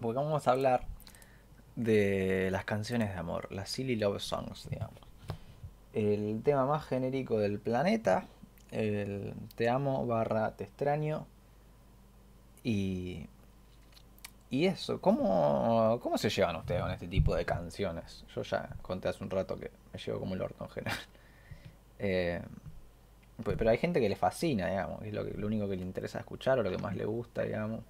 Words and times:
porque 0.00 0.16
vamos 0.16 0.46
a 0.46 0.50
hablar 0.50 0.86
de 1.76 2.50
las 2.50 2.64
canciones 2.64 3.10
de 3.10 3.18
amor, 3.18 3.52
las 3.52 3.68
silly 3.68 3.96
love 3.96 4.20
songs, 4.20 4.68
digamos. 4.68 4.98
El 5.92 6.42
tema 6.42 6.66
más 6.66 6.84
genérico 6.86 7.38
del 7.38 7.58
planeta, 7.58 8.26
el 8.70 9.34
te 9.54 9.68
amo 9.68 10.06
barra 10.06 10.56
te 10.56 10.64
extraño. 10.64 11.26
Y, 12.64 13.26
y 14.50 14.66
eso, 14.66 15.00
¿cómo, 15.00 15.98
¿cómo 16.02 16.18
se 16.18 16.30
llevan 16.30 16.56
ustedes 16.56 16.82
con 16.82 16.90
este 16.90 17.08
tipo 17.08 17.34
de 17.34 17.44
canciones? 17.44 18.24
Yo 18.34 18.42
ya 18.42 18.68
conté 18.82 19.08
hace 19.08 19.22
un 19.22 19.30
rato 19.30 19.56
que 19.56 19.70
me 19.92 19.98
llevo 19.98 20.20
como 20.20 20.34
el 20.34 20.42
orto 20.42 20.64
en 20.64 20.70
general. 20.70 20.98
Eh, 21.98 22.42
pero 23.42 23.70
hay 23.70 23.78
gente 23.78 24.00
que 24.00 24.08
le 24.10 24.16
fascina, 24.16 24.66
digamos, 24.68 25.02
es 25.02 25.14
lo, 25.14 25.24
que, 25.24 25.30
lo 25.32 25.46
único 25.46 25.66
que 25.66 25.76
le 25.76 25.82
interesa 25.82 26.18
escuchar 26.18 26.58
o 26.58 26.62
lo 26.62 26.70
que 26.70 26.76
más 26.76 26.94
le 26.94 27.06
gusta, 27.06 27.42
digamos. 27.42 27.80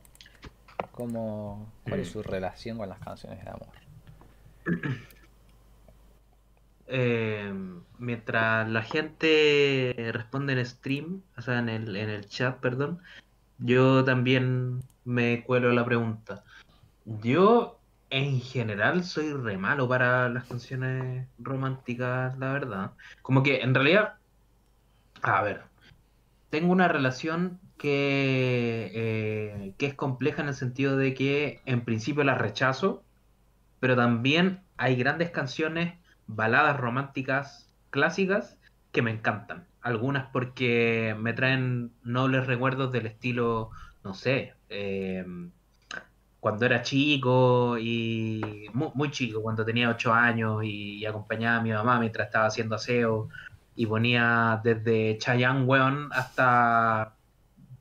¿Cómo, 0.96 1.70
¿Cuál 1.84 2.00
es 2.00 2.08
su 2.08 2.22
relación 2.22 2.78
con 2.78 2.88
las 2.88 2.98
canciones 2.98 3.44
de 3.44 3.50
amor? 3.50 3.68
Eh, 6.88 7.52
mientras 7.98 8.68
la 8.68 8.80
gente 8.80 9.92
responde 10.12 10.52
en 10.52 10.64
stream, 10.64 11.22
o 11.36 11.42
sea, 11.42 11.58
en 11.58 11.68
el, 11.68 11.96
en 11.96 12.08
el 12.10 12.28
chat, 12.28 12.60
perdón, 12.60 13.00
yo 13.58 14.04
también 14.04 14.84
me 15.04 15.42
cuelo 15.42 15.72
la 15.72 15.84
pregunta. 15.84 16.44
Yo, 17.04 17.80
en 18.08 18.40
general, 18.40 19.02
soy 19.02 19.32
re 19.32 19.58
malo 19.58 19.88
para 19.88 20.28
las 20.28 20.44
canciones 20.44 21.26
románticas, 21.40 22.38
la 22.38 22.52
verdad. 22.52 22.92
Como 23.20 23.42
que, 23.42 23.62
en 23.62 23.74
realidad, 23.74 24.14
a 25.22 25.42
ver, 25.42 25.64
tengo 26.50 26.70
una 26.70 26.86
relación 26.86 27.58
que, 27.78 28.90
eh, 28.94 29.74
que 29.78 29.86
es 29.86 29.94
compleja 29.94 30.42
en 30.42 30.48
el 30.48 30.54
sentido 30.54 30.96
de 30.96 31.14
que, 31.14 31.60
en 31.66 31.82
principio, 31.84 32.24
la 32.24 32.34
rechazo, 32.34 33.02
pero 33.80 33.96
también 33.96 34.60
hay 34.76 34.96
grandes 34.96 35.30
canciones, 35.30 35.94
baladas 36.26 36.78
románticas 36.78 37.72
clásicas 37.90 38.58
que 38.92 39.02
me 39.02 39.10
encantan. 39.10 39.66
Algunas 39.82 40.30
porque 40.30 41.14
me 41.18 41.32
traen 41.32 41.92
nobles 42.02 42.46
recuerdos 42.46 42.92
del 42.92 43.06
estilo, 43.06 43.70
no 44.02 44.14
sé, 44.14 44.54
eh, 44.68 45.24
cuando 46.46 46.64
era 46.64 46.82
chico 46.82 47.76
y 47.76 48.68
muy, 48.72 49.10
chico, 49.10 49.42
cuando 49.42 49.64
tenía 49.64 49.90
ocho 49.90 50.12
años 50.12 50.62
y, 50.62 51.04
acompañaba 51.04 51.56
a 51.56 51.60
mi 51.60 51.72
mamá 51.72 51.98
mientras 51.98 52.26
estaba 52.28 52.46
haciendo 52.46 52.76
aseo 52.76 53.28
y 53.74 53.84
ponía 53.86 54.60
desde 54.62 55.18
Chayanne 55.18 55.64
Weon 55.64 56.08
hasta 56.12 57.15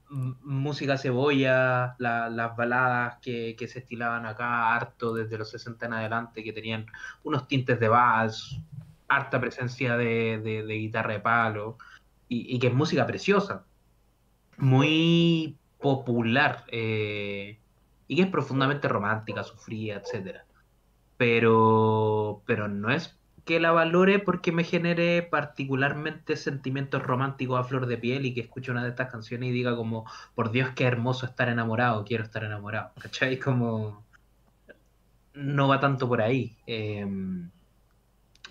música 0.09 0.97
cebolla, 0.97 1.95
las 1.99 2.55
baladas 2.55 3.17
que, 3.21 3.55
se 3.67 3.79
estilaban 3.79 4.25
acá 4.25 4.75
harto 4.75 5.13
desde 5.13 5.37
los 5.37 5.49
60 5.49 5.85
en 5.85 5.93
adelante, 5.93 6.43
que 6.43 6.53
tenían 6.53 6.85
unos 7.23 7.47
tintes 7.47 7.79
de 7.79 7.87
vals, 7.87 8.59
harta 9.07 9.39
presencia 9.39 9.97
de, 9.97 10.63
guitarra 10.67 11.13
de 11.13 11.19
palo, 11.19 11.77
y, 12.27 12.57
que 12.59 12.67
es 12.67 12.73
música 12.73 13.05
preciosa, 13.05 13.65
muy 14.57 15.57
popular, 15.79 16.65
eh, 16.67 17.59
y 18.07 18.15
que 18.15 18.21
es 18.23 18.29
profundamente 18.29 18.87
romántica, 18.87 19.43
sufrida, 19.43 19.97
etc. 19.97 20.39
Pero, 21.17 22.43
pero 22.45 22.67
no 22.67 22.91
es 22.91 23.17
que 23.45 23.59
la 23.59 23.71
valore 23.71 24.19
porque 24.19 24.51
me 24.51 24.63
genere 24.63 25.21
particularmente 25.21 26.35
sentimientos 26.35 27.03
románticos 27.03 27.59
a 27.59 27.63
flor 27.63 27.85
de 27.85 27.97
piel 27.97 28.25
y 28.25 28.33
que 28.33 28.41
escuche 28.41 28.71
una 28.71 28.83
de 28.83 28.89
estas 28.89 29.11
canciones 29.11 29.49
y 29.49 29.53
diga 29.53 29.75
como, 29.75 30.05
por 30.33 30.51
Dios, 30.51 30.71
qué 30.75 30.85
hermoso 30.85 31.27
estar 31.27 31.47
enamorado, 31.47 32.03
quiero 32.03 32.23
estar 32.23 32.43
enamorado. 32.43 32.91
¿Cachai? 32.99 33.39
Como... 33.39 34.03
No 35.35 35.67
va 35.67 35.79
tanto 35.79 36.07
por 36.07 36.21
ahí. 36.21 36.57
Em, 36.65 37.49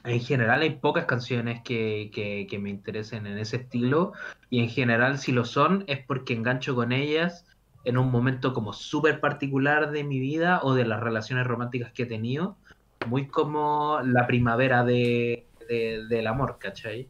en 0.04 0.20
general 0.20 0.60
hay 0.60 0.70
pocas 0.76 1.06
canciones 1.06 1.62
que, 1.62 2.10
que, 2.12 2.58
me 2.58 2.70
interesen 2.70 3.26
en 3.26 3.38
ese 3.38 3.56
estilo 3.56 4.12
y 4.50 4.60
en 4.60 4.68
general 4.68 5.18
si 5.18 5.32
lo 5.32 5.44
son 5.44 5.84
es 5.86 6.04
porque 6.04 6.34
engancho 6.34 6.74
con 6.74 6.92
ellas 6.92 7.46
en 7.84 7.96
un 7.96 8.10
momento 8.10 8.52
como 8.52 8.74
súper 8.74 9.20
particular 9.20 9.90
de 9.90 10.04
mi 10.04 10.20
vida 10.20 10.60
o 10.62 10.74
de 10.74 10.84
las 10.84 11.00
relaciones 11.00 11.46
románticas 11.46 11.90
que 11.92 12.02
he 12.02 12.06
tenido 12.06 12.58
muy 13.06 13.28
como 13.28 14.00
la 14.02 14.26
primavera 14.26 14.84
de, 14.84 15.46
del 15.68 16.26
amor, 16.26 16.58
¿cachai? 16.58 17.08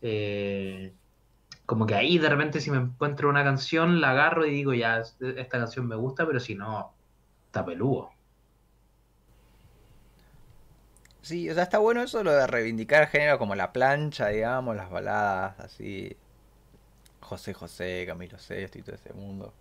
Eh, 0.00 0.92
como 1.66 1.86
que 1.86 1.94
ahí 1.94 2.18
de 2.18 2.28
repente 2.28 2.60
si 2.60 2.70
me 2.70 2.78
encuentro 2.78 3.28
una 3.28 3.44
canción, 3.44 4.00
la 4.00 4.10
agarro 4.10 4.46
y 4.46 4.50
digo, 4.50 4.74
ya, 4.74 5.00
esta 5.00 5.58
canción 5.58 5.86
me 5.86 5.96
gusta, 5.96 6.26
pero 6.26 6.40
si 6.40 6.54
no, 6.54 6.92
está 7.46 7.64
peludo. 7.64 8.10
Sí, 11.22 11.48
o 11.48 11.54
sea, 11.54 11.62
está 11.62 11.78
bueno 11.78 12.02
eso 12.02 12.24
lo 12.24 12.32
de 12.32 12.46
reivindicar 12.48 13.06
género 13.08 13.38
como 13.38 13.54
la 13.54 13.72
plancha, 13.72 14.28
digamos, 14.28 14.74
las 14.74 14.90
baladas, 14.90 15.58
así. 15.60 16.16
José 17.20 17.54
José, 17.54 18.04
Camilo 18.06 18.38
Sesto 18.38 18.78
y 18.78 18.82
todo 18.82 18.96
ese 18.96 19.12
mundo. 19.12 19.54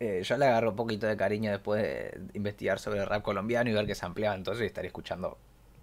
Eh, 0.00 0.22
yo 0.22 0.38
le 0.38 0.46
agarro 0.46 0.70
un 0.70 0.76
poquito 0.76 1.06
de 1.06 1.14
cariño 1.14 1.50
después 1.50 1.82
de 1.82 2.18
investigar 2.32 2.78
sobre 2.78 3.00
el 3.00 3.06
rap 3.06 3.22
colombiano 3.22 3.68
y 3.68 3.74
ver 3.74 3.86
que 3.86 3.94
se 3.94 4.06
ampliaba 4.06 4.34
entonces 4.34 4.62
y 4.62 4.66
estaré 4.66 4.86
escuchando 4.86 5.36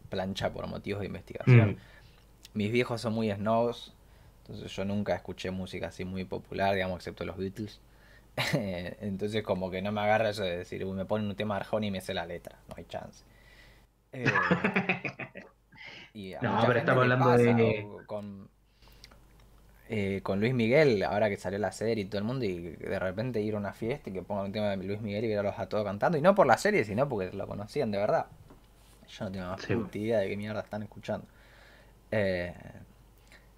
plancha 0.10 0.52
por 0.52 0.66
motivos 0.66 1.02
de 1.02 1.06
investigación. 1.06 1.72
Mm. 1.72 1.78
Mis 2.56 2.72
viejos 2.72 3.00
son 3.00 3.14
muy 3.14 3.32
snobs, 3.32 3.94
entonces 4.42 4.76
yo 4.76 4.86
nunca 4.86 5.14
escuché 5.14 5.52
música 5.52 5.90
así 5.90 6.04
muy 6.04 6.26
popular, 6.26 6.74
digamos, 6.74 6.98
excepto 6.98 7.26
los 7.26 7.38
Beatles. 7.38 7.80
entonces 8.54 9.44
como 9.44 9.70
que 9.70 9.84
no 9.84 9.92
me 9.92 10.02
agarra 10.02 10.30
eso 10.30 10.44
de 10.44 10.58
decir, 10.58 10.84
uy, 10.84 10.96
me 10.96 11.06
ponen 11.06 11.28
un 11.28 11.36
tema 11.36 11.56
de 11.56 11.62
Arjona 11.62 11.86
y 11.86 11.92
me 11.92 12.02
sé 12.02 12.16
la 12.16 12.26
letra, 12.26 12.58
no 12.70 12.76
hay 12.76 12.86
chance. 12.86 13.24
Eh, 14.14 14.26
no, 16.42 16.64
pero 16.66 16.80
estamos 16.80 17.04
hablando 17.04 17.38
de... 17.38 17.88
Con, 18.08 18.50
eh, 19.90 20.20
con 20.22 20.42
Luis 20.42 20.54
Miguel, 20.54 21.02
ahora 21.04 21.30
que 21.30 21.38
salió 21.38 21.60
la 21.60 21.72
serie 21.72 22.04
y 22.04 22.08
todo 22.08 22.20
el 22.20 22.26
mundo, 22.26 22.44
y 22.44 22.76
de 22.76 23.00
repente 23.00 23.42
ir 23.42 23.56
a 23.56 23.58
una 23.58 23.72
fiesta 23.72 24.10
y 24.10 24.14
que 24.14 24.22
pongan 24.22 24.48
un 24.48 24.52
tema 24.52 24.76
de 24.76 24.78
Luis 24.84 25.00
Miguel 25.00 25.24
y 25.24 25.30
verlos 25.30 25.58
a 25.58 25.70
todos 25.70 25.86
cantando, 25.86 26.18
y 26.18 26.22
no 26.22 26.36
por 26.36 26.46
la 26.46 26.58
serie, 26.58 26.84
sino 26.84 27.08
porque 27.08 27.32
lo 27.32 27.48
conocían 27.48 27.92
de 27.92 27.98
verdad. 27.98 28.26
Yo 29.08 29.26
no 29.26 29.32
tengo 29.32 29.48
más 29.48 29.70
idea 29.96 30.20
de 30.20 30.28
qué 30.28 30.36
mierda 30.36 30.60
están 30.60 30.84
escuchando. 30.84 31.26
Eh, 32.12 32.54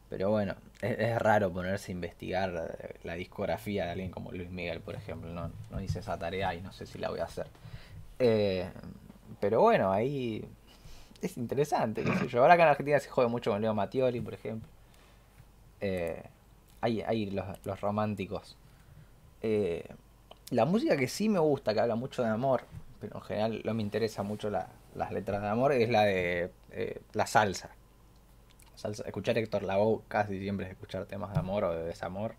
pero 0.10 0.30
bueno, 0.30 0.56
es, 0.82 1.18
raro 1.20 1.52
ponerse 1.52 1.92
a 1.92 1.96
investigar 1.96 2.78
eh, 2.80 2.96
la 3.04 3.16
discografía 3.16 3.86
de 3.86 3.92
alguien 3.92 4.12
como 4.12 4.32
Luis 4.32 4.52
Miguel, 4.52 4.82
por 4.82 4.96
ejemplo. 4.96 5.32
No, 5.34 5.52
no 5.72 5.82
hice 5.82 6.00
esa 6.00 6.20
tarea 6.20 6.54
y 6.54 6.62
no 6.62 6.72
sé 6.72 6.86
si 6.86 7.00
la 7.00 7.10
voy 7.10 7.22
a 7.22 7.26
hacer. 7.26 7.48
pero 9.40 9.62
bueno, 9.62 9.92
ahí 9.92 10.46
es 11.22 11.38
interesante. 11.38 12.04
yo. 12.30 12.42
Ahora 12.42 12.54
acá 12.54 12.64
en 12.64 12.70
Argentina 12.70 13.00
se 13.00 13.10
jode 13.10 13.28
mucho 13.30 13.52
con 13.52 13.62
Leo 13.62 13.74
Mattioli, 13.74 14.22
por 14.22 14.36
ejemplo. 14.36 14.70
Eh, 15.82 16.24
hay, 16.82 17.32
los, 17.32 17.82
románticos. 17.82 18.58
Eh, 19.42 19.88
la 20.52 20.66
música 20.66 20.98
que 20.98 21.08
sí 21.08 21.30
me 21.30 21.40
gusta, 21.40 21.74
que 21.74 21.82
habla 21.82 21.96
mucho 21.96 22.24
de 22.24 22.30
amor, 22.30 22.64
pero 23.00 23.18
en 23.18 23.22
general 23.22 23.62
no 23.64 23.74
me 23.74 23.82
interesa 23.82 24.24
mucho 24.24 24.50
las 24.50 25.12
letras 25.12 25.42
de 25.42 25.48
amor, 25.48 25.74
es 25.74 25.90
la 25.90 26.04
de 26.04 26.52
eh, 26.72 27.02
la 27.14 27.28
salsa. 27.28 27.70
salsa. 28.76 29.04
Escuchar 29.06 29.38
Héctor 29.38 29.64
Lavoe 29.64 30.02
casi 30.08 30.40
siempre 30.40 30.66
es 30.66 30.72
escuchar 30.72 31.06
temas 31.06 31.34
de 31.34 31.40
amor 31.40 31.64
o 31.66 31.74
de 31.74 31.84
desamor. 31.84 32.36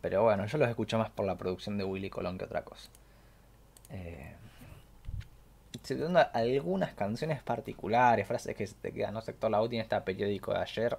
pero 0.00 0.22
bueno, 0.24 0.46
yo 0.46 0.58
los 0.58 0.68
escucho 0.68 0.98
más 0.98 1.10
por 1.10 1.26
la 1.26 1.36
producción 1.36 1.78
de 1.78 1.84
Willy 1.84 2.10
Colón 2.10 2.38
que 2.38 2.44
otra 2.44 2.62
cosa. 2.64 2.90
Se 5.82 5.94
algunas 6.34 6.94
canciones 6.94 7.42
particulares, 7.42 8.26
frases 8.26 8.56
que 8.56 8.66
se 8.66 8.74
te 8.74 8.92
quedan. 8.92 9.14
No 9.14 9.20
Héctor 9.20 9.50
Lavoe 9.50 9.68
tiene 9.68 9.82
este 9.82 10.00
periódico 10.00 10.52
de 10.52 10.60
ayer 10.60 10.98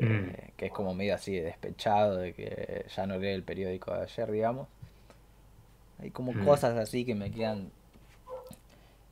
Mm. 0.00 0.56
que, 0.56 0.66
es 0.66 0.72
como 0.72 0.94
medio 0.94 1.14
así 1.14 1.38
despechado 1.38 2.16
de 2.16 2.32
que 2.32 2.86
ya 2.94 3.06
no 3.06 3.18
lee 3.18 3.28
el 3.28 3.42
periódico 3.42 3.94
de 3.94 4.02
ayer, 4.02 4.30
digamos. 4.30 4.68
Hay 6.00 6.10
como 6.10 6.32
mm. 6.32 6.44
cosas 6.44 6.76
así 6.76 7.04
que 7.04 7.14
me 7.14 7.30
quedan 7.30 7.70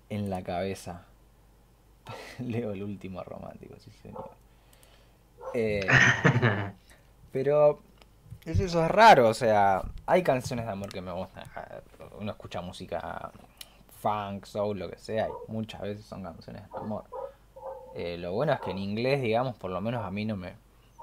en 0.09 0.31
la 0.31 0.43
cabeza. 0.43 1.05
Leo 2.39 2.73
el 2.73 2.83
último 2.83 3.23
romántico, 3.23 3.75
sí 3.79 3.91
señor. 4.03 4.31
Eh, 5.55 5.87
pero 7.33 7.81
eso 8.45 8.85
es 8.85 8.91
raro, 8.91 9.29
o 9.29 9.35
sea, 9.35 9.83
hay 10.07 10.23
canciones 10.23 10.67
de 10.67 10.73
amor 10.73 10.89
que 10.93 11.01
me 11.01 11.13
gustan. 11.13 11.45
Uno 12.19 12.33
escucha 12.33 12.61
música 12.61 13.31
funk, 14.01 14.47
soul, 14.47 14.79
lo 14.79 14.91
que 14.91 14.99
sea, 14.99 15.29
y 15.29 15.53
muchas 15.53 15.83
veces 15.83 16.05
son 16.05 16.23
canciones 16.23 16.63
de 16.63 16.79
amor. 16.79 17.05
Eh, 17.95 18.17
lo 18.19 18.33
bueno 18.33 18.53
es 18.53 18.61
que 18.61 18.71
en 18.71 18.79
inglés, 18.79 19.21
digamos, 19.21 19.57
por 19.57 19.71
lo 19.71 19.81
menos 19.81 20.05
a 20.05 20.11
mí 20.11 20.25
no 20.25 20.37
me, 20.37 20.55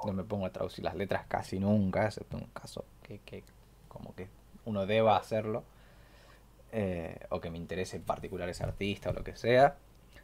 no 0.05 0.13
me 0.13 0.23
pongo 0.23 0.45
a 0.45 0.51
traducir 0.51 0.85
las 0.85 0.95
letras 0.95 1.25
casi 1.27 1.59
nunca, 1.59 2.05
excepto 2.05 2.37
en 2.37 2.43
un 2.43 2.49
caso 2.49 2.85
que, 3.03 3.43
como 3.87 4.15
que 4.15 4.27
uno 4.65 4.85
deba 4.85 5.17
hacerlo, 5.17 5.63
eh, 6.71 7.19
o 7.29 7.39
que 7.39 7.49
me 7.49 7.57
interese 7.57 7.97
en 7.97 8.03
particular 8.03 8.47
ese 8.49 8.63
artista 8.63 9.09
o 9.09 9.13
lo 9.13 9.23
que 9.23 9.35
sea. 9.35 9.75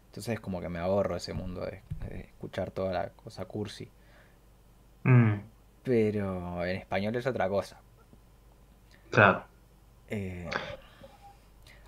Entonces 0.08 0.36
es 0.36 0.40
como 0.40 0.62
que 0.62 0.70
me 0.70 0.80
ahorro 0.80 1.16
ese 1.16 1.34
mundo 1.34 1.66
de, 1.66 1.82
escuchar 2.20 2.72
toda 2.72 2.94
la 2.94 3.10
cosa 3.10 3.46
cursi. 3.46 3.90
Mm. 5.04 5.34
Pero 5.84 6.66
en 6.66 6.78
español 6.78 7.16
es 7.16 7.26
otra 7.26 7.50
cosa. 7.50 7.80
Claro. 9.10 9.44
eh, 10.10 10.50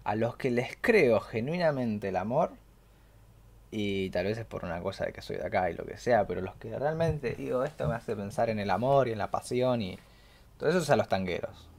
a 0.03 0.15
los 0.15 0.37
que 0.37 0.51
les 0.51 0.77
creo 0.79 1.19
genuinamente 1.19 2.09
el 2.09 2.17
amor, 2.17 2.51
y 3.75 4.09
tal 4.11 4.25
vez 4.25 4.37
es 4.37 4.45
por 4.45 4.65
una 4.65 4.81
cosa 4.81 5.05
de 5.05 5.13
que 5.13 5.21
soy 5.21 5.37
de 5.37 5.45
acá 5.45 5.69
y 5.69 5.73
lo 5.73 5.85
que 5.85 5.97
sea, 5.97 6.25
pero 6.27 6.41
los 6.41 6.55
que 6.57 6.77
realmente 6.79 7.35
digo, 7.35 7.63
esto 7.63 7.87
me 7.87 7.95
hace 7.95 8.15
pensar 8.15 8.49
en 8.49 8.59
el 8.59 8.69
amor 8.71 9.07
y 9.07 9.11
en 9.13 9.17
la 9.19 9.31
pasión 9.31 9.81
y 9.81 9.99
todo 10.57 10.69
eso 10.69 10.79
es 10.79 10.89
a 10.89 10.95
los 10.97 11.09
tangueros. 11.09 11.69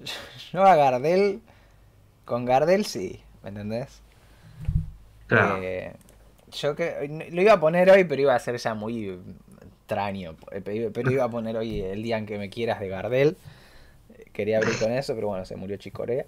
Yo 0.52 0.64
a 0.64 0.76
Gardel, 0.76 1.40
con 2.24 2.44
Gardel 2.44 2.84
sí, 2.86 3.22
¿me 3.42 3.50
entendés? 3.50 4.02
Claro. 5.26 5.56
Eh, 5.62 5.94
yo 6.52 6.76
que 6.76 7.28
lo 7.32 7.42
iba 7.42 7.54
a 7.54 7.60
poner 7.60 7.90
hoy, 7.90 8.04
pero 8.04 8.22
iba 8.22 8.34
a 8.34 8.38
ser 8.38 8.56
ya 8.58 8.74
muy 8.74 9.18
extraño. 9.80 10.36
eh, 10.52 10.60
Pero 10.62 11.10
iba 11.10 11.24
a 11.24 11.30
poner 11.30 11.56
hoy 11.56 11.80
el 11.80 12.02
día 12.02 12.18
en 12.18 12.26
que 12.26 12.38
me 12.38 12.50
quieras 12.50 12.80
de 12.80 12.88
Gardel. 12.88 13.36
Quería 14.32 14.58
abrir 14.58 14.78
con 14.78 14.92
eso, 14.92 15.14
pero 15.14 15.28
bueno, 15.28 15.44
se 15.46 15.56
murió 15.56 15.76
Chicorea. 15.76 16.26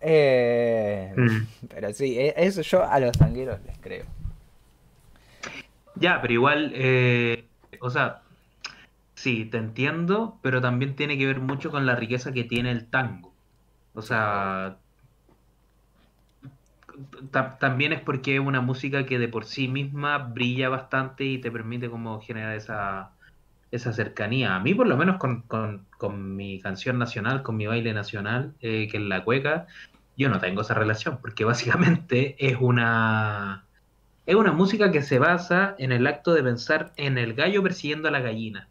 Eh, 0.00 1.12
Mm. 1.16 1.46
pero 1.68 1.92
sí, 1.92 2.18
e- 2.18 2.34
eso 2.36 2.62
yo 2.62 2.84
a 2.84 2.98
los 3.00 3.12
tangueros 3.12 3.60
les 3.64 3.78
creo. 3.78 4.04
Ya, 5.96 6.20
pero 6.22 6.32
igual, 6.32 6.72
eh, 6.74 7.48
o 7.80 7.90
sea, 7.90 8.22
sí, 9.14 9.44
te 9.44 9.58
entiendo, 9.58 10.38
pero 10.42 10.60
también 10.60 10.96
tiene 10.96 11.18
que 11.18 11.26
ver 11.26 11.40
mucho 11.40 11.70
con 11.70 11.84
la 11.86 11.96
riqueza 11.96 12.32
que 12.32 12.44
tiene 12.44 12.70
el 12.70 12.88
tango. 12.88 13.34
O 13.94 14.02
sea, 14.02 14.78
ta- 17.30 17.58
también 17.58 17.92
es 17.92 18.00
porque 18.00 18.34
es 18.34 18.40
una 18.40 18.60
música 18.60 19.06
que 19.06 19.18
de 19.18 19.28
por 19.28 19.44
sí 19.44 19.68
misma 19.68 20.18
brilla 20.18 20.68
bastante 20.68 21.24
y 21.24 21.38
te 21.40 21.50
permite 21.50 21.90
como 21.90 22.20
generar 22.20 22.54
esa, 22.56 23.10
esa 23.70 23.92
cercanía. 23.92 24.54
A 24.56 24.60
mí, 24.60 24.74
por 24.74 24.86
lo 24.86 24.96
menos 24.96 25.18
con, 25.18 25.42
con- 25.42 25.86
con 25.98 26.36
mi 26.36 26.60
canción 26.60 26.98
nacional, 26.98 27.42
con 27.42 27.56
mi 27.56 27.66
baile 27.66 27.92
nacional, 27.92 28.54
eh, 28.60 28.88
que 28.90 28.96
es 28.98 29.02
la 29.02 29.24
cueca, 29.24 29.66
yo 30.16 30.28
no 30.28 30.40
tengo 30.40 30.62
esa 30.62 30.74
relación, 30.74 31.20
porque 31.20 31.44
básicamente 31.44 32.36
es 32.46 32.58
una, 32.60 33.68
es 34.26 34.36
una 34.36 34.52
música 34.52 34.92
que 34.92 35.02
se 35.02 35.18
basa 35.18 35.74
en 35.78 35.92
el 35.92 36.06
acto 36.06 36.34
de 36.34 36.42
pensar 36.44 36.92
en 36.96 37.18
el 37.18 37.34
gallo 37.34 37.62
persiguiendo 37.62 38.08
a 38.08 38.12
la 38.12 38.20
gallina, 38.20 38.70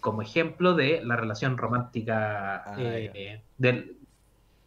como 0.00 0.22
ejemplo 0.22 0.74
de 0.74 1.02
la 1.04 1.16
relación 1.16 1.58
romántica 1.58 2.56
Ah, 2.66 2.76
eh, 2.78 3.44
del, 3.58 3.98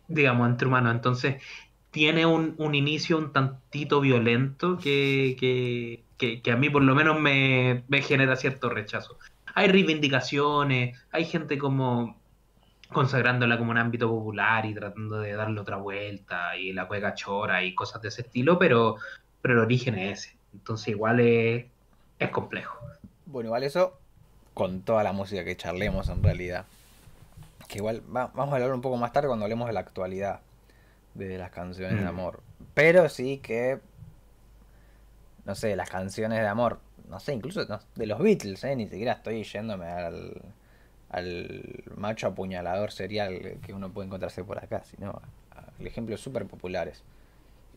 digamos, 0.07 0.49
entre 0.49 0.67
humanos. 0.67 0.93
Entonces, 0.95 1.41
tiene 1.91 2.25
un, 2.25 2.55
un 2.59 2.75
inicio 2.75 3.17
un 3.17 3.33
tantito 3.33 4.01
violento 4.01 4.77
que, 4.77 5.35
que, 5.39 6.07
que- 6.17 6.41
que 6.41 6.51
a 6.51 6.57
mí 6.57 6.69
por 6.69 6.83
lo 6.83 6.95
menos 6.95 7.19
me, 7.19 7.85
me 7.87 8.01
genera 8.01 8.35
cierto 8.35 8.69
rechazo. 8.69 9.17
Hay 9.55 9.67
reivindicaciones, 9.67 10.97
hay 11.11 11.25
gente 11.25 11.57
como 11.57 12.20
consagrándola 12.91 13.57
como 13.57 13.71
un 13.71 13.77
ámbito 13.77 14.09
popular 14.09 14.65
y 14.65 14.73
tratando 14.73 15.19
de 15.19 15.33
darle 15.33 15.59
otra 15.59 15.77
vuelta 15.77 16.55
y 16.57 16.73
la 16.73 16.87
cueca 16.87 17.13
chora 17.13 17.63
y 17.63 17.73
cosas 17.73 18.01
de 18.01 18.09
ese 18.09 18.21
estilo, 18.23 18.59
pero, 18.59 18.97
pero 19.41 19.53
el 19.55 19.59
origen 19.61 19.97
es 19.97 20.19
ese. 20.27 20.37
Entonces 20.53 20.89
igual 20.89 21.19
es, 21.21 21.65
es 22.19 22.29
complejo. 22.29 22.77
Bueno, 23.25 23.47
igual 23.47 23.63
eso 23.63 23.97
con 24.53 24.81
toda 24.81 25.03
la 25.03 25.13
música 25.13 25.45
que 25.45 25.55
charlemos 25.55 26.09
en 26.09 26.21
realidad. 26.21 26.65
Que 27.69 27.77
igual 27.77 28.01
va- 28.13 28.31
vamos 28.33 28.51
a 28.51 28.55
hablar 28.57 28.73
un 28.73 28.81
poco 28.81 28.97
más 28.97 29.13
tarde 29.13 29.27
cuando 29.27 29.45
hablemos 29.45 29.67
de 29.67 29.73
la 29.73 29.79
actualidad 29.79 30.41
de 31.13 31.37
las 31.37 31.51
canciones 31.51 31.97
de 31.97 32.03
Mm. 32.05 32.07
amor. 32.09 32.41
Pero 32.73 33.07
sí 33.07 33.37
que, 33.37 33.79
no 35.45 35.55
sé, 35.55 35.75
las 35.75 35.89
canciones 35.89 36.39
de 36.41 36.47
amor, 36.47 36.79
no 37.09 37.19
sé, 37.19 37.33
incluso 37.33 37.65
de 37.95 38.05
los 38.05 38.19
Beatles, 38.19 38.63
¿eh? 38.65 38.75
ni 38.75 38.87
siquiera 38.87 39.13
estoy 39.13 39.43
yéndome 39.43 39.85
al, 39.87 40.41
al 41.11 41.83
macho 41.97 42.27
apuñalador 42.27 42.91
serial 42.91 43.57
que 43.65 43.73
uno 43.73 43.91
puede 43.91 44.07
encontrarse 44.07 44.43
por 44.43 44.63
acá, 44.63 44.83
sino 44.83 45.21
a 45.51 45.65
ejemplos 45.79 46.21
súper 46.21 46.45
populares. 46.45 47.03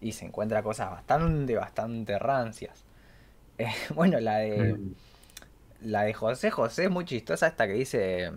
Y 0.00 0.12
se 0.12 0.24
encuentra 0.26 0.62
cosas 0.62 0.90
bastante, 0.90 1.54
bastante 1.56 2.18
rancias. 2.18 2.84
Eh, 3.56 3.70
bueno, 3.94 4.18
la 4.18 4.38
de... 4.38 4.74
Mm. 4.74 4.94
La 5.82 6.02
de 6.02 6.12
José 6.12 6.50
José 6.50 6.86
es 6.86 6.90
muy 6.90 7.04
chistosa 7.04 7.46
esta 7.46 7.68
que 7.68 7.74
dice... 7.74 8.32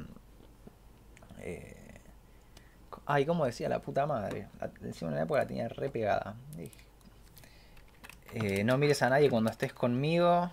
eh, 1.40 1.76
ay, 3.08 3.26
¿cómo 3.26 3.44
decía 3.46 3.68
la 3.68 3.80
puta 3.80 4.06
madre? 4.06 4.48
La, 4.60 4.70
encima 4.84 5.10
en 5.10 5.14
una 5.16 5.24
época 5.24 5.40
la 5.40 5.48
tenía 5.48 5.68
re 5.70 5.90
pegada. 5.90 6.36
Eh, 8.34 8.64
no 8.64 8.78
mires 8.78 9.02
a 9.02 9.10
nadie 9.10 9.28
cuando 9.32 9.50
estés 9.50 9.74
conmigo. 9.74 10.52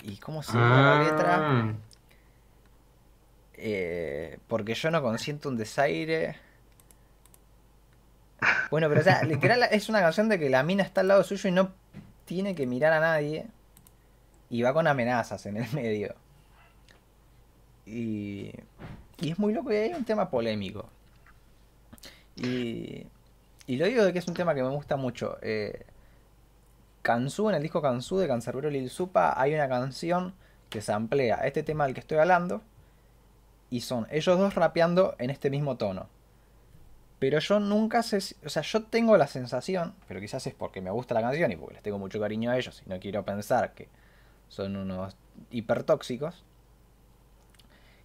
¿Y 0.00 0.16
cómo 0.16 0.42
se 0.42 0.52
llama 0.52 0.80
la 0.80 1.04
letra? 1.04 1.74
Eh, 3.54 4.38
porque 4.48 4.74
yo 4.74 4.90
no 4.90 5.02
consiento 5.02 5.48
un 5.48 5.56
desaire. 5.56 6.36
Bueno, 8.70 8.88
pero 8.88 9.02
o 9.02 9.24
literal 9.26 9.68
es 9.70 9.88
una 9.88 10.00
canción 10.00 10.28
de 10.28 10.38
que 10.38 10.50
la 10.50 10.62
mina 10.62 10.82
está 10.82 11.02
al 11.02 11.08
lado 11.08 11.22
suyo 11.22 11.48
y 11.48 11.52
no 11.52 11.72
tiene 12.24 12.54
que 12.54 12.66
mirar 12.66 12.92
a 12.92 13.00
nadie. 13.00 13.46
Y 14.50 14.62
va 14.62 14.72
con 14.72 14.86
amenazas 14.86 15.46
en 15.46 15.58
el 15.58 15.70
medio. 15.74 16.14
Y, 17.86 18.52
y 19.18 19.30
es 19.30 19.38
muy 19.38 19.52
loco 19.52 19.72
y 19.72 19.76
hay 19.76 19.92
un 19.92 20.04
tema 20.04 20.30
polémico. 20.30 20.88
Y, 22.36 23.06
y 23.66 23.76
lo 23.76 23.86
digo 23.86 24.04
de 24.04 24.12
que 24.12 24.18
es 24.18 24.26
un 24.26 24.34
tema 24.34 24.54
que 24.54 24.62
me 24.62 24.70
gusta 24.70 24.96
mucho. 24.96 25.38
Eh, 25.42 25.84
Kansu, 27.02 27.48
en 27.48 27.56
el 27.56 27.62
disco 27.62 27.82
Kansu 27.82 28.18
de 28.18 28.28
Cancerbero 28.28 28.70
Lil 28.70 28.90
Supa, 28.90 29.34
hay 29.40 29.54
una 29.54 29.68
canción 29.68 30.34
que 30.70 30.80
samplea 30.80 31.36
este 31.44 31.62
tema 31.62 31.84
del 31.84 31.94
que 31.94 32.00
estoy 32.00 32.18
hablando. 32.18 32.62
Y 33.72 33.80
son 33.80 34.06
ellos 34.10 34.38
dos 34.38 34.54
rapeando 34.54 35.16
en 35.18 35.30
este 35.30 35.50
mismo 35.50 35.76
tono. 35.76 36.06
Pero 37.18 37.38
yo 37.38 37.60
nunca 37.60 38.02
sé, 38.02 38.18
o 38.44 38.48
sea, 38.48 38.62
yo 38.62 38.82
tengo 38.82 39.16
la 39.16 39.26
sensación, 39.28 39.94
pero 40.08 40.20
quizás 40.20 40.46
es 40.46 40.54
porque 40.54 40.80
me 40.80 40.90
gusta 40.90 41.14
la 41.14 41.22
canción 41.22 41.52
y 41.52 41.56
porque 41.56 41.74
les 41.74 41.82
tengo 41.82 41.98
mucho 41.98 42.20
cariño 42.20 42.50
a 42.50 42.58
ellos 42.58 42.82
y 42.84 42.90
no 42.90 42.98
quiero 43.00 43.24
pensar 43.24 43.74
que 43.74 43.88
son 44.48 44.76
unos 44.76 45.16
hipertóxicos, 45.50 46.44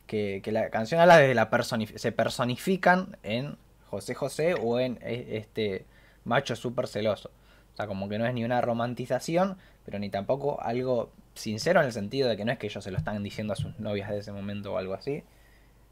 que, 0.06 0.42
que 0.44 0.52
la 0.52 0.70
canción 0.70 1.02
habla 1.02 1.18
de 1.18 1.34
la 1.36 1.50
personif- 1.50 1.98
se 1.98 2.12
personifican 2.12 3.18
en 3.24 3.58
José 3.90 4.14
José 4.14 4.54
o 4.54 4.80
en 4.80 5.00
e- 5.02 5.38
este 5.38 5.86
macho 6.24 6.56
súper 6.56 6.88
celoso. 6.88 7.30
O 7.74 7.76
sea, 7.78 7.88
como 7.88 8.10
que 8.10 8.18
no 8.18 8.26
es 8.26 8.34
ni 8.34 8.44
una 8.44 8.62
romantización, 8.62 9.58
pero 9.86 10.00
ni 10.00 10.10
tampoco 10.10 10.62
algo 10.62 11.12
sincero 11.36 11.80
en 11.82 11.88
el 11.88 11.94
sentido 11.94 12.30
de 12.30 12.38
que 12.38 12.46
no 12.46 12.52
es 12.52 12.58
que 12.58 12.68
ellos 12.68 12.84
se 12.84 12.92
lo 12.92 12.98
están 12.98 13.22
diciendo 13.24 13.54
a 13.54 13.56
sus 13.56 13.80
novias 13.80 14.10
de 14.10 14.20
ese 14.20 14.32
momento 14.32 14.74
o 14.74 14.78
algo 14.78 14.94
así, 14.94 15.24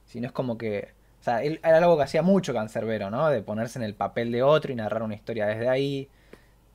sino 0.06 0.28
es 0.28 0.34
como 0.34 0.58
que, 0.58 0.90
o 1.22 1.24
sea, 1.24 1.44
él 1.44 1.60
era 1.64 1.78
algo 1.78 1.98
que 1.98 2.04
hacía 2.04 2.22
mucho 2.22 2.54
Cancerbero, 2.54 3.10
¿no? 3.10 3.30
De 3.30 3.42
ponerse 3.42 3.80
en 3.80 3.84
el 3.86 3.96
papel 3.96 4.32
de 4.32 4.44
otro 4.44 4.72
y 4.72 4.76
narrar 4.76 5.04
una 5.04 5.16
historia 5.16 5.48
desde 5.48 5.70
ahí. 5.70 6.10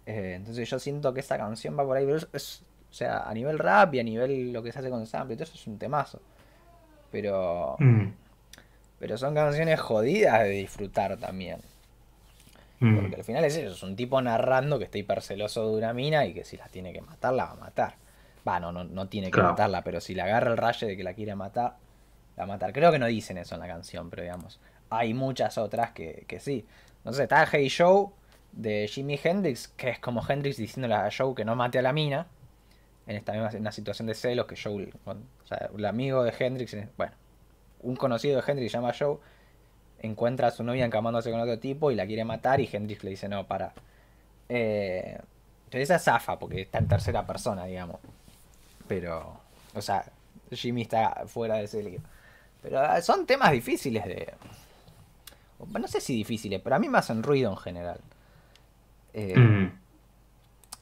Eh, 0.07 0.35
entonces 0.37 0.69
yo 0.69 0.79
siento 0.79 1.15
que 1.15 1.21
esa 1.21 1.39
canción 1.39 1.79
va 1.79 1.85
por 1.85 1.97
ahí, 1.97 2.05
pero 2.07 2.19
es, 2.19 2.29
es- 2.33 2.63
o 2.91 2.95
sea, 2.95 3.21
a 3.29 3.35
nivel 3.35 3.59
rap 3.59 3.95
y 3.95 4.01
a 4.01 4.05
nivel 4.05 4.53
lo 4.53 4.63
que 4.63 4.73
se 4.73 4.81
hace 4.81 4.91
con 4.91 5.07
sample, 5.07 5.37
todo 5.37 5.45
eso 5.45 5.55
es 5.55 5.67
un 5.67 5.79
temazo. 5.79 6.21
Pero, 7.13 7.77
mm, 7.79 8.07
pero 8.99 9.19
son 9.19 9.35
canciones 9.35 9.81
jodidas 9.81 10.43
de 10.45 10.51
disfrutar 10.51 11.17
también. 11.19 11.61
mm. 12.81 12.95
Porque 12.97 13.17
al 13.17 13.25
final 13.25 13.45
es 13.45 13.57
eso, 13.57 13.73
es 13.75 13.83
un 13.83 13.97
tipo 13.97 14.21
narrando 14.21 14.79
que 14.79 14.85
está 14.85 14.99
hiperceloso 14.99 15.71
de 15.71 15.79
una 15.79 15.93
mina 15.93 16.27
y 16.27 16.35
que 16.35 16.45
si 16.45 16.57
la 16.57 16.67
tiene 16.69 16.93
que 16.93 17.01
matar, 17.01 17.35
la 17.35 17.45
va 17.47 17.51
a 17.53 17.55
matar. 17.57 17.95
Va, 18.47 18.59
no, 18.59 18.73
no, 18.73 18.85
no 18.85 19.09
tiene 19.09 19.33
que 19.33 19.33
Claro. 19.33 19.51
matarla, 19.51 19.83
pero 19.85 20.01
si 20.01 20.15
le 20.15 20.23
agarra 20.23 20.51
el 20.51 20.57
rayo 20.57 20.87
de 20.89 20.97
que 20.97 21.05
la 21.05 21.15
quiere 21.15 21.35
matar, 21.35 21.77
la 22.37 22.45
a 22.45 22.47
matar. 22.47 22.73
Creo 22.73 22.91
que 22.93 22.99
no 22.99 23.07
dicen 23.07 23.39
eso 23.39 23.55
en 23.55 23.61
la 23.61 23.67
canción, 23.67 24.11
pero 24.11 24.23
digamos, 24.23 24.61
hay 24.89 25.15
muchas 25.15 25.59
otras 25.59 25.93
que, 25.93 26.25
que 26.27 26.41
sí. 26.41 26.67
No 27.05 27.13
sé, 27.13 27.25
está 27.25 27.47
Hey 27.51 27.71
Joe 27.71 28.09
de 28.53 28.89
Jimi 28.89 29.19
Hendrix, 29.23 29.69
que 29.69 29.91
es 29.91 29.99
como 29.99 30.23
Hendrix 30.27 30.57
diciéndole 30.57 30.95
a 30.95 31.09
Joe 31.17 31.35
que 31.35 31.45
no 31.45 31.57
mate 31.57 31.79
a 31.79 31.83
la 31.83 31.93
mina. 31.93 32.27
En 33.07 33.17
esta 33.17 33.33
misma 33.33 33.51
una 33.59 33.73
situación 33.73 34.07
de 34.07 34.15
celos 34.15 34.47
que 34.47 34.57
Joe, 34.57 34.93
o 35.05 35.47
sea, 35.47 35.71
el 35.77 35.85
amigo 35.85 36.23
de 36.23 36.33
Hendrix, 36.39 36.77
bueno, 36.97 37.13
un 37.81 37.97
conocido 37.97 38.41
de 38.41 38.51
Hendrix 38.51 38.73
llama 38.73 38.93
Joe, 38.97 39.19
encuentra 40.01 40.49
a 40.49 40.51
su 40.51 40.63
novia 40.63 40.85
encamándose 40.85 41.31
con 41.31 41.41
otro 41.41 41.59
tipo 41.59 41.91
y 41.91 41.95
la 41.95 42.07
quiere 42.07 42.25
matar 42.25 42.61
y 42.61 42.69
Hendrix 42.71 43.03
le 43.05 43.11
dice, 43.11 43.29
no, 43.29 43.47
para. 43.47 43.73
Eh, 44.49 45.19
entonces 45.65 45.83
esa 45.83 45.97
es 45.97 46.03
zafa, 46.03 46.39
porque 46.39 46.63
está 46.63 46.79
en 46.79 46.89
tercera 46.89 47.27
persona, 47.27 47.65
digamos. 47.65 47.97
Pero, 48.87 49.41
o 49.75 49.83
sea, 49.83 50.05
Jimmy 50.51 50.83
está 50.83 51.25
fuera 51.27 51.57
de 51.57 51.65
ese 51.65 51.83
lío. 51.83 52.01
Pero 52.63 52.81
ah, 52.81 53.01
son 53.03 53.27
temas 53.27 53.53
difíciles 53.53 54.05
de... 54.05 54.33
No 55.79 55.87
sé 55.89 56.01
si 56.01 56.15
difíciles, 56.15 56.61
pero 56.63 56.77
a 56.77 56.79
mí 56.79 56.89
me 56.89 56.99
hacen 56.99 57.23
ruido 57.23 57.51
en 57.51 57.57
general. 57.57 58.01
Eh, 59.13 59.37
Mm. 59.39 59.73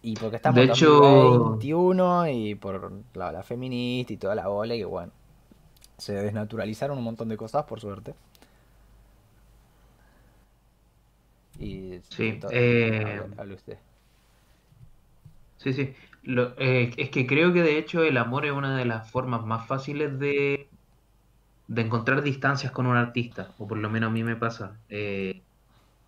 y 0.03 0.15
porque 0.17 0.37
estamos 0.37 0.57
De 0.57 0.63
en 0.65 0.71
hecho- 0.71 0.91
2021 1.01 2.29
y 2.29 2.55
por 2.55 2.93
la, 3.15 3.33
la 3.33 3.43
feminista 3.43 4.13
y 4.13 4.17
toda 4.17 4.35
la 4.35 4.47
bola 4.49 4.75
y 4.75 4.79
que 4.79 4.85
bueno, 4.85 5.13
se 5.97 6.13
desnaturalizaron 6.13 6.99
un 6.99 7.05
montón 7.05 7.29
de 7.29 7.37
cosas 7.37 7.65
por 7.65 7.81
suerte. 7.81 8.15
Y 11.59 11.99
Sí, 12.11 12.39
eh, 12.51 13.21
hable, 13.21 13.35
hable 13.41 13.55
usted. 13.55 13.79
Sí, 15.59 15.73
sí. 15.73 15.95
Lo- 16.23 16.55
eh, 16.59 16.93
es 16.97 17.11
que 17.11 17.27
creo 17.27 17.53
que 17.53 17.63
de 17.63 17.79
hecho 17.79 18.03
el 18.03 18.17
amor 18.17 18.47
es 18.47 18.53
una 18.53 18.77
de 18.77 18.85
las 18.85 19.11
formas 19.11 19.45
más 19.45 19.67
fáciles 19.67 20.19
de, 20.19 20.58
de 21.69 21.83
encontrar 21.83 22.23
distancias 22.23 22.73
con 22.73 22.87
un 22.87 22.97
artista, 22.97 23.51
o 23.59 23.69
por 23.69 23.79
lo 23.79 23.91
menos 23.91 24.09
a 24.09 24.13
mí 24.13 24.25
me 24.25 24.37
pasa. 24.37 24.79
Eh, 24.89 25.43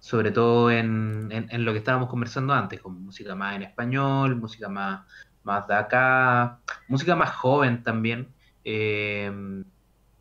sobre 0.00 0.30
todo 0.30 0.70
en, 0.70 1.28
en, 1.30 1.64
lo 1.64 1.72
que 1.72 1.78
estábamos 1.78 2.08
conversando 2.08 2.54
antes, 2.54 2.80
con 2.80 3.04
música 3.04 3.34
más 3.34 3.56
en 3.56 3.62
español, 3.62 4.34
música 4.36 4.70
más, 4.70 5.06
más 5.44 5.68
de 5.68 5.74
acá, 5.74 6.58
música 6.88 7.14
más 7.14 7.34
joven 7.36 7.82
también. 7.82 8.28
Eh, 8.64 9.30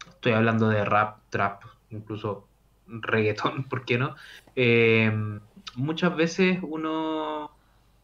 estoy 0.10 0.34
hablando 0.34 0.68
de 0.68 0.84
rap, 0.84 1.20
trap, 1.30 1.64
incluso 1.92 2.46
reggaetón, 2.88 3.64
¿por 3.70 3.86
qué 3.86 3.98
no? 3.98 4.16
Eh, 4.58 5.40
muchas 5.76 6.14
veces 6.14 6.60
uno, 6.62 7.52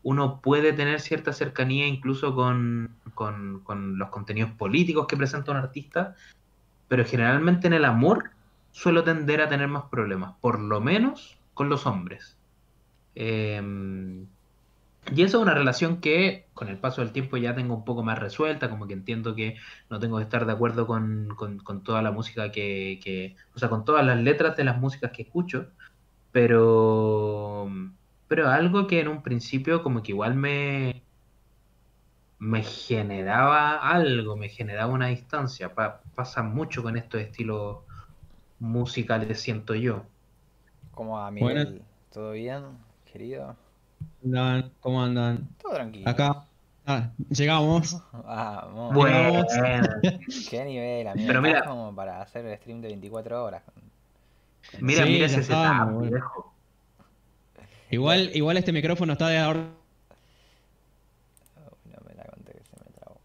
uno 0.02 0.40
puede 0.40 0.72
tener 0.72 1.02
cierta 1.02 1.34
cercanía 1.34 1.88
incluso 1.88 2.34
con, 2.34 2.96
con, 3.14 3.60
con 3.66 3.98
los 3.98 4.10
contenidos 4.10 4.52
políticos 4.52 5.08
que 5.08 5.18
presenta 5.18 5.52
un 5.52 5.58
artista, 5.58 6.16
pero 6.88 7.06
generalmente 7.06 7.68
en 7.68 7.74
el 7.74 7.86
amor 7.86 8.32
suelo 8.72 9.04
tender 9.04 9.42
a 9.42 9.50
tener 9.50 9.68
más 9.68 9.86
problemas, 9.86 10.34
por 10.42 10.60
lo 10.60 10.82
menos 10.82 11.38
con 11.54 11.70
los 11.70 11.86
hombres. 11.86 12.38
Em, 13.16 14.28
y 15.14 15.22
eso 15.22 15.38
es 15.38 15.44
una 15.44 15.54
relación 15.54 16.02
que 16.02 16.48
con 16.54 16.68
el 16.68 16.78
paso 16.78 17.02
del 17.02 17.12
tiempo 17.12 17.38
ya 17.38 17.56
tengo 17.56 17.76
un 17.76 17.86
poco 17.86 18.04
más 18.04 18.20
resuelta, 18.20 18.70
como 18.70 18.88
que 18.88 18.94
entiendo 18.94 19.36
que 19.36 19.56
no 19.90 20.00
tengo 20.00 20.18
que 20.18 20.24
estar 20.24 20.46
de 20.46 20.52
acuerdo 20.52 20.88
con, 20.88 21.30
toda 21.84 22.02
la 22.02 22.12
música 22.12 22.52
que, 22.52 23.36
o 23.56 23.60
sea, 23.60 23.70
con 23.70 23.86
todas 23.86 24.06
las 24.06 24.20
letras 24.20 24.58
de 24.58 24.64
las 24.66 24.80
músicas 24.80 25.12
que 25.12 25.24
escucho, 25.24 25.68
pero, 26.32 27.70
pero 28.28 28.50
algo 28.50 28.88
que 28.88 29.00
en 29.00 29.08
un 29.08 29.24
principio 29.24 29.84
como 29.84 30.04
que 30.04 30.12
igual 30.12 30.36
me, 30.36 31.05
me 32.46 32.62
generaba 32.64 33.78
algo, 33.78 34.36
me 34.36 34.50
generaba 34.50 34.94
una 34.94 35.08
distancia. 35.08 35.72
pasa 35.74 36.44
mucho 36.44 36.84
con 36.84 36.96
estos 36.96 37.22
estilos 37.22 37.80
musicales, 38.60 39.40
siento 39.40 39.74
yo. 39.74 40.04
¿Cómo 40.92 41.16
va, 41.16 41.32
Miguel? 41.32 41.82
¿Todo 42.14 42.32
bien, 42.32 42.64
querido? 43.12 43.56
Andan, 44.24 44.72
¿Cómo 44.80 45.04
andan? 45.04 45.48
Todo 45.62 45.74
tranquilo. 45.74 46.10
Acá. 46.10 46.46
Ah, 46.86 47.10
llegamos. 47.30 47.98
Vamos. 48.12 48.94
Bueno. 48.94 49.44
Qué 50.50 50.66
nivel, 50.66 51.08
amigo. 51.08 51.28
Pero 51.28 51.42
mira, 51.42 51.66
como 51.66 51.96
para 51.96 52.22
hacer 52.22 52.46
el 52.46 52.58
stream 52.58 52.82
de 52.82 52.90
24 52.90 53.44
horas. 53.44 53.64
Mira, 54.80 55.06
mira 55.06 55.26
ese 55.26 55.44
setup, 55.44 56.10
viejo. 56.10 56.54
Igual, 57.90 58.32
igual 58.34 58.58
este 58.58 58.72
micrófono 58.72 59.14
está 59.14 59.30
de 59.30 59.40
ahora. 59.40 59.68
no 61.86 61.98
me 62.08 62.16
la 62.16 62.24
conté 62.26 62.52
que 62.54 62.64
se 62.64 62.76
me 62.84 62.92
trabó. 62.92 63.20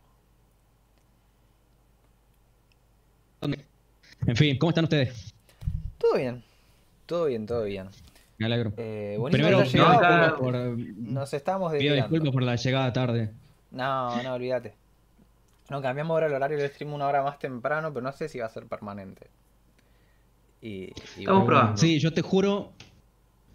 En 4.30 4.36
fin, 4.36 4.56
¿cómo 4.58 4.70
están 4.70 4.84
ustedes? 4.84 5.34
Todo 5.98 6.14
bien. 6.14 6.40
Todo 7.04 7.24
bien, 7.24 7.46
todo 7.46 7.64
bien. 7.64 7.88
Me 8.38 8.46
alegro. 8.46 8.72
Eh, 8.76 9.18
Primero, 9.28 9.64
no, 9.64 10.36
por, 10.38 10.54
nos 10.54 11.34
estamos 11.34 11.72
Pido 11.72 11.96
disculpas 11.96 12.30
por 12.30 12.44
la 12.44 12.54
llegada 12.54 12.92
tarde. 12.92 13.32
No, 13.72 14.22
no, 14.22 14.34
olvídate. 14.34 14.74
No, 15.68 15.82
cambiamos 15.82 16.14
ahora 16.14 16.28
el 16.28 16.34
horario 16.34 16.58
del 16.58 16.70
stream 16.70 16.92
una 16.94 17.08
hora 17.08 17.24
más 17.24 17.40
temprano, 17.40 17.92
pero 17.92 18.04
no 18.04 18.12
sé 18.12 18.28
si 18.28 18.38
va 18.38 18.46
a 18.46 18.50
ser 18.50 18.66
permanente. 18.66 19.26
Y, 20.62 20.92
Estamos 21.18 21.44
probando. 21.44 21.76
Sí, 21.76 21.98
yo 21.98 22.12
te 22.12 22.22
juro, 22.22 22.70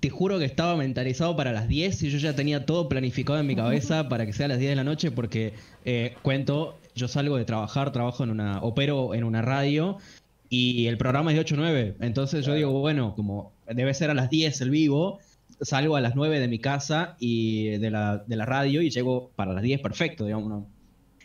te 0.01 0.09
juro 0.09 0.39
que 0.39 0.45
estaba 0.45 0.75
mentalizado 0.75 1.37
para 1.37 1.53
las 1.53 1.69
10 1.69 2.03
y 2.03 2.09
yo 2.09 2.17
ya 2.17 2.35
tenía 2.35 2.65
todo 2.65 2.89
planificado 2.89 3.39
en 3.39 3.47
mi 3.47 3.55
cabeza 3.55 4.09
para 4.09 4.25
que 4.25 4.33
sea 4.33 4.47
a 4.47 4.49
las 4.49 4.59
10 4.59 4.71
de 4.71 4.75
la 4.75 4.83
noche 4.83 5.09
porque 5.09 5.53
eh, 5.85 6.17
cuento, 6.21 6.77
yo 6.95 7.07
salgo 7.07 7.37
de 7.37 7.45
trabajar, 7.45 7.93
trabajo 7.93 8.25
en 8.25 8.29
una, 8.29 8.59
opero 8.61 9.13
en 9.13 9.23
una 9.23 9.41
radio 9.41 9.99
y 10.49 10.87
el 10.87 10.97
programa 10.97 11.31
es 11.31 11.35
de 11.35 11.41
8 11.41 11.55
a 11.55 11.57
9. 11.57 11.97
Entonces 11.99 12.45
yo 12.45 12.53
digo, 12.53 12.71
bueno, 12.79 13.15
como 13.15 13.53
debe 13.67 13.93
ser 13.93 14.09
a 14.09 14.13
las 14.13 14.29
10 14.29 14.61
el 14.61 14.69
vivo, 14.69 15.19
salgo 15.61 15.95
a 15.95 16.01
las 16.01 16.15
9 16.15 16.39
de 16.39 16.47
mi 16.47 16.59
casa 16.59 17.15
y 17.19 17.77
de 17.77 17.89
la, 17.89 18.17
de 18.17 18.35
la 18.35 18.45
radio 18.45 18.81
y 18.81 18.89
llego 18.89 19.31
para 19.35 19.53
las 19.53 19.63
10 19.63 19.81
perfecto, 19.81 20.25
digamos. 20.25 20.49
No. 20.49 20.67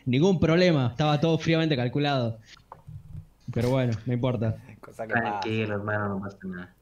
Ningún 0.05 0.39
problema, 0.39 0.87
estaba 0.91 1.19
todo 1.19 1.37
fríamente 1.37 1.75
calculado. 1.75 2.39
Pero 3.53 3.69
bueno, 3.69 3.93
no 4.05 4.13
importa. 4.13 4.55
Cosa 4.79 5.05
que 5.05 5.13
Tranquilo, 5.13 5.75
hermano, 5.75 6.09
no 6.09 6.21
pasa 6.21 6.37
nada. 6.43 6.73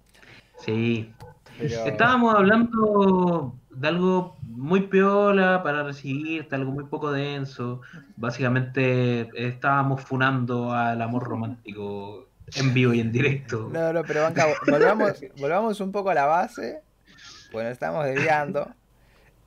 Sí. 0.60 1.12
Estábamos 1.60 2.36
hablando 2.36 3.53
de 3.69 3.88
algo 3.88 4.38
muy 4.41 4.81
piola 4.81 5.62
para 5.63 5.84
recibirte, 5.84 6.55
algo 6.55 6.72
muy 6.72 6.86
poco 6.86 7.12
denso. 7.12 7.81
Básicamente 8.15 9.29
estábamos 9.36 10.01
funando 10.01 10.72
al 10.72 11.01
amor 11.01 11.24
romántico 11.24 12.29
en 12.56 12.74
vivo 12.74 12.94
y 12.94 13.00
en 13.00 13.12
directo. 13.12 13.70
No, 13.72 13.94
no, 13.94 14.03
pero 14.03 14.24
banca, 14.24 14.48
volvamos, 14.68 15.13
volvamos 15.38 15.79
un 15.79 15.91
poco 15.91 16.10
a 16.10 16.13
la 16.13 16.25
base. 16.25 16.82
Bueno, 17.51 17.70
estamos 17.70 18.06
desviando. 18.06 18.70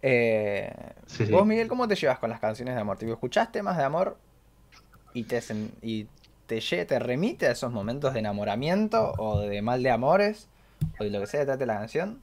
Eh, 0.03 0.73
vos, 1.31 1.47
Miguel, 1.47 1.69
¿cómo 1.69 1.87
te 1.87 1.95
llevas 1.95 2.19
con 2.19 2.31
las 2.31 2.41
canciones 2.41 2.75
de 2.75 2.81
amor? 2.81 2.99
¿Te 2.99 3.11
escuchaste 3.11 3.63
más 3.63 3.77
de 3.77 3.85
amor 3.85 4.17
y 5.15 5.25
te, 5.25 5.41
y 5.81 6.07
te, 6.47 6.61
te 6.61 6.99
remite 6.99 7.47
a 7.47 7.53
esos 7.53 7.73
momentos 7.73 8.13
de 8.13 8.19
enamoramiento 8.19 9.13
o 9.19 9.41
de 9.41 9.63
mal 9.63 9.83
de 9.83 9.91
amores 9.91 10.49
o 10.99 11.05
de 11.05 11.11
lo 11.11 11.21
que 11.21 11.27
sea 11.27 11.41
detrás 11.41 11.59
de 11.59 11.67
la 11.67 11.79
canción? 11.79 12.21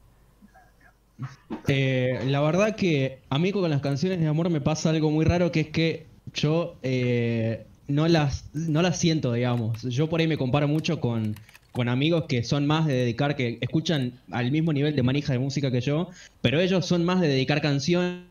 Eh, 1.68 2.22
la 2.26 2.42
verdad 2.42 2.76
que 2.76 3.22
a 3.30 3.40
mí 3.40 3.52
con 3.52 3.70
las 3.70 3.82
canciones 3.82 4.20
de 4.20 4.28
amor 4.28 4.50
me 4.50 4.62
pasa 4.62 4.90
algo 4.90 5.12
muy 5.12 5.26
raro 5.26 5.52
que 5.52 5.62
es 5.62 5.68
que 5.70 6.08
yo 6.34 6.78
eh, 6.82 7.66
no 7.90 8.08
las, 8.08 8.46
no 8.54 8.82
las 8.82 8.98
siento, 8.98 9.34
digamos. 9.34 9.82
Yo 9.82 10.08
por 10.08 10.22
ahí 10.22 10.28
me 10.28 10.38
comparo 10.38 10.68
mucho 10.68 11.02
con, 11.02 11.36
con 11.72 11.90
amigos 11.90 12.26
que 12.28 12.44
son 12.44 12.66
más 12.66 12.86
de 12.86 12.94
dedicar, 12.94 13.36
que 13.36 13.58
escuchan 13.62 14.14
al 14.32 14.52
mismo 14.52 14.72
nivel 14.72 14.96
de 14.96 15.04
manija 15.04 15.34
de 15.34 15.40
música 15.40 15.72
que 15.72 15.82
yo, 15.82 16.10
pero 16.42 16.62
ellos 16.62 16.86
son 16.86 17.04
más 17.04 17.20
de 17.20 17.28
dedicar 17.28 17.62
canciones, 17.62 18.22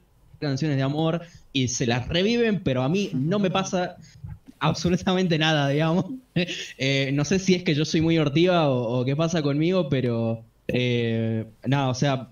canciones 0.41 0.77
de 0.77 0.83
amor 0.83 1.23
y 1.53 1.69
se 1.69 1.87
las 1.87 2.09
reviven, 2.09 2.61
pero 2.61 2.83
a 2.83 2.89
mí 2.89 3.11
no 3.13 3.41
me 3.41 3.51
pasa 3.51 3.97
absolutamente 4.61 5.39
nada, 5.39 5.69
digamos. 5.69 6.07
Eh, 6.79 7.11
no 7.15 7.25
sé 7.25 7.41
si 7.41 7.57
es 7.57 7.65
que 7.65 7.75
yo 7.75 7.85
soy 7.85 8.01
muy 8.01 8.17
hortiva 8.17 8.71
o, 8.71 9.05
qué 9.05 9.17
pasa 9.17 9.43
conmigo, 9.43 9.89
pero 9.89 10.45
eh, 10.69 11.47
nada, 11.67 11.89
o 11.89 11.95
sea, 11.95 12.29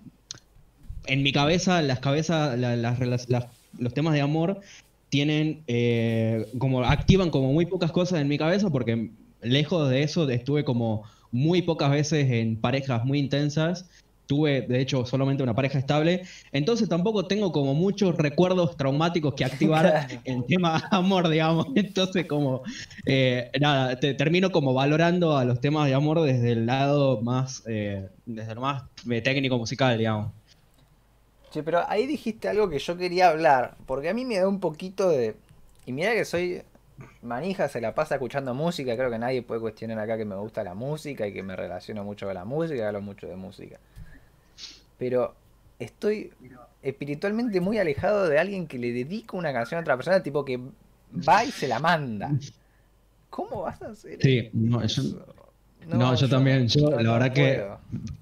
en 1.06 1.25
mi 1.25 1.33
cabeza, 1.33 1.83
las 1.83 1.99
cabezas, 1.99 2.56
los 2.56 3.95
temas 3.95 4.14
de 4.14 4.21
amor 4.21 4.61
tienen 5.08 5.58
eh, 5.66 6.46
como 6.58 6.82
activan 6.82 7.30
como 7.30 7.52
muy 7.52 7.66
pocas 7.66 7.92
cosas 7.92 8.20
en 8.20 8.28
mi 8.28 8.38
cabeza 8.38 8.70
porque 8.70 9.10
lejos 9.40 9.88
de 9.88 10.02
eso 10.02 10.28
estuve 10.28 10.64
como 10.64 11.02
muy 11.30 11.62
pocas 11.62 11.90
veces 11.90 12.30
en 12.30 12.56
parejas 12.56 13.04
muy 13.04 13.18
intensas. 13.18 13.86
Tuve 14.26 14.62
de 14.62 14.80
hecho 14.80 15.04
solamente 15.04 15.44
una 15.44 15.54
pareja 15.54 15.78
estable. 15.78 16.20
Entonces 16.50 16.88
tampoco 16.88 17.26
tengo 17.26 17.52
como 17.52 17.75
muchos 17.75 18.16
recuerdos 18.16 18.76
traumáticos 18.76 19.34
que 19.34 19.44
activar 19.44 20.08
en 20.25 20.44
tema 20.46 20.82
amor 20.90 21.28
digamos. 21.28 21.66
Entonces 21.76 22.26
como 22.26 22.62
eh, 23.04 23.48
nada 23.60 23.94
te, 23.96 24.14
termino 24.14 24.50
como 24.50 24.75
valorando 24.75 25.36
a 25.36 25.44
los 25.44 25.60
temas 25.60 25.86
de 25.86 25.94
amor 25.94 26.22
desde 26.22 26.52
el 26.52 26.66
lado 26.66 27.20
más 27.22 27.62
eh, 27.66 28.08
desde 28.25 28.56
más 28.56 28.82
técnico 29.22 29.58
musical 29.58 29.96
digamos 29.96 30.32
Sí, 31.56 31.62
pero 31.62 31.88
ahí 31.88 32.06
dijiste 32.06 32.50
algo 32.50 32.68
que 32.68 32.78
yo 32.78 32.98
quería 32.98 33.30
hablar, 33.30 33.78
porque 33.86 34.10
a 34.10 34.14
mí 34.14 34.26
me 34.26 34.38
da 34.38 34.46
un 34.46 34.60
poquito 34.60 35.08
de... 35.08 35.36
Y 35.86 35.92
mira 35.92 36.12
que 36.12 36.26
soy 36.26 36.62
manija, 37.22 37.66
se 37.70 37.80
la 37.80 37.94
pasa 37.94 38.16
escuchando 38.16 38.52
música, 38.52 38.94
creo 38.94 39.10
que 39.10 39.18
nadie 39.18 39.40
puede 39.40 39.62
cuestionar 39.62 39.98
acá 39.98 40.18
que 40.18 40.26
me 40.26 40.36
gusta 40.36 40.62
la 40.62 40.75
música 40.75 41.26
y 41.26 41.32
que 41.32 41.42
me 41.42 41.56
relaciono 41.56 42.04
mucho 42.04 42.26
con 42.26 42.34
la 42.34 42.44
música, 42.44 42.86
hablo 42.86 43.00
mucho 43.00 43.26
de 43.26 43.36
música. 43.36 43.80
Pero 44.98 45.34
estoy 45.78 46.30
espiritualmente 46.82 47.58
muy 47.62 47.78
alejado 47.78 48.28
de 48.28 48.38
alguien 48.38 48.66
que 48.66 48.78
le 48.78 48.92
dedica 48.92 49.34
una 49.34 49.54
canción 49.54 49.78
a 49.78 49.80
otra 49.80 49.96
persona, 49.96 50.22
tipo 50.22 50.44
que 50.44 50.60
va 51.26 51.42
y 51.42 51.52
se 51.52 51.68
la 51.68 51.78
manda. 51.78 52.32
¿Cómo 53.30 53.62
vas 53.62 53.80
a 53.80 53.88
hacer 53.92 54.20
sí, 54.20 54.50
No, 54.52 54.82
eso? 54.82 55.25
No, 55.87 56.14
yo, 56.14 56.28
también. 56.28 56.69
Yo, 56.69 56.90
la 56.90 57.12
verdad 57.12 57.33
que. 57.33 57.64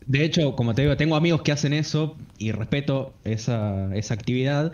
De 0.06 0.24
hecho, 0.24 0.54
como 0.54 0.74
te 0.74 0.82
digo, 0.82 0.96
tengo 0.96 1.16
amigos 1.16 1.42
que 1.42 1.52
hacen 1.52 1.72
eso 1.72 2.16
y 2.38 2.52
respeto 2.52 3.14
esa, 3.24 3.94
esa 3.94 4.14
actividad. 4.14 4.72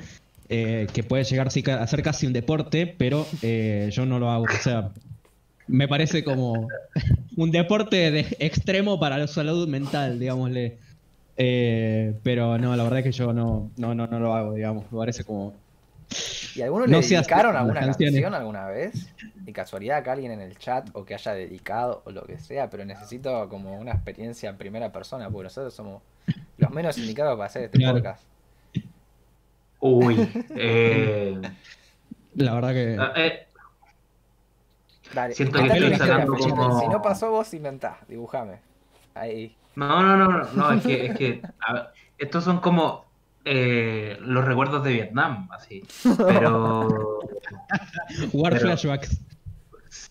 Eh, 0.52 0.88
que 0.92 1.04
puede 1.04 1.22
llegar 1.22 1.46
a 1.46 1.86
ser 1.86 2.02
casi 2.02 2.26
un 2.26 2.32
deporte, 2.32 2.92
pero 2.98 3.24
eh, 3.40 3.88
yo 3.92 4.04
no 4.04 4.18
lo 4.18 4.30
hago. 4.30 4.46
O 4.46 4.62
sea, 4.62 4.90
me 5.68 5.86
parece 5.86 6.24
como 6.24 6.66
un 7.36 7.52
deporte 7.52 8.10
de 8.10 8.26
extremo 8.40 8.98
para 8.98 9.16
la 9.16 9.28
salud 9.28 9.68
mental, 9.68 10.18
digámosle. 10.18 10.78
Eh, 11.36 12.14
pero 12.24 12.58
no, 12.58 12.74
la 12.74 12.82
verdad 12.82 12.98
es 12.98 13.04
que 13.04 13.12
yo 13.12 13.32
no, 13.32 13.70
no, 13.76 13.94
no, 13.94 14.08
no 14.08 14.18
lo 14.18 14.34
hago, 14.34 14.54
digamos. 14.54 14.90
Me 14.90 14.98
parece 14.98 15.22
como 15.22 15.54
¿Y 16.54 16.62
algunos 16.62 16.88
le 16.88 17.00
dedicaron 17.00 17.56
alguna 17.56 17.80
canción 17.80 18.34
alguna 18.34 18.66
vez? 18.66 19.14
De 19.34 19.52
casualidad 19.52 19.98
acá 19.98 20.12
alguien 20.12 20.32
en 20.32 20.40
el 20.40 20.56
chat 20.58 20.88
o 20.92 21.04
que 21.04 21.14
haya 21.14 21.34
dedicado 21.34 22.02
o 22.04 22.10
lo 22.10 22.24
que 22.24 22.38
sea, 22.38 22.68
pero 22.68 22.84
necesito 22.84 23.48
como 23.48 23.78
una 23.78 23.92
experiencia 23.92 24.50
en 24.50 24.56
primera 24.56 24.90
persona, 24.90 25.30
porque 25.30 25.44
nosotros 25.44 25.72
somos 25.72 26.02
los 26.58 26.70
menos 26.70 26.98
indicados 26.98 27.36
para 27.36 27.46
hacer 27.46 27.64
este 27.64 27.78
podcast. 27.80 28.24
Uy, 29.80 30.28
eh... 30.56 31.40
la 32.34 32.54
verdad 32.54 32.72
que... 32.72 32.96
Ah, 32.98 33.12
eh, 33.16 33.46
Dale, 35.14 35.34
Siento 35.34 35.58
que 35.58 35.66
estoy 35.66 35.96
sacando 35.96 36.36
como-. 36.36 36.80
Si 36.80 36.88
no 36.88 37.02
pasó, 37.02 37.30
vos 37.30 37.52
inventás, 37.54 37.96
dibujame. 38.06 38.60
Ahí. 39.14 39.56
No, 39.74 40.02
no, 40.02 40.16
no, 40.16 40.28
no, 40.28 40.52
no, 40.52 40.72
es 40.72 40.82
que, 40.84 41.06
es 41.06 41.16
que 41.16 41.42
a 41.66 41.72
ver, 41.72 41.86
estos 42.18 42.44
son 42.44 42.60
como 42.60 43.09
eh, 43.44 44.18
los 44.20 44.44
recuerdos 44.44 44.84
de 44.84 44.92
Vietnam, 44.92 45.48
así. 45.52 45.82
Pero 46.26 47.18
War 48.32 48.52
Pero- 48.52 48.60
flashbacks. 48.66 49.20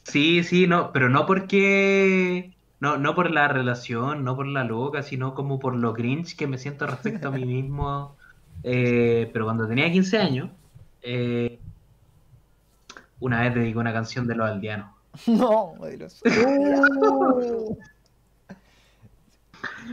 sí, 0.03 0.43
sí, 0.43 0.67
no, 0.67 0.91
pero 0.91 1.09
no 1.09 1.25
porque 1.25 2.53
no, 2.79 2.97
no 2.97 3.13
por 3.15 3.29
la 3.31 3.47
relación, 3.47 4.23
no 4.23 4.35
por 4.35 4.47
la 4.47 4.63
loca, 4.63 5.03
sino 5.03 5.33
como 5.35 5.59
por 5.59 5.75
lo 5.75 5.93
cringe 5.93 6.35
que 6.35 6.47
me 6.47 6.57
siento 6.57 6.87
respecto 6.87 7.27
a 7.27 7.31
mí 7.31 7.45
mismo. 7.61 8.15
Eh, 8.63 9.29
pero 9.31 9.45
cuando 9.45 9.67
tenía 9.67 9.91
15 9.91 10.17
años, 10.17 10.49
eh, 11.01 11.59
una 13.19 13.41
vez 13.41 13.53
dediqué 13.55 13.77
una 13.77 13.93
canción 13.93 14.27
de 14.27 14.35
los 14.35 14.49
aldeanos. 14.49 14.89
No, 15.27 15.73
Dios. 15.97 16.21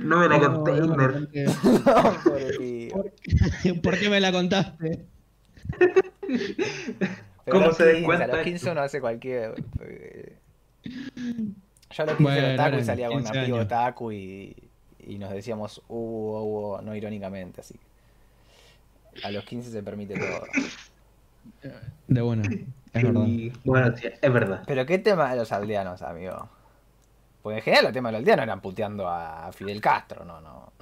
No 0.02 0.18
me 0.18 0.28
la 0.28 0.38
No, 0.38 0.62
canté, 0.64 0.80
no 0.82 0.96
conté. 0.96 1.44
No, 1.44 2.22
pobre 2.24 2.52
tío. 2.58 2.96
¿Por 3.82 3.98
qué 3.98 4.08
me 4.10 4.20
la 4.20 4.32
contaste? 4.32 5.06
Pero 7.44 7.60
¿Cómo 7.60 7.72
se 7.72 7.84
den 7.84 8.04
15, 8.04 8.04
cuenta 8.04 8.24
A 8.24 8.28
los 8.28 8.36
de 8.38 8.44
15 8.44 8.56
esto? 8.56 8.72
uno 8.72 8.80
hace 8.82 9.00
cualquier. 9.00 9.54
eh, 9.80 10.36
Yo 11.90 12.02
a 12.02 12.06
los 12.06 12.16
15 12.16 12.22
Bueno, 12.22 12.46
era 12.48 12.54
otaku 12.54 12.78
y 12.78 12.84
salía 12.84 13.10
con 13.10 13.16
un 13.18 13.22
15 13.24 13.38
amigo 13.40 13.58
otaku 13.58 14.12
y, 14.12 14.56
y 15.00 15.18
nos 15.18 15.30
decíamos 15.30 15.82
uh, 15.88 15.94
uh, 15.94 16.76
uh, 16.78 16.82
no 16.82 16.94
irónicamente, 16.94 17.60
así. 17.60 17.76
A 19.22 19.30
los 19.30 19.44
15 19.44 19.70
se 19.70 19.82
permite 19.82 20.14
todo. 20.18 20.42
De 22.08 22.20
buena, 22.20 22.42
es 22.92 23.02
verdad. 23.02 23.26
Bueno, 23.64 23.96
sí, 23.96 24.08
es 24.20 24.32
verdad. 24.32 24.62
Pero 24.66 24.84
qué 24.84 24.98
tema 24.98 25.30
de 25.30 25.36
los 25.36 25.52
aldeanos, 25.52 26.02
amigo. 26.02 26.48
Porque 27.46 27.58
en 27.58 27.62
general 27.62 27.84
los 27.84 27.92
temas 27.92 28.10
de 28.10 28.12
los 28.14 28.18
aldeanos 28.22 28.42
eran 28.42 28.60
puteando 28.60 29.08
a 29.08 29.52
Fidel 29.52 29.80
Castro, 29.80 30.24
no, 30.24 30.40
no. 30.40 30.72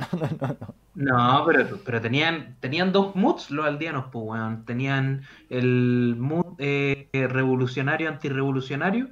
No, 0.94 1.44
pero, 1.44 1.78
pero 1.84 2.00
tenían, 2.00 2.56
tenían 2.58 2.90
dos 2.90 3.14
moods 3.14 3.50
los 3.50 3.66
aldeanos, 3.66 4.06
pues, 4.10 4.24
weón. 4.24 4.64
Tenían 4.64 5.24
el 5.50 6.16
mood 6.18 6.54
eh, 6.56 7.06
revolucionario, 7.12 8.08
antirrevolucionario, 8.08 9.10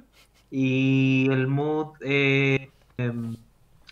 y 0.49 1.27
el 1.29 1.45
mood, 1.45 1.89
eh, 2.01 2.71
em, 2.97 3.37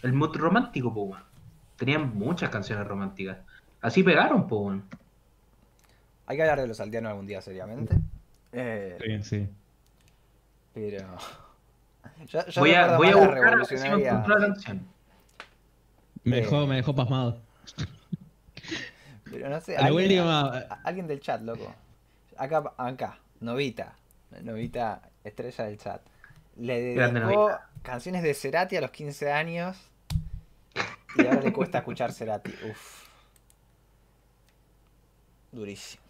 el 0.02 0.14
mood 0.14 0.36
romántico, 0.38 0.92
pues, 0.92 1.10
weón. 1.12 1.24
Tenían 1.76 2.16
muchas 2.16 2.50
canciones 2.50 2.88
románticas. 2.88 3.38
Así 3.80 4.02
pegaron, 4.02 4.48
pues, 4.48 4.60
weón. 4.60 4.84
Hay 6.26 6.36
que 6.36 6.42
hablar 6.42 6.62
de 6.62 6.68
los 6.68 6.80
aldeanos 6.80 7.12
algún 7.12 7.28
día 7.28 7.42
seriamente. 7.42 7.96
Eh, 8.54 8.98
Sí, 9.22 9.24
sí. 9.24 9.50
pero. 10.74 11.06
Yo, 12.28 12.46
yo 12.48 12.62
Voy 12.62 12.74
a, 12.74 12.98
voy 12.98 13.08
a 13.10 13.16
buscar 13.16 13.54
a 13.54 13.56
ver 13.58 13.66
si 13.66 13.76
me 13.76 13.80
revolucionaria- 13.82 14.08
encuentro 14.10 14.38
la 14.40 14.46
canción. 14.48 14.88
Me 16.24 16.38
Eh. 16.38 16.42
dejó, 16.42 16.68
me 16.68 16.76
dejó 16.76 16.94
pasmado. 16.96 17.42
Pero 19.26 19.50
no 19.50 19.60
sé, 19.62 19.78
alguien, 19.78 20.04
última- 20.22 20.42
a- 20.58 20.80
alguien 20.84 21.08
del 21.08 21.20
chat, 21.20 21.42
loco. 21.42 21.74
Acá, 22.38 22.64
acá, 22.78 23.20
Novita. 23.40 23.96
Novita, 24.42 25.02
estrella 25.24 25.66
del 25.66 25.78
chat. 25.78 26.02
Le 26.58 26.82
dedicó 26.96 27.52
canciones 27.82 28.24
de 28.24 28.34
Cerati 28.34 28.76
a 28.78 28.82
los 28.82 28.92
15 28.92 29.32
años. 29.32 29.78
Y 31.16 31.26
ahora 31.26 31.42
le 31.42 31.52
cuesta 31.54 31.80
escuchar 31.80 32.12
Cerati. 32.14 32.54
Uf. 32.70 33.08
Durísimo. 35.52 36.04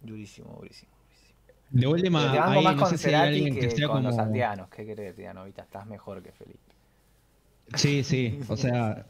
Durísimo, 0.00 0.54
durísimo. 0.58 0.92
De 1.70 1.86
última, 1.86 2.32
Te 2.32 2.38
ahí 2.38 2.64
más 2.64 2.76
no 2.76 2.86
sé 2.86 2.98
si 2.98 3.08
hay 3.08 3.14
alguien 3.14 3.54
que, 3.54 3.60
que 3.60 3.70
sea 3.70 3.88
con 3.88 4.02
los 4.04 4.14
como... 4.14 4.26
aldeanos. 4.26 4.68
¿Qué 4.68 4.86
querés, 4.86 5.16
tía 5.16 5.34
Novita? 5.34 5.62
Estás 5.62 5.86
mejor 5.86 6.22
que 6.22 6.32
Felipe. 6.32 6.58
Sí, 7.74 8.04
sí, 8.04 8.38
o 8.48 8.56
sea, 8.56 9.06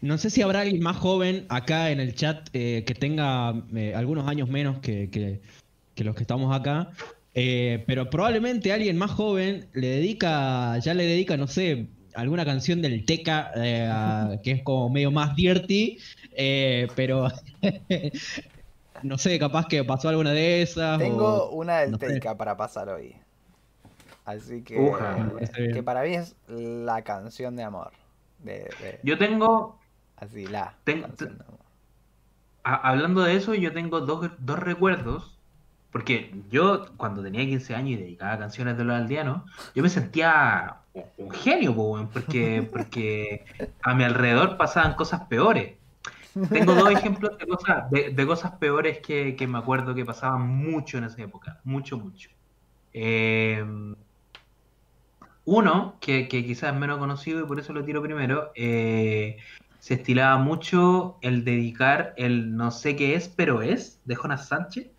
no 0.00 0.16
sé 0.18 0.30
si 0.30 0.40
habrá 0.40 0.60
alguien 0.60 0.82
más 0.82 0.96
joven 0.96 1.46
acá 1.48 1.90
en 1.90 2.00
el 2.00 2.14
chat 2.14 2.48
eh, 2.52 2.84
que 2.86 2.94
tenga 2.94 3.52
eh, 3.74 3.92
algunos 3.94 4.26
años 4.28 4.48
menos 4.48 4.78
que, 4.78 5.10
que- 5.10 5.40
que 5.94 6.04
los 6.04 6.14
que 6.14 6.22
estamos 6.22 6.54
acá, 6.56 6.90
eh, 7.34 7.82
pero 7.88 8.08
probablemente 8.08 8.72
alguien 8.72 8.96
más 8.96 9.10
joven 9.10 9.66
le 9.74 9.88
dedica, 9.88 10.78
ya 10.78 10.94
le 10.94 11.04
dedica, 11.04 11.36
no 11.36 11.48
sé, 11.48 11.88
alguna 12.14 12.44
canción 12.44 12.80
del 12.80 13.04
Teca 13.04 13.50
que 13.54 14.50
es 14.52 14.62
como 14.62 14.90
medio 14.90 15.10
más 15.10 15.34
dirty, 15.34 15.98
pero 16.94 17.28
no 19.02 19.18
sé, 19.18 19.38
capaz 19.38 19.66
que 19.66 19.82
pasó 19.84 20.08
alguna 20.08 20.32
de 20.32 20.62
esas. 20.62 20.98
Tengo 20.98 21.44
o- 21.44 21.50
una 21.54 21.78
del 21.80 21.92
no. 21.92 21.98
Teika 21.98 22.36
para 22.36 22.56
pasar 22.56 22.88
hoy. 22.88 23.16
Así 24.24 24.62
que. 24.62 24.78
Uja. 24.78 25.14
Bien. 25.56 25.72
que 25.72 25.82
para 25.82 26.02
mí 26.02 26.14
es 26.14 26.36
la 26.48 27.02
canción 27.02 27.56
de 27.56 27.62
amor. 27.64 27.92
De, 28.40 28.52
de- 28.80 29.00
Yo 29.02 29.16
tengo, 29.18 29.78
así, 30.16 30.46
la 30.46 30.74
Ten- 30.84 31.02
canción 31.02 31.38
de 31.38 31.44
amor. 31.44 31.58
a- 32.64 32.88
hablando 32.90 33.22
de 33.22 33.36
eso, 33.36 33.54
yo 33.54 33.72
tengo 33.72 34.00
dos, 34.00 34.30
dos 34.38 34.58
recuerdos. 34.58 35.34
Porque 35.90 36.34
yo, 36.50 36.84
cuando 36.98 37.22
tenía 37.22 37.40
15 37.46 37.74
años 37.74 37.92
y 37.92 37.96
dedicaba 37.96 38.38
canciones 38.38 38.76
de 38.76 38.84
los 38.84 38.94
aldeanos, 38.94 39.40
yo 39.74 39.82
me 39.82 39.88
sentía 39.88 40.76
un, 41.16 41.30
genio, 41.30 41.74
porque, 42.12 42.68
porque 42.70 43.46
a 43.82 43.94
mi 43.94 44.04
alrededor 44.04 44.58
pasaban 44.58 44.92
cosas 44.94 45.22
peores. 45.28 45.76
Tengo 46.50 46.74
dos 46.74 46.90
ejemplos 46.90 47.36
de 47.38 47.46
cosas, 47.46 47.90
de, 47.90 48.26
cosas 48.26 48.52
peores 48.52 48.98
que, 48.98 49.46
me 49.48 49.58
acuerdo 49.58 49.94
que 49.94 50.04
pasaban 50.04 50.46
mucho 50.46 50.98
en 50.98 51.04
esa 51.04 51.22
época. 51.22 51.60
Mucho, 51.64 51.98
mucho. 51.98 52.30
Eh, 52.92 53.64
uno, 55.44 55.96
que, 56.00 56.28
que 56.28 56.44
quizás 56.44 56.74
es 56.74 56.78
menos 56.78 56.98
conocido 56.98 57.40
y 57.40 57.46
por 57.46 57.58
eso 57.58 57.72
lo 57.72 57.82
tiro 57.82 58.02
primero, 58.02 58.52
eh, 58.54 59.38
se 59.78 59.94
estilaba 59.94 60.36
mucho 60.36 61.16
el 61.22 61.44
dedicar 61.44 62.12
el 62.18 62.54
no 62.54 62.70
sé 62.70 62.96
qué 62.96 63.14
es, 63.14 63.28
pero 63.28 63.62
es, 63.62 64.00
de 64.04 64.14
Jonas 64.14 64.48
Sánchez. 64.48 64.90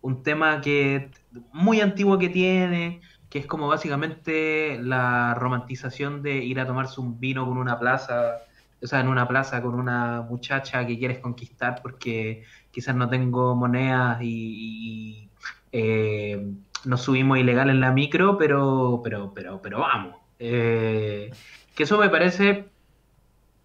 Un 0.00 0.24
tema 0.24 0.60
que 0.60 1.10
muy 1.52 1.80
antiguo 1.80 2.18
que 2.18 2.28
tiene, 2.28 3.00
que 3.30 3.38
es 3.38 3.46
como 3.46 3.68
básicamente 3.68 4.78
la 4.82 5.34
romantización 5.34 6.22
de 6.22 6.38
ir 6.38 6.58
a 6.58 6.66
tomarse 6.66 7.00
un 7.00 7.20
vino 7.20 7.46
con 7.46 7.58
una 7.58 7.78
plaza, 7.78 8.38
o 8.82 8.86
sea, 8.86 9.00
en 9.00 9.08
una 9.08 9.26
plaza 9.26 9.62
con 9.62 9.74
una 9.74 10.22
muchacha 10.22 10.86
que 10.86 10.98
quieres 10.98 11.18
conquistar 11.18 11.80
porque 11.82 12.44
quizás 12.70 12.94
no 12.94 13.08
tengo 13.08 13.54
monedas 13.54 14.20
y, 14.22 14.26
y, 14.26 15.30
eh, 15.72 16.52
nos 16.84 17.02
subimos 17.02 17.38
ilegal 17.38 17.70
en 17.70 17.80
la 17.80 17.92
micro, 17.92 18.36
pero, 18.38 19.00
pero, 19.02 19.32
pero, 19.34 19.60
pero 19.62 19.80
vamos. 19.80 20.16
Eh, 20.38 21.30
que 21.74 21.82
eso 21.84 21.98
me 21.98 22.08
parece, 22.10 22.68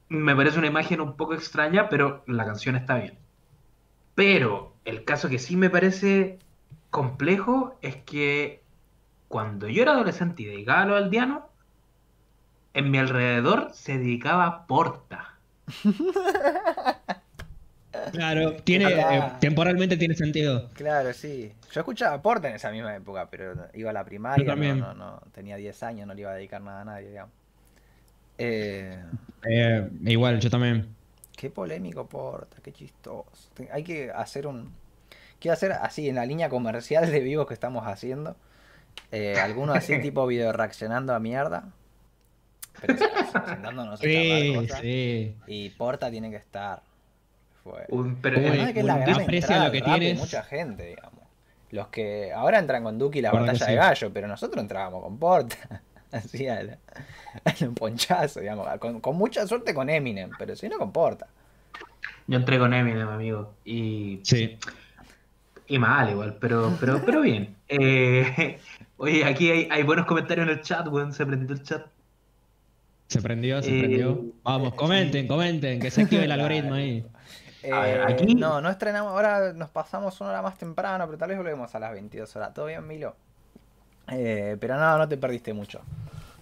me 0.10 0.36
parece 0.36 0.58
una 0.60 0.67
imagen 0.67 1.02
un 1.02 1.15
poco 1.17 1.34
extraña, 1.34 1.89
pero 1.89 2.24
la 2.28 2.45
canción 2.45 2.76
está 2.76 2.95
bien. 2.95 3.17
Pero 4.15 4.76
el 4.86 5.04
caso 5.06 5.30
que 5.30 5.39
sí 5.39 5.56
me 5.56 5.69
parece 5.69 6.39
complejo 6.89 7.78
es 7.82 7.98
que 7.98 8.63
cuando 9.28 9.67
yo 9.69 9.84
era 9.84 9.93
adolescente 9.93 10.43
y 10.43 10.45
dedicaba 10.45 10.82
a 10.82 10.86
los 10.86 10.98
aldeanos, 11.04 11.43
en 12.73 12.91
mi 12.91 12.97
alrededor 12.97 13.71
se 13.73 13.97
dedicaba 13.97 14.45
a 14.45 14.67
Porta. 14.67 15.36
Claro, 18.12 18.53
tiene, 18.63 18.86
Ah. 18.86 19.27
eh, 19.36 19.38
temporalmente 19.39 19.97
tiene 19.97 20.13
sentido. 20.13 20.69
Claro, 20.73 21.12
sí. 21.13 21.51
Yo 21.71 21.82
escuchaba 21.82 22.21
Porta 22.21 22.47
en 22.49 22.55
esa 22.55 22.71
misma 22.71 22.95
época, 22.95 23.27
pero 23.29 23.53
iba 23.73 23.89
a 23.89 23.93
la 23.93 24.05
primaria, 24.05 24.45
Yo 24.45 24.51
también. 24.51 24.79
No, 24.79 24.93
no, 24.93 25.12
no, 25.13 25.21
tenía 25.34 25.55
10 25.58 25.82
años, 25.84 26.08
no 26.08 26.13
le 26.13 26.21
iba 26.21 26.32
a 26.32 26.36
dedicar 26.36 26.62
nada 26.62 26.82
a 26.82 26.86
nadie, 26.86 27.10
digamos. 27.10 27.34
Eh, 28.38 29.03
Eh, 29.43 29.89
igual, 30.05 30.39
yo 30.39 30.49
también. 30.49 30.95
qué 31.36 31.49
polémico 31.49 32.08
Porta, 32.08 32.58
qué 32.62 32.71
chistoso. 32.71 33.25
Hay 33.71 33.84
que 33.84 34.12
hacer 34.12 34.45
un... 34.47 34.71
Quiero 35.39 35.53
hacer 35.53 35.71
así, 35.71 36.10
en 36.10 36.15
la 36.15 36.25
línea 36.25 36.49
comercial 36.49 37.10
de 37.10 37.19
vivos 37.21 37.47
que 37.47 37.53
estamos 37.53 37.88
haciendo, 37.88 38.36
eh, 39.12 39.36
alguno 39.41 39.73
así 39.73 39.99
tipo 40.01 40.25
video 40.27 40.51
reaccionando 40.53 41.13
a 41.15 41.19
mierda. 41.19 41.69
Pero 42.82 42.97
sentándonos 42.97 43.99
a 43.99 44.03
Sí, 44.03 44.53
cosas. 44.55 44.79
sí. 44.82 45.36
Y 45.47 45.69
Porta 45.71 46.10
tiene 46.10 46.29
que 46.29 46.38
estar. 46.38 46.82
Fue. 47.63 47.86
Un, 47.89 48.15
pero, 48.17 48.39
Uy, 48.39 48.45
de 48.58 48.73
que 48.73 48.79
es 48.79 48.86
la 48.86 48.95
un 48.95 49.01
gran 49.01 49.21
entrada 49.29 49.65
lo 49.65 49.71
que 49.71 49.79
rap 49.82 49.99
tienes. 49.99 50.19
mucha 50.19 50.43
gente, 50.43 50.86
digamos. 50.86 51.19
Los 51.71 51.88
que 51.89 52.32
ahora 52.34 52.58
entran 52.60 52.84
con 52.84 52.97
Duki 52.97 53.19
y 53.19 53.21
la 53.21 53.32
batalla 53.32 53.65
de 53.65 53.71
sí. 53.71 53.75
gallo, 53.75 54.12
pero 54.13 54.27
nosotros 54.27 54.62
entrábamos 54.62 55.03
con 55.03 55.17
Porta. 55.19 55.82
Así 56.12 56.47
al, 56.47 56.79
al 57.45 57.69
ponchazo, 57.75 58.39
digamos. 58.39 58.67
Con, 58.79 58.99
con 59.01 59.15
mucha 59.17 59.45
suerte 59.45 59.73
con 59.73 59.89
Eminem, 59.89 60.32
pero 60.39 60.55
si 60.55 60.67
no 60.67 60.77
con 60.79 60.91
Porta. 60.91 61.27
yo 62.27 62.38
entré 62.38 62.58
con 62.58 62.73
Eminem, 62.73 63.08
amigo. 63.08 63.53
Y 63.65 64.19
Sí. 64.23 64.58
Y 65.67 65.77
mal 65.77 66.10
igual, 66.10 66.38
pero, 66.39 66.75
pero, 66.79 67.03
pero 67.05 67.21
bien. 67.21 67.55
Eh, 67.71 68.58
oye, 68.97 69.23
aquí 69.25 69.51
hay, 69.51 69.67
hay 69.69 69.84
buenos 69.84 70.08
comentarios 70.08 70.47
en 70.47 70.53
el 70.53 70.62
chat, 70.62 70.88
weón. 70.88 71.13
Se 71.13 71.23
prendió 71.23 71.55
el 71.55 71.62
chat. 71.62 71.86
Se 73.10 73.22
prendió, 73.22 73.62
se 73.63 73.76
Eh, 73.76 73.80
prendió. 73.80 74.24
Vamos, 74.43 74.76
comenten, 74.76 75.28
comenten, 75.28 75.80
que 75.80 75.89
se 75.89 76.04
active 76.04 76.26
el 76.26 76.32
algoritmo 76.32 76.76
ahí. 76.76 77.02
Ver, 77.63 77.74
Eh, 77.74 78.04
aquí- 78.08 78.36
No, 78.36 78.62
no 78.62 78.69
estrenamos. 78.69 79.12
Ahora 79.12 79.52
nos 79.52 79.69
pasamos 79.72 80.22
una 80.22 80.30
hora 80.30 80.41
más 80.43 80.58
temprano, 80.60 81.06
pero 81.08 81.17
tal 81.17 81.30
vez 81.30 81.38
volvemos 81.39 81.74
a 81.74 81.80
las 81.80 81.91
22 81.91 82.34
horas. 82.36 82.54
¿Todo 82.54 82.67
bien, 82.67 82.88
Milo? 82.88 83.15
Eh, 84.12 84.58
pero 84.62 84.78
no, 84.78 84.98
no 84.98 85.08
te 85.10 85.17
perdiste 85.17 85.54
mucho. 85.54 85.82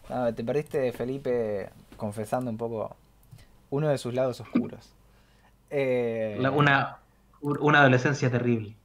No, 0.09 0.33
te 0.33 0.43
perdiste 0.43 0.77
de 0.79 0.91
Felipe 0.91 1.69
confesando 1.95 2.51
un 2.51 2.57
poco 2.57 2.95
uno 3.69 3.87
de 3.87 3.97
sus 3.97 4.13
lados 4.13 4.39
oscuros. 4.41 4.93
Eh, 5.69 6.35
La- 6.39 6.51
una, 6.51 6.97
una 7.41 7.79
adolescencia 7.79 8.29
terrible. 8.29 8.75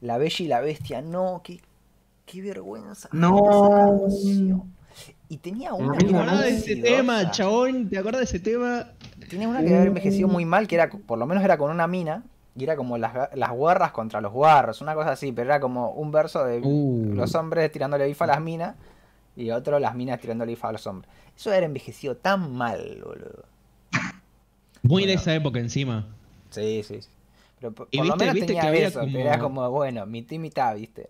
La 0.00 0.16
Bella 0.16 0.44
y 0.44 0.48
la 0.48 0.60
Bestia, 0.60 1.02
no, 1.02 1.40
qué, 1.44 1.60
qué 2.24 2.40
vergüenza. 2.40 3.08
No. 3.12 4.06
Y 5.32 5.38
tenía 5.38 5.72
una 5.72 5.96
¿Te 5.96 6.04
que 6.04 6.04
¿Te 6.04 6.10
era 6.10 6.18
acordás 6.20 6.40
muy 6.42 6.50
de 6.52 6.58
ese 6.58 6.76
tema, 6.76 7.30
chabón? 7.30 7.88
¿Te 7.88 7.96
acordás 7.96 8.18
de 8.18 8.24
ese 8.24 8.38
tema? 8.38 8.88
Tenía 9.30 9.48
una 9.48 9.60
que 9.60 9.68
había 9.74 9.84
envejecido 9.84 10.28
muy 10.28 10.44
mal, 10.44 10.68
que 10.68 10.74
era, 10.74 10.90
por 10.90 11.18
lo 11.18 11.24
menos 11.24 11.42
era 11.42 11.56
con 11.56 11.70
una 11.70 11.86
mina, 11.86 12.22
y 12.54 12.64
era 12.64 12.76
como 12.76 12.98
las, 12.98 13.34
las 13.34 13.50
guarras 13.50 13.92
contra 13.92 14.20
los 14.20 14.30
guarros, 14.30 14.82
una 14.82 14.94
cosa 14.94 15.12
así, 15.12 15.32
pero 15.32 15.48
era 15.48 15.58
como 15.58 15.92
un 15.92 16.12
verso 16.12 16.44
de 16.44 16.60
Uh. 16.62 17.14
los 17.14 17.34
hombres 17.34 17.72
tirándole 17.72 18.04
bifa 18.04 18.26
a 18.26 18.28
las 18.28 18.42
minas, 18.42 18.76
y 19.34 19.50
otro 19.52 19.78
las 19.78 19.94
minas 19.94 20.20
tirándole 20.20 20.52
bifa 20.52 20.68
a 20.68 20.72
los 20.72 20.86
hombres. 20.86 21.10
Eso 21.34 21.50
era 21.50 21.64
envejecido 21.64 22.14
tan 22.18 22.52
mal, 22.52 23.00
boludo. 23.02 23.44
Muy 24.82 25.06
de 25.06 25.14
esa 25.14 25.34
época 25.34 25.60
encima. 25.60 26.08
Sí, 26.50 26.82
sí, 26.86 27.00
sí. 27.00 27.08
Pero 27.58 27.72
por, 27.72 27.88
lo 27.90 28.16
menos 28.16 28.34
viste 28.34 28.48
tenía 28.48 28.60
que 28.60 28.68
había 28.68 28.88
eso, 28.88 29.00
como- 29.00 29.12
pero 29.12 29.28
era 29.30 29.38
como, 29.38 29.70
bueno, 29.70 30.04
mi 30.04 30.26
y 30.28 30.38
mitad, 30.38 30.76
¿viste? 30.76 31.08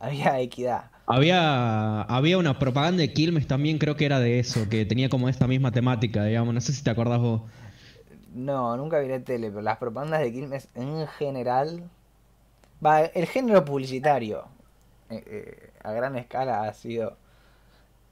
Había 0.00 0.38
equidad. 0.38 0.90
Había, 1.06 2.02
había 2.02 2.36
una 2.36 2.58
propaganda 2.58 3.00
de 3.00 3.12
Quilmes 3.12 3.46
también, 3.46 3.78
creo 3.78 3.94
que 3.96 4.06
era 4.06 4.18
de 4.18 4.40
eso, 4.40 4.68
que 4.68 4.84
tenía 4.84 5.08
como 5.08 5.28
esta 5.28 5.46
misma 5.46 5.70
temática, 5.70 6.24
digamos. 6.24 6.52
No 6.52 6.60
sé 6.60 6.72
si 6.72 6.82
te 6.82 6.90
acordás 6.90 7.20
vos. 7.20 7.42
No, 8.34 8.76
nunca 8.76 8.98
vi 8.98 9.08
la 9.08 9.20
tele, 9.20 9.48
pero 9.48 9.62
las 9.62 9.78
propagandas 9.78 10.20
de 10.20 10.32
Quilmes 10.32 10.68
en 10.74 11.06
general. 11.06 11.84
Va, 12.84 13.02
el 13.04 13.26
género 13.26 13.64
publicitario 13.64 14.44
eh, 15.08 15.22
eh, 15.26 15.70
a 15.82 15.92
gran 15.92 16.16
escala 16.16 16.64
ha 16.64 16.74
sido 16.74 17.16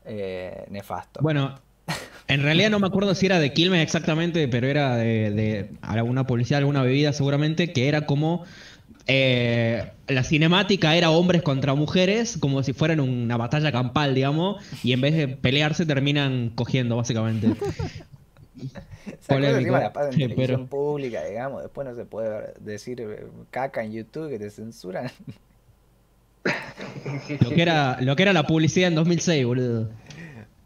eh, 0.05 0.65
nefasto. 0.71 1.21
Bueno, 1.21 1.59
en 2.29 2.43
realidad 2.43 2.71
no 2.71 2.79
me 2.79 2.87
acuerdo 2.87 3.15
si 3.15 3.27
era 3.27 3.39
de 3.41 3.53
Quilmes 3.53 3.83
exactamente, 3.83 4.47
pero 4.49 4.69
era 4.69 4.97
de, 4.97 5.31
de 5.33 5.71
alguna 5.83 6.27
publicidad, 6.27 6.59
alguna 6.59 6.83
bebida 6.83 7.13
seguramente, 7.13 7.73
que 7.73 7.89
era 7.89 8.07
como 8.07 8.45
eh, 9.07 9.91
la 10.09 10.23
cinemática 10.23 10.97
era 10.97 11.11
hombres 11.11 11.43
contra 11.43 11.75
mujeres, 11.75 12.37
como 12.39 12.63
si 12.63 12.73
fueran 12.73 13.01
una 13.01 13.37
batalla 13.37 13.71
campal, 13.73 14.15
digamos, 14.15 14.65
y 14.83 14.93
en 14.93 15.01
vez 15.01 15.15
de 15.15 15.29
pelearse 15.29 15.87
terminan 15.87 16.51
cogiendo, 16.55 16.97
básicamente. 16.97 17.49
¿Se 19.21 19.35
acuerdan 19.35 19.53
polémico, 19.53 19.79
la 19.79 19.93
pasan 19.93 20.09
en 20.09 20.13
sí, 20.13 20.19
televisión 20.21 20.61
pero- 20.61 20.67
pública, 20.67 21.25
digamos? 21.25 21.63
Después 21.63 21.87
no 21.87 21.95
se 21.95 22.05
puede 22.05 22.55
decir 22.61 23.01
eh, 23.01 23.27
caca 23.51 23.83
en 23.85 23.93
YouTube 23.93 24.31
que 24.31 24.39
te 24.39 24.51
censuran. 24.51 25.11
Lo 27.41 27.51
que 27.51 27.63
era, 27.63 28.01
lo 28.01 28.17
que 28.17 28.23
era 28.23 28.33
la 28.33 28.47
publicidad 28.47 28.89
en 28.89 28.95
2006, 28.95 29.47
boludo. 29.47 29.89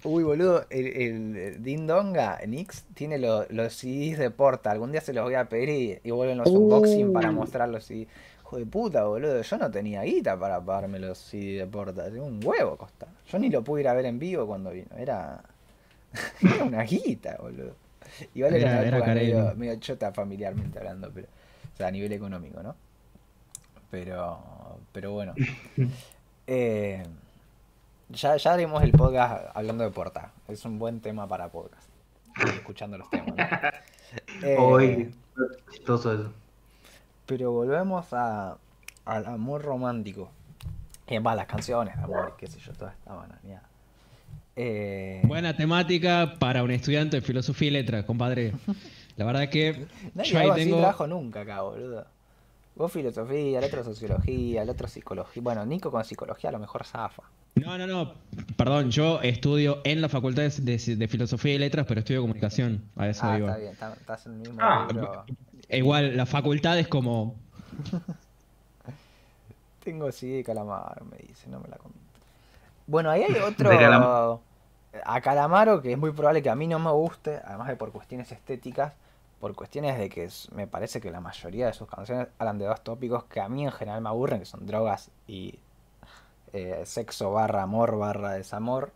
Uy, 0.05 0.23
boludo, 0.23 0.65
el, 0.71 0.87
el 1.37 1.63
Din 1.63 1.87
Donga, 1.87 2.39
Nix, 2.47 2.85
tiene 2.95 3.19
lo- 3.19 3.47
los 3.51 3.73
CDs 3.75 4.19
de 4.19 4.31
Porta. 4.31 4.71
Algún 4.71 4.93
día 4.93 5.01
se 5.01 5.13
los 5.13 5.25
voy 5.25 5.35
a 5.35 5.49
pedir 5.49 5.69
y, 5.69 6.01
y 6.09 6.11
vuelven 6.13 6.39
los 6.39 6.49
unboxing 6.63 7.13
para 7.13 7.33
mostrarlos. 7.33 7.91
Y, 7.91 8.07
hijo 8.41 8.59
de 8.59 8.67
puta, 8.67 9.05
boludo, 9.05 9.43
yo 9.43 9.59
no 9.59 9.71
tenía 9.71 10.03
guita 10.03 10.39
para 10.39 10.61
pagarme 10.61 10.99
los 11.01 11.19
CDs 11.19 11.59
de 11.59 11.67
Porta. 11.67 12.05
Tenía 12.05 12.23
un 12.23 12.41
huevo 12.45 12.77
costaba. 12.77 13.11
Yo 13.29 13.39
ni 13.41 13.51
lo 13.51 13.65
pude 13.65 13.81
ir 13.81 13.89
a 13.89 13.95
ver 13.95 14.07
en 14.07 14.19
vivo 14.21 14.47
cuando 14.47 14.71
vino. 14.71 14.87
Era, 14.97 15.43
era 16.43 16.65
una 16.65 16.83
guita, 16.85 17.37
boludo. 17.41 17.75
Igual 18.35 18.55
era, 18.55 18.83
Era- 18.83 18.99
era 18.99 19.15
medio, 19.15 19.55
medio 19.57 19.77
chota 19.81 20.13
familiarmente 20.13 20.79
hablando, 20.79 21.11
pero, 21.13 21.27
o 21.75 21.77
sea, 21.77 21.89
a 21.89 21.91
nivel 21.91 22.13
económico, 22.13 22.63
¿no? 22.63 22.77
Pero, 23.91 24.39
pero 24.93 25.13
bueno. 25.13 25.35
Eh, 26.51 27.03
ya, 28.11 28.37
ya 28.37 28.53
haremos 28.53 28.83
el 28.83 28.92
podcast 28.92 29.47
hablando 29.55 29.85
de 29.85 29.90
Porta. 29.90 30.33
Es 30.49 30.64
un 30.64 30.79
buen 30.79 31.01
tema 31.01 31.27
para 31.27 31.49
podcast. 31.51 31.88
Escuchando 32.55 32.99
los 32.99 33.09
temas. 33.11 33.29
¿no? 33.29 33.35
Eh, 34.42 34.57
Hoy, 34.59 35.14
chistoso 35.71 36.14
eso. 36.14 36.33
pero 37.27 37.53
volvemos 37.53 38.11
a, 38.14 38.57
al 39.05 39.27
amor 39.27 39.61
romántico. 39.62 40.31
Y 41.07 41.11
además 41.14 41.37
las 41.37 41.47
canciones 41.47 41.94
de 41.94 42.03
amor 42.05 42.37
qué 42.38 42.47
sé 42.47 42.59
yo, 42.59 42.73
toda 42.73 42.92
esta. 42.92 43.12
Eh, 44.57 45.21
Buena 45.25 45.55
temática 45.57 46.37
para 46.38 46.62
un 46.62 46.71
estudiante 46.71 47.18
de 47.18 47.21
filosofía 47.21 47.68
y 47.68 47.71
letras, 47.73 48.05
compadre. 48.07 48.55
La 49.16 49.27
verdad 49.27 49.42
es 49.42 49.51
que 49.51 49.87
nadie 50.14 50.31
yo 50.31 50.38
ahí 50.38 50.49
así 50.49 50.71
trabajo 50.71 51.07
nunca 51.07 51.42
acá, 51.42 51.61
boludo. 51.61 52.07
Vos 52.79 52.93
filosofía, 52.93 53.59
el 53.59 53.64
otro 53.64 53.83
sociología, 53.85 54.62
el 54.62 54.71
otro 54.71 54.87
psicología. 54.88 55.43
Bueno, 55.43 55.67
Nico 55.67 55.91
con 55.91 56.05
psicología 56.05 56.49
a 56.51 56.53
lo 56.53 56.61
mejor 56.61 56.85
zafa. 56.85 57.25
No, 57.57 57.77
no, 57.77 57.87
no. 57.88 58.14
Perdón, 58.57 58.91
yo 58.93 59.21
estudio 59.21 59.81
en 59.83 60.01
la 60.01 60.09
facultad 60.09 60.45
de, 60.45 60.79
de- 60.79 60.97
de 60.97 61.09
filosofía 61.09 61.55
y 61.55 61.59
letras, 61.59 61.87
pero 61.88 61.99
estudio 62.01 62.21
comunicación. 62.21 62.83
A 62.97 63.09
eso 63.09 63.27
Ah, 63.27 63.37
iba. 63.38 63.49
está 63.49 63.59
bien, 63.59 63.73
está- 63.73 63.93
estás 63.95 64.27
en 64.27 64.33
el 64.35 64.38
mismo 64.38 64.59
Ah, 64.62 64.87
libro. 64.88 65.25
Igual, 65.69 66.17
la 66.17 66.25
facultad 66.25 66.79
es 66.79 66.87
como. 66.87 67.35
Tengo 69.85 70.12
sí 70.12 70.31
de 70.31 70.45
calamar, 70.45 71.03
me 71.11 71.17
dice, 71.27 71.49
no 71.49 71.61
me 71.61 71.69
la 71.69 71.77
conté. 71.79 71.99
Bueno, 72.87 73.11
ahí 73.11 73.23
hay 73.23 73.35
otro. 73.43 73.71
Calam- 73.71 74.38
A 75.05 75.21
Calamaro, 75.21 75.83
que 75.83 75.93
es 75.93 75.99
muy 75.99 76.12
probable 76.12 76.43
que 76.43 76.51
a 76.51 76.55
mí 76.55 76.67
no 76.67 76.79
me 76.79 76.91
guste, 76.93 77.41
además 77.45 77.69
de 77.69 77.77
por 77.77 77.93
cuestiones 77.93 78.31
estéticas, 78.33 78.95
por 79.40 79.55
cuestiones 79.55 79.98
de 79.98 80.09
que 80.09 80.29
me 80.53 80.66
parece 80.66 81.01
que 81.01 81.11
la 81.11 81.20
mayoría 81.20 81.66
de 81.66 81.72
sus 81.72 81.88
canciones 81.88 82.29
hablan 82.38 82.59
de 82.59 82.66
dos 82.66 82.83
tópicos 82.83 83.24
que 83.24 83.40
a 83.40 83.48
mí 83.48 83.64
en 83.64 83.72
general 83.72 84.01
me 84.01 84.09
aburren, 84.09 84.40
que 84.40 84.46
son 84.46 84.66
drogas 84.66 85.11
y 85.27 85.59
eh, 86.53 86.83
sexo 86.85 87.33
barra 87.33 87.62
amor 87.62 87.98
barra 87.98 88.33
desamor. 88.33 88.92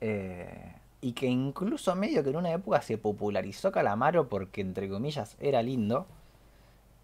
Eh, 0.00 0.74
y 1.00 1.12
que 1.12 1.26
incluso 1.26 1.94
medio 1.94 2.22
que 2.24 2.30
en 2.30 2.36
una 2.36 2.52
época 2.52 2.82
se 2.82 2.98
popularizó 2.98 3.72
Calamaro 3.72 4.28
porque 4.28 4.60
entre 4.60 4.88
comillas 4.88 5.36
era 5.40 5.62
lindo. 5.62 6.06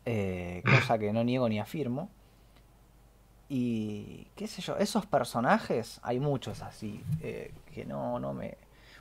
eh, 0.05 0.63
cosa 0.71 0.99
que 0.99 1.13
no 1.13 1.25
niego 1.25 1.49
ni 1.49 1.59
afirmo. 1.61 2.11
Y 3.49 4.27
qué 4.37 4.47
sé 4.49 4.63
yo, 4.63 4.77
esos 4.79 5.07
personajes, 5.07 6.01
hay 6.03 6.19
muchos 6.19 6.63
así, 6.63 7.03
que 7.21 7.85
no, 7.85 8.19
no 8.19 8.33
me... 8.33 8.57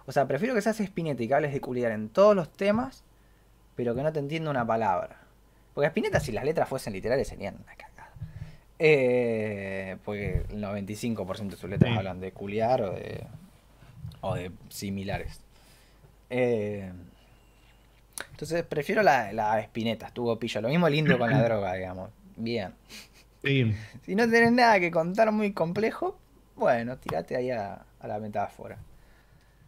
O 0.05 0.11
sea, 0.11 0.27
prefiero 0.27 0.53
que 0.53 0.61
seas 0.61 0.79
Spinetta 0.79 1.23
y 1.23 1.27
que 1.27 1.33
hables 1.33 1.53
de 1.53 1.61
culiar 1.61 1.91
en 1.91 2.09
todos 2.09 2.35
los 2.35 2.49
temas, 2.55 3.03
pero 3.75 3.95
que 3.95 4.03
no 4.03 4.11
te 4.11 4.19
entienda 4.19 4.49
una 4.51 4.65
palabra. 4.65 5.17
Porque 5.73 5.87
Spinetta 5.87 6.19
si 6.19 6.31
las 6.31 6.43
letras 6.43 6.67
fuesen 6.69 6.93
literales 6.93 7.27
serían 7.27 7.55
una 7.55 7.75
cagada. 7.75 8.11
Eh, 8.79 9.97
porque 10.03 10.45
el 10.49 10.61
95% 10.61 11.49
de 11.51 11.55
sus 11.57 11.69
letras 11.69 11.91
Sí. 11.91 11.97
hablan 11.97 12.19
de 12.19 12.31
culiar 12.31 12.81
o 12.81 12.91
de, 12.91 13.25
o 14.21 14.35
de 14.35 14.51
similares. 14.69 15.39
Eh, 16.29 16.91
entonces 18.31 18.63
prefiero 18.63 19.01
la, 19.03 19.31
la 19.31 19.59
Spinetta, 19.61 20.07
estuvo 20.07 20.37
pillo. 20.37 20.61
Lo 20.61 20.69
mismo 20.69 20.89
lindo 20.89 21.17
con 21.17 21.29
la 21.29 21.41
droga, 21.45 21.73
digamos. 21.73 22.09
Bien. 22.35 22.73
Sí. 23.43 23.73
Si 24.05 24.15
no 24.15 24.29
tenés 24.29 24.51
nada 24.51 24.79
que 24.79 24.91
contar 24.91 25.31
muy 25.31 25.53
complejo, 25.53 26.17
bueno, 26.55 26.97
tirate 26.97 27.35
ahí 27.35 27.51
a, 27.51 27.85
a 27.99 28.07
la 28.07 28.19
metáfora. 28.19 28.77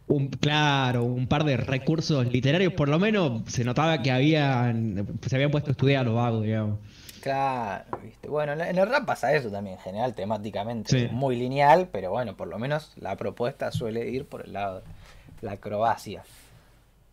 Un, 0.08 0.28
claro, 0.28 1.02
un 1.04 1.26
par 1.26 1.44
de 1.44 1.56
recursos 1.56 2.24
literarios, 2.32 2.72
por 2.74 2.88
lo 2.88 2.98
menos 2.98 3.42
se 3.46 3.64
notaba 3.64 4.02
que 4.02 4.12
habían, 4.12 5.18
se 5.26 5.34
habían 5.34 5.50
puesto 5.50 5.70
a 5.70 5.72
estudiar 5.72 6.02
a 6.02 6.04
los 6.04 6.14
vagos, 6.14 6.44
digamos. 6.44 6.78
Claro, 7.20 7.84
viste. 8.04 8.28
Bueno, 8.28 8.52
en, 8.52 8.78
el 8.78 8.88
rap 8.88 9.04
pasa 9.04 9.34
eso 9.34 9.50
también, 9.50 9.78
en 9.78 9.82
general, 9.82 10.14
temáticamente. 10.14 10.90
Sí. 10.90 11.04
es 11.06 11.12
Muy 11.12 11.34
lineal, 11.34 11.88
pero 11.90 12.10
bueno, 12.10 12.36
por 12.36 12.46
lo 12.46 12.56
menos 12.56 12.92
la 12.96 13.16
propuesta 13.16 13.72
suele 13.72 14.08
ir 14.08 14.26
por 14.26 14.44
el 14.46 14.52
lado 14.52 14.76
de 14.76 14.84
la 15.40 15.52
acrobacia. 15.52 16.22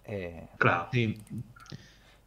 Eh, 0.06 0.44
Claro. 0.60 0.90
Sí. 0.92 1.18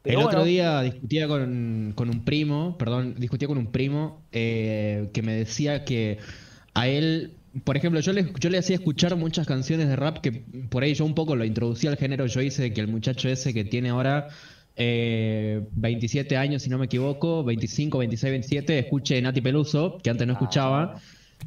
pero 0.03 0.19
el 0.19 0.25
bueno, 0.25 0.29
otro 0.31 0.45
día 0.45 0.81
discutía 0.83 1.29
con, 1.29 1.93
con 1.95 2.11
un 2.11 2.25
primo, 2.25 2.77
perdón, 2.77 3.15
discutía 3.19 3.47
con 3.47 3.59
un 3.59 3.71
primo 3.71 4.21
eh, 4.33 5.11
que 5.13 5.23
me 5.23 5.35
decía 5.35 5.85
que 5.85 6.19
a 6.75 6.89
él, 6.89 7.36
por 7.65 7.77
ejemplo, 7.77 8.01
yo 8.01 8.13
le, 8.13 8.33
yo 8.39 8.51
le 8.51 8.59
hacía 8.59 8.77
escuchar 8.77 9.17
muchas 9.17 9.47
canciones 9.47 9.89
de 9.89 9.97
rap 9.97 10.19
que 10.19 10.33
por 10.33 10.83
ahí 10.83 10.95
yo 10.95 11.05
un 11.05 11.15
poco 11.15 11.37
lo 11.37 11.45
introducía 11.45 11.91
al 11.91 11.97
género. 11.97 12.27
Yo 12.27 12.41
hice 12.41 12.73
que 12.73 12.81
el 12.81 12.89
muchacho 12.89 13.29
ese 13.29 13.55
que 13.55 13.65
tiene 13.65 13.91
ahora 13.91 14.29
eh, 14.77 15.63
27 15.73 16.37
años, 16.37 16.63
si 16.63 16.71
no 16.71 16.79
me 16.79 16.87
equivoco, 16.87 17.45
25, 17.45 17.99
26, 17.99 18.31
27, 18.31 18.79
escuche 18.79 19.21
Nati 19.23 19.41
Peluso, 19.41 19.99
que 20.03 20.11
antes 20.11 20.27
no 20.27 20.35
escuchaba. 20.35 21.01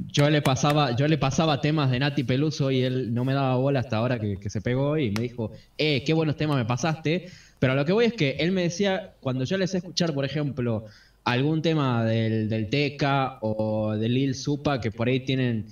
Yo 0.07 0.29
le 0.29 0.41
pasaba, 0.41 0.95
yo 0.95 1.07
le 1.07 1.17
pasaba 1.17 1.61
temas 1.61 1.91
de 1.91 1.99
Nati 1.99 2.23
Peluso 2.23 2.71
y 2.71 2.81
él 2.81 3.13
no 3.13 3.25
me 3.25 3.33
daba 3.33 3.55
bola 3.55 3.79
hasta 3.79 3.97
ahora 3.97 4.19
que, 4.19 4.37
que 4.37 4.49
se 4.49 4.61
pegó 4.61 4.97
y 4.97 5.11
me 5.11 5.21
dijo, 5.21 5.51
eh, 5.77 6.03
qué 6.05 6.13
buenos 6.13 6.37
temas 6.37 6.57
me 6.57 6.65
pasaste. 6.65 7.29
Pero 7.59 7.75
lo 7.75 7.85
que 7.85 7.91
voy 7.91 8.05
es 8.05 8.13
que 8.13 8.37
él 8.39 8.51
me 8.51 8.63
decía, 8.63 9.13
cuando 9.19 9.43
yo 9.43 9.57
les 9.57 9.75
escuchar, 9.75 10.13
por 10.13 10.25
ejemplo, 10.25 10.85
algún 11.23 11.61
tema 11.61 12.03
del, 12.05 12.49
del 12.49 12.69
Teca 12.69 13.37
o 13.41 13.95
de 13.95 14.09
Lil 14.09 14.35
Supa, 14.35 14.79
que 14.81 14.91
por 14.91 15.07
ahí 15.07 15.19
tienen 15.19 15.67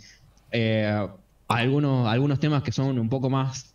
eh, 0.52 1.08
algunos, 1.48 2.08
algunos 2.08 2.40
temas 2.40 2.64
que 2.64 2.72
son 2.72 3.00
un 3.00 3.10
poco 3.10 3.30
más 3.30 3.74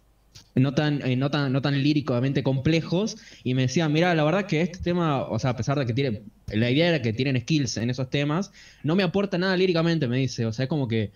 no 0.54 0.74
tan, 0.74 1.02
eh, 1.02 1.16
no 1.16 1.30
tan, 1.30 1.52
no 1.52 1.62
tan 1.62 1.82
líricamente 1.82 2.42
complejos, 2.42 3.16
y 3.42 3.54
me 3.54 3.62
decían, 3.62 3.92
mira, 3.92 4.14
la 4.14 4.24
verdad 4.24 4.46
que 4.46 4.61
este 4.61 4.78
tema, 4.78 5.22
o 5.22 5.38
sea, 5.38 5.50
a 5.50 5.56
pesar 5.56 5.78
de 5.78 5.87
que 5.87 5.94
tiene, 5.94 6.22
la 6.48 6.70
idea 6.70 6.88
era 6.88 7.02
que 7.02 7.12
tienen 7.12 7.40
skills 7.40 7.78
en 7.78 7.90
esos 7.90 8.11
temas, 8.11 8.52
no 8.82 8.94
me 8.94 9.02
aporta 9.02 9.38
nada 9.38 9.56
líricamente, 9.56 10.08
me 10.08 10.18
dice, 10.18 10.44
o 10.46 10.52
sea, 10.52 10.64
es 10.64 10.68
como 10.68 10.88
que 10.88 11.11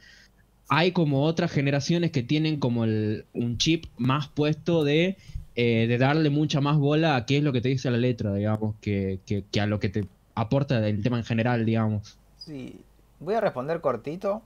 hay 0.69 0.93
como 0.93 1.23
otras 1.23 1.53
generaciones 1.53 2.11
que 2.11 2.23
tienen 2.23 2.59
como 2.59 2.85
el, 2.85 3.27
un 3.35 3.59
chip 3.59 3.85
más 3.99 4.29
puesto 4.29 4.85
de, 4.85 5.17
eh, 5.55 5.87
de 5.87 5.99
darle 5.99 6.31
mucha 6.31 6.61
más 6.61 6.77
bola 6.79 7.17
a 7.17 7.27
qué 7.27 7.39
es 7.39 7.45
lo 7.45 7.53
que 7.53 7.61
te 7.61 7.69
dice 7.69 7.91
la 7.91 7.99
letra, 7.99 8.35
digamos, 8.35 8.75
que, 8.81 9.21
que, 9.27 9.45
que 9.51 9.61
a 9.61 9.67
lo 9.67 9.79
que 9.79 9.91
te 9.91 10.07
aporta 10.35 10.87
el 10.87 11.03
tema 11.03 11.19
en 11.19 11.25
general, 11.25 11.65
digamos. 11.67 12.19
Sí, 12.39 12.81
voy 13.21 13.35
a 13.35 13.41
responder 13.41 13.81
cortito, 13.81 14.43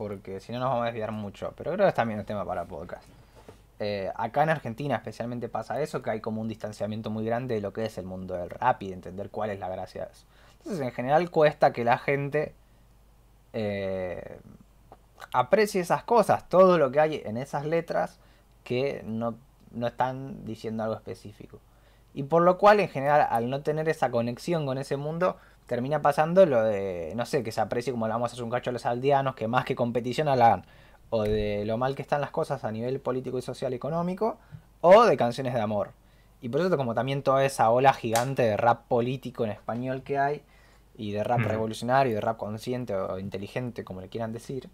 porque 0.00 0.40
si 0.40 0.50
no 0.50 0.60
nos 0.60 0.70
vamos 0.70 0.84
a 0.84 0.86
desviar 0.86 1.12
mucho, 1.12 1.52
pero 1.54 1.72
creo 1.72 1.84
que 1.84 1.90
es 1.90 1.94
también 1.94 2.18
un 2.18 2.24
tema 2.24 2.42
para 2.46 2.64
podcast. 2.64 3.06
Eh, 3.78 4.10
acá 4.14 4.44
en 4.44 4.48
Argentina 4.48 4.96
especialmente 4.96 5.50
pasa 5.50 5.78
eso, 5.82 6.00
que 6.00 6.08
hay 6.08 6.20
como 6.22 6.40
un 6.40 6.48
distanciamiento 6.48 7.10
muy 7.10 7.22
grande 7.22 7.56
de 7.56 7.60
lo 7.60 7.74
que 7.74 7.84
es 7.84 7.98
el 7.98 8.06
mundo 8.06 8.32
del 8.32 8.48
rap 8.48 8.82
y 8.82 8.88
de 8.88 8.94
entender 8.94 9.28
cuál 9.28 9.50
es 9.50 9.60
la 9.60 9.68
gracia 9.68 10.06
de 10.06 10.12
eso. 10.12 10.24
Entonces 10.56 10.80
en 10.80 10.92
general 10.92 11.30
cuesta 11.30 11.74
que 11.74 11.84
la 11.84 11.98
gente 11.98 12.54
eh, 13.52 14.38
aprecie 15.34 15.82
esas 15.82 16.02
cosas, 16.02 16.48
todo 16.48 16.78
lo 16.78 16.90
que 16.90 17.00
hay 17.00 17.22
en 17.26 17.36
esas 17.36 17.66
letras 17.66 18.20
que 18.64 19.02
no, 19.04 19.34
no 19.70 19.86
están 19.86 20.46
diciendo 20.46 20.82
algo 20.82 20.94
específico. 20.94 21.58
Y 22.14 22.22
por 22.22 22.40
lo 22.40 22.56
cual 22.56 22.80
en 22.80 22.88
general 22.88 23.26
al 23.28 23.50
no 23.50 23.60
tener 23.60 23.86
esa 23.90 24.10
conexión 24.10 24.64
con 24.64 24.78
ese 24.78 24.96
mundo 24.96 25.36
termina 25.70 26.02
pasando 26.02 26.44
lo 26.46 26.64
de, 26.64 27.12
no 27.14 27.24
sé, 27.24 27.44
que 27.44 27.52
se 27.52 27.60
aprecie 27.60 27.92
como 27.92 28.06
hablamos 28.06 28.32
hace 28.32 28.42
un 28.42 28.50
cacho 28.50 28.70
a 28.70 28.72
los 28.72 28.86
aldeanos, 28.86 29.36
que 29.36 29.46
más 29.46 29.64
que 29.64 29.76
competición 29.76 30.26
hablan 30.26 30.64
o 31.10 31.22
de 31.22 31.64
lo 31.64 31.78
mal 31.78 31.94
que 31.94 32.02
están 32.02 32.20
las 32.20 32.32
cosas 32.32 32.64
a 32.64 32.72
nivel 32.72 32.98
político 32.98 33.38
y 33.38 33.42
social 33.42 33.72
económico, 33.72 34.38
o 34.80 35.04
de 35.04 35.16
canciones 35.16 35.54
de 35.54 35.60
amor. 35.60 35.92
Y 36.40 36.48
por 36.48 36.60
eso 36.60 36.76
como 36.76 36.92
también 36.92 37.22
toda 37.22 37.44
esa 37.44 37.70
ola 37.70 37.92
gigante 37.92 38.42
de 38.42 38.56
rap 38.56 38.88
político 38.88 39.44
en 39.44 39.52
español 39.52 40.02
que 40.02 40.18
hay, 40.18 40.42
y 40.96 41.12
de 41.12 41.22
rap 41.22 41.38
revolucionario, 41.38 42.16
de 42.16 42.20
rap 42.20 42.36
consciente 42.36 42.96
o 42.96 43.20
inteligente, 43.20 43.84
como 43.84 44.00
le 44.00 44.08
quieran 44.08 44.32
decir, 44.32 44.68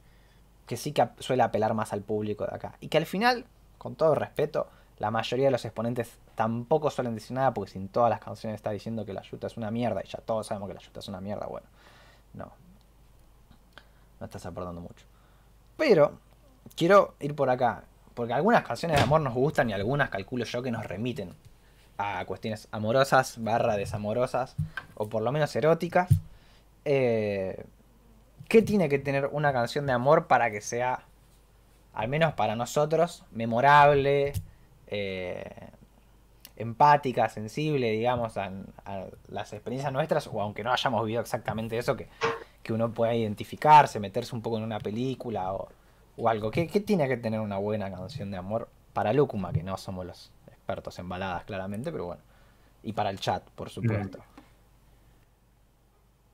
que 0.66 0.78
sí 0.78 0.92
que 0.92 1.06
suele 1.18 1.42
apelar 1.42 1.74
más 1.74 1.92
al 1.92 2.00
público 2.00 2.46
de 2.46 2.56
acá. 2.56 2.76
Y 2.80 2.88
que 2.88 2.96
al 2.96 3.04
final, 3.04 3.44
con 3.76 3.96
todo 3.96 4.14
respeto, 4.14 4.68
la 4.98 5.10
mayoría 5.10 5.46
de 5.46 5.50
los 5.50 5.64
exponentes 5.64 6.18
tampoco 6.34 6.90
suelen 6.90 7.14
decir 7.14 7.32
nada, 7.32 7.52
porque 7.52 7.72
sin 7.72 7.88
todas 7.88 8.10
las 8.10 8.20
canciones 8.20 8.56
está 8.56 8.70
diciendo 8.70 9.04
que 9.04 9.12
la 9.12 9.22
yuta 9.22 9.46
es 9.46 9.56
una 9.56 9.70
mierda, 9.70 10.02
y 10.04 10.08
ya 10.08 10.18
todos 10.18 10.46
sabemos 10.46 10.68
que 10.68 10.74
la 10.74 10.80
yuta 10.80 11.00
es 11.00 11.08
una 11.08 11.20
mierda, 11.20 11.46
bueno, 11.46 11.66
no. 12.34 12.52
No 14.18 14.26
estás 14.26 14.46
aportando 14.46 14.80
mucho. 14.80 15.04
Pero 15.76 16.18
quiero 16.74 17.14
ir 17.20 17.34
por 17.34 17.50
acá. 17.50 17.84
Porque 18.14 18.32
algunas 18.32 18.64
canciones 18.64 18.96
de 18.96 19.02
amor 19.02 19.20
nos 19.20 19.34
gustan 19.34 19.68
y 19.68 19.74
algunas 19.74 20.08
calculo 20.08 20.46
yo 20.46 20.62
que 20.62 20.70
nos 20.70 20.86
remiten 20.86 21.34
a 21.98 22.24
cuestiones 22.24 22.66
amorosas, 22.72 23.42
barra 23.42 23.76
desamorosas, 23.76 24.56
o 24.94 25.08
por 25.08 25.22
lo 25.22 25.32
menos 25.32 25.54
eróticas. 25.54 26.08
Eh, 26.86 27.64
¿Qué 28.48 28.62
tiene 28.62 28.88
que 28.88 28.98
tener 28.98 29.26
una 29.32 29.52
canción 29.52 29.86
de 29.86 29.92
amor 29.92 30.28
para 30.28 30.50
que 30.50 30.62
sea, 30.62 31.00
al 31.92 32.08
menos 32.08 32.32
para 32.34 32.56
nosotros, 32.56 33.24
memorable, 33.32 34.32
eh, 34.86 35.70
empática, 36.56 37.28
sensible, 37.28 37.90
digamos, 37.92 38.36
a, 38.36 38.50
las 39.28 39.52
experiencias 39.52 39.92
nuestras, 39.92 40.26
o 40.26 40.40
aunque 40.40 40.64
no 40.64 40.72
hayamos 40.72 41.04
vivido 41.04 41.20
exactamente 41.20 41.78
eso, 41.78 41.96
que, 41.96 42.08
que 42.62 42.72
uno 42.72 42.92
pueda 42.92 43.14
identificarse, 43.14 44.00
meterse 44.00 44.34
un 44.34 44.42
poco 44.42 44.58
en 44.58 44.64
una 44.64 44.78
película 44.78 45.52
o 45.52 45.68
o 46.16 46.28
algo. 46.28 46.50
¿Qué, 46.50 46.66
tiene 46.66 47.08
que 47.08 47.16
tener 47.16 47.40
una 47.40 47.58
buena 47.58 47.90
canción 47.90 48.30
de 48.30 48.36
amor 48.36 48.68
para 48.92 49.12
Lúcuma, 49.12 49.52
que 49.52 49.62
no 49.62 49.76
somos 49.76 50.06
los 50.06 50.30
expertos 50.48 50.98
en 50.98 51.08
baladas, 51.08 51.44
claramente, 51.44 51.92
pero 51.92 52.06
bueno. 52.06 52.22
Y 52.82 52.92
para 52.92 53.10
el 53.10 53.20
chat, 53.20 53.42
por 53.50 53.68
supuesto. 53.68 54.18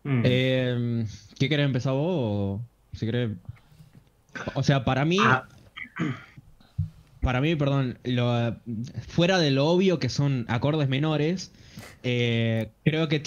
Mm. 0.04 0.22
Eh, 0.24 1.06
¿Qué 1.38 1.48
querés 1.48 1.66
empezar 1.66 1.92
vos? 1.92 2.60
O, 2.60 2.60
si 2.92 3.06
querés... 3.06 3.30
o 4.54 4.62
sea, 4.62 4.84
para 4.84 5.04
mí. 5.04 5.18
Ah. 5.20 5.48
Para 7.22 7.40
mí, 7.40 7.56
perdón, 7.56 7.98
lo, 8.04 8.56
fuera 9.08 9.38
de 9.38 9.50
lo 9.50 9.68
obvio 9.68 9.98
que 9.98 10.08
son 10.10 10.44
acordes 10.48 10.88
menores, 10.88 11.52
eh, 12.02 12.70
creo 12.84 13.08
que, 13.08 13.22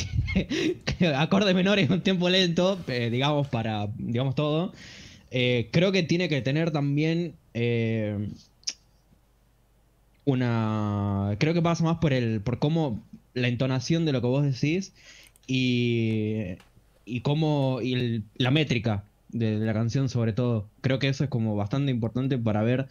acordes 1.18 1.56
menores 1.56 1.90
un 1.90 2.02
tiempo 2.02 2.30
lento, 2.30 2.78
eh, 2.88 3.10
digamos, 3.10 3.48
para, 3.48 3.88
digamos 3.98 4.36
todo. 4.36 4.74
Eh, 5.32 5.70
creo 5.72 5.92
que 5.92 6.04
tiene 6.04 6.30
que 6.30 6.42
tener 6.42 6.72
también 6.72 7.36
eh, 7.54 8.30
una. 10.24 11.36
Creo 11.40 11.54
que 11.54 11.62
pasa 11.62 11.84
más 11.84 11.98
por 11.98 12.14
el. 12.14 12.42
por 12.42 12.60
cómo. 12.60 13.04
la 13.34 13.48
entonación 13.48 14.06
de 14.06 14.14
lo 14.14 14.22
que 14.22 14.28
vos 14.28 14.44
decís. 14.44 14.94
Y. 15.48 16.58
y 17.06 17.22
cómo. 17.22 17.80
y 17.82 18.24
la 18.38 18.52
métrica 18.52 19.04
de, 19.30 19.58
la 19.58 19.74
canción, 19.74 20.10
sobre 20.10 20.34
todo. 20.34 20.70
Creo 20.82 21.00
que 21.00 21.10
eso 21.10 21.24
es 21.24 21.30
como 21.30 21.56
bastante 21.56 21.92
importante 21.92 22.38
para 22.38 22.64
ver. 22.64 22.88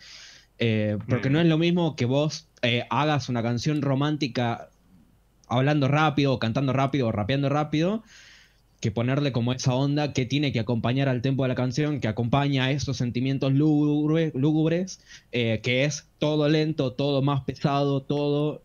Eh, 0.58 0.98
porque 1.08 1.30
no 1.30 1.40
es 1.40 1.46
lo 1.46 1.58
mismo 1.58 1.96
que 1.96 2.04
vos 2.04 2.48
hagas 2.88 3.28
una 3.28 3.42
canción 3.42 3.82
romántica 3.82 4.70
hablando 5.48 5.88
rápido, 5.88 6.32
o 6.32 6.38
cantando 6.38 6.72
rápido, 6.72 7.08
o 7.08 7.12
rapeando 7.12 7.48
rápido, 7.48 8.02
que 8.80 8.90
ponerle 8.90 9.32
como 9.32 9.52
esa 9.52 9.74
onda 9.74 10.12
que 10.12 10.26
tiene 10.26 10.52
que 10.52 10.60
acompañar 10.60 11.08
al 11.08 11.22
tempo 11.22 11.42
de 11.42 11.48
la 11.48 11.54
canción, 11.54 12.00
que 12.00 12.08
acompaña 12.08 12.64
a 12.64 12.70
esos 12.70 12.96
sentimientos 12.96 13.52
lúgubres, 13.52 15.00
eh, 15.32 15.60
que 15.62 15.84
es 15.84 16.06
todo 16.18 16.48
lento, 16.48 16.92
todo 16.92 17.22
más 17.22 17.42
pesado, 17.44 18.02
todo 18.02 18.62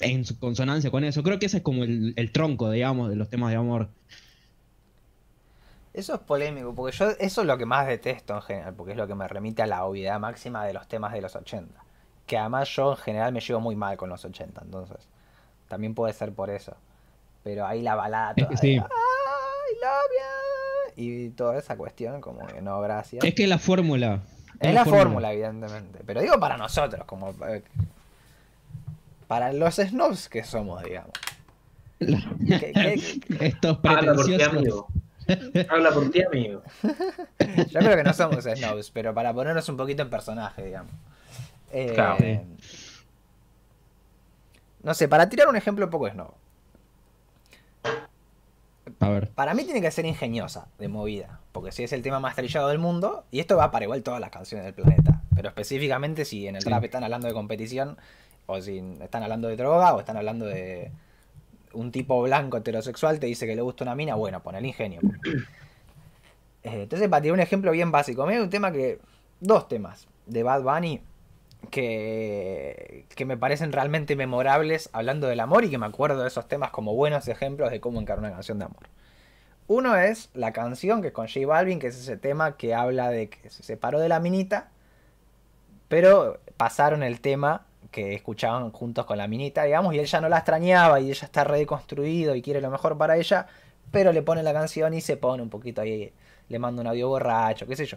en 0.00 0.24
su 0.24 0.38
consonancia 0.38 0.90
con 0.90 1.04
eso. 1.04 1.22
Creo 1.22 1.38
que 1.38 1.46
ese 1.46 1.58
es 1.58 1.62
como 1.62 1.84
el, 1.84 2.30
tronco, 2.32 2.70
digamos, 2.70 3.10
de 3.10 3.16
los 3.16 3.28
temas 3.28 3.50
de 3.50 3.58
amor. 3.58 3.90
Eso 5.92 6.14
es 6.14 6.20
polémico, 6.20 6.74
porque 6.74 6.96
yo 6.96 7.10
eso 7.10 7.40
es 7.40 7.46
lo 7.46 7.58
que 7.58 7.66
más 7.66 7.86
detesto 7.86 8.34
en 8.34 8.42
general, 8.42 8.74
porque 8.74 8.92
es 8.92 8.98
lo 8.98 9.06
que 9.06 9.14
me 9.14 9.26
remite 9.26 9.62
a 9.62 9.66
la 9.66 9.84
obviedad 9.84 10.20
máxima 10.20 10.64
de 10.64 10.72
los 10.72 10.86
temas 10.86 11.12
de 11.12 11.20
los 11.20 11.34
80. 11.34 11.72
Que 12.26 12.38
además 12.38 12.68
yo 12.68 12.92
en 12.92 12.96
general 12.98 13.32
me 13.32 13.40
llevo 13.40 13.60
muy 13.60 13.74
mal 13.74 13.96
con 13.96 14.08
los 14.08 14.24
80, 14.24 14.62
entonces 14.64 15.08
también 15.68 15.94
puede 15.94 16.12
ser 16.12 16.32
por 16.32 16.50
eso. 16.50 16.76
Pero 17.42 17.66
ahí 17.66 17.82
la 17.82 17.96
balada 17.96 18.34
toda 18.34 18.50
y 20.96 21.30
toda 21.30 21.58
esa 21.58 21.76
cuestión, 21.76 22.20
como 22.20 22.46
que 22.46 22.60
no, 22.60 22.80
gracias. 22.80 23.24
Es 23.24 23.34
que 23.34 23.46
la 23.46 23.58
fórmula. 23.58 24.20
Es 24.58 24.74
la, 24.74 24.84
fórmula, 24.84 25.32
evidentemente. 25.32 26.00
Pero 26.04 26.20
digo 26.20 26.38
para 26.38 26.56
nosotros, 26.56 27.04
como. 27.06 27.30
Eh, 27.48 27.62
para 29.26 29.52
los 29.52 29.76
snobs 29.76 30.28
que 30.28 30.44
somos, 30.44 30.82
digamos. 30.82 31.12
Estos 33.40 33.78
Habla 33.84 34.14
por 34.14 34.26
ti, 34.26 34.42
amigo. 34.42 34.88
Habla 35.68 35.90
por 35.92 36.10
ti, 36.10 36.22
amigo. 36.22 36.62
Yo 37.68 37.80
creo 37.80 37.96
que 37.96 38.04
no 38.04 38.12
somos 38.12 38.44
snobs, 38.44 38.90
pero 38.90 39.14
para 39.14 39.32
ponernos 39.32 39.68
un 39.68 39.76
poquito 39.76 40.02
en 40.02 40.10
personaje, 40.10 40.64
digamos. 40.64 40.92
Eh, 41.72 42.44
no 44.82 44.94
sé, 44.94 45.08
para 45.08 45.28
tirar 45.28 45.48
un 45.48 45.56
ejemplo 45.56 45.84
un 45.84 45.90
poco 45.90 46.08
snob. 46.08 46.32
Para 49.34 49.54
mí 49.54 49.64
tiene 49.64 49.80
que 49.80 49.90
ser 49.90 50.04
ingeniosa, 50.04 50.68
de 50.78 50.88
movida. 50.88 51.40
Porque 51.52 51.72
si 51.72 51.84
es 51.84 51.92
el 51.92 52.02
tema 52.02 52.20
más 52.20 52.36
trillado 52.36 52.68
del 52.68 52.78
mundo, 52.78 53.24
y 53.30 53.40
esto 53.40 53.56
va 53.56 53.70
para 53.70 53.84
igual 53.84 54.02
todas 54.02 54.20
las 54.20 54.30
canciones 54.30 54.64
del 54.64 54.74
planeta. 54.74 55.22
Pero 55.34 55.48
específicamente 55.48 56.24
si 56.24 56.46
en 56.46 56.56
el 56.56 56.62
rap 56.62 56.84
están 56.84 57.04
hablando 57.04 57.26
de 57.26 57.32
competición, 57.34 57.96
o 58.46 58.60
si 58.60 58.78
están 59.00 59.22
hablando 59.22 59.48
de 59.48 59.56
droga, 59.56 59.94
o 59.94 60.00
están 60.00 60.16
hablando 60.16 60.44
de 60.44 60.90
un 61.72 61.92
tipo 61.92 62.22
blanco 62.22 62.56
heterosexual 62.56 63.20
te 63.20 63.26
dice 63.26 63.46
que 63.46 63.56
le 63.56 63.62
gusta 63.62 63.84
una 63.84 63.94
mina, 63.94 64.14
bueno, 64.14 64.42
pon 64.42 64.54
el 64.54 64.66
ingenio. 64.66 65.00
Eh, 66.62 66.82
entonces, 66.82 67.08
para 67.08 67.22
tirar 67.22 67.32
un 67.32 67.40
ejemplo 67.40 67.72
bien 67.72 67.90
básico, 67.90 68.26
me 68.26 68.38
un 68.38 68.50
tema 68.50 68.70
que. 68.70 68.98
Dos 69.40 69.66
temas 69.66 70.06
de 70.26 70.42
Bad 70.42 70.62
Bunny 70.62 71.00
que, 71.70 73.06
que 73.14 73.24
me 73.24 73.38
parecen 73.38 73.72
realmente 73.72 74.14
memorables 74.14 74.90
hablando 74.92 75.26
del 75.26 75.40
amor 75.40 75.64
y 75.64 75.70
que 75.70 75.78
me 75.78 75.86
acuerdo 75.86 76.20
de 76.20 76.28
esos 76.28 76.46
temas 76.48 76.70
como 76.70 76.94
buenos 76.94 77.28
ejemplos 77.28 77.70
de 77.70 77.80
cómo 77.80 77.98
encarar 77.98 78.18
una 78.18 78.32
canción 78.32 78.58
de 78.58 78.66
amor. 78.66 78.90
Uno 79.66 79.96
es 79.96 80.30
la 80.34 80.52
canción 80.52 81.00
que 81.00 81.08
es 81.08 81.14
con 81.14 81.28
J 81.28 81.46
Balvin, 81.46 81.78
que 81.78 81.86
es 81.86 81.96
ese 81.96 82.16
tema 82.16 82.56
que 82.56 82.74
habla 82.74 83.08
de 83.08 83.30
que 83.30 83.48
se 83.50 83.62
separó 83.62 84.00
de 84.00 84.08
la 84.08 84.20
minita, 84.20 84.68
pero 85.88 86.40
pasaron 86.56 87.02
el 87.02 87.20
tema 87.20 87.66
que 87.90 88.14
escuchaban 88.14 88.70
juntos 88.70 89.04
con 89.04 89.18
la 89.18 89.26
minita, 89.26 89.64
digamos, 89.64 89.94
y 89.94 89.98
él 89.98 90.06
ya 90.06 90.20
no 90.20 90.28
la 90.28 90.38
extrañaba 90.38 91.00
y 91.00 91.10
ella 91.10 91.24
está 91.24 91.44
reconstruido 91.44 92.34
y 92.34 92.42
quiere 92.42 92.60
lo 92.60 92.70
mejor 92.70 92.96
para 92.96 93.16
ella, 93.16 93.46
pero 93.90 94.12
le 94.12 94.22
pone 94.22 94.42
la 94.42 94.52
canción 94.52 94.94
y 94.94 95.00
se 95.00 95.16
pone 95.16 95.42
un 95.42 95.50
poquito 95.50 95.80
ahí, 95.80 96.12
le 96.48 96.58
manda 96.58 96.82
un 96.82 96.86
audio 96.88 97.08
borracho, 97.08 97.66
qué 97.66 97.76
sé 97.76 97.86
yo. 97.86 97.96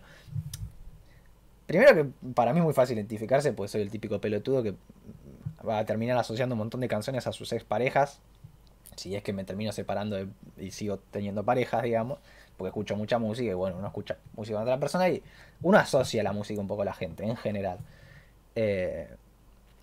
Primero 1.67 1.93
que 1.93 2.05
para 2.33 2.53
mí 2.53 2.59
es 2.59 2.65
muy 2.65 2.73
fácil 2.73 2.97
identificarse, 2.97 3.53
pues 3.53 3.71
soy 3.71 3.81
el 3.81 3.91
típico 3.91 4.19
pelotudo 4.19 4.63
que 4.63 4.75
va 5.67 5.79
a 5.79 5.85
terminar 5.85 6.17
asociando 6.17 6.55
un 6.55 6.59
montón 6.59 6.81
de 6.81 6.87
canciones 6.87 7.25
a 7.27 7.31
sus 7.31 7.53
exparejas. 7.53 8.19
Si 8.95 9.15
es 9.15 9.23
que 9.23 9.33
me 9.33 9.43
termino 9.43 9.71
separando 9.71 10.17
y 10.57 10.71
sigo 10.71 10.99
teniendo 11.11 11.43
parejas, 11.43 11.83
digamos, 11.83 12.19
porque 12.57 12.69
escucho 12.69 12.95
mucha 12.95 13.17
música 13.17 13.49
y 13.49 13.53
bueno, 13.53 13.77
uno 13.77 13.87
escucha 13.87 14.17
música 14.35 14.57
con 14.57 14.63
otra 14.63 14.79
persona 14.79 15.09
y 15.09 15.23
uno 15.61 15.77
asocia 15.77 16.21
la 16.21 16.33
música 16.33 16.59
un 16.59 16.67
poco 16.67 16.83
a 16.83 16.85
la 16.85 16.93
gente 16.93 17.23
en 17.23 17.35
general. 17.37 17.79
Eh, 18.55 19.09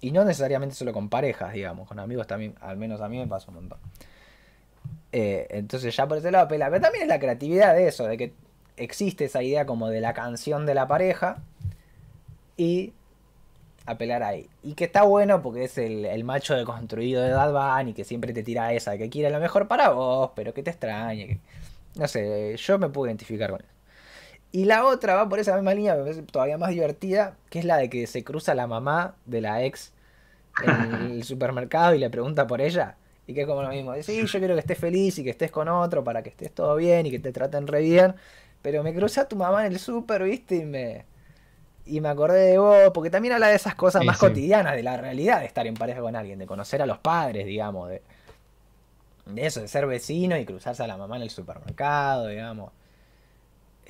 Y 0.00 0.12
no 0.12 0.24
necesariamente 0.24 0.74
solo 0.74 0.92
con 0.92 1.08
parejas, 1.08 1.52
digamos, 1.52 1.86
con 1.88 1.98
amigos 1.98 2.26
también, 2.26 2.54
al 2.60 2.76
menos 2.76 3.00
a 3.00 3.08
mí 3.08 3.18
me 3.18 3.26
pasa 3.26 3.48
un 3.48 3.56
montón. 3.56 3.78
Eh, 5.12 5.46
entonces 5.50 5.94
ya 5.94 6.06
por 6.06 6.18
ese 6.18 6.30
lado 6.30 6.48
pela. 6.48 6.70
Pero 6.70 6.82
también 6.82 7.02
es 7.02 7.08
la 7.08 7.18
creatividad 7.18 7.74
de 7.74 7.88
eso, 7.88 8.04
de 8.06 8.16
que 8.16 8.32
existe 8.76 9.26
esa 9.26 9.42
idea 9.42 9.66
como 9.66 9.88
de 9.88 10.00
la 10.00 10.14
canción 10.14 10.66
de 10.66 10.74
la 10.74 10.86
pareja 10.86 11.38
y 12.56 12.92
apelar 13.86 14.22
ahí. 14.22 14.48
Y 14.62 14.74
que 14.74 14.84
está 14.84 15.02
bueno 15.02 15.42
porque 15.42 15.64
es 15.64 15.78
el, 15.78 16.24
macho 16.24 16.54
deconstruido 16.54 17.22
de 17.22 17.32
Bad 17.32 17.86
y 17.86 17.92
que 17.92 18.04
siempre 18.04 18.32
te 18.32 18.42
tira 18.42 18.72
esa, 18.72 18.96
que 18.96 19.10
quiere 19.10 19.30
lo 19.30 19.40
mejor 19.40 19.68
para 19.68 19.90
vos, 19.90 20.30
pero 20.34 20.54
que 20.54 20.62
te 20.62 20.70
extrañe. 20.70 21.40
No 21.96 22.06
sé, 22.08 22.56
yo 22.56 22.78
me 22.78 22.88
puedo 22.88 23.08
identificar 23.08 23.50
con 23.50 23.60
eso. 23.60 23.79
Y 24.52 24.64
la 24.64 24.84
otra 24.86 25.14
va 25.14 25.28
por 25.28 25.38
esa 25.38 25.54
misma 25.54 25.74
línea, 25.74 25.94
me 25.94 26.02
parece 26.02 26.22
todavía 26.22 26.58
más 26.58 26.70
divertida, 26.70 27.36
que 27.50 27.60
es 27.60 27.64
la 27.64 27.76
de 27.76 27.88
que 27.88 28.06
se 28.06 28.24
cruza 28.24 28.54
la 28.54 28.66
mamá 28.66 29.14
de 29.26 29.40
la 29.40 29.64
ex 29.64 29.92
en 30.60 30.82
el 30.82 31.24
supermercado 31.24 31.94
y 31.94 31.98
le 31.98 32.10
pregunta 32.10 32.46
por 32.46 32.60
ella. 32.60 32.96
Y 33.26 33.34
que 33.34 33.42
es 33.42 33.46
como 33.46 33.62
lo 33.62 33.68
mismo. 33.70 33.94
Sí, 34.02 34.26
yo 34.26 34.38
quiero 34.40 34.54
que 34.54 34.60
estés 34.60 34.78
feliz 34.78 35.18
y 35.18 35.24
que 35.24 35.30
estés 35.30 35.50
con 35.52 35.68
otro 35.68 36.04
para 36.04 36.22
que 36.22 36.30
estés 36.30 36.52
todo 36.54 36.76
bien 36.76 37.06
y 37.06 37.10
que 37.12 37.20
te 37.20 37.32
traten 37.32 37.66
re 37.68 37.80
bien. 37.82 38.14
Pero 38.62 38.82
me 38.82 38.94
crucé 38.94 39.20
a 39.20 39.28
tu 39.28 39.36
mamá 39.36 39.66
en 39.66 39.72
el 39.72 39.78
súper, 39.78 40.24
¿viste? 40.24 40.56
Y 40.56 40.64
me, 40.66 41.06
y 41.86 42.00
me 42.00 42.08
acordé 42.10 42.40
de 42.52 42.58
vos, 42.58 42.92
porque 42.94 43.10
también 43.10 43.34
habla 43.34 43.48
de 43.48 43.56
esas 43.56 43.74
cosas 43.76 44.04
Sí, 44.04 44.06
más 44.06 44.18
sí. 44.18 44.18
cotidianas, 44.18 44.76
de 44.76 44.82
la 44.84 44.96
realidad 44.96 45.40
de 45.40 45.46
estar 45.46 45.66
en 45.66 45.74
pareja 45.78 46.00
con 46.00 46.16
alguien, 46.16 46.38
de 46.38 46.46
conocer 46.46 46.82
a 46.82 46.86
los 46.86 46.98
padres, 46.98 47.46
digamos, 47.46 47.88
de, 47.90 48.02
de 49.26 49.46
eso, 49.46 49.60
de 49.60 49.68
ser 49.68 49.86
vecino 49.86 50.36
y 50.36 50.44
cruzarse 50.44 50.82
a 50.82 50.86
la 50.86 50.96
mamá 50.96 51.16
en 51.16 51.22
el 51.22 51.30
supermercado, 51.30 52.26
digamos. 52.28 52.72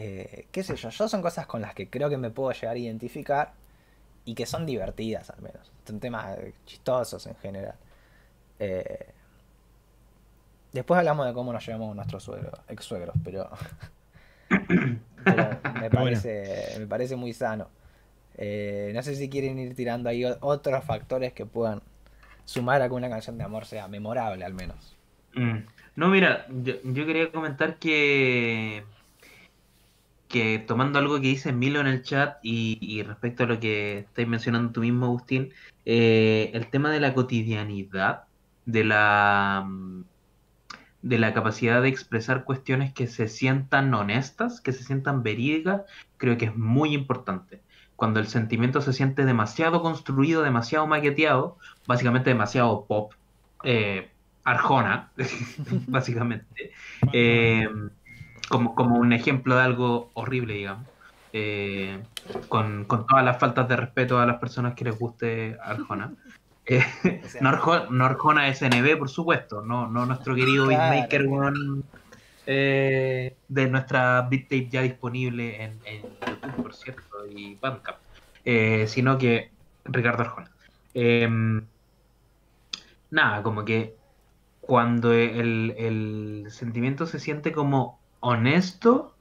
Eh, 0.02 0.46
qué 0.50 0.62
sé 0.62 0.76
yo, 0.76 0.88
yo 0.88 1.08
son 1.08 1.20
cosas 1.20 1.46
con 1.46 1.60
las 1.60 1.74
que 1.74 1.90
creo 1.90 2.08
que 2.08 2.16
me 2.16 2.30
puedo 2.30 2.52
llegar 2.52 2.74
a 2.74 2.78
identificar 2.78 3.52
y 4.24 4.34
que 4.34 4.46
son 4.46 4.64
divertidas 4.64 5.28
al 5.28 5.42
menos. 5.42 5.70
Son 5.86 6.00
temas 6.00 6.38
eh, 6.38 6.54
chistosos 6.64 7.26
en 7.26 7.34
general. 7.36 7.74
Eh, 8.58 9.06
después 10.72 10.96
hablamos 10.98 11.26
de 11.26 11.34
cómo 11.34 11.52
nos 11.52 11.66
llevamos 11.66 11.88
con 11.88 11.96
nuestros 11.96 12.22
suegros, 12.22 12.58
ex 12.68 12.82
suegros, 12.84 13.14
pero, 13.22 13.50
pero 15.24 15.60
me, 15.74 15.88
Bueno. 15.90 15.90
parece, 15.90 16.76
me 16.78 16.86
parece 16.86 17.16
muy 17.16 17.34
sano. 17.34 17.68
Eh, 18.36 18.92
no 18.94 19.02
sé 19.02 19.16
si 19.16 19.28
quieren 19.28 19.58
ir 19.58 19.74
tirando 19.74 20.08
ahí 20.08 20.24
otros 20.40 20.82
factores 20.84 21.34
que 21.34 21.44
puedan 21.44 21.82
sumar 22.46 22.80
a 22.80 22.88
que 22.88 22.94
una 22.94 23.10
canción 23.10 23.36
de 23.36 23.44
amor 23.44 23.66
sea 23.66 23.86
memorable 23.88 24.44
al 24.46 24.54
menos. 24.54 24.96
Mm. 25.34 25.58
No, 25.96 26.08
mira, 26.08 26.46
yo, 26.48 26.74
yo 26.84 27.04
quería 27.04 27.30
comentar 27.30 27.76
que, 27.76 28.84
que 30.30 30.60
tomando 30.60 30.98
algo 31.00 31.16
que 31.16 31.26
dice 31.28 31.52
Milo 31.52 31.80
en 31.80 31.88
el 31.88 32.02
chat 32.02 32.38
y, 32.42 32.78
y 32.80 33.02
respecto 33.02 33.44
a 33.44 33.46
lo 33.46 33.60
que 33.60 33.98
estáis 33.98 34.28
mencionando 34.28 34.72
tú 34.72 34.80
mismo, 34.80 35.06
Agustín, 35.06 35.52
eh, 35.84 36.50
el 36.54 36.68
tema 36.68 36.90
de 36.90 37.00
la 37.00 37.14
cotidianidad, 37.14 38.24
de 38.64 38.84
la, 38.84 39.64
mm, 39.66 40.04
de 41.02 41.18
la 41.18 41.34
capacidad 41.34 41.82
de 41.82 41.88
expresar 41.88 42.44
cuestiones 42.44 42.92
que 42.92 43.08
se 43.08 43.28
sientan 43.28 43.92
honestas, 43.92 44.60
que 44.60 44.72
se 44.72 44.84
sientan 44.84 45.22
verídicas, 45.24 45.82
creo 46.16 46.38
que 46.38 46.46
es 46.46 46.56
muy 46.56 46.94
importante. 46.94 47.60
Cuando 47.96 48.20
el 48.20 48.28
sentimiento 48.28 48.80
se 48.80 48.92
siente 48.92 49.24
demasiado 49.24 49.82
construido, 49.82 50.42
demasiado 50.42 50.86
maqueteado, 50.86 51.58
básicamente 51.86 52.30
demasiado 52.30 52.86
pop, 52.86 53.12
eh, 53.64 54.10
Arjona, 54.44 55.10
básicamente, 55.88 56.72
eh, 57.12 57.68
como, 58.50 58.74
como 58.74 58.98
un 58.98 59.12
ejemplo 59.12 59.56
de 59.56 59.62
algo 59.62 60.12
horrible, 60.14 60.54
digamos, 60.54 60.88
eh, 61.32 62.02
con, 62.48 62.84
con 62.86 63.06
todas 63.06 63.24
las 63.24 63.38
faltas 63.38 63.68
de 63.68 63.76
respeto 63.76 64.18
a 64.18 64.26
las 64.26 64.38
personas 64.38 64.74
que 64.74 64.84
les 64.84 64.98
guste 64.98 65.56
Arjona. 65.62 66.14
Eh, 66.66 66.84
O 67.24 67.28
sea, 67.28 67.42
no, 67.42 67.48
Arjo- 67.50 67.88
no 67.90 68.04
Arjona 68.04 68.48
SNB, 68.48 68.96
por 68.98 69.08
supuesto, 69.08 69.62
no, 69.62 69.88
no 69.88 70.06
nuestro 70.06 70.34
querido 70.36 70.66
Claro. 70.66 70.90
beatmaker 70.90 71.24
eh, 72.46 73.38
de 73.48 73.68
nuestra 73.70 74.22
beat 74.30 74.44
tape 74.44 74.68
ya 74.70 74.82
disponible 74.82 75.62
en, 75.62 75.80
en 75.84 76.18
YouTube, 76.24 76.62
por 76.62 76.74
cierto, 76.74 77.26
y 77.28 77.56
Bandcamp, 77.56 77.98
eh, 78.44 78.86
sino 78.88 79.18
que 79.18 79.52
Ricardo 79.84 80.22
Arjona. 80.22 80.56
Em, 80.94 81.68
nada, 83.10 83.42
como 83.42 83.64
que 83.64 83.96
cuando 84.60 85.12
el, 85.12 85.74
el 85.78 86.46
sentimiento 86.50 87.06
se 87.06 87.20
siente 87.20 87.52
como 87.52 87.99
honesto, 88.20 89.14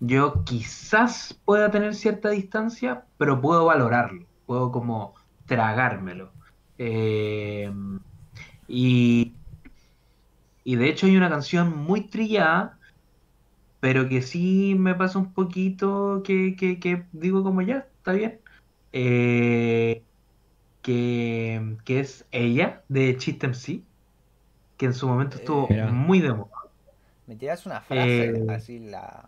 yo 0.00 0.44
quizás 0.44 1.38
pueda 1.44 1.70
tener 1.70 1.94
cierta 1.94 2.30
distancia, 2.30 3.04
pero 3.18 3.40
puedo 3.40 3.66
valorarlo, 3.66 4.24
puedo 4.46 4.70
como 4.72 5.14
tragármelo. 5.46 6.32
Eh, 6.78 7.72
y, 8.68 9.34
y 10.64 10.76
de 10.76 10.88
hecho 10.88 11.06
hay 11.06 11.16
una 11.16 11.28
canción 11.28 11.76
muy 11.76 12.02
trillada, 12.02 12.78
pero 13.80 14.08
que 14.08 14.22
sí 14.22 14.74
me 14.78 14.94
pasa 14.94 15.18
un 15.18 15.32
poquito 15.32 16.22
que, 16.24 16.54
que, 16.56 16.78
que 16.78 17.06
digo 17.12 17.42
como 17.42 17.62
ya, 17.62 17.86
está 17.98 18.12
bien. 18.12 18.40
Eh, 18.92 20.02
que, 20.82 21.76
que 21.84 22.00
es 22.00 22.26
ella, 22.30 22.82
de 22.88 23.16
Chist 23.16 23.44
MC, 23.44 23.82
que 24.76 24.86
en 24.86 24.94
su 24.94 25.06
momento 25.08 25.36
estuvo 25.36 25.68
Eh, 25.70 25.86
muy 25.86 26.20
de 26.20 26.32
moda. 26.32 26.59
¿Me 27.30 27.36
tiras 27.36 27.64
una 27.64 27.80
frase 27.80 28.32
Eh, 28.32 28.44
así 28.48 28.80
la... 28.80 29.24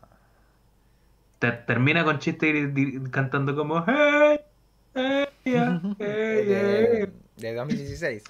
Te- 1.38 1.53
termina 1.53 2.03
con 2.03 2.19
Chiste 2.19 2.73
cantando 3.12 3.55
como 3.55 3.85
Hey, 3.87 4.41
hey, 4.93 5.27
yeah, 5.45 5.81
hey, 6.01 6.47
de, 6.49 6.99
hey". 7.01 7.12
de 7.37 7.55
2016? 7.55 8.25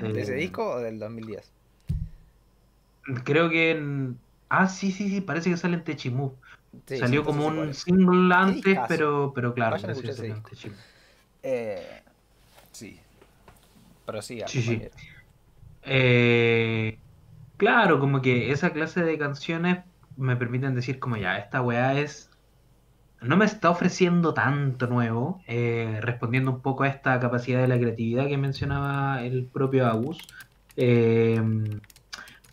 ¿De 0.00 0.20
ese 0.22 0.32
Eh, 0.32 0.38
disco 0.38 0.68
o 0.72 0.78
del 0.80 0.98
2010? 0.98 1.52
Creo 3.24 3.48
que 3.48 3.70
en... 3.70 4.18
Ah, 4.48 4.66
sí, 4.66 4.90
sí, 4.90 5.08
sí, 5.08 5.20
parece 5.20 5.50
que 5.50 5.56
sale 5.56 5.76
en 5.76 5.84
Techimove. 5.84 6.34
Sí, 6.88 6.98
Salió 6.98 7.24
como 7.24 7.46
un 7.46 7.72
single 7.74 8.34
antes, 8.34 8.76
pero, 8.88 9.32
pero 9.36 9.54
claro, 9.54 9.76
Vayan 9.76 9.90
en 9.90 10.02
disco. 10.02 10.50
Techimove. 10.50 10.78
Eh, 11.44 12.02
sí. 12.72 12.98
Prosiga, 14.04 14.48
Sí, 14.48 14.62
sí. 14.62 14.82
Eh, 15.84 16.98
claro, 17.62 18.00
como 18.00 18.20
que 18.20 18.50
esa 18.50 18.72
clase 18.72 19.04
de 19.04 19.16
canciones 19.16 19.84
me 20.16 20.34
permiten 20.34 20.74
decir 20.74 20.98
como 20.98 21.16
ya, 21.16 21.38
esta 21.38 21.62
weá 21.62 21.96
es... 21.96 22.28
No 23.20 23.36
me 23.36 23.44
está 23.44 23.70
ofreciendo 23.70 24.34
tanto 24.34 24.88
nuevo, 24.88 25.40
eh, 25.46 26.00
respondiendo 26.00 26.50
un 26.50 26.60
poco 26.60 26.82
a 26.82 26.88
esta 26.88 27.20
capacidad 27.20 27.60
de 27.60 27.68
la 27.68 27.78
creatividad 27.78 28.26
que 28.26 28.36
mencionaba 28.36 29.22
el 29.22 29.44
propio 29.44 29.86
Agus. 29.86 30.18
Eh, 30.76 31.40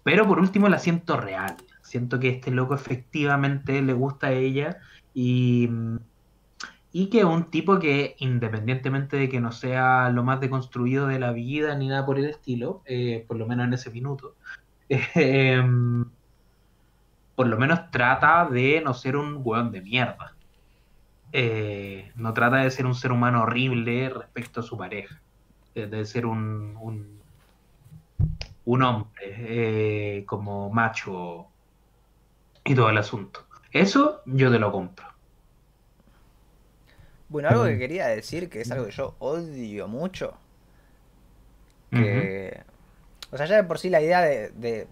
pero 0.03 0.27
por 0.27 0.39
último 0.39 0.69
la 0.69 0.77
siento 0.77 1.17
real. 1.17 1.55
Siento 1.81 2.19
que 2.19 2.29
este 2.29 2.51
loco 2.51 2.75
efectivamente 2.75 3.81
le 3.81 3.93
gusta 3.93 4.27
a 4.27 4.33
ella 4.33 4.77
y, 5.15 5.71
y 6.91 7.09
que 7.09 7.25
un 7.25 7.45
tipo 7.45 7.79
que 7.79 8.15
independientemente 8.19 9.17
de 9.17 9.27
que 9.27 9.41
no 9.41 9.51
sea 9.51 10.11
lo 10.11 10.23
más 10.23 10.39
deconstruido 10.39 11.07
de 11.07 11.17
la 11.17 11.31
vida 11.31 11.73
ni 11.73 11.87
nada 11.87 12.05
por 12.05 12.19
el 12.19 12.25
estilo, 12.25 12.83
eh, 12.85 13.25
por 13.27 13.37
lo 13.37 13.47
menos 13.47 13.65
en 13.65 13.73
ese 13.73 13.89
minuto, 13.89 14.35
eh, 14.89 15.61
por 17.35 17.47
lo 17.47 17.57
menos 17.57 17.89
trata 17.91 18.45
de 18.49 18.81
no 18.81 18.93
ser 18.93 19.15
un 19.15 19.41
weón 19.43 19.71
de 19.71 19.81
mierda. 19.81 20.37
Eh, 21.31 22.11
no 22.15 22.33
trata 22.33 22.57
de 22.57 22.71
ser 22.71 22.85
un 22.85 22.95
ser 22.95 23.11
humano 23.11 23.43
horrible 23.43 24.09
respecto 24.09 24.61
a 24.61 24.63
su 24.63 24.77
pareja. 24.77 25.23
Eh, 25.75 25.87
de 25.87 26.05
ser 26.05 26.25
un, 26.25 26.75
un, 26.81 27.25
un 28.65 28.83
hombre 28.83 29.35
eh, 30.19 30.25
como 30.25 30.69
macho 30.69 31.53
y 32.63 32.73
todo 32.75 32.89
el 32.89 32.97
asunto. 32.97 33.47
Eso 33.71 34.21
yo 34.25 34.49
te 34.51 34.59
lo 34.59 34.71
compro. 34.71 35.05
Bueno, 37.29 37.49
algo 37.49 37.65
que 37.65 37.77
Mm. 37.77 37.79
quería 37.79 38.07
decir, 38.07 38.49
que 38.49 38.61
es 38.61 38.71
algo 38.71 38.85
que 38.85 38.91
yo 38.91 39.15
odio 39.19 39.87
mucho, 39.87 40.33
que... 41.93 42.63
O 43.31 43.37
sea, 43.37 43.45
ya 43.45 43.55
de 43.57 43.63
por 43.63 43.79
sí 43.79 43.89
la 43.89 44.01
idea 44.01 44.21
de... 44.21 44.49
de- 44.49 44.87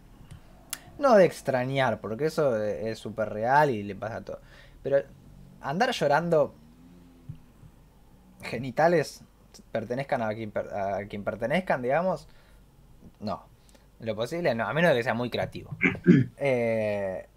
no 1.00 1.16
de 1.16 1.26
extrañar, 1.26 2.00
porque 2.02 2.26
eso 2.26 2.58
es 2.64 2.98
súper 2.98 3.30
real 3.30 3.70
y 3.70 3.84
le 3.84 3.96
pasa 3.96 4.16
a 4.18 4.22
todo. 4.22 4.40
Pero 4.82 4.98
andar 5.62 5.92
llorando 5.92 6.56
genitales 8.42 9.22
pertenezcan 9.72 10.22
a 10.22 10.34
quien, 10.34 10.52
per- 10.52 10.74
a 10.74 11.06
quien 11.08 11.24
pertenezcan, 11.24 11.82
digamos, 11.82 12.28
no. 13.20 13.44
Lo 14.00 14.16
posible 14.16 14.54
no, 14.54 14.68
a 14.68 14.74
menos 14.74 14.92
de 14.92 14.98
que 14.98 15.04
sea 15.04 15.14
muy 15.14 15.30
creativo. 15.30 15.76
Eh, 16.38 17.28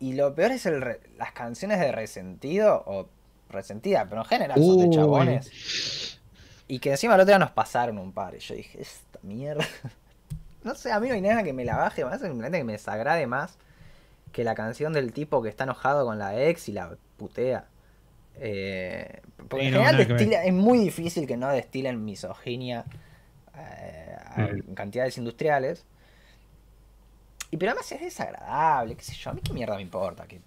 y 0.00 0.14
lo 0.14 0.34
peor 0.34 0.50
es 0.52 0.66
el 0.66 0.80
re- 0.80 1.00
las 1.16 1.32
canciones 1.32 1.78
de 1.78 1.92
resentido 1.92 2.82
o 2.86 3.08
resentida, 3.50 4.06
pero 4.08 4.22
en 4.22 4.26
general 4.26 4.58
son 4.62 4.78
de 4.78 4.84
Uy. 4.86 4.90
chabones. 4.90 6.18
Y 6.66 6.78
que 6.80 6.90
encima 6.90 7.14
el 7.14 7.20
otro 7.20 7.28
día 7.30 7.38
nos 7.38 7.52
pasaron 7.52 7.98
un 7.98 8.12
par. 8.12 8.34
Y 8.34 8.38
yo 8.40 8.54
dije, 8.56 8.80
esta 8.82 9.18
mierda. 9.22 9.64
No 10.64 10.74
sé, 10.74 10.92
a 10.92 11.00
mí 11.00 11.08
no 11.08 11.14
hay 11.14 11.20
nada 11.20 11.42
que 11.42 11.52
me 11.52 11.64
la 11.64 11.76
baje 11.76 12.04
más, 12.04 12.20
simplemente 12.20 12.58
que 12.58 12.64
me 12.64 12.72
desagrade 12.72 13.26
más 13.26 13.56
que 14.32 14.44
la 14.44 14.54
canción 14.54 14.92
del 14.92 15.12
tipo 15.12 15.42
que 15.42 15.48
está 15.48 15.64
enojado 15.64 16.06
con 16.06 16.18
la 16.18 16.40
ex 16.40 16.68
y 16.68 16.72
la 16.72 16.96
putea. 17.16 17.66
Eh, 18.36 19.20
porque 19.48 19.66
en 19.66 19.72
general 19.74 19.96
destila- 20.08 20.42
es 20.44 20.52
muy 20.54 20.78
difícil 20.78 21.26
que 21.26 21.36
no 21.36 21.48
destilen 21.50 22.02
misoginia 22.04 22.84
eh, 23.58 24.16
a- 24.24 24.40
Mm. 24.40 24.62
en 24.68 24.74
cantidades 24.74 25.18
industriales. 25.18 25.84
Y 27.50 27.58
pero 27.58 27.72
además 27.72 27.92
es 27.92 28.00
desagradable, 28.00 28.94
qué 28.96 29.02
sé 29.04 29.12
yo, 29.14 29.30
a 29.30 29.34
mí 29.34 29.42
qué 29.42 29.52
mierda 29.52 29.76
me 29.76 29.82
importa 29.82 30.26
que, 30.26 30.40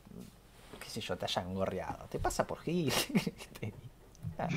qué 0.79 0.89
sé 0.89 1.01
yo, 1.01 1.15
te 1.15 1.25
hayan 1.25 1.53
gorreado. 1.53 2.07
Te 2.09 2.17
pasa 2.19 2.47
por 2.47 2.59
Gil. 2.61 2.91
Ah, 4.39 4.49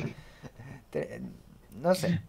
no 1.72 1.94
sé. 1.94 2.20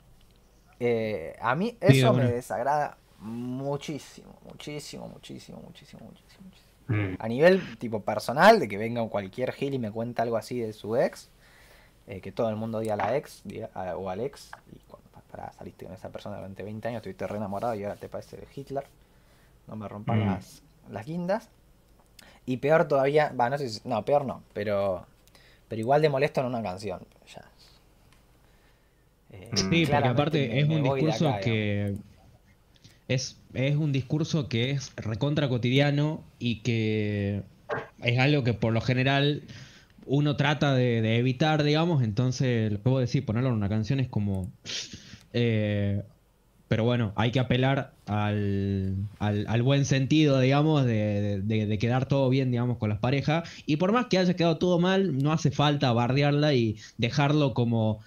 Eh, 0.80 1.36
a 1.42 1.56
mí 1.56 1.76
eso 1.82 2.14
me 2.14 2.26
desagrada 2.32 2.98
muchísimo, 3.22 4.34
muchísimo, 4.46 5.08
muchísimo, 5.08 5.62
muchísimo, 5.64 6.02
muchísimo. 6.06 6.44
muchísimo. 6.46 6.70
Mm. 6.88 7.16
A 7.20 7.28
nivel 7.28 7.78
tipo 7.78 8.02
personal, 8.02 8.60
de 8.60 8.68
que 8.68 8.78
venga 8.78 9.08
cualquier 9.10 9.52
Gil 9.54 9.74
y 9.76 9.80
me 9.80 9.92
cuenta 9.92 10.24
algo 10.24 10.38
así 10.38 10.60
de 10.60 10.74
su 10.74 10.96
ex, 10.96 11.30
eh, 12.08 12.20
que 12.22 12.32
todo 12.32 12.50
el 12.50 12.56
mundo 12.56 12.80
odia 12.80 12.94
a 12.96 12.98
la 12.98 13.16
ex 13.16 13.42
diga- 13.46 13.70
a- 13.76 13.96
o 13.96 14.10
al 14.10 14.22
ex, 14.22 14.50
y 14.74 14.80
cuando 14.88 15.08
para, 15.32 15.52
saliste 15.54 15.86
con 15.86 15.94
esa 15.94 16.10
persona 16.10 16.38
durante 16.38 16.64
20 16.64 16.88
años, 16.88 16.98
estuviste 17.00 17.28
re 17.28 17.38
enamorado 17.38 17.76
y 17.76 17.84
ahora 17.84 17.96
te 17.98 18.10
parece 18.10 18.40
Hitler, 18.56 18.86
no 19.68 19.76
me 19.76 19.88
rompan 19.88 20.24
Mm. 20.24 20.26
las, 20.26 20.64
las 20.90 21.06
guindas. 21.06 21.50
Y 22.48 22.58
peor 22.58 22.88
todavía, 22.88 23.32
va, 23.40 23.52
no 23.52 23.60
sé 23.60 23.70
si- 23.70 23.82
no, 23.88 24.04
peor 24.04 24.26
no, 24.26 24.42
pero, 24.54 25.06
pero 25.68 25.80
igual 25.80 26.02
de 26.02 26.10
molesto 26.10 26.42
en 26.42 26.48
una 26.48 26.64
canción. 26.64 27.02
Ya. 27.36 27.46
Eh, 29.32 29.52
Sí, 29.54 29.86
porque 29.86 30.08
aparte 30.08 30.48
me- 30.48 30.60
es 30.62 30.68
me 30.68 30.78
un 30.78 30.84
discurso 30.84 31.30
acá, 31.30 31.40
digamos. 31.42 32.00
Que 33.10 33.16
es, 33.16 33.43
es 33.53 33.76
un 33.78 33.91
discurso 33.93 34.49
que 34.49 34.72
es 34.72 34.93
recontra 34.97 35.49
cotidiano 35.49 36.32
y 36.39 36.64
que 36.64 37.43
es 37.99 38.20
algo 38.20 38.43
que 38.45 38.53
por 38.53 38.74
lo 38.74 38.82
general 38.82 39.47
uno 40.05 40.38
trata 40.38 40.76
de, 40.76 41.18
evitar, 41.18 41.64
digamos, 41.64 42.03
entonces 42.03 42.72
lo 42.72 42.82
puedo 42.84 42.99
decir, 42.99 43.26
ponerlo 43.26 43.49
en 43.49 43.55
una 43.55 43.70
canción 43.70 43.99
es 43.99 44.10
como... 44.10 44.53
eh, 45.34 46.03
pero 46.68 46.84
bueno, 46.84 47.14
hay 47.18 47.32
que 47.32 47.39
apelar 47.39 47.99
al, 48.05 49.10
al- 49.20 49.45
al 49.47 49.64
buen 49.64 49.86
sentido, 49.86 50.39
digamos, 50.39 50.86
de, 50.86 51.41
de- 51.43 51.66
de 51.68 51.78
quedar 51.80 52.07
todo 52.07 52.30
bien, 52.30 52.51
digamos, 52.51 52.78
con 52.78 52.89
las 52.89 52.99
parejas. 52.99 53.49
Y 53.66 53.78
por 53.78 53.91
más 53.91 54.07
que 54.07 54.20
haya 54.20 54.36
quedado 54.36 54.60
todo 54.60 54.80
mal, 54.80 55.18
no 55.18 55.34
hace 55.34 55.51
falta 55.51 55.91
bardearla 55.93 56.53
y 56.55 56.78
dejarlo 56.97 57.53
como 57.55 58.01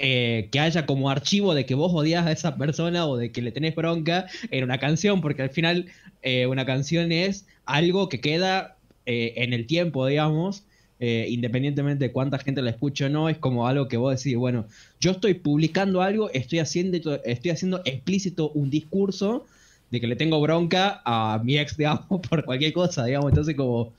eh, 0.00 0.48
que 0.52 0.60
haya 0.60 0.86
como 0.86 1.10
archivo 1.10 1.54
de 1.54 1.66
que 1.66 1.74
vos 1.74 1.92
odias 1.92 2.24
a 2.24 2.30
esa 2.30 2.56
persona 2.56 3.06
o 3.06 3.16
de 3.16 3.32
que 3.32 3.42
le 3.42 3.50
tenés 3.50 3.74
bronca 3.74 4.26
en 4.52 4.62
una 4.62 4.78
canción, 4.78 5.20
porque 5.20 5.42
al 5.42 5.50
final 5.50 5.86
eh, 6.22 6.46
una 6.46 6.64
canción 6.64 7.10
es 7.10 7.46
algo 7.64 8.08
que 8.08 8.20
queda 8.20 8.76
eh, 9.06 9.34
en 9.36 9.52
el 9.52 9.66
tiempo, 9.66 10.06
digamos, 10.06 10.64
independientemente 11.00 12.06
de 12.06 12.12
cuánta 12.12 12.38
gente 12.38 12.60
la 12.60 12.70
escuche 12.70 13.04
o 13.04 13.08
no, 13.08 13.28
es 13.28 13.38
como 13.38 13.68
algo 13.68 13.86
que 13.86 13.96
vos 13.96 14.16
decís, 14.16 14.36
bueno, 14.36 14.66
yo 15.00 15.12
estoy 15.12 15.34
publicando 15.34 16.02
algo, 16.02 16.28
estoy 16.32 16.58
haciendo, 16.58 16.96
estoy 17.24 17.50
haciendo 17.52 17.82
explícito 17.84 18.50
un 18.50 18.68
discurso 18.68 19.46
de 19.92 20.00
que 20.00 20.08
le 20.08 20.16
tengo 20.16 20.40
bronca 20.40 21.00
a 21.04 21.40
mi 21.44 21.56
ex, 21.56 21.76
digamos, 21.76 22.20
por 22.28 22.44
cualquier 22.44 22.72
cosa, 22.72 23.04
digamos, 23.04 23.30
entonces 23.30 23.54
como... 23.54 23.92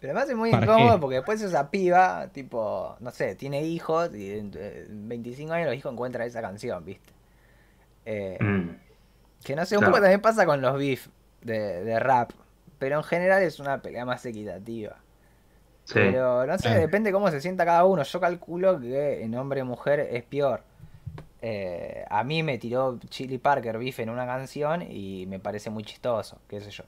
Pero 0.00 0.12
además 0.12 0.30
es 0.30 0.36
muy 0.36 0.50
¿Para 0.50 0.66
incómodo 0.66 0.98
qué? 0.98 1.00
porque 1.00 1.16
después 1.16 1.42
esa 1.42 1.70
piba, 1.70 2.28
tipo, 2.32 2.96
no 3.00 3.10
sé, 3.10 3.34
tiene 3.36 3.62
hijos 3.64 4.14
y 4.14 4.32
en 4.38 4.52
eh, 4.56 4.86
25 4.88 5.52
años 5.52 5.66
los 5.68 5.76
hijos 5.76 5.92
encuentran 5.92 6.26
esa 6.26 6.40
canción, 6.40 6.84
¿viste? 6.84 7.12
Eh, 8.06 8.38
Mm. 8.40 8.70
Que 9.44 9.56
no 9.56 9.66
sé, 9.66 9.76
un 9.78 9.80
Claro. 9.80 9.92
poco 9.92 10.00
también 10.00 10.20
pasa 10.22 10.46
con 10.46 10.60
los 10.62 10.76
beef 10.78 11.08
de, 11.42 11.84
de 11.84 11.98
rap, 12.00 12.32
pero 12.78 12.96
en 12.98 13.04
general 13.04 13.42
es 13.42 13.60
una 13.60 13.82
pelea 13.82 14.04
más 14.04 14.24
equitativa. 14.26 14.96
Sí. 15.84 15.94
Pero 15.94 16.46
no 16.46 16.58
sé, 16.58 16.70
Claro. 16.70 16.80
depende 16.80 17.12
cómo 17.12 17.30
se 17.30 17.40
sienta 17.40 17.64
cada 17.64 17.84
uno. 17.84 18.02
Yo 18.04 18.20
calculo 18.20 18.80
que 18.80 19.22
en 19.24 19.34
hombre 19.36 19.60
y 19.60 19.64
mujer 19.64 20.00
es 20.00 20.24
peor. 20.24 20.62
Eh, 21.42 22.04
a 22.10 22.24
mí 22.24 22.42
me 22.42 22.58
tiró 22.58 22.98
Chili 23.10 23.38
Parker 23.38 23.78
beef 23.78 24.00
en 24.00 24.10
una 24.10 24.26
canción 24.26 24.82
y 24.82 25.26
me 25.26 25.40
parece 25.40 25.70
muy 25.70 25.84
chistoso, 25.84 26.38
qué 26.48 26.60
sé 26.60 26.70
yo. 26.70 26.84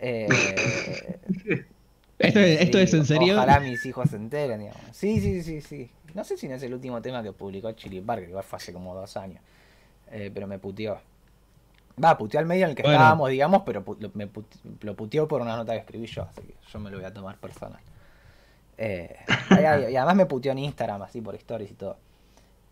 Eh, 0.00 1.18
¿Esto 2.18 2.40
es, 2.40 2.60
esto 2.60 2.78
es 2.78 2.94
en 2.94 3.04
serio? 3.06 3.34
Ojalá 3.34 3.60
mis 3.60 3.84
hijos 3.86 4.10
se 4.10 4.16
enteren, 4.16 4.60
digamos. 4.60 4.82
Sí, 4.92 5.20
sí, 5.20 5.42
sí, 5.42 5.60
sí. 5.60 5.90
No 6.14 6.24
sé 6.24 6.36
si 6.36 6.48
no 6.48 6.54
es 6.56 6.62
el 6.62 6.74
último 6.74 7.00
tema 7.00 7.22
que 7.22 7.32
publicó 7.32 7.70
Chili 7.72 8.00
Parker, 8.00 8.28
igual 8.28 8.44
fue 8.44 8.56
hace 8.56 8.72
como 8.72 8.94
dos 8.94 9.16
años. 9.16 9.40
Eh, 10.10 10.30
pero 10.32 10.46
me 10.46 10.58
puteó. 10.58 10.98
Va, 12.02 12.16
puteó 12.16 12.40
al 12.40 12.46
medio 12.46 12.64
en 12.64 12.70
el 12.70 12.76
que 12.76 12.82
Bueno. 12.82 12.96
estábamos, 12.98 13.28
digamos, 13.30 13.62
pero 13.64 13.84
pu- 13.84 13.98
lo, 14.00 14.10
me 14.14 14.26
put- 14.26 14.82
lo 14.82 14.94
puteó 14.94 15.28
por 15.28 15.40
una 15.42 15.56
nota 15.56 15.72
que 15.72 15.78
escribí 15.80 16.06
yo, 16.06 16.22
así 16.22 16.42
que 16.42 16.54
yo 16.72 16.78
me 16.80 16.90
lo 16.90 16.96
voy 16.98 17.06
a 17.06 17.12
tomar 17.12 17.36
personal. 17.36 17.80
Eh, 18.78 19.16
y, 19.50 19.92
y 19.92 19.96
además 19.96 20.14
me 20.16 20.26
puteó 20.26 20.52
en 20.52 20.58
Instagram, 20.58 21.02
así 21.02 21.20
por 21.20 21.34
stories 21.34 21.70
y 21.70 21.74
todo. 21.74 21.96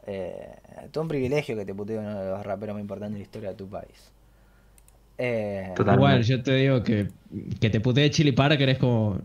Eh, 0.06 0.56
todo 0.92 1.02
un 1.02 1.08
privilegio 1.08 1.56
que 1.56 1.64
te 1.64 1.74
putee 1.74 1.98
uno 1.98 2.20
de 2.20 2.30
los 2.30 2.46
raperos 2.46 2.74
más 2.74 2.80
importantes 2.80 3.14
de 3.14 3.18
la 3.18 3.24
historia 3.24 3.48
de 3.50 3.54
tu 3.56 3.68
país. 3.68 4.12
Eh, 5.18 5.72
Total. 5.74 5.94
Igual, 5.94 6.22
yo 6.22 6.42
te 6.42 6.52
digo 6.54 6.82
que, 6.82 7.08
que 7.60 7.70
te 7.70 7.80
putee 7.80 8.10
Chili 8.10 8.32
Parker 8.32 8.68
es 8.68 8.78
como... 8.78 9.18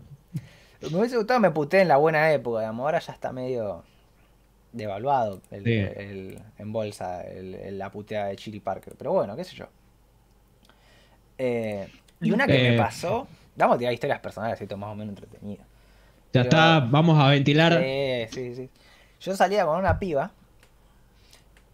Me 0.90 0.98
hubiese 0.98 1.16
gustado 1.16 1.38
me 1.40 1.50
puté 1.50 1.80
en 1.82 1.88
la 1.88 1.96
buena 1.96 2.32
época, 2.32 2.60
digamos. 2.60 2.84
Ahora 2.84 2.98
ya 2.98 3.12
está 3.12 3.32
medio 3.32 3.84
devaluado 4.72 5.40
el, 5.50 5.64
Sí. 5.64 5.72
el- 5.72 6.42
en 6.58 6.72
bolsa 6.72 7.22
el- 7.22 7.78
la 7.78 7.90
puteada 7.90 8.28
de 8.28 8.36
Chili 8.36 8.58
Parker. 8.60 8.94
Pero 8.96 9.12
bueno, 9.12 9.36
qué 9.36 9.44
sé 9.44 9.54
yo. 9.54 9.66
Eh, 11.38 11.88
y 12.20 12.30
una 12.32 12.46
que 12.46 12.52
me 12.54 12.74
Eh. 12.74 12.78
pasó. 12.78 13.26
Vamos 13.56 13.76
a 13.76 13.78
tirar 13.78 13.92
historias 13.92 14.20
personales, 14.20 14.60
esto 14.60 14.76
más 14.76 14.90
o 14.90 14.94
menos 14.94 15.10
entretenido. 15.14 15.62
Ya 15.62 15.66
Pero- 16.32 16.44
está, 16.44 16.80
vamos 16.80 17.18
a 17.18 17.28
ventilar. 17.28 17.78
Sí, 17.82 18.26
sí, 18.32 18.54
sí. 18.54 18.70
Yo 19.20 19.36
salía 19.36 19.66
con 19.66 19.78
una 19.78 19.98
piba 19.98 20.32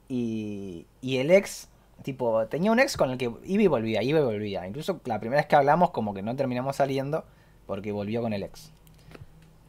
y, 0.08 0.86
y 1.00 1.18
el 1.18 1.30
ex, 1.30 1.68
tipo, 2.02 2.46
tenía 2.46 2.72
un 2.72 2.80
ex 2.80 2.96
con 2.96 3.10
el 3.10 3.18
que 3.18 3.30
iba 3.44 3.62
y 3.62 3.66
volvía, 3.68 4.02
iba 4.02 4.18
y 4.18 4.22
volvía. 4.24 4.66
Incluso 4.66 5.00
la 5.04 5.20
primera 5.20 5.40
vez 5.40 5.46
que 5.46 5.56
hablamos 5.56 5.90
como 5.90 6.14
que 6.14 6.22
no 6.22 6.34
terminamos 6.36 6.76
saliendo 6.76 7.24
porque 7.66 7.92
volvió 7.92 8.20
con 8.22 8.32
el 8.32 8.42
ex. 8.42 8.72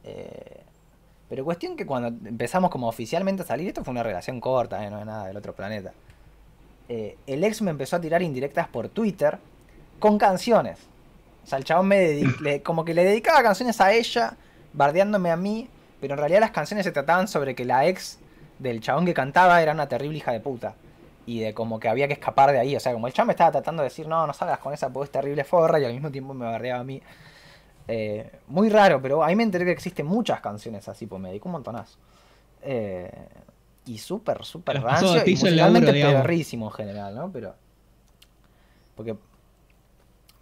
Eh, 0.10 0.62
pero 1.30 1.46
cuestión 1.46 1.76
que 1.78 1.86
cuando 1.86 2.08
empezamos 2.28 2.72
como 2.72 2.88
oficialmente 2.88 3.44
a 3.44 3.46
salir, 3.46 3.68
esto 3.68 3.84
fue 3.84 3.92
una 3.92 4.02
relación 4.04 4.42
corta, 4.42 4.84
eh, 4.84 4.90
no 4.90 5.00
es 5.00 5.06
nada 5.06 5.28
del 5.28 5.38
otro 5.38 5.54
planeta. 5.54 5.92
Eh, 6.88 7.18
el 7.28 7.44
ex 7.44 7.62
me 7.62 7.70
empezó 7.70 7.98
a 7.98 8.02
tirar 8.02 8.22
indirectas 8.24 8.68
por 8.68 8.90
Twitter 8.90 9.38
con 10.00 10.18
canciones. 10.18 10.80
O 11.44 11.48
sea, 11.48 11.60
el 11.60 11.64
chabón 11.66 11.88
me 11.88 12.24
le- 12.42 12.64
como 12.64 12.84
que 12.84 12.94
le 12.96 13.04
dedicaba 13.04 13.44
canciones 13.44 13.80
a 13.80 13.94
ella, 13.94 14.36
bardeándome 14.74 15.30
a 15.30 15.38
mí, 15.38 15.70
pero 16.02 16.16
en 16.16 16.20
realidad 16.20 16.40
las 16.40 16.52
canciones 16.52 16.86
se 16.86 16.92
trataban 16.92 17.28
sobre 17.28 17.54
que 17.54 17.64
la 17.66 17.86
ex 17.86 18.18
del 18.58 18.82
chabón 18.82 19.06
que 19.06 19.14
cantaba 19.14 19.62
era 19.62 19.74
una 19.74 19.88
terrible 19.88 20.18
hija 20.18 20.32
de 20.32 20.40
puta. 20.40 20.74
Y 21.28 21.42
de 21.42 21.54
como 21.54 21.80
que 21.80 21.88
había 21.90 22.08
que 22.08 22.14
escapar 22.14 22.52
de 22.52 22.58
ahí. 22.58 22.76
O 22.76 22.80
sea, 22.80 22.92
como 22.94 23.06
el 23.06 23.14
chabón 23.14 23.28
me 23.28 23.34
estaba 23.34 23.52
tratando 23.52 23.84
de 23.84 23.90
decir, 23.90 24.08
no, 24.08 24.26
no 24.26 24.34
salgas 24.34 24.58
con 24.58 24.74
esa 24.74 24.90
pues 24.90 25.12
terrible 25.12 25.44
forra, 25.44 25.80
y 25.80 25.86
al 25.86 25.94
mismo 25.94 26.10
tiempo 26.10 26.34
me 26.34 26.46
bardeaba 26.46 26.80
a 26.80 26.84
mí. 26.84 27.00
Eh, 27.92 28.32
muy 28.46 28.70
raro, 28.70 29.02
pero 29.02 29.24
ahí 29.24 29.36
me 29.36 29.42
enteré 29.42 29.66
que 29.66 29.72
existen 29.72 30.06
muchas 30.06 30.42
canciones 30.42 30.88
así, 30.88 31.08
pues 31.08 31.20
me 31.20 31.30
dedico 31.30 31.50
un 31.50 31.54
montonazo. 31.54 31.98
Eh, 32.62 33.12
y 33.88 33.98
súper, 33.98 34.46
súper 34.46 34.80
rancio 34.80 35.26
y 35.26 35.32
musicalmente 35.32 35.92
pedorrísimo 35.92 36.68
en 36.68 36.72
general, 36.72 37.16
¿no? 37.16 37.32
Pero. 37.32 37.56
Porque. 38.96 39.16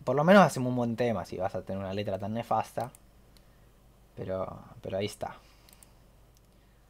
Por 0.03 0.17
lo 0.17 0.25
menos 0.25 0.43
hacemos 0.43 0.71
un 0.71 0.75
buen 0.75 0.95
tema 0.97 1.23
si 1.23 1.37
vas 1.37 1.55
a 1.55 1.61
tener 1.61 1.79
una 1.81 1.93
letra 1.93 2.19
tan 2.19 2.33
nefasta. 2.33 2.91
Pero. 4.17 4.59
Pero 4.81 4.97
ahí 4.97 5.05
está. 5.05 5.37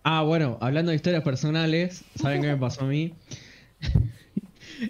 Ah, 0.03 0.23
bueno, 0.23 0.57
hablando 0.59 0.89
de 0.89 0.95
historias 0.95 1.21
personales, 1.23 2.03
¿saben 2.15 2.41
qué 2.41 2.47
me 2.47 2.57
pasó 2.57 2.81
a 2.81 2.87
mí? 2.87 3.13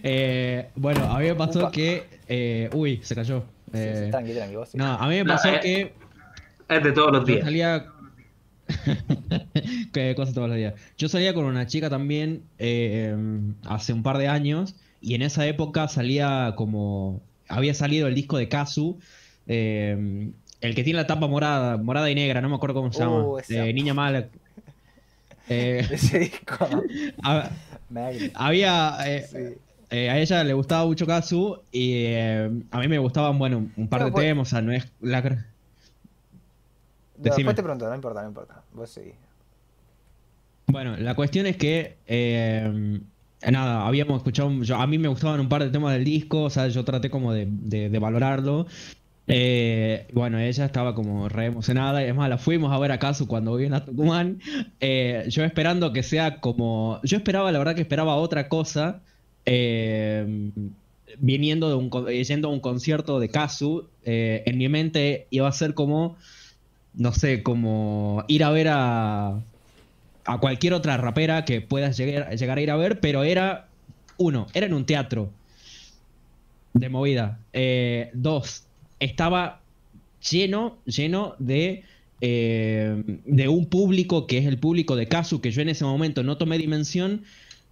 Eh, 0.03 0.70
bueno, 0.76 1.05
a 1.05 1.20
mí 1.20 1.28
me 1.28 1.36
pasó 1.36 1.59
Upa. 1.59 1.72
que... 1.72 2.70
uy, 2.74 2.99
se 3.03 3.15
cayó. 3.15 3.45
Sí, 3.74 3.78
Eh, 3.80 4.07
tranqui, 4.11 4.34
tranqui, 4.34 4.55
vos 4.55 4.70
sí. 4.70 4.78
no, 4.78 4.86
a 4.93 5.07
mí 5.07 5.15
me 5.15 5.24
No, 5.24 5.34
pasó 5.34 5.49
eh, 5.49 5.59
que 5.59 5.93
Es 6.70 6.84
de 6.84 6.91
todos 6.91 7.11
los 7.11 7.26
yo 7.28 7.36
días. 7.36 7.45
salía... 7.45 7.86
Qué 9.93 10.13
cosa 10.15 10.34
todos 10.34 10.49
los 10.49 10.57
días. 10.57 10.74
Yo 10.97 11.09
salía 11.09 11.34
con 11.34 11.45
una 11.45 11.68
chica 11.68 11.89
también 11.89 12.43
eh, 12.59 13.11
em, 13.13 13.55
hace 13.65 13.93
un 13.93 14.03
par 14.03 14.18
de 14.18 14.28
años 14.28 14.76
y 15.01 15.15
en 15.15 15.22
esa 15.22 15.45
época 15.47 15.88
salía 15.88 16.53
como... 16.55 17.22
Había 17.49 17.74
salido 17.74 18.07
el 18.07 18.15
disco 18.15 18.38
de 18.38 18.49
Kazu, 18.49 18.99
eh, 19.47 20.32
el 20.59 20.76
que 20.76 20.84
tiene 20.84 20.97
la 20.99 21.07
tapa 21.07 21.28
morada, 21.28 21.78
morada 21.78 22.11
y 22.11 22.15
negra, 22.15 22.41
no 22.41 22.49
me 22.49 22.55
acuerdo 22.55 22.76
cómo 22.76 22.91
se 22.91 22.99
llama. 22.99 23.24
Uh, 23.26 23.39
Eh, 23.49 23.72
Niña 23.74 23.93
Mala. 23.93 24.28
Eh, 25.49 25.88
Ese 25.89 26.20
disco. 26.20 26.57
había... 28.34 28.97
eh, 29.05 29.26
sí. 29.32 29.38
Eh, 29.89 30.09
a 30.09 30.17
ella 30.19 30.43
le 30.43 30.53
gustaba 30.53 30.85
mucho 30.85 31.05
Kazu 31.05 31.59
y 31.71 31.93
eh, 32.05 32.51
a 32.71 32.79
mí 32.79 32.88
me 32.88 32.97
gustaban, 32.99 33.38
bueno, 33.39 33.67
un 33.75 33.88
par 33.88 34.01
No, 34.01 34.05
de 34.07 34.11
pues- 34.11 34.25
temas, 34.25 34.47
o 34.47 34.49
sea, 34.49 34.61
no 34.61 34.71
es 34.71 34.88
la... 35.01 35.21
No, 35.21 35.35
después 37.17 37.55
te 37.55 37.63
pregunto, 37.63 37.88
no 37.89 37.95
importa, 37.95 38.21
no 38.21 38.27
importa. 38.27 38.61
Vos 38.73 38.89
sí. 38.91 39.11
Bueno, 40.67 40.97
la 40.97 41.15
cuestión 41.15 41.45
es 41.47 41.57
que, 41.57 41.95
eh, 42.05 42.99
nada, 43.49 43.88
habíamos 43.88 44.17
escuchado, 44.17 44.51
yo- 44.63 44.75
a 44.75 44.85
mí 44.88 44.97
me 44.97 45.07
gustaban 45.07 45.39
un 45.39 45.49
par 45.49 45.63
de 45.63 45.69
temas 45.69 45.93
del 45.93 46.03
disco, 46.03 46.43
o 46.43 46.49
sea, 46.49 46.67
yo 46.67 46.83
traté 46.85 47.09
como 47.09 47.33
de, 47.33 47.47
de- 47.49 47.89
de 47.89 47.99
valorarlo 47.99 48.67
Eh, 49.29 50.07
bueno, 50.13 50.39
ella 50.39 50.63
estaba 50.63 50.95
como 50.95 51.27
re 51.27 51.47
emocionada. 51.47 52.01
Y 52.01 52.05
es 52.07 52.15
más, 52.15 52.29
la 52.29 52.38
fuimos 52.38 52.71
a 52.71 52.79
ver 52.79 52.93
a 52.93 52.97
Casu 52.99 53.27
cuando 53.27 53.57
vino 53.57 53.75
a 53.75 53.83
Tucumán. 53.83 54.39
Eh, 54.79 55.25
yo 55.27 55.43
esperando 55.43 55.91
que 55.91 56.01
sea 56.01 56.39
como. 56.39 57.01
Yo 57.03 57.17
esperaba, 57.17 57.51
la 57.51 57.59
verdad, 57.59 57.75
que 57.75 57.81
esperaba 57.81 58.15
otra 58.15 58.47
cosa. 58.47 59.01
Eh, 59.47 60.51
viniendo 61.19 61.69
de 61.69 61.75
un, 61.75 61.89
yendo 62.05 62.49
a 62.49 62.51
un 62.51 62.59
concierto 62.59 63.19
de 63.19 63.29
Casu. 63.29 63.89
eh, 64.03 64.43
en 64.45 64.57
mi 64.57 64.69
mente 64.69 65.27
iba 65.31 65.47
a 65.47 65.51
ser 65.51 65.73
como. 65.73 66.17
No 66.93 67.13
sé, 67.13 67.43
como 67.43 68.23
ir 68.27 68.43
a 68.43 68.51
ver 68.51 68.67
a. 68.69 69.41
Cualquier 70.41 70.73
otra 70.73 70.97
rapera 70.97 71.45
que 71.45 71.61
puedas 71.61 71.95
llegar, 71.97 72.35
llegar 72.35 72.57
a 72.57 72.61
ir 72.61 72.71
a 72.71 72.75
ver, 72.75 72.99
pero 72.99 73.23
era. 73.23 73.69
Uno, 74.17 74.47
era 74.53 74.65
en 74.65 74.73
un 74.73 74.85
teatro 74.85 75.31
de 76.73 76.89
movida. 76.89 77.39
Eh, 77.53 78.09
dos, 78.13 78.65
estaba 78.99 79.61
lleno, 80.29 80.77
lleno 80.85 81.35
de, 81.39 81.83
eh, 82.21 83.03
de 83.25 83.47
un 83.47 83.67
público 83.67 84.27
que 84.27 84.39
es 84.39 84.45
el 84.45 84.57
público 84.57 84.95
de 84.95 85.07
Kazu, 85.07 85.41
que 85.41 85.51
yo 85.51 85.61
en 85.61 85.69
ese 85.69 85.85
momento 85.85 86.23
no 86.23 86.37
tomé 86.37 86.57
dimensión, 86.57 87.23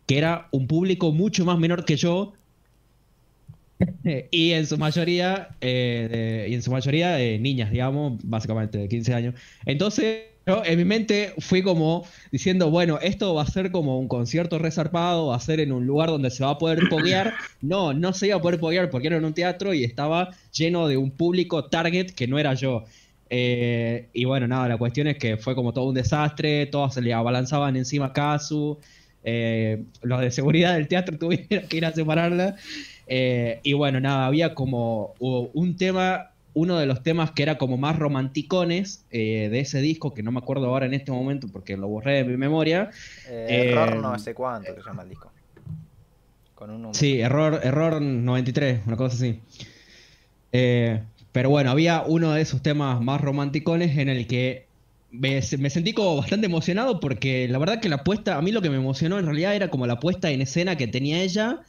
que 0.05 0.17
era 0.17 0.47
un 0.51 0.67
público 0.67 1.11
mucho 1.11 1.45
más 1.45 1.57
menor 1.59 1.85
que 1.85 1.97
yo. 1.97 2.33
y 4.31 4.51
en 4.51 4.65
su 4.67 4.77
mayoría, 4.77 5.57
eh, 5.61 6.07
de- 6.45 6.49
y 6.49 6.53
en 6.55 6.61
su 6.61 6.71
mayoría 6.71 7.19
eh, 7.21 7.39
niñas, 7.39 7.71
digamos, 7.71 8.19
básicamente 8.23 8.77
de 8.77 8.87
15 8.87 9.13
años. 9.13 9.35
Entonces, 9.65 10.25
yo 10.45 10.63
en 10.63 10.77
mi 10.77 10.85
mente 10.85 11.33
fui 11.39 11.61
como 11.63 12.05
diciendo, 12.31 12.69
bueno, 12.69 12.99
esto 13.01 13.33
va 13.33 13.41
a 13.43 13.47
ser 13.47 13.71
como 13.71 13.99
un 13.99 14.07
concierto 14.07 14.59
resarpado, 14.59 15.27
va 15.27 15.35
a 15.35 15.39
ser 15.39 15.59
en 15.59 15.71
un 15.71 15.85
lugar 15.87 16.09
donde 16.09 16.29
se 16.29 16.43
va 16.43 16.51
a 16.51 16.57
poder 16.57 16.87
poguear. 16.87 17.33
No, 17.61 17.93
no 17.93 18.13
se 18.13 18.27
iba 18.27 18.35
a 18.37 18.41
poder 18.41 18.59
poguear 18.59 18.89
porque 18.89 19.07
era 19.07 19.17
en 19.17 19.25
un 19.25 19.33
teatro 19.33 19.73
y 19.73 19.83
estaba 19.83 20.29
lleno 20.51 20.87
de 20.87 20.97
un 20.97 21.11
público 21.11 21.65
target 21.69 22.11
que 22.11 22.27
no 22.27 22.37
era 22.39 22.53
yo. 22.53 22.83
Eh, 23.29 24.09
y 24.13 24.25
bueno, 24.25 24.47
nada, 24.47 24.67
la 24.69 24.77
cuestión 24.77 25.07
es 25.07 25.17
que 25.17 25.37
fue 25.37 25.55
como 25.55 25.73
todo 25.73 25.85
un 25.89 25.95
desastre, 25.95 26.67
todos 26.67 26.93
se 26.93 27.01
le 27.01 27.11
abalanzaban 27.13 27.75
encima 27.75 28.05
a 28.07 28.13
Kazu, 28.13 28.79
eh, 29.25 29.83
los 30.03 30.21
de 30.21 30.29
seguridad 30.29 30.75
del 30.75 30.87
teatro 30.87 31.17
tuvieron 31.19 31.67
que 31.67 31.77
ir 31.77 31.85
a 31.85 31.91
separarla. 31.91 32.55
Eh, 33.07 33.59
y 33.63 33.73
bueno, 33.73 33.99
nada, 33.99 34.27
había 34.27 34.55
como 34.55 35.15
un 35.19 35.75
tema, 35.75 36.31
uno 36.53 36.77
de 36.77 36.85
los 36.85 37.03
temas 37.03 37.31
que 37.31 37.43
era 37.43 37.57
como 37.57 37.77
más 37.77 37.97
romanticones 37.97 39.03
eh, 39.11 39.49
de 39.51 39.59
ese 39.59 39.81
disco, 39.81 40.13
que 40.13 40.23
no 40.23 40.31
me 40.31 40.39
acuerdo 40.39 40.67
ahora 40.67 40.85
en 40.85 40.93
este 40.93 41.11
momento 41.11 41.47
porque 41.51 41.75
lo 41.75 41.87
borré 41.87 42.17
de 42.17 42.23
mi 42.23 42.37
memoria. 42.37 42.91
Error 43.27 43.97
no 43.97 44.17
sé 44.19 44.33
cuánto 44.33 44.73
que 44.73 44.81
se 44.81 44.87
llama 44.87 45.03
el 45.03 45.09
disco. 45.09 45.31
Con 46.53 46.69
un 46.69 46.77
número. 46.83 46.93
Sí, 46.93 47.19
error, 47.19 47.59
error 47.63 48.01
93, 48.01 48.81
una 48.85 48.95
cosa 48.95 49.15
así. 49.15 49.41
Pero 50.51 51.49
bueno, 51.49 51.69
había 51.69 52.03
uno 52.07 52.31
de 52.31 52.41
esos 52.41 52.61
temas 52.61 53.01
más 53.01 53.19
romanticones 53.19 53.97
en 53.97 54.07
el 54.07 54.25
que 54.25 54.64
me, 55.19 55.41
me 55.59 55.69
sentí 55.69 55.93
como 55.93 56.15
bastante 56.17 56.45
emocionado 56.47 56.99
porque 56.99 57.47
la 57.47 57.57
verdad 57.59 57.79
que 57.79 57.89
la 57.89 58.03
puesta, 58.03 58.37
a 58.37 58.41
mí 58.41 58.51
lo 58.51 58.61
que 58.61 58.69
me 58.69 58.77
emocionó 58.77 59.19
en 59.19 59.25
realidad 59.25 59.55
era 59.55 59.69
como 59.69 59.87
la 59.87 59.99
puesta 59.99 60.31
en 60.31 60.41
escena 60.41 60.75
que 60.75 60.87
tenía 60.87 61.21
ella. 61.23 61.59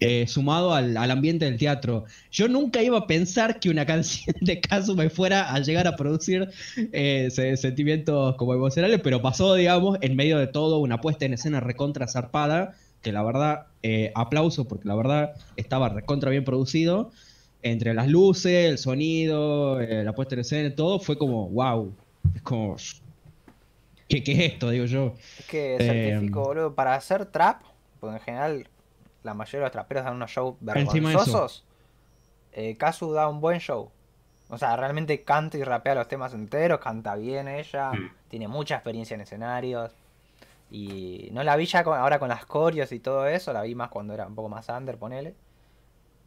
eh, 0.00 0.26
sumado 0.28 0.74
al, 0.74 0.96
al 0.98 1.10
ambiente 1.12 1.46
del 1.46 1.58
teatro. 1.58 2.04
Yo 2.30 2.48
nunca 2.48 2.82
iba 2.82 2.98
a 2.98 3.06
pensar 3.06 3.58
que 3.60 3.70
una 3.70 3.86
canción 3.88 4.36
de 4.42 4.60
caso 4.60 4.96
me 4.96 5.10
fuera 5.10 5.52
a 5.54 5.60
llegar 5.60 5.86
a 5.88 5.96
producir 5.96 6.48
eh, 6.92 7.28
se- 7.30 7.56
sentimientos 7.56 8.36
como 8.36 8.54
emocionales, 8.54 9.00
pero 9.02 9.22
pasó, 9.22 9.54
digamos, 9.54 9.98
en 10.02 10.16
medio 10.16 10.38
de 10.38 10.48
todo, 10.48 10.80
una 10.80 11.00
puesta 11.00 11.26
en 11.26 11.34
escena 11.34 11.60
recontra 11.60 12.08
zarpada, 12.08 12.70
que 13.02 13.12
la 13.12 13.22
verdad, 13.24 13.60
eh, 13.82 14.10
aplauso, 14.14 14.66
porque 14.68 14.88
la 14.88 14.96
verdad 14.96 15.32
estaba 15.56 15.88
recontra 15.90 16.30
bien 16.30 16.44
producido. 16.44 17.10
Entre 17.62 17.94
las 17.94 18.08
luces, 18.08 18.70
el 18.70 18.78
sonido, 18.78 19.80
eh, 19.80 20.04
la 20.04 20.14
puesta 20.14 20.34
en 20.34 20.40
escena, 20.40 20.74
todo 20.74 20.98
fue 21.00 21.16
como, 21.16 21.48
wow. 21.50 21.96
Es 22.34 22.42
como, 22.42 22.76
¿qué, 24.08 24.22
qué 24.22 24.32
es 24.32 24.52
esto? 24.52 24.70
Digo 24.70 24.84
yo. 24.86 25.14
Es 25.38 25.46
que 25.46 25.76
Eh, 25.76 25.78
certifico, 25.78 26.42
boludo, 26.42 26.74
para 26.74 26.94
hacer 26.94 27.26
trap, 27.26 27.62
porque 28.00 28.16
en 28.16 28.22
general 28.22 28.68
la 29.22 29.34
mayoría 29.34 29.60
de 29.60 29.64
los 29.66 29.72
traperos 29.72 30.04
dan 30.04 30.14
unos 30.16 30.30
shows 30.30 30.56
vergonzosos. 30.60 31.64
Eh, 32.52 32.76
Kazu 32.76 33.12
da 33.12 33.28
un 33.28 33.40
buen 33.40 33.60
show. 33.60 33.90
O 34.48 34.58
sea, 34.58 34.76
realmente 34.76 35.22
canta 35.22 35.56
y 35.56 35.62
rapea 35.64 35.94
los 35.94 36.08
temas 36.08 36.34
enteros, 36.34 36.80
canta 36.80 37.14
bien 37.16 37.48
ella, 37.48 37.92
Mm. 37.92 38.10
tiene 38.28 38.48
mucha 38.48 38.74
experiencia 38.74 39.14
en 39.14 39.22
escenarios. 39.22 39.92
Y 40.70 41.28
no 41.32 41.42
la 41.42 41.56
vi 41.56 41.66
ya 41.66 41.84
con- 41.84 41.98
ahora 41.98 42.18
con 42.18 42.28
las 42.28 42.44
coreos 42.46 42.92
y 42.92 42.98
todo 43.00 43.26
eso, 43.26 43.52
la 43.52 43.62
vi 43.62 43.74
más 43.74 43.88
cuando 43.90 44.12
era 44.14 44.26
un 44.26 44.34
poco 44.34 44.48
más 44.48 44.68
under, 44.68 44.96
ponele. 44.98 45.34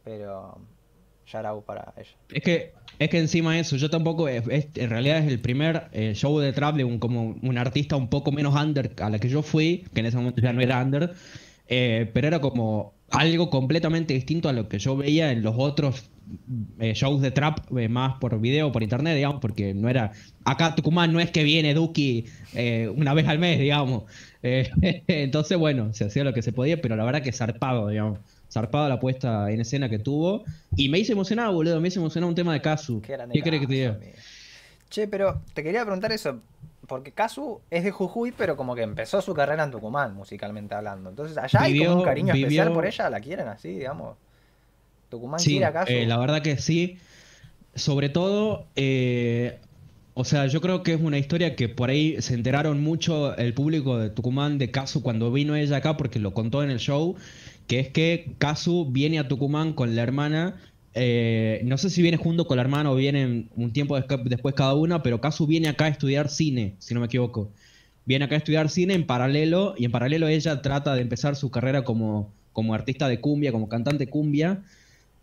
Pero 0.04 0.58
ya 1.30 1.40
era 1.40 1.54
para 1.60 1.92
ella. 1.96 2.10
Es 2.32 2.42
que, 2.42 2.72
es 2.98 3.08
que 3.10 3.18
encima 3.18 3.54
de 3.54 3.60
eso, 3.60 3.76
yo 3.76 3.90
tampoco, 3.90 4.28
en 4.28 4.90
realidad 4.90 5.18
es 5.18 5.26
el 5.26 5.40
primer 5.40 5.88
eh, 5.92 6.12
show 6.14 6.38
de 6.38 6.52
trap 6.52 6.76
de 6.76 6.84
un, 6.84 6.98
como 6.98 7.36
un 7.42 7.58
artista 7.58 7.96
un 7.96 8.08
poco 8.08 8.32
menos 8.32 8.54
under 8.54 8.92
a 9.00 9.10
la 9.10 9.18
que 9.18 9.28
yo 9.28 9.42
fui, 9.42 9.84
que 9.94 10.00
en 10.00 10.06
ese 10.06 10.16
momento 10.16 10.40
ya 10.40 10.52
no 10.52 10.60
era 10.60 10.82
under, 10.82 11.14
eh, 11.68 12.10
pero 12.12 12.28
era 12.28 12.40
como 12.40 12.94
algo 13.10 13.50
completamente 13.50 14.14
distinto 14.14 14.48
a 14.48 14.52
lo 14.52 14.68
que 14.68 14.78
yo 14.78 14.96
veía 14.96 15.30
en 15.32 15.42
los 15.42 15.54
otros 15.56 16.10
eh, 16.80 16.92
shows 16.94 17.22
de 17.22 17.30
trap 17.30 17.58
eh, 17.78 17.88
más 17.88 18.18
por 18.18 18.40
video, 18.40 18.72
por 18.72 18.82
internet, 18.82 19.14
digamos, 19.14 19.40
porque 19.40 19.74
no 19.74 19.88
era, 19.88 20.12
acá 20.44 20.74
Tucumán 20.74 21.12
no 21.12 21.20
es 21.20 21.30
que 21.30 21.44
viene 21.44 21.72
Duki 21.74 22.26
eh, 22.54 22.90
una 22.94 23.14
vez 23.14 23.28
al 23.28 23.38
mes, 23.38 23.58
digamos. 23.58 24.04
Entonces, 24.42 25.58
bueno, 25.58 25.92
se 25.92 26.04
hacía 26.04 26.24
lo 26.24 26.32
que 26.32 26.42
se 26.42 26.52
podía, 26.52 26.80
pero 26.80 26.96
la 26.96 27.04
verdad 27.04 27.22
que 27.22 27.32
zarpado, 27.32 27.88
digamos. 27.88 28.20
Zarpado 28.60 28.88
la 28.88 28.98
puesta 28.98 29.50
en 29.50 29.60
escena 29.60 29.88
que 29.90 29.98
tuvo. 29.98 30.44
Y 30.76 30.88
me 30.88 30.98
hizo 30.98 31.12
emocionado, 31.12 31.52
boludo. 31.52 31.78
Me 31.80 31.88
hizo 31.88 32.00
emocionado 32.00 32.28
un 32.30 32.34
tema 32.34 32.54
de 32.54 32.62
Kazu. 32.62 33.02
Qué 33.02 33.12
grande 33.12 33.34
¿Qué 33.34 33.42
querés 33.42 33.60
que 33.60 33.66
te 33.66 33.72
diga? 33.74 33.90
amigo. 33.96 34.12
Che, 34.88 35.06
pero 35.08 35.42
te 35.52 35.62
quería 35.62 35.82
preguntar 35.82 36.10
eso, 36.12 36.40
porque 36.86 37.12
Kazu 37.12 37.60
es 37.70 37.84
de 37.84 37.90
Jujuy, 37.90 38.32
pero 38.32 38.56
como 38.56 38.74
que 38.74 38.82
empezó 38.82 39.20
su 39.20 39.34
carrera 39.34 39.64
en 39.64 39.70
Tucumán, 39.72 40.14
musicalmente 40.14 40.74
hablando. 40.74 41.10
Entonces, 41.10 41.36
allá 41.36 41.60
hay 41.62 41.76
como 41.78 41.90
un 41.90 41.96
Vivió- 41.98 42.04
cariño 42.04 42.32
especial 42.34 42.68
vivió- 42.68 42.74
por 42.74 42.86
ella, 42.86 43.10
la 43.10 43.20
quieren 43.20 43.48
así, 43.48 43.68
digamos. 43.70 44.16
Tucumán 45.10 45.38
Sí, 45.40 45.50
quiere 45.50 45.66
a 45.66 45.72
Kazu. 45.72 45.92
eh, 45.92 46.06
la 46.06 46.18
verdad 46.18 46.40
que 46.40 46.56
sí. 46.56 46.98
Sobre 47.74 48.08
todo, 48.08 48.66
eh, 48.76 49.58
o 50.14 50.24
sea, 50.24 50.46
yo 50.46 50.60
creo 50.62 50.82
que 50.82 50.94
es 50.94 51.00
una 51.00 51.18
historia 51.18 51.56
que 51.56 51.68
por 51.68 51.90
ahí 51.90 52.16
se 52.22 52.32
enteraron 52.34 52.80
mucho 52.80 53.36
el 53.36 53.52
público 53.52 53.98
de 53.98 54.08
Tucumán 54.08 54.56
de 54.56 54.70
Kazu 54.70 55.02
cuando 55.02 55.30
vino 55.30 55.54
ella 55.56 55.76
acá, 55.76 55.96
porque 55.98 56.18
lo 56.18 56.32
contó 56.32 56.62
en 56.62 56.70
el 56.70 56.78
show, 56.78 57.16
que 57.66 57.80
es 57.80 57.88
que 57.88 58.34
Kazu 58.38 58.90
viene 58.90 59.18
a 59.18 59.28
Tucumán 59.28 59.72
con 59.72 59.96
la 59.96 60.02
hermana. 60.02 60.56
eh, 60.94 61.60
no 61.64 61.76
sé 61.78 61.90
si 61.90 62.00
viene 62.02 62.16
junto 62.16 62.46
con 62.46 62.56
la 62.56 62.62
hermana 62.62 62.90
o 62.90 62.94
vienen 62.96 63.50
un 63.56 63.72
tiempo 63.72 63.98
después 64.00 64.54
cada 64.54 64.74
una, 64.74 65.02
pero 65.02 65.20
Kazu 65.20 65.46
viene 65.46 65.68
acá 65.68 65.86
a 65.86 65.88
estudiar 65.88 66.28
cine, 66.30 66.74
si 66.78 66.94
no 66.94 67.00
me 67.00 67.06
equivoco. 67.06 67.50
Viene 68.06 68.24
acá 68.24 68.36
a 68.36 68.38
estudiar 68.38 68.70
cine 68.70 68.94
en 68.94 69.06
paralelo, 69.06 69.74
y 69.76 69.84
en 69.84 69.92
paralelo 69.92 70.28
ella 70.28 70.62
trata 70.62 70.94
de 70.94 71.02
empezar 71.02 71.36
su 71.36 71.50
carrera 71.50 71.84
como, 71.84 72.32
como 72.52 72.72
artista 72.74 73.08
de 73.08 73.20
cumbia, 73.20 73.52
como 73.52 73.68
cantante 73.68 74.06
cumbia. 74.08 74.62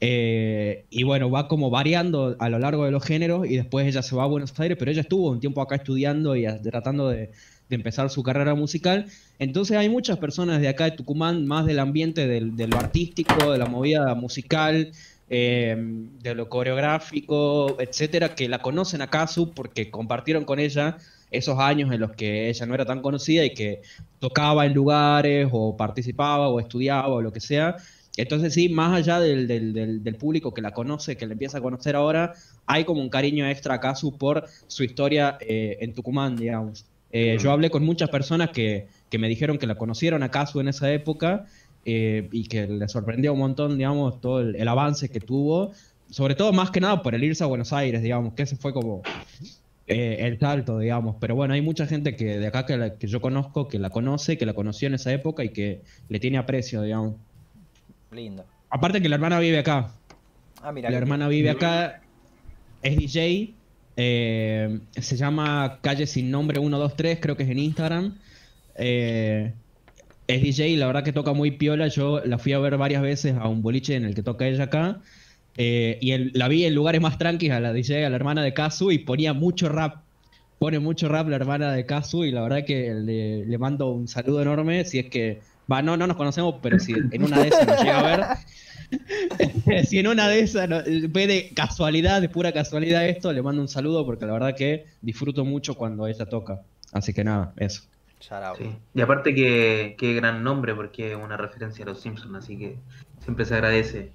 Eh, 0.06 0.86
y 0.90 1.04
bueno, 1.04 1.32
va 1.32 1.48
como 1.48 1.70
variando 1.70 2.36
a 2.40 2.50
lo 2.50 2.60
largo 2.60 2.84
de 2.84 2.92
los 2.92 3.04
géneros 3.06 3.48
y 3.48 3.56
después 3.56 3.88
ella 3.88 4.02
se 4.02 4.16
va 4.16 4.24
a 4.24 4.28
Buenos 4.28 4.60
Aires, 4.60 4.78
pero 4.78 4.92
ella 4.92 5.02
estuvo 5.02 5.30
un 5.32 5.40
tiempo 5.40 5.62
acá 5.62 5.76
estudiando 5.76 6.36
y 6.36 6.46
tratando 6.62 7.08
de, 7.08 7.32
empezar 7.76 8.10
su 8.10 8.24
carrera 8.24 8.56
musical. 8.56 9.06
Entonces 9.40 9.78
hay 9.78 9.90
muchas 9.90 10.18
personas 10.18 10.62
de 10.62 10.68
acá 10.68 10.86
de 10.86 10.92
Tucumán, 10.92 11.46
más 11.46 11.66
del 11.66 11.80
ambiente 11.80 12.28
del- 12.28 12.56
de 12.56 12.68
lo 12.68 12.78
artístico, 12.80 13.52
de 13.52 13.58
la 13.58 13.66
movida 13.66 14.14
musical, 14.16 14.92
eh, 15.30 15.76
de 15.80 16.36
lo 16.36 16.50
coreográfico, 16.50 17.78
etcétera, 17.80 18.36
que 18.36 18.48
la 18.50 18.60
conocen 18.62 19.02
a 19.02 19.10
Kazu 19.10 19.54
porque 19.54 19.90
compartieron 19.92 20.46
con 20.46 20.60
ella 20.60 20.98
esos 21.32 21.58
años 21.60 21.92
en 21.92 22.00
los 22.02 22.12
que 22.12 22.50
ella 22.50 22.66
no 22.66 22.76
era 22.76 22.86
tan 22.86 23.02
conocida 23.02 23.44
y 23.46 23.54
que 23.54 23.82
tocaba 24.20 24.66
en 24.66 24.74
lugares 24.74 25.48
o 25.52 25.76
participaba 25.76 26.50
o 26.50 26.60
estudiaba 26.60 27.08
o 27.08 27.22
lo 27.22 27.32
que 27.32 27.40
sea. 27.40 27.76
Entonces 28.16 28.54
sí, 28.54 28.70
más 28.70 28.94
allá 28.96 29.20
del, 29.20 29.48
del- 29.48 29.74
del- 29.74 30.04
público 30.16 30.54
que 30.54 30.62
la 30.62 30.72
conoce, 30.72 31.18
que 31.18 31.26
la 31.26 31.34
empieza 31.34 31.58
a 31.58 31.62
conocer 31.62 31.96
ahora, 31.96 32.34
hay 32.68 32.86
como 32.86 33.02
un 33.02 33.10
cariño 33.10 33.48
extra 33.48 33.76
a 33.76 33.80
por 34.18 34.46
su 34.68 34.84
historia 34.84 35.38
eh, 35.42 35.78
en 35.82 35.94
Tucumán, 35.94 36.36
digamos. 36.36 36.86
Eh, 37.16 37.38
Yo 37.40 37.52
hablé 37.52 37.70
con 37.70 37.84
muchas 37.86 38.10
personas 38.10 38.50
que, 38.50 38.88
que 39.10 39.20
me 39.20 39.30
dijeron 39.30 39.58
que 39.60 39.68
la 39.68 39.76
conocieron 39.76 40.24
a 40.24 40.32
Kazu 40.32 40.60
en 40.60 40.68
esa 40.68 40.92
época 40.92 41.46
eh, 41.86 42.28
y 42.32 42.48
que 42.48 42.68
les 42.68 42.92
sorprendió 42.92 43.34
un 43.34 43.40
montón, 43.40 43.78
digamos, 43.78 44.20
todo 44.20 44.40
el, 44.42 44.56
el 44.56 44.68
avance 44.68 45.10
que 45.10 45.20
tuvo, 45.20 45.72
sobre 46.10 46.34
todo 46.36 46.52
más 46.54 46.72
que 46.72 46.82
nada 46.82 47.04
por 47.04 47.14
el 47.14 47.24
irse 47.24 47.44
a 47.44 47.48
Buenos 47.48 47.72
Aires, 47.72 48.02
digamos, 48.02 48.34
que 48.34 48.44
ese 48.44 48.56
fue 48.58 48.74
como 48.74 49.04
eh, 49.86 50.18
el 50.22 50.40
salto, 50.40 50.80
digamos. 50.80 51.18
Pero 51.22 51.36
bueno, 51.36 51.54
hay 51.54 51.62
mucha 51.62 51.86
gente 51.86 52.16
que 52.16 52.40
de 52.40 52.48
acá 52.48 52.66
que, 52.66 52.78
la- 52.78 52.98
que 52.98 53.08
yo 53.08 53.22
conozco, 53.22 53.68
que 53.68 53.78
la 53.80 53.90
conoce, 53.92 54.38
que 54.38 54.46
la 54.46 54.54
conoció 54.54 54.88
en 54.88 54.96
esa 54.96 55.12
época 55.14 55.44
y 55.44 55.50
que 55.50 55.84
le 56.10 56.20
tiene 56.20 56.38
aprecio, 56.40 56.82
digamos. 56.82 57.16
Lindo. 58.12 58.46
Aparte 58.70 59.02
que 59.02 59.10
la 59.10 59.16
hermana 59.16 59.40
vive 59.40 59.60
acá. 59.60 59.92
Ah, 60.62 60.72
mira. 60.72 60.90
La 60.90 60.98
hermana 60.98 61.28
vive 61.28 61.50
acá, 61.52 62.02
es 62.82 62.98
DJ, 62.98 63.56
eh, 63.96 64.80
se 65.00 65.18
llama 65.18 65.80
Calle 65.82 66.08
Sin 66.08 66.32
Nombre 66.32 66.60
123, 66.60 67.20
creo 67.20 67.38
que 67.38 67.44
es 67.44 67.50
en 67.50 67.60
Instagram. 67.60 68.18
Eh, 68.76 69.54
es 70.28 70.42
DJ 70.42 70.70
y 70.70 70.76
la 70.78 70.88
verdad 70.88 71.04
que 71.04 71.14
toca 71.14 71.34
muy 71.34 71.52
piola. 71.52 71.88
Yo 71.88 72.22
la 72.26 72.38
fui 72.38 72.54
a 72.54 72.60
ver 72.60 72.78
varias 72.78 73.02
veces 73.02 73.36
a 73.40 73.48
un 73.48 73.62
boliche 73.62 73.96
en 73.96 74.06
el 74.06 74.16
que 74.16 74.24
toca 74.24 74.48
ella 74.48 74.66
acá. 74.66 75.02
Eh, 75.58 76.00
y 76.02 76.38
la 76.38 76.48
vi 76.48 76.66
en 76.66 76.74
lugares 76.74 77.02
más 77.02 77.18
tranquilos 77.18 77.58
a 77.58 77.60
la 77.60 77.74
DJ, 77.74 78.06
a 78.06 78.10
la 78.10 78.16
hermana 78.16 78.44
de 78.44 78.54
Kazu, 78.54 78.92
y 78.92 79.00
ponía 79.00 79.34
mucho 79.34 79.70
rap. 79.70 80.04
Pone 80.60 80.80
mucho 80.80 81.10
rap 81.10 81.28
la 81.28 81.36
hermana 81.36 81.74
de 81.74 81.86
Kazu, 81.86 82.24
y 82.24 82.32
la 82.32 82.42
verdad 82.42 82.66
que 82.66 82.94
le 82.94 83.58
mando 83.58 83.92
un 83.92 84.08
saludo 84.08 84.42
enorme. 84.42 84.86
Si 84.86 85.00
es 85.00 85.08
que, 85.10 85.42
va, 85.72 85.82
no, 85.82 85.98
no 85.98 86.08
nos 86.08 86.18
conocemos, 86.18 86.56
pero 86.62 86.80
si 86.80 86.94
en 86.94 87.24
una 87.24 87.42
de 87.42 87.48
esas 87.50 87.68
nos 87.68 87.80
llega 87.82 88.00
a 88.00 88.04
ver, 88.18 89.86
si 89.86 90.00
en 90.00 90.08
una 90.08 90.28
de 90.28 90.40
esas 90.42 90.70
no- 90.70 90.82
ve 90.86 91.28
de 91.28 91.52
casualidad, 91.56 92.22
de 92.22 92.30
pura 92.30 92.52
casualidad 92.52 93.06
esto, 93.08 93.32
le 93.34 93.42
mando 93.42 93.62
un 93.62 93.68
saludo 93.68 94.06
porque 94.06 94.26
la 94.26 94.34
verdad 94.34 94.56
que 94.56 94.86
disfruto 95.02 95.46
mucho 95.46 95.76
cuando 95.76 96.08
ella 96.08 96.26
toca. 96.26 96.62
Así 96.92 97.14
que 97.14 97.24
nada, 97.24 97.54
eso. 97.58 97.84
Sí. 98.58 98.76
Y 98.94 99.02
aparte 99.02 99.34
que, 99.36 99.96
que 99.98 100.14
gran 100.14 100.44
nombre 100.44 100.74
porque 100.76 101.12
es 101.12 101.18
una 101.18 101.36
referencia 101.38 101.84
a 101.84 101.88
los 101.90 102.00
Simpsons, 102.02 102.36
así 102.36 102.58
que 102.58 102.78
siempre 103.22 103.44
se 103.46 103.56
agradece. 103.56 104.12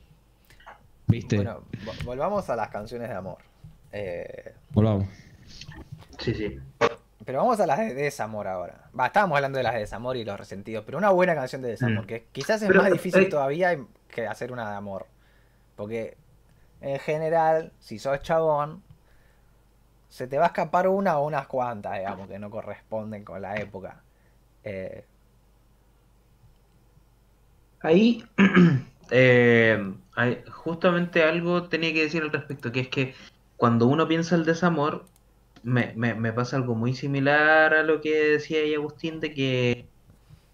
¿Viste? 1.06 1.36
Bueno, 1.36 1.62
vo- 1.84 2.04
volvamos 2.04 2.48
a 2.50 2.56
las 2.56 2.68
canciones 2.68 3.08
de 3.08 3.14
amor. 3.14 3.38
Eh, 3.92 4.52
Volvamos. 4.70 5.08
Sí, 6.18 6.34
sí. 6.34 6.58
Pero 7.24 7.38
vamos 7.38 7.60
a 7.60 7.66
las 7.66 7.78
de 7.78 7.94
desamor 7.94 8.46
ahora. 8.46 8.90
Va, 8.98 9.06
estábamos 9.06 9.36
hablando 9.36 9.58
de 9.58 9.64
las 9.64 9.74
de 9.74 9.80
desamor 9.80 10.16
y 10.16 10.24
los 10.24 10.38
resentidos, 10.38 10.84
pero 10.86 10.98
una 10.98 11.10
buena 11.10 11.34
canción 11.34 11.62
de 11.62 11.68
desamor, 11.70 12.04
Mm. 12.04 12.06
que 12.06 12.26
quizás 12.32 12.62
es 12.62 12.68
Pero, 12.68 12.82
más 12.82 12.92
difícil 12.92 13.22
eh, 13.22 13.26
todavía 13.26 13.78
que 14.08 14.26
hacer 14.26 14.52
una 14.52 14.70
de 14.70 14.76
amor. 14.76 15.06
Porque 15.76 16.16
en 16.80 16.98
general, 17.00 17.72
si 17.80 17.98
sos 17.98 18.20
chabón, 18.22 18.82
se 20.08 20.26
te 20.26 20.38
va 20.38 20.44
a 20.44 20.48
escapar 20.48 20.88
una 20.88 21.18
o 21.18 21.26
unas 21.26 21.46
cuantas, 21.48 21.98
digamos, 21.98 22.28
que 22.28 22.38
no 22.38 22.50
corresponden 22.50 23.24
con 23.24 23.42
la 23.42 23.56
época. 23.56 24.02
Eh, 24.64 25.04
Ahí, 27.80 28.24
eh, 29.10 29.94
justamente 30.50 31.22
algo 31.22 31.68
tenía 31.68 31.92
que 31.92 32.02
decir 32.02 32.22
al 32.22 32.32
respecto, 32.32 32.72
que 32.72 32.80
es 32.80 32.88
que 32.88 33.14
cuando 33.56 33.86
uno 33.86 34.08
piensa 34.08 34.34
el 34.34 34.44
desamor, 34.44 35.04
me, 35.62 35.94
me- 35.96 36.14
me 36.14 36.32
pasa 36.32 36.56
algo 36.56 36.74
muy 36.74 36.94
similar 36.94 37.74
a 37.74 37.82
lo 37.82 38.00
que 38.00 38.14
decía 38.32 38.60
ahí 38.60 38.74
Agustín, 38.74 39.20
de 39.20 39.32
que 39.34 39.90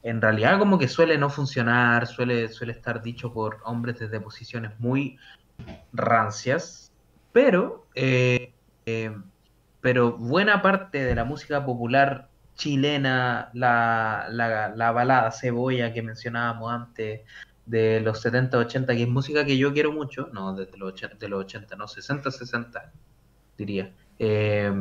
en 0.03 0.23
realidad 0.23 0.59
como 0.59 0.79
que 0.79 0.89
suele 0.89 1.19
no 1.19 1.31
funcionar, 1.31 2.07
suele, 2.07 2.49
suele 2.51 2.73
estar 2.75 3.03
dicho 3.03 3.33
por 3.35 3.61
hombres 3.65 3.99
desde 4.01 4.21
posiciones 4.21 4.79
muy 4.81 5.19
rancias, 5.93 6.93
pero, 7.33 7.89
eh, 7.95 8.55
eh, 8.87 9.17
pero 9.81 10.17
buena 10.19 10.63
parte 10.63 11.05
de 11.05 11.15
la 11.15 11.25
música 11.25 11.65
popular 11.65 12.31
chilena, 12.55 13.51
la, 13.55 14.27
la, 14.31 14.69
la 14.75 14.93
balada 14.93 15.31
cebolla 15.33 15.93
que 15.93 16.03
mencionábamos 16.03 16.73
antes, 16.73 17.23
de 17.65 18.01
los 18.01 18.21
70, 18.21 18.59
80, 18.59 18.95
que 18.95 19.03
es 19.05 19.09
música 19.09 19.45
que 19.47 19.57
yo 19.59 19.73
quiero 19.73 19.93
mucho, 19.93 20.29
no, 20.33 20.55
desde 20.55 20.77
los 20.79 20.93
80, 20.95 21.17
de 21.19 21.29
los 21.29 21.41
80 21.45 21.77
no, 21.77 21.89
60, 21.89 22.31
60, 22.31 22.93
diría. 23.57 23.95
Eh, 24.19 24.73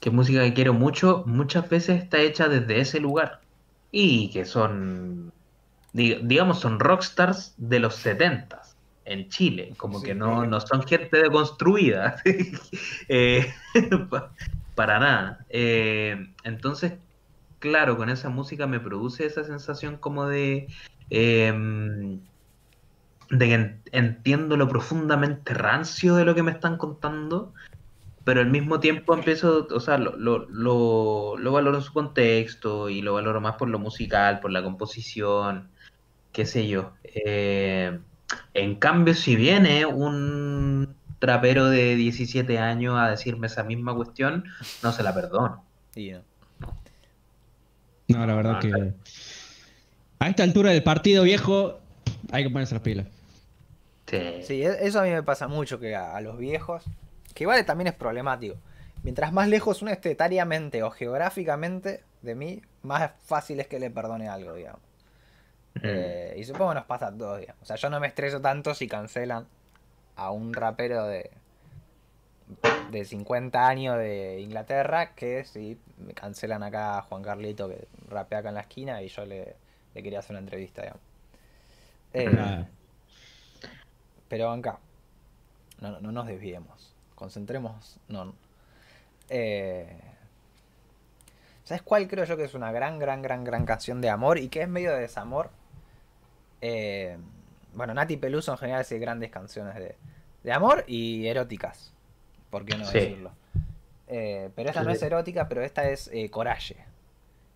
que 0.00 0.10
música 0.10 0.42
que 0.42 0.52
quiero 0.54 0.74
mucho, 0.74 1.24
muchas 1.26 1.68
veces 1.68 2.02
está 2.02 2.18
hecha 2.20 2.48
desde 2.48 2.80
ese 2.80 3.00
lugar. 3.00 3.40
Y 3.90 4.30
que 4.32 4.44
son, 4.44 5.32
di- 5.92 6.18
digamos, 6.22 6.60
son 6.60 6.78
rockstars 6.78 7.54
de 7.56 7.78
los 7.78 7.94
70 7.96 8.62
en 9.06 9.28
Chile, 9.28 9.72
como 9.76 9.98
Sí. 10.00 10.06
que 10.06 10.14
no, 10.14 10.44
no 10.46 10.60
son 10.60 10.82
gente 10.82 11.16
deconstruida. 11.22 12.16
Eh, 13.08 13.52
pa- 14.10 14.32
para 14.74 14.98
nada. 14.98 15.46
Eh, 15.48 16.16
entonces, 16.42 16.94
claro, 17.58 17.96
con 17.96 18.10
esa 18.10 18.28
música 18.28 18.66
me 18.66 18.80
produce 18.80 19.24
esa 19.26 19.44
sensación 19.44 19.96
como 19.96 20.26
de, 20.26 20.68
em, 21.10 22.20
de 23.30 23.46
que 23.46 23.54
en- 23.54 23.82
entiendo 23.92 24.56
lo 24.56 24.68
profundamente 24.68 25.54
rancio 25.54 26.14
de 26.16 26.24
lo 26.24 26.34
que 26.34 26.42
me 26.42 26.50
están 26.50 26.76
contando, 26.76 27.54
pero 28.24 28.40
al 28.40 28.50
mismo 28.50 28.80
tiempo 28.80 29.14
empiezo, 29.14 29.66
o 29.70 29.80
sea, 29.80 29.98
lo, 29.98 30.16
lo, 30.16 30.46
lo, 30.48 31.36
lo 31.38 31.52
valoro 31.52 31.76
en 31.78 31.82
su 31.82 31.92
contexto 31.92 32.88
y 32.88 33.02
lo 33.02 33.14
valoro 33.14 33.40
más 33.40 33.56
por 33.56 33.68
lo 33.68 33.78
musical, 33.78 34.40
por 34.40 34.50
la 34.50 34.62
composición, 34.62 35.68
qué 36.32 36.46
sé 36.46 36.66
yo. 36.66 36.92
Eh, 37.04 37.98
en 38.54 38.74
cambio, 38.76 39.14
si 39.14 39.36
viene 39.36 39.84
un 39.86 40.94
trapero 41.18 41.66
de 41.66 41.94
17 41.96 42.58
años 42.58 42.96
a 42.98 43.10
decirme 43.10 43.46
esa 43.46 43.62
misma 43.62 43.94
cuestión, 43.94 44.44
no 44.82 44.92
se 44.92 45.02
la 45.02 45.14
perdono. 45.14 45.64
y 45.94 46.10
no. 46.12 46.22
No, 48.08 48.26
la 48.26 48.34
verdad 48.34 48.54
Ah, 48.56 48.60
que. 48.60 48.68
claro. 48.70 48.92
A 50.18 50.28
esta 50.28 50.42
altura 50.42 50.70
del 50.70 50.82
partido 50.82 51.22
viejo, 51.24 51.78
hay 52.32 52.44
que 52.44 52.50
ponerse 52.50 52.74
las 52.74 52.82
pilas. 52.82 53.06
Sí. 54.06 54.18
Sí, 54.42 54.62
e- 54.62 54.86
eso 54.86 55.00
a 55.00 55.04
mí 55.04 55.10
me 55.10 55.22
pasa 55.22 55.48
mucho, 55.48 55.78
que 55.80 55.94
a, 55.94 56.14
a 56.16 56.20
los 56.20 56.36
viejos, 56.38 56.82
que 57.34 57.44
igual 57.44 57.64
también 57.64 57.88
es 57.88 57.94
problemático. 57.94 58.56
Mientras 59.02 59.32
más 59.32 59.48
lejos 59.48 59.82
uno 59.82 59.90
esté 59.90 60.12
etariamente 60.12 60.82
o 60.82 60.90
geográficamente 60.90 62.02
de 62.22 62.34
mí, 62.34 62.62
más 62.82 63.10
fácil 63.26 63.60
es 63.60 63.66
que 63.66 63.78
le 63.78 63.90
perdone 63.90 64.28
algo, 64.28 64.54
digamos. 64.54 64.80
Eh, 65.82 66.34
y 66.38 66.44
supongo 66.44 66.70
que 66.70 66.76
nos 66.76 66.86
pasa 66.86 67.08
a 67.08 67.12
todos, 67.12 67.40
digamos. 67.40 67.62
O 67.62 67.66
sea, 67.66 67.76
yo 67.76 67.90
no 67.90 68.00
me 68.00 68.06
estreso 68.06 68.40
tanto 68.40 68.74
si 68.74 68.88
cancelan 68.88 69.46
a 70.16 70.30
un 70.30 70.54
rapero 70.54 71.04
de, 71.06 71.30
de 72.90 73.04
50 73.04 73.66
años 73.66 73.98
de 73.98 74.40
Inglaterra 74.40 75.14
que 75.14 75.44
si 75.44 75.78
me 75.98 76.14
cancelan 76.14 76.62
acá 76.62 76.98
a 76.98 77.02
Juan 77.02 77.22
Carlito 77.22 77.68
que 77.68 77.88
rapea 78.08 78.38
acá 78.38 78.50
en 78.50 78.54
la 78.54 78.60
esquina 78.62 79.02
y 79.02 79.08
yo 79.08 79.26
le, 79.26 79.56
le 79.94 80.02
quería 80.02 80.20
hacer 80.20 80.32
una 80.32 80.40
entrevista, 80.40 80.82
digamos. 80.82 81.02
Eh, 82.14 82.64
pero 84.28 84.50
acá, 84.50 84.78
no, 85.80 85.90
no, 85.90 86.00
no 86.00 86.12
nos 86.12 86.26
desviemos. 86.26 86.93
Concentremos. 87.14 87.98
No. 88.08 88.34
Eh, 89.28 90.00
¿Sabes 91.64 91.82
cuál 91.82 92.06
creo 92.08 92.24
yo 92.24 92.36
que 92.36 92.44
es 92.44 92.54
una 92.54 92.72
gran, 92.72 92.98
gran, 92.98 93.22
gran, 93.22 93.42
gran 93.44 93.64
canción 93.64 94.00
de 94.00 94.10
amor 94.10 94.38
y 94.38 94.48
que 94.48 94.62
es 94.62 94.68
medio 94.68 94.92
de 94.92 95.00
desamor? 95.00 95.50
Eh, 96.60 97.16
bueno, 97.74 97.94
Nati 97.94 98.16
Peluso 98.16 98.52
en 98.52 98.58
general 98.58 98.80
hace 98.82 98.98
grandes 98.98 99.30
canciones 99.30 99.74
de, 99.76 99.96
de 100.42 100.52
amor 100.52 100.84
y 100.86 101.26
eróticas. 101.26 101.92
¿Por 102.50 102.64
qué 102.64 102.76
no 102.76 102.84
Sí. 102.84 102.98
decirlo? 102.98 103.32
Eh, 104.08 104.50
pero 104.54 104.68
esta 104.68 104.82
no 104.82 104.90
es 104.90 105.02
erótica, 105.02 105.48
pero 105.48 105.62
esta 105.62 105.88
es 105.88 106.10
eh, 106.12 106.28
Coraje. 106.30 106.76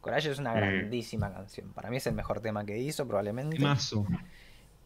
Coraje 0.01 0.31
es 0.31 0.39
una 0.39 0.53
Mm. 0.53 0.57
grandísima 0.57 1.33
canción. 1.33 1.73
Para 1.73 1.91
mí 1.91 1.99
es 1.99 2.07
el 2.07 2.15
mejor 2.15 2.41
tema 2.41 2.65
que 2.65 2.79
hizo, 2.79 3.07
probablemente. 3.07 3.57
Temazo. 3.57 4.07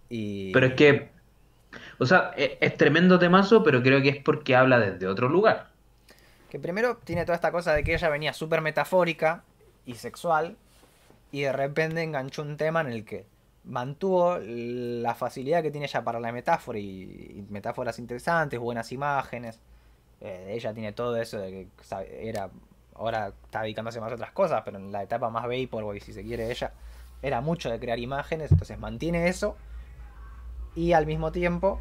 Y... 0.09 0.53
Pero 0.53 0.67
es 0.67 0.75
que, 0.75 1.11
o 1.99 2.07
sea, 2.07 2.33
e- 2.37 2.59
es, 2.61 2.77
tremendo 2.77 3.19
temazo, 3.19 3.63
pero 3.63 3.83
creo 3.83 4.03
que 4.03 4.11
es 4.11 4.23
porque 4.23 4.57
habla 4.57 4.79
desde 4.79 5.07
otro 5.07 5.29
lugar. 5.29 5.69
Que 6.51 6.59
primero 6.59 6.99
tiene 6.99 7.25
toda 7.25 7.37
esta 7.37 7.53
cosa 7.53 7.75
de 7.75 7.83
que 7.83 7.95
ella 7.95 8.09
venía 8.09 8.33
súper 8.33 8.61
metafórica 8.61 9.43
y 9.87 9.95
sexual 9.95 10.57
y 11.31 11.43
de 11.43 11.53
repente 11.53 12.03
enganchó 12.03 12.43
un 12.43 12.57
tema 12.57 12.83
en 12.83 12.89
el 12.89 13.05
que 13.05 13.25
mantuvo 13.65 14.39
la 14.39 15.15
facilidad 15.15 15.63
que 15.63 15.71
tiene 15.71 15.87
ella 15.87 16.03
para 16.03 16.21
la 16.21 16.33
metáfora 16.33 16.79
y, 16.79 17.47
metáforas 17.49 17.99
interesantes, 17.99 18.59
buenas 18.61 18.93
imágenes. 18.93 19.59
Eh, 20.21 20.53
ella 20.55 20.75
tiene 20.75 20.93
todo 20.93 21.17
eso 21.17 21.39
de 21.39 21.51
que 21.51 21.69
era 22.31 22.51
ahora 22.95 23.33
está 23.45 23.63
dedicándose 23.63 24.01
más 24.01 24.13
a 24.13 24.15
otras 24.15 24.33
cosas, 24.33 24.63
pero 24.65 24.79
en 24.79 24.93
la 24.93 25.03
etapa 25.03 25.31
más 25.31 25.45
Vaporboy, 25.45 26.01
si 26.01 26.13
se 26.13 26.23
quiere 26.23 26.51
ella, 26.51 26.73
era 27.23 27.41
mucho 27.41 27.71
de 27.71 27.79
crear 27.79 27.99
imágenes, 27.99 28.53
entonces 28.53 28.79
mantiene 28.79 29.29
eso 29.29 29.57
y 30.75 30.93
al 30.93 31.07
mismo 31.07 31.33
tiempo... 31.33 31.81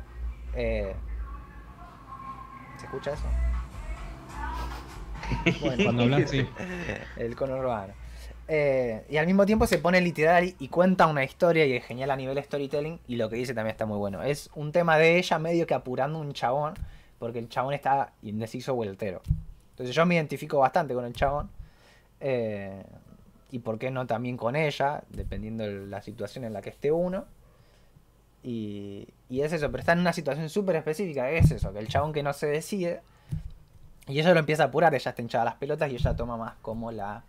eh, 0.56 0.96
¿Se 2.78 2.86
escucha 2.86 3.14
eso? 3.14 3.24
Bueno, 5.62 5.84
Cuando 5.86 6.04
hablas, 6.04 6.30
sí. 6.30 6.46
el 7.18 7.36
conurbano. 7.36 7.94
Eh, 8.48 9.06
y 9.10 9.16
al 9.18 9.26
mismo 9.28 9.46
tiempo 9.46 9.66
se 9.66 9.78
pone 9.78 10.02
literal 10.02 10.44
y, 10.44 10.56
y 10.60 10.68
cuenta 10.68 11.08
una 11.08 11.24
historia 11.24 11.66
y 11.66 11.74
es 11.74 11.86
genial 11.86 12.12
a 12.12 12.16
nivel 12.18 12.42
storytelling. 12.44 13.00
Y 13.08 13.16
lo 13.16 13.30
que 13.30 13.38
dice 13.38 13.54
también 13.54 13.72
está 13.72 13.86
muy 13.86 13.98
bueno. 13.98 14.22
Es 14.24 14.50
un 14.56 14.72
tema 14.74 14.98
de 14.98 15.18
ella 15.18 15.40
medio 15.40 15.66
que 15.66 15.74
apurando 15.74 16.20
un 16.20 16.34
chabón, 16.34 16.74
porque 17.18 17.40
el 17.40 17.48
chabón 17.48 17.74
está 17.74 18.12
indeciso 18.24 18.76
vueltero. 18.76 19.22
Entonces 19.72 19.96
yo 19.96 20.06
me 20.06 20.16
identifico 20.16 20.60
bastante 20.60 20.94
con 20.94 21.06
el 21.06 21.14
chabón. 21.14 21.50
eh, 22.20 22.84
y 23.54 23.60
por 23.60 23.78
qué 23.78 23.92
no 23.92 24.08
también 24.08 24.38
con 24.38 24.56
ella, 24.56 25.04
dependiendo 25.10 25.66
de 25.66 25.86
la 25.88 26.02
situación 26.02 26.46
en 26.46 26.54
la 26.54 26.62
que 26.62 26.70
esté 26.70 26.90
uno. 26.92 27.26
Y, 28.44 29.08
y 29.30 29.42
es 29.42 29.54
eso, 29.54 29.70
pero 29.70 29.82
está 29.82 29.94
en 29.94 30.00
una 30.00 30.14
situación 30.14 30.50
súper 30.50 30.76
específica, 30.76 31.30
es 31.30 31.52
eso, 31.52 31.72
que 31.74 31.80
el 31.80 31.88
chabón 31.88 32.12
que 32.12 32.24
no 32.24 32.34
se 32.34 32.48
decide, 32.48 33.02
y 34.08 34.20
ella 34.20 34.34
lo 34.34 34.40
empieza 34.40 34.64
a 34.64 34.66
apurar, 34.68 34.94
ella 34.96 35.10
está 35.10 35.22
hinchada 35.22 35.46
las 35.46 35.56
pelotas 35.56 35.92
y 35.92 35.96
ella 35.96 36.16
toma 36.16 36.38
más 36.38 36.56
como 36.62 36.92
la... 36.92 37.24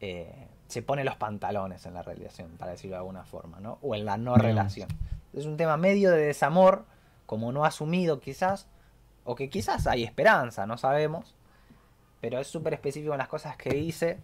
eh, 0.00 0.48
se 0.68 0.80
pone 0.80 1.04
los 1.04 1.16
pantalones 1.16 1.84
en 1.84 1.92
la 1.92 2.02
relación, 2.02 2.48
para 2.56 2.72
decirlo 2.72 2.94
de 2.94 3.00
alguna 3.00 3.24
forma, 3.24 3.60
¿no? 3.60 3.78
O 3.82 3.94
en 3.94 4.06
la 4.06 4.16
no 4.16 4.32
Bien. 4.34 4.46
relación. 4.46 4.88
Es 5.34 5.44
un 5.44 5.58
tema 5.58 5.76
medio 5.76 6.10
de 6.10 6.22
desamor, 6.22 6.86
como 7.26 7.52
no 7.52 7.66
asumido 7.66 8.20
quizás, 8.20 8.66
o 9.24 9.34
que 9.34 9.50
quizás 9.50 9.86
hay 9.86 10.02
esperanza, 10.02 10.64
no 10.66 10.78
sabemos, 10.78 11.34
pero 12.22 12.38
es 12.38 12.46
súper 12.46 12.72
específico 12.72 13.12
en 13.12 13.18
las 13.18 13.28
cosas 13.28 13.56
que 13.58 13.70
dice 13.70 14.18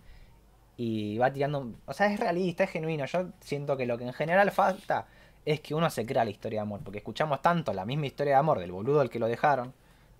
y 0.78 1.18
va 1.18 1.32
tirando... 1.32 1.70
O 1.84 1.92
sea, 1.92 2.06
es 2.06 2.18
realista, 2.18 2.64
es 2.64 2.70
genuino. 2.70 3.04
Yo 3.04 3.26
siento 3.40 3.76
que 3.76 3.84
lo 3.84 3.98
que 3.98 4.04
en 4.04 4.12
general 4.12 4.50
falta 4.50 5.06
es 5.52 5.60
que 5.60 5.74
uno 5.74 5.88
se 5.88 6.04
crea 6.04 6.24
la 6.24 6.30
historia 6.30 6.58
de 6.60 6.62
amor, 6.62 6.80
porque 6.84 6.98
escuchamos 6.98 7.40
tanto 7.40 7.72
la 7.72 7.86
misma 7.86 8.06
historia 8.06 8.34
de 8.34 8.38
amor 8.38 8.58
del 8.58 8.70
boludo 8.70 9.00
al 9.00 9.08
que 9.08 9.18
lo 9.18 9.26
dejaron, 9.26 9.72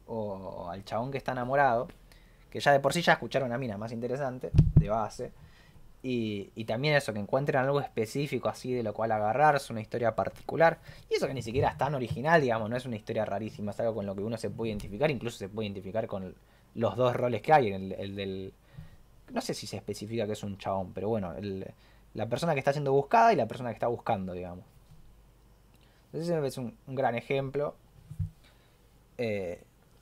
o 0.06 0.70
al 0.70 0.84
chabón 0.84 1.10
que 1.10 1.18
está 1.18 1.32
enamorado, 1.32 1.88
que 2.50 2.60
ya 2.60 2.72
de 2.72 2.80
por 2.80 2.94
sí 2.94 3.02
ya 3.02 3.12
escucharon 3.12 3.52
a 3.52 3.58
mina 3.58 3.76
más 3.76 3.92
interesante, 3.92 4.50
de 4.54 4.88
base. 4.88 5.32
Y, 6.02 6.50
y, 6.54 6.64
también 6.64 6.94
eso, 6.94 7.12
que 7.12 7.18
encuentren 7.18 7.60
algo 7.60 7.80
específico 7.80 8.48
así 8.48 8.72
de 8.72 8.82
lo 8.82 8.94
cual 8.94 9.12
agarrarse, 9.12 9.72
una 9.72 9.82
historia 9.82 10.14
particular. 10.14 10.78
Y 11.10 11.14
eso 11.14 11.26
que 11.26 11.34
ni 11.34 11.42
siquiera 11.42 11.70
es 11.70 11.76
tan 11.76 11.94
original, 11.94 12.40
digamos, 12.40 12.70
no 12.70 12.76
es 12.76 12.86
una 12.86 12.96
historia 12.96 13.24
rarísima, 13.24 13.72
es 13.72 13.80
algo 13.80 13.96
con 13.96 14.06
lo 14.06 14.14
que 14.14 14.22
uno 14.22 14.38
se 14.38 14.48
puede 14.48 14.70
identificar, 14.70 15.10
incluso 15.10 15.36
se 15.36 15.48
puede 15.48 15.66
identificar 15.66 16.06
con 16.06 16.34
los 16.74 16.96
dos 16.96 17.14
roles 17.14 17.42
que 17.42 17.52
hay, 17.52 17.72
el, 17.72 17.92
el 17.92 18.16
del... 18.16 18.54
No 19.30 19.42
sé 19.42 19.52
si 19.52 19.66
se 19.66 19.76
especifica 19.76 20.24
que 20.24 20.32
es 20.32 20.42
un 20.42 20.56
chabón, 20.56 20.92
pero 20.94 21.08
bueno, 21.08 21.34
el, 21.34 21.66
la 22.14 22.26
persona 22.28 22.54
que 22.54 22.60
está 22.60 22.72
siendo 22.72 22.92
buscada 22.92 23.32
y 23.32 23.36
la 23.36 23.46
persona 23.46 23.70
que 23.70 23.74
está 23.74 23.88
buscando, 23.88 24.32
digamos. 24.32 24.64
Ese 26.12 26.46
es 26.46 26.58
un, 26.58 26.74
un 26.86 26.94
gran 26.94 27.14
ejemplo. 27.14 27.74
Eh, 29.18 29.60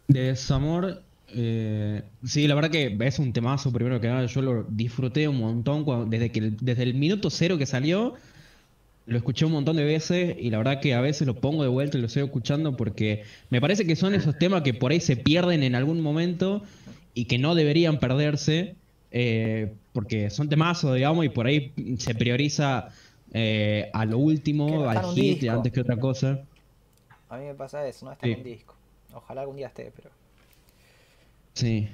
de 0.09 0.21
desamor, 0.21 1.03
eh, 1.35 2.03
sí, 2.25 2.47
la 2.47 2.55
verdad 2.55 2.71
que 2.71 2.97
es 3.01 3.19
un 3.19 3.33
temazo, 3.33 3.73
primero 3.73 4.01
que 4.01 4.09
nada, 4.09 4.27
yo 4.27 4.43
lo 4.43 4.65
disfruté 4.69 5.27
un 5.27 5.39
montón 5.39 6.09
desde, 6.09 6.31
que, 6.31 6.53
desde 6.61 6.85
el 6.85 6.95
minuto 6.95 7.31
cero 7.31 7.59
que 7.59 7.67
salió, 7.67 8.15
lo 9.07 9.17
escuché 9.17 9.45
un 9.45 9.53
montón 9.53 9.77
de 9.77 9.85
veces 9.85 10.37
y 10.39 10.51
la 10.51 10.59
verdad 10.59 10.81
que 10.81 10.95
a 10.95 11.01
veces 11.01 11.27
lo 11.27 11.35
pongo 11.35 11.63
de 11.63 11.69
vuelta 11.69 11.99
y 11.99 12.01
lo 12.01 12.09
sigo 12.09 12.27
escuchando 12.27 12.77
porque 12.77 13.25
me 13.51 13.61
parece 13.61 13.87
que 13.87 13.97
son 13.97 14.15
esos 14.15 14.39
temas 14.39 14.63
que 14.63 14.75
por 14.75 14.93
ahí 14.93 15.01
se 15.01 15.17
pierden 15.17 15.63
en 15.63 15.75
algún 15.75 16.01
momento 16.01 16.63
y 17.15 17.25
que 17.25 17.39
no 17.39 17.55
deberían 17.55 17.99
perderse 17.99 18.77
eh, 19.13 19.73
porque 19.93 20.31
son 20.31 20.49
temazos, 20.49 20.95
digamos, 20.95 21.25
y 21.25 21.29
por 21.29 21.47
ahí 21.47 21.73
se 21.99 22.15
prioriza 22.15 22.89
eh, 23.39 23.91
a 23.93 24.07
lo 24.07 24.17
último, 24.17 24.89
al 24.89 25.13
hit, 25.15 25.47
antes 25.51 25.71
que 25.71 25.81
otra 25.83 25.99
cosa. 25.99 26.41
A 27.29 27.37
mí 27.37 27.45
me 27.45 27.55
pasa 27.55 27.87
eso, 27.87 28.07
no 28.07 28.13
está 28.13 28.27
en 28.27 28.39
un 28.39 28.45
disco. 28.45 28.75
Ojalá 29.13 29.43
algún 29.43 29.57
día 29.57 29.67
esté, 29.67 29.93
pero. 29.95 30.09
Sí. 31.53 31.87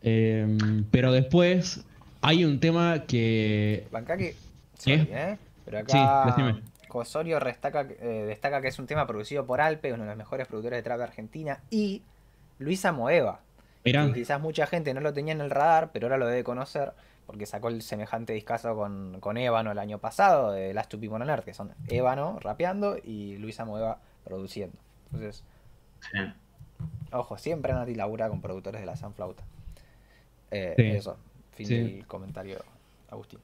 Em, 0.00 0.84
pero 0.92 1.10
después 1.10 1.84
hay 2.20 2.44
un 2.44 2.60
tema 2.60 3.04
que. 3.04 3.88
Bancaki. 3.90 4.30
¿Eh? 4.86 5.36
Pero 5.64 5.78
acá. 5.78 6.34
Sí, 6.36 6.62
Cosorio 6.86 7.40
destaca, 7.40 7.80
eh, 7.80 8.24
destaca 8.28 8.60
que 8.60 8.68
es 8.68 8.78
un 8.78 8.86
tema 8.86 9.08
producido 9.08 9.44
por 9.44 9.60
Alpe, 9.60 9.92
uno 9.92 10.04
de 10.04 10.10
los 10.10 10.16
mejores 10.16 10.46
productores 10.46 10.78
de 10.78 10.82
trap 10.84 10.98
de 10.98 11.04
Argentina, 11.04 11.60
y 11.68 12.02
Luisa 12.60 12.92
Moeva. 12.92 13.40
quizás 13.82 14.40
mucha 14.40 14.68
gente 14.68 14.94
no 14.94 15.00
lo 15.00 15.12
tenía 15.12 15.32
en 15.32 15.40
el 15.40 15.50
radar, 15.50 15.90
pero 15.92 16.06
ahora 16.06 16.16
lo 16.16 16.28
debe 16.28 16.44
conocer, 16.44 16.92
porque 17.26 17.46
sacó 17.46 17.68
el 17.68 17.82
semejante 17.82 18.32
discazo 18.32 18.76
con, 18.76 19.18
con 19.20 19.36
Ébano 19.36 19.72
el 19.72 19.78
año 19.78 19.98
pasado, 19.98 20.52
de 20.52 20.72
Last 20.72 20.90
Two 20.90 21.00
People 21.00 21.16
on 21.16 21.28
Earth, 21.28 21.44
que 21.44 21.54
son 21.54 21.72
Ébano 21.88 22.38
rapeando 22.40 22.96
y 23.02 23.36
Luisa 23.36 23.64
Moeva 23.64 23.98
produciendo. 24.24 24.76
Entonces, 25.12 25.44
sí. 26.12 26.18
Ojo, 27.12 27.38
siempre 27.38 27.72
Nati 27.72 27.94
labura 27.94 28.28
con 28.28 28.40
productores 28.40 28.80
de 28.80 28.86
la 28.86 28.96
Sanflauta. 28.96 29.44
Eh, 30.50 30.74
Eso, 30.96 31.16
fin 31.54 31.68
del 31.68 32.06
comentario, 32.06 32.58
Agustín. 33.10 33.40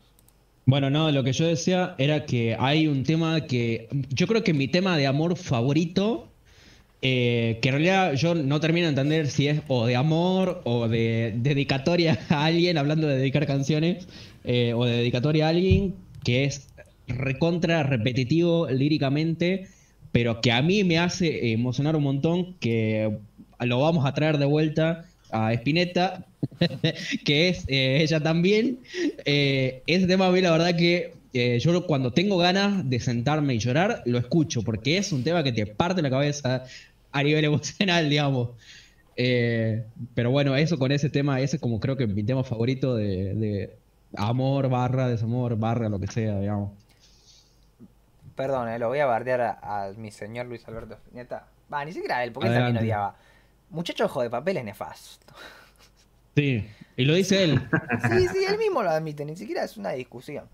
Bueno, 0.65 0.91
no, 0.91 1.11
lo 1.11 1.25
que 1.25 1.33
yo 1.33 1.47
decía 1.47 1.95
era 1.99 2.25
que 2.25 2.57
hay 2.59 2.87
un 2.87 3.03
tema 3.03 3.41
que. 3.43 3.89
Yo 4.11 4.27
creo 4.27 4.45
que 4.45 4.55
mi 4.55 4.69
tema 4.69 4.97
de 4.97 5.07
amor 5.07 5.37
favorito. 5.37 6.29
Eh, 7.05 7.59
que 7.61 7.71
en 7.71 7.75
realidad 7.75 8.15
yo 8.15 8.37
no 8.37 8.61
termino 8.61 8.87
de 8.87 8.91
entender 8.91 9.29
si 9.29 9.49
es 9.49 9.61
o 9.67 9.87
de 9.87 9.97
amor 9.97 10.61
o 10.63 10.87
de 10.87 11.35
dedicatoria 11.37 12.17
a 12.29 12.45
alguien, 12.45 12.79
hablando 12.79 13.09
de 13.09 13.17
dedicar 13.17 13.45
canciones, 13.45 14.07
eh, 14.45 14.73
o 14.73 14.85
de 14.85 14.99
dedicatoria 14.99 15.47
a 15.47 15.49
alguien, 15.49 15.97
que 16.23 16.45
es 16.45 16.69
recontra 17.09 17.83
repetitivo 17.83 18.69
líricamente, 18.71 19.67
pero 20.13 20.41
que 20.41 20.53
a 20.53 20.63
mí 20.63 20.85
me 20.85 21.01
hace 21.01 21.51
emocionar 21.51 21.97
un 21.97 22.05
montón, 22.05 22.55
que 22.61 23.11
lo 23.59 23.81
vamos 23.81 24.07
a 24.07 24.15
traer 24.15 24.39
de 24.39 24.45
vuelta 24.45 25.05
a 25.33 25.53
Spinetta, 25.55 26.25
que 27.25 27.49
es 27.49 27.65
eh, 27.67 28.03
ella 28.03 28.21
también. 28.21 28.79
Ese 29.25 30.07
tema 30.07 30.29
a 30.29 30.31
mí 30.31 30.41
la 30.41 30.53
verdad 30.53 30.77
que 30.77 31.15
yo 31.59 31.87
cuando 31.87 32.13
tengo 32.13 32.37
ganas 32.37 32.89
de 32.89 33.01
sentarme 33.01 33.55
y 33.55 33.59
llorar, 33.59 34.03
lo 34.05 34.19
escucho, 34.19 34.63
porque 34.63 34.99
es 34.99 35.11
un 35.13 35.25
tema 35.25 35.43
que 35.43 35.51
te 35.51 35.67
parte 35.67 36.03
la 36.03 36.11
cabeza 36.11 36.65
a 37.13 37.23
nivel 37.23 37.45
emocional, 37.47 38.09
digamos. 38.09 38.51
pero 40.15 40.31
bueno, 40.31 40.57
eso 40.57 40.79
con 40.79 40.93
ese 40.93 41.11
tema, 41.11 41.41
ese 41.41 41.57
es 41.57 41.63
como 41.63 41.81
creo 41.81 41.97
que 41.97 42.07
mi 42.07 42.23
tema 42.23 42.45
favorito 42.45 42.97
de, 42.97 43.77
amor, 44.17 44.69
barra, 44.69 45.09
desamor, 45.09 45.57
barra, 45.57 45.89
lo 45.89 46.01
que 46.01 46.07
sea, 46.07 46.39
digamos. 46.41 46.73
Perdón, 48.35 48.79
lo 48.81 48.89
voy 48.89 48.99
a 48.99 49.07
bardear 49.07 49.41
a, 49.63 49.93
mi 49.97 50.11
señor 50.11 50.47
Luis 50.47 50.67
Alberto 50.67 50.95
Spinetta. 50.95 51.47
Va, 51.73 51.85
ni 51.85 51.93
siquiera 51.93 52.25
él, 52.25 52.33
porque 52.33 52.49
él 52.49 52.55
también 52.55 52.79
odiaba. 52.79 53.17
Muchacho 53.71 54.05
ojo 54.05 54.23
de 54.23 54.31
papel 54.31 54.59
es 54.59 54.65
nefasto. 54.65 55.35
Sí, 56.35 56.67
y 56.97 57.05
lo 57.05 57.13
dice 57.13 57.45
él. 57.45 57.61
Sí, 58.11 58.27
sí, 58.29 58.45
él 58.49 58.57
mismo 58.57 58.83
lo 58.83 58.89
admite, 58.89 59.23
ni 59.23 59.37
siquiera 59.37 59.65
es 59.65 59.77
una 59.77 59.91
discusión. 59.91 60.47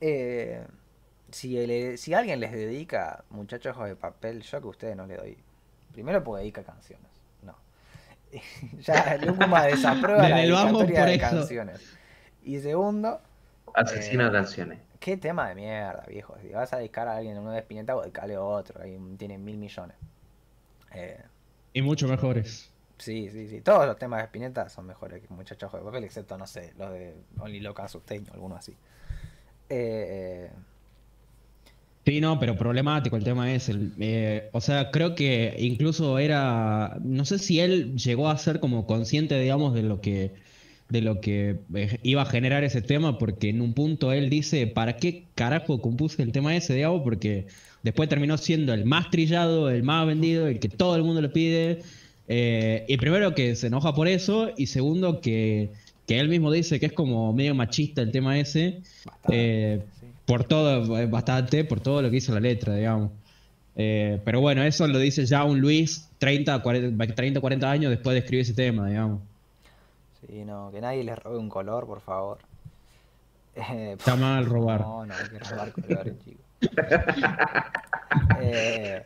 Eh, 0.00 0.64
si, 1.32 1.96
si 1.96 2.14
alguien 2.14 2.38
les 2.38 2.52
dedica 2.52 3.24
Muchacho 3.30 3.70
ojo 3.70 3.84
de 3.86 3.96
papel, 3.96 4.42
yo 4.42 4.60
que 4.60 4.66
a 4.66 4.70
ustedes 4.70 4.96
no 4.96 5.04
le 5.04 5.16
doy. 5.16 5.36
Primero 5.96 6.22
porque 6.22 6.42
dedica 6.42 6.62
canciones. 6.62 7.06
No. 7.40 7.56
ya 8.80 9.16
Lucuma 9.16 9.64
desaprueba 9.64 10.28
la 10.28 10.36
dedicatoria 10.36 11.06
de 11.06 11.18
canciones. 11.18 11.96
Y 12.44 12.60
segundo. 12.60 13.18
Asesina 13.72 14.28
eh, 14.28 14.32
canciones. 14.32 14.78
Qué 15.00 15.16
tema 15.16 15.48
de 15.48 15.54
mierda, 15.54 16.04
viejo. 16.06 16.36
Si 16.42 16.50
vas 16.50 16.70
a 16.74 16.76
dedicar 16.76 17.08
a 17.08 17.16
alguien 17.16 17.38
uno 17.38 17.50
de 17.50 17.60
Espineta, 17.60 17.98
dedicale 17.98 18.36
otro. 18.36 18.82
Ahí 18.82 18.98
tiene 19.16 19.38
mil 19.38 19.56
millones. 19.56 19.96
Eh, 20.92 21.18
y 21.72 21.80
mucho 21.80 22.06
mejores. 22.08 22.70
Sí, 22.98 23.30
sí, 23.30 23.48
sí. 23.48 23.62
Todos 23.62 23.86
los 23.86 23.98
temas 23.98 24.18
de 24.18 24.24
Spinetta 24.24 24.68
son 24.68 24.84
mejores 24.84 25.22
que 25.22 25.32
Muchachos 25.32 25.72
de 25.72 25.78
Papel, 25.78 26.04
excepto, 26.04 26.36
no 26.36 26.46
sé, 26.46 26.74
los 26.76 26.90
de 26.90 27.16
Only 27.38 27.60
Loca 27.60 27.88
Sustain 27.88 28.26
o 28.28 28.34
alguno 28.34 28.56
así. 28.56 28.76
Eh, 29.70 30.50
sí, 32.06 32.20
no, 32.20 32.38
pero 32.38 32.56
problemático 32.56 33.16
el 33.16 33.24
tema 33.24 33.52
es. 33.52 33.68
El, 33.68 33.92
eh, 33.98 34.48
o 34.52 34.60
sea, 34.60 34.90
creo 34.90 35.14
que 35.14 35.54
incluso 35.58 36.18
era. 36.18 36.98
No 37.02 37.24
sé 37.24 37.38
si 37.38 37.60
él 37.60 37.96
llegó 37.96 38.28
a 38.28 38.38
ser 38.38 38.60
como 38.60 38.86
consciente, 38.86 39.38
digamos, 39.38 39.74
de 39.74 39.82
lo 39.82 40.00
que 40.00 40.32
de 40.88 41.00
lo 41.00 41.20
que 41.20 41.58
eh, 41.74 41.98
iba 42.02 42.22
a 42.22 42.26
generar 42.26 42.64
ese 42.64 42.82
tema, 42.82 43.18
porque 43.18 43.48
en 43.48 43.60
un 43.60 43.72
punto 43.74 44.12
él 44.12 44.30
dice, 44.30 44.66
¿para 44.66 44.96
qué 44.96 45.24
carajo 45.34 45.80
compuse 45.80 46.22
el 46.22 46.32
tema 46.32 46.56
ese, 46.56 46.74
digamos? 46.74 47.02
Porque 47.02 47.46
después 47.82 48.08
terminó 48.08 48.38
siendo 48.38 48.72
el 48.72 48.84
más 48.84 49.10
trillado, 49.10 49.68
el 49.70 49.82
más 49.82 50.06
vendido, 50.06 50.46
el 50.46 50.60
que 50.60 50.68
todo 50.68 50.96
el 50.96 51.02
mundo 51.02 51.20
le 51.20 51.28
pide. 51.28 51.80
Eh, 52.28 52.84
y 52.88 52.96
primero 52.96 53.34
que 53.34 53.54
se 53.56 53.68
enoja 53.68 53.94
por 53.94 54.08
eso, 54.08 54.50
y 54.56 54.66
segundo 54.66 55.20
que, 55.20 55.70
él 56.08 56.28
mismo 56.28 56.52
dice 56.52 56.78
que 56.78 56.86
es 56.86 56.92
como 56.92 57.32
medio 57.32 57.54
machista 57.54 58.00
el 58.00 58.12
tema 58.12 58.38
ese, 58.38 58.80
eh, 59.28 59.82
por 60.26 60.44
todo, 60.44 61.08
bastante, 61.08 61.64
por 61.64 61.80
todo 61.80 62.02
lo 62.02 62.10
que 62.10 62.16
hizo 62.16 62.34
la 62.34 62.40
letra, 62.40 62.74
digamos. 62.74 63.12
pero 63.74 64.40
bueno, 64.40 64.62
eso 64.62 64.86
lo 64.86 64.98
dice 64.98 65.24
ya 65.26 65.44
un 65.44 65.60
Luis 65.60 66.08
30, 66.18 66.62
40, 66.62 67.14
30, 67.14 67.40
40 67.40 67.70
años 67.70 67.90
después 67.90 68.14
de 68.14 68.18
escribir 68.20 68.42
ese 68.42 68.54
tema, 68.54 68.88
digamos. 68.88 69.20
Sí, 70.26 70.44
no, 70.44 70.70
que 70.72 70.80
nadie 70.80 71.04
les 71.04 71.18
robe 71.18 71.38
un 71.38 71.48
color, 71.48 71.86
por 71.86 72.00
favor. 72.00 72.38
Está 73.54 74.16
mal 74.16 74.46
robar. 74.46 74.80
No, 74.80 75.06
no 75.06 75.14
hay 75.14 75.28
que 75.28 75.38
robar 75.38 75.72
colores, 75.86 76.14
chicos. 76.24 76.44
Eh, 78.40 79.04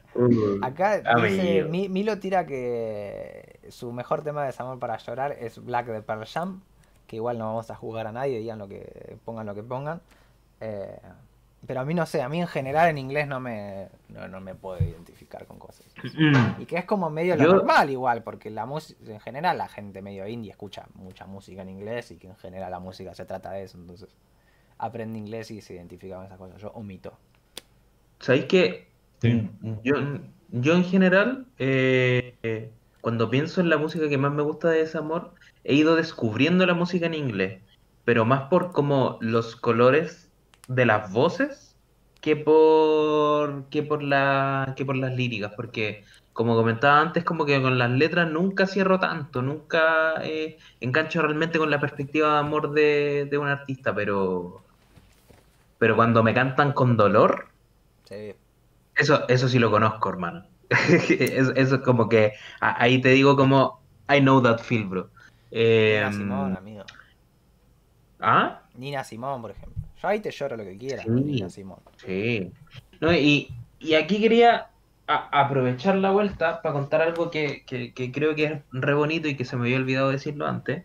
acá 0.62 1.02
dice, 1.22 1.64
Milo 1.64 2.18
tira 2.18 2.46
que 2.46 3.58
su 3.68 3.92
mejor 3.92 4.22
tema 4.22 4.42
de 4.42 4.48
desamor 4.48 4.78
para 4.78 4.98
llorar 4.98 5.32
es 5.32 5.58
Black 5.58 5.86
de 5.86 6.02
Pearl 6.02 6.26
Jam, 6.26 6.60
que 7.06 7.16
igual 7.16 7.38
no 7.38 7.46
vamos 7.46 7.70
a 7.70 7.74
jugar 7.74 8.06
a 8.06 8.12
nadie, 8.12 8.38
digan 8.38 8.58
lo 8.58 8.68
que 8.68 9.16
pongan 9.24 9.46
lo 9.46 9.54
que 9.54 9.62
pongan. 9.62 10.00
Eh, 10.60 10.98
pero 11.66 11.80
a 11.80 11.84
mí 11.84 11.92
no 11.92 12.06
sé, 12.06 12.22
a 12.22 12.28
mí 12.28 12.40
en 12.40 12.46
general 12.46 12.88
en 12.88 12.98
inglés 12.98 13.28
no 13.28 13.38
me, 13.38 13.88
no, 14.08 14.40
me 14.40 14.54
puedo 14.54 14.82
identificar 14.82 15.46
con 15.46 15.58
cosas. 15.58 15.86
Y 16.58 16.64
que 16.64 16.78
es 16.78 16.84
como 16.84 17.10
medio 17.10 17.36
lo 17.36 17.54
normal 17.54 17.90
igual, 17.90 18.22
porque 18.22 18.50
la 18.50 18.64
música, 18.64 18.98
en 19.12 19.20
general 19.20 19.58
la 19.58 19.68
gente 19.68 20.00
medio 20.00 20.26
indie 20.26 20.50
escucha 20.50 20.86
mucha 20.94 21.26
música 21.26 21.62
en 21.62 21.68
inglés 21.68 22.10
y 22.12 22.16
que 22.16 22.28
en 22.28 22.36
general 22.36 22.70
la 22.70 22.80
música 22.80 23.14
se 23.14 23.26
trata 23.26 23.52
de 23.52 23.64
eso, 23.64 23.76
entonces 23.76 24.08
aprende 24.78 25.18
inglés 25.18 25.50
y 25.50 25.60
se 25.60 25.74
identifica 25.74 26.16
con 26.16 26.24
esas 26.24 26.38
cosas. 26.38 26.62
Yo 26.62 26.70
omito. 26.70 27.12
¿Sabéis 28.20 28.46
que 28.46 28.88
yo, 29.22 29.94
yo 30.48 30.74
en 30.74 30.84
general, 30.84 31.46
eh, 31.58 32.70
cuando 33.02 33.28
pienso 33.28 33.60
en 33.60 33.68
la 33.68 33.76
música 33.76 34.08
que 34.08 34.16
más 34.16 34.32
me 34.32 34.42
gusta 34.42 34.70
de 34.70 34.78
Desamor, 34.78 35.34
he 35.64 35.74
ido 35.74 35.94
descubriendo 35.94 36.64
la 36.64 36.74
música 36.74 37.04
en 37.04 37.14
inglés, 37.14 37.60
pero 38.06 38.24
más 38.24 38.48
por 38.48 38.72
como 38.72 39.18
los 39.20 39.56
colores 39.56 40.29
de 40.70 40.86
las 40.86 41.12
voces 41.12 41.74
que 42.20 42.36
por 42.36 43.68
que 43.70 43.82
por 43.82 44.04
la 44.04 44.72
que 44.76 44.84
por 44.84 44.96
las 44.96 45.12
líricas 45.12 45.52
porque 45.56 46.04
como 46.32 46.54
comentaba 46.54 47.00
antes 47.00 47.24
como 47.24 47.44
que 47.44 47.60
con 47.60 47.76
las 47.76 47.90
letras 47.90 48.30
nunca 48.30 48.66
cierro 48.66 49.00
tanto 49.00 49.42
nunca 49.42 50.14
eh, 50.22 50.58
engancho 50.80 51.22
realmente 51.22 51.58
con 51.58 51.70
la 51.70 51.80
perspectiva 51.80 52.34
de 52.34 52.38
amor 52.38 52.70
de, 52.72 53.28
un 53.40 53.48
artista 53.48 53.92
pero 53.92 54.62
pero 55.78 55.96
cuando 55.96 56.22
me 56.22 56.34
cantan 56.34 56.72
con 56.72 56.96
dolor 56.96 57.48
Eso, 58.94 59.26
eso 59.28 59.48
sí 59.48 59.58
lo 59.58 59.70
conozco, 59.70 60.10
hermano. 60.10 60.44
eso, 60.68 61.52
eso 61.54 61.74
es 61.76 61.80
como 61.82 62.08
que 62.08 62.32
ahí 62.60 63.00
te 63.00 63.10
digo 63.10 63.34
como 63.34 63.80
I 64.08 64.20
know 64.20 64.42
that 64.42 64.58
feel, 64.58 64.84
bro. 64.84 65.08
Nina 65.50 66.06
Em, 66.06 66.12
Simón, 66.12 66.56
amigo. 66.56 66.84
¿Ah? 68.20 68.62
Nina 68.74 69.02
Simón, 69.04 69.40
por 69.40 69.52
ejemplo. 69.52 69.89
Yo 70.00 70.08
ahí 70.08 70.20
te 70.20 70.30
lloro 70.30 70.56
lo 70.56 70.64
que 70.64 70.78
quieras, 70.78 71.04
Sí. 71.04 71.10
Nina 71.10 71.50
Simón. 71.50 71.80
Sí. 71.96 72.50
No, 73.00 73.12
y, 73.12 73.48
y 73.78 73.94
aquí 73.94 74.20
quería 74.20 74.70
a- 75.06 75.40
aprovechar 75.40 75.96
la 75.96 76.10
vuelta 76.10 76.62
para 76.62 76.72
contar 76.72 77.02
algo 77.02 77.30
que, 77.30 77.64
que- 77.66 77.92
que 77.92 78.12
creo 78.12 78.34
que 78.34 78.44
es 78.44 78.62
re 78.70 78.94
bonito 78.94 79.28
y 79.28 79.36
que 79.36 79.44
se 79.44 79.56
me 79.56 79.62
había 79.64 79.76
olvidado 79.76 80.10
decirlo 80.10 80.46
antes, 80.46 80.84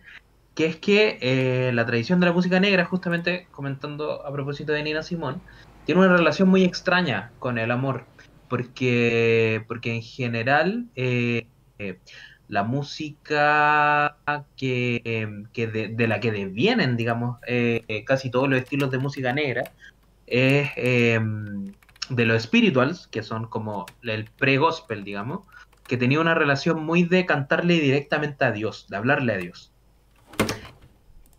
que 0.54 0.66
es 0.66 0.78
que 0.78 1.18
eh, 1.22 1.72
la 1.74 1.86
tradición 1.86 2.20
de 2.20 2.28
la 2.28 2.34
música 2.34 2.60
negra, 2.60 2.86
justamente 2.86 3.48
comentando 3.52 4.26
a 4.26 4.32
propósito 4.32 4.72
de 4.74 4.84
Nina 4.84 5.04
Simón, 5.04 5.44
tiene 5.84 6.02
una 6.02 6.18
relación 6.18 6.50
muy 6.50 6.64
extraña 6.64 7.36
con 7.40 7.58
el 7.58 7.72
amor, 7.72 8.08
porque, 8.48 9.64
porque 9.68 9.94
en 9.96 10.02
general 10.02 10.90
eh, 10.96 11.50
eh, 11.78 12.00
la 12.48 12.64
música 12.64 14.18
que, 14.56 15.46
que 15.54 15.68
de, 15.68 15.88
de 15.90 16.08
la 16.08 16.20
que 16.20 16.32
devienen, 16.32 16.98
digamos, 16.98 17.40
eh, 17.48 17.84
eh, 17.88 18.04
casi 18.06 18.30
todos 18.30 18.50
los 18.50 18.60
estilos 18.60 18.92
de 18.92 18.98
música 19.00 19.34
negra, 19.34 19.72
es 20.28 20.70
eh, 20.76 21.20
de 22.10 22.26
los 22.26 22.44
spirituals, 22.44 23.08
que 23.08 23.24
son 23.24 23.48
como 23.48 23.86
el 24.04 24.26
pre-gospel, 24.26 25.04
digamos, 25.04 25.46
que 25.88 25.98
tenía 25.98 26.20
una 26.20 26.36
relación 26.36 26.84
muy 26.84 27.04
de 27.04 27.26
cantarle 27.26 27.80
directamente 27.80 28.46
a 28.46 28.52
Dios, 28.52 28.88
de 28.90 28.98
hablarle 28.98 29.34
a 29.34 29.38
Dios. 29.38 29.72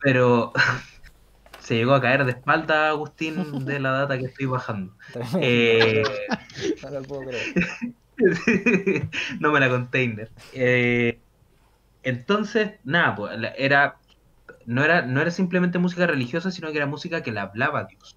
Pero 0.01 0.53
se 1.61 1.77
llegó 1.77 1.95
a 1.95 2.01
caer 2.01 2.25
de 2.25 2.33
espalda 2.33 2.89
Agustín 2.89 3.65
de 3.65 3.81
la 3.81 3.91
data 3.93 4.19
que 4.19 4.27
estoy 4.27 4.47
bajando. 4.47 4.93
Eh, 5.41 6.03
No 6.83 6.91
lo 6.91 7.03
puedo 7.03 7.23
creer. 7.23 7.55
no 9.41 9.53
me 9.53 9.61
la 9.61 9.69
container. 9.69 10.31
Eh, 10.53 11.19
entonces, 12.03 12.73
nada, 12.85 13.15
pues, 13.15 13.39
era, 13.59 13.97
no 14.65 14.85
era, 14.85 15.03
no 15.03 15.21
era 15.21 15.31
simplemente 15.31 15.79
música 15.79 16.07
religiosa, 16.07 16.51
sino 16.51 16.71
que 16.71 16.79
era 16.79 16.87
música 16.87 17.23
que 17.23 17.33
le 17.33 17.41
hablaba 17.41 17.81
a 17.81 17.85
Dios. 17.85 18.17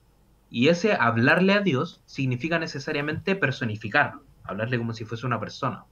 Y 0.50 0.70
ese 0.70 0.94
hablarle 0.94 1.54
a 1.54 1.62
Dios 1.62 2.02
significa 2.06 2.60
necesariamente 2.60 3.36
personificarlo, 3.36 4.24
hablarle 4.44 4.78
como 4.78 4.94
si 4.94 5.06
fuese 5.06 5.26
una 5.26 5.40
persona. 5.40 5.86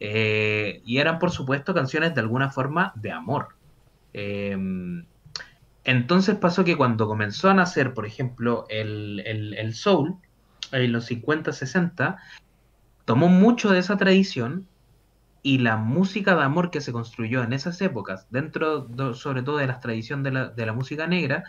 Eh, 0.00 0.82
y 0.84 0.98
eran, 0.98 1.18
por 1.18 1.30
supuesto, 1.30 1.74
canciones 1.74 2.14
de 2.14 2.20
alguna 2.20 2.50
forma 2.50 2.92
de 2.96 3.12
amor. 3.12 3.48
Eh, 4.12 4.56
entonces 5.84 6.36
pasó 6.36 6.64
que 6.64 6.76
cuando 6.76 7.06
comenzó 7.06 7.50
a 7.50 7.54
nacer, 7.54 7.92
por 7.92 8.06
ejemplo, 8.06 8.64
el, 8.68 9.22
el, 9.26 9.54
el 9.54 9.74
soul, 9.74 10.16
en 10.72 10.92
los 10.92 11.06
50, 11.06 11.52
60, 11.52 12.18
tomó 13.04 13.28
mucho 13.28 13.70
de 13.70 13.78
esa 13.80 13.96
tradición 13.96 14.70
y 15.42 15.58
la 15.58 15.76
música 15.76 16.34
de 16.36 16.42
amor 16.42 16.70
que 16.70 16.80
se 16.80 16.92
construyó 16.92 17.42
en 17.42 17.52
esas 17.52 17.80
épocas, 17.82 18.26
dentro 18.30 18.80
do- 18.82 19.14
sobre 19.14 19.42
todo 19.42 19.58
de 19.58 19.66
la 19.66 19.80
tradición 19.80 20.22
de 20.22 20.32
la, 20.32 20.48
de 20.50 20.66
la 20.66 20.72
música 20.72 21.06
negra, 21.06 21.44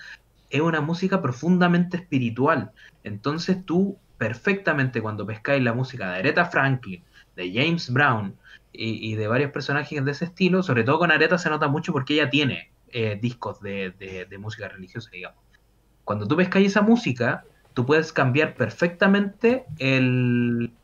es 0.49 0.61
una 0.61 0.81
música 0.81 1.21
profundamente 1.21 1.97
espiritual. 1.97 2.73
Entonces 3.03 3.65
tú 3.65 4.01
perfectamente 4.17 5.01
cuando 5.01 5.25
pescáis 5.27 5.63
la 5.63 5.73
música 5.73 6.11
de 6.11 6.19
Aretha 6.19 6.45
Franklin, 6.45 7.05
de 7.35 7.51
James 7.53 7.91
Brown 7.91 8.39
y, 8.71 9.11
y 9.13 9.15
de 9.15 9.27
varios 9.27 9.51
personajes 9.51 10.03
de 10.05 10.11
ese 10.11 10.25
estilo, 10.25 10.63
sobre 10.63 10.83
todo 10.83 10.99
con 10.99 11.11
Aretha 11.11 11.37
se 11.37 11.49
nota 11.49 11.67
mucho 11.67 11.91
porque 11.93 12.13
ella 12.15 12.29
tiene 12.29 12.73
eh, 12.87 13.19
discos 13.21 13.59
de, 13.61 13.91
de- 13.91 14.25
de 14.25 14.37
música 14.37 14.69
religiosa, 14.69 15.09
digamos. 15.13 15.43
Cuando 16.03 16.27
tú 16.27 16.35
pescáis 16.37 16.67
esa 16.67 16.81
música, 16.81 17.47
tú 17.73 17.85
puedes 17.85 18.13
cambiar 18.13 18.55
perfectamente 18.57 19.69
el, 19.77 20.74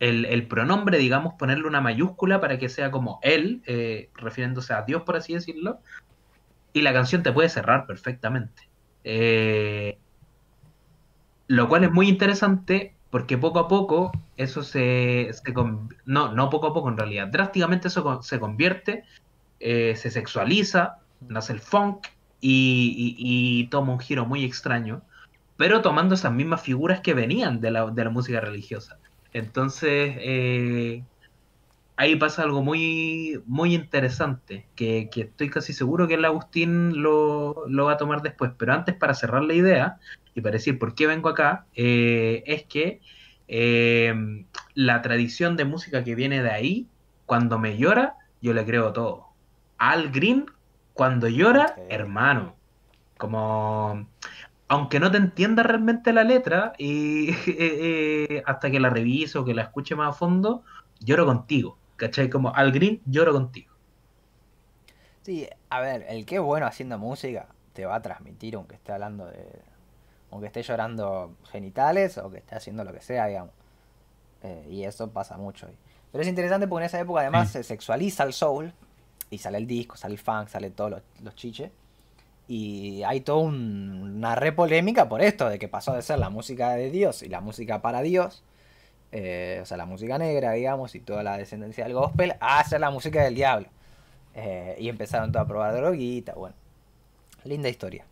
el, 0.00 0.26
el 0.26 0.48
pronombre, 0.48 0.98
digamos, 0.98 1.34
ponerle 1.38 1.68
una 1.68 1.82
mayúscula 1.82 2.40
para 2.40 2.58
que 2.58 2.68
sea 2.70 2.90
como 2.92 3.20
él, 3.22 3.62
eh, 3.66 4.10
refiriéndose 4.14 4.74
a 4.74 4.82
Dios, 4.84 5.02
por 5.04 5.16
así 5.16 5.34
decirlo, 5.34 5.82
y 6.72 6.82
la 6.82 6.92
canción 6.92 7.22
te 7.22 7.32
puede 7.32 7.48
cerrar 7.48 7.86
perfectamente. 7.86 8.62
Eh, 9.04 10.00
lo 11.48 11.68
cual 11.68 11.84
es 11.84 11.92
muy 11.92 12.08
interesante 12.08 12.98
porque 13.10 13.38
poco 13.38 13.58
a 13.58 13.68
poco 13.68 14.12
eso 14.36 14.62
se, 14.62 15.30
se 15.32 15.52
no, 16.04 16.32
no 16.34 16.50
poco 16.50 16.68
a 16.68 16.74
poco 16.74 16.88
en 16.88 16.96
realidad, 16.96 17.28
drásticamente 17.28 17.88
eso 17.88 18.22
se 18.22 18.38
convierte, 18.40 19.04
eh, 19.60 19.96
se 19.96 20.10
sexualiza, 20.10 20.98
nace 21.20 21.54
el 21.54 21.60
funk 21.60 22.06
y, 22.40 23.16
y- 23.18 23.62
y 23.64 23.70
toma 23.70 23.92
un 23.94 24.00
giro 24.00 24.26
muy 24.26 24.44
extraño, 24.44 25.06
pero 25.56 25.82
tomando 25.82 26.14
esas 26.16 26.32
mismas 26.32 26.62
figuras 26.62 27.00
que 27.02 27.14
venían 27.14 27.60
de 27.60 27.70
la, 27.72 27.86
de 27.90 28.04
la 28.04 28.10
música 28.10 28.40
religiosa. 28.40 29.00
Entonces, 29.32 30.14
eh, 30.18 31.04
ahí 31.96 32.16
pasa 32.16 32.42
algo 32.42 32.62
muy, 32.62 33.42
muy 33.46 33.74
interesante, 33.74 34.66
que, 34.74 35.08
que 35.10 35.22
estoy 35.22 35.50
casi 35.50 35.72
seguro 35.72 36.08
que 36.08 36.14
el 36.14 36.24
Agustín 36.24 37.02
lo, 37.02 37.66
lo 37.68 37.84
va 37.84 37.92
a 37.92 37.96
tomar 37.96 38.22
después. 38.22 38.52
Pero 38.56 38.72
antes, 38.72 38.94
para 38.94 39.14
cerrar 39.14 39.42
la 39.44 39.54
idea 39.54 39.98
y 40.34 40.40
para 40.40 40.54
decir 40.54 40.78
por 40.78 40.94
qué 40.94 41.06
vengo 41.06 41.28
acá, 41.28 41.66
eh, 41.74 42.42
es 42.46 42.64
que 42.64 43.00
eh, 43.48 44.14
la 44.74 45.02
tradición 45.02 45.56
de 45.56 45.64
música 45.64 46.04
que 46.04 46.14
viene 46.14 46.42
de 46.42 46.50
ahí, 46.50 46.86
cuando 47.26 47.58
me 47.58 47.76
llora, 47.76 48.14
yo 48.40 48.54
le 48.54 48.64
creo 48.64 48.92
todo. 48.92 49.26
Al 49.76 50.10
Green, 50.10 50.46
cuando 50.94 51.28
llora, 51.28 51.76
hermano, 51.88 52.54
como 53.18 54.06
aunque 54.70 55.00
no 55.00 55.10
te 55.10 55.18
entienda 55.18 55.62
realmente 55.64 56.12
la 56.14 56.24
letra, 56.24 56.74
y 56.78 57.30
eh, 57.48 58.26
eh, 58.38 58.44
hasta 58.46 58.70
que 58.70 58.80
la 58.80 58.90
revise 58.90 59.38
o 59.38 59.44
que 59.44 59.54
la 59.54 59.62
escuche 59.64 59.96
más 59.96 60.10
a 60.10 60.12
fondo, 60.14 60.64
lloro 61.00 61.26
contigo. 61.26 61.78
¿Cachai? 61.96 62.30
Como 62.30 62.54
al 62.54 62.72
green, 62.72 63.02
lloro 63.06 63.32
contigo. 63.32 63.74
Sí, 65.22 65.48
a 65.68 65.80
ver, 65.80 66.06
el 66.08 66.24
que 66.26 66.36
es 66.36 66.40
bueno 66.40 66.66
haciendo 66.66 66.98
música 66.98 67.48
te 67.72 67.86
va 67.86 67.96
a 67.96 68.02
transmitir 68.02 68.56
aunque 68.56 68.74
esté 68.76 68.92
hablando 68.92 69.26
de... 69.26 69.46
aunque 70.30 70.48
esté 70.48 70.62
llorando 70.62 71.36
genitales 71.50 72.18
o 72.18 72.30
que 72.30 72.38
esté 72.38 72.56
haciendo 72.56 72.84
lo 72.84 72.92
que 72.92 73.00
sea, 73.02 73.26
digamos. 73.26 73.54
Eh, 74.42 74.66
y 74.70 74.84
eso 74.84 75.10
pasa 75.12 75.38
mucho. 75.38 75.68
Pero 76.12 76.22
es 76.22 76.28
interesante 76.28 76.68
porque 76.68 76.84
en 76.84 76.86
esa 76.88 77.00
época 77.00 77.22
además 77.22 77.50
Sí. 77.50 77.52
se 77.52 77.64
sexualiza 77.64 78.24
el 78.24 78.34
soul 78.34 78.74
y 79.30 79.38
sale 79.38 79.58
el 79.58 79.66
disco, 79.68 79.96
sale 79.96 80.14
el 80.14 80.20
funk, 80.20 80.48
sale 80.48 80.70
todos 80.70 80.90
los, 80.92 81.02
los 81.22 81.34
chiches. 81.36 81.72
Y 82.52 83.04
hay 83.04 83.20
toda 83.20 83.38
un- 83.44 84.14
una 84.16 84.34
re 84.34 84.50
polémica 84.50 85.08
por 85.08 85.22
esto, 85.22 85.48
de 85.48 85.60
que 85.60 85.68
pasó 85.68 85.92
de 85.94 86.02
ser 86.02 86.18
la 86.18 86.30
música 86.30 86.70
de 86.72 86.90
Dios 86.90 87.22
y 87.22 87.28
la 87.28 87.40
música 87.40 87.80
para 87.80 88.02
Dios, 88.02 88.42
eh, 89.12 89.60
o 89.62 89.66
sea, 89.66 89.76
la 89.76 89.86
música 89.86 90.18
negra, 90.18 90.50
digamos, 90.50 90.96
y 90.96 91.00
toda 91.00 91.22
la 91.22 91.38
descendencia 91.38 91.84
del 91.84 91.94
gospel, 91.94 92.34
a 92.40 92.64
ser 92.64 92.80
la 92.80 92.90
música 92.90 93.22
del 93.22 93.36
diablo. 93.36 93.68
Eh, 94.34 94.76
y 94.80 94.88
empezaron 94.88 95.30
todos 95.30 95.44
a 95.44 95.48
probar 95.48 95.74
droguita, 95.76 96.34
bueno. 96.34 96.56
Linda 97.44 97.68
historia. 97.68 98.04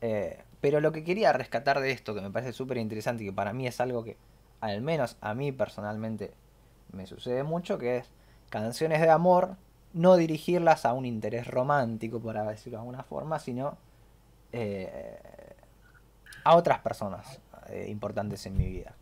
Eh, 0.00 0.38
pero 0.62 0.80
lo 0.80 0.90
que 0.92 1.04
quería 1.04 1.34
rescatar 1.34 1.80
de 1.80 1.90
esto, 1.90 2.14
que 2.14 2.22
me 2.22 2.30
parece 2.30 2.54
súper 2.54 2.78
interesante 2.78 3.24
y 3.24 3.26
que 3.26 3.32
para 3.34 3.52
mí 3.52 3.66
es 3.66 3.78
algo 3.78 4.04
que, 4.04 4.16
al 4.62 4.80
menos 4.80 5.18
a 5.20 5.34
mí 5.34 5.52
personalmente, 5.52 6.30
me 6.92 7.06
sucede 7.06 7.42
mucho, 7.42 7.76
que 7.76 7.98
es 7.98 8.10
canciones 8.48 9.02
de 9.02 9.10
amor, 9.10 9.56
no 9.92 10.16
dirigirlas 10.16 10.84
a 10.84 10.92
un 10.92 11.04
interés 11.06 11.46
romántico, 11.46 12.20
por 12.20 12.34
decirlo 12.34 12.78
de 12.78 12.82
alguna 12.82 13.02
forma, 13.02 13.38
sino 13.38 13.76
eh, 14.52 15.18
a 16.44 16.56
otras 16.56 16.78
personas 16.80 17.38
eh, 17.68 17.86
importantes 17.88 18.46
en 18.46 18.56
mi 18.56 18.66
vida. 18.66 18.92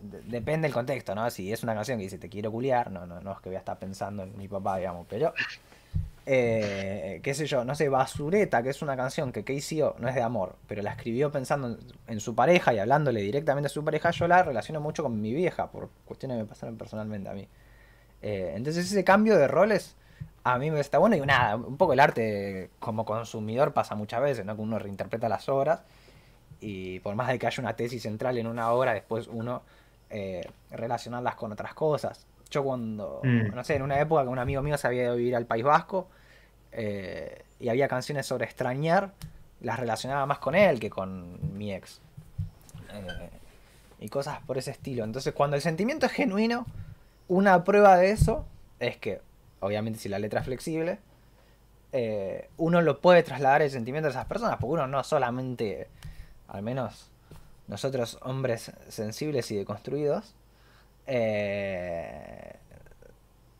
De- 0.00 0.22
depende 0.22 0.66
del 0.68 0.74
contexto, 0.74 1.14
¿no? 1.14 1.28
Si 1.30 1.52
es 1.52 1.62
una 1.62 1.74
canción 1.74 1.98
que 1.98 2.04
dice 2.04 2.18
te 2.18 2.28
quiero 2.28 2.50
culiar, 2.52 2.90
no, 2.90 3.06
no, 3.06 3.20
no 3.20 3.32
es 3.32 3.40
que 3.40 3.48
voy 3.48 3.56
a 3.56 3.60
estar 3.60 3.78
pensando 3.78 4.22
en 4.22 4.36
mi 4.38 4.48
papá, 4.48 4.78
digamos, 4.78 5.06
pero 5.08 5.32
eh, 6.26 7.20
qué 7.22 7.34
sé 7.34 7.46
yo, 7.46 7.64
no 7.64 7.74
sé, 7.74 7.88
Basureta, 7.88 8.62
que 8.62 8.70
es 8.70 8.80
una 8.80 8.96
canción 8.96 9.30
que 9.30 9.44
KCO 9.44 9.96
no 9.98 10.08
es 10.08 10.14
de 10.14 10.22
amor, 10.22 10.56
pero 10.66 10.80
la 10.82 10.92
escribió 10.92 11.30
pensando 11.30 11.68
en, 11.68 11.78
en 12.06 12.20
su 12.20 12.34
pareja 12.34 12.72
y 12.72 12.78
hablándole 12.78 13.20
directamente 13.20 13.66
a 13.66 13.70
su 13.70 13.84
pareja, 13.84 14.10
yo 14.10 14.26
la 14.26 14.42
relaciono 14.42 14.80
mucho 14.80 15.02
con 15.02 15.20
mi 15.20 15.34
vieja, 15.34 15.66
por 15.70 15.90
cuestiones 16.06 16.36
que 16.38 16.42
me 16.44 16.48
pasaron 16.48 16.76
personalmente 16.76 17.28
a 17.28 17.34
mí. 17.34 17.46
Eh, 18.22 18.54
entonces 18.56 18.86
ese 18.90 19.04
cambio 19.04 19.36
de 19.36 19.48
roles 19.48 19.96
a 20.44 20.58
mí 20.58 20.70
me 20.70 20.80
está 20.80 20.98
bueno 20.98 21.16
y 21.16 21.20
nada, 21.20 21.56
un 21.56 21.76
poco 21.76 21.94
el 21.94 22.00
arte 22.00 22.70
como 22.78 23.04
consumidor 23.04 23.72
pasa 23.72 23.94
muchas 23.94 24.20
veces, 24.20 24.44
¿no? 24.44 24.54
Que 24.54 24.62
uno 24.62 24.78
reinterpreta 24.78 25.28
las 25.28 25.48
obras 25.48 25.80
y 26.60 27.00
por 27.00 27.14
más 27.14 27.28
de 27.28 27.38
que 27.38 27.46
haya 27.46 27.60
una 27.62 27.74
tesis 27.74 28.02
central 28.02 28.38
en 28.38 28.46
una 28.46 28.70
obra, 28.72 28.92
después 28.94 29.26
uno 29.28 29.62
eh, 30.10 30.46
relacionarlas 30.70 31.34
con 31.34 31.50
otras 31.52 31.74
cosas. 31.74 32.26
Yo 32.50 32.62
cuando, 32.62 33.20
Mm. 33.24 33.54
no 33.54 33.64
sé, 33.64 33.74
en 33.76 33.82
una 33.82 33.98
época 33.98 34.22
que 34.22 34.28
un 34.28 34.38
amigo 34.38 34.62
mío 34.62 34.76
se 34.78 34.86
había 34.86 35.02
ido 35.04 35.12
a 35.12 35.16
vivir 35.16 35.34
al 35.34 35.46
País 35.46 35.64
Vasco 35.64 36.08
eh, 36.72 37.42
y 37.58 37.68
había 37.68 37.88
canciones 37.88 38.26
sobre 38.26 38.44
extrañar, 38.44 39.12
las 39.60 39.78
relacionaba 39.80 40.26
más 40.26 40.38
con 40.38 40.54
él 40.54 40.78
que 40.78 40.90
con 40.90 41.56
mi 41.56 41.72
ex. 41.72 42.00
Eh, 42.92 43.30
y 44.00 44.08
cosas 44.08 44.40
por 44.46 44.58
ese 44.58 44.70
estilo. 44.72 45.04
Entonces 45.04 45.32
cuando 45.32 45.56
el 45.56 45.62
sentimiento 45.62 46.06
es 46.06 46.12
genuino, 46.12 46.66
una 47.28 47.64
prueba 47.64 47.96
de 47.96 48.10
eso 48.10 48.44
es 48.78 48.98
que, 48.98 49.20
obviamente 49.64 49.98
si 49.98 50.08
la 50.08 50.18
letra 50.18 50.40
es 50.40 50.46
flexible, 50.46 50.98
eh, 51.92 52.48
uno 52.56 52.82
lo 52.82 53.00
puede 53.00 53.22
trasladar 53.22 53.62
el 53.62 53.70
sentimiento 53.70 54.08
de 54.08 54.12
esas 54.12 54.26
personas, 54.26 54.56
porque 54.58 54.72
uno 54.72 54.86
no 54.86 55.04
solamente, 55.04 55.88
al 56.48 56.62
menos 56.62 57.10
nosotros 57.66 58.18
hombres 58.22 58.72
sensibles 58.88 59.50
y 59.50 59.56
deconstruidos, 59.56 60.34
eh, 61.06 62.56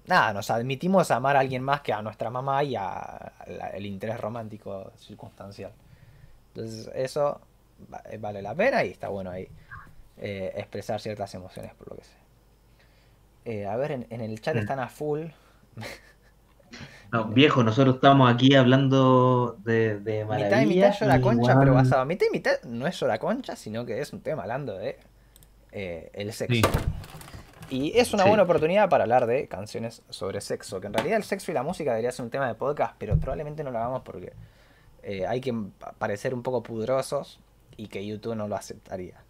nada, 0.07 0.33
nos 0.33 0.51
admitimos 0.51 1.11
a 1.11 1.17
amar 1.17 1.37
a 1.37 1.41
alguien 1.41 1.63
más 1.63 1.81
que 1.81 1.93
a 1.93 2.03
nuestra 2.03 2.31
mamá 2.31 2.65
y 2.65 2.77
a 2.77 3.33
el 3.75 3.87
interés 3.87 4.21
romántico 4.21 4.93
circunstancial. 4.97 5.73
Entonces 6.55 6.91
eso 6.95 7.41
eh, 8.11 8.19
vale 8.19 8.43
la 8.43 8.55
pena 8.55 8.85
y 8.85 8.91
está 8.91 9.09
bueno 9.09 9.31
ahí 9.31 9.49
eh, 10.19 10.53
expresar 10.57 11.01
ciertas 11.01 11.35
emociones 11.35 11.75
por 11.75 11.89
lo 11.91 11.97
que 11.97 12.05
sé. 12.05 13.67
a 13.67 13.77
ver, 13.77 13.93
en, 13.93 14.21
el 14.21 14.41
chat 14.41 14.55
mm. 14.57 14.59
están 14.59 14.81
a 14.81 14.89
full. 14.89 15.27
No, 17.13 17.27
viejo, 17.27 17.63
nosotros 17.63 17.95
estamos 17.95 18.29
aquí 18.29 18.57
hablando 18.57 19.57
de, 19.63 20.01
de 20.01 20.25
Mitad 20.25 20.63
y 20.63 20.67
mitad 20.67 20.93
llora 20.99 21.21
concha, 21.21 21.57
pero 21.57 21.73
basado. 21.73 22.05
Mitad 22.07 22.27
y 22.27 22.31
mitad 22.33 22.61
no 22.65 22.89
es 22.89 22.99
llora 22.99 23.21
concha, 23.21 23.55
sino 23.55 23.87
que 23.87 24.01
es 24.01 24.13
un 24.13 24.21
tema 24.21 24.43
hablando 24.43 24.77
de 24.77 24.99
el 25.71 26.33
sexo. 26.33 26.69
Y 27.71 27.97
es 27.97 28.13
una 28.13 28.25
buena 28.25 28.43
oportunidad 28.43 28.89
para 28.89 29.05
hablar 29.05 29.27
de 29.27 29.49
canciones 29.49 30.03
sobre 30.11 30.41
sexo, 30.41 30.81
que 30.81 30.89
en 30.89 30.93
realidad 30.93 31.17
el 31.17 31.25
sexo 31.25 31.51
y 31.51 31.55
la 31.55 31.63
música 31.63 31.91
debería 31.91 32.13
ser 32.13 32.25
un 32.25 32.31
tema 32.31 32.49
de 32.49 32.55
podcast, 32.55 32.95
pero 32.99 33.17
probablemente 33.17 33.65
no 33.65 33.71
lo 33.71 33.79
hagamos 33.79 34.03
porque 34.03 34.33
eh, 35.03 35.27
hay 35.27 35.41
que 35.41 35.55
parecer 35.99 36.35
un 36.35 36.43
poco 36.43 36.63
pudrosos 36.63 37.41
y 37.77 37.89
que 37.89 38.05
YouTube 38.05 38.35
no 38.35 38.49
lo 38.49 38.57
aceptaría. 38.57 39.23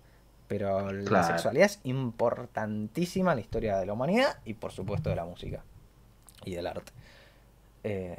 Pero 0.48 0.90
la 0.90 1.22
sexualidad 1.22 1.66
es 1.66 1.80
importantísima 1.84 3.32
en 3.32 3.36
la 3.36 3.40
historia 3.40 3.76
de 3.76 3.86
la 3.86 3.92
humanidad 3.92 4.38
y 4.44 4.54
por 4.54 4.72
supuesto 4.72 5.10
de 5.10 5.16
la 5.16 5.24
música 5.24 5.62
y 6.44 6.52
del 6.52 6.66
arte. 6.66 6.92
Eh, 7.84 8.16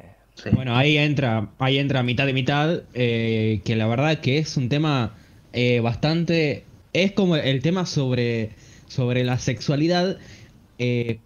bueno, 0.52 0.76
ahí 0.76 0.98
entra, 0.98 1.50
ahí 1.58 1.78
entra 1.78 2.02
mitad 2.02 2.26
de 2.26 2.32
mitad, 2.32 2.82
eh, 2.94 3.60
que 3.64 3.76
la 3.76 3.86
verdad 3.86 4.20
que 4.20 4.38
es 4.38 4.56
un 4.56 4.68
tema 4.68 5.14
bastante... 5.82 6.64
Es 6.92 7.12
como 7.12 7.36
el 7.36 7.62
tema 7.62 7.86
sobre 7.86 8.50
sobre 8.88 9.24
la 9.24 9.38
sexualidad. 9.38 10.18
Eh, 10.78 11.18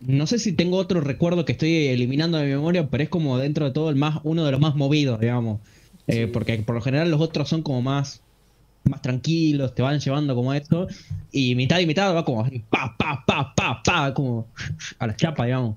no 0.00 0.26
sé 0.26 0.38
si 0.38 0.52
tengo 0.52 0.76
otro 0.76 1.00
recuerdo 1.00 1.44
que 1.44 1.52
estoy 1.52 1.86
eliminando 1.86 2.38
de 2.38 2.44
mi 2.44 2.50
memoria, 2.50 2.88
pero 2.88 3.02
es 3.02 3.08
como 3.08 3.38
dentro 3.38 3.66
de 3.66 3.72
todo 3.72 3.90
el 3.90 3.96
más, 3.96 4.20
uno 4.24 4.44
de 4.44 4.52
los 4.52 4.60
más 4.60 4.76
movidos, 4.76 5.20
digamos. 5.20 5.60
Eh, 6.06 6.26
porque 6.26 6.58
por 6.58 6.74
lo 6.74 6.80
general 6.80 7.10
los 7.10 7.20
otros 7.20 7.48
son 7.48 7.62
como 7.62 7.82
más, 7.82 8.22
más 8.88 9.02
tranquilos, 9.02 9.74
te 9.74 9.82
van 9.82 10.00
llevando 10.00 10.34
como 10.34 10.52
esto. 10.54 10.86
Y 11.30 11.54
mitad 11.54 11.78
y 11.78 11.86
mitad 11.86 12.14
va 12.14 12.24
como 12.24 12.44
pa, 12.70 12.94
pa, 12.98 13.24
pa, 13.26 13.54
pa, 13.54 13.82
pa, 13.82 14.14
como 14.14 14.48
a 14.98 15.06
la 15.06 15.16
chapa, 15.16 15.44
digamos. 15.44 15.76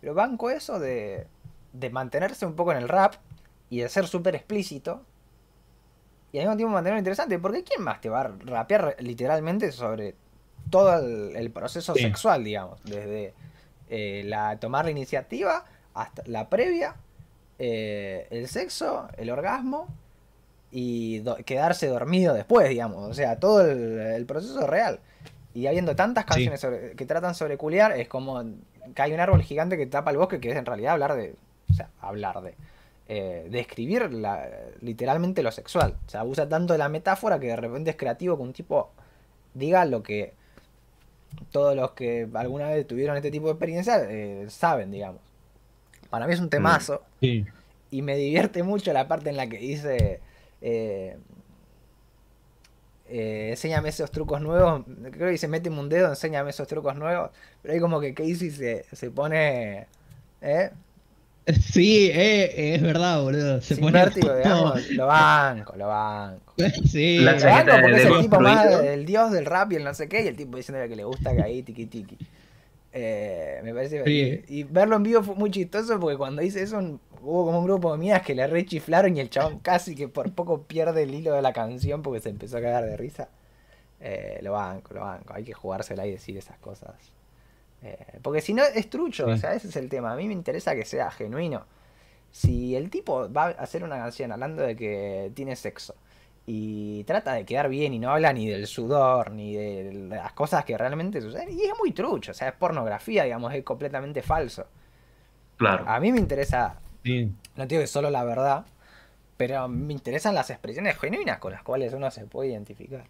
Pero 0.00 0.14
banco 0.14 0.50
eso 0.50 0.78
de, 0.78 1.26
de 1.72 1.90
mantenerse 1.90 2.46
un 2.46 2.54
poco 2.54 2.72
en 2.72 2.78
el 2.78 2.88
rap 2.88 3.14
y 3.70 3.78
de 3.78 3.88
ser 3.88 4.06
súper 4.06 4.34
explícito 4.34 5.02
y 6.32 6.38
al 6.38 6.44
mismo 6.44 6.56
tiempo 6.56 6.74
mantenerlo 6.74 6.98
interesante. 6.98 7.38
Porque 7.38 7.64
¿quién 7.64 7.82
más 7.82 8.00
te 8.00 8.08
va 8.08 8.20
a 8.20 8.28
rapear 8.28 8.96
literalmente 9.00 9.72
sobre 9.72 10.14
todo 10.70 10.98
el, 11.34 11.50
proceso 11.50 11.94
sexual, 11.94 12.44
digamos? 12.44 12.82
Desde 12.84 13.34
eh, 13.88 14.22
la 14.26 14.58
tomar 14.58 14.84
la 14.84 14.90
iniciativa 14.90 15.64
hasta 15.94 16.22
la 16.26 16.48
previa, 16.48 16.96
eh, 17.58 18.26
el 18.30 18.48
sexo, 18.48 19.08
el 19.16 19.30
orgasmo 19.30 19.88
y 20.70 21.22
quedarse 21.44 21.86
dormido 21.86 22.34
después, 22.34 22.68
digamos. 22.68 23.08
O 23.08 23.14
sea, 23.14 23.38
todo 23.38 23.66
el, 23.66 24.24
proceso 24.26 24.66
real. 24.66 25.00
Y 25.54 25.66
habiendo 25.66 25.96
tantas 25.96 26.24
canciones 26.24 26.64
que 26.96 27.06
tratan 27.06 27.34
sobre 27.34 27.56
culiar, 27.56 27.92
es 27.92 28.08
como 28.08 28.42
que 28.94 29.02
hay 29.02 29.12
un 29.12 29.20
árbol 29.20 29.42
gigante 29.42 29.76
que 29.76 29.86
tapa 29.86 30.10
el 30.10 30.18
bosque, 30.18 30.40
que 30.40 30.50
es 30.50 30.56
en 30.56 30.66
realidad 30.66 30.92
hablar 30.92 31.14
de. 31.14 31.34
O 31.70 31.74
sea, 31.74 31.90
hablar 32.00 32.40
de 32.40 32.54
eh, 33.08 33.46
describir 33.50 34.10
literalmente 34.80 35.42
lo 35.42 35.50
sexual. 35.50 35.94
O 36.06 36.10
sea, 36.10 36.24
usa 36.24 36.48
tanto 36.48 36.76
la 36.76 36.88
metáfora 36.88 37.38
que 37.38 37.48
de 37.48 37.56
repente 37.56 37.90
es 37.90 37.96
creativo 37.96 38.36
que 38.36 38.42
un 38.42 38.52
tipo 38.52 38.90
diga 39.54 39.84
lo 39.84 40.02
que 40.02 40.34
todos 41.50 41.74
los 41.74 41.92
que 41.92 42.28
alguna 42.34 42.68
vez 42.68 42.86
tuvieron 42.86 43.16
este 43.16 43.30
tipo 43.30 43.46
de 43.46 43.52
experiencia 43.52 43.98
eh, 44.08 44.46
saben, 44.48 44.90
digamos. 44.90 45.20
Para 46.10 46.26
mí 46.26 46.34
es 46.34 46.40
un 46.40 46.50
temazo. 46.50 47.02
Mm, 47.20 47.40
y 47.90 48.02
me 48.02 48.16
divierte 48.16 48.62
mucho 48.62 48.92
la 48.92 49.08
parte 49.08 49.30
en 49.30 49.36
la 49.36 49.48
que 49.48 49.58
dice... 49.58 50.20
Eh, 50.60 51.16
eh, 53.08 53.48
enséñame 53.50 53.88
esos 53.88 54.10
trucos 54.10 54.40
nuevos. 54.40 54.84
Creo 55.10 55.26
que 55.26 55.32
dice, 55.32 55.48
méteme 55.48 55.80
un 55.80 55.88
dedo, 55.88 56.08
enséñame 56.08 56.50
esos 56.50 56.68
trucos 56.68 56.96
nuevos. 56.96 57.30
Pero 57.62 57.74
hay 57.74 57.80
como 57.80 58.00
que 58.00 58.14
Casey 58.14 58.50
se, 58.50 58.84
se 58.92 59.10
pone... 59.10 59.86
¿eh? 60.42 60.70
Sí, 61.72 62.10
eh, 62.12 62.74
es 62.74 62.82
verdad, 62.82 63.22
boludo. 63.22 63.60
Se 63.60 63.76
pone 63.76 64.04
digamos, 64.14 64.90
lo 64.90 65.06
banco, 65.06 65.74
lo 65.76 65.88
banco. 65.88 66.54
Sí, 66.86 67.18
lo 67.20 67.32
banco 67.32 67.72
porque 67.80 67.96
es 67.96 68.04
el 68.06 68.20
tipo 68.20 68.40
más, 68.40 68.66
el 68.66 69.06
dios 69.06 69.32
del 69.32 69.46
rap 69.46 69.72
y 69.72 69.76
el 69.76 69.84
no 69.84 69.94
sé 69.94 70.08
qué, 70.08 70.24
y 70.24 70.28
el 70.28 70.36
tipo 70.36 70.56
diciendo 70.56 70.86
que 70.86 70.96
le 70.96 71.04
gusta 71.04 71.34
que 71.34 71.42
ahí 71.42 71.62
tiki 71.62 71.86
tiki. 71.86 72.18
Eh, 72.92 73.60
me 73.62 73.74
parece 73.74 74.44
Y 74.48 74.64
verlo 74.64 74.96
en 74.96 75.02
vivo 75.02 75.22
fue 75.22 75.34
muy 75.34 75.50
chistoso 75.50 76.00
porque 76.00 76.16
cuando 76.16 76.42
hice 76.42 76.62
eso 76.62 76.98
hubo 77.28 77.44
como 77.44 77.58
un 77.58 77.64
grupo 77.66 77.92
de 77.92 77.98
mías 77.98 78.22
que 78.22 78.34
le 78.34 78.46
rechiflaron 78.46 79.14
y 79.14 79.20
el 79.20 79.28
chabón 79.28 79.58
casi 79.58 79.94
que 79.94 80.08
por 80.08 80.32
poco 80.32 80.62
pierde 80.62 81.02
el 81.02 81.14
hilo 81.14 81.34
de 81.34 81.42
la 81.42 81.52
canción 81.52 82.00
porque 82.00 82.20
se 82.20 82.30
empezó 82.30 82.56
a 82.56 82.62
cagar 82.62 82.84
de 82.84 82.96
risa. 82.96 83.28
Eh, 84.00 84.38
lo 84.42 84.52
banco, 84.52 84.94
lo 84.94 85.00
banco. 85.00 85.34
Hay 85.34 85.44
que 85.44 85.52
jugársela 85.52 86.06
y 86.06 86.12
decir 86.12 86.38
esas 86.38 86.58
cosas. 86.58 86.94
Eh, 87.82 88.18
porque 88.22 88.40
si 88.40 88.54
no 88.54 88.64
es 88.64 88.88
trucho, 88.88 89.26
o 89.26 89.36
sea, 89.36 89.52
ese 89.52 89.68
es 89.68 89.76
el 89.76 89.90
tema. 89.90 90.12
A 90.12 90.16
mí 90.16 90.26
me 90.26 90.32
interesa 90.32 90.74
que 90.74 90.86
sea 90.86 91.10
genuino. 91.10 91.66
Si 92.30 92.74
el 92.74 92.88
tipo 92.88 93.30
va 93.30 93.46
a 93.46 93.50
hacer 93.50 93.84
una 93.84 93.98
canción 93.98 94.32
hablando 94.32 94.62
de 94.62 94.74
que 94.74 95.30
tiene 95.34 95.54
sexo 95.54 95.94
y 96.46 97.04
trata 97.04 97.34
de 97.34 97.44
quedar 97.44 97.68
bien 97.68 97.92
y 97.92 97.98
no 97.98 98.10
habla 98.10 98.32
ni 98.32 98.48
del 98.48 98.66
sudor 98.66 99.32
ni 99.32 99.54
de 99.54 99.92
las 99.92 100.32
cosas 100.32 100.64
que 100.64 100.78
realmente 100.78 101.20
suceden, 101.20 101.50
y 101.50 101.64
es 101.64 101.72
muy 101.78 101.92
trucho, 101.92 102.30
o 102.30 102.34
sea, 102.34 102.48
es 102.48 102.54
pornografía, 102.54 103.24
digamos, 103.24 103.52
es 103.52 103.62
completamente 103.64 104.22
falso. 104.22 104.66
Claro. 105.58 105.84
A 105.86 106.00
mí 106.00 106.10
me 106.10 106.18
interesa, 106.18 106.80
no 107.04 107.66
digo 107.66 107.80
que 107.80 107.86
solo 107.86 108.10
la 108.10 108.24
verdad, 108.24 108.64
pero 109.36 109.68
me 109.68 109.92
interesan 109.92 110.34
las 110.34 110.50
expresiones 110.50 110.98
genuinas 110.98 111.38
con 111.38 111.52
las 111.52 111.62
cuales 111.62 111.92
uno 111.94 112.10
se 112.10 112.26
puede 112.26 112.50
identificar. 112.50 113.04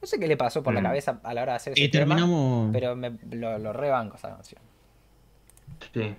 No 0.00 0.06
sé 0.06 0.18
qué 0.18 0.26
le 0.26 0.36
pasó 0.36 0.62
por 0.62 0.74
la 0.74 0.80
mm. 0.80 0.84
cabeza 0.84 1.20
a 1.22 1.34
la 1.34 1.42
hora 1.42 1.52
de 1.52 1.56
hacer 1.56 1.72
ese 1.72 1.84
y 1.84 1.88
terminamos... 1.88 2.70
pero 2.72 2.96
me, 2.96 3.12
lo, 3.30 3.72
rebanco 3.72 4.16
esa 4.16 4.30
canción. 4.30 4.60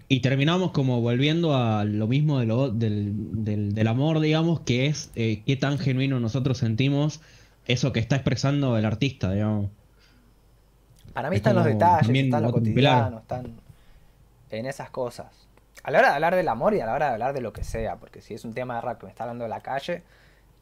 Y 0.07 0.20
terminamos 0.20 0.72
como 0.72 1.01
volviendo 1.01 1.55
a 1.55 1.84
lo 1.84 2.07
mismo 2.07 2.39
de 2.39 2.45
lo, 2.45 2.70
del, 2.70 3.88
amor, 3.88 4.20
digamos, 4.20 4.59
que 4.61 4.86
es 4.88 5.11
eh, 5.15 5.41
qué 5.45 5.55
tan 5.55 5.80
genuino 5.80 6.20
nosotros 6.20 6.57
sentimos 6.57 7.22
eso 7.65 7.91
que 7.91 7.99
está 7.99 8.15
expresando 8.15 8.78
el 8.78 8.86
artista, 8.86 9.32
digamos. 9.32 9.70
Para 11.13 11.30
mí 11.30 11.38
están 11.38 11.55
los 11.55 11.65
detalles, 11.65 12.09
están 12.09 12.43
los 12.43 12.51
cotidianos, 12.51 13.22
están 13.22 13.55
en 14.51 14.65
esas 14.68 14.89
cosas. 14.91 15.47
A 15.88 15.92
la 15.92 16.00
hora 16.00 16.10
de 16.10 16.16
hablar 16.16 16.36
del 16.36 16.50
amor 16.50 16.74
y 16.74 16.82
a 16.82 16.86
la 16.86 16.94
hora 16.94 17.06
de 17.08 17.14
hablar 17.14 17.32
de 17.32 17.40
lo 17.40 17.54
que 17.54 17.64
sea, 17.64 17.96
porque 17.96 18.20
si 18.20 18.34
es 18.34 18.44
un 18.44 18.54
tema 18.54 18.76
de 18.76 18.82
rap 18.82 19.00
que 19.00 19.06
me 19.06 19.10
está 19.10 19.24
hablando 19.24 19.46
de 19.46 19.50
la 19.50 19.62
calle, 19.62 20.04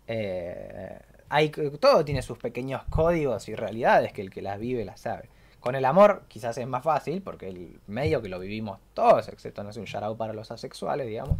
eh, 0.05 0.99
hay, 1.29 1.49
todo 1.49 2.05
tiene 2.05 2.21
sus 2.21 2.37
pequeños 2.37 2.83
códigos 2.91 3.49
y 3.49 3.55
realidades 3.55 4.13
que 4.13 4.21
el 4.21 4.29
que 4.29 4.43
las 4.43 4.59
vive 4.59 4.85
las 4.85 4.99
sabe. 4.99 5.27
Con 5.59 5.73
el 5.73 5.83
amor 5.85 6.25
quizás 6.27 6.59
es 6.59 6.67
más 6.67 6.83
fácil 6.83 7.23
porque 7.23 7.47
el 7.47 7.79
medio 7.87 8.21
que 8.21 8.29
lo 8.29 8.37
vivimos 8.37 8.77
todos, 8.93 9.27
excepto 9.27 9.63
no 9.63 9.73
sé, 9.73 9.79
un 9.79 9.87
shout 9.87 10.15
para 10.15 10.31
los 10.31 10.51
asexuales, 10.51 11.07
digamos, 11.07 11.39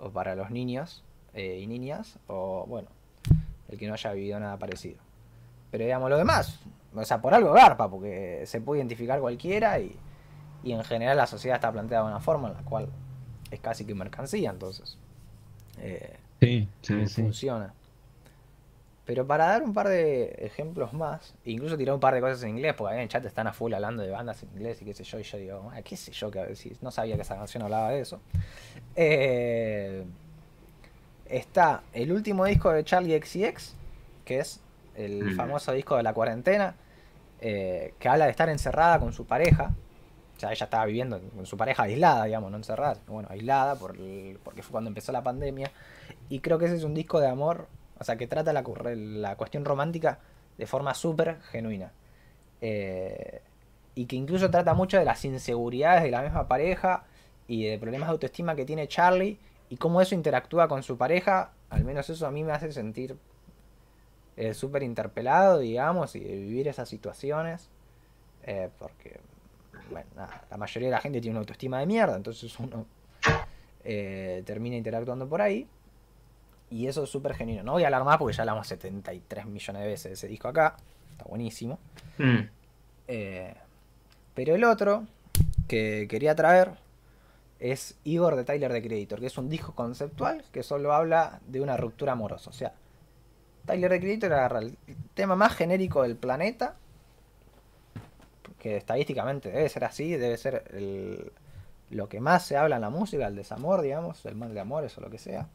o 0.00 0.10
para 0.10 0.34
los 0.34 0.50
niños 0.50 1.04
eh, 1.32 1.60
y 1.62 1.68
niñas, 1.68 2.18
o 2.26 2.66
bueno, 2.66 2.88
el 3.68 3.78
que 3.78 3.86
no 3.86 3.92
haya 3.94 4.12
vivido 4.14 4.40
nada 4.40 4.56
parecido. 4.56 4.98
Pero 5.70 5.84
digamos, 5.84 6.10
lo 6.10 6.18
demás, 6.18 6.58
o 6.92 7.04
sea, 7.04 7.22
por 7.22 7.34
algo 7.34 7.52
garpa, 7.52 7.88
porque 7.88 8.42
se 8.46 8.60
puede 8.60 8.80
identificar 8.80 9.20
cualquiera 9.20 9.78
y, 9.78 9.96
y 10.64 10.72
en 10.72 10.82
general 10.82 11.16
la 11.16 11.28
sociedad 11.28 11.54
está 11.54 11.70
planteada 11.70 12.02
de 12.02 12.10
una 12.10 12.20
forma 12.20 12.48
en 12.48 12.54
la 12.54 12.62
cual 12.62 12.88
es 13.52 13.60
casi 13.60 13.84
que 13.84 13.94
mercancía, 13.94 14.50
entonces. 14.50 14.96
Eh, 15.78 16.16
sí, 16.40 16.68
sí, 16.80 17.06
funciona. 17.06 17.74
Pero 19.04 19.26
para 19.26 19.46
dar 19.46 19.62
un 19.62 19.74
par 19.74 19.88
de 19.88 20.26
ejemplos 20.38 20.92
más, 20.92 21.34
incluso 21.44 21.76
tirar 21.76 21.94
un 21.94 22.00
par 22.00 22.14
de 22.14 22.20
cosas 22.20 22.42
en 22.44 22.50
inglés, 22.50 22.74
porque 22.74 22.92
ahí 22.92 22.98
en 22.98 23.02
el 23.02 23.08
chat 23.08 23.24
están 23.24 23.46
a 23.46 23.52
full 23.52 23.74
hablando 23.74 24.02
de 24.02 24.10
bandas 24.10 24.42
en 24.42 24.50
inglés 24.50 24.80
y 24.80 24.84
qué 24.84 24.94
sé 24.94 25.04
yo, 25.04 25.18
y 25.18 25.24
yo 25.24 25.38
digo, 25.38 25.72
ah, 25.74 25.82
qué 25.82 25.96
sé 25.96 26.12
yo, 26.12 26.30
que 26.30 26.40
a 26.40 26.46
no 26.80 26.90
sabía 26.90 27.16
que 27.16 27.22
esa 27.22 27.36
canción 27.36 27.62
hablaba 27.62 27.90
de 27.90 28.00
eso. 28.00 28.20
Eh, 28.94 30.04
está 31.26 31.82
el 31.92 32.12
último 32.12 32.44
disco 32.44 32.70
de 32.70 32.84
Charlie 32.84 33.20
XCX, 33.20 33.74
que 34.24 34.38
es 34.38 34.60
el 34.94 35.32
mm. 35.32 35.36
famoso 35.36 35.72
disco 35.72 35.96
de 35.96 36.04
la 36.04 36.14
cuarentena, 36.14 36.76
eh, 37.40 37.94
que 37.98 38.08
habla 38.08 38.26
de 38.26 38.30
estar 38.30 38.48
encerrada 38.48 39.00
con 39.00 39.12
su 39.12 39.26
pareja. 39.26 39.74
Sea, 40.42 40.52
ella 40.52 40.64
estaba 40.64 40.84
viviendo 40.86 41.20
con 41.20 41.46
su 41.46 41.56
pareja 41.56 41.84
aislada, 41.84 42.24
digamos, 42.24 42.50
no 42.50 42.56
encerrada, 42.56 42.98
bueno, 43.06 43.28
aislada 43.30 43.76
por 43.76 43.96
porque 44.42 44.62
fue 44.62 44.72
cuando 44.72 44.88
empezó 44.88 45.12
la 45.12 45.22
pandemia. 45.22 45.70
Y 46.28 46.40
creo 46.40 46.58
que 46.58 46.66
ese 46.66 46.76
es 46.76 46.84
un 46.84 46.94
disco 46.94 47.20
de 47.20 47.28
amor 47.28 47.68
o 48.02 48.04
sea, 48.04 48.16
que 48.16 48.26
trata 48.26 48.52
la, 48.52 48.64
la 48.94 49.36
cuestión 49.36 49.64
romántica 49.64 50.18
de 50.58 50.66
forma 50.66 50.92
súper 50.92 51.40
genuina. 51.52 51.92
Eh, 52.60 53.40
y 53.94 54.06
que 54.06 54.16
incluso 54.16 54.50
trata 54.50 54.74
mucho 54.74 54.98
de 54.98 55.04
las 55.04 55.24
inseguridades 55.24 56.02
de 56.02 56.10
la 56.10 56.22
misma 56.22 56.48
pareja 56.48 57.04
y 57.46 57.64
de 57.64 57.78
problemas 57.78 58.08
de 58.08 58.12
autoestima 58.12 58.56
que 58.56 58.64
tiene 58.64 58.88
Charlie 58.88 59.38
y 59.68 59.76
cómo 59.76 60.00
eso 60.00 60.16
interactúa 60.16 60.66
con 60.66 60.82
su 60.82 60.98
pareja. 60.98 61.52
Al 61.70 61.84
menos 61.84 62.10
eso 62.10 62.26
a 62.26 62.32
mí 62.32 62.42
me 62.42 62.50
hace 62.50 62.72
sentir 62.72 63.16
eh, 64.36 64.52
súper 64.52 64.82
interpelado, 64.82 65.60
digamos, 65.60 66.16
y 66.16 66.20
de 66.20 66.34
vivir 66.34 66.66
esas 66.66 66.88
situaciones. 66.88 67.70
eh, 68.44 68.70
porque, 68.80 69.20
bueno, 69.90 70.06
nada, 70.16 70.44
la 70.50 70.56
mayoría 70.56 70.88
de 70.88 70.94
la 70.94 71.00
gente 71.00 71.20
tiene 71.20 71.32
una 71.32 71.40
autoestima 71.40 71.78
de 71.80 71.86
mierda, 71.86 72.16
entonces 72.16 72.58
uno 72.58 72.86
eh, 73.84 74.42
termina 74.44 74.76
interactuando 74.76 75.28
por 75.28 75.42
ahí. 75.42 75.66
Y 76.70 76.86
eso 76.86 77.04
es 77.04 77.10
súper 77.10 77.34
genuino. 77.34 77.62
No 77.62 77.72
voy 77.72 77.82
a 77.82 77.88
hablar 77.88 78.04
más 78.04 78.16
porque 78.16 78.34
ya 78.34 78.42
hablamos 78.42 78.66
73 78.66 79.44
millones 79.46 79.82
de 79.82 79.88
veces 79.88 80.04
de 80.04 80.12
ese 80.14 80.28
disco 80.28 80.48
acá. 80.48 80.76
Está 81.10 81.24
buenísimo. 81.24 81.78
Mm. 82.16 82.38
Eh, 83.08 83.54
pero 84.34 84.54
el 84.54 84.64
otro 84.64 85.04
que 85.68 86.06
quería 86.08 86.34
traer 86.34 86.72
es 87.58 87.96
Igor 88.04 88.36
de 88.36 88.44
Tyler 88.44 88.72
the 88.72 88.82
Creator, 88.82 89.20
que 89.20 89.26
es 89.26 89.36
un 89.38 89.48
disco 89.48 89.74
conceptual 89.74 90.44
que 90.50 90.62
solo 90.62 90.92
habla 90.94 91.40
de 91.46 91.60
una 91.60 91.76
ruptura 91.76 92.12
amorosa. 92.12 92.50
O 92.50 92.52
sea, 92.54 92.72
Tyler 93.66 93.90
the 93.90 94.00
Creator 94.00 94.32
agarra 94.32 94.60
el 94.60 94.76
tema 95.14 95.36
más 95.36 95.54
genérico 95.54 96.02
del 96.02 96.16
planeta, 96.16 96.76
que 98.62 98.76
estadísticamente 98.76 99.50
debe 99.50 99.68
ser 99.68 99.84
así, 99.84 100.12
debe 100.16 100.36
ser 100.38 100.62
el- 100.72 101.32
lo 101.90 102.08
que 102.08 102.20
más 102.20 102.46
se 102.46 102.56
habla 102.56 102.76
en 102.76 102.82
la 102.82 102.90
música, 102.90 103.26
el 103.26 103.34
desamor, 103.34 103.82
digamos, 103.82 104.24
el 104.24 104.36
mal 104.36 104.54
de 104.54 104.60
amores 104.60 104.96
o 104.96 105.00
lo 105.00 105.10
que 105.10 105.18
sea. 105.18 105.48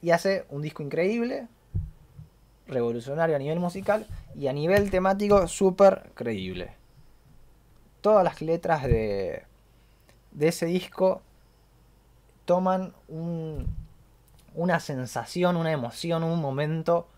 Y 0.00 0.12
hace 0.12 0.46
un 0.48 0.62
disco 0.62 0.82
increíble, 0.82 1.46
revolucionario 2.66 3.36
a 3.36 3.38
nivel 3.38 3.60
musical 3.60 4.06
y 4.34 4.46
a 4.46 4.54
nivel 4.54 4.90
temático 4.90 5.46
súper 5.46 6.10
creíble. 6.14 6.72
Todas 8.00 8.24
las 8.24 8.40
letras 8.40 8.84
de, 8.84 9.42
de 10.32 10.48
ese 10.48 10.64
disco 10.64 11.20
toman 12.46 12.94
un- 13.08 13.66
una 14.54 14.80
sensación, 14.80 15.56
una 15.58 15.70
emoción, 15.70 16.24
un 16.24 16.40
momento 16.40 17.08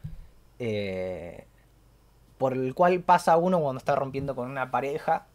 eh, 0.59 1.45
por 2.39 2.53
el 2.55 2.75
cual 2.75 3.01
pasa 3.01 3.37
uno 3.37 3.61
cuando 3.61 3.79
está 3.79 3.95
rompiendo 3.95 4.35
con 4.35 4.51
una 4.51 4.71
pareja. 4.71 5.27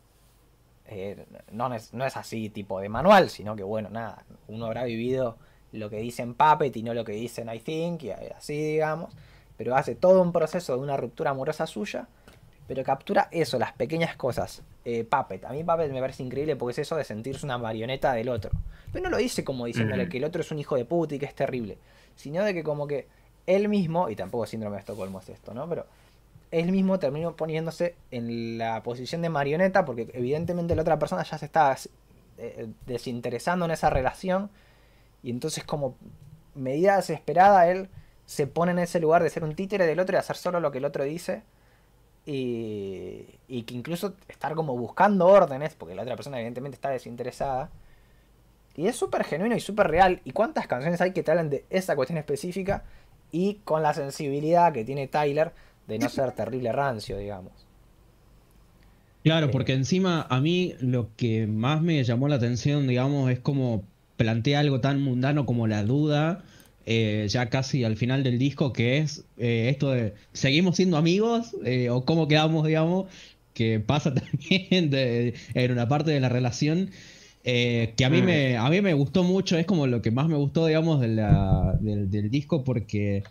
Eh, 0.88 1.26
no, 1.52 1.74
es, 1.74 1.94
no 1.94 2.06
es 2.06 2.18
así 2.18 2.50
tipo 2.50 2.80
de 2.80 2.90
manual, 2.90 3.30
sino 3.30 3.56
que 3.56 3.64
bueno, 3.64 3.90
nada, 3.90 4.26
uno 4.48 4.66
habrá 4.66 4.84
vivido 4.84 5.38
lo 5.72 5.90
que 5.90 5.98
dicen 5.98 6.34
Puppet 6.34 6.76
y 6.76 6.84
no 6.84 6.94
lo 6.94 7.04
que 7.04 7.14
dicen 7.14 7.50
I 7.54 7.60
Think, 7.60 8.04
y 8.04 8.12
así 8.12 8.54
digamos, 8.54 9.14
pero 9.58 9.76
hace 9.76 9.96
todo 9.96 10.22
un 10.22 10.32
proceso 10.32 10.76
de 10.76 10.84
una 10.84 10.98
ruptura 10.98 11.32
amorosa 11.32 11.66
suya, 11.68 12.08
pero 12.68 12.84
captura 12.84 13.28
eso, 13.32 13.58
las 13.60 13.74
pequeñas 13.74 14.16
cosas. 14.16 14.62
Eh, 14.86 15.04
Puppet, 15.04 15.46
a 15.46 15.52
mí 15.52 15.64
Puppet 15.64 15.92
me 15.92 16.00
parece 16.00 16.24
increíble 16.24 16.56
porque 16.56 16.74
es 16.74 16.80
eso 16.80 16.96
de 16.96 17.04
sentirse 17.04 17.46
una 17.46 17.58
marioneta 17.58 18.14
del 18.14 18.30
otro. 18.30 18.52
Pero 18.92 19.04
no 19.04 19.10
lo 19.10 19.18
dice 19.18 19.44
como 19.44 19.66
diciéndole 19.66 20.08
que 20.10 20.18
el 20.18 20.26
otro 20.26 20.42
es 20.42 20.52
un 20.52 20.60
hijo 20.60 20.76
de 20.76 20.86
puta 20.86 21.16
y 21.16 21.20
que 21.20 21.26
es 21.26 21.36
terrible, 21.36 21.78
sino 22.16 22.44
de 22.44 22.54
que 22.54 22.64
como 22.64 22.86
que 22.86 23.08
él 23.48 23.68
mismo, 23.68 24.10
y 24.10 24.16
tampoco 24.16 24.46
síndrome 24.46 24.76
de 24.76 24.82
Estocolmo 24.82 25.20
es 25.20 25.30
esto, 25.30 25.54
¿no? 25.54 25.68
Pero 25.68 25.86
él 26.54 26.72
mismo 26.72 27.00
terminó 27.00 27.36
poniéndose 27.36 27.96
en 28.12 28.60
la 28.60 28.84
posición 28.84 29.24
de 29.24 29.30
marioneta 29.30 29.86
porque 29.86 30.12
evidentemente 30.14 30.76
la 30.76 30.84
otra 30.84 31.00
persona 31.00 31.24
ya 31.24 31.40
se 31.40 31.46
está 31.46 31.76
eh, 32.38 32.68
desinteresando 32.86 33.66
en 33.66 33.72
esa 33.72 33.90
relación 33.90 34.52
y 35.24 35.32
entonces 35.32 35.64
como 35.64 35.96
medida 36.54 36.96
desesperada 36.96 37.72
él 37.72 37.90
se 38.28 38.46
pone 38.46 38.72
en 38.72 38.80
ese 38.80 39.00
lugar 39.00 39.24
de 39.24 39.32
ser 39.32 39.44
un 39.44 39.56
títere 39.56 39.88
del 39.88 40.00
otro 40.00 40.16
y 40.16 40.20
hacer 40.20 40.36
solo 40.36 40.60
lo 40.60 40.72
que 40.72 40.78
el 40.78 40.86
otro 40.86 41.04
dice 41.04 41.42
y, 42.28 43.26
y 43.48 43.64
que 43.64 43.74
incluso 43.74 44.14
estar 44.28 44.54
como 44.54 44.78
buscando 44.78 45.26
órdenes 45.26 45.74
porque 45.74 45.96
la 45.96 46.04
otra 46.04 46.16
persona 46.16 46.38
evidentemente 46.38 46.76
está 46.76 46.90
desinteresada 46.90 47.72
y 48.76 48.86
es 48.86 48.96
súper 48.96 49.24
genuino 49.24 49.56
y 49.56 49.60
súper 49.60 49.88
real 49.88 50.22
y 50.24 50.34
cuántas 50.34 50.68
canciones 50.68 51.02
hay 51.02 51.14
que 51.14 51.24
te 51.24 51.32
hablan 51.32 51.50
de 51.50 51.66
esa 51.72 51.96
cuestión 51.96 52.20
específica 52.20 52.84
y 53.32 53.56
con 53.66 53.82
la 53.82 53.96
sensibilidad 53.96 54.72
que 54.72 54.86
tiene 54.86 55.08
Tyler 55.08 55.52
de 55.88 56.00
no 56.00 56.10
ser 56.10 56.34
terrible 56.34 56.72
rancio 56.72 57.18
digamos 57.18 57.68
Claro, 59.24 59.50
Eh, 59.50 59.52
porque 59.52 59.72
encima 59.74 60.22
a 60.30 60.42
mí 60.42 60.74
lo 60.82 61.16
que 61.16 61.48
más 61.48 61.82
me 61.82 62.04
llamó 62.04 62.28
la 62.28 62.36
atención, 62.36 62.88
digamos, 62.88 63.32
es 63.32 63.40
como 63.40 63.90
plantea 64.18 64.60
algo 64.60 64.82
tan 64.82 65.02
mundano 65.02 65.46
como 65.46 65.66
la 65.68 65.84
duda, 65.84 66.44
eh, 66.86 67.26
ya 67.30 67.50
casi 67.50 67.86
al 67.86 67.96
final 67.96 68.24
del 68.24 68.38
disco, 68.38 68.74
que 68.74 68.98
es 68.98 69.26
eh, 69.38 69.70
esto 69.70 69.92
de, 69.92 70.16
¿seguimos 70.34 70.76
siendo 70.76 70.98
amigos? 70.98 71.56
Eh, 71.64 71.90
¿O 71.90 72.04
cómo 72.04 72.28
quedamos, 72.28 72.68
digamos? 72.68 73.10
Que 73.54 73.80
pasa 73.80 74.14
también 74.14 74.90
de- 74.90 75.36
en 75.54 75.72
una 75.72 75.88
parte 75.88 76.12
de 76.12 76.20
la 76.20 76.28
relación, 76.28 76.92
que 77.44 78.06
a 78.06 78.10
mí, 78.10 78.22
Mm. 78.22 78.26
me, 78.26 78.58
a 78.58 78.70
mí 78.70 78.82
me 78.82 78.94
gustó 78.94 79.24
mucho, 79.24 79.58
es 79.58 79.66
como 79.66 79.88
lo 79.88 80.02
que 80.02 80.12
más 80.12 80.28
me 80.28 80.36
gustó, 80.36 80.66
digamos, 80.68 81.02
de 81.02 81.08
la- 81.10 81.78
del, 81.80 82.10
del 82.10 82.30
disco, 82.30 82.64
porque 82.64 83.24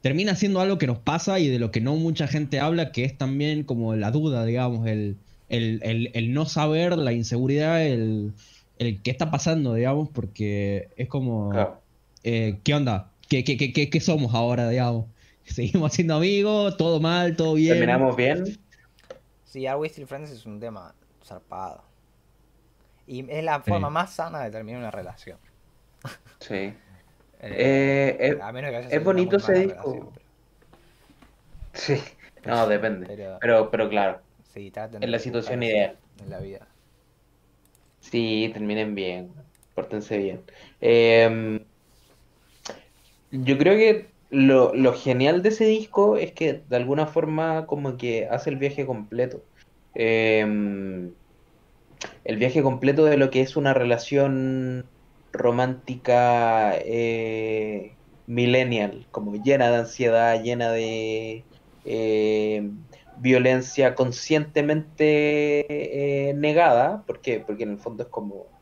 termina 0.00 0.34
siendo 0.34 0.60
algo 0.60 0.78
que 0.78 0.86
nos 0.86 0.98
pasa 0.98 1.38
y 1.40 1.48
de 1.48 1.58
lo 1.58 1.70
que 1.70 1.80
no 1.80 1.94
mucha 1.96 2.26
gente 2.28 2.60
habla, 2.60 2.92
que 2.92 3.04
es 3.04 3.16
también 3.18 3.64
como 3.64 3.94
la 3.96 4.10
duda, 4.10 4.44
digamos, 4.44 4.86
el, 4.86 5.16
el, 5.48 5.80
el- 5.82 6.10
el 6.14 6.32
no 6.34 6.46
saber, 6.46 6.96
la 6.96 7.12
inseguridad, 7.12 7.84
el, 7.84 8.32
el 8.78 9.02
qué 9.02 9.10
está 9.10 9.30
pasando, 9.30 9.74
digamos, 9.74 10.08
porque 10.10 10.88
es 10.96 11.08
como, 11.08 11.50
Claro. 11.50 11.80
eh, 12.24 12.58
¿qué 12.64 12.74
onda? 12.74 13.10
¿Qué, 13.28 13.44
qué, 13.44 13.56
qué, 13.56 13.72
qué- 13.72 13.90
qué 13.90 14.00
somos 14.00 14.34
ahora, 14.34 14.68
digamos? 14.68 15.06
¿Seguimos 15.44 15.92
siendo 15.92 16.14
amigos? 16.16 16.76
¿Todo 16.76 17.00
mal? 17.00 17.34
¿Todo 17.36 17.54
bien? 17.54 17.74
¿Terminamos 17.76 18.16
bien? 18.16 18.58
Sí, 19.44 19.66
Are 19.66 19.78
We 19.78 19.88
Still 19.88 20.06
Friends 20.06 20.30
es 20.30 20.44
un 20.46 20.60
tema 20.60 20.94
zarpado. 21.24 21.82
Y 23.06 23.24
es 23.30 23.42
la 23.42 23.60
forma 23.60 23.88
Sí. 23.88 23.94
más 23.94 24.12
sana 24.14 24.44
de 24.44 24.50
terminar 24.50 24.80
una 24.80 24.90
relación. 24.90 25.38
Sí. 26.40 26.74
Eh, 27.40 28.16
Eh, 28.20 28.28
es, 28.28 28.40
a 28.40 28.52
menos 28.52 28.70
que 28.70 28.76
haya 28.76 28.88
es 28.88 29.04
bonito 29.04 29.36
ese 29.36 29.52
disco. 29.54 29.92
relación, 29.92 30.10
pero- 30.12 30.22
sí. 31.72 32.02
No, 32.44 32.66
depende. 32.66 33.06
Pero, 33.06 33.38
Pero, 33.40 33.70
pero 33.70 33.88
claro, 33.88 34.20
sí, 34.52 34.72
en 35.00 35.10
la 35.10 35.18
situación 35.18 35.62
ideal. 35.62 35.96
En 36.22 36.30
la 36.30 36.38
vida. 36.40 36.66
Sí, 38.00 38.50
terminen 38.52 38.94
bien, 38.94 39.30
pórtense 39.74 40.18
bien. 40.18 40.40
Eh, 40.80 41.60
yo 43.30 43.58
creo 43.58 43.76
que 43.76 44.06
lo, 44.30 44.74
lo 44.74 44.94
genial 44.94 45.42
de 45.42 45.50
ese 45.50 45.64
disco 45.66 46.16
es 46.16 46.32
que 46.32 46.62
de 46.68 46.76
alguna 46.76 47.06
forma 47.06 47.66
como 47.66 47.96
que 47.96 48.26
hace 48.30 48.50
el 48.50 48.56
viaje 48.56 48.86
completo. 48.86 49.42
Eh, 49.94 51.10
el 52.24 52.36
viaje 52.36 52.62
completo 52.62 53.04
de 53.04 53.16
lo 53.16 53.30
que 53.30 53.40
es 53.40 53.56
una 53.56 53.74
relación 53.74 54.86
romántica 55.32 56.76
eh, 56.78 57.98
millennial, 58.26 59.08
como 59.10 59.34
llena 59.36 59.70
de 59.70 59.76
ansiedad, 59.78 60.42
llena 60.42 60.70
de 60.72 61.48
eh, 61.84 62.70
violencia 63.16 63.94
conscientemente 63.94 66.30
eh, 66.30 66.34
negada, 66.34 67.04
porque, 67.06 67.44
en 67.48 67.70
el 67.72 67.78
fondo 67.80 68.04
es 68.04 68.08
como 68.10 68.52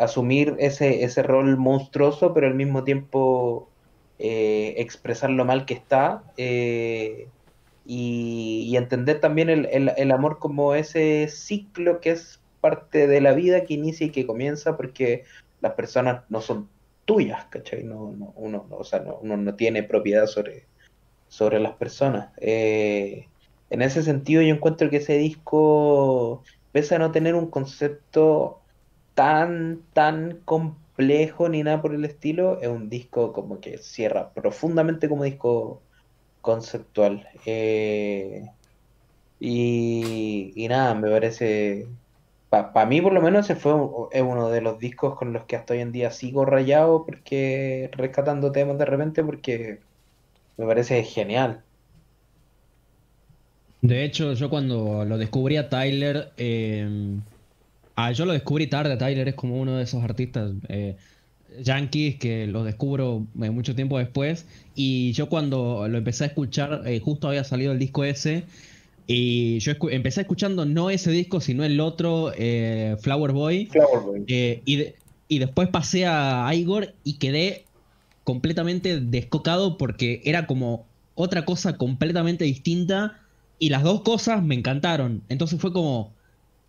asumir 0.00 0.56
ese, 0.58 1.04
ese 1.04 1.22
rol 1.22 1.56
monstruoso, 1.56 2.34
pero 2.34 2.46
al 2.48 2.54
mismo 2.54 2.84
tiempo 2.84 3.72
expresar 4.18 5.30
lo 5.30 5.44
mal 5.44 5.66
que 5.66 5.74
está 5.74 6.24
y, 7.84 8.76
entender 8.76 9.20
también 9.20 9.50
el- 9.50 9.92
el 9.96 10.10
amor 10.12 10.38
como 10.38 10.74
ese 10.74 11.28
ciclo 11.28 12.00
que 12.00 12.10
es 12.12 12.42
parte 12.60 13.06
de 13.06 13.20
la 13.20 13.32
vida 13.34 13.64
que 13.64 13.74
inicia 13.74 14.06
y 14.06 14.12
que 14.12 14.26
comienza 14.26 14.76
porque 14.76 15.24
las 15.64 15.72
personas 15.72 16.24
no 16.28 16.42
son 16.42 16.68
tuyas, 17.06 17.46
¿cachai? 17.46 17.84
No, 17.84 18.12
no, 18.12 18.34
uno, 18.36 18.66
no, 18.68 18.76
o 18.76 18.84
sea, 18.84 19.00
no, 19.00 19.16
uno 19.22 19.38
no 19.38 19.54
tiene 19.54 19.82
propiedad 19.82 20.26
sobre, 20.26 20.66
sobre 21.28 21.58
las 21.58 21.72
personas. 21.72 22.32
Eh, 22.36 23.28
en 23.70 23.80
ese 23.80 24.02
sentido 24.02 24.42
yo 24.42 24.54
encuentro 24.54 24.90
que 24.90 24.98
ese 24.98 25.16
disco, 25.16 26.42
pese 26.70 26.96
a 26.96 26.98
no 26.98 27.12
tener 27.12 27.34
un 27.34 27.46
concepto 27.50 28.60
tan, 29.14 29.80
tan 29.94 30.42
complejo 30.44 31.48
ni 31.48 31.62
nada 31.62 31.80
por 31.80 31.94
el 31.94 32.04
estilo, 32.04 32.60
es 32.60 32.68
un 32.68 32.90
disco 32.90 33.32
como 33.32 33.58
que 33.58 33.78
cierra 33.78 34.34
profundamente 34.34 35.08
como 35.08 35.24
disco 35.24 35.80
conceptual. 36.42 37.26
Eh, 37.46 38.44
y, 39.40 40.52
y 40.54 40.68
nada, 40.68 40.94
me 40.94 41.10
parece, 41.10 41.86
para 42.72 42.86
mí 42.86 43.00
por 43.00 43.12
lo 43.12 43.20
menos 43.20 43.48
ese 43.48 43.58
fue 43.58 43.72
es 44.12 44.22
uno 44.22 44.48
de 44.48 44.60
los 44.60 44.78
discos 44.78 45.16
con 45.16 45.32
los 45.32 45.44
que 45.44 45.56
hasta 45.56 45.74
hoy 45.74 45.80
en 45.80 45.92
día 45.92 46.10
sigo 46.10 46.44
rayado 46.44 47.04
porque 47.04 47.90
rescatando 47.92 48.52
temas 48.52 48.78
de 48.78 48.84
repente 48.84 49.22
porque 49.22 49.80
me 50.56 50.66
parece 50.66 51.02
genial. 51.04 51.62
De 53.82 54.04
hecho, 54.04 54.32
yo 54.32 54.48
cuando 54.48 55.04
lo 55.04 55.18
descubrí 55.18 55.58
a 55.58 55.68
Tyler, 55.68 56.32
eh, 56.38 57.18
ah, 57.96 58.12
yo 58.12 58.24
lo 58.24 58.32
descubrí 58.32 58.66
tarde, 58.66 58.96
Tyler 58.96 59.28
es 59.28 59.34
como 59.34 59.60
uno 59.60 59.76
de 59.76 59.84
esos 59.84 60.02
artistas 60.02 60.52
eh, 60.68 60.96
yankees 61.60 62.16
que 62.16 62.46
lo 62.46 62.64
descubro 62.64 63.26
eh, 63.42 63.50
mucho 63.50 63.74
tiempo 63.74 63.98
después, 63.98 64.46
y 64.74 65.12
yo 65.12 65.28
cuando 65.28 65.86
lo 65.88 65.98
empecé 65.98 66.24
a 66.24 66.26
escuchar, 66.28 66.82
eh, 66.86 67.00
justo 67.00 67.28
había 67.28 67.44
salido 67.44 67.72
el 67.72 67.78
disco 67.78 68.04
ese, 68.04 68.44
y 69.06 69.58
yo 69.58 69.72
escu- 69.72 69.92
empecé 69.92 70.22
escuchando 70.22 70.64
no 70.64 70.90
ese 70.90 71.10
disco, 71.10 71.40
sino 71.40 71.64
el 71.64 71.78
otro, 71.80 72.32
eh, 72.36 72.96
Flower 73.00 73.32
Boy, 73.32 73.66
Flower 73.66 74.00
Boy. 74.00 74.24
eh, 74.26 74.62
y, 74.64 74.76
de- 74.76 74.94
y 75.28 75.38
después 75.38 75.68
pasé 75.68 76.06
a 76.06 76.50
Igor 76.54 76.94
y 77.04 77.14
quedé 77.14 77.64
completamente 78.24 79.00
descocado 79.00 79.76
porque 79.76 80.22
era 80.24 80.46
como 80.46 80.86
otra 81.14 81.44
cosa 81.44 81.76
completamente 81.76 82.44
distinta 82.44 83.20
y 83.58 83.68
las 83.68 83.82
dos 83.82 84.00
cosas 84.02 84.42
me 84.42 84.54
encantaron. 84.54 85.22
Entonces 85.28 85.60
fue 85.60 85.72
como, 85.72 86.12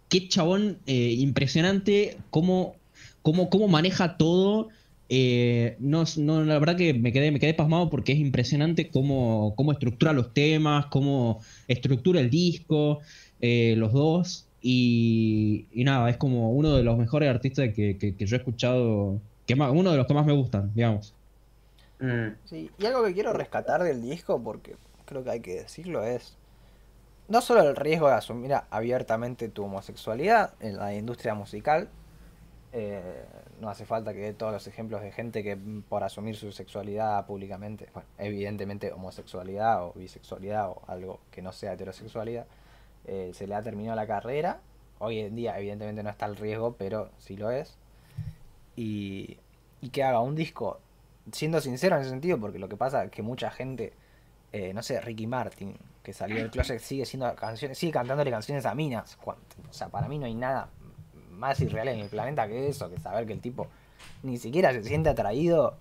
qué 0.10 0.28
chabón 0.28 0.78
eh, 0.86 1.16
impresionante 1.18 2.18
cómo, 2.30 2.76
cómo, 3.22 3.49
cómo 3.49 3.68
maneja 3.68 4.18
todo. 4.18 4.68
Eh, 5.07 5.76
no, 5.80 6.03
no, 6.18 6.44
la 6.44 6.57
verdad 6.57 6.76
que 6.76 6.94
me 6.94 7.11
quedé, 7.11 7.32
me 7.32 7.40
quedé 7.40 7.53
pasmado 7.53 7.90
porque 7.90 8.14
es 8.14 8.19
impresionante 8.19 8.90
cómo, 8.90 9.53
cómo 9.56 9.72
estructura 9.72 10.14
los 10.14 10.34
temas, 10.34 10.88
cómo 10.88 11.41
estructura 11.68 12.19
el 12.19 12.30
disco, 12.30 12.99
eh, 13.41 13.76
los 13.77 13.94
dos. 13.94 14.48
Y, 14.61 15.68
y, 15.72 15.84
nada, 15.84 16.10
es 16.10 16.18
como 16.18 16.52
uno 16.52 16.76
de 16.76 16.84
los 16.84 16.98
mejores 16.98 17.30
artistas 17.30 17.69
que, 17.76 17.98
que, 17.98 18.15
que 18.15 18.26
yo 18.26 18.36
he 18.36 18.40
escuchado, 18.40 19.22
que 19.45 19.56
más, 19.56 19.72
uno 19.72 19.91
de 19.91 19.98
los 19.98 20.07
que 20.07 20.14
más 20.15 20.26
me 20.26 20.34
gustan, 20.34 20.72
digamos. 20.73 21.14
Mm. 21.99 22.30
Sí, 22.45 22.72
y 22.77 22.86
algo 22.86 23.03
que 23.03 23.14
quiero 23.14 23.32
rescatar 23.32 23.84
del 23.84 24.02
disco, 24.02 24.41
porque 24.41 24.76
creo 25.06 25.23
que 25.23 25.30
hay 25.30 25.40
que 25.40 25.61
decirlo, 25.61 26.03
es 26.03 26.36
no 27.27 27.41
solo 27.41 27.61
el 27.61 27.76
riesgo 27.76 28.07
de 28.07 28.15
asumir 28.15 28.53
abiertamente 28.69 29.49
tu 29.49 29.64
homosexualidad 29.64 30.53
en 30.60 30.77
la 30.77 30.94
industria 30.94 31.34
musical, 31.34 31.90
eh, 32.78 33.24
no 33.62 33.70
hace 33.70 33.86
falta 33.86 34.14
que 34.14 34.20
dé 34.20 34.34
todos 34.34 34.52
los 34.52 34.68
ejemplos 34.68 35.02
de 35.02 35.10
gente 35.14 35.44
que 35.44 35.56
por 35.88 36.04
asumir 36.04 36.36
su 36.36 36.52
sexualidad 36.52 37.26
públicamente, 37.26 37.88
bueno, 37.94 38.10
evidentemente 38.18 38.92
homosexualidad 38.92 39.86
o 39.86 39.94
bisexualidad 39.94 40.68
o 40.68 40.82
algo 40.88 41.22
que 41.32 41.42
no 41.42 41.54
sea 41.54 41.72
heterosexualidad, 41.72 42.46
eh, 43.06 43.32
se 43.34 43.48
le 43.48 43.56
ha 43.56 43.64
terminado 43.64 43.96
la 43.96 44.06
carrera. 44.06 44.60
Hoy 45.00 45.20
en 45.20 45.38
día 45.38 45.58
evidentemente 45.58 46.04
no 46.04 46.10
está 46.10 46.26
el 46.26 46.36
riesgo, 46.36 46.76
pero 46.78 47.12
sí 47.18 47.38
lo 47.38 47.50
es. 47.50 47.78
Y, 48.76 49.38
y 49.80 49.90
que 49.90 50.04
haga 50.04 50.20
un 50.20 50.36
disco, 50.36 50.82
siendo 51.32 51.62
sincero 51.62 51.96
en 51.96 52.02
ese 52.02 52.10
sentido, 52.10 52.38
porque 52.42 52.60
lo 52.60 52.68
que 52.68 52.76
pasa 52.76 53.06
es 53.06 53.12
que 53.12 53.22
mucha 53.22 53.52
gente, 53.52 53.94
eh, 54.52 54.74
no 54.74 54.84
sé, 54.84 55.00
Ricky 55.00 55.28
Martin, 55.28 55.78
que 56.04 56.12
salió 56.12 56.36
del 56.36 56.52
closet, 56.52 56.80
sigue 56.80 57.06
siendo 57.06 57.34
canciones, 57.36 57.78
sigue 57.78 57.94
cantándole 57.94 58.32
canciones 58.32 58.66
a 58.66 58.76
minas. 58.76 59.18
O 59.24 59.74
sea, 59.74 59.88
para 59.88 60.10
mí 60.10 60.20
no 60.20 60.26
hay 60.26 60.36
nada 60.36 60.68
más 61.36 61.60
irreal 61.62 61.88
en 61.90 61.99
el 61.99 62.10
planeta 62.10 62.48
que 62.48 62.70
eso, 62.70 62.90
que 62.90 62.99
saber 62.99 63.26
que 63.26 63.34
el 63.34 63.40
tipo 63.40 63.68
ni 64.24 64.38
siquiera 64.38 64.74
se 64.74 64.84
siente 64.84 65.10
atraído 65.10 65.78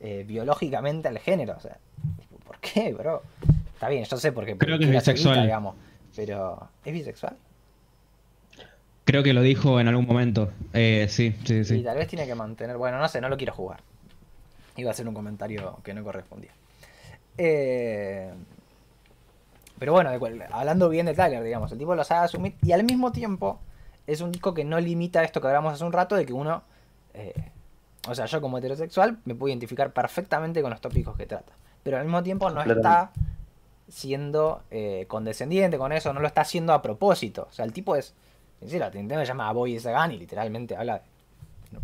eh, 0.00 0.24
biológicamente 0.26 1.08
al 1.08 1.18
género. 1.18 1.54
O 1.56 1.60
sea, 1.60 1.78
¿por 2.44 2.58
qué, 2.60 2.92
bro? 2.92 3.22
Está 3.74 3.88
bien, 3.88 4.04
yo 4.04 4.16
sé 4.16 4.32
porque, 4.32 4.56
Creo 4.56 4.78
que 4.78 4.84
es 4.84 4.90
bisexual. 4.90 5.42
digamos, 5.42 5.74
pero 6.14 6.68
¿es 6.84 6.92
bisexual? 6.92 7.36
Creo 9.04 9.22
que 9.22 9.32
lo 9.32 9.42
dijo 9.42 9.80
en 9.80 9.88
algún 9.88 10.06
momento. 10.06 10.52
Eh, 10.72 11.06
sí, 11.08 11.34
sí, 11.44 11.64
sí. 11.64 11.76
Y 11.76 11.82
tal 11.82 11.96
vez 11.96 12.06
tiene 12.06 12.26
que 12.26 12.34
mantener. 12.34 12.76
Bueno, 12.76 12.98
no 12.98 13.08
sé, 13.08 13.20
no 13.20 13.28
lo 13.28 13.36
quiero 13.36 13.52
jugar. 13.52 13.80
Iba 14.76 14.90
a 14.90 14.92
hacer 14.92 15.08
un 15.08 15.14
comentario 15.14 15.78
que 15.82 15.94
no 15.94 16.04
correspondía. 16.04 16.52
Eh, 17.36 18.30
pero 19.78 19.92
bueno, 19.92 20.10
hablando 20.52 20.90
bien 20.90 21.06
de 21.06 21.14
Tyler, 21.14 21.42
digamos, 21.42 21.72
el 21.72 21.78
tipo 21.78 21.94
lo 21.94 22.04
sabe 22.04 22.26
asumir 22.26 22.54
y 22.62 22.72
al 22.72 22.84
mismo 22.84 23.10
tiempo 23.12 23.58
es 24.12 24.20
un 24.20 24.32
disco 24.32 24.54
que 24.54 24.64
no 24.64 24.80
limita 24.80 25.22
esto 25.22 25.40
que 25.40 25.46
hablamos 25.46 25.72
hace 25.72 25.84
un 25.84 25.92
rato 25.92 26.16
de 26.16 26.26
que 26.26 26.32
uno, 26.32 26.62
eh, 27.14 27.50
o 28.08 28.14
sea, 28.14 28.26
yo 28.26 28.40
como 28.40 28.58
heterosexual 28.58 29.18
me 29.24 29.34
puedo 29.34 29.50
identificar 29.50 29.92
perfectamente 29.92 30.62
con 30.62 30.70
los 30.70 30.80
tópicos 30.80 31.16
que 31.16 31.26
trata, 31.26 31.52
pero 31.82 31.98
al 31.98 32.04
mismo 32.04 32.22
tiempo 32.22 32.50
no 32.50 32.62
está 32.62 33.12
siendo 33.88 34.62
eh, 34.70 35.04
condescendiente 35.08 35.78
con 35.78 35.92
eso, 35.92 36.12
no 36.12 36.20
lo 36.20 36.26
está 36.26 36.40
haciendo 36.40 36.72
a 36.72 36.82
propósito, 36.82 37.46
o 37.48 37.52
sea, 37.52 37.64
el 37.64 37.72
tipo 37.72 37.94
es, 37.94 38.14
sincero, 38.58 38.86
el 38.86 38.92
tema 39.08 39.20
se 39.20 39.26
llama 39.26 39.52
Boy 39.52 39.78
Sagan 39.78 40.12
y 40.12 40.18
literalmente 40.18 40.76
habla 40.76 40.98
de, 41.70 41.78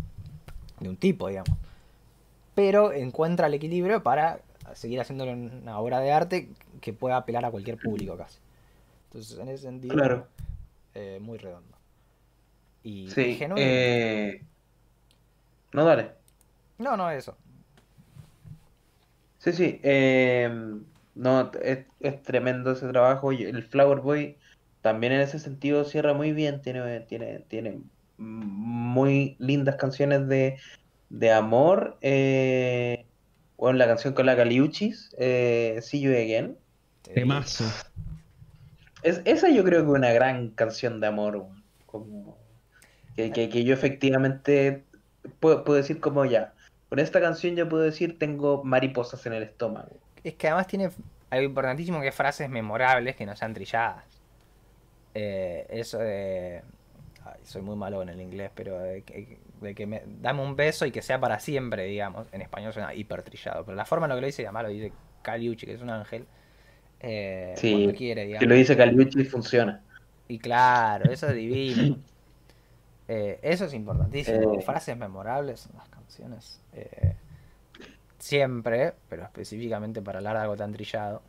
de 0.81 0.89
un 0.89 0.97
tipo, 0.97 1.29
digamos, 1.29 1.57
pero 2.55 2.91
encuentra 2.91 3.47
el 3.47 3.53
equilibrio 3.53 4.03
para 4.03 4.39
seguir 4.73 4.99
haciéndolo 4.99 5.31
una 5.31 5.79
obra 5.79 5.99
de 5.99 6.11
arte 6.11 6.49
que 6.81 6.91
pueda 6.91 7.17
apelar 7.17 7.45
a 7.45 7.51
cualquier 7.51 7.77
público 7.77 8.17
casi. 8.17 8.39
Entonces, 9.05 9.39
en 9.39 9.47
ese 9.49 9.63
sentido, 9.63 10.27
eh, 10.93 11.19
muy 11.21 11.37
redondo. 11.37 11.76
Y, 12.87 13.11
sí, 13.11 13.37
eh... 13.57 14.41
No, 15.73 15.83
dale. 15.83 16.11
No, 16.77 16.95
no, 16.95 17.11
eso. 17.11 17.35
Sí, 19.39 19.51
sí. 19.51 19.79
Eh... 19.83 20.49
No, 21.15 21.51
es, 21.61 21.79
es, 21.99 22.23
tremendo 22.23 22.71
ese 22.71 22.87
trabajo. 22.87 23.31
El 23.31 23.63
Flower 23.63 23.99
Boy 23.99 24.37
también 24.81 25.11
en 25.11 25.21
ese 25.21 25.39
sentido 25.39 25.83
cierra 25.83 26.13
muy 26.13 26.31
bien. 26.31 26.61
Tiene, 26.61 27.01
tiene, 27.01 27.39
tiene 27.47 27.81
muy 28.17 29.35
lindas 29.39 29.75
canciones 29.75 30.27
de, 30.29 30.57
de 31.09 31.31
amor. 31.31 31.97
Eh, 32.01 33.05
bueno, 33.57 33.79
la 33.79 33.87
canción 33.87 34.13
con 34.13 34.27
la 34.27 34.37
Caliuchis, 34.37 35.09
eh, 35.17 35.79
See 35.81 35.99
You 35.99 36.11
Again. 36.11 36.57
Temazo. 37.01 37.65
Es, 39.01 39.21
esa 39.25 39.49
yo 39.49 39.63
creo 39.65 39.81
que 39.81 39.91
es 39.91 39.97
una 39.97 40.13
gran 40.13 40.51
canción 40.51 41.01
de 41.01 41.07
amor. 41.07 41.47
Como, 41.87 42.37
que, 43.17 43.49
que, 43.49 43.63
yo 43.63 43.73
efectivamente 43.73 44.83
puedo, 45.39 45.73
decir 45.73 45.99
como 45.99 46.23
ya. 46.25 46.53
Con 46.89 46.99
esta 46.99 47.19
canción 47.19 47.55
yo 47.55 47.67
puedo 47.67 47.83
decir 47.83 48.17
tengo 48.19 48.63
mariposas 48.63 49.25
en 49.25 49.33
el 49.33 49.43
estómago. 49.43 49.97
Es 50.23 50.35
que 50.35 50.47
además 50.47 50.67
tiene 50.67 50.89
algo 51.29 51.45
importantísimo 51.45 51.99
que 51.99 52.09
es 52.09 52.15
frases 52.15 52.49
memorables 52.49 53.15
que 53.15 53.25
no 53.25 53.35
sean 53.35 53.53
trilladas. 53.53 54.05
Eh, 55.15 55.65
eso 55.69 55.97
de... 55.97 56.61
soy 57.43 57.63
muy 57.63 57.75
malo 57.75 58.01
en 58.03 58.09
el 58.09 58.21
inglés, 58.21 58.51
pero 58.53 58.79
de 58.79 59.01
que, 59.01 59.39
de 59.61 59.73
que 59.73 59.87
me, 59.87 60.03
dame 60.05 60.43
un 60.43 60.55
beso 60.55 60.85
y 60.85 60.91
que 60.91 61.01
sea 61.01 61.19
para 61.19 61.39
siempre, 61.39 61.85
digamos. 61.85 62.27
En 62.31 62.41
español 62.41 62.71
suena 62.71 62.93
hiper 62.93 63.23
trillado. 63.23 63.65
Pero 63.65 63.75
la 63.75 63.85
forma 63.85 64.05
en 64.05 64.09
la 64.09 64.15
que 64.15 64.21
lo 64.21 64.27
dice, 64.27 64.43
además 64.43 64.63
lo 64.63 64.69
dice 64.69 64.93
Caliucci, 65.23 65.65
que 65.65 65.73
es 65.73 65.81
un 65.81 65.89
ángel. 65.89 66.27
Eh, 66.99 67.53
sí, 67.57 67.93
quiere, 67.97 68.39
lo 68.39 68.55
dice 68.55 68.77
Caliucci 68.77 69.25
funciona. 69.25 69.81
Y 70.27 70.39
claro, 70.39 71.11
eso 71.11 71.27
es 71.27 71.35
divino. 71.35 71.97
Eh, 73.07 73.39
eso 73.41 73.65
es 73.65 73.73
importantísimo. 73.73 74.55
Eh. 74.55 74.61
Frases 74.61 74.97
memorables 74.97 75.67
en 75.67 75.77
las 75.77 75.89
canciones. 75.89 76.61
Eh, 76.73 77.15
siempre, 78.17 78.93
pero 79.09 79.23
específicamente 79.23 80.01
para 80.01 80.19
hablar 80.19 80.35
de 80.35 80.41
algo 80.41 80.55
tan 80.55 80.73
trillado. 80.73 81.21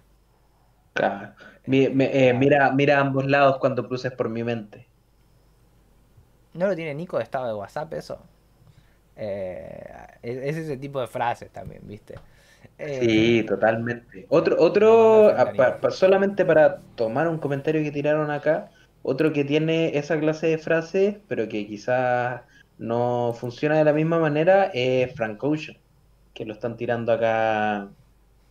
Claro. 0.95 1.33
mira, 1.67 2.73
mira 2.73 2.99
a 2.99 3.01
ambos 3.01 3.27
lados 3.27 3.59
cuando 3.59 3.87
cruces 3.87 4.11
por 4.13 4.29
mi 4.29 4.43
mente. 4.43 4.87
¿No 6.55 6.67
lo 6.67 6.75
tiene 6.75 6.95
Nico 6.95 7.19
de 7.19 7.23
estado 7.23 7.47
de 7.47 7.55
WhatsApp 7.55 7.93
eso? 7.93 8.19
Eh, 9.17 9.91
es, 10.23 10.57
ese 10.57 10.77
tipo 10.77 11.01
de 11.01 11.07
frases 11.07 11.51
también, 11.51 11.83
¿viste? 11.85 12.15
Eh, 12.79 13.01
sí, 13.01 13.43
totalmente. 13.45 14.27
Otro, 14.29 14.57
otro 14.59 15.35
solamente 15.91 16.45
para 16.45 16.79
tomar 16.95 17.29
un 17.29 17.39
comentario 17.39 17.83
que 17.83 17.91
tiraron 17.91 18.31
acá, 18.31 18.71
otro 19.03 19.33
que 19.33 19.45
tiene 19.45 19.97
esa 19.97 20.19
clase 20.19 20.49
de 20.49 20.59
frases, 20.59 21.16
pero 21.29 21.49
que 21.49 21.66
quizás 21.66 22.43
no 22.79 23.35
funciona 23.39 23.79
de 23.79 23.85
la 23.85 23.93
misma 23.93 24.19
manera, 24.19 24.70
es 24.75 25.15
Frank 25.15 25.43
Ocean, 25.43 25.79
que 26.35 26.45
lo 26.45 26.53
están 26.55 26.77
tirando 26.77 27.12
acá 27.12 27.89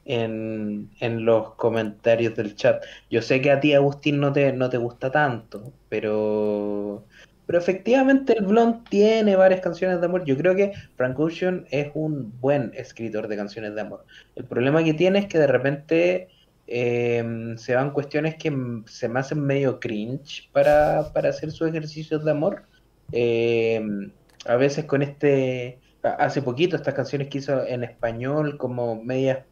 en, 0.05 0.89
en, 0.99 1.25
los 1.25 1.53
comentarios 1.55 2.35
del 2.35 2.55
chat. 2.55 2.83
Yo 3.09 3.21
sé 3.21 3.41
que 3.41 3.51
a 3.51 3.59
ti, 3.59 3.73
Agustín, 3.73 4.19
no 4.19 4.33
te, 4.33 4.53
no 4.53 4.69
te 4.69 4.77
gusta 4.77 5.11
tanto, 5.11 5.73
pero 5.89 7.05
pero 7.47 7.59
efectivamente 7.59 8.37
el 8.37 8.45
Blond 8.45 8.87
tiene 8.89 9.37
varias 9.37 9.61
canciones 9.61 10.01
de 10.01 10.05
amor. 10.05 10.25
Yo 10.25 10.37
creo 10.37 10.53
que 10.53 10.73
Frank 10.97 11.17
Ocean 11.17 11.65
es 11.71 11.89
un 11.93 12.37
buen 12.41 12.73
escritor 12.75 13.29
de 13.29 13.37
canciones 13.37 13.73
de 13.73 13.81
amor. 13.81 14.05
El 14.35 14.43
problema 14.43 14.83
que 14.83 14.93
tiene 14.93 15.19
es 15.19 15.27
que 15.27 15.39
de 15.39 15.47
repente 15.47 16.27
em, 16.67 17.57
se 17.57 17.75
van 17.75 17.91
cuestiones 17.91 18.35
que 18.35 18.53
se 18.85 19.09
me 19.09 19.19
hacen 19.19 19.41
medio 19.41 19.79
cringe 19.79 20.49
para, 20.51 20.99
hacer 20.99 21.51
sus 21.51 21.67
ejercicios 21.69 22.23
de 22.23 22.31
amor. 22.31 22.63
Em, 23.11 24.11
a 24.45 24.55
veces 24.55 24.85
con 24.85 25.01
este... 25.01 25.79
Hace 26.03 26.41
poquito 26.41 26.75
estas 26.75 26.93
canciones 26.93 27.27
que 27.29 27.39
hizo 27.39 27.65
en 27.65 27.83
español 27.83 28.57
como 28.57 29.01
media... 29.03 29.45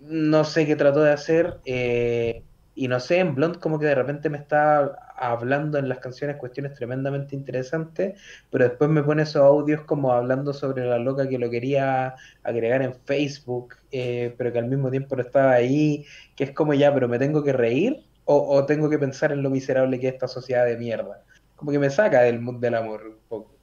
No 0.00 0.44
sé 0.44 0.66
qué 0.66 0.76
trató 0.76 1.02
de 1.02 1.12
hacer. 1.12 1.58
Eh, 1.64 2.44
y 2.78 2.88
no 2.88 3.00
sé, 3.00 3.20
en 3.20 3.34
Blond 3.34 3.58
como 3.58 3.78
que 3.78 3.86
de 3.86 3.94
repente 3.94 4.28
me 4.28 4.36
está 4.36 4.98
hablando 5.16 5.78
en 5.78 5.88
las 5.88 5.98
canciones 5.98 6.36
cuestiones 6.36 6.74
tremendamente 6.74 7.34
interesantes, 7.34 8.20
pero 8.50 8.68
después 8.68 8.90
me 8.90 9.02
pone 9.02 9.22
esos 9.22 9.42
audios 9.42 9.80
como 9.84 10.12
hablando 10.12 10.52
sobre 10.52 10.84
la 10.84 10.98
loca 10.98 11.26
que 11.26 11.38
lo 11.38 11.48
quería 11.48 12.16
agregar 12.42 12.82
en 12.82 12.94
Facebook, 12.94 13.76
eh, 13.90 14.34
pero 14.36 14.52
que 14.52 14.58
al 14.58 14.66
mismo 14.66 14.90
tiempo 14.90 15.16
no 15.16 15.22
estaba 15.22 15.52
ahí, 15.52 16.04
que 16.36 16.44
es 16.44 16.50
como 16.50 16.74
ya, 16.74 16.92
pero 16.92 17.08
me 17.08 17.18
tengo 17.18 17.42
que 17.42 17.54
reír 17.54 18.04
o, 18.26 18.66
tengo 18.66 18.90
que 18.90 18.98
pensar 18.98 19.32
en 19.32 19.42
lo 19.42 19.50
miserable 19.50 19.98
que 19.98 20.08
es 20.08 20.14
esta 20.14 20.28
sociedad 20.28 20.66
de 20.66 20.76
mierda. 20.76 21.22
Como 21.54 21.70
que 21.70 21.78
me 21.78 21.88
saca 21.88 22.22
del 22.22 22.40
mundo 22.40 22.60
del 22.60 22.74
amor 22.74 23.06
un 23.06 23.18
poco. 23.28 23.54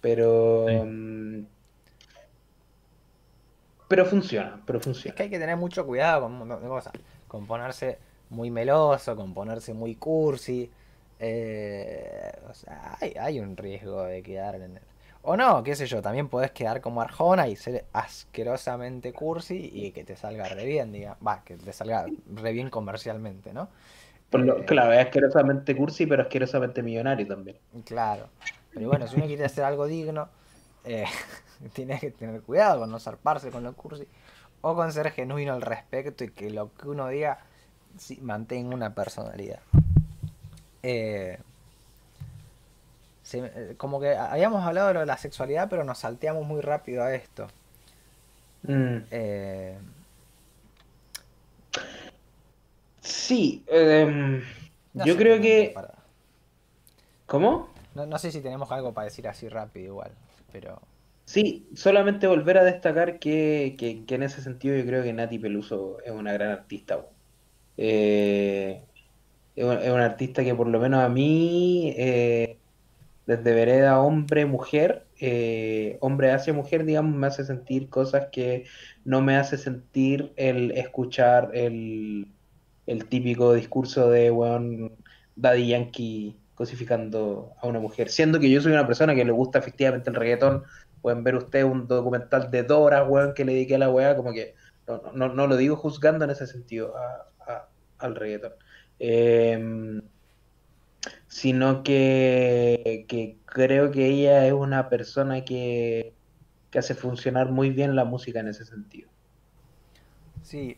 Pero... 0.00 0.66
Mm, 0.68 1.46
pero 3.88 4.04
funciona, 4.04 4.60
pero 4.66 4.78
funciona. 4.78 5.10
Es 5.10 5.16
que 5.16 5.22
hay 5.24 5.30
que 5.30 5.38
tener 5.38 5.56
mucho 5.56 5.84
cuidado 5.84 6.22
con, 6.22 6.86
con 7.26 7.46
ponerse 7.46 7.98
muy 8.30 8.50
meloso, 8.50 9.14
con 9.16 9.34
ponerse 9.34 9.74
muy 9.74 9.96
cursi. 9.96 10.70
Eh, 11.18 12.32
o 12.48 12.54
sea, 12.54 12.96
hay, 13.00 13.40
un 13.40 13.56
riesgo 13.56 14.04
de 14.04 14.22
quedar 14.22 14.54
en 14.54 14.62
el... 14.62 14.80
O 15.22 15.36
no, 15.36 15.62
qué 15.62 15.76
sé 15.76 15.86
yo, 15.86 16.00
también 16.00 16.28
podés 16.28 16.50
quedar 16.52 16.80
como 16.80 17.02
Arjona 17.02 17.46
y 17.46 17.54
ser 17.54 17.84
asquerosamente 17.92 19.12
cursi 19.12 19.70
y 19.70 19.92
que 19.92 20.02
te 20.02 20.16
salga 20.16 20.48
re 20.48 20.64
bien, 20.64 20.92
diga. 20.92 21.18
Va, 21.26 21.44
que 21.44 21.56
te 21.56 21.74
salga 21.74 22.06
re 22.34 22.52
bien 22.52 22.70
comercialmente, 22.70 23.52
¿no? 23.52 23.68
Lo, 24.32 24.58
Eh, 24.58 24.64
claro, 24.64 24.92
es 24.92 25.06
asquerosamente 25.06 25.76
cursi, 25.76 26.06
pero 26.06 26.22
asquerosamente 26.22 26.82
millonario 26.82 27.26
también. 27.26 27.58
Claro. 27.84 28.28
Pero 28.72 28.88
bueno, 28.88 29.06
si 29.08 29.16
uno 29.16 29.26
quiere 29.26 29.44
hacer 29.44 29.64
algo 29.64 29.86
digno, 29.86 30.30
eh, 30.84 31.04
tiene 31.74 31.98
que 31.98 32.10
tener 32.12 32.40
cuidado 32.40 32.80
con 32.80 32.90
no 32.90 32.98
zarparse 32.98 33.50
con 33.50 33.64
lo 33.64 33.74
cursi 33.74 34.06
o 34.62 34.74
con 34.74 34.92
ser 34.92 35.10
genuino 35.10 35.52
al 35.52 35.62
respecto 35.62 36.24
y 36.24 36.30
que 36.30 36.50
lo 36.50 36.72
que 36.74 36.88
uno 36.88 37.08
diga 37.08 37.40
sí, 37.98 38.18
mantenga 38.22 38.74
una 38.74 38.94
personalidad. 38.94 39.60
Eh, 40.82 41.38
se 43.22 43.38
eh, 43.38 43.74
como 43.76 44.00
que 44.00 44.16
habíamos 44.16 44.64
hablado 44.64 44.88
de 44.88 44.94
lo 44.94 45.00
de 45.00 45.06
la 45.06 45.16
sexualidad, 45.16 45.68
pero 45.68 45.84
nos 45.84 45.98
salteamos 45.98 46.46
muy 46.46 46.60
rápido 46.60 47.02
a 47.04 47.14
esto. 47.14 47.48
Mm. 48.62 48.96
Eh, 49.10 49.78
Sí, 53.00 53.64
em, 53.68 54.42
no 54.92 55.04
yo 55.06 55.16
creo 55.16 55.40
que... 55.40 55.72
para- 55.74 55.94
¿Cómo? 57.26 57.68
No, 57.94 58.06
no 58.06 58.18
sé 58.18 58.30
si 58.30 58.40
tenemos 58.40 58.70
algo 58.72 58.92
para 58.92 59.06
decir 59.06 59.26
así 59.28 59.48
rápido 59.48 59.86
igual, 59.86 60.10
pero... 60.52 60.80
Sí, 61.24 61.68
solamente 61.74 62.26
volver 62.26 62.58
a 62.58 62.64
destacar 62.64 63.18
que, 63.20 63.76
que- 63.78 64.04
que 64.04 64.14
en 64.16 64.24
ese 64.24 64.42
sentido 64.42 64.76
yo 64.76 64.84
creo 64.84 65.02
que 65.02 65.12
Nati 65.12 65.38
Peluso 65.38 65.98
es 66.04 66.10
una 66.10 66.32
gran 66.32 66.50
artista. 66.50 67.00
Eh, 67.82 68.84
es 69.56 69.64
un- 69.64 70.00
artista 70.00 70.44
que 70.44 70.54
por 70.54 70.68
lo 70.68 70.80
menos 70.80 71.00
a 71.04 71.08
mí, 71.08 71.94
eh, 71.98 72.60
desde 73.26 73.54
vereda 73.54 74.00
hombre, 74.00 74.46
mujer, 74.46 75.08
eh, 75.20 75.98
hombre 76.00 76.32
hacia 76.32 76.52
mujer, 76.54 76.84
digamos, 76.84 77.14
me 77.16 77.26
hace 77.28 77.44
sentir 77.44 77.88
cosas 77.90 78.28
que 78.32 78.66
no 79.04 79.22
me 79.22 79.36
hace 79.36 79.58
sentir 79.58 80.32
el 80.36 80.72
escuchar 80.72 81.50
el, 81.54 82.34
el 82.86 83.08
típico 83.08 83.54
discurso 83.54 84.10
de, 84.10 84.30
weón, 84.30 84.96
Daddy 85.36 85.68
Yankee 85.68 86.40
cosificando 86.54 87.54
a 87.62 87.66
una 87.68 87.80
mujer. 87.80 88.10
Siendo 88.10 88.40
que 88.40 88.50
yo 88.50 88.60
soy 88.60 88.72
una 88.72 88.86
persona 88.86 89.14
que 89.14 89.24
le 89.24 89.32
gusta 89.32 89.58
efectivamente 89.60 90.10
el 90.10 90.16
reggaetón, 90.16 90.64
pueden 91.00 91.24
ver 91.24 91.36
ustedes 91.36 91.64
un 91.66 91.86
documental 91.88 92.50
de 92.50 92.62
Dora, 92.64 93.04
weón, 93.04 93.34
que 93.34 93.44
le 93.44 93.52
dediqué 93.54 93.76
a 93.76 93.78
la 93.78 93.90
weá, 93.90 94.16
como 94.16 94.32
que 94.32 94.54
no, 94.86 95.02
no, 95.14 95.28
no 95.34 95.46
lo 95.46 95.56
digo 95.56 95.76
juzgando 95.76 96.24
en 96.24 96.30
ese 96.32 96.46
sentido 96.46 96.94
al 98.00 98.14
reggaetón. 98.16 98.52
Em, 98.98 100.02
sino 101.28 101.82
que, 101.82 103.06
que 103.08 103.36
creo 103.46 103.90
que 103.90 104.06
ella 104.06 104.46
es 104.46 104.52
una 104.52 104.88
persona 104.88 105.44
que, 105.44 106.12
que 106.70 106.78
hace 106.78 106.94
funcionar 106.94 107.50
muy 107.50 107.70
bien 107.70 107.96
la 107.96 108.04
música 108.04 108.40
en 108.40 108.48
ese 108.48 108.64
sentido. 108.64 109.08
Sí. 110.42 110.76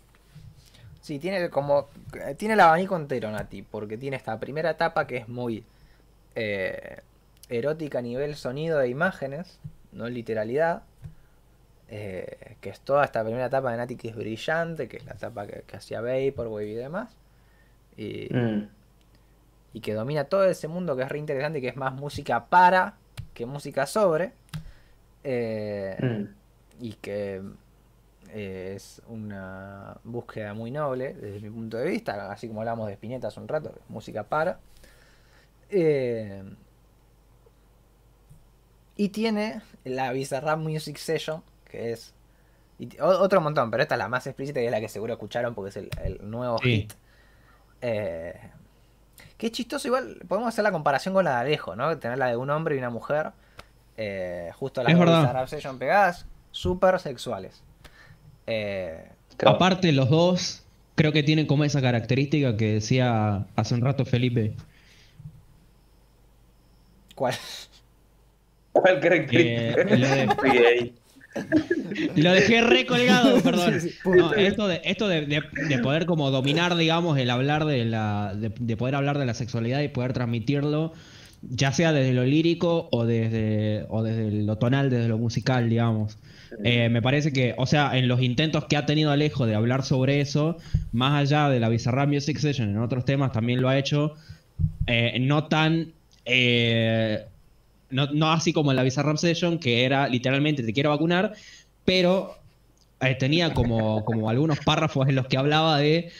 Sí, 1.00 1.18
tiene 1.18 1.50
como. 1.50 1.88
eh, 2.14 2.34
Tiene 2.36 2.54
el 2.54 2.60
abanico 2.60 2.96
entero, 2.96 3.30
Nati, 3.30 3.62
porque 3.62 3.98
tiene 3.98 4.16
esta 4.16 4.38
primera 4.38 4.70
etapa 4.70 5.06
que 5.06 5.16
es 5.16 5.28
muy 5.28 5.64
eh, 6.36 7.00
erótica 7.48 7.98
a 7.98 8.02
nivel 8.02 8.36
sonido 8.36 8.80
e 8.80 8.88
imágenes, 8.88 9.58
no 9.92 10.08
literalidad. 10.08 10.82
Eh, 11.94 12.56
que 12.62 12.70
es 12.70 12.80
toda 12.80 13.04
esta 13.04 13.22
primera 13.24 13.46
etapa 13.46 13.70
de 13.72 13.76
Nati 13.78 13.96
que 13.96 14.08
es 14.10 14.16
brillante, 14.16 14.88
que 14.88 14.96
es 14.98 15.04
la 15.06 15.12
etapa 15.14 15.46
que, 15.46 15.64
que 15.66 15.76
hacía 15.76 16.00
Vaporwave 16.00 16.68
y 16.70 16.74
demás. 16.74 17.18
Y, 17.96 18.28
Mm, 18.30 18.68
y 19.74 19.80
que 19.80 19.94
domina 19.94 20.24
todo 20.24 20.44
ese 20.44 20.68
mundo 20.68 20.96
que 20.96 21.02
es 21.02 21.08
re 21.08 21.18
interesante, 21.18 21.60
que 21.60 21.68
es 21.68 21.76
más 21.76 21.94
música 21.94 22.46
para 22.46 22.98
que 23.34 23.46
música 23.46 23.86
sobre. 23.86 24.32
eh, 25.24 26.00
mm, 26.00 26.24
y 26.80 26.94
que 26.94 27.42
eh, 28.30 28.74
es 28.76 29.02
una 29.08 29.98
búsqueda 30.04 30.54
muy 30.54 30.70
noble 30.70 31.14
desde 31.14 31.40
mi 31.40 31.50
punto 31.50 31.76
de 31.78 31.86
vista, 31.86 32.32
así 32.32 32.48
como 32.48 32.60
hablamos 32.60 32.86
de 32.88 32.94
Spinetta 32.94 33.28
hace 33.28 33.40
un 33.40 33.48
rato, 33.48 33.74
música 33.88 34.24
para. 34.24 34.60
Y 38.96 39.08
tiene 39.10 39.62
la 39.84 40.12
Bizarrap 40.12 40.58
Music 40.58 40.96
Session, 40.98 41.42
que 41.72 41.92
es 41.92 42.14
y 42.78 42.88
otro 43.00 43.40
montón, 43.40 43.70
pero 43.70 43.82
esta 43.82 43.94
es 43.94 43.98
la 43.98 44.08
más 44.08 44.26
explícita 44.26 44.60
y 44.60 44.66
es 44.66 44.70
la 44.70 44.80
que 44.80 44.88
seguro 44.88 45.12
escucharon 45.14 45.54
porque 45.54 45.70
es 45.70 45.76
el, 45.76 45.90
el 46.04 46.30
nuevo 46.30 46.58
Sí. 46.58 46.82
hit. 46.82 46.92
Eh, 47.80 48.34
qué 49.38 49.50
chistoso, 49.52 49.88
igual 49.88 50.18
podemos 50.28 50.48
hacer 50.48 50.64
la 50.64 50.72
comparación 50.72 51.14
con 51.14 51.24
la 51.24 51.32
de 51.32 51.40
Alejo, 51.48 51.76
¿no? 51.76 51.96
Tener 51.98 52.18
la 52.18 52.26
de 52.28 52.36
un 52.36 52.50
hombre 52.50 52.74
y 52.74 52.78
una 52.78 52.90
mujer, 52.90 53.30
eh, 53.96 54.50
justo 54.54 54.82
las 54.82 54.92
Es 54.92 54.98
dos 54.98 55.06
verdad. 55.06 55.20
Bizarrap 55.22 55.48
Session 55.48 55.78
pegadas, 55.78 56.26
súper 56.50 56.98
sexuales. 56.98 57.62
Eh, 58.46 59.08
claro. 59.36 59.56
Aparte, 59.56 59.92
los 59.92 60.10
dos 60.10 60.64
creo 60.94 61.12
que 61.12 61.22
tienen 61.22 61.46
como 61.46 61.64
esa 61.64 61.80
característica 61.80 62.56
que 62.56 62.74
decía 62.74 63.46
hace 63.56 63.74
un 63.74 63.80
rato 63.82 64.04
Felipe. 64.04 64.54
¿Cuál? 67.14 67.34
¿Cuál 68.72 68.96
Eh, 68.96 69.00
característica? 69.02 70.94
lo 72.16 72.32
dejé 72.32 72.60
recolgado, 72.62 73.40
perdón. 73.42 73.80
Sí, 73.80 73.88
sí, 73.90 73.94
punto. 74.02 74.22
No, 74.30 74.34
esto 74.34 74.68
de, 74.68 74.80
esto 74.84 75.08
de, 75.08 75.26
de- 75.26 75.42
de 75.68 75.78
poder 75.78 76.06
como 76.06 76.30
dominar, 76.30 76.76
digamos, 76.76 77.18
el 77.18 77.30
hablar 77.30 77.64
de 77.64 77.84
la. 77.84 78.34
De, 78.36 78.52
de 78.58 78.76
poder 78.76 78.94
hablar 78.94 79.18
de 79.18 79.26
la 79.26 79.34
sexualidad 79.34 79.80
y 79.80 79.88
poder 79.88 80.12
transmitirlo, 80.12 80.92
ya 81.42 81.72
sea 81.72 81.92
desde 81.92 82.12
lo 82.12 82.24
lírico 82.24 82.88
o 82.92 83.04
desde, 83.06 83.86
o 83.88 84.02
desde 84.02 84.30
lo 84.42 84.56
tonal, 84.56 84.90
desde 84.90 85.08
lo 85.08 85.18
musical, 85.18 85.68
digamos. 85.68 86.18
Eh, 86.64 86.90
me 86.90 87.00
parece 87.00 87.32
que, 87.32 87.54
o 87.56 87.64
sea, 87.64 87.96
en 87.96 88.08
los 88.08 88.20
intentos 88.20 88.66
que 88.66 88.76
ha 88.76 88.84
tenido 88.84 89.10
Alejo 89.10 89.46
de 89.46 89.54
hablar 89.54 89.84
sobre 89.84 90.20
eso, 90.20 90.58
más 90.92 91.14
allá 91.18 91.48
de 91.48 91.58
la 91.60 91.70
Bizarrap 91.70 92.08
Music 92.10 92.36
Session, 92.38 92.68
en 92.68 92.78
otros 92.78 93.06
temas 93.06 93.32
también 93.32 93.62
lo 93.62 93.70
ha 93.70 93.78
hecho, 93.78 94.14
eh, 94.86 95.16
no 95.20 95.44
tan. 95.46 95.92
eh, 96.26 97.24
no, 97.92 98.06
no 98.12 98.32
así 98.32 98.52
como 98.52 98.70
en 98.72 98.76
la 98.76 98.82
Bizarrap 98.82 99.16
Session, 99.16 99.58
que 99.58 99.84
era 99.84 100.08
literalmente 100.08 100.62
te 100.62 100.72
quiero 100.72 100.90
vacunar, 100.90 101.34
pero 101.84 102.34
eh, 103.00 103.14
tenía 103.14 103.54
como, 103.54 104.04
como 104.04 104.28
algunos 104.30 104.58
párrafos 104.60 105.08
en 105.08 105.14
los 105.16 105.26
que 105.26 105.36
hablaba 105.36 105.78
de, 105.78 106.10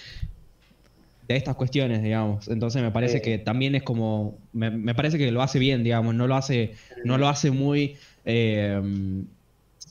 de 1.28 1.36
estas 1.36 1.57
cuestiones, 1.57 2.03
digamos. 2.03 2.49
Entonces 2.49 2.82
me 2.82 2.90
parece 2.90 3.19
Eh. 3.19 3.23
que 3.23 3.39
también 3.39 3.74
es 3.74 3.82
como. 3.82 4.36
Me, 4.53 4.70
me 4.70 4.94
parece 4.94 5.19
que 5.19 5.31
lo 5.32 5.43
hace 5.43 5.59
bien, 5.59 5.82
digamos. 5.85 6.15
No 6.15 6.27
lo 6.27 6.35
hace, 6.36 6.74
no 7.05 7.19
lo 7.19 7.28
hace 7.28 7.51
muy. 7.51 7.97
eh, 8.24 8.81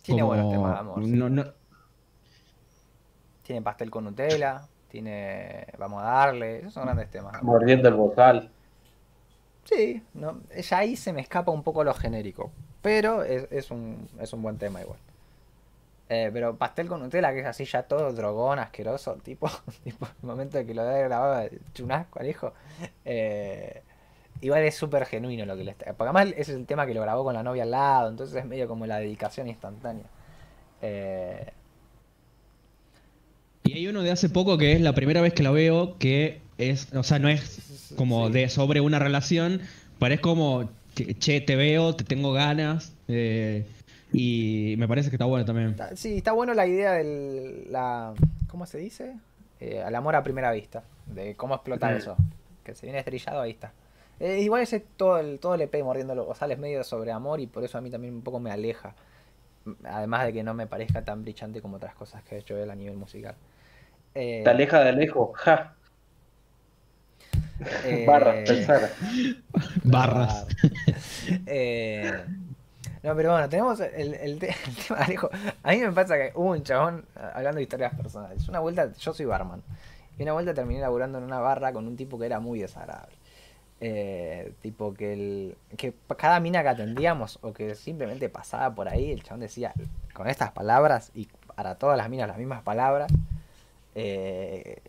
Tiene 0.03 0.21
como- 0.21 0.27
buenos 0.27 0.51
temas 0.51 0.73
de 0.73 0.79
amor. 0.79 1.07
no- 1.31 1.45
Tiene 3.43 3.61
pastel 3.61 3.89
con 3.89 4.05
Nutella, 4.05 4.61
tiene 4.89 5.65
Vamos 5.77 6.01
a 6.03 6.05
darle, 6.05 6.59
esos 6.59 6.73
son 6.73 6.83
grandes 6.85 7.09
temas. 7.09 7.41
Mordiendo 7.43 7.87
el 7.89 7.95
bozal. 7.95 8.49
Sí, 9.63 10.03
no, 10.13 10.41
ya 10.61 10.77
ahí 10.79 10.95
se 10.95 11.13
me 11.13 11.21
escapa 11.21 11.51
un 11.51 11.63
poco 11.63 11.83
lo 11.83 11.93
genérico, 11.93 12.51
pero 12.81 13.23
es, 13.23 13.47
es 13.51 13.71
un, 13.71 14.09
es 14.19 14.33
un 14.33 14.41
buen 14.41 14.57
tema 14.57 14.81
igual. 14.81 14.99
Eh, 16.09 16.29
pero 16.33 16.57
pastel 16.57 16.88
con 16.89 16.99
Nutella, 17.01 17.31
que 17.33 17.39
es 17.39 17.45
así 17.45 17.63
ya 17.65 17.83
todo 17.83 18.11
drogón, 18.13 18.59
asqueroso, 18.59 19.15
tipo, 19.23 19.49
tipo 19.83 20.05
el 20.07 20.27
momento 20.27 20.57
de 20.57 20.65
que 20.65 20.73
lo 20.73 20.83
de 20.83 21.03
grabado 21.03 21.49
chunasco 21.73 22.19
al 22.19 22.27
hijo. 22.27 22.53
eh, 23.05 23.81
igual 24.41 24.63
es 24.63 24.75
súper 24.75 25.05
genuino 25.05 25.45
lo 25.45 25.57
que 25.57 25.63
le 25.65 25.71
está. 25.71 25.85
Porque 25.95 26.03
además 26.09 26.27
ese 26.38 26.53
es 26.53 26.57
el 26.59 26.65
tema 26.67 26.85
que 26.88 26.93
lo 26.95 27.01
grabó 27.01 27.23
con 27.25 27.33
la 27.35 27.43
novia 27.43 27.63
al 27.63 27.71
lado, 27.71 28.09
entonces 28.09 28.35
es 28.38 28.45
medio 28.45 28.67
como 28.67 28.85
la 28.88 28.99
dedicación 28.99 29.47
instantánea. 29.47 30.05
Eh, 30.81 31.53
Y 33.63 33.73
hay 33.73 33.88
uno 33.88 34.01
de 34.01 34.11
hace 34.11 34.29
poco 34.29 34.57
que 34.57 34.73
es 34.73 34.81
la 34.81 34.93
primera 34.95 35.21
vez 35.21 35.33
que 35.33 35.43
lo 35.43 35.53
veo, 35.53 35.97
que 35.99 36.41
es, 36.57 36.91
o 36.93 37.03
sea, 37.03 37.19
no 37.19 37.29
es 37.29 37.41
como 37.95 38.27
Sí. 38.27 38.34
de 38.34 38.49
sobre 38.49 38.81
una 38.81 38.99
relación, 38.99 39.61
pero 39.99 40.13
es 40.15 40.19
como, 40.19 40.69
che, 40.95 41.41
te 41.41 41.55
veo, 41.55 41.95
te 41.95 42.03
tengo 42.03 42.31
ganas, 42.34 42.93
eh, 43.07 43.65
y 44.13 44.76
me 44.77 44.88
parece 44.88 45.09
que 45.09 45.15
está 45.15 45.26
bueno 45.26 45.45
también. 45.45 45.76
Sí, 45.95 46.18
está 46.18 46.34
bueno 46.34 46.53
la 46.53 46.68
idea 46.68 46.93
del. 46.93 47.72
La, 47.72 48.13
¿Cómo 48.47 48.65
se 48.65 48.77
dice? 48.77 49.15
Eh, 49.59 49.81
al 49.81 49.95
amor 49.95 50.15
a 50.15 50.23
primera 50.23 50.51
vista. 50.51 50.84
De 51.05 51.35
cómo 51.35 51.55
explotar 51.55 51.93
Mm. 51.93 51.97
eso. 51.97 52.15
Que 52.63 52.76
se 52.76 52.85
viene 52.85 52.99
estrellado, 52.99 53.41
ahí 53.41 53.51
está. 53.51 53.72
Eh, 54.19 54.41
igual 54.41 54.61
ese 54.61 54.80
todo 54.81 55.18
el, 55.19 55.39
todo 55.39 55.55
el 55.55 55.61
EP 55.61 55.81
mordiéndolo. 55.84 56.27
O 56.27 56.35
sea, 56.35 56.47
es 56.47 56.59
medio 56.59 56.84
sobre 56.84 57.11
amor 57.11 57.39
y 57.39 57.47
por 57.47 57.63
eso 57.63 57.77
a 57.77 57.81
mí 57.81 57.89
también 57.89 58.13
un 58.15 58.22
poco 58.22 58.39
me 58.39 58.51
aleja. 58.51 58.93
Además 59.84 60.26
de 60.26 60.34
que 60.34 60.43
no 60.43 60.53
me 60.53 60.68
parezca 60.68 61.03
tan 61.03 61.22
brillante 61.23 61.61
como 61.61 61.77
otras 61.77 61.95
cosas 61.95 62.22
que 62.23 62.35
ha 62.35 62.38
hecho 62.39 62.57
él 62.57 62.69
a 62.69 62.76
nivel 62.76 62.97
musical. 62.97 63.35
Eh, 64.13 64.41
Te 64.43 64.49
aleja 64.49 64.81
de 64.84 64.89
Alejo. 64.89 65.31
Ja. 65.35 65.76
Eh, 67.85 68.43
pensar. 68.47 68.89
Barras. 69.83 70.47
Eh, 71.45 72.23
no, 73.03 73.15
pero 73.15 73.31
bueno, 73.31 73.49
tenemos 73.49 73.79
el, 73.79 74.13
el 74.15 74.39
te- 74.39 74.49
el 74.67 74.75
tema 74.87 74.99
de 74.99 75.05
Alejo. 75.05 75.29
A 75.63 75.71
mí 75.71 75.77
me 75.77 75.91
pasa 75.91 76.15
que 76.17 76.31
hubo 76.35 76.51
un 76.51 76.63
chabón 76.63 77.05
ah, 77.15 77.31
hablando 77.35 77.57
de 77.57 77.63
historias 77.63 77.95
personales. 77.95 78.47
Una 78.49 78.59
vuelta, 78.59 78.91
yo 78.93 79.13
soy 79.13 79.25
barman. 79.25 79.61
Y 80.17 80.23
una 80.23 80.33
vuelta 80.33 80.53
terminé 80.53 80.81
laburando 80.81 81.17
en 81.17 81.23
una 81.23 81.39
barra 81.39 81.71
con 81.73 81.87
un 81.87 81.95
tipo 81.97 82.19
que 82.19 82.25
era 82.27 82.39
muy 82.39 82.59
desagradable. 82.59 83.15
Eh, 83.83 84.53
tipo 84.61 84.93
que 84.93 85.13
el 85.13 85.57
que 85.75 85.95
cada 86.15 86.39
mina 86.39 86.61
que 86.61 86.69
atendíamos 86.69 87.39
o 87.41 87.51
que 87.53 87.73
simplemente 87.73 88.29
pasaba 88.29 88.75
por 88.75 88.87
ahí, 88.87 89.11
el 89.11 89.23
chabón 89.23 89.39
decía 89.39 89.73
con 90.13 90.27
estas 90.27 90.51
palabras 90.51 91.09
y 91.15 91.27
para 91.55 91.73
todas 91.75 91.97
las 91.97 92.07
minas 92.07 92.27
las 92.27 92.37
mismas 92.37 92.61
palabras. 92.61 93.11
Eh, 93.95 94.79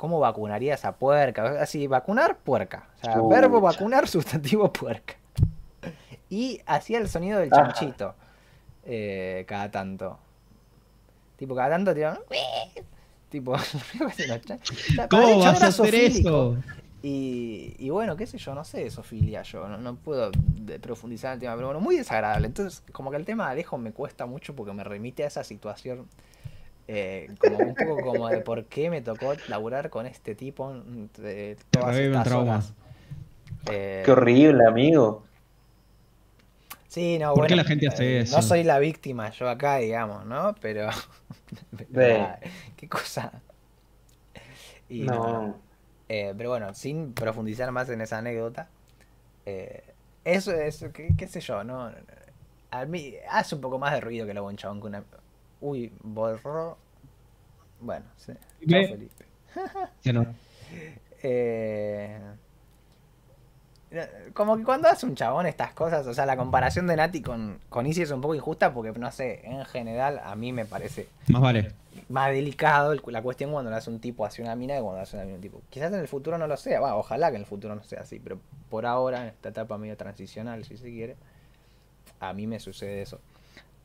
¿Cómo 0.00 0.18
vacunaría 0.18 0.72
esa 0.72 0.92
puerca? 0.92 1.60
Así, 1.60 1.86
vacunar 1.86 2.38
puerca. 2.38 2.88
O 2.96 3.04
sea, 3.04 3.12
Chucha. 3.16 3.28
verbo 3.28 3.60
vacunar, 3.60 4.08
sustantivo 4.08 4.72
puerca. 4.72 5.16
Y 6.30 6.62
hacía 6.64 6.96
el 6.96 7.06
sonido 7.06 7.38
del 7.38 7.52
Ajá. 7.52 7.64
chanchito. 7.74 8.14
eh, 8.86 9.44
cada 9.46 9.70
tanto. 9.70 10.18
Tipo, 11.36 11.54
cada 11.54 11.68
tanto 11.68 11.92
tiraban. 11.92 12.18
Tipo, 13.28 13.54
¿Cómo 15.10 15.38
vas 15.40 15.62
a 15.62 15.66
hacer 15.66 15.94
eso? 15.94 16.56
Y, 17.02 17.76
y 17.78 17.90
bueno, 17.90 18.16
qué 18.16 18.26
sé 18.26 18.38
yo, 18.38 18.54
no 18.54 18.64
sé 18.64 18.84
de 18.84 18.90
zoofilia 18.90 19.42
yo, 19.42 19.68
no, 19.68 19.76
no 19.76 19.96
puedo 19.96 20.30
profundizar 20.80 21.32
en 21.32 21.34
el 21.34 21.40
tema, 21.40 21.54
pero 21.56 21.66
bueno, 21.68 21.80
muy 21.80 21.96
desagradable. 21.96 22.46
Entonces, 22.46 22.82
como 22.92 23.10
que 23.10 23.18
el 23.18 23.26
tema 23.26 23.44
de 23.46 23.52
Alejo 23.52 23.76
me 23.76 23.92
cuesta 23.92 24.24
mucho 24.24 24.56
porque 24.56 24.72
me 24.72 24.82
remite 24.82 25.24
a 25.24 25.26
esa 25.26 25.44
situación, 25.44 26.08
eh, 26.92 27.28
como 27.38 27.58
un 27.58 27.74
poco 27.76 28.02
como 28.02 28.28
de 28.28 28.40
por 28.40 28.64
qué 28.64 28.90
me 28.90 29.00
tocó 29.00 29.34
laburar 29.46 29.90
con 29.90 30.06
este 30.06 30.34
tipo 30.34 30.72
mm, 30.72 31.22
de 31.22 31.56
todas 31.70 31.96
estas 31.96 32.32
horas. 32.32 32.72
Eh, 33.70 34.02
Qué 34.04 34.10
horrible, 34.10 34.66
amigo. 34.66 35.22
Sí, 36.88 37.16
no, 37.20 37.34
¿Por 37.34 37.46
qué 37.46 37.54
bueno, 37.54 37.62
la 37.62 37.68
gente 37.68 37.86
hace 37.86 38.04
eh, 38.04 38.20
eso? 38.22 38.34
No 38.34 38.42
soy 38.42 38.64
la 38.64 38.80
víctima 38.80 39.30
yo 39.30 39.48
acá, 39.48 39.76
digamos, 39.76 40.26
¿no? 40.26 40.56
Pero... 40.60 40.90
pero, 41.94 42.36
qué 42.76 42.88
cosa. 42.88 43.30
Y 44.88 45.02
No. 45.02 45.56
Eh, 46.08 46.34
pero 46.36 46.50
bueno, 46.50 46.74
sin 46.74 47.12
profundizar 47.12 47.70
más 47.70 47.88
en 47.88 48.00
esa 48.00 48.18
anécdota, 48.18 48.68
eh, 49.46 49.84
eso 50.24 50.50
es, 50.50 50.84
qué, 50.92 51.10
qué 51.16 51.28
sé 51.28 51.40
yo, 51.40 51.62
¿no? 51.62 51.92
A 52.72 52.84
mí 52.84 53.14
hace 53.30 53.54
un 53.54 53.60
poco 53.60 53.78
más 53.78 53.92
de 53.92 54.00
ruido 54.00 54.26
que 54.26 54.34
lo 54.34 54.44
un 54.44 54.56
chabón 54.56 54.80
que 54.80 54.88
una... 54.88 55.04
Uy, 55.60 55.92
borró... 56.02 56.76
Bueno, 57.80 58.04
sí. 58.16 58.32
Chao. 58.68 58.82
Felipe. 58.88 59.24
Que 60.02 60.12
no. 60.12 60.26
Eh, 61.22 62.18
como 64.34 64.56
que 64.56 64.62
cuando 64.62 64.88
hace 64.88 65.04
un 65.04 65.16
chabón 65.16 65.46
estas 65.46 65.72
cosas, 65.74 66.06
o 66.06 66.14
sea, 66.14 66.24
la 66.24 66.36
comparación 66.36 66.86
de 66.86 66.94
Nati 66.94 67.20
con, 67.22 67.58
con 67.68 67.86
Izzy 67.86 68.02
es 68.02 68.10
un 68.12 68.20
poco 68.20 68.36
injusta 68.36 68.72
porque, 68.72 68.96
no 68.96 69.10
sé, 69.10 69.40
en 69.44 69.64
general 69.64 70.20
a 70.24 70.36
mí 70.36 70.52
me 70.52 70.64
parece 70.64 71.08
Más 71.28 71.42
vale. 71.42 71.72
más 72.08 72.30
delicado 72.30 72.92
el- 72.92 73.02
la 73.08 73.20
cuestión 73.20 73.50
cuando 73.50 73.68
lo 73.70 73.76
hace 73.76 73.90
un 73.90 73.98
tipo 73.98 74.24
hacia 74.24 74.44
una 74.44 74.54
mina 74.54 74.76
que 74.76 74.80
cuando 74.80 74.98
lo 74.98 75.02
hace 75.02 75.16
una 75.16 75.24
mina 75.24 75.36
un 75.36 75.42
tipo. 75.42 75.60
Quizás 75.70 75.92
en 75.92 75.98
el 75.98 76.06
futuro 76.06 76.38
no 76.38 76.46
lo 76.46 76.56
sea, 76.56 76.78
va, 76.80 76.94
ojalá 76.96 77.30
que 77.30 77.36
en 77.36 77.42
el 77.42 77.46
futuro 77.48 77.74
no 77.74 77.82
sea 77.82 78.02
así, 78.02 78.20
pero 78.20 78.38
por 78.68 78.86
ahora, 78.86 79.22
en 79.22 79.28
esta 79.30 79.48
etapa 79.48 79.76
medio 79.76 79.96
transicional, 79.96 80.64
si 80.64 80.76
se 80.76 80.88
quiere, 80.88 81.16
a 82.20 82.32
mí 82.32 82.46
me 82.46 82.60
sucede 82.60 83.02
eso. 83.02 83.20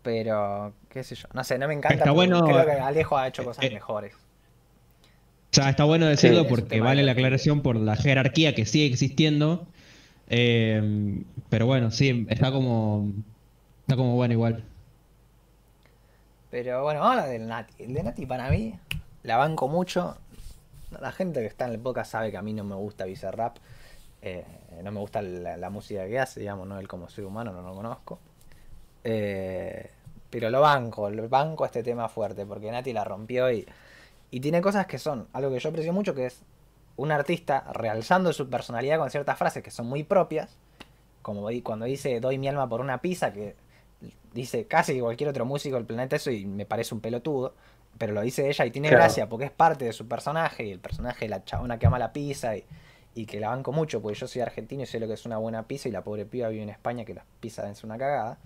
Pero, 0.06 0.72
qué 0.88 1.03
sé 1.03 1.15
yo, 1.15 1.27
no 1.34 1.44
sé, 1.44 1.57
no 1.57 1.68
me 1.68 1.73
encanta. 1.73 1.95
Está 1.95 2.11
bueno, 2.11 2.45
Creo 2.45 2.64
que 2.64 2.73
Alejo 2.73 3.18
ha 3.18 3.27
hecho 3.27 3.44
cosas 3.44 3.65
eh, 3.65 3.72
mejores. 3.72 4.14
O 4.14 4.18
sea, 5.49 5.72
está 5.72 5.84
bueno 5.84 6.06
decirlo 6.06 6.44
Sí, 6.44 6.48
porque 6.48 6.80
vale 6.80 7.02
la 7.02 7.14
aclaración 7.14 7.61
por 7.61 7.76
la 7.76 7.95
jerarquía 7.95 8.53
que 8.53 8.68
sigue 8.68 8.86
existiendo. 8.86 9.65
Eh, 10.27 11.23
pero 11.49 11.65
bueno, 11.65 11.90
sí, 11.90 12.27
está 12.30 12.52
como. 12.52 13.11
Está 13.82 13.95
como 13.95 14.14
bueno 14.14 14.36
igual. 14.36 14.64
Pero 16.52 16.84
bueno, 16.84 16.99
vamos 16.99 17.18
a 17.18 17.19
hablar 17.22 17.34
del 17.40 17.48
Nati. 17.48 17.84
El 17.84 17.95
de 17.95 18.03
Nati 18.03 18.27
para 18.27 18.52
mí, 18.52 18.76
la 19.23 19.38
banco 19.38 19.68
mucho. 19.68 20.18
La 21.02 21.11
gente 21.11 21.40
que 21.40 21.48
está 21.48 21.65
en 21.65 21.72
el 21.72 21.80
podcast 21.80 22.11
sabe 22.11 22.30
que 22.30 22.38
a 22.38 22.44
mí 22.44 22.53
no 22.53 22.64
me 22.64 22.76
gusta 22.76 23.06
Bizarrap. 23.06 23.57
Eh, 24.22 24.45
no 24.84 24.91
me 24.91 24.99
gusta 24.99 25.23
la, 25.23 25.57
la 25.57 25.69
música 25.72 26.06
que 26.06 26.19
hace, 26.19 26.41
digamos, 26.41 26.68
¿no? 26.68 26.80
Él 26.80 26.88
como 26.88 27.10
ser 27.10 27.26
humano 27.26 27.52
no 27.52 27.64
lo 27.64 27.73
conozco. 27.73 28.19
Eh, 29.07 29.91
pero 30.36 30.49
lo 30.49 30.60
banco, 30.60 31.10
lo 31.10 31.30
banco 31.30 31.64
este 31.66 31.82
tema 31.82 32.10
fuerte, 32.10 32.45
porque 32.45 32.70
Nati 32.70 32.91
la 32.91 33.06
rompió 33.06 33.49
y, 33.49 33.66
y 34.32 34.41
tiene 34.41 34.60
cosas 34.60 34.86
que 34.86 34.99
son 34.99 35.30
algo 35.32 35.49
que 35.49 35.60
yo 35.60 35.70
aprecio 35.70 35.94
mucho, 35.94 36.14
que 36.14 36.26
es 36.26 36.41
un 36.98 37.14
artista 37.14 37.64
realzando 37.72 38.34
su 38.34 38.49
personalidad 38.49 38.98
con 38.99 39.10
ciertas 39.10 39.38
frases 39.38 39.64
que 39.64 39.72
son 39.72 39.88
muy 39.88 40.03
propias, 40.03 40.57
como 41.22 41.48
cuando 41.64 41.86
dice 41.86 42.20
doy 42.20 42.38
mi 42.38 42.49
alma 42.49 42.68
por 42.68 42.82
una 42.82 42.99
pizza, 42.99 43.32
que 43.32 43.56
dice 44.34 44.66
casi 44.66 44.99
cualquier 44.99 45.30
otro 45.30 45.45
músico 45.45 45.78
del 45.78 45.86
planeta 45.86 46.18
eso 46.18 46.30
y 46.32 46.45
me 46.45 46.66
parece 46.66 46.94
un 46.94 46.99
pelotudo, 46.99 47.53
pero 47.98 48.12
lo 48.12 48.20
dice 48.20 48.49
ella 48.49 48.66
y 48.66 48.72
tiene 48.72 48.90
Claro. 48.90 49.03
gracia 49.03 49.30
porque 49.30 49.45
es 49.45 49.52
parte 49.52 49.86
de 49.86 49.94
su 49.94 50.06
personaje 50.06 50.66
y 50.66 50.72
el 50.72 50.80
personaje 50.80 51.24
de 51.26 51.30
la 51.30 51.45
chabona 51.45 51.80
que 51.80 51.88
ama 51.88 51.98
la 51.98 52.12
pizza 52.12 52.57
y, 52.57 52.66
y 53.16 53.26
que 53.26 53.40
la 53.40 53.52
banco 53.52 53.72
mucho 53.72 54.02
porque 54.02 54.20
yo 54.20 54.28
soy 54.28 54.41
argentino 54.41 54.84
y 54.84 54.86
sé 54.86 54.99
lo 54.99 55.07
que 55.07 55.14
es 55.14 55.26
una 55.26 55.38
buena 55.38 55.64
pizza 55.64 55.88
y 55.88 55.94
la 55.94 56.03
pobre 56.03 56.26
piba 56.26 56.49
vive 56.49 56.64
en 56.64 56.70
España 56.70 57.06
que 57.06 57.14
las 57.14 57.24
pizzas 57.40 57.78
ser 57.78 57.86
una 57.86 57.98
cagada. 57.98 58.38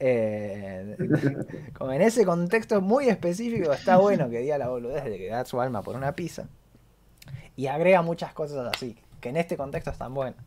Eh, 0.00 0.96
como 1.76 1.92
en 1.92 2.02
ese 2.02 2.24
contexto 2.24 2.80
muy 2.80 3.08
específico, 3.08 3.72
está 3.72 3.96
bueno 3.96 4.30
que 4.30 4.38
diga 4.38 4.58
la 4.58 4.68
boludez 4.68 5.04
de 5.04 5.18
que 5.18 5.28
da 5.28 5.44
su 5.44 5.60
alma 5.60 5.82
por 5.82 5.96
una 5.96 6.14
pizza. 6.14 6.48
Y 7.56 7.66
agrega 7.66 8.02
muchas 8.02 8.32
cosas 8.32 8.70
así, 8.72 8.96
que 9.20 9.30
en 9.30 9.36
este 9.36 9.56
contexto 9.56 9.90
están 9.90 10.14
buenas. 10.14 10.44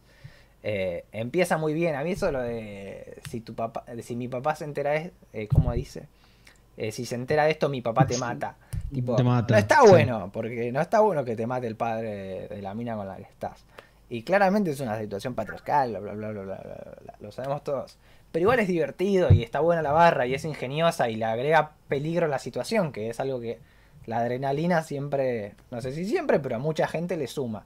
Eh, 0.64 1.06
empieza 1.12 1.58
muy 1.58 1.74
bien. 1.74 1.96
A 1.96 2.04
mí 2.04 2.12
eso 2.12 2.32
lo 2.32 2.42
de 2.42 3.20
si 3.30 3.42
tu 3.42 3.56
papá, 3.56 3.84
si 4.02 4.16
mi 4.16 4.28
papá 4.28 4.56
se 4.56 4.64
entera 4.64 4.96
es, 4.96 5.12
eh, 5.34 5.48
¿cómo 5.48 5.72
dice? 5.74 6.08
Eh, 6.78 6.92
si 6.92 7.06
se 7.06 7.16
entera 7.16 7.46
de 7.46 7.52
esto, 7.52 7.70
mi 7.70 7.82
papá 7.82 8.08
te 8.08 8.18
mata. 8.18 8.56
No 9.52 9.58
está 9.58 9.84
bueno, 9.84 10.30
porque 10.32 10.72
no 10.72 10.82
está 10.82 11.00
bueno 11.00 11.24
que 11.24 11.36
te 11.36 11.48
mate 11.48 11.68
el 11.68 11.76
padre 11.76 12.48
de 12.48 12.62
la 12.62 12.74
mina 12.74 12.96
con 12.96 13.08
la 13.08 13.18
que 13.18 13.24
estás. 13.24 13.66
Y 14.10 14.24
claramente 14.24 14.72
es 14.72 14.80
una 14.82 15.00
situación 15.00 15.34
patriarcal, 15.34 15.92
bla, 15.92 16.00
bla, 16.00 16.14
bla, 16.14 16.32
bla, 16.32 16.44
bla, 16.44 16.56
bla, 16.56 16.98
bla. 17.02 17.16
lo 17.20 17.32
sabemos 17.32 17.64
todos. 17.64 17.98
Pero 18.32 18.44
igual 18.44 18.60
es 18.60 18.68
divertido 18.68 19.32
y 19.34 19.44
está 19.44 19.60
buena 19.60 19.82
la 19.82 19.92
barra 19.92 20.26
y 20.26 20.34
es 20.34 20.46
ingeniosa 20.46 21.10
y 21.10 21.16
le 21.18 21.26
agrega 21.26 21.72
peligro 21.88 22.26
a 22.26 22.30
la 22.30 22.40
situación, 22.40 22.92
que 22.92 23.10
es 23.10 23.20
algo 23.20 23.40
que 23.42 23.60
la 24.06 24.18
adrenalina 24.20 24.84
siempre, 24.84 25.54
no 25.70 25.82
sé 25.82 25.92
si 25.92 26.06
siempre, 26.06 26.40
pero 26.40 26.56
a 26.56 26.60
mucha 26.60 26.88
gente 26.88 27.18
le 27.18 27.28
suma. 27.28 27.66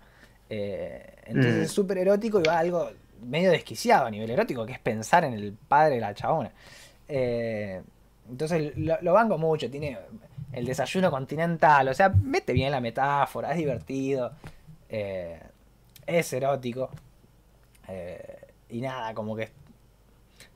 Eh, 0.49 1.05
entonces 1.25 1.55
Mm. 1.55 1.61
es 1.63 1.71
súper 1.71 1.97
erótico 1.99 2.39
y 2.39 2.43
va 2.43 2.57
algo 2.59 2.89
medio 3.23 3.51
desquiciado 3.51 4.05
a 4.07 4.11
nivel 4.11 4.29
erótico, 4.31 4.65
que 4.65 4.73
es 4.73 4.79
pensar 4.79 5.23
en 5.23 5.33
el 5.33 5.53
padre 5.53 5.95
de 5.95 6.01
la 6.01 6.13
chabona. 6.13 6.51
Eh, 7.07 7.81
entonces 8.29 8.75
lo, 8.77 8.99
lo 9.01 9.13
banco 9.13 9.37
mucho, 9.37 9.69
tiene 9.69 9.97
el 10.51 10.65
desayuno 10.65 11.11
continental, 11.11 11.87
o 11.89 11.93
sea, 11.93 12.09
mete 12.09 12.53
bien 12.53 12.71
la 12.71 12.81
metáfora, 12.81 13.51
es 13.51 13.57
divertido, 13.57 14.31
eh, 14.89 15.39
es 16.07 16.33
erótico. 16.33 16.89
eh, 17.87 18.39
y 18.69 18.81
nada, 18.81 19.13
como 19.13 19.35
que 19.35 19.49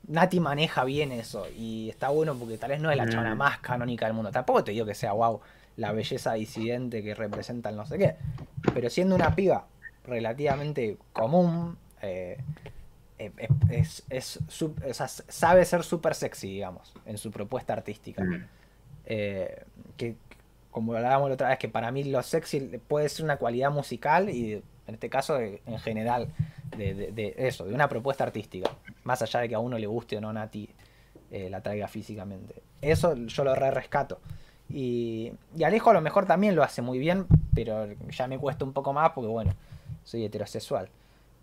Nati 0.08 0.40
maneja 0.40 0.84
bien 0.86 1.12
eso 1.12 1.48
y 1.58 1.90
está 1.90 2.10
bueno 2.10 2.36
porque 2.36 2.58
tal 2.58 2.70
vez 2.72 2.82
no 2.82 2.90
es 2.92 2.98
la 2.98 3.08
chabona 3.08 3.36
Mm. 3.36 3.38
más 3.38 3.60
canónica 3.60 4.06
del 4.06 4.14
mundo. 4.16 4.32
Tampoco 4.32 4.64
te 4.64 4.72
digo 4.72 4.86
que 4.86 4.96
sea 4.96 5.14
wow 5.14 5.40
la 5.78 5.92
belleza 5.92 6.34
disidente 6.34 7.04
que 7.04 7.14
representa 7.16 7.70
el 7.70 7.76
no 7.76 7.86
sé 7.86 7.98
qué. 7.98 8.16
Pero 8.74 8.90
siendo 8.90 9.16
una 9.16 9.36
piba 9.36 9.66
relativamente 10.06 10.98
común, 11.14 11.78
eh, 12.02 12.38
eh, 13.20 13.32
es, 13.70 14.04
es 14.10 14.40
su- 14.48 14.74
o 14.88 14.94
sea, 14.94 15.08
sabe 15.08 15.64
ser 15.66 15.84
súper 15.84 16.16
sexy, 16.16 16.48
digamos, 16.54 16.94
en 17.06 17.18
su 17.18 17.32
propuesta 17.32 17.74
artística. 17.74 18.24
Mm. 18.24 18.46
Eh, 19.06 19.64
que, 19.98 20.16
como 20.72 20.94
hablábamos 20.94 21.30
la 21.30 21.34
otra 21.36 21.50
vez, 21.50 21.60
que 21.60 21.70
para 21.70 21.92
mí 21.92 22.04
lo 22.04 22.22
sexy 22.24 22.60
puede 22.88 23.10
ser 23.10 23.26
una 23.26 23.38
cualidad 23.38 23.72
musical 23.72 24.30
y 24.30 24.62
en 24.90 24.96
este 24.96 25.10
caso 25.10 25.36
de- 25.36 25.62
en 25.66 25.80
general 25.80 26.28
de, 26.78 26.94
de- 26.94 27.12
de 27.12 27.36
eso, 27.38 27.66
de 27.66 27.74
una 27.74 27.88
propuesta 27.88 28.24
artística. 28.24 28.70
Más 29.04 29.22
allá 29.22 29.40
de 29.42 29.50
que 29.50 29.56
a 29.56 29.60
uno 29.60 29.78
le 29.78 29.88
guste 29.88 30.18
o 30.18 30.22
no 30.22 30.32
Nati 30.34 30.70
eh, 31.32 31.50
la 31.50 31.62
traiga 31.62 31.88
físicamente. 31.88 32.56
Eso 32.82 33.16
yo 33.16 33.44
lo 33.44 33.56
re 33.56 33.72
rescato. 33.72 34.20
Y, 34.70 35.32
y 35.58 35.64
Alejo 35.64 35.90
a 35.90 35.94
lo 35.94 36.02
mejor 36.02 36.26
también 36.28 36.56
lo 36.56 36.64
hace 36.64 36.82
muy 36.82 37.00
bien, 37.00 37.26
pero 37.56 37.88
ya 38.12 38.28
me 38.28 38.38
cuesta 38.38 38.66
un 38.66 38.74
poco 38.74 38.94
más 38.94 39.12
porque 39.12 39.28
bueno, 39.28 39.54
soy 40.04 40.26
heterosexual. 40.26 40.90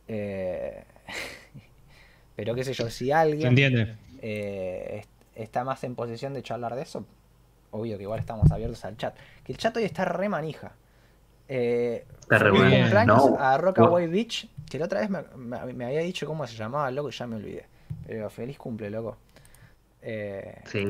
Eh, 0.09 0.85
pero 2.37 2.55
qué 2.55 2.65
sé 2.65 2.73
yo, 2.75 2.91
si 2.91 3.07
¿Se 3.07 3.13
alguien 3.15 3.49
entiende? 3.49 3.95
eh, 4.23 4.99
est- 5.01 5.11
está 5.35 5.65
más 5.65 5.83
en 5.85 5.95
posición 5.95 6.35
de 6.35 6.43
charlar 6.43 6.75
de 6.75 6.83
eso, 6.83 7.05
obvio 7.71 7.97
que 7.97 8.05
igual 8.05 8.21
estamos 8.21 8.51
abiertos 8.51 8.85
al 8.85 8.97
chat. 8.97 9.17
Que 9.45 9.53
el 9.53 9.59
chat 9.59 9.77
hoy 9.77 9.85
está 9.85 10.05
re 10.05 10.29
manija. 10.29 10.73
Eh, 11.49 12.05
No. 13.07 13.37
a 13.39 13.57
Rockaway 13.59 14.07
Beach, 14.09 14.49
que 14.69 14.79
la 14.79 14.87
otra 14.87 15.01
vez 15.01 15.11
me, 15.11 15.21
me- 15.37 15.73
me 15.73 15.85
había 15.87 16.01
dicho 16.01 16.27
cómo 16.27 16.47
se 16.47 16.57
llamaba, 16.57 16.91
loco, 16.91 17.09
y 17.09 17.13
ya 17.13 17.27
me 17.27 17.37
olvidé. 17.37 17.67
Pero 18.07 18.29
feliz 18.31 18.59
cumple, 18.59 18.91
loco. 18.91 19.17
Eh, 20.03 20.61
Sí. 20.65 20.85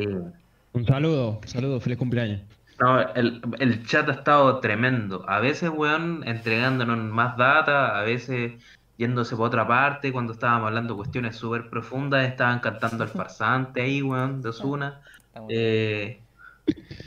Un 0.73 0.85
saludo, 0.87 1.39
un 1.43 1.49
saludo, 1.49 1.81
feliz 1.81 1.99
cumpleaños. 1.99 2.43
No, 2.79 3.01
el, 3.15 3.41
el 3.59 3.87
chat 3.87 4.07
ha 4.11 4.13
estado 4.13 4.61
tremendo. 4.61 5.25
A 5.29 5.41
veces, 5.41 5.71
weón, 5.75 6.23
entregándonos 6.27 6.99
más 6.99 7.37
data, 7.39 7.99
a 7.99 8.03
veces 8.03 8.53
yéndose 8.99 9.35
por 9.37 9.47
otra 9.49 9.67
parte, 9.67 10.13
cuando 10.13 10.33
estábamos 10.35 10.69
hablando 10.69 10.97
cuestiones 10.97 11.37
súper 11.37 11.71
profundas, 11.71 12.27
estaban 12.29 12.61
cantando 12.61 13.05
el 13.05 13.11
farsante 13.25 13.81
ahí, 13.83 14.03
weón, 14.03 14.43
de 14.43 14.49
Osuna. 14.51 15.01
Eh, 15.49 16.21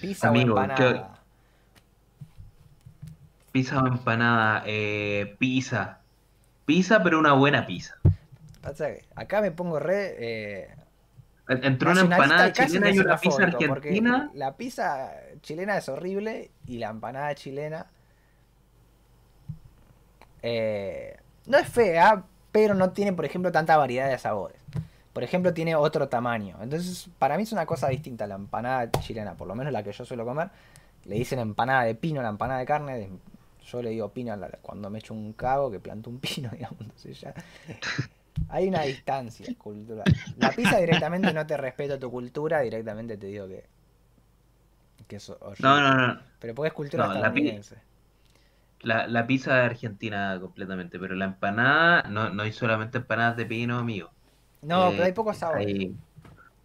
Pizza 0.02 0.30
amigo, 0.30 0.56
o 0.56 0.62
empanada. 0.62 1.19
Pizza 3.52 3.82
o 3.82 3.88
empanada, 3.88 4.64
eh, 4.66 5.36
pizza. 5.40 6.00
pizza, 6.66 7.02
pero 7.04 7.20
una 7.20 7.34
buena 7.34 7.66
pizza. 7.66 7.96
Pasa 8.62 8.88
que 8.88 9.06
acá 9.16 9.42
me 9.42 9.52
pongo 9.52 9.80
re. 9.80 10.16
Eh, 10.20 10.68
Entre 11.48 11.90
una 11.90 12.02
empanada 12.02 12.54
chilena 12.54 12.92
y 12.92 13.00
una 13.00 13.18
pizza 13.18 13.44
argentina. 13.44 14.30
La 14.36 14.56
pizza 14.56 15.12
chilena 15.42 15.78
es 15.78 15.90
horrible 15.90 16.52
y 16.68 16.78
la 16.78 16.90
empanada 16.90 17.34
chilena. 17.36 17.88
eh, 20.42 21.18
no 21.48 21.58
es 21.58 21.68
fea, 21.68 22.24
pero 22.52 22.74
no 22.74 22.92
tiene, 22.92 23.14
por 23.14 23.26
ejemplo, 23.26 23.52
tanta 23.52 23.76
variedad 23.78 24.10
de 24.10 24.18
sabores. 24.18 24.58
Por 25.14 25.24
ejemplo, 25.24 25.54
tiene 25.54 25.76
otro 25.76 26.08
tamaño. 26.08 26.56
Entonces, 26.62 27.10
para 27.18 27.36
mí 27.36 27.44
es 27.44 27.52
una 27.52 27.66
cosa 27.66 27.88
distinta 27.90 28.28
la 28.28 28.36
empanada 28.36 28.90
chilena, 28.92 29.34
por 29.34 29.48
lo 29.48 29.56
menos 29.56 29.74
la 29.74 29.84
que 29.84 29.92
yo 29.92 30.06
suelo 30.06 30.24
comer. 30.26 30.50
Le 31.06 31.16
dicen 31.16 31.40
empanada 31.40 31.84
de 31.84 31.96
pino, 31.96 32.22
la 32.22 32.30
empanada 32.30 32.60
de 32.60 32.66
carne. 32.66 32.98
de- 32.98 33.10
Yo 33.72 33.82
le 33.82 33.92
digo 33.92 34.10
pino 34.14 34.34
a 34.34 34.38
la- 34.38 34.50
cuando 34.62 34.90
me 34.90 35.00
echo 35.00 35.14
un 35.14 35.34
cabo 35.34 35.72
que 35.72 35.80
planto 35.80 36.10
un 36.10 36.20
pino, 36.22 36.50
digamos. 36.52 36.82
Entonces 36.82 37.20
ya. 37.22 37.34
Hay 38.50 38.68
una 38.68 38.84
distancia 38.84 39.54
cultural. 39.58 40.06
La 40.36 40.54
pizza 40.54 40.78
directamente 40.78 41.32
no 41.34 41.48
te 41.48 41.56
respeto 41.56 41.98
tu 41.98 42.12
cultura, 42.12 42.60
directamente 42.60 43.18
te 43.18 43.28
digo 43.28 43.48
que. 43.48 43.64
que 45.08 45.16
es 45.18 45.30
horrible. 45.30 45.58
No, 45.64 45.80
no, 45.82 46.08
no. 46.08 46.22
Pero 46.40 46.56
porque 46.56 46.68
es 46.70 46.74
cultura 46.74 47.04
No, 47.04 47.08
estadounidense. 47.14 47.76
La, 48.82 49.08
la 49.08 49.28
pizza 49.28 49.56
de 49.56 49.62
Argentina 49.62 50.38
completamente, 50.40 51.00
pero 51.00 51.16
la 51.16 51.26
empanada, 51.26 52.04
no, 52.10 52.30
no 52.30 52.44
hay 52.44 52.52
solamente 52.54 52.98
empanadas 53.00 53.36
de 53.38 53.46
pino, 53.46 53.78
amigo. 53.78 54.12
No, 54.62 54.92
Eh, 54.92 54.96
pero 54.96 55.06
hay 55.06 55.14
pocos 55.14 55.38
sabores. 55.38 55.78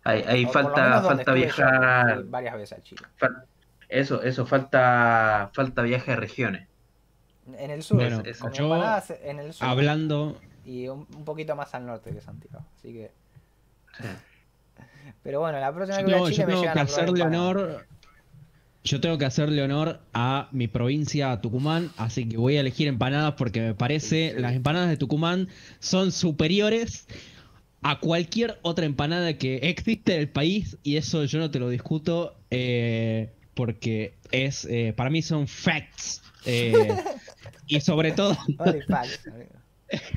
Hay, 0.04 0.22
hay, 0.22 0.46
falta, 0.46 1.02
falta 1.02 1.32
viajar. 1.32 2.24
varias 2.26 2.54
veces 2.56 2.78
a 2.78 2.82
Chile. 2.82 3.06
fal- 3.18 3.44
eso, 3.88 4.22
eso, 4.22 4.46
falta, 4.46 5.50
falta 5.54 5.82
viaje 5.82 6.12
a 6.12 6.16
regiones. 6.16 6.68
En 7.58 7.70
el 7.70 7.82
sur, 7.82 7.96
Bueno, 7.98 8.22
yo- 8.24 8.64
empanadas 8.64 9.12
en 9.22 9.38
el 9.38 9.52
sur 9.52 9.66
Hablando, 9.68 10.40
y 10.64 10.88
un, 10.88 11.06
un 11.14 11.24
poquito 11.24 11.54
más 11.56 11.74
al 11.74 11.84
norte 11.86 12.10
que 12.12 12.20
Santiago. 12.20 12.64
Así 12.78 12.92
que. 12.92 13.10
Sí. 13.98 14.04
Pero 15.22 15.40
bueno, 15.40 15.60
la 15.60 15.72
próxima 15.74 16.00
yo 16.00 16.06
vez 16.06 16.14
que 16.14 16.18
voy 16.20 16.26
a 16.26 16.30
yo 16.30 16.34
Chile 16.34 16.46
me 16.46 16.52
tengo 16.52 16.60
llegan 16.62 16.74
que 16.74 16.80
hacerle 16.80 17.22
honor. 17.22 17.86
Yo 18.86 19.00
tengo 19.00 19.16
que 19.16 19.24
hacerle 19.24 19.62
honor 19.62 20.00
a 20.12 20.48
mi 20.52 20.68
provincia, 20.68 21.32
a 21.32 21.40
Tucumán, 21.40 21.90
así 21.96 22.28
que 22.28 22.36
voy 22.36 22.56
a 22.58 22.60
elegir 22.60 22.86
empanadas 22.86 23.32
porque 23.34 23.60
me 23.62 23.74
parece 23.74 24.28
Sí, 24.30 24.34
sí. 24.36 24.42
las 24.42 24.52
empanadas 24.54 24.90
de 24.90 24.98
Tucumán 24.98 25.48
son 25.80 26.12
superiores 26.12 27.06
a 27.80 27.98
cualquier 28.00 28.58
otra 28.62 28.84
empanada 28.84 29.38
que 29.38 29.56
existe 29.56 30.14
en 30.14 30.20
el 30.20 30.28
país 30.28 30.76
y 30.82 30.96
eso 30.96 31.24
yo 31.24 31.38
no 31.38 31.50
te 31.50 31.58
lo 31.60 31.70
discuto 31.70 32.36
eh, 32.50 33.32
porque 33.54 34.14
es 34.32 34.66
eh, 34.66 34.92
para 34.94 35.08
mí 35.08 35.22
son 35.22 35.46
facts 35.48 36.22
eh, 36.44 36.94
y 37.66 37.80
sobre 37.80 38.12
todo. 38.12 38.36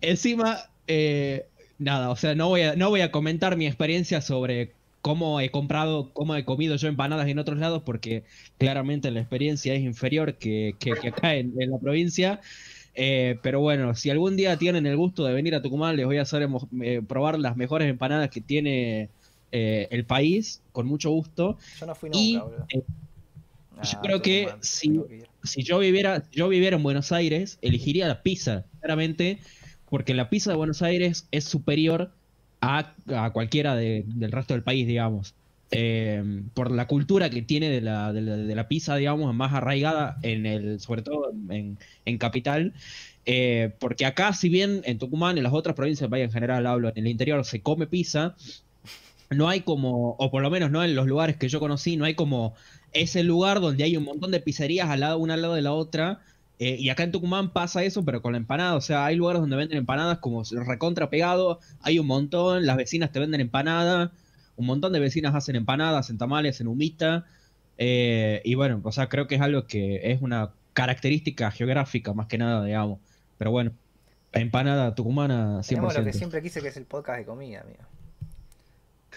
Encima, 0.00 0.58
eh, 0.86 1.46
nada, 1.78 2.10
o 2.10 2.16
sea, 2.16 2.34
no 2.34 2.48
voy, 2.48 2.62
a, 2.62 2.76
no 2.76 2.90
voy 2.90 3.00
a 3.00 3.10
comentar 3.10 3.56
mi 3.56 3.66
experiencia 3.66 4.20
sobre 4.20 4.72
cómo 5.00 5.40
he 5.40 5.50
comprado, 5.50 6.12
cómo 6.12 6.34
he 6.34 6.44
comido 6.44 6.76
yo 6.76 6.88
empanadas 6.88 7.28
en 7.28 7.38
otros 7.38 7.58
lados, 7.58 7.82
porque 7.84 8.24
claramente 8.58 9.10
la 9.10 9.20
experiencia 9.20 9.74
es 9.74 9.82
inferior 9.82 10.38
que, 10.38 10.76
que- 10.78 10.94
que 10.94 11.08
acá 11.08 11.34
en, 11.34 11.52
en 11.60 11.70
la 11.70 11.78
provincia. 11.78 12.40
Eh, 12.94 13.38
pero 13.42 13.60
bueno, 13.60 13.94
si 13.94 14.10
algún 14.10 14.36
día 14.36 14.56
tienen 14.56 14.86
el 14.86 14.96
gusto 14.96 15.24
de 15.24 15.34
venir 15.34 15.54
a 15.54 15.62
Tucumán, 15.62 15.96
les 15.96 16.06
voy 16.06 16.18
a 16.18 16.22
hacer 16.22 16.48
eh, 16.82 17.02
probar 17.06 17.38
las 17.38 17.56
mejores 17.56 17.88
empanadas 17.90 18.30
que 18.30 18.40
tiene 18.40 19.10
eh, 19.52 19.88
el 19.90 20.06
país, 20.06 20.62
con 20.72 20.86
mucho 20.86 21.10
gusto. 21.10 21.58
Yo 21.80 21.86
no 21.86 21.94
fui 21.94 22.10
Y 22.12 22.34
nunca, 22.34 22.44
boludo. 22.46 22.66
Yo 23.82 23.98
Ah, 23.98 24.00
creo 24.02 24.22
que 24.22 24.48
si- 24.60 24.88
que 24.90 25.26
si 25.42 25.62
yo 25.62 25.78
viviera, 25.78 26.22
si 26.30 26.36
yo 26.38 26.48
viviera 26.48 26.76
en 26.76 26.82
Buenos 26.82 27.12
Aires, 27.12 27.58
elegiría 27.62 28.08
la 28.08 28.22
pizza, 28.22 28.64
claramente, 28.80 29.40
porque 29.88 30.14
la 30.14 30.30
pizza 30.30 30.50
de 30.50 30.56
Buenos 30.56 30.82
Aires 30.82 31.28
es 31.30 31.44
superior 31.44 32.12
a, 32.60 32.94
a 33.14 33.30
cualquiera 33.32 33.74
de- 33.76 34.04
del 34.06 34.32
resto 34.32 34.54
del 34.54 34.62
país, 34.62 34.86
digamos. 34.86 35.34
Eh, 35.70 36.22
por 36.54 36.70
la 36.70 36.86
cultura 36.86 37.30
que 37.30 37.42
tiene 37.42 37.68
de 37.68 37.80
la, 37.80 38.12
de 38.12 38.20
la, 38.22 38.36
de 38.36 38.54
la 38.54 38.68
pizza, 38.68 38.96
digamos, 38.96 39.34
más 39.34 39.52
arraigada 39.52 40.18
en 40.22 40.46
el, 40.46 40.78
sobre 40.80 41.02
todo 41.02 41.32
en, 41.50 41.78
en 42.04 42.18
capital. 42.18 42.74
Eh, 43.26 43.74
porque 43.80 44.06
acá, 44.06 44.32
si 44.34 44.48
bien 44.48 44.82
en 44.84 44.98
Tucumán, 44.98 45.36
en 45.38 45.44
las 45.44 45.52
otras 45.52 45.74
provincias 45.74 46.02
del 46.02 46.10
país 46.10 46.24
en 46.26 46.32
general 46.32 46.66
hablo, 46.66 46.88
en 46.90 46.98
el 46.98 47.08
interior 47.08 47.44
se 47.44 47.62
come 47.62 47.86
pizza, 47.86 48.36
no 49.30 49.48
hay 49.48 49.62
como, 49.62 50.10
o 50.18 50.30
por 50.30 50.42
lo 50.42 50.50
menos 50.50 50.70
no 50.70 50.84
en 50.84 50.94
los 50.94 51.06
lugares 51.06 51.36
que 51.36 51.48
yo 51.48 51.58
conocí, 51.60 51.96
no 51.96 52.04
hay 52.04 52.14
como 52.14 52.54
ese 52.94 53.22
lugar 53.22 53.60
donde 53.60 53.84
hay 53.84 53.96
un 53.96 54.04
montón 54.04 54.30
de 54.30 54.40
pizzerías 54.40 54.88
al 54.88 55.00
lado, 55.00 55.18
una 55.18 55.34
al 55.34 55.42
lado 55.42 55.54
de 55.54 55.62
la 55.62 55.72
otra. 55.72 56.20
eh, 56.60 56.76
y 56.78 56.88
acá 56.88 57.02
en 57.02 57.10
Tucumán 57.12 57.52
pasa 57.52 57.82
eso, 57.82 58.04
pero 58.04 58.22
con 58.22 58.32
la 58.32 58.38
empanada. 58.38 58.76
O 58.76 58.80
sea, 58.80 59.04
hay 59.04 59.16
lugares 59.16 59.40
donde 59.40 59.56
venden 59.56 59.76
empanadas 59.78 60.18
como 60.18 60.42
recontra 60.52 61.10
pegado. 61.10 61.58
Hay 61.80 61.98
un 61.98 62.06
montón, 62.06 62.64
las 62.64 62.76
vecinas 62.76 63.10
te 63.12 63.18
venden 63.20 63.40
empanada. 63.40 64.12
Un 64.56 64.66
montón 64.66 64.92
de 64.92 65.00
vecinas 65.00 65.34
hacen 65.34 65.56
empanadas, 65.56 66.10
en 66.10 66.18
tamales, 66.18 66.60
en 66.60 66.68
humita. 66.68 67.26
eh, 67.76 68.40
y 68.44 68.54
bueno, 68.54 68.80
o 68.84 68.92
sea, 68.92 69.08
creo 69.08 69.26
que 69.26 69.34
es 69.34 69.40
algo 69.40 69.66
que 69.66 70.12
es 70.12 70.22
una 70.22 70.52
característica 70.72 71.50
geográfica 71.50 72.12
más 72.14 72.26
que 72.28 72.38
nada, 72.38 72.64
digamos. 72.64 73.00
Pero 73.38 73.50
bueno, 73.50 73.72
empanada 74.32 74.94
tucumana 74.94 75.58
100%. 75.60 75.66
Tenemos 75.68 75.94
lo 75.96 76.04
que 76.04 76.12
siempre 76.12 76.40
quise 76.42 76.60
que 76.62 76.68
es 76.68 76.76
el 76.76 76.84
podcast 76.86 77.18
de 77.18 77.24
comida, 77.26 77.62
amigo. 77.62 77.82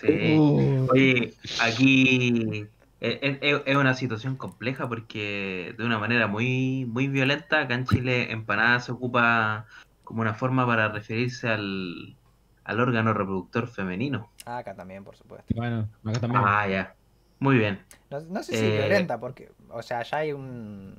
Sí. 0.01 0.35
Uh. 0.37 0.87
Oye, 0.91 1.33
aquí 1.61 2.65
es, 2.99 3.38
es- 3.41 3.61
es 3.65 3.76
una 3.76 3.94
situación 3.94 4.38
compleja 4.38 4.88
porque 4.88 5.74
de 5.78 5.86
una 5.86 5.99
manera 5.99 6.28
muy, 6.28 6.86
muy 6.86 7.07
violenta, 7.07 7.61
acá 7.61 7.76
en 7.76 7.86
Chile 7.86 8.32
empanada 8.32 8.80
se 8.80 8.91
ocupa 8.91 9.65
como 10.03 10.22
una 10.22 10.34
forma 10.34 10.65
para 10.65 10.90
referirse 10.90 11.49
al, 11.49 12.15
al 12.64 12.80
órgano 12.80 13.14
reproductor 13.14 13.68
femenino. 13.68 14.32
Ah, 14.45 14.60
acá 14.60 14.74
también, 14.76 15.03
por 15.03 15.15
supuesto. 15.15 15.53
Bueno, 15.56 15.90
acá 16.06 16.19
también. 16.19 16.44
Ah, 16.45 16.68
ya. 16.68 16.95
Muy 17.40 17.57
bien. 17.57 17.86
No, 18.10 18.19
no 18.22 18.41
sé 18.44 18.53
si 18.53 18.65
Eh, 18.65 18.72
violenta, 18.72 19.19
porque, 19.19 19.52
o 19.69 19.82
sea, 19.82 20.02
ya 20.03 20.18
hay 20.18 20.32
un. 20.34 20.95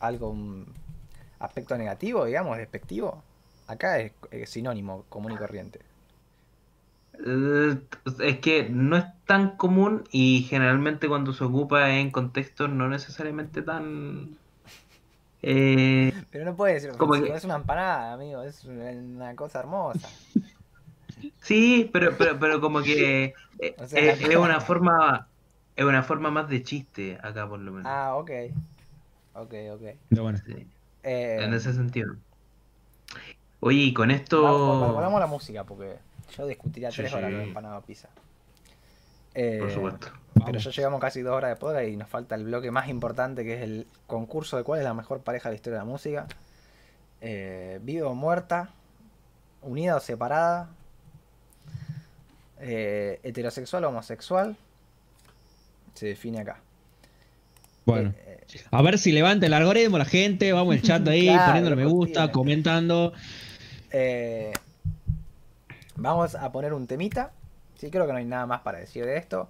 algo, 0.00 0.30
un 0.30 0.72
aspecto 1.40 1.76
negativo, 1.76 2.24
digamos, 2.24 2.56
despectivo. 2.56 3.22
Acá 3.66 3.98
es, 3.98 4.12
es 4.30 4.48
sinónimo, 4.50 5.04
común 5.08 5.32
y 5.32 5.36
corriente. 5.36 5.80
Eh, 7.24 7.76
es 8.20 8.38
que 8.38 8.68
no 8.70 8.96
es 8.96 9.04
tan 9.26 9.56
común 9.56 10.04
y 10.12 10.46
generalmente 10.48 11.08
cuando 11.08 11.32
se 11.32 11.44
ocupa 11.44 11.90
en 11.90 12.10
contextos 12.10 12.70
no 12.70 12.88
necesariamente 12.88 13.62
tan... 13.62 14.36
eh, 15.42 16.12
Pero 16.30 16.44
no 16.44 16.56
puede 16.56 16.78
ser 16.80 16.96
Como 16.96 17.16
es 17.16 17.44
una 17.44 17.56
empanada, 17.56 18.12
amigo, 18.12 18.42
es 18.42 18.64
una 18.64 19.34
cosa 19.34 19.60
hermosa. 19.60 20.08
Sí, 21.40 21.90
pero, 21.92 22.16
pero, 22.16 22.38
pero 22.38 22.60
como 22.60 22.82
que 22.82 23.34
eh, 23.58 23.74
O 23.78 23.86
sea, 23.86 24.00
es, 24.00 24.36
una 24.36 24.60
forma, 24.60 25.26
es 25.74 25.84
una 25.84 26.02
forma 26.02 26.30
más 26.30 26.48
de 26.48 26.62
chiste 26.62 27.18
acá 27.22 27.48
por 27.48 27.58
lo 27.58 27.72
menos. 27.72 27.86
Ah, 27.90 28.14
ok. 28.16 28.30
Ok, 29.34 29.54
ok. 29.72 29.82
Pero 30.08 30.22
bueno. 30.22 30.38
Sí, 30.44 30.66
Eh, 31.02 31.38
en 31.40 31.54
ese 31.54 31.72
sentido. 31.72 32.14
Oye, 33.60 33.78
y 33.78 33.92
con 33.92 34.08
vamos, 34.08 34.20
esto, 34.20 34.42
volvamos 34.42 35.16
a 35.16 35.20
la 35.20 35.26
música, 35.26 35.64
porque 35.64 35.98
yo 36.36 36.46
discutiría 36.46 36.90
Sí, 36.90 36.98
tres 36.98 37.12
horas 37.14 37.30
sí. 37.30 37.36
de 37.36 37.42
empanada 37.44 37.80
pizza. 37.82 38.08
Eh, 39.34 39.58
por 39.60 39.70
supuesto. 39.70 40.08
Pero 40.44 40.58
ya 40.58 40.70
llevamos 40.70 41.00
casi 41.00 41.20
dos 41.22 41.34
horas 41.34 41.50
de 41.50 41.56
podcast 41.56 41.88
y 41.88 41.96
nos 41.96 42.08
falta 42.08 42.34
el 42.34 42.44
bloque 42.44 42.70
más 42.70 42.88
importante 42.88 43.44
que 43.44 43.54
es 43.54 43.62
el 43.62 43.86
concurso 44.06 44.56
de 44.56 44.62
cuál 44.64 44.80
es 44.80 44.84
la 44.84 44.94
mejor 44.94 45.20
pareja 45.20 45.48
de 45.48 45.52
la 45.52 45.56
historia 45.56 45.78
de 45.80 45.84
la 45.84 45.90
música. 45.90 46.26
Eh, 47.20 47.78
viva 47.82 48.08
o 48.08 48.14
muerta, 48.14 48.70
unida 49.62 49.96
o 49.96 50.00
separada, 50.00 50.68
eh, 52.60 53.20
heterosexual 53.22 53.84
o 53.84 53.88
homosexual. 53.88 54.56
Se 55.94 56.06
define 56.06 56.40
acá. 56.40 56.60
Bueno. 57.84 58.12
Eh, 58.26 58.44
eh, 58.52 58.60
A 58.70 58.82
ver 58.82 58.98
si 58.98 59.12
levanta 59.12 59.46
el 59.46 59.54
algoritmo 59.54 59.98
la 59.98 60.04
gente, 60.04 60.52
vamos 60.52 60.74
el 60.74 60.82
chat 60.82 61.06
ahí, 61.08 61.26
Claro, 61.26 61.46
poniéndole 61.46 61.76
me 61.76 61.86
gusta, 61.86 62.30
comentando. 62.32 63.12
eh, 63.90 64.52
vamos 65.98 66.34
a 66.34 66.50
poner 66.50 66.72
un 66.72 66.86
temita. 66.86 67.32
Sí, 67.76 67.90
creo 67.90 68.06
que 68.06 68.12
no 68.12 68.18
hay 68.18 68.24
nada 68.24 68.46
más 68.46 68.62
para 68.62 68.78
decir 68.78 69.04
de 69.04 69.16
esto. 69.16 69.48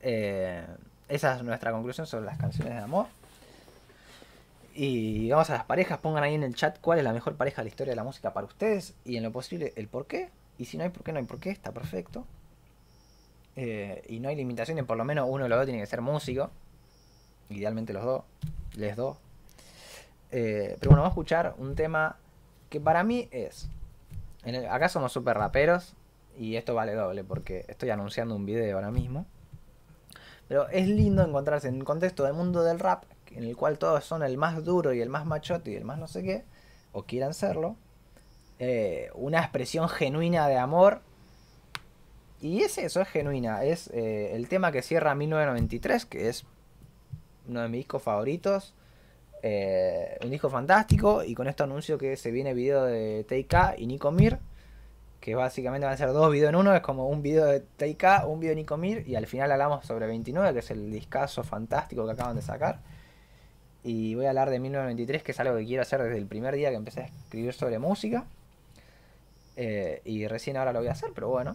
Eh, 0.00 0.64
esa 1.08 1.36
es 1.36 1.42
nuestra 1.42 1.72
conclusión 1.72 2.06
sobre 2.06 2.26
las 2.26 2.38
canciones 2.38 2.74
de 2.74 2.80
amor. 2.80 3.06
Y 4.74 5.30
vamos 5.30 5.50
a 5.50 5.54
las 5.54 5.64
parejas, 5.64 5.98
pongan 5.98 6.24
ahí 6.24 6.34
en 6.34 6.42
el 6.42 6.54
chat 6.54 6.78
cuál 6.80 6.98
es 6.98 7.04
la 7.04 7.12
mejor 7.12 7.36
pareja 7.36 7.62
de 7.62 7.66
la 7.66 7.68
historia 7.68 7.92
de 7.92 7.96
la 7.96 8.04
música 8.04 8.32
para 8.32 8.46
ustedes 8.46 8.94
y 9.04 9.16
en 9.16 9.22
lo 9.22 9.30
posible 9.30 9.72
el 9.76 9.88
por 9.88 10.06
qué. 10.06 10.30
Y 10.58 10.64
si 10.64 10.76
no 10.76 10.84
hay 10.84 10.90
por 10.90 11.04
qué, 11.04 11.12
no 11.12 11.18
hay 11.18 11.24
por 11.24 11.38
qué, 11.38 11.50
está 11.50 11.72
perfecto. 11.72 12.26
Eh, 13.56 14.02
y 14.08 14.18
no 14.18 14.28
hay 14.28 14.36
limitaciones, 14.36 14.84
por 14.84 14.96
lo 14.96 15.04
menos 15.04 15.28
uno 15.30 15.44
de 15.44 15.48
los 15.48 15.58
dos 15.58 15.66
tiene 15.66 15.80
que 15.80 15.86
ser 15.86 16.00
músico. 16.00 16.50
Idealmente 17.50 17.92
los 17.92 18.04
dos, 18.04 18.22
les 18.74 18.96
dos. 18.96 19.16
Eh, 20.32 20.76
pero 20.80 20.90
bueno, 20.90 21.02
vamos 21.02 21.12
a 21.12 21.14
escuchar 21.14 21.54
un 21.58 21.76
tema 21.76 22.16
que 22.68 22.80
para 22.80 23.04
mí 23.04 23.28
es... 23.30 23.68
acá 24.70 24.88
somos 24.88 25.12
super 25.12 25.36
raperos 25.36 25.94
y 26.38 26.56
esto 26.56 26.74
vale 26.74 26.94
doble 26.94 27.24
porque 27.24 27.64
estoy 27.68 27.90
anunciando 27.90 28.34
un 28.34 28.46
video 28.46 28.76
ahora 28.76 28.90
mismo. 28.90 29.26
Pero 30.48 30.68
es 30.68 30.86
lindo 30.86 31.24
encontrarse 31.24 31.68
en 31.68 31.76
un 31.76 31.84
contexto 31.84 32.24
del 32.24 32.34
mundo 32.34 32.62
del 32.62 32.78
rap, 32.78 33.04
en 33.30 33.44
el 33.44 33.56
cual 33.56 33.78
todos 33.78 34.04
son 34.04 34.22
el 34.22 34.36
más 34.36 34.62
duro 34.64 34.92
y 34.92 35.00
el 35.00 35.08
más 35.08 35.24
machote 35.24 35.70
y 35.70 35.74
el 35.74 35.84
más 35.84 35.98
no 35.98 36.06
sé 36.06 36.22
qué, 36.22 36.44
o 36.92 37.04
quieran 37.04 37.34
serlo, 37.34 37.76
eh, 38.58 39.10
una 39.14 39.40
expresión 39.40 39.88
genuina 39.88 40.46
de 40.48 40.58
amor. 40.58 41.00
Y 42.40 42.62
es 42.62 42.76
eso, 42.78 43.00
es 43.00 43.08
genuina. 43.08 43.64
Es 43.64 43.88
eh, 43.94 44.32
el 44.34 44.48
tema 44.48 44.70
que 44.70 44.82
cierra 44.82 45.14
1993, 45.14 46.04
que 46.04 46.28
es 46.28 46.44
uno 47.48 47.62
de 47.62 47.68
mis 47.68 47.80
discos 47.80 48.02
favoritos. 48.02 48.74
Eh, 49.46 50.16
un 50.24 50.30
disco 50.30 50.48
fantástico. 50.48 51.22
Y 51.22 51.34
con 51.34 51.46
esto 51.48 51.64
anuncio 51.64 51.98
que 51.98 52.16
se 52.16 52.30
viene 52.30 52.54
video 52.54 52.84
de 52.84 53.24
TK 53.24 53.78
y 53.78 53.86
Nico 53.86 54.10
Mir. 54.10 54.38
Que 55.20 55.34
básicamente 55.34 55.84
van 55.84 55.94
a 55.94 55.98
ser 55.98 56.12
dos 56.14 56.32
videos 56.32 56.48
en 56.48 56.56
uno. 56.56 56.74
Es 56.74 56.80
como 56.80 57.08
un 57.08 57.20
video 57.20 57.44
de 57.44 57.60
TK, 57.60 58.26
un 58.26 58.40
video 58.40 58.52
de 58.52 58.56
Nico 58.56 58.78
Mir. 58.78 59.06
Y 59.06 59.16
al 59.16 59.26
final 59.26 59.52
hablamos 59.52 59.84
sobre 59.84 60.06
29, 60.06 60.54
que 60.54 60.60
es 60.60 60.70
el 60.70 60.90
discazo 60.90 61.44
fantástico 61.44 62.06
que 62.06 62.12
acaban 62.12 62.36
de 62.36 62.42
sacar. 62.42 62.80
Y 63.82 64.14
voy 64.14 64.24
a 64.24 64.30
hablar 64.30 64.48
de 64.48 64.58
1993, 64.60 65.22
que 65.22 65.32
es 65.32 65.40
algo 65.40 65.58
que 65.58 65.66
quiero 65.66 65.82
hacer 65.82 66.02
desde 66.02 66.16
el 66.16 66.26
primer 66.26 66.54
día 66.54 66.70
que 66.70 66.76
empecé 66.76 67.02
a 67.02 67.04
escribir 67.04 67.52
sobre 67.52 67.78
música. 67.78 68.24
Eh, 69.56 70.00
y 70.06 70.26
recién 70.26 70.56
ahora 70.56 70.72
lo 70.72 70.78
voy 70.78 70.88
a 70.88 70.92
hacer, 70.92 71.10
pero 71.14 71.28
bueno, 71.28 71.54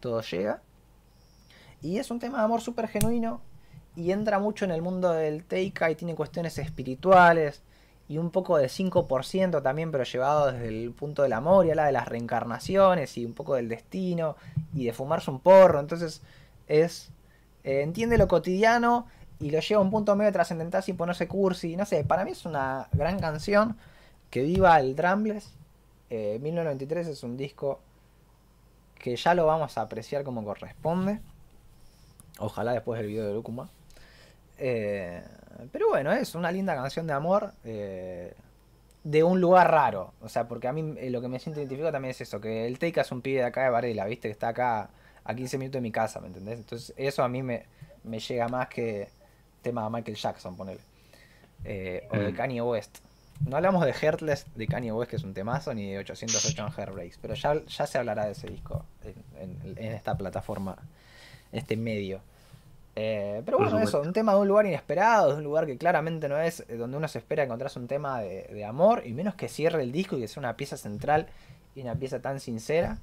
todo 0.00 0.22
llega. 0.22 0.60
Y 1.82 1.98
es 1.98 2.10
un 2.10 2.18
tema 2.18 2.38
de 2.38 2.44
amor 2.46 2.62
súper 2.62 2.88
genuino. 2.88 3.40
Y 3.98 4.12
entra 4.12 4.38
mucho 4.38 4.64
en 4.64 4.70
el 4.70 4.80
mundo 4.80 5.10
del 5.10 5.42
Teika 5.42 5.90
y 5.90 5.96
tiene 5.96 6.14
cuestiones 6.14 6.56
espirituales. 6.58 7.62
Y 8.08 8.16
un 8.18 8.30
poco 8.30 8.56
de 8.56 8.68
5% 8.68 9.60
también, 9.60 9.90
pero 9.90 10.04
llevado 10.04 10.52
desde 10.52 10.68
el 10.68 10.92
punto 10.92 11.22
del 11.22 11.32
amor 11.32 11.66
y 11.66 11.70
habla 11.70 11.86
de 11.86 11.92
las 11.92 12.06
reencarnaciones 12.06 13.18
y 13.18 13.24
un 13.24 13.34
poco 13.34 13.56
del 13.56 13.68
destino 13.68 14.36
y 14.72 14.86
de 14.86 14.92
fumarse 14.92 15.32
un 15.32 15.40
porro. 15.40 15.80
Entonces 15.80 16.22
es. 16.68 17.10
Eh, 17.64 17.82
entiende 17.82 18.18
lo 18.18 18.28
cotidiano 18.28 19.06
y 19.40 19.50
lo 19.50 19.58
lleva 19.58 19.80
a 19.80 19.84
un 19.84 19.90
punto 19.90 20.14
medio 20.14 20.32
trascendental 20.32 20.82
sin 20.84 20.96
ponerse 20.96 21.26
cursi. 21.26 21.76
No 21.76 21.84
sé, 21.84 22.04
para 22.04 22.24
mí 22.24 22.30
es 22.30 22.46
una 22.46 22.88
gran 22.92 23.18
canción. 23.18 23.76
Que 24.30 24.42
viva 24.42 24.78
el 24.78 24.94
Drambles. 24.94 25.50
Eh, 26.08 26.38
1993 26.40 27.08
es 27.08 27.22
un 27.24 27.36
disco 27.36 27.80
que 28.94 29.16
ya 29.16 29.34
lo 29.34 29.44
vamos 29.46 29.76
a 29.76 29.82
apreciar 29.82 30.22
como 30.22 30.44
corresponde. 30.44 31.20
Ojalá 32.38 32.72
después 32.72 33.00
del 33.00 33.08
video 33.08 33.26
de 33.26 33.34
Lúcuma. 33.34 33.70
Eh, 34.58 35.22
pero 35.72 35.88
bueno, 35.88 36.12
es 36.12 36.34
una 36.34 36.50
linda 36.52 36.74
canción 36.74 37.06
de 37.06 37.12
amor. 37.12 37.52
Eh, 37.64 38.34
de 39.04 39.22
un 39.22 39.40
lugar 39.40 39.70
raro. 39.70 40.12
O 40.20 40.28
sea, 40.28 40.46
porque 40.48 40.68
a 40.68 40.72
mí 40.72 40.94
eh, 40.98 41.08
lo 41.10 41.20
que 41.20 41.28
me 41.28 41.38
siento 41.38 41.60
identificado 41.60 41.92
también 41.92 42.10
es 42.10 42.20
eso. 42.20 42.40
Que 42.40 42.66
el 42.66 42.78
Teika 42.78 43.00
es 43.02 43.12
un 43.12 43.22
pibe 43.22 43.38
de 43.40 43.44
acá 43.46 43.62
de 43.64 43.70
Varela, 43.70 44.04
¿viste? 44.06 44.28
Que 44.28 44.32
está 44.32 44.48
acá 44.48 44.90
a 45.24 45.34
15 45.34 45.56
minutos 45.58 45.78
de 45.78 45.82
mi 45.82 45.92
casa, 45.92 46.20
¿me 46.20 46.26
entendés? 46.26 46.58
Entonces 46.58 46.92
eso 46.96 47.22
a 47.22 47.28
mí 47.28 47.42
me, 47.42 47.64
me 48.04 48.18
llega 48.18 48.48
más 48.48 48.68
que 48.68 49.08
tema 49.62 49.84
de 49.84 49.90
Michael 49.90 50.16
Jackson, 50.16 50.56
ponele. 50.56 50.80
Eh, 51.64 52.06
o 52.10 52.16
de 52.18 52.32
Mm. 52.32 52.36
Kanye 52.36 52.62
West. 52.62 52.98
No 53.46 53.56
hablamos 53.56 53.84
de 53.84 53.92
Heartless 53.92 54.46
de 54.56 54.66
Kanye 54.66 54.92
West, 54.92 55.10
que 55.10 55.16
es 55.16 55.22
un 55.24 55.32
temazo, 55.32 55.72
ni 55.72 55.90
de 55.92 55.98
808 55.98 56.66
en 56.66 56.72
Heartbreaks, 56.72 57.18
pero 57.22 57.34
ya, 57.34 57.54
ya 57.64 57.86
se 57.86 57.98
hablará 57.98 58.26
de 58.26 58.32
ese 58.32 58.48
disco 58.48 58.84
en, 59.04 59.14
en- 59.64 59.78
en 59.78 59.92
esta 59.92 60.16
plataforma, 60.16 60.76
en 61.52 61.58
este 61.60 61.76
medio. 61.76 62.20
Eh, 63.00 63.42
pero 63.44 63.58
bueno, 63.58 63.78
eso, 63.78 64.00
un 64.00 64.12
tema 64.12 64.34
de 64.34 64.40
un 64.40 64.48
lugar 64.48 64.66
inesperado, 64.66 65.30
de 65.30 65.36
un 65.36 65.44
lugar 65.44 65.66
que 65.66 65.78
claramente 65.78 66.28
no 66.28 66.36
es 66.36 66.64
eh, 66.68 66.76
donde 66.76 66.96
uno 66.96 67.06
se 67.06 67.18
espera 67.18 67.44
encontrarse 67.44 67.78
un 67.78 67.86
tema 67.86 68.20
de, 68.20 68.48
de 68.52 68.64
amor, 68.64 69.02
y 69.06 69.12
menos 69.12 69.36
que 69.36 69.48
cierre 69.48 69.84
el 69.84 69.92
disco 69.92 70.16
y 70.16 70.20
que 70.22 70.26
sea 70.26 70.40
una 70.40 70.56
pieza 70.56 70.76
central 70.76 71.28
y 71.76 71.82
una 71.82 71.94
pieza 71.94 72.18
tan 72.18 72.40
sincera. 72.40 72.98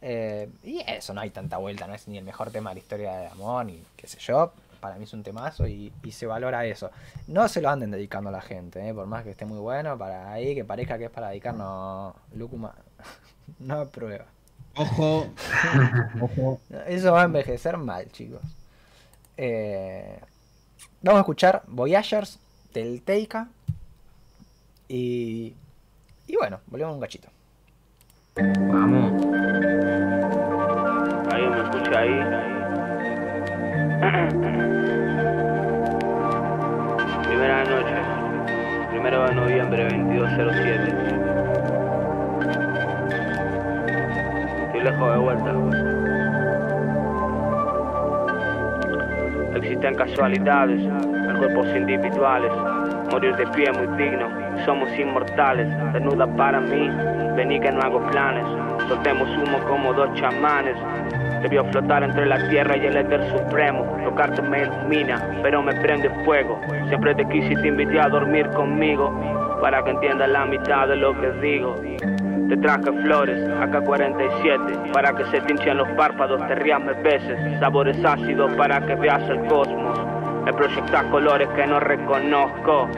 Eh, 0.00 0.48
y 0.62 0.80
eso, 0.86 1.12
no 1.12 1.20
hay 1.20 1.28
tanta 1.28 1.58
vuelta, 1.58 1.86
no 1.86 1.94
es 1.94 2.08
ni 2.08 2.16
el 2.16 2.24
mejor 2.24 2.50
tema 2.50 2.70
de 2.70 2.76
la 2.76 2.80
historia 2.80 3.16
de 3.18 3.26
amor, 3.26 3.66
ni 3.66 3.82
qué 3.94 4.06
sé 4.06 4.18
yo. 4.20 4.52
Para 4.80 4.96
mí 4.96 5.04
es 5.04 5.12
un 5.12 5.22
temazo 5.22 5.66
y, 5.66 5.92
y 6.02 6.12
se 6.12 6.24
valora 6.24 6.64
eso. 6.64 6.90
No 7.26 7.46
se 7.48 7.60
lo 7.60 7.68
anden 7.68 7.90
dedicando 7.90 8.30
a 8.30 8.32
la 8.32 8.40
gente, 8.40 8.88
eh, 8.88 8.94
por 8.94 9.06
más 9.06 9.22
que 9.22 9.32
esté 9.32 9.44
muy 9.44 9.58
bueno, 9.58 9.98
para 9.98 10.32
ahí 10.32 10.54
que 10.54 10.64
parezca 10.64 10.96
que 10.96 11.04
es 11.04 11.10
para 11.10 11.28
dedicar, 11.28 11.54
no. 11.54 12.16
Lúcuma, 12.32 12.74
no 13.58 13.80
aprueba. 13.80 14.24
Ojo. 14.76 15.26
Ojo. 16.22 16.60
Eso 16.86 17.12
va 17.12 17.20
a 17.20 17.24
envejecer 17.24 17.76
mal, 17.76 18.10
chicos. 18.12 18.40
Eh, 19.40 20.18
vamos 21.00 21.18
a 21.18 21.22
escuchar 21.22 21.62
Voyagers 21.68 22.40
del 22.74 23.02
Teika. 23.02 23.48
Y. 24.88 25.54
Y 26.26 26.36
bueno, 26.36 26.58
volvemos 26.66 26.94
un 26.94 27.00
cachito. 27.00 27.28
Vamos. 28.34 29.12
Ahí 31.32 31.48
me 31.48 31.60
escucha 31.62 32.00
ahí. 32.00 32.18
Primera 37.28 37.64
noche, 37.64 37.94
primero 38.90 39.28
de 39.28 39.34
noviembre 39.34 39.84
2207. 39.84 40.88
Estoy 44.66 44.82
lejos 44.82 45.12
de 45.12 45.18
vuelta. 45.18 45.52
Existen 49.58 49.96
casualidades, 49.96 50.80
en 50.80 51.36
cuerpos 51.38 51.66
individuales. 51.74 52.52
Morir 53.10 53.34
de 53.34 53.46
pie 53.48 53.72
muy 53.72 53.88
digno, 53.98 54.28
somos 54.64 54.88
inmortales. 54.96 55.66
Desnuda 55.92 56.28
para 56.36 56.60
mí, 56.60 56.88
vení 57.36 57.58
que 57.58 57.72
no 57.72 57.80
hago 57.80 58.00
planes. 58.10 58.44
Soltemos 58.88 59.28
humo 59.36 59.58
como 59.68 59.92
dos 59.92 60.14
chamanes. 60.14 60.76
Debió 61.42 61.64
flotar 61.66 62.04
entre 62.04 62.26
la 62.26 62.48
tierra 62.48 62.76
y 62.76 62.86
el 62.86 62.96
éter 62.96 63.20
supremo. 63.30 63.84
Tocarte 64.04 64.42
me 64.42 64.62
ilumina, 64.62 65.20
pero 65.42 65.60
me 65.60 65.74
prende 65.74 66.08
fuego. 66.24 66.60
Siempre 66.86 67.16
te 67.16 67.26
quise 67.26 67.52
y 67.52 67.56
te 67.56 67.66
invité 67.66 67.98
a 67.98 68.08
dormir 68.08 68.48
conmigo. 68.50 69.12
Para 69.60 69.82
que 69.82 69.90
entiendas 69.90 70.28
la 70.28 70.46
mitad 70.46 70.86
de 70.86 70.96
lo 70.96 71.20
que 71.20 71.32
digo. 71.40 71.74
Te 72.48 72.56
traje 72.56 72.90
flores, 73.02 73.46
AK-47, 73.46 74.90
para 74.92 75.12
que 75.12 75.22
se 75.26 75.38
te 75.42 75.74
los 75.74 75.86
párpados, 75.90 76.40
te 76.48 76.54
rías 76.54 76.80
me 76.80 76.94
beses, 76.94 77.38
sabores 77.60 78.02
ácidos 78.02 78.50
para 78.54 78.80
que 78.80 78.94
veas 78.94 79.22
el 79.28 79.46
cosmos. 79.48 80.00
Me 80.46 80.54
proyectas 80.54 81.04
colores 81.10 81.46
que 81.50 81.66
no 81.66 81.78
reconozco. 81.78 82.88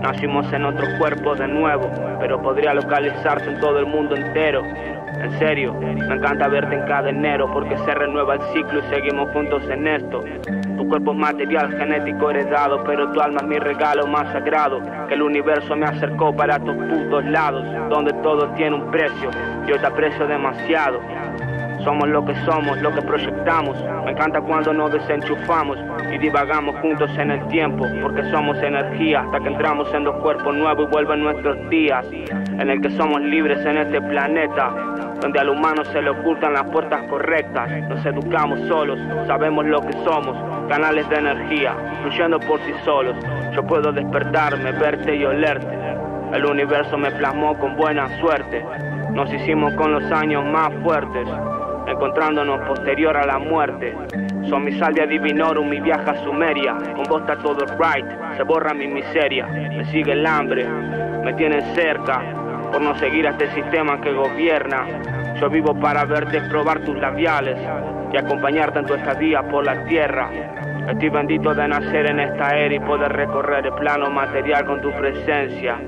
Nacimos 0.00 0.52
en 0.52 0.64
otro 0.64 0.86
cuerpo 0.98 1.34
de 1.34 1.48
nuevo, 1.48 1.90
pero 2.20 2.40
podría 2.40 2.72
localizarse 2.72 3.50
en 3.50 3.58
todo 3.58 3.80
el 3.80 3.86
mundo 3.86 4.14
entero. 4.14 4.62
En 4.64 5.38
serio, 5.40 5.74
me 5.74 6.14
encanta 6.14 6.46
verte 6.46 6.76
en 6.76 6.86
cada 6.86 7.10
enero 7.10 7.52
porque 7.52 7.76
se 7.78 7.92
renueva 7.92 8.34
el 8.34 8.42
ciclo 8.52 8.78
y 8.78 8.94
seguimos 8.94 9.28
juntos 9.32 9.68
en 9.68 9.88
esto. 9.88 10.22
Cuerpo 10.90 11.12
es 11.12 11.18
material 11.18 11.70
genético 11.78 12.30
heredado, 12.30 12.82
pero 12.82 13.12
tu 13.12 13.20
alma 13.20 13.42
es 13.42 13.46
mi 13.46 13.60
regalo 13.60 14.08
más 14.08 14.26
sagrado. 14.32 14.82
Que 15.06 15.14
el 15.14 15.22
universo 15.22 15.76
me 15.76 15.86
acercó 15.86 16.34
para 16.34 16.58
tus 16.58 16.74
putos 16.74 17.24
lados, 17.26 17.64
donde 17.88 18.12
todo 18.24 18.48
tiene 18.56 18.74
un 18.74 18.90
precio. 18.90 19.30
Yo 19.68 19.78
te 19.78 19.86
aprecio 19.86 20.26
demasiado. 20.26 21.00
Somos 21.84 22.08
lo 22.08 22.24
que 22.24 22.34
somos, 22.44 22.80
lo 22.82 22.92
que 22.92 23.00
proyectamos. 23.02 23.76
Me 24.04 24.12
encanta 24.12 24.40
cuando 24.40 24.72
nos 24.72 24.92
desenchufamos 24.92 25.78
y 26.12 26.18
divagamos 26.18 26.76
juntos 26.80 27.10
en 27.18 27.30
el 27.30 27.46
tiempo, 27.48 27.86
porque 28.02 28.22
somos 28.30 28.56
energía 28.62 29.20
hasta 29.22 29.40
que 29.40 29.48
entramos 29.48 29.92
en 29.94 30.04
dos 30.04 30.16
cuerpos 30.16 30.54
nuevos 30.54 30.88
y 30.88 30.92
vuelven 30.92 31.22
nuestros 31.22 31.56
días, 31.70 32.04
en 32.12 32.68
el 32.68 32.80
que 32.82 32.90
somos 32.90 33.20
libres 33.22 33.64
en 33.64 33.78
este 33.78 34.00
planeta, 34.00 34.70
donde 35.20 35.38
al 35.38 35.48
humano 35.48 35.84
se 35.86 36.02
le 36.02 36.10
ocultan 36.10 36.52
las 36.52 36.64
puertas 36.64 37.02
correctas. 37.04 37.70
Nos 37.88 38.04
educamos 38.04 38.60
solos, 38.68 38.98
sabemos 39.26 39.64
lo 39.64 39.80
que 39.80 39.92
somos, 40.04 40.36
canales 40.68 41.08
de 41.08 41.16
energía, 41.16 41.74
fluyendo 42.02 42.38
por 42.40 42.60
sí 42.60 42.72
solos. 42.84 43.16
Yo 43.54 43.66
puedo 43.66 43.90
despertarme, 43.92 44.72
verte 44.72 45.16
y 45.16 45.24
olerte. 45.24 45.78
El 46.32 46.44
universo 46.44 46.96
me 46.96 47.10
plasmó 47.10 47.58
con 47.58 47.76
buena 47.76 48.08
suerte. 48.20 48.64
Nos 49.12 49.32
hicimos 49.32 49.74
con 49.74 49.92
los 49.92 50.04
años 50.12 50.44
más 50.44 50.72
fuertes, 50.84 51.26
encontrándonos 51.90 52.60
posterior 52.66 53.16
a 53.16 53.26
la 53.26 53.38
muerte. 53.38 53.96
Son 54.48 54.64
mi 54.64 54.72
salvia 54.72 55.06
divinorum, 55.06 55.68
mi 55.68 55.80
viaje 55.80 56.10
a 56.10 56.14
Sumeria. 56.24 56.76
Con 56.94 57.04
vos 57.04 57.20
está 57.22 57.36
todo 57.36 57.64
right, 57.78 58.06
se 58.36 58.42
borra 58.42 58.74
mi 58.74 58.86
miseria. 58.86 59.46
Me 59.46 59.84
sigue 59.86 60.12
el 60.12 60.26
hambre, 60.26 60.66
me 60.66 61.32
tienen 61.34 61.62
cerca, 61.74 62.22
por 62.72 62.80
no 62.80 62.96
seguir 62.98 63.26
a 63.26 63.30
este 63.30 63.50
sistema 63.52 64.00
que 64.00 64.12
gobierna. 64.12 64.86
Yo 65.40 65.48
vivo 65.48 65.74
para 65.74 66.04
verte 66.04 66.40
probar 66.42 66.80
tus 66.80 66.96
labiales 66.96 67.58
y 68.12 68.16
acompañarte 68.16 68.80
en 68.80 68.86
tu 68.86 68.94
estadía 68.94 69.42
por 69.42 69.64
la 69.64 69.84
tierra. 69.84 70.30
Estoy 70.88 71.08
bendito 71.08 71.54
de 71.54 71.68
nacer 71.68 72.10
en 72.10 72.20
esta 72.20 72.56
era 72.56 72.74
y 72.74 72.80
poder 72.80 73.12
recorrer 73.12 73.66
el 73.66 73.72
plano 73.74 74.10
material 74.10 74.64
con 74.64 74.80
tu 74.80 74.90
presencia. 74.92 75.78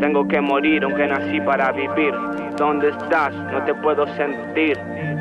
Tengo 0.00 0.26
que 0.26 0.40
morir 0.40 0.82
aunque 0.82 1.06
nací 1.06 1.40
para 1.42 1.72
vivir. 1.72 2.14
¿Dónde 2.56 2.88
estás? 2.88 3.34
No 3.34 3.62
te 3.64 3.74
puedo 3.74 4.06
sentir. 4.16 4.78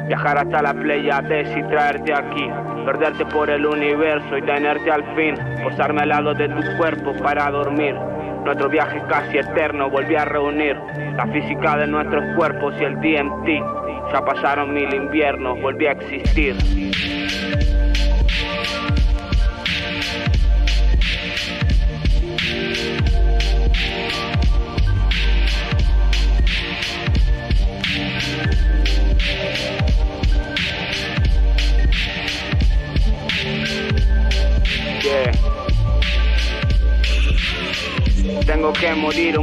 Viajar 0.08 0.38
hasta 0.38 0.62
la 0.62 0.74
Pleiades 0.74 1.56
y 1.56 1.62
traerte 1.64 2.14
aquí. 2.14 2.50
Perderte 2.86 3.26
por 3.26 3.50
el 3.50 3.66
universo 3.66 4.38
y 4.38 4.42
tenerte 4.42 4.90
al 4.90 5.04
fin. 5.16 5.36
Posarme 5.64 6.04
al 6.04 6.10
lado 6.10 6.34
de 6.34 6.48
tu 6.48 6.78
cuerpo 6.78 7.14
para 7.22 7.52
dormir. 7.52 7.94
Nuestro 8.46 8.70
viaje 8.70 9.02
casi 9.10 9.38
eterno, 9.38 9.90
volví 9.90 10.16
a 10.16 10.24
reunir 10.24 10.78
la 11.18 11.28
física 11.28 11.76
de 11.78 11.86
nuestros 11.86 12.24
cuerpos 12.38 12.74
y 12.80 12.86
el 12.86 12.96
DMT. 12.96 13.48
Ya 14.14 14.22
pasaron 14.22 14.74
mil 14.74 14.94
inviernos, 14.94 15.62
volví 15.62 15.88
a 15.88 15.92
existir. 15.92 16.56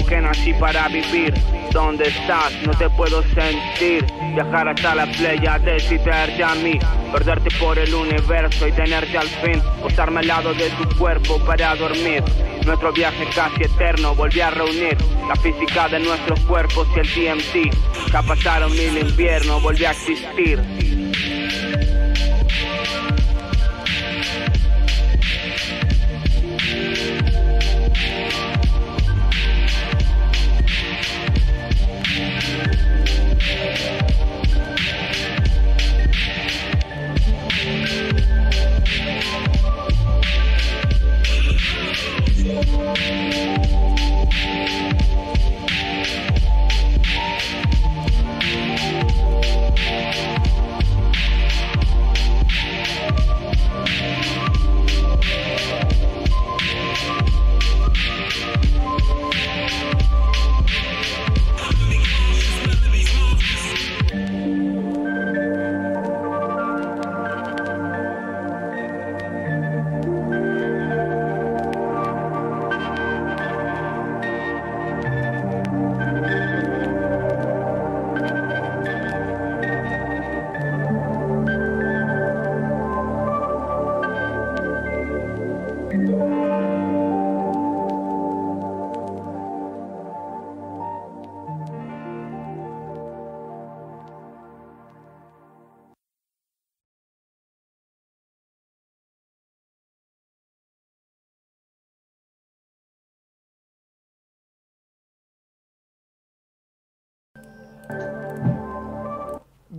Que 0.09 0.21
nací 0.21 0.53
para 0.55 0.89
vivir. 0.89 1.33
¿Dónde 1.73 2.09
estás? 2.09 2.53
No 2.67 2.73
te 2.73 2.91
puedo 2.91 3.23
sentir. 3.23 4.05
Viajar 4.35 4.69
hasta 4.69 4.95
la 4.95 5.07
playa, 5.07 5.59
deciderte 5.61 6.43
a 6.43 6.55
mí. 6.57 6.79
Perderte 7.13 7.49
por 7.59 7.79
el 7.79 7.95
universo 7.95 8.67
y 8.67 8.73
tenerte 8.73 9.17
al 9.17 9.29
fin. 9.29 9.63
Posarme 9.81 10.21
al 10.21 10.27
lado 10.27 10.55
de 10.55 10.71
tu 10.71 10.99
cuerpo 10.99 11.39
para 11.47 11.77
dormir. 11.77 12.25
Nuestro 12.65 12.93
viaje 12.93 13.27
casi 13.35 13.63
eterno 13.63 14.15
volví 14.15 14.41
a 14.41 14.51
reunir 14.51 14.97
la 15.29 15.37
física 15.37 15.89
de 15.89 16.01
nuestros 16.01 16.41
cuerpos 16.41 16.89
y 16.97 17.01
el 17.01 17.07
DMT. 17.07 18.13
Ya 18.13 18.23
pasaron 18.23 18.73
mil 18.73 18.99
inviernos, 18.99 19.63
volví 19.63 19.85
a 19.85 19.93
existir. 19.93 20.61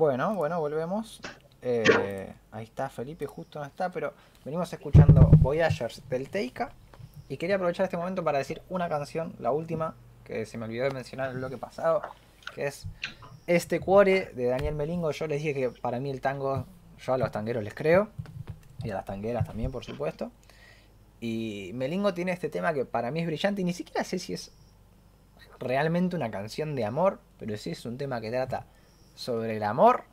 Bueno, 0.07 0.35
bueno, 0.35 0.61
volvemos. 0.61 1.19
Eh, 1.61 2.33
ahí 2.53 2.63
está 2.63 2.87
Felipe, 2.87 3.25
justo 3.25 3.59
no 3.59 3.65
está, 3.65 3.91
pero 3.91 4.13
venimos 4.45 4.71
escuchando 4.71 5.29
Voyagers 5.39 6.01
del 6.07 6.29
Teika. 6.29 6.71
Y 7.27 7.35
quería 7.35 7.57
aprovechar 7.57 7.83
este 7.83 7.97
momento 7.97 8.23
para 8.23 8.37
decir 8.37 8.61
una 8.69 8.87
canción, 8.87 9.35
la 9.37 9.51
última, 9.51 9.95
que 10.23 10.45
se 10.45 10.57
me 10.57 10.63
olvidó 10.63 10.85
de 10.85 10.91
mencionar 10.91 11.27
en 11.27 11.33
el 11.33 11.39
bloque 11.39 11.57
pasado, 11.57 12.03
que 12.55 12.67
es 12.67 12.85
Este 13.47 13.81
Cuore 13.81 14.31
de 14.33 14.45
Daniel 14.45 14.75
Melingo. 14.75 15.11
Yo 15.11 15.27
les 15.27 15.43
dije 15.43 15.53
que 15.53 15.71
para 15.71 15.99
mí 15.99 16.09
el 16.09 16.21
tango, 16.21 16.65
yo 17.05 17.13
a 17.13 17.17
los 17.17 17.29
tangueros 17.29 17.61
les 17.61 17.73
creo, 17.73 18.07
y 18.85 18.91
a 18.91 18.93
las 18.93 19.03
tangueras 19.03 19.45
también, 19.45 19.71
por 19.73 19.83
supuesto. 19.83 20.31
Y 21.19 21.71
Melingo 21.73 22.13
tiene 22.13 22.31
este 22.31 22.47
tema 22.47 22.71
que 22.71 22.85
para 22.85 23.11
mí 23.11 23.19
es 23.19 23.27
brillante 23.27 23.59
y 23.59 23.65
ni 23.65 23.73
siquiera 23.73 24.05
sé 24.05 24.19
si 24.19 24.31
es 24.31 24.53
realmente 25.59 26.15
una 26.15 26.31
canción 26.31 26.75
de 26.75 26.85
amor, 26.85 27.19
pero 27.37 27.57
sí 27.57 27.71
es 27.71 27.85
un 27.85 27.97
tema 27.97 28.21
que 28.21 28.29
trata 28.29 28.67
sobre 29.17 29.57
el 29.57 29.63
amor 29.63 30.05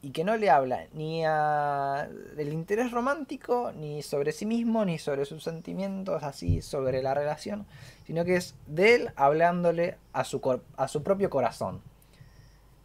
y 0.00 0.10
que 0.10 0.24
no 0.24 0.36
le 0.36 0.50
habla 0.50 0.86
ni 0.92 1.24
a 1.24 2.08
del 2.34 2.52
interés 2.52 2.90
romántico, 2.90 3.72
ni 3.72 4.02
sobre 4.02 4.32
sí 4.32 4.46
mismo, 4.46 4.84
ni 4.84 4.98
sobre 4.98 5.24
sus 5.24 5.44
sentimientos 5.44 6.24
así 6.24 6.60
sobre 6.60 7.02
la 7.02 7.14
relación, 7.14 7.66
sino 8.04 8.24
que 8.24 8.34
es 8.36 8.56
de 8.66 8.96
él 8.96 9.10
hablándole 9.14 9.96
a 10.12 10.24
su, 10.24 10.60
a 10.76 10.88
su 10.88 11.02
propio 11.04 11.30
corazón. 11.30 11.80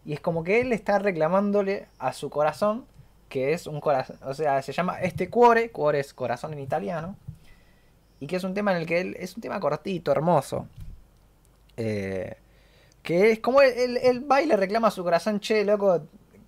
Y 0.05 0.13
es 0.13 0.19
como 0.19 0.43
que 0.43 0.61
él 0.61 0.71
está 0.71 0.99
reclamándole 0.99 1.87
a 1.97 2.13
su 2.13 2.29
corazón, 2.29 2.85
que 3.29 3.51
es 3.53 3.65
un 3.65 3.81
corazón, 3.81 4.17
o 4.23 4.35
sea, 4.35 4.61
se 4.61 4.71
llama 4.71 5.01
este 5.01 5.29
cuore, 5.29 5.71
cuore 5.71 5.99
es 5.99 6.13
corazón 6.13 6.53
en 6.53 6.59
italiano, 6.59 7.15
y 8.19 8.27
que 8.27 8.35
es 8.35 8.43
un 8.43 8.53
tema 8.53 8.71
en 8.71 8.77
el 8.77 8.85
que 8.85 9.01
él, 9.01 9.17
es 9.19 9.35
un 9.35 9.41
tema 9.41 9.59
cortito, 9.59 10.11
hermoso. 10.11 10.67
Eh, 11.77 12.37
que 13.07 13.31
es 13.31 13.39
como 13.39 13.61
él, 13.61 13.73
él- 13.77 13.97
él 14.03 14.31
va 14.31 14.41
y 14.41 14.45
le 14.47 14.57
reclama 14.57 14.91
su 14.91 15.01
corazón, 15.03 15.39
che, 15.39 15.63
loco, 15.65 16.01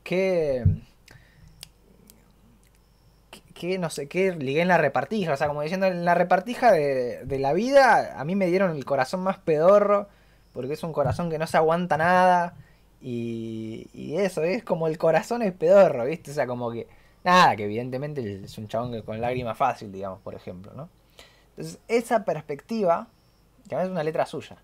que- 0.03 0.63
que 3.53 3.77
no 3.77 3.89
sé 3.89 4.07
qué, 4.07 4.31
ligué 4.35 4.61
en 4.61 4.67
la 4.69 4.77
repartija. 4.77 5.33
O 5.33 5.37
sea, 5.37 5.47
como 5.47 5.61
diciendo, 5.61 5.85
en 5.87 6.05
la 6.05 6.15
repartija 6.15 6.71
de, 6.71 7.25
de 7.25 7.39
la 7.39 7.53
vida, 7.53 8.19
a 8.19 8.23
mí 8.25 8.35
me 8.35 8.47
dieron 8.47 8.75
el 8.75 8.85
corazón 8.85 9.21
más 9.21 9.37
pedorro, 9.39 10.07
porque 10.53 10.73
es 10.73 10.83
un 10.83 10.93
corazón 10.93 11.29
que 11.29 11.37
no 11.39 11.47
se 11.47 11.57
aguanta 11.57 11.97
nada. 11.97 12.55
Y, 13.01 13.87
y 13.93 14.17
eso, 14.17 14.43
es 14.43 14.63
como 14.63 14.87
el 14.87 14.97
corazón 14.97 15.41
es 15.41 15.53
pedorro, 15.53 16.05
¿viste? 16.05 16.31
O 16.31 16.33
sea, 16.33 16.47
como 16.47 16.71
que. 16.71 16.87
Nada, 17.23 17.55
que 17.57 17.65
evidentemente 17.65 18.41
es 18.45 18.57
un 18.57 18.67
chabón 18.69 18.93
que 18.93 19.03
con 19.03 19.19
lágrima 19.19 19.53
fácil, 19.53 19.91
digamos, 19.91 20.19
por 20.21 20.35
ejemplo, 20.35 20.71
¿no? 20.73 20.89
Entonces, 21.51 21.79
esa 21.89 22.23
perspectiva, 22.23 23.07
que 23.67 23.75
además 23.75 23.89
es 23.89 23.91
una 23.91 24.03
letra 24.03 24.25
suya, 24.25 24.57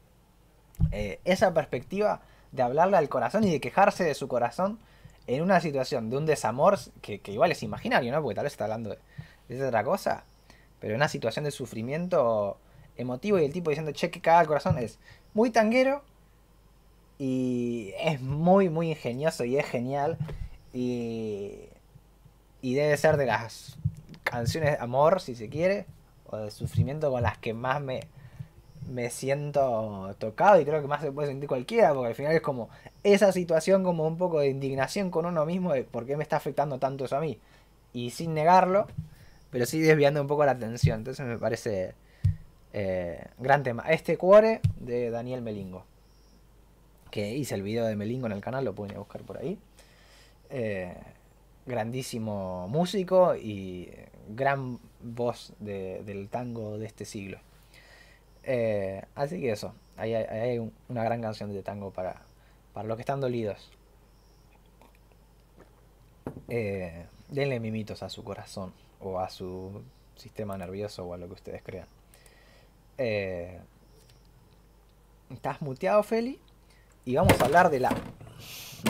eh, 0.91 1.19
esa 1.25 1.53
perspectiva 1.53 2.21
de 2.51 2.63
hablarle 2.63 2.97
al 2.97 3.09
corazón 3.09 3.43
y 3.43 3.51
de 3.51 3.59
quejarse 3.59 4.03
de 4.03 4.13
su 4.13 4.27
corazón 4.27 4.79
en 5.27 5.41
una 5.41 5.59
situación 5.59 6.09
de 6.09 6.17
un 6.17 6.25
desamor 6.25 6.77
que, 7.01 7.21
igual 7.27 7.51
es 7.51 7.63
imaginario, 7.63 8.11
¿no? 8.11 8.21
Porque 8.21 8.35
tal 8.35 8.43
vez 8.43 8.53
está 8.53 8.65
hablando 8.65 8.91
de, 9.47 9.55
de 9.55 9.67
otra 9.67 9.83
cosa, 9.83 10.23
pero 10.79 10.93
en 10.93 10.97
una 10.97 11.07
situación 11.07 11.45
de 11.45 11.51
sufrimiento 11.51 12.57
emotivo 12.97 13.39
y 13.39 13.45
el 13.45 13.53
tipo 13.53 13.69
diciendo, 13.69 13.91
che, 13.91 14.09
que 14.09 14.21
caga 14.21 14.41
el 14.41 14.47
corazón, 14.47 14.77
es 14.77 14.99
muy 15.33 15.49
tanguero 15.49 16.03
y 17.17 17.93
es 17.99 18.21
muy, 18.21 18.69
muy 18.69 18.89
ingenioso 18.89 19.45
y 19.45 19.57
es 19.57 19.65
genial 19.65 20.17
y, 20.73 21.59
y 22.61 22.73
debe 22.75 22.95
ser 22.97 23.17
de 23.17 23.25
las 23.25 23.77
canciones 24.23 24.71
de 24.71 24.77
amor, 24.83 25.21
si 25.21 25.35
se 25.35 25.49
quiere, 25.49 25.85
o 26.27 26.37
de 26.37 26.51
sufrimiento 26.51 27.11
con 27.11 27.23
las 27.23 27.37
que 27.37 27.53
más 27.53 27.81
me, 27.81 28.07
me 28.89 29.09
siento 29.09 30.13
tocado 30.19 30.59
y 30.59 30.65
creo 30.65 30.81
que 30.81 30.87
más 30.87 31.01
se 31.01 31.11
puede 31.11 31.27
sentir 31.29 31.47
cualquiera, 31.49 31.93
porque 31.93 32.09
al 32.09 32.15
final 32.15 32.33
es 32.33 32.41
como 32.41 32.69
esa 33.03 33.31
situación 33.31 33.83
como 33.83 34.05
un 34.07 34.17
poco 34.17 34.39
de 34.39 34.49
indignación 34.49 35.09
con 35.09 35.25
uno 35.25 35.45
mismo 35.45 35.73
de 35.73 35.83
por 35.83 36.05
qué 36.05 36.15
me 36.17 36.23
está 36.23 36.37
afectando 36.37 36.77
tanto 36.79 37.05
eso 37.05 37.17
a 37.17 37.21
mí. 37.21 37.39
Y 37.93 38.11
sin 38.11 38.33
negarlo, 38.33 38.87
pero 39.51 39.65
sí 39.65 39.79
desviando 39.79 40.21
un 40.21 40.27
poco 40.27 40.45
la 40.45 40.51
atención. 40.51 40.99
Entonces 40.99 41.25
me 41.25 41.37
parece 41.37 41.93
eh, 42.73 43.25
gran 43.39 43.63
tema. 43.63 43.83
Este 43.89 44.17
cuore 44.17 44.61
de 44.79 45.09
Daniel 45.09 45.41
Melingo. 45.41 45.83
Que 47.09 47.33
hice 47.35 47.55
el 47.55 47.63
video 47.63 47.85
de 47.85 47.95
Melingo 47.95 48.25
en 48.27 48.33
el 48.33 48.41
canal, 48.41 48.65
lo 48.65 48.75
pueden 48.75 48.97
buscar 48.97 49.21
por 49.21 49.37
ahí. 49.37 49.57
Eh, 50.49 50.93
grandísimo 51.65 52.67
músico 52.67 53.35
y 53.35 53.89
gran 54.35 54.79
voz 55.01 55.53
de- 55.59 56.03
del 56.03 56.27
tango 56.29 56.77
de 56.77 56.85
este 56.85 57.05
siglo. 57.05 57.39
Eh, 58.47 59.03
así 59.15 59.41
que 59.41 59.51
eso, 59.51 59.73
ahí 59.97 60.13
hay, 60.13 60.23
ahí 60.25 60.49
hay 60.51 60.59
un- 60.59 60.73
una 60.89 61.03
gran 61.03 61.21
canción 61.21 61.51
de 61.53 61.63
tango 61.63 61.91
para, 61.91 62.21
para 62.73 62.87
los 62.87 62.95
que 62.97 63.01
están 63.01 63.19
dolidos. 63.21 63.71
Eh, 66.49 67.05
denle 67.29 67.59
mimitos 67.59 68.03
a 68.03 68.09
su 68.09 68.23
corazón 68.23 68.73
o 68.99 69.19
a 69.19 69.29
su 69.29 69.81
sistema 70.15 70.57
nervioso 70.57 71.05
o 71.05 71.13
a 71.13 71.17
lo 71.17 71.27
que 71.27 71.33
ustedes 71.33 71.61
crean. 71.63 71.87
Eh, 72.97 73.59
¿Estás 75.31 75.61
muteado, 75.61 76.01
Feli? 76.03 76.39
Y 77.03 77.15
vamos 77.15 77.39
a 77.41 77.45
hablar 77.45 77.69
de 77.69 77.79
la... 77.79 77.91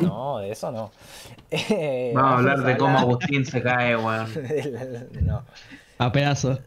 No, 0.02 0.40
de 0.40 0.52
eso 0.52 0.72
no. 0.72 0.92
Eh, 1.52 2.12
Vamos 2.14 2.32
a 2.32 2.38
hablar 2.38 2.64
de 2.64 2.78
cómo 2.78 2.90
hablar 2.98 3.04
Agustín 3.10 3.46
se 3.46 3.62
cae, 3.62 3.96
weón. 3.96 4.28
la- 4.74 5.22
no. 5.22 5.46
A 5.98 6.12
pedazos. 6.12 6.60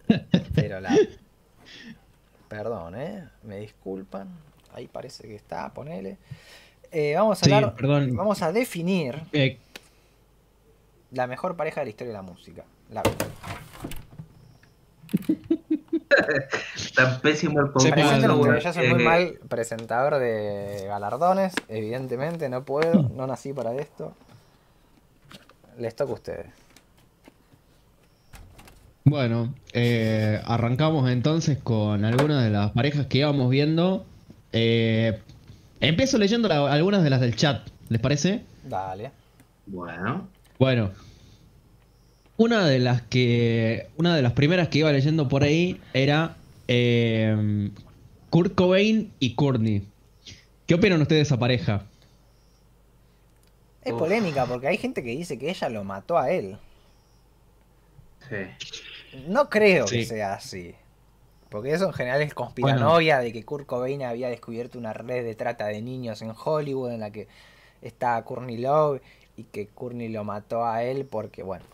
Pero 0.54 0.80
la. 0.80 0.96
Perdón, 2.48 2.94
¿eh? 3.00 3.28
Me 3.42 3.58
disculpan. 3.58 4.28
Ahí 4.74 4.86
parece 4.88 5.26
que 5.28 5.34
está, 5.36 5.72
ponele. 5.72 6.18
Eh, 6.90 7.14
vamos 7.16 7.40
a 7.42 7.44
Sí, 7.44 7.52
hablar. 7.52 7.74
perdón. 7.74 8.14
Vamos 8.16 8.40
a 8.42 8.52
definir 8.52 9.22
Eh, 9.32 9.58
la 11.10 11.26
mejor 11.26 11.56
pareja 11.56 11.80
de 11.80 11.86
la 11.86 11.90
historia 11.90 12.12
de 12.12 12.18
la 12.18 12.22
música. 12.22 12.64
La... 12.90 13.02
Tan 16.94 17.20
pésimo 17.20 17.60
el 17.60 17.66
ustedes, 17.66 18.64
yo 18.64 18.72
soy 18.72 18.88
muy 18.88 18.98
que- 18.98 19.04
mal 19.04 19.38
presentador 19.48 20.18
de 20.18 20.84
galardones, 20.86 21.52
evidentemente 21.68 22.48
no 22.48 22.64
puedo, 22.64 23.02
no 23.14 23.26
nací 23.26 23.52
para 23.52 23.74
esto. 23.74 24.14
Les 25.78 25.94
toca 25.94 26.10
a 26.10 26.14
ustedes. 26.14 26.46
Bueno, 29.08 29.54
eh, 29.72 30.38
arrancamos 30.44 31.10
entonces 31.10 31.56
con 31.62 32.04
algunas 32.04 32.44
de 32.44 32.50
las 32.50 32.72
parejas 32.72 33.06
que 33.06 33.18
íbamos 33.18 33.48
viendo. 33.50 34.04
Eh, 34.52 35.18
empiezo 35.80 36.18
leyendo 36.18 36.46
la- 36.48 36.70
algunas 36.70 37.02
de 37.02 37.08
las 37.10 37.20
del 37.20 37.34
chat, 37.34 37.66
¿les 37.88 38.00
parece? 38.00 38.42
Dale. 38.64 39.10
Bueno, 39.66 40.28
Bueno, 40.58 40.90
una 42.36 42.66
de 42.66 42.78
las 42.80 43.00
que, 43.02 43.86
una 43.96 44.14
de 44.14 44.22
las 44.22 44.32
primeras 44.32 44.68
que 44.68 44.78
iba 44.78 44.92
leyendo 44.92 45.28
por 45.28 45.42
ahí 45.42 45.80
era 45.94 46.36
eh, 46.68 47.70
Kurt 48.30 48.54
Cobain 48.54 49.10
y 49.20 49.34
Courtney. 49.34 49.84
¿Qué 50.66 50.74
opinan 50.74 51.00
ustedes 51.00 51.20
de 51.20 51.22
esa 51.22 51.38
pareja? 51.38 51.84
Es 53.82 53.92
Uf. 53.92 53.98
polémica 54.00 54.44
porque 54.44 54.66
hay 54.68 54.76
gente 54.76 55.02
que 55.02 55.10
dice 55.10 55.38
que 55.38 55.48
ella 55.48 55.68
lo 55.70 55.82
mató 55.84 56.18
a 56.18 56.30
él. 56.30 56.58
sí. 58.28 58.36
No 59.26 59.48
creo 59.48 59.86
que 59.86 60.04
sea 60.04 60.34
así. 60.34 60.74
Porque 61.48 61.72
eso 61.72 61.86
en 61.86 61.92
general 61.94 62.20
es 62.20 62.34
conspiranoia 62.34 63.20
de 63.20 63.32
que 63.32 63.42
Kurt 63.44 63.66
Cobain 63.66 64.02
había 64.02 64.28
descubierto 64.28 64.78
una 64.78 64.92
red 64.92 65.24
de 65.24 65.34
trata 65.34 65.66
de 65.66 65.80
niños 65.80 66.20
en 66.20 66.32
Hollywood 66.32 66.92
en 66.92 67.00
la 67.00 67.10
que 67.10 67.26
está 67.80 68.22
Courtney 68.22 68.58
Love 68.58 69.00
y 69.36 69.44
que 69.44 69.66
Courtney 69.68 70.08
lo 70.08 70.24
mató 70.24 70.66
a 70.66 70.82
él 70.82 71.06
porque, 71.06 71.42
bueno, 71.42 71.64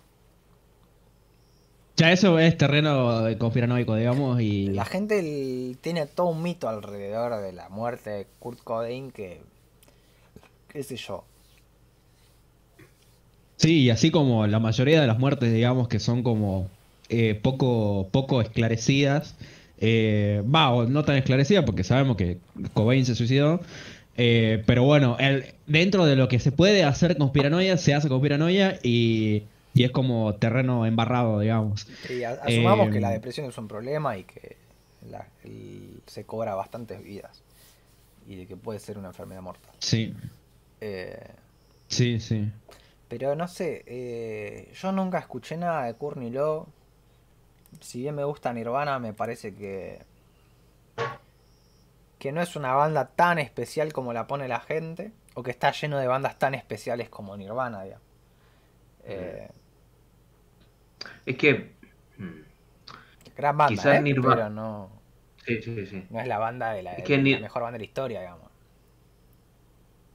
Ya 1.97 2.13
eso 2.13 2.39
es 2.39 2.57
terreno 2.57 3.25
conspiranoico, 3.39 3.97
digamos, 3.97 4.41
y... 4.41 4.69
la 4.69 4.85
gente 4.85 5.77
tiene 5.81 6.07
todo 6.07 6.29
un 6.29 6.43
mito 6.43 6.69
alrededor 6.69 7.41
de 7.43 7.53
la 7.53 7.69
muerte 7.69 8.11
de 8.11 8.27
Kurt 8.39 8.61
Cobain 8.63 9.11
que, 9.11 9.41
qué 10.69 10.83
sé 10.85 10.97
yo, 10.97 11.25
Sí, 13.57 13.83
y 13.83 13.91
así 13.91 14.11
como 14.11 14.47
la 14.47 14.59
mayoría 14.59 15.01
de 15.01 15.07
las 15.07 15.19
muertes, 15.19 15.53
digamos, 15.53 15.89
que 15.89 15.99
son 15.99 16.23
como 16.23 16.69
eh, 17.09 17.35
poco, 17.43 18.09
poco 18.13 18.41
esclarecidas, 18.41 19.37
eh, 19.79 20.43
va, 20.53 20.71
o 20.71 20.87
no 20.87 21.05
tan 21.05 21.17
esclarecidas 21.17 21.65
porque 21.65 21.85
sabemos 21.85 22.17
que 22.17 22.39
Cobain 22.75 23.05
se 23.07 23.15
suicidó, 23.15 23.61
eh, 24.17 24.63
pero 24.67 24.85
bueno, 24.85 25.17
el, 25.19 25.55
dentro 25.67 26.07
de 26.07 26.17
lo 26.17 26.29
que 26.29 26.39
se 26.39 26.53
puede 26.53 26.85
hacer 26.85 27.17
conspiranoia, 27.17 27.77
se 27.77 27.95
hace 27.95 28.09
conspiranoia 28.09 28.79
y, 28.83 29.45
y 29.75 29.85
es 29.85 29.91
como 29.91 30.35
terreno 30.37 30.87
embarrado, 30.87 31.41
digamos. 31.41 31.87
Y 32.09 32.23
asumamos 32.25 32.87
Eh, 32.87 32.91
que 32.91 33.01
la 33.01 33.11
depresión 33.11 33.47
es 33.47 33.59
un 33.59 33.69
problema 33.69 34.17
y 34.17 34.25
que 34.25 34.57
la- 35.11 35.29
el- 35.43 36.03
se 36.07 36.25
cobra 36.25 36.55
bastantes 36.55 37.03
vidas 37.03 37.43
y 38.27 38.37
de 38.37 38.47
que 38.47 38.57
puede 38.57 38.79
ser 38.79 38.99
una 38.99 39.09
enfermedad 39.09 39.43
mortal. 39.43 39.75
Sí, 39.79 40.15
Eh, 40.81 41.35
sí, 41.89 42.21
sí. 42.21 42.51
pero 43.09 43.37
no 43.37 43.49
sé, 43.49 43.85
eh, 43.87 44.73
yo 44.75 44.93
nunca 44.93 45.19
escuché 45.19 45.57
nada 45.57 45.85
de 45.87 45.95
Courtney 45.95 46.31
Love. 46.31 46.69
Si 47.81 48.01
bien 48.01 48.15
me 48.15 48.25
gusta 48.25 48.53
Nirvana, 48.53 48.99
me 48.99 49.13
parece 49.13 49.55
que 49.55 50.01
que 52.19 52.33
no 52.33 52.41
es 52.41 52.57
una 52.57 52.73
banda 52.75 53.09
tan 53.09 53.39
especial 53.39 53.93
como 53.93 54.13
la 54.15 54.27
pone 54.27 54.49
la 54.49 54.61
gente 54.61 55.13
o 55.35 55.43
que 55.43 55.51
está 55.51 55.73
lleno 55.73 55.99
de 55.99 56.07
bandas 56.07 56.39
tan 56.39 56.55
especiales 56.55 57.11
como 57.11 57.37
Nirvana, 57.37 57.83
digamos. 57.83 58.05
Eh, 59.05 59.49
Es 61.27 61.37
que. 61.37 61.73
mm, 62.17 62.41
gran 63.37 63.57
banda, 63.59 63.69
Quizás 63.75 63.97
¿eh? 63.99 64.01
Nirvana- 64.01 64.37
pero 64.37 64.51
no, 64.51 64.91
Sí, 65.45 65.61
sí, 65.61 65.85
sí. 65.87 66.07
no 66.09 66.21
es 66.21 66.27
la 66.27 66.39
banda 66.39 66.73
de 66.73 66.83
la, 66.83 66.95
Es 66.95 67.05
que 67.05 67.17
de 67.19 67.23
Ni- 67.23 67.33
la 67.35 67.41
mejor 67.41 67.63
banda 67.63 67.75
de 67.75 67.81
la 67.81 67.85
historia, 67.85 68.21
digamos. 68.21 68.49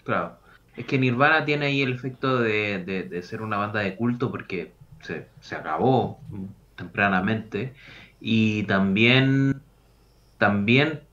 Claro. 0.04 0.38
Es 0.76 0.86
que 0.86 0.98
Nirvana 0.98 1.46
tiene 1.46 1.68
ahí 1.68 1.82
el 1.84 1.94
efecto 1.94 2.40
de, 2.40 2.84
de- 2.84 3.04
de 3.04 3.22
ser 3.22 3.42
una 3.44 3.58
banda 3.58 3.82
de 3.82 3.96
culto 3.96 4.32
porque 4.32 4.72
se, 5.04 5.28
se 5.42 5.56
acabó 5.56 6.20
tempranamente. 6.80 7.76
Y 8.22 8.64
también, 8.66 9.64
también 10.40 11.08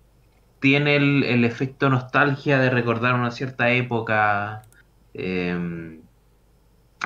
tiene 0.60 0.96
el, 0.96 1.24
el 1.24 1.44
efecto 1.44 1.90
nostalgia 1.90 2.58
de 2.58 2.70
recordar 2.70 3.14
una 3.14 3.32
cierta 3.32 3.70
época. 3.72 4.68
Eh, 5.14 6.00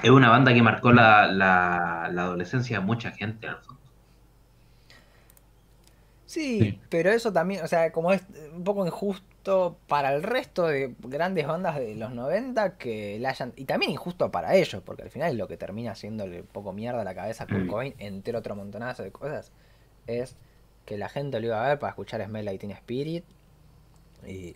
es 0.02 0.10
una 0.10 0.30
banda 0.30 0.54
que 0.54 0.62
marcó 0.62 0.92
la, 0.92 1.26
la, 1.28 2.10
la 2.12 2.22
adolescencia 2.24 2.80
de 2.80 2.86
mucha 2.86 3.12
gente, 3.12 3.46
en 3.48 3.54
el 3.54 3.58
fondo. 3.60 3.80
Sí, 6.26 6.58
Sí. 6.58 6.80
pero 6.88 7.10
eso 7.10 7.32
también, 7.32 7.64
o 7.64 7.68
sea, 7.68 7.90
como 7.92 8.12
es 8.12 8.22
un 8.54 8.64
poco 8.64 8.86
injusto 8.86 9.26
para 9.42 10.14
el 10.14 10.22
resto 10.22 10.66
de 10.66 10.94
grandes 11.00 11.46
bandas 11.46 11.76
de 11.76 11.94
los 11.94 12.12
90 12.12 12.76
que 12.76 13.18
la 13.18 13.30
hayan... 13.30 13.52
Y 13.56 13.64
también 13.64 13.90
injusto 13.90 14.30
para 14.30 14.54
ellos, 14.54 14.82
porque 14.84 15.02
al 15.02 15.10
final 15.10 15.36
lo 15.36 15.48
que 15.48 15.56
termina 15.56 15.92
haciéndole 15.92 16.42
un 16.42 16.46
poco 16.46 16.72
mierda 16.72 17.00
a 17.00 17.04
la 17.04 17.14
cabeza 17.14 17.46
Kurt 17.46 17.64
Mm. 17.64 17.68
Cobain, 17.68 17.94
entre 17.98 18.36
otro 18.36 18.54
montonazo 18.54 19.02
de 19.02 19.10
cosas, 19.10 19.50
es 20.06 20.36
que 20.84 20.98
la 20.98 21.08
gente 21.08 21.40
lo 21.40 21.46
iba 21.46 21.64
a 21.64 21.68
ver 21.68 21.78
para 21.78 21.90
escuchar 21.90 22.22
Smell 22.24 22.44
Like 22.44 22.58
Teen 22.58 22.72
Spirit 22.72 23.24
y, 24.26 24.54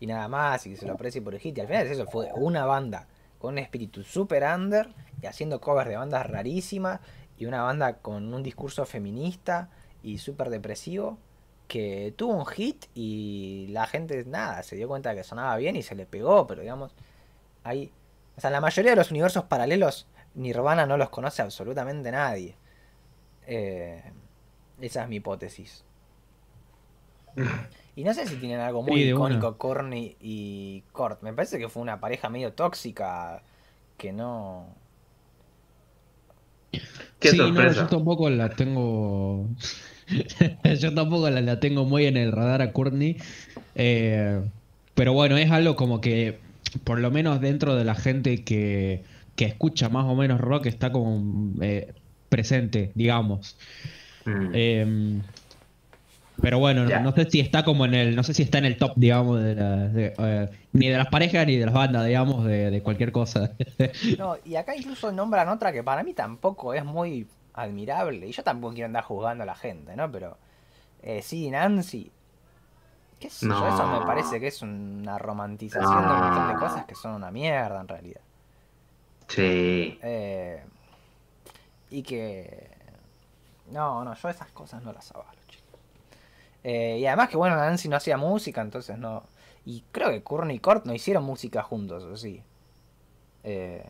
y 0.00 0.06
nada 0.06 0.28
más, 0.28 0.66
y 0.66 0.70
que 0.70 0.76
se 0.76 0.86
lo 0.86 0.92
aprecie 0.92 1.20
por 1.20 1.34
el 1.34 1.40
hit. 1.40 1.58
Y 1.58 1.60
al 1.60 1.66
final 1.66 1.86
es 1.86 1.92
eso, 1.92 2.06
fue 2.06 2.30
una 2.34 2.64
banda 2.64 3.08
con 3.38 3.54
un 3.54 3.58
espíritu 3.58 4.04
super 4.04 4.44
under 4.44 4.88
y 5.20 5.26
haciendo 5.26 5.60
covers 5.60 5.88
de 5.88 5.96
bandas 5.96 6.26
rarísimas 6.28 7.00
y 7.36 7.46
una 7.46 7.62
banda 7.62 7.94
con 7.94 8.32
un 8.32 8.42
discurso 8.42 8.84
feminista 8.84 9.68
y 10.02 10.18
súper 10.18 10.48
depresivo 10.48 11.18
que 11.72 12.12
tuvo 12.18 12.34
un 12.34 12.44
hit 12.44 12.84
y 12.94 13.66
la 13.70 13.86
gente 13.86 14.24
nada, 14.26 14.62
se 14.62 14.76
dio 14.76 14.88
cuenta 14.88 15.08
de 15.10 15.16
que 15.16 15.24
sonaba 15.24 15.56
bien 15.56 15.74
y 15.74 15.82
se 15.82 15.94
le 15.94 16.04
pegó, 16.04 16.46
pero 16.46 16.60
digamos, 16.60 16.94
hay, 17.64 17.90
o 18.36 18.40
sea, 18.42 18.50
la 18.50 18.60
mayoría 18.60 18.90
de 18.92 18.96
los 18.98 19.10
universos 19.10 19.44
paralelos 19.44 20.06
Nirvana 20.34 20.84
no 20.84 20.98
los 20.98 21.08
conoce 21.08 21.40
absolutamente 21.40 22.10
nadie. 22.12 22.56
Eh, 23.46 24.02
esa 24.82 25.04
es 25.04 25.08
mi 25.08 25.16
hipótesis. 25.16 25.84
Y 27.94 28.04
no 28.04 28.14
sé 28.14 28.26
si 28.26 28.36
tienen 28.38 28.60
algo 28.60 28.82
muy 28.82 29.02
Sí, 29.02 29.10
icónico 29.10 29.58
Corny 29.58 30.16
y 30.18 30.82
Kurt. 30.92 31.22
Me 31.22 31.34
parece 31.34 31.58
que 31.58 31.68
fue 31.68 31.82
una 31.82 32.00
pareja 32.00 32.30
medio 32.30 32.54
tóxica 32.54 33.42
que 33.98 34.12
no... 34.14 34.74
Qué 37.18 37.32
sí, 37.32 37.36
no, 37.38 37.44
sorpresa. 37.48 37.82
yo 37.82 37.86
tampoco 37.88 38.30
la 38.30 38.48
tengo. 38.50 39.46
yo 40.78 40.94
tampoco 40.94 41.30
la, 41.30 41.40
la 41.40 41.60
tengo 41.60 41.84
muy 41.84 42.06
en 42.06 42.16
el 42.16 42.32
radar 42.32 42.62
a 42.62 42.72
Courtney. 42.72 43.16
Eh, 43.74 44.42
pero 44.94 45.12
bueno, 45.12 45.36
es 45.36 45.50
algo 45.50 45.76
como 45.76 46.00
que, 46.00 46.40
por 46.84 47.00
lo 47.00 47.10
menos 47.10 47.40
dentro 47.40 47.74
de 47.74 47.84
la 47.84 47.94
gente 47.94 48.44
que, 48.44 49.04
que 49.36 49.44
escucha 49.44 49.88
más 49.88 50.04
o 50.06 50.14
menos 50.14 50.40
rock, 50.40 50.66
está 50.66 50.92
como 50.92 51.52
eh, 51.62 51.94
presente, 52.28 52.92
digamos. 52.94 53.56
Mm. 54.24 54.50
Eh, 54.52 55.22
pero 56.40 56.58
bueno, 56.58 56.84
no, 56.86 57.12
sé 57.12 57.30
si 57.30 57.40
está 57.40 57.64
como 57.64 57.84
en 57.84 57.94
el, 57.94 58.16
no 58.16 58.22
sé 58.22 58.34
si 58.34 58.42
está 58.42 58.58
en 58.58 58.64
el 58.64 58.76
top, 58.76 58.94
digamos, 58.96 59.40
de 59.40 59.54
la- 59.54 59.88
de, 59.88 60.14
eh, 60.18 60.48
ni 60.72 60.88
de 60.88 60.96
las 60.96 61.06
parejas 61.08 61.46
ni 61.46 61.56
de 61.56 61.66
las 61.66 61.74
bandas, 61.74 62.06
digamos, 62.06 62.44
de, 62.44 62.70
de 62.70 62.82
cualquier 62.82 63.12
cosa. 63.12 63.54
No, 64.18 64.36
y 64.44 64.56
acá 64.56 64.74
incluso 64.74 65.12
nombran 65.12 65.48
otra 65.48 65.72
que 65.72 65.84
para 65.84 66.02
mí 66.02 66.14
tampoco 66.14 66.74
es 66.74 66.84
muy 66.84 67.28
admirable. 67.54 68.26
Y 68.28 68.32
yo 68.32 68.42
tampoco 68.44 68.74
quiero 68.74 68.86
andar 68.86 69.04
juzgando 69.04 69.42
a 69.44 69.46
la 69.46 69.54
gente, 69.56 69.96
¿no? 69.96 70.10
Pero 70.12 70.38
eh, 71.02 71.22
sí, 71.22 71.50
Nancy. 71.50 72.12
¿Qué 73.18 73.30
sé 73.30 73.52
yo? 73.52 73.66
Eso 73.66 73.86
me 73.86 74.00
No. 74.00 74.04
parece 74.04 74.40
que 74.40 74.48
es 74.48 74.62
una 74.62 75.18
romantización 75.18 76.06
de 76.08 76.12
un 76.14 76.20
montón 76.20 76.46
de 76.48 76.54
No. 76.54 76.58
cosas 76.58 76.84
que 76.86 76.94
son 76.94 77.12
una 77.14 77.30
mierda 77.30 77.80
en 77.80 77.88
realidad. 77.88 78.20
Sí. 79.28 79.98
Eh, 80.00 80.64
y 81.90 82.02
que... 82.02 82.70
No, 83.66 84.04
no, 84.04 84.14
yo 84.14 84.28
esas 84.28 84.50
cosas 84.52 84.82
no 84.82 84.92
las 84.92 85.10
avalo, 85.12 85.40
chicos. 85.48 85.80
Eh, 86.64 86.98
y 87.00 87.06
además 87.06 87.28
que 87.30 87.36
bueno, 87.36 87.56
Nancy 87.56 87.88
no 87.88 87.96
hacía 87.96 88.16
música, 88.16 88.60
entonces 88.60 88.98
no... 88.98 89.24
Y 89.64 89.84
creo 89.92 90.10
que 90.10 90.22
Courtney 90.24 90.56
y 90.56 90.60
Kurt 90.60 90.86
no 90.86 90.94
hicieron 90.94 91.24
música 91.24 91.62
juntos, 91.62 92.04
¿o 92.04 92.16
sí? 92.16 92.44
Eh, 93.44 93.84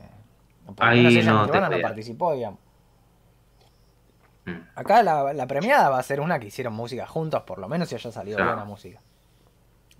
por 0.76 0.88
lo 0.88 0.92
Ahí 0.92 0.98
menos 0.98 1.16
ella 1.16 1.32
no 1.32 1.48
te 1.50 1.60
no 1.60 1.80
participó, 1.80 2.34
digamos. 2.34 2.60
Mm. 4.44 4.52
Acá 4.74 5.02
la, 5.02 5.32
la 5.32 5.46
premiada 5.46 5.88
va 5.88 5.98
a 5.98 6.02
ser 6.02 6.20
una 6.20 6.38
que 6.40 6.46
hicieron 6.46 6.72
música 6.74 7.06
juntos, 7.06 7.42
por 7.42 7.58
lo 7.58 7.68
menos 7.68 7.88
si 7.88 7.94
haya 7.94 8.10
salido 8.10 8.36
Claro. 8.36 8.52
buena 8.52 8.64
música. 8.64 9.00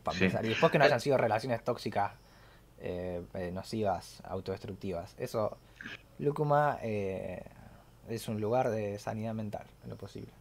Para 0.03 0.19
Sí. 0.19 0.25
empezar. 0.25 0.45
Y 0.45 0.49
después 0.49 0.73
que 0.73 0.79
no 0.79 0.85
hayan 0.85 1.01
sido 1.01 1.17
relaciones 1.17 1.63
tóxicas, 1.63 2.13
eh, 2.81 3.23
eh, 3.35 3.51
nocivas, 3.53 4.21
autodestructivas. 4.25 5.15
Eso, 5.19 5.57
Lúcuma 6.19 6.79
eh, 6.83 7.45
es 8.09 8.27
un 8.29 8.41
lugar 8.41 8.71
de 8.71 8.99
sanidad 8.99 9.35
mental, 9.35 9.67
en 9.85 9.91
lo 9.91 9.97
posible. 9.97 10.33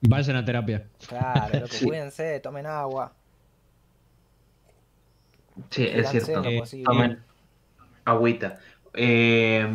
Vayan 0.00 0.36
a 0.36 0.44
terapia. 0.44 0.86
Claro, 1.06 1.48
loco, 1.60 1.66
Sí. 1.68 1.86
cuídense, 1.86 2.40
tomen 2.40 2.64
agua. 2.66 3.12
Sí, 5.70 5.86
es 5.86 6.10
cierto. 6.10 6.42
Eh. 6.44 6.62
Tomen 6.84 7.22
agüita. 8.04 8.58
Eh, 8.96 9.66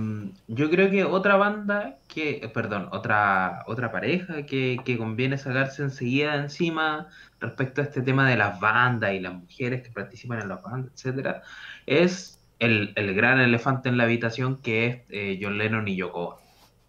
yo 0.48 0.69
creo 0.69 0.89
que 0.89 1.03
otra 1.06 1.35
banda 1.38 1.98
que, 2.07 2.49
perdón, 2.53 2.89
otra, 2.91 3.64
otra 3.68 3.91
pareja 3.91 4.45
que, 4.45 4.80
que 4.84 4.98
conviene 4.98 5.38
sacarse 5.38 5.84
enseguida 5.84 6.35
encima 6.35 7.07
respecto 7.39 7.81
a 7.81 7.84
este 7.85 8.02
tema 8.02 8.30
de 8.30 8.38
las 8.38 8.60
bandas 8.60 9.14
y 9.14 9.19
las 9.19 9.34
mujeres 9.34 9.84
que 9.84 9.91
participan 9.91 10.41
en 10.41 10.49
las 10.49 10.61
bandas, 10.64 10.91
etcétera, 10.93 11.43
es 11.85 12.39
el, 12.60 12.93
el 12.95 13.14
gran 13.15 13.39
elefante 13.39 13.89
en 13.89 13.98
la 13.98 14.03
habitación 14.06 14.61
que 14.61 14.88
es 14.88 15.02
eh, 15.10 15.39
John 15.41 15.57
Lennon 15.57 15.88
y 15.88 15.95
Yoko. 15.95 16.39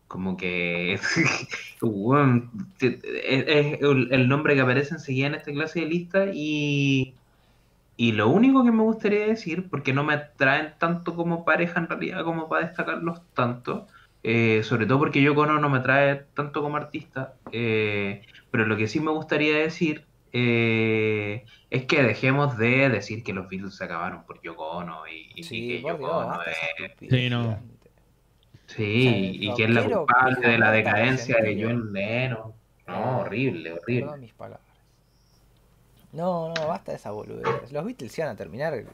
Como 0.09 0.37
que 0.37 0.95
es, 0.95 1.17
el 1.83 2.49
nombre 4.29 4.55
que 4.55 4.61
aparece 4.61 4.95
enseguida 4.95 5.27
en 5.29 5.35
esta 5.35 5.53
clase 5.53 5.81
de 5.81 5.87
lista 5.87 6.27
y, 6.33 7.15
y 8.03 8.11
lo 8.11 8.29
único 8.29 8.65
que 8.65 8.73
me 8.73 8.83
gustaría 8.83 9.29
decir, 9.29 9.70
porque 9.70 9.93
no 9.93 10.03
me 10.03 10.15
atraen 10.15 10.74
tanto 10.77 11.15
como 11.15 11.45
pareja 11.45 11.79
en 11.79 11.87
realidad 11.87 12.24
como 12.24 12.49
para 12.49 12.66
destacarlos 12.66 13.20
tanto, 13.33 13.87
eh, 14.24 14.65
sobre 14.65 14.87
todo 14.87 14.99
porque 14.99 15.23
Yoko 15.23 15.43
Ono 15.43 15.61
no 15.61 15.69
me 15.69 15.79
atrae 15.79 16.24
tanto 16.35 16.62
como 16.62 16.79
artista, 16.79 17.35
eh, 17.53 18.23
pero 18.51 18.66
lo 18.66 18.77
que 18.77 18.89
sí 18.89 18.99
me 18.99 19.12
gustaría 19.12 19.57
decir 19.57 20.05
eh, 20.33 21.45
es 21.70 21.85
que 21.85 22.03
dejemos 22.03 22.59
de 22.59 22.89
decir 22.89 23.23
que 23.23 23.33
los 23.33 23.49
Beatles 23.49 23.77
se 23.77 23.85
acabaron 23.85 24.24
por 24.24 24.43
Yoko 24.43 24.69
Ono 24.79 25.07
y, 25.07 25.31
y 25.37 25.45
Sí, 25.45 25.69
que 25.69 25.83
Yoko 25.83 25.99
Dios, 25.99 26.27
Ono 26.27 26.43
es... 26.43 27.09
Sí, 27.09 27.31
no. 27.31 27.61
Sí, 28.66 29.07
O 29.07 29.11
sea, 29.11 29.19
y 29.19 29.55
que 29.55 29.62
es 29.62 29.70
la 29.70 29.85
culpable 29.85 30.49
de 30.49 30.59
la 30.59 30.73
decadencia 30.73 31.37
de. 31.41 31.62
John 31.62 31.93
Lennon. 31.93 32.53
No, 32.89 33.20
horrible, 33.20 33.74
horrible. 33.74 34.16
Mis 34.19 34.33
palabras. 34.33 34.72
No, 36.12 36.52
no, 36.55 36.66
basta 36.66 36.93
de 36.93 36.98
esa 36.98 37.10
boludez. 37.10 37.72
Los 37.72 37.84
Beatles 37.84 38.16
iban 38.18 38.30
a 38.30 38.36
terminar 38.36 38.84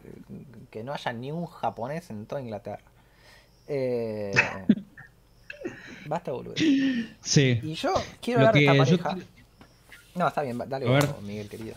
que 0.70 0.84
no 0.84 0.92
haya 0.92 1.12
ni 1.12 1.32
un 1.32 1.46
japonés 1.46 2.10
en 2.10 2.26
toda 2.26 2.40
Inglaterra. 2.40 2.80
Eh, 3.66 4.32
basta 6.06 6.30
de 6.30 6.36
boludez. 6.36 6.60
Sí. 7.20 7.60
Y 7.62 7.74
yo 7.74 7.92
quiero 8.20 8.40
de 8.52 8.60
esta 8.60 8.84
yo 8.84 8.98
pareja. 8.98 9.18
No, 10.14 10.28
está 10.28 10.42
bien, 10.42 10.58
dale 10.66 10.86
A 10.86 10.90
ver. 10.90 11.06
vos, 11.06 11.22
Miguel 11.22 11.48
querido. 11.48 11.74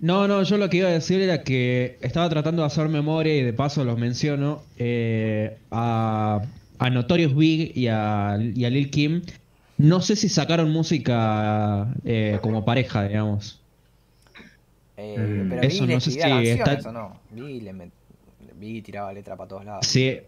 No, 0.00 0.28
no, 0.28 0.42
yo 0.42 0.58
lo 0.58 0.68
que 0.68 0.78
iba 0.78 0.88
a 0.88 0.92
decir 0.92 1.20
era 1.20 1.42
que 1.44 1.98
estaba 2.00 2.28
tratando 2.28 2.62
de 2.62 2.66
hacer 2.66 2.88
memoria 2.88 3.34
y 3.36 3.42
de 3.42 3.52
paso 3.52 3.84
los 3.84 3.98
menciono 3.98 4.62
eh, 4.76 5.58
a, 5.70 6.42
a 6.78 6.90
Notorious 6.90 7.34
Big 7.34 7.76
y 7.76 7.86
a, 7.88 8.36
y 8.54 8.64
a 8.64 8.70
Lil 8.70 8.90
Kim. 8.90 9.22
No 9.78 10.00
sé 10.00 10.16
si 10.16 10.28
sacaron 10.28 10.70
música 10.70 11.88
eh, 12.04 12.38
como 12.42 12.64
pareja, 12.64 13.04
digamos. 13.08 13.63
Eh, 14.96 15.42
Mm. 15.44 15.48
pero 15.48 15.62
Eso 15.62 15.86
no 15.86 16.00
sé 16.00 16.10
si 16.12 16.18
está- 16.20 16.88
¿o 16.88 16.92
no? 16.92 17.20
Vi 17.30 17.60
le 17.60 17.72
met- 17.72 17.90
vi 18.54 18.80
tiraba 18.82 19.12
letra 19.12 19.36
para 19.36 19.48
todos 19.48 19.64
lados. 19.64 19.86
Sí, 19.86 20.20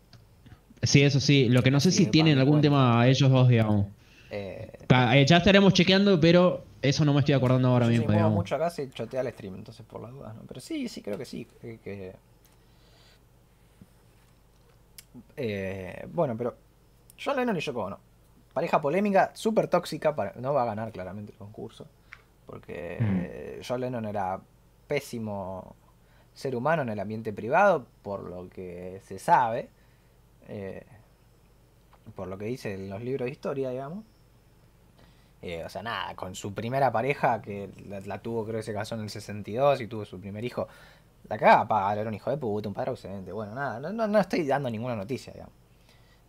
sí, 0.82 1.02
eso 1.02 1.20
sí. 1.20 1.48
Lo 1.48 1.62
que 1.62 1.70
no 1.70 1.78
sé 1.80 1.90
Sí, 1.93 2.05
si 2.05 2.10
tienen 2.10 2.38
algún 2.38 2.55
cuenta. 2.55 2.66
tema 2.66 3.06
ellos 3.06 3.30
dos, 3.30 3.48
digamos. 3.48 3.86
Eh, 4.30 4.72
eh, 4.88 5.24
Ya 5.26 5.36
estaremos 5.36 5.72
chequeando, 5.72 6.18
pero 6.18 6.64
eso 6.82 7.05
no 7.05 7.12
me 7.14 7.20
estoy 7.20 7.34
acordando 7.34 7.68
ahora 7.68 7.86
si 7.86 7.93
mismo, 7.93 8.10
digamos. 8.10 8.34
mucho 8.34 8.56
acá 8.56 8.70
se 8.70 8.90
chotea 8.90 9.20
el 9.20 9.28
stream, 9.32 9.55
entonces 9.55 9.86
por 9.86 10.01
las 10.02 10.10
dudas, 10.10 10.34
¿no? 10.34 10.43
Pero 10.48 10.60
sí, 10.60 10.88
sí, 10.88 11.01
creo 11.01 11.16
que 11.16 11.24
sí. 11.24 11.47
que- 11.60 11.78
que- 11.78 12.12
Eh, 15.36 16.06
bueno, 16.12 16.36
pero 16.36 16.56
John 17.22 17.36
Lennon 17.36 17.56
y 17.56 17.60
Yoko 17.60 17.84
Ono. 17.84 17.98
Pareja 18.52 18.80
polémica, 18.80 19.30
súper 19.34 19.68
tóxica, 19.68 20.14
para... 20.14 20.32
no 20.36 20.52
va 20.55 20.62
a 20.62 20.66
ganar 20.66 20.93
claramente 20.93 21.32
el 21.32 21.38
concurso. 21.38 21.86
Porque 22.47 22.97
eh, 23.01 23.60
John 23.66 23.80
Lennon 23.80 24.05
era 24.06 24.40
pésimo 24.86 25.76
ser 26.34 26.54
humano 26.54 26.82
en 26.82 26.90
el 26.90 27.00
ambiente 27.00 27.32
privado, 27.32 27.86
por 28.02 28.28
lo 28.28 28.48
que 28.48 29.00
se 29.04 29.18
sabe, 29.18 29.70
eh, 30.48 30.84
por 32.14 32.28
lo 32.28 32.38
que 32.38 32.44
dicen 32.44 32.88
los 32.90 33.02
libros 33.02 33.26
de 33.26 33.32
historia, 33.32 33.70
digamos. 33.70 34.04
Eh, 35.42 35.64
o 35.64 35.68
sea, 35.68 35.82
nada, 35.82 36.14
con 36.14 36.34
su 36.34 36.54
primera 36.54 36.90
pareja, 36.92 37.40
que 37.40 37.70
la, 37.86 38.18
tuvo, 38.18 38.44
creo 38.44 38.56
que 38.56 38.62
se 38.62 38.74
casó 38.74 38.94
en 38.96 39.02
el 39.02 39.10
62 39.10 39.80
y 39.80 39.86
tuvo 39.86 40.04
su 40.04 40.20
primer 40.20 40.44
hijo, 40.44 40.68
la 41.28 41.38
cagaba, 41.38 41.68
pa, 41.68 41.92
era 41.92 42.08
un 42.08 42.14
hijo 42.14 42.30
de 42.30 42.36
puta, 42.36 42.68
un 42.68 42.74
padre 42.74 42.90
ausente. 42.90 43.32
Bueno, 43.32 43.54
nada, 43.54 43.80
no, 43.80 43.92
no, 43.92 44.06
no 44.06 44.18
estoy 44.18 44.46
dando 44.46 44.70
ninguna 44.70 44.96
noticia, 44.96 45.32
digamos. 45.32 45.54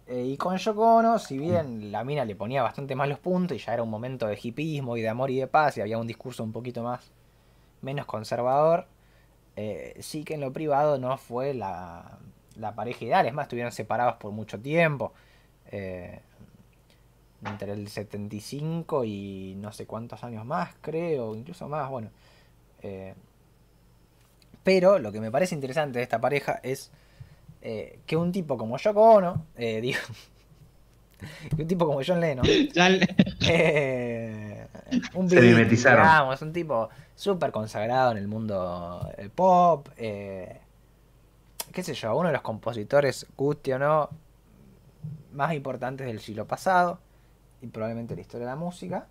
Eh, 0.08 0.24
y 0.24 0.38
con 0.38 0.56
Yoko 0.56 1.20
si 1.20 1.38
bien 1.38 1.92
la 1.92 2.06
mina 2.06 2.24
le 2.24 2.36
ponía 2.36 2.64
bastante 2.64 2.96
más 2.96 3.10
los 3.10 3.20
puntos 3.20 3.58
y 3.58 3.60
ya 3.60 3.74
era 3.74 3.84
un 3.84 3.90
momento 3.90 4.26
de 4.26 4.40
hipismo 4.42 4.96
y 4.96 5.02
de 5.02 5.10
amor 5.10 5.32
y 5.32 5.40
de 5.40 5.48
paz 5.48 5.78
y 5.78 5.82
había 5.82 5.98
un 5.98 6.08
discurso 6.08 6.46
un 6.46 6.54
poquito 6.54 6.82
más 6.82 7.12
menos 7.82 8.06
conservador, 8.06 8.88
eh, 9.56 9.96
sí 10.02 10.24
que 10.24 10.36
en 10.36 10.42
lo 10.42 10.54
privado 10.54 10.98
no 11.00 11.18
fue 11.18 11.54
la, 11.54 12.20
la 12.56 12.76
pareja 12.76 13.06
ideal. 13.06 13.26
Es 13.28 13.34
más, 13.34 13.46
estuvieron 13.46 13.72
separados 13.72 14.16
por 14.18 14.32
mucho 14.32 14.60
tiempo. 14.60 15.14
eh, 15.72 16.22
entre 17.46 17.74
el 17.74 17.88
75 17.88 19.04
y 19.06 19.56
no 19.58 19.72
sé 19.72 19.86
cuántos 19.86 20.24
años 20.24 20.46
más, 20.46 20.74
creo, 20.82 21.36
incluso 21.36 21.68
más, 21.70 21.90
bueno. 21.90 22.10
eh, 22.82 23.14
pero 24.64 25.00
lo 25.00 25.12
que 25.12 25.22
me 25.22 25.32
parece 25.32 25.56
interesante 25.56 26.00
de 26.00 26.04
esta 26.04 26.20
pareja 26.20 26.60
es 26.64 26.92
que 28.06 28.16
un 28.16 28.32
tipo 28.32 28.58
como 28.58 28.78
Yoko 28.78 29.02
Ono, 29.16 29.46
digo, 29.58 30.00
un 31.58 31.68
tipo 31.68 31.86
como 31.86 32.02
John 32.06 32.20
Lennon, 32.20 32.46
eh, 33.50 34.68
un 35.14 35.30
Se 35.30 35.42
mimetizaron. 35.42 36.04
digamos, 36.04 36.42
un 36.42 36.54
tipo 36.54 36.90
súper 37.16 37.52
consagrado 37.52 38.12
en 38.12 38.18
el 38.18 38.28
mundo 38.28 39.10
del 39.18 39.30
pop, 39.30 39.90
eh, 39.98 40.62
qué 41.72 41.84
sé 41.84 41.94
yo, 41.94 42.16
uno 42.16 42.28
de 42.28 42.34
los 42.34 42.42
compositores, 42.42 43.26
guste 43.36 43.74
o 43.74 43.80
no, 43.80 44.10
más 45.34 45.54
importantes 45.54 46.08
del 46.08 46.20
siglo 46.20 46.46
pasado 46.46 47.00
y 47.62 47.68
probablemente 47.68 48.16
la 48.16 48.22
historia 48.22 48.46
de 48.46 48.52
la 48.52 48.56
música, 48.56 49.08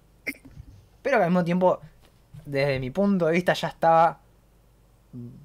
pero 1.02 1.18
que 1.18 1.24
al 1.24 1.30
mismo 1.30 1.44
tiempo, 1.44 1.80
desde 2.44 2.78
mi 2.80 2.90
punto 2.90 3.26
de 3.26 3.32
vista, 3.32 3.52
ya 3.54 3.68
estaba 3.68 4.20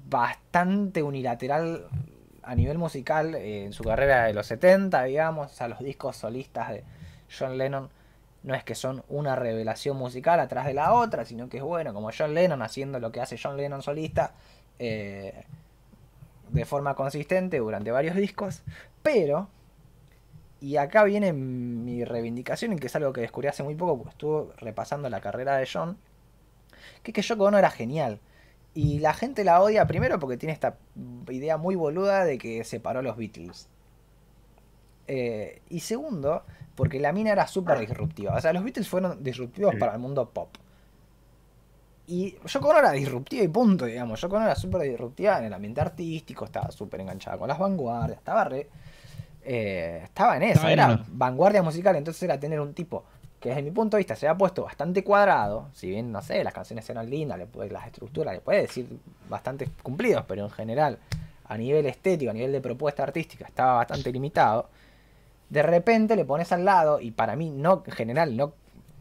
bastante 0.08 1.02
unilateral 1.02 1.86
a 2.42 2.54
nivel 2.54 2.78
musical 2.78 3.34
eh, 3.34 3.64
en 3.64 3.72
su 3.72 3.84
carrera 3.84 4.24
de 4.24 4.34
los 4.34 4.46
70, 4.46 5.04
digamos, 5.04 5.52
sea, 5.52 5.68
los 5.68 5.78
discos 5.80 6.16
solistas 6.16 6.70
de 6.70 6.84
John 7.36 7.56
Lennon 7.58 7.90
no 8.42 8.54
es 8.54 8.64
que 8.64 8.74
son 8.74 9.04
una 9.08 9.36
revelación 9.36 9.96
musical 9.96 10.40
atrás 10.40 10.66
de 10.66 10.74
la 10.74 10.94
otra, 10.94 11.24
sino 11.24 11.48
que 11.48 11.58
es 11.58 11.62
bueno, 11.62 11.94
como 11.94 12.10
John 12.16 12.34
Lennon 12.34 12.62
haciendo 12.62 12.98
lo 12.98 13.12
que 13.12 13.20
hace 13.20 13.38
John 13.40 13.56
Lennon 13.56 13.82
solista 13.82 14.32
eh, 14.78 15.44
de 16.50 16.64
forma 16.64 16.94
consistente 16.94 17.58
durante 17.58 17.90
varios 17.92 18.16
discos, 18.16 18.62
pero, 19.02 19.48
y 20.60 20.76
acá 20.76 21.04
viene 21.04 21.32
mi 21.32 22.04
reivindicación, 22.04 22.78
que 22.78 22.88
es 22.88 22.96
algo 22.96 23.12
que 23.12 23.20
descubrí 23.20 23.48
hace 23.48 23.62
muy 23.62 23.74
poco, 23.74 23.98
porque 23.98 24.10
estuve 24.10 24.52
repasando 24.58 25.08
la 25.08 25.20
carrera 25.20 25.56
de 25.56 25.68
John, 25.72 25.96
que 27.02 27.12
es 27.12 27.14
que 27.14 27.22
Yoko 27.22 27.44
Ono 27.44 27.58
era 27.58 27.70
genial. 27.70 28.18
Y 28.74 29.00
la 29.00 29.12
gente 29.12 29.44
la 29.44 29.60
odia 29.62 29.86
primero 29.86 30.18
porque 30.18 30.36
tiene 30.36 30.52
esta 30.52 30.76
idea 31.30 31.56
muy 31.58 31.74
boluda 31.74 32.24
de 32.24 32.38
que 32.38 32.64
separó 32.64 33.00
a 33.00 33.02
los 33.02 33.16
Beatles. 33.16 33.68
Eh, 35.08 35.60
y 35.68 35.80
segundo, 35.80 36.42
porque 36.74 36.98
la 37.00 37.12
mina 37.12 37.32
era 37.32 37.46
súper 37.46 37.78
disruptiva. 37.78 38.34
O 38.34 38.40
sea, 38.40 38.52
los 38.52 38.64
Beatles 38.64 38.88
fueron 38.88 39.22
disruptivos 39.22 39.72
Sí. 39.74 39.78
para 39.80 39.92
el 39.94 39.98
mundo 39.98 40.28
pop. 40.30 40.48
Y 42.06 42.36
Yoko 42.46 42.68
Ono 42.68 42.78
era 42.80 42.92
disruptiva 42.92 43.42
y 43.44 43.48
punto, 43.48 43.84
digamos. 43.84 44.20
Yoko 44.20 44.36
Ono 44.36 44.44
era 44.46 44.54
súper 44.56 44.82
disruptiva 44.82 45.38
en 45.38 45.44
el 45.44 45.52
ambiente 45.52 45.80
artístico, 45.80 46.44
estaba 46.44 46.70
súper 46.70 47.00
enganchada 47.00 47.38
con 47.38 47.48
las 47.48 47.58
vanguardias, 47.58 48.18
estaba 48.18 48.44
re... 48.44 48.68
eh, 49.44 50.00
estaba 50.04 50.36
en 50.36 50.42
eso, 50.44 50.52
Estaba 50.66 50.72
era 50.72 51.04
vanguardia 51.08 51.62
musical, 51.62 51.96
entonces 51.96 52.22
era 52.24 52.38
tener 52.40 52.60
un 52.60 52.74
tipo 52.74 53.04
que 53.42 53.48
desde 53.48 53.62
mi 53.62 53.72
punto 53.72 53.96
de 53.96 54.02
vista 54.02 54.14
se 54.14 54.28
ha 54.28 54.38
puesto 54.38 54.62
bastante 54.62 55.02
cuadrado, 55.02 55.68
si 55.74 55.90
bien, 55.90 56.12
no 56.12 56.22
sé, 56.22 56.44
las 56.44 56.54
canciones 56.54 56.88
eran 56.88 57.10
lindas, 57.10 57.40
las 57.70 57.86
estructuras, 57.86 58.34
le 58.34 58.40
puede 58.40 58.62
decir 58.62 58.86
bastante 59.28 59.68
cumplidos, 59.82 60.24
pero 60.28 60.44
en 60.44 60.50
general, 60.50 61.00
a 61.46 61.58
nivel 61.58 61.86
estético, 61.86 62.30
a 62.30 62.34
nivel 62.34 62.52
de 62.52 62.60
propuesta 62.60 63.02
artística, 63.02 63.44
estaba 63.44 63.74
bastante 63.74 64.12
limitado. 64.12 64.68
De 65.50 65.60
repente 65.60 66.14
le 66.14 66.24
pones 66.24 66.52
al 66.52 66.64
lado, 66.64 67.00
y 67.00 67.10
para 67.10 67.34
mí, 67.34 67.50
no, 67.50 67.82
en 67.84 67.92
general, 67.92 68.36
no, 68.36 68.52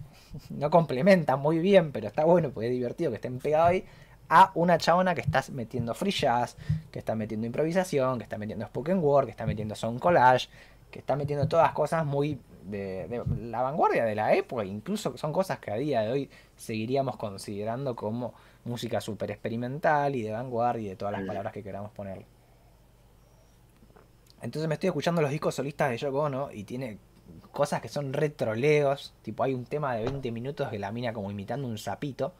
no 0.50 0.72
complementa 0.72 1.36
muy 1.36 1.60
bien, 1.60 1.92
pero 1.92 2.08
está 2.08 2.26
bueno, 2.26 2.50
porque 2.50 2.70
es 2.70 2.74
divertido 2.74 3.12
que 3.12 3.18
estén 3.18 3.38
pegados 3.38 3.70
ahí, 3.70 3.86
a 4.28 4.52
una 4.56 4.80
chabona 4.80 5.14
que 5.14 5.22
está 5.22 5.44
metiendo 5.52 5.94
free 5.94 6.12
jazz, 6.12 6.58
que 6.90 6.98
está 6.98 7.14
metiendo 7.14 7.46
improvisación, 7.46 8.18
que 8.18 8.24
está 8.24 8.40
metiendo 8.40 8.66
spoken 8.66 9.04
word, 9.04 9.26
que 9.26 9.32
está 9.32 9.46
metiendo 9.46 9.76
sound 9.76 10.00
collage, 10.00 10.50
que 10.90 10.98
está 10.98 11.16
metiendo 11.16 11.48
todas 11.48 11.72
cosas 11.74 12.06
muy 12.06 12.40
de, 12.72 13.08
de 13.08 13.24
la 13.50 13.62
vanguardia 13.62 14.06
de 14.06 14.16
la 14.16 14.34
época, 14.34 14.66
incluso 14.66 15.18
son 15.18 15.34
cosas 15.34 15.60
que 15.60 15.72
a 15.72 15.76
día 15.76 16.02
de 16.02 16.12
hoy 16.12 16.30
seguiríamos 16.56 17.18
considerando 17.18 17.96
como 17.96 18.34
música 18.66 19.02
súper 19.02 19.32
experimental 19.32 20.16
y 20.16 20.22
de 20.22 20.32
vanguardia 20.32 20.86
y 20.86 20.90
de 20.90 20.96
todas 20.96 21.12
las 21.12 21.24
palabras 21.24 21.54
que 21.54 21.64
queramos 21.64 21.92
ponerle. 21.92 22.26
Entonces 24.42 24.68
me 24.68 24.76
estoy 24.76 24.88
escuchando 24.88 25.22
los 25.22 25.32
discos 25.32 25.56
solistas 25.56 25.92
de 25.92 25.98
Yoko 25.98 26.22
Ono 26.22 26.52
y 26.52 26.64
tiene 26.64 26.98
cosas 27.52 27.82
que 27.82 27.90
son 27.90 28.14
retroleos, 28.14 29.14
tipo 29.22 29.44
hay 29.44 29.54
un 29.54 29.66
tema 29.66 29.96
de 29.96 30.04
20 30.06 30.32
minutos 30.32 30.72
de 30.72 30.80
la 30.80 30.92
mina 30.92 31.14
como 31.14 31.30
imitando 31.32 31.68
un 31.68 31.78
sapito, 31.78 32.34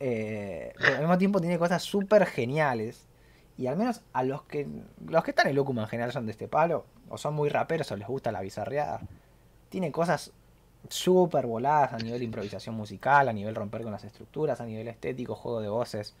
eh, 0.00 0.72
pero 0.78 0.94
al 0.94 1.00
mismo 1.00 1.18
tiempo 1.18 1.40
tiene 1.40 1.58
cosas 1.58 1.82
súper 1.82 2.26
geniales 2.26 3.06
Y 3.56 3.68
al 3.68 3.76
menos 3.76 4.02
a 4.12 4.24
los 4.24 4.42
que 4.44 4.66
los 5.06 5.22
que 5.24 5.30
están 5.30 5.46
en 5.48 5.54
Locum 5.56 5.78
en 5.78 5.86
general 5.86 6.12
son 6.12 6.26
de 6.26 6.32
este 6.32 6.48
palo, 6.48 6.86
o 7.08 7.18
son 7.18 7.34
muy 7.34 7.48
raperos 7.50 7.90
o 7.92 7.96
les 7.96 8.08
gusta 8.08 8.32
la 8.32 8.40
bizarreada. 8.40 9.00
Tiene 9.72 9.90
cosas 9.90 10.32
súper 10.90 11.46
voladas 11.46 11.94
a 11.94 11.96
nivel 11.96 12.22
improvisación 12.22 12.74
musical, 12.74 13.26
a 13.30 13.32
nivel 13.32 13.54
romper 13.54 13.82
con 13.82 13.92
las 13.92 14.04
estructuras, 14.04 14.60
a 14.60 14.66
nivel 14.66 14.86
estético, 14.86 15.34
juego 15.34 15.62
de 15.62 15.70
voces. 15.70 16.14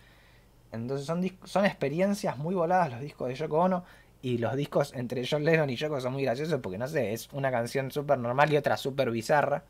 Entonces 0.72 1.06
son, 1.06 1.22
son 1.44 1.66
experiencias 1.66 2.38
muy 2.38 2.54
voladas 2.54 2.90
los 2.90 3.00
discos 3.02 3.28
de 3.28 3.34
Yoko 3.34 3.58
Ono 3.58 3.84
y 4.22 4.38
los 4.38 4.56
discos 4.56 4.94
entre 4.94 5.26
John 5.28 5.44
Lennon 5.44 5.68
y 5.68 5.76
Yoko 5.76 6.00
son 6.00 6.14
muy 6.14 6.22
graciosos 6.22 6.60
porque 6.62 6.78
no 6.78 6.88
sé, 6.88 7.12
es 7.12 7.28
una 7.34 7.50
canción 7.50 7.90
súper 7.90 8.18
normal 8.18 8.50
y 8.50 8.56
otra 8.56 8.78
súper 8.78 9.10
bizarra. 9.10 9.64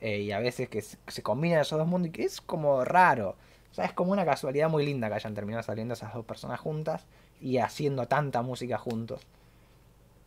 Eh, 0.00 0.22
y 0.22 0.32
a 0.32 0.40
veces 0.40 0.68
que 0.68 0.82
se, 0.82 1.22
combinan 1.22 1.60
esos 1.60 1.78
dos 1.78 1.86
mundos 1.86 2.08
y 2.08 2.10
que 2.10 2.24
es 2.24 2.40
como 2.40 2.84
raro. 2.84 3.36
O 3.70 3.74
sea, 3.74 3.84
es 3.84 3.92
como 3.92 4.10
una 4.10 4.24
casualidad 4.24 4.68
muy 4.68 4.84
linda 4.84 5.06
que 5.06 5.14
hayan 5.14 5.34
terminado 5.34 5.62
saliendo 5.62 5.94
esas 5.94 6.12
dos 6.12 6.24
personas 6.24 6.58
juntas 6.58 7.06
y 7.40 7.58
haciendo 7.58 8.08
tanta 8.08 8.42
música 8.42 8.78
juntos. 8.78 9.20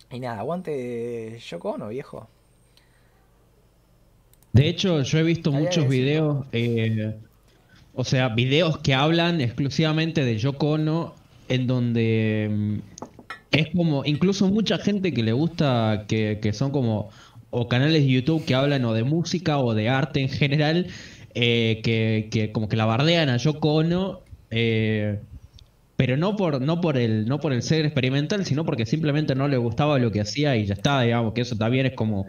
Y 0.10 0.22
nada, 0.22 0.40
aguante 0.40 1.38
Yoko 1.40 1.72
Ono, 1.72 1.90
viejo. 1.90 2.30
De 4.56 4.70
hecho, 4.70 5.02
yo 5.02 5.20
he 5.20 5.24
visto 5.24 5.52
muchos 5.52 5.86
videos, 5.90 6.46
eh, 6.54 7.14
o 7.94 8.06
sea, 8.06 8.30
videos 8.30 8.78
que 8.78 8.94
hablan 8.94 9.42
exclusivamente 9.42 10.24
de 10.24 10.38
Yoko 10.38 10.70
Ono, 10.70 11.14
en 11.50 11.68
donde 11.68 12.48
mm, 12.50 12.78
es 13.52 13.68
como, 13.76 14.06
incluso 14.06 14.48
mucha 14.48 14.78
gente 14.78 15.14
que 15.14 15.24
le 15.24 15.34
gusta, 15.34 16.06
que, 16.08 16.40
que 16.42 16.54
son 16.54 16.72
como, 16.72 17.10
o 17.50 17.68
canales 17.68 18.04
de 18.04 18.08
YouTube 18.10 18.46
que 18.46 18.56
hablan 18.56 18.86
o 18.86 18.94
de 18.94 19.04
música 19.04 19.60
o 19.60 19.74
de 19.74 19.90
arte 19.90 20.22
en 20.22 20.30
general, 20.30 20.88
eh, 21.34 21.82
que, 21.84 22.30
que, 22.32 22.54
como 22.54 22.70
que 22.70 22.78
la 22.78 22.86
bardean 22.86 23.28
a 23.28 23.36
Yoko 23.36 23.74
Ono, 23.74 24.22
eh, 24.52 25.20
pero 25.98 26.16
no 26.16 26.38
por, 26.38 26.62
no, 26.62 26.80
por 26.80 26.98
el, 26.98 27.26
no 27.26 27.42
por 27.42 27.52
el 27.52 27.62
ser 27.62 27.86
experimental, 27.86 28.46
sino 28.46 28.64
porque 28.64 28.86
simplemente 28.86 29.36
no 29.36 29.50
le 29.50 29.58
gustaba 29.58 30.00
lo 30.00 30.14
que 30.14 30.22
hacía 30.22 30.56
y 30.56 30.66
ya 30.66 30.76
está, 30.76 31.02
digamos, 31.02 31.34
que 31.34 31.42
eso 31.42 31.58
también 31.58 31.88
es 31.88 31.94
como 31.94 32.26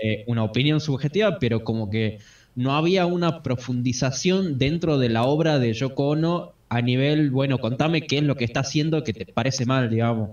eh, 0.00 0.24
una 0.28 0.44
opinión 0.44 0.80
subjetiva, 0.80 1.38
pero 1.38 1.64
como 1.64 1.90
que 1.90 2.18
no 2.54 2.76
había 2.76 3.06
una 3.06 3.42
profundización 3.42 4.58
dentro 4.58 4.98
de 4.98 5.08
la 5.08 5.24
obra 5.24 5.58
de 5.58 5.72
Yoko 5.72 6.08
Ono 6.10 6.52
a 6.68 6.80
nivel, 6.82 7.30
bueno, 7.30 7.58
contame 7.58 8.02
qué 8.02 8.18
es 8.18 8.24
lo 8.24 8.36
que 8.36 8.44
está 8.44 8.60
haciendo 8.60 9.02
que 9.02 9.12
te 9.12 9.26
parece 9.26 9.66
mal, 9.66 9.90
digamos. 9.90 10.30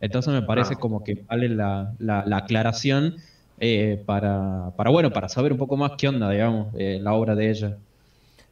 Entonces 0.00 0.32
me 0.32 0.42
parece 0.42 0.74
ah. 0.74 0.78
como 0.78 1.02
que 1.02 1.24
vale 1.26 1.48
la, 1.48 1.94
la, 1.98 2.36
aclaración 2.36 3.16
eh, 3.58 4.02
para, 4.04 4.72
para, 4.76 4.90
bueno, 4.90 5.10
para 5.12 5.28
saber 5.28 5.52
un 5.52 5.58
poco 5.58 5.76
más 5.76 5.92
qué 5.96 6.08
onda, 6.08 6.30
digamos, 6.30 6.74
eh, 6.78 6.98
la 7.00 7.14
obra 7.14 7.34
de 7.34 7.50
ella. 7.50 7.76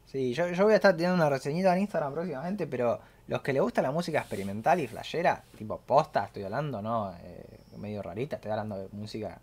Sí, 0.07 0.33
yo, 0.33 0.51
yo 0.51 0.65
voy 0.65 0.73
a 0.73 0.77
estar 0.77 0.93
teniendo 0.93 1.17
una 1.17 1.29
reseñita 1.29 1.75
en 1.75 1.83
Instagram 1.83 2.15
próximamente, 2.15 2.67
pero 2.67 3.01
los 3.27 3.43
que 3.43 3.53
le 3.53 3.61
gusta 3.61 3.83
la 3.83 3.91
música 3.91 4.21
experimental 4.21 4.81
y 4.81 4.87
flashera, 4.87 5.43
tipo 5.59 5.79
posta, 5.85 6.27
estoy 6.27 6.45
hablando, 6.45 6.81
¿no? 6.81 7.13
medio 7.79 8.01
rarita, 8.01 8.37
estoy 8.37 8.53
hablando 8.53 8.79
de 8.79 8.89
música 8.93 9.39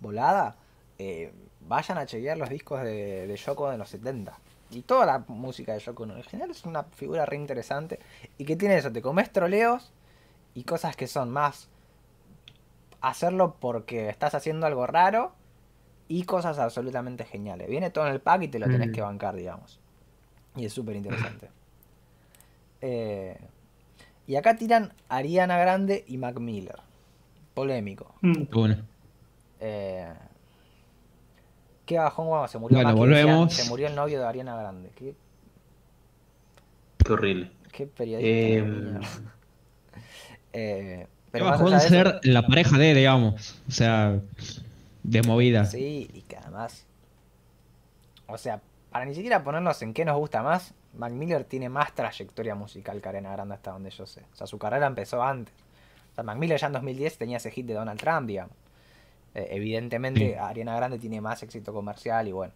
volada, 0.00 0.56
eh, 0.98 1.32
vayan 1.60 1.98
a 1.98 2.06
chequear 2.06 2.38
los 2.38 2.48
discos 2.48 2.82
de, 2.82 3.26
de 3.26 3.36
Yoko 3.36 3.70
de 3.70 3.78
los 3.78 3.88
70. 3.88 4.38
Y 4.70 4.82
toda 4.82 5.06
la 5.06 5.24
música 5.28 5.72
de 5.72 5.78
Yoko 5.78 6.04
en 6.04 6.22
general 6.22 6.50
es 6.50 6.64
una 6.64 6.84
figura 6.84 7.24
re 7.26 7.36
interesante. 7.36 7.98
Y 8.36 8.44
que 8.44 8.56
tiene 8.56 8.76
eso, 8.76 8.92
te 8.92 9.02
comes 9.02 9.32
troleos 9.32 9.92
y 10.54 10.64
cosas 10.64 10.96
que 10.96 11.06
son 11.06 11.30
más 11.30 11.68
hacerlo 13.00 13.56
porque 13.60 14.08
estás 14.08 14.34
haciendo 14.34 14.66
algo 14.66 14.86
raro 14.86 15.32
y 16.08 16.24
cosas 16.24 16.58
absolutamente 16.58 17.24
geniales. 17.24 17.68
Viene 17.68 17.90
todo 17.90 18.06
en 18.06 18.12
el 18.12 18.20
pack 18.20 18.42
y 18.42 18.48
te 18.48 18.58
lo 18.58 18.66
tenés 18.66 18.88
mm. 18.88 18.92
que 18.92 19.00
bancar, 19.00 19.36
digamos. 19.36 19.78
Y 20.56 20.64
es 20.64 20.72
súper 20.72 20.96
interesante. 20.96 21.50
Eh, 22.80 23.36
y 24.28 24.36
acá 24.36 24.54
tiran 24.54 24.92
Ariana 25.08 25.58
Grande 25.58 26.04
y 26.06 26.16
Mac 26.16 26.38
Miller. 26.38 26.76
Polémico. 27.52 28.14
Mm. 28.20 28.44
Bueno. 28.52 28.76
Eh, 29.60 30.12
qué 31.86 31.98
bajón 31.98 32.48
se 32.48 32.58
murió 32.58 32.78
volvemos. 32.94 33.52
Se 33.52 33.68
murió 33.68 33.88
el 33.88 33.94
novio 33.94 34.20
de 34.20 34.26
Ariana 34.26 34.56
Grande. 34.56 34.90
Qué, 34.94 35.14
qué 37.04 37.12
horrible. 37.12 37.50
Qué 37.72 37.86
periodista. 37.86 38.28
Eh, 38.28 39.00
eh, 40.52 41.06
pero 41.30 41.46
bajón 41.46 41.80
ser 41.80 42.20
la 42.22 42.46
pareja 42.46 42.78
de, 42.78 42.94
digamos. 42.94 43.60
O 43.68 43.70
sea, 43.70 44.20
de 45.02 45.22
movida. 45.22 45.64
Sí, 45.64 46.08
y 46.12 46.22
que 46.22 46.36
además. 46.36 46.86
O 48.26 48.36
sea, 48.36 48.60
para 48.90 49.04
ni 49.04 49.14
siquiera 49.14 49.42
ponernos 49.42 49.80
en 49.82 49.94
qué 49.94 50.04
nos 50.04 50.16
gusta 50.18 50.42
más, 50.42 50.74
Mac 50.94 51.12
Miller 51.12 51.44
tiene 51.44 51.68
más 51.68 51.94
trayectoria 51.94 52.54
musical 52.54 53.00
que 53.00 53.08
Ariana 53.08 53.32
Grande 53.32 53.54
hasta 53.54 53.72
donde 53.72 53.90
yo 53.90 54.06
sé. 54.06 54.22
O 54.32 54.36
sea, 54.36 54.46
su 54.46 54.58
carrera 54.58 54.86
empezó 54.86 55.22
antes. 55.22 55.54
O 56.12 56.14
sea, 56.14 56.24
Mac 56.24 56.36
Miller 56.36 56.58
ya 56.58 56.66
en 56.66 56.72
2010 56.74 57.18
tenía 57.18 57.36
ese 57.38 57.50
hit 57.50 57.66
de 57.66 57.74
Donald 57.74 58.00
Trump, 58.00 58.26
digamos. 58.26 58.54
Eh, 59.34 59.48
evidentemente, 59.50 60.38
Ariana 60.38 60.76
Grande 60.76 60.98
tiene 60.98 61.20
más 61.20 61.42
éxito 61.42 61.72
comercial 61.72 62.28
y 62.28 62.32
bueno. 62.32 62.52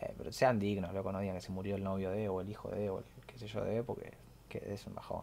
Eh, 0.00 0.14
pero 0.16 0.32
sean 0.32 0.58
dignos, 0.58 0.92
loco, 0.94 1.12
no 1.12 1.20
digan 1.20 1.36
que 1.36 1.42
se 1.42 1.52
murió 1.52 1.76
el 1.76 1.84
novio 1.84 2.10
de, 2.10 2.28
o 2.28 2.40
el 2.40 2.48
hijo 2.48 2.70
de, 2.70 2.88
o 2.90 2.98
el 2.98 3.04
qué 3.26 3.38
sé 3.38 3.46
yo 3.46 3.62
de, 3.64 3.82
porque 3.82 4.12
que 4.48 4.62
es 4.72 4.86
un 4.86 4.94
bajón. 4.94 5.22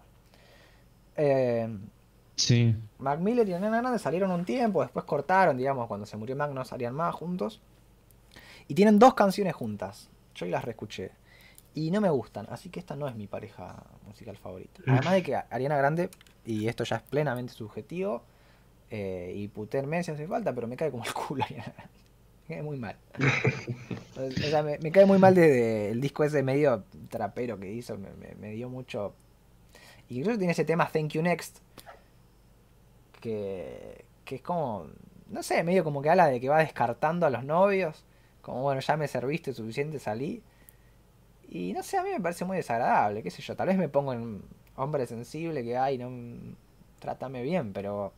Eh, 1.16 1.68
sí. 2.36 2.76
Mac 3.00 3.20
Miller 3.20 3.48
y 3.48 3.54
Ariana 3.54 3.82
Grande 3.82 4.00
salieron 4.00 4.32
un 4.32 4.46
tiempo, 4.46 4.82
después 4.82 5.06
cortaron, 5.06 5.58
digamos, 5.58 5.88
cuando 5.88 6.06
se 6.06 6.18
murió 6.18 6.36
Mac 6.36 6.52
no 6.52 6.64
salían 6.64 6.96
más 6.96 7.14
juntos. 7.14 7.62
Y 8.68 8.76
tienen 8.76 9.00
dos 9.00 9.14
canciones 9.14 9.56
juntas. 9.56 10.10
Yo 10.36 10.46
las 10.46 10.64
reescuché. 10.64 11.12
Y 11.74 11.92
no 11.92 12.02
me 12.02 12.10
gustan, 12.10 12.48
así 12.50 12.70
que 12.70 12.80
esta 12.80 12.96
no 12.96 13.08
es 13.08 13.16
mi 13.16 13.28
pareja 13.28 13.84
musical 14.06 14.36
favorita. 14.38 14.82
Además 14.88 15.14
de 15.14 15.24
que 15.24 15.36
Ariana 15.36 15.78
Grande, 15.78 16.10
y 16.44 16.68
esto 16.68 16.84
ya 16.84 16.98
es 16.98 17.02
plenamente 17.04 17.54
subjetivo, 17.54 18.24
eh, 18.90 19.34
y 19.36 19.48
puterme 19.50 20.04
si 20.04 20.12
hace 20.12 20.28
falta, 20.28 20.54
pero 20.54 20.68
me 20.68 20.78
cae 20.78 20.92
como 20.92 21.04
el 21.04 21.14
culo. 21.14 21.46
me 22.48 22.56
cae 22.56 22.64
muy 22.64 22.78
mal. 22.78 22.96
o 24.18 24.32
sea, 24.32 24.64
me, 24.64 24.92
cae 24.92 25.06
muy 25.06 25.20
mal 25.20 25.36
desde 25.36 25.90
el 25.92 26.02
disco 26.02 26.24
ese 26.24 26.44
medio 26.44 26.84
trapero 27.10 27.60
que 27.60 27.72
hizo. 27.72 27.98
Me, 28.40 28.52
dio 28.52 28.70
mucho. 28.70 29.14
Incluso 30.10 30.38
tiene 30.38 30.54
ese 30.54 30.66
tema 30.66 30.90
Thank 30.90 31.12
You 31.12 31.22
Next. 31.22 31.58
Que, 33.20 34.06
que 34.24 34.36
es 34.36 34.42
como. 34.42 34.88
No 35.30 35.44
sé, 35.44 35.62
medio 35.64 35.84
como 35.84 36.02
que 36.02 36.10
habla 36.10 36.28
de 36.28 36.40
que 36.40 36.48
va 36.48 36.60
descartando 36.60 37.26
a 37.26 37.30
los 37.30 37.44
novios. 37.44 38.06
Como 38.42 38.62
bueno, 38.62 38.80
ya 38.80 38.96
me 38.96 39.10
serviste 39.10 39.54
suficiente, 39.54 40.00
salí. 40.00 40.42
Y 41.50 41.74
no 41.74 41.84
sé, 41.84 41.98
a 41.98 42.04
mí 42.04 42.10
me 42.12 42.22
parece 42.22 42.46
muy 42.46 42.56
desagradable, 42.56 43.24
qué 43.24 43.32
sé 43.32 43.42
yo. 43.42 43.56
Tal 43.58 43.68
vez 43.68 43.78
me 43.78 43.90
pongo 43.90 44.14
en 44.14 44.42
hombre 44.78 45.06
sensible 45.06 45.64
que 45.64 45.78
hay, 45.78 45.98
no. 45.98 46.10
Trátame 47.00 47.44
bien, 47.44 47.74
pero 47.74 48.14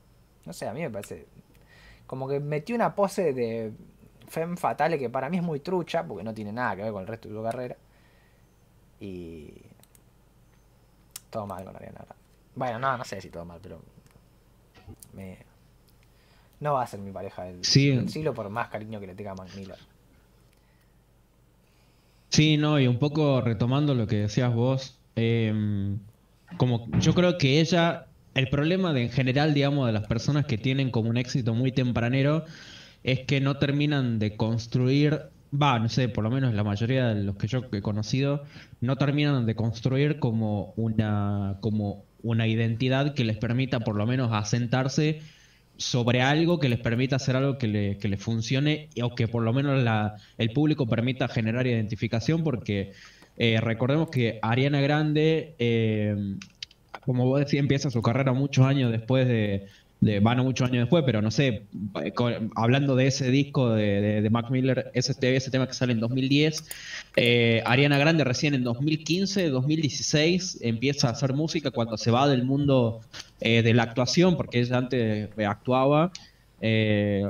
no 0.49 0.53
sé, 0.53 0.67
a 0.67 0.73
mí 0.73 0.81
me 0.81 0.89
parece. 0.89 1.27
Como 2.07 2.27
que 2.27 2.39
metió 2.39 2.73
una 2.75 2.95
pose 2.95 3.33
de 3.33 3.71
Femme 4.27 4.57
Fatale 4.57 4.97
que 4.97 5.07
para 5.07 5.29
mí 5.29 5.37
es 5.37 5.43
muy 5.43 5.59
trucha, 5.59 6.03
porque 6.03 6.23
no 6.23 6.33
tiene 6.33 6.51
nada 6.51 6.75
que 6.75 6.81
ver 6.81 6.91
con 6.91 7.01
el 7.01 7.07
resto 7.07 7.29
de 7.29 7.35
su 7.35 7.43
carrera. 7.43 7.77
Y. 8.99 9.53
Todo 11.29 11.45
mal 11.45 11.63
con 11.63 11.75
Ariana 11.75 12.03
Bueno, 12.55 12.79
no, 12.79 12.97
no 12.97 13.05
sé 13.05 13.21
si 13.21 13.29
todo 13.29 13.45
mal, 13.45 13.59
pero. 13.61 13.79
Me... 15.13 15.37
No 16.59 16.73
va 16.73 16.81
a 16.81 16.87
ser 16.87 16.99
mi 16.99 17.11
pareja 17.11 17.43
del, 17.43 17.63
sí. 17.63 18.07
siglo 18.07 18.33
por 18.33 18.49
más 18.49 18.69
cariño 18.69 18.99
que 18.99 19.05
le 19.05 19.13
tenga 19.13 19.31
a 19.31 19.35
Mac 19.35 19.49
Miller. 19.55 19.77
Sí, 22.29 22.57
no, 22.57 22.79
y 22.79 22.87
un 22.87 22.97
poco 22.97 23.39
retomando 23.41 23.93
lo 23.93 24.07
que 24.07 24.15
decías 24.15 24.51
vos, 24.51 24.99
eh, 25.15 25.95
como 26.57 26.89
yo 26.99 27.13
creo 27.13 27.37
que 27.37 27.59
ella 27.59 28.08
el 28.39 28.49
problema 28.49 28.93
de, 28.93 29.03
en 29.03 29.09
general, 29.09 29.53
digamos, 29.53 29.85
de 29.85 29.93
las 29.93 30.07
personas 30.07 30.45
que 30.45 30.57
tienen 30.57 30.91
como 30.91 31.09
un 31.09 31.17
éxito 31.17 31.53
muy 31.53 31.71
tempranero 31.71 32.45
es 33.03 33.21
que 33.21 33.41
no 33.41 33.57
terminan 33.57 34.17
de 34.17 34.35
construir, 34.37 35.23
va, 35.53 35.77
no 35.79 35.89
sé, 35.89 36.09
por 36.09 36.23
lo 36.23 36.31
menos 36.31 36.53
la 36.53 36.63
mayoría 36.63 37.09
de 37.09 37.23
los 37.23 37.35
que 37.35 37.47
yo 37.47 37.61
he 37.71 37.81
conocido, 37.81 38.43
no 38.81 38.95
terminan 38.95 39.45
de 39.45 39.55
construir 39.55 40.19
como 40.19 40.73
una, 40.77 41.57
como 41.61 42.05
una 42.23 42.47
identidad 42.47 43.13
que 43.13 43.23
les 43.23 43.37
permita 43.37 43.81
por 43.81 43.95
lo 43.95 44.05
menos 44.05 44.31
asentarse 44.31 45.21
sobre 45.77 46.21
algo 46.21 46.59
que 46.59 46.69
les 46.69 46.79
permita 46.79 47.17
hacer 47.17 47.35
algo 47.35 47.57
que 47.57 47.67
le, 47.67 47.97
que 47.97 48.09
le 48.09 48.17
funcione 48.17 48.89
o 49.01 49.15
que 49.15 49.27
por 49.27 49.43
lo 49.43 49.53
menos 49.53 49.81
la, 49.81 50.15
el 50.37 50.51
público 50.51 50.87
permita 50.87 51.29
generar 51.29 51.67
identificación 51.67 52.43
porque 52.43 52.91
eh, 53.37 53.59
recordemos 53.61 54.09
que 54.09 54.39
Ariana 54.41 54.81
Grande 54.81 55.55
eh, 55.59 56.15
como 57.09 57.25
vos 57.25 57.39
decís, 57.39 57.59
empieza 57.59 57.89
su 57.89 58.03
carrera 58.03 58.33
muchos 58.33 58.63
años 58.63 58.91
después 58.91 59.27
de, 59.27 59.65
de 59.99 60.19
bueno, 60.19 60.43
muchos 60.43 60.69
años 60.69 60.83
después, 60.83 61.03
pero 61.07 61.23
no 61.23 61.31
sé, 61.31 61.63
hablando 62.55 62.95
de 62.95 63.07
ese 63.07 63.31
disco 63.31 63.71
de, 63.71 64.27
Mac 64.29 64.51
Miller, 64.51 64.91
ese, 64.93 65.15
ese, 65.35 65.49
tema 65.49 65.65
que 65.65 65.73
sale 65.73 65.93
en 65.93 66.01
2010, 66.01 66.69
eh, 67.15 67.63
Ariana 67.65 67.97
Grande 67.97 68.23
recién 68.25 68.53
en 68.53 68.63
2015, 68.63 69.49
2016 69.49 70.59
empieza 70.61 71.07
a 71.07 71.13
hacer 71.13 71.33
música 71.33 71.71
cuando 71.71 71.97
se 71.97 72.11
va 72.11 72.27
del 72.27 72.43
mundo 72.43 73.01
eh, 73.41 73.63
de 73.63 73.73
la 73.73 73.81
actuación, 73.81 74.37
porque 74.37 74.59
ella 74.59 74.77
antes 74.77 75.29
actuaba. 75.47 76.11
Eh, 76.61 77.27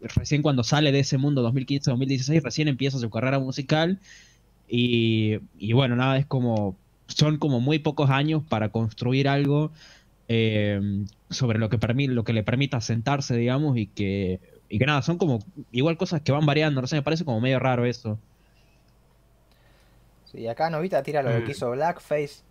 recién 0.00 0.42
cuando 0.42 0.64
sale 0.64 0.90
de 0.90 0.98
ese 0.98 1.16
mundo 1.16 1.48
2015-2016, 1.48 2.42
recién 2.42 2.66
empieza 2.66 2.98
su 2.98 3.08
carrera 3.08 3.38
musical 3.38 4.00
y, 4.66 5.38
y 5.60 5.74
bueno, 5.74 5.94
nada, 5.94 6.18
es 6.18 6.26
como 6.26 6.76
son 7.08 7.38
como 7.38 7.60
muy 7.60 7.78
pocos 7.78 8.10
años 8.10 8.42
para 8.48 8.70
construir 8.70 9.28
algo 9.28 9.72
eh, 10.28 10.80
sobre 11.30 11.58
lo 11.58 11.68
que, 11.70 11.78
lo 12.08 12.24
que 12.24 12.32
le 12.32 12.44
permita 12.44 12.80
sentarse, 12.80 13.36
digamos, 13.36 13.76
y 13.78 13.88
que, 13.88 14.40
y 14.68 14.78
que 14.78 14.86
nada, 14.86 15.02
son 15.02 15.18
como 15.18 15.40
igual 15.72 15.96
cosas 15.98 16.22
que 16.22 16.32
van 16.32 16.46
variando, 16.46 16.80
no 16.80 16.86
sé, 16.88 16.96
me 16.96 17.02
parece 17.02 17.24
como 17.24 17.40
medio 17.40 17.58
raro 17.60 17.86
eso. 17.86 18.20
Sí, 20.24 20.46
acá 20.48 20.70
Novita 20.70 21.02
tira 21.02 21.22
lo 21.22 21.30
Mm. 21.30 21.44
que 21.44 21.52
hizo 21.52 21.70
Blackface, 21.70 22.42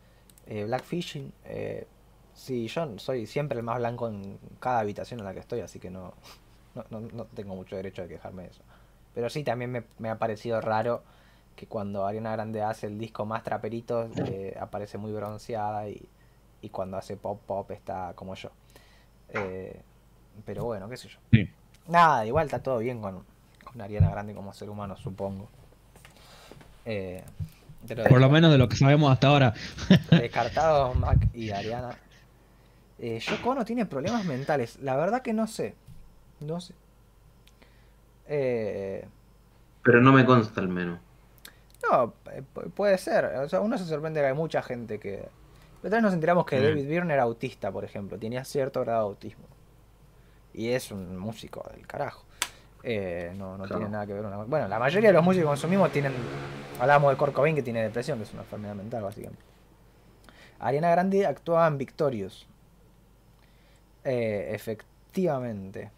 eh, 0.47 0.63
Blackfishing. 0.65 1.33
Eh, 1.45 1.87
sí, 2.33 2.67
yo 2.67 2.97
soy 2.99 3.25
siempre 3.27 3.57
el 3.57 3.63
más 3.63 3.77
blanco 3.79 4.07
en 4.07 4.39
cada 4.59 4.79
habitación 4.79 5.19
en 5.19 5.25
la 5.25 5.33
que 5.33 5.39
estoy, 5.41 5.59
así 5.61 5.79
que 5.79 5.89
no, 5.89 6.13
no, 6.75 6.85
no- 6.89 7.01
no 7.01 7.25
tengo 7.25 7.55
mucho 7.55 7.75
derecho 7.75 8.03
de 8.03 8.07
quejarme 8.09 8.43
de 8.43 8.49
eso. 8.49 8.63
Pero 9.13 9.29
sí, 9.29 9.43
también 9.43 9.71
me, 9.71 9.83
me 9.99 10.09
ha 10.09 10.17
parecido 10.19 10.61
raro 10.61 11.03
que 11.55 11.67
cuando 11.67 12.05
Ariana 12.05 12.31
Grande 12.33 12.61
hace 12.61 12.87
el 12.87 12.97
disco 12.97 13.25
más 13.25 13.43
traperito, 13.43 14.09
eh, 14.27 14.55
aparece 14.59 14.97
muy 14.97 15.11
bronceada 15.11 15.87
y, 15.89 16.07
y 16.61 16.69
cuando 16.69 16.97
hace 16.97 17.17
pop 17.17 17.41
pop 17.45 17.71
está 17.71 18.13
como 18.15 18.35
yo. 18.35 18.51
Eh, 19.29 19.81
pero 20.45 20.65
bueno, 20.65 20.89
qué 20.89 20.97
sé 20.97 21.07
yo. 21.09 21.19
Sí. 21.31 21.49
Nada, 21.87 22.25
igual 22.25 22.45
está 22.45 22.61
todo 22.61 22.79
bien 22.79 23.01
con, 23.01 23.23
con 23.63 23.81
Ariana 23.81 24.09
Grande 24.09 24.33
como 24.33 24.53
ser 24.53 24.69
humano, 24.69 24.97
supongo. 24.97 25.47
Eh, 26.85 27.23
pero 27.87 28.03
Por 28.05 28.19
lo 28.19 28.29
menos 28.29 28.51
de 28.51 28.57
lo 28.57 28.67
que 28.67 28.75
sabemos 28.75 29.11
hasta 29.11 29.27
ahora. 29.27 29.53
Descartado 30.11 30.93
Mac 30.95 31.27
y 31.33 31.51
Ariana. 31.51 31.95
Eh, 32.97 33.19
Yoko 33.19 33.49
Ono 33.51 33.65
tiene 33.65 33.85
problemas 33.85 34.25
mentales. 34.25 34.79
La 34.81 34.95
verdad 34.95 35.21
que 35.21 35.33
no 35.33 35.47
sé. 35.47 35.75
No 36.39 36.59
sé. 36.59 36.73
Eh, 38.27 39.07
Pero 39.83 40.01
no 40.01 40.11
me 40.13 40.25
consta 40.25 40.61
al 40.61 40.69
menos. 40.69 40.99
No, 41.83 42.13
eh, 42.31 42.41
pu- 42.53 42.71
puede 42.71 42.97
ser. 42.97 43.25
O 43.25 43.49
sea, 43.49 43.59
uno 43.61 43.77
se 43.77 43.85
sorprende 43.85 44.19
que 44.21 44.27
hay 44.27 44.33
mucha 44.33 44.61
gente 44.61 44.99
que. 44.99 45.27
Otra 45.79 45.97
vez 45.97 46.01
nos 46.01 46.13
enteramos 46.13 46.45
que 46.45 46.59
Mm. 46.59 46.63
David 46.63 46.87
Byrne 46.87 47.13
era 47.13 47.23
autista, 47.23 47.71
por 47.71 47.83
ejemplo. 47.85 48.17
Tenía 48.17 48.43
cierto 48.43 48.81
grado 48.81 48.99
de 49.01 49.05
autismo. 49.09 49.45
Y 50.53 50.69
es 50.69 50.91
un 50.91 51.17
músico 51.17 51.63
del 51.75 51.85
carajo. 51.85 52.23
Eh, 52.81 53.33
no 53.35 53.57
no 53.57 53.63
Claro. 53.65 53.77
tiene 53.79 53.91
nada 53.91 54.05
que 54.07 54.13
ver. 54.13 54.25
una- 54.25 54.37
Bueno, 54.43 54.67
la 54.67 54.79
mayoría 54.79 55.09
de 55.09 55.13
los 55.13 55.23
músicos 55.23 55.45
que 55.45 55.49
consumimos 55.49 55.91
tienen. 55.91 56.13
Hablábamos 56.79 57.11
de 57.11 57.17
Kurt 57.17 57.33
Cobain 57.33 57.55
que 57.55 57.63
tiene 57.63 57.81
depresión, 57.83 58.17
que 58.19 58.23
es 58.25 58.33
una 58.33 58.43
enfermedad 58.43 58.75
mental, 58.75 59.03
básicamente. 59.03 59.41
Ariana 60.59 60.89
Grande 60.91 61.25
actuaba 61.25 61.67
en 61.67 61.77
Victorious. 61.77 62.47
Eh, 64.03 64.51
efectivamente. 64.53 65.89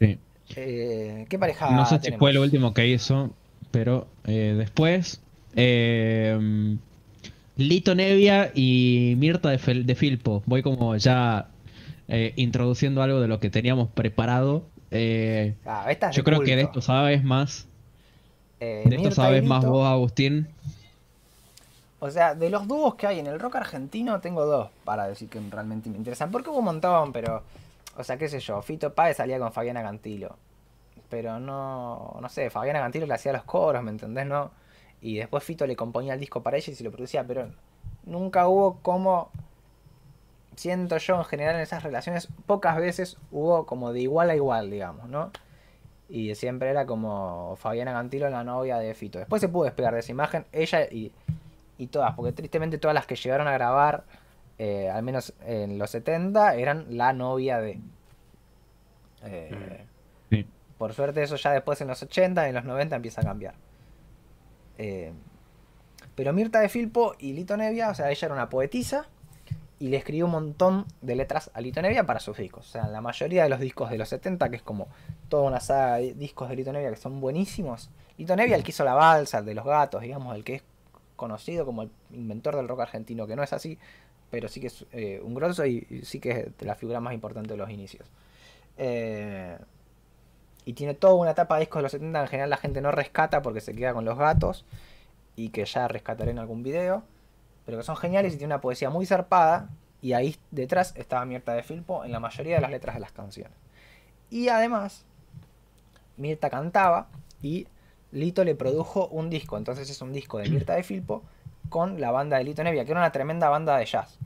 Sí. 0.00 0.18
Eh, 0.56 1.26
¿Qué 1.28 1.38
pareja 1.38 1.70
No 1.70 1.86
sé 1.86 1.96
si 1.96 2.00
tenemos? 2.02 2.18
fue 2.20 2.32
lo 2.32 2.42
último 2.42 2.72
que 2.74 2.86
hizo, 2.86 3.30
pero 3.74 4.06
eh, 4.24 4.54
después. 4.56 5.20
eh, 5.56 6.76
Lito 7.56 7.94
Nevia 7.94 8.50
y 8.54 9.14
Mirta 9.18 9.50
de, 9.50 9.58
Fel- 9.58 9.84
de 9.84 9.94
Filpo. 9.94 10.42
Voy 10.46 10.62
como 10.62 10.96
ya 10.96 11.48
eh, 12.08 12.32
introduciendo 12.36 13.02
algo 13.02 13.20
de 13.20 13.28
lo 13.28 13.38
que 13.40 13.50
teníamos 13.50 13.88
preparado. 13.90 14.64
Eh, 14.90 15.54
Ah, 15.66 15.86
yo 16.12 16.24
creo 16.24 16.40
que 16.40 16.56
de 16.56 16.62
esto 16.62 16.80
sabes 16.80 17.22
más. 17.24 17.66
Eh, 18.60 18.82
De 18.88 18.96
esto 18.96 19.08
Mirta 19.08 19.10
y 19.10 19.14
sabes 19.14 19.44
más 19.44 19.64
vos, 19.66 19.86
Agustín. 19.86 20.48
O 22.00 22.10
sea, 22.10 22.34
de 22.34 22.50
los 22.50 22.68
dúos 22.68 22.96
que 22.96 23.06
hay 23.06 23.18
en 23.18 23.26
el 23.26 23.40
rock 23.40 23.56
argentino, 23.56 24.20
tengo 24.20 24.44
dos 24.44 24.68
para 24.84 25.06
decir 25.08 25.28
que 25.28 25.40
realmente 25.50 25.88
me 25.90 25.96
interesan. 25.96 26.30
Porque 26.30 26.50
hubo 26.50 26.58
un 26.58 26.66
montón, 26.66 27.12
pero. 27.12 27.42
O 27.96 28.04
sea, 28.04 28.16
qué 28.16 28.28
sé 28.28 28.40
yo. 28.40 28.60
Fito 28.62 28.92
Páez 28.92 29.16
salía 29.18 29.38
con 29.38 29.52
Fabiana 29.52 29.82
Cantilo. 29.82 30.36
Pero 31.14 31.38
no. 31.38 32.18
No 32.20 32.28
sé, 32.28 32.50
Fabiana 32.50 32.80
Cantilo 32.80 33.06
le 33.06 33.14
hacía 33.14 33.32
los 33.32 33.44
coros, 33.44 33.84
¿me 33.84 33.92
entendés? 33.92 34.26
No. 34.26 34.50
Y 35.00 35.18
después 35.18 35.44
Fito 35.44 35.64
le 35.64 35.76
componía 35.76 36.14
el 36.14 36.18
disco 36.18 36.42
para 36.42 36.56
ella 36.56 36.72
y 36.72 36.74
se 36.74 36.82
lo 36.82 36.90
producía, 36.90 37.24
pero 37.24 37.52
nunca 38.04 38.48
hubo 38.48 38.80
como. 38.82 39.30
Siento 40.56 40.96
yo 40.98 41.18
en 41.18 41.24
general 41.24 41.54
en 41.54 41.60
esas 41.60 41.84
relaciones, 41.84 42.26
pocas 42.46 42.76
veces 42.78 43.16
hubo 43.30 43.64
como 43.64 43.92
de 43.92 44.00
igual 44.00 44.28
a 44.30 44.34
igual, 44.34 44.72
digamos, 44.72 45.08
¿no? 45.08 45.30
Y 46.08 46.34
siempre 46.34 46.70
era 46.70 46.84
como 46.84 47.54
Fabiana 47.60 47.92
Cantilo 47.92 48.28
la 48.28 48.42
novia 48.42 48.78
de 48.78 48.92
Fito. 48.94 49.20
Después 49.20 49.40
se 49.40 49.48
pudo 49.48 49.66
despegar 49.66 49.94
de 49.94 50.00
esa 50.00 50.10
imagen, 50.10 50.46
ella 50.50 50.82
y, 50.90 51.12
y 51.78 51.86
todas, 51.86 52.12
porque 52.16 52.32
tristemente 52.32 52.78
todas 52.78 52.94
las 52.96 53.06
que 53.06 53.14
llegaron 53.14 53.46
a 53.46 53.52
grabar, 53.52 54.02
eh, 54.58 54.90
al 54.90 55.04
menos 55.04 55.32
en 55.46 55.78
los 55.78 55.90
70, 55.90 56.56
eran 56.56 56.86
la 56.96 57.12
novia 57.12 57.60
de. 57.60 57.78
Eh, 59.22 59.84
Sí. 60.30 60.46
Por 60.84 60.92
suerte 60.92 61.22
eso 61.22 61.36
ya 61.36 61.50
después 61.50 61.80
en 61.80 61.88
los 61.88 62.02
80, 62.02 62.46
en 62.46 62.54
los 62.54 62.66
90 62.66 62.96
empieza 62.96 63.22
a 63.22 63.24
cambiar. 63.24 63.54
Eh, 64.76 65.14
pero 66.14 66.34
Mirta 66.34 66.60
de 66.60 66.68
Filpo 66.68 67.14
y 67.18 67.32
Lito 67.32 67.56
Nevia, 67.56 67.88
o 67.88 67.94
sea, 67.94 68.10
ella 68.10 68.26
era 68.26 68.34
una 68.34 68.50
poetisa 68.50 69.06
y 69.78 69.88
le 69.88 69.96
escribió 69.96 70.26
un 70.26 70.32
montón 70.32 70.84
de 71.00 71.16
letras 71.16 71.50
a 71.54 71.62
Lito 71.62 71.80
Nevia 71.80 72.04
para 72.04 72.20
sus 72.20 72.36
discos. 72.36 72.68
O 72.68 72.70
sea, 72.70 72.86
la 72.88 73.00
mayoría 73.00 73.44
de 73.44 73.48
los 73.48 73.60
discos 73.60 73.88
de 73.88 73.96
los 73.96 74.10
70, 74.10 74.50
que 74.50 74.56
es 74.56 74.62
como 74.62 74.88
toda 75.30 75.44
una 75.44 75.58
saga 75.58 75.96
de 75.96 76.12
discos 76.12 76.50
de 76.50 76.56
Lito 76.56 76.70
Nevia 76.70 76.90
que 76.90 76.96
son 76.96 77.18
buenísimos. 77.18 77.88
Lito 78.18 78.36
Nevia, 78.36 78.54
el 78.54 78.62
que 78.62 78.72
hizo 78.72 78.84
la 78.84 78.92
balsa, 78.92 79.38
el 79.38 79.46
de 79.46 79.54
los 79.54 79.64
gatos, 79.64 80.02
digamos, 80.02 80.36
el 80.36 80.44
que 80.44 80.56
es 80.56 80.64
conocido 81.16 81.64
como 81.64 81.84
el 81.84 81.90
inventor 82.12 82.56
del 82.56 82.68
rock 82.68 82.80
argentino, 82.80 83.26
que 83.26 83.36
no 83.36 83.42
es 83.42 83.54
así, 83.54 83.78
pero 84.30 84.48
sí 84.48 84.60
que 84.60 84.66
es 84.66 84.84
eh, 84.92 85.18
un 85.24 85.32
grosso 85.32 85.64
y, 85.64 86.02
sí 86.04 86.20
que 86.20 86.52
es 86.58 86.66
la 86.66 86.74
figura 86.74 87.00
más 87.00 87.14
importante 87.14 87.54
de 87.54 87.56
los 87.56 87.70
inicios. 87.70 88.06
Eh, 88.76 89.56
y 90.64 90.72
tiene 90.72 90.94
toda 90.94 91.14
una 91.14 91.32
etapa 91.32 91.56
de 91.56 91.60
discos 91.60 91.80
de 91.80 91.82
los 91.82 91.92
70 91.92 92.20
en 92.20 92.28
general 92.28 92.50
la 92.50 92.56
gente 92.56 92.80
no 92.80 92.90
rescata 92.90 93.42
porque 93.42 93.60
se 93.60 93.74
queda 93.74 93.92
con 93.92 94.04
los 94.04 94.18
gatos 94.18 94.64
y 95.36 95.50
que 95.50 95.64
ya 95.64 95.88
rescataré 95.88 96.30
en 96.30 96.38
algún 96.38 96.62
video, 96.62 97.02
pero 97.66 97.78
que 97.78 97.84
son 97.84 97.96
geniales 97.96 98.34
y 98.34 98.38
tiene 98.38 98.54
una 98.54 98.60
poesía 98.60 98.90
muy 98.90 99.06
zarpada 99.06 99.68
y 100.00 100.12
ahí 100.12 100.36
detrás 100.50 100.94
estaba 100.96 101.24
Mirta 101.24 101.54
de 101.54 101.62
Filpo 101.62 102.04
en 102.04 102.12
la 102.12 102.20
mayoría 102.20 102.56
de 102.56 102.60
las 102.60 102.70
letras 102.70 102.94
de 102.94 103.00
las 103.00 103.12
canciones. 103.12 103.56
Y 104.30 104.48
además, 104.48 105.04
Mirta 106.16 106.50
cantaba 106.50 107.08
y 107.42 107.66
Lito 108.12 108.44
le 108.44 108.54
produjo 108.54 109.08
un 109.08 109.28
disco, 109.28 109.56
entonces 109.56 109.90
es 109.90 110.00
un 110.00 110.12
disco 110.12 110.38
de 110.38 110.48
Mirta 110.48 110.74
de 110.74 110.82
Filpo 110.82 111.22
con 111.68 112.00
la 112.00 112.10
banda 112.10 112.38
de 112.38 112.44
Lito 112.44 112.62
Nevia, 112.62 112.84
que 112.84 112.92
era 112.92 113.00
una 113.00 113.12
tremenda 113.12 113.48
banda 113.48 113.76
de 113.76 113.86
jazz. 113.86 114.18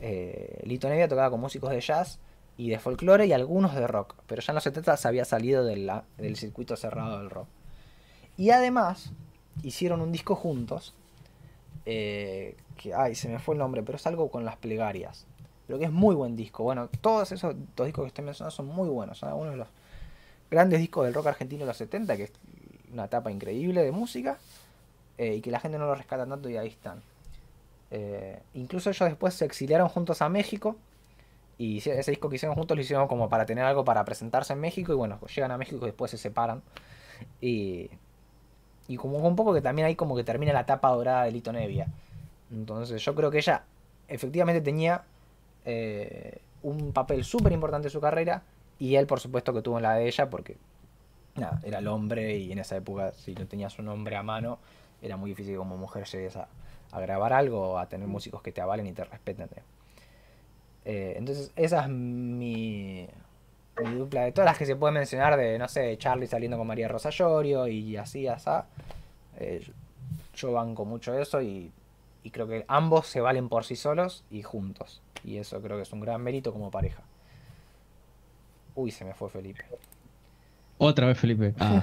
Eh, 0.00 0.60
Lito 0.64 0.88
Nevia 0.88 1.08
tocaba 1.08 1.30
con 1.30 1.40
músicos 1.40 1.70
de 1.70 1.80
jazz 1.80 2.20
y 2.56 2.70
de 2.70 2.78
folclore 2.78 3.26
y 3.26 3.32
algunos 3.32 3.74
de 3.74 3.86
rock, 3.86 4.14
pero 4.26 4.40
ya 4.40 4.52
en 4.52 4.54
los 4.54 4.64
70 4.64 4.96
se 4.96 5.08
había 5.08 5.24
salido 5.24 5.64
del 5.64 6.36
circuito 6.36 6.76
cerrado 6.76 7.18
del 7.18 7.30
rock. 7.30 7.48
Y 8.36 8.50
además 8.50 9.10
hicieron 9.62 10.00
un 10.00 10.12
disco 10.12 10.34
juntos, 10.34 10.94
eh, 11.86 12.56
que, 12.76 12.94
ay, 12.94 13.14
se 13.14 13.28
me 13.28 13.38
fue 13.38 13.54
el 13.54 13.58
nombre, 13.58 13.82
pero 13.82 13.96
es 13.96 14.06
algo 14.06 14.30
con 14.30 14.44
las 14.44 14.56
plegarias, 14.56 15.26
pero 15.66 15.78
que 15.78 15.84
es 15.86 15.92
muy 15.92 16.14
buen 16.14 16.36
disco. 16.36 16.62
Bueno, 16.64 16.88
todos 17.00 17.32
esos 17.32 17.54
dos 17.76 17.86
discos 17.86 18.04
que 18.04 18.08
estoy 18.08 18.24
mencionando 18.24 18.54
son 18.54 18.66
muy 18.66 18.88
buenos, 18.88 19.18
son 19.18 19.28
algunos 19.28 19.52
de 19.52 19.58
los 19.58 19.68
grandes 20.50 20.80
discos 20.80 21.04
del 21.04 21.14
rock 21.14 21.28
argentino 21.28 21.60
de 21.60 21.66
los 21.66 21.76
70, 21.76 22.16
que 22.16 22.24
es 22.24 22.32
una 22.92 23.06
etapa 23.06 23.30
increíble 23.30 23.82
de 23.82 23.90
música, 23.90 24.38
eh, 25.18 25.36
y 25.36 25.40
que 25.40 25.50
la 25.50 25.60
gente 25.60 25.78
no 25.78 25.86
lo 25.86 25.94
rescata 25.94 26.26
tanto 26.26 26.48
y 26.48 26.56
ahí 26.56 26.68
están. 26.68 27.02
Eh, 27.90 28.40
incluso 28.54 28.90
ellos 28.90 29.08
después 29.08 29.34
se 29.34 29.44
exiliaron 29.44 29.88
juntos 29.88 30.22
a 30.22 30.28
México 30.28 30.76
y 31.56 31.78
ese 31.78 32.10
disco 32.10 32.28
que 32.28 32.36
hicieron 32.36 32.56
juntos 32.56 32.76
lo 32.76 32.82
hicieron 32.82 33.06
como 33.06 33.28
para 33.28 33.46
tener 33.46 33.64
algo 33.64 33.84
para 33.84 34.04
presentarse 34.04 34.52
en 34.52 34.60
México 34.60 34.92
y 34.92 34.96
bueno, 34.96 35.20
llegan 35.34 35.50
a 35.52 35.58
México 35.58 35.84
y 35.84 35.86
después 35.86 36.10
se 36.10 36.18
separan. 36.18 36.62
Y, 37.40 37.90
y 38.88 38.96
como 38.96 39.18
un 39.18 39.36
poco 39.36 39.54
que 39.54 39.60
también 39.60 39.86
ahí 39.86 39.94
como 39.94 40.16
que 40.16 40.24
termina 40.24 40.52
la 40.52 40.60
etapa 40.60 40.90
dorada 40.90 41.24
de 41.24 41.32
Lito 41.32 41.52
Nevia. 41.52 41.86
Entonces 42.50 43.02
yo 43.04 43.14
creo 43.14 43.30
que 43.30 43.38
ella 43.38 43.62
efectivamente 44.08 44.60
tenía 44.60 45.04
eh, 45.64 46.40
un 46.62 46.92
papel 46.92 47.24
súper 47.24 47.52
importante 47.52 47.88
en 47.88 47.92
su 47.92 48.00
carrera 48.00 48.42
y 48.78 48.96
él 48.96 49.06
por 49.06 49.20
supuesto 49.20 49.54
que 49.54 49.62
tuvo 49.62 49.76
en 49.78 49.84
la 49.84 49.94
de 49.94 50.06
ella 50.06 50.28
porque 50.28 50.56
nada, 51.36 51.60
era 51.62 51.78
el 51.78 51.86
hombre 51.86 52.36
y 52.36 52.52
en 52.52 52.58
esa 52.58 52.76
época 52.76 53.12
si 53.12 53.34
no 53.34 53.46
tenías 53.46 53.78
un 53.78 53.88
hombre 53.88 54.16
a 54.16 54.22
mano 54.22 54.58
era 55.00 55.16
muy 55.16 55.30
difícil 55.30 55.54
que 55.54 55.58
como 55.58 55.76
mujer 55.76 56.04
llegues 56.04 56.36
a, 56.36 56.48
a 56.92 57.00
grabar 57.00 57.32
algo 57.32 57.72
o 57.72 57.78
a 57.78 57.88
tener 57.88 58.08
músicos 58.08 58.42
que 58.42 58.52
te 58.52 58.60
avalen 58.60 58.86
y 58.86 58.92
te 58.92 59.04
respeten. 59.04 59.48
¿Eh? 60.84 61.14
Entonces, 61.16 61.52
esa 61.56 61.82
es 61.82 61.88
mi, 61.88 63.08
mi 63.82 63.94
dupla 63.94 64.22
de 64.22 64.32
todas 64.32 64.46
las 64.46 64.58
que 64.58 64.66
se 64.66 64.76
puede 64.76 64.92
mencionar 64.92 65.36
de, 65.36 65.58
no 65.58 65.68
sé, 65.68 65.96
Charlie 65.98 66.26
saliendo 66.26 66.56
con 66.56 66.66
María 66.66 66.88
Rosa 66.88 67.10
Llorio 67.10 67.66
y 67.68 67.96
así, 67.96 68.26
así. 68.26 68.50
Eh, 69.38 69.66
yo 70.34 70.52
banco 70.52 70.84
mucho 70.84 71.18
eso 71.18 71.40
y, 71.40 71.70
y 72.22 72.30
creo 72.30 72.48
que 72.48 72.64
ambos 72.68 73.06
se 73.06 73.20
valen 73.20 73.48
por 73.48 73.64
sí 73.64 73.76
solos 73.76 74.24
y 74.30 74.42
juntos. 74.42 75.00
Y 75.24 75.38
eso 75.38 75.60
creo 75.60 75.76
que 75.76 75.82
es 75.82 75.92
un 75.92 76.00
gran 76.00 76.22
mérito 76.22 76.52
como 76.52 76.70
pareja. 76.70 77.02
Uy, 78.74 78.90
se 78.90 79.04
me 79.04 79.14
fue 79.14 79.30
Felipe. 79.30 79.64
Otra 80.78 81.06
vez, 81.06 81.18
Felipe. 81.18 81.54
Ah, 81.58 81.82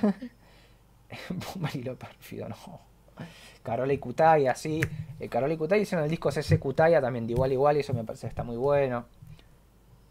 Marilo 1.59 1.95
Pérfido, 1.95 2.49
no. 2.49 2.90
Carola 3.63 3.93
y 3.93 3.97
Cutaya, 3.97 4.55
sí. 4.55 4.81
Eh, 5.19 5.29
Carola 5.29 5.53
y 5.53 5.57
Cutaya 5.57 5.81
hicieron 5.81 6.03
el 6.05 6.09
disco 6.09 6.31
CC 6.31 6.59
Cutaya 6.59 6.99
también 7.01 7.27
de 7.27 7.33
igual 7.33 7.51
igual 7.51 7.77
y 7.77 7.81
eso 7.81 7.93
me 7.93 8.03
parece 8.03 8.21
que 8.27 8.29
está 8.29 8.43
muy 8.43 8.57
bueno. 8.57 9.05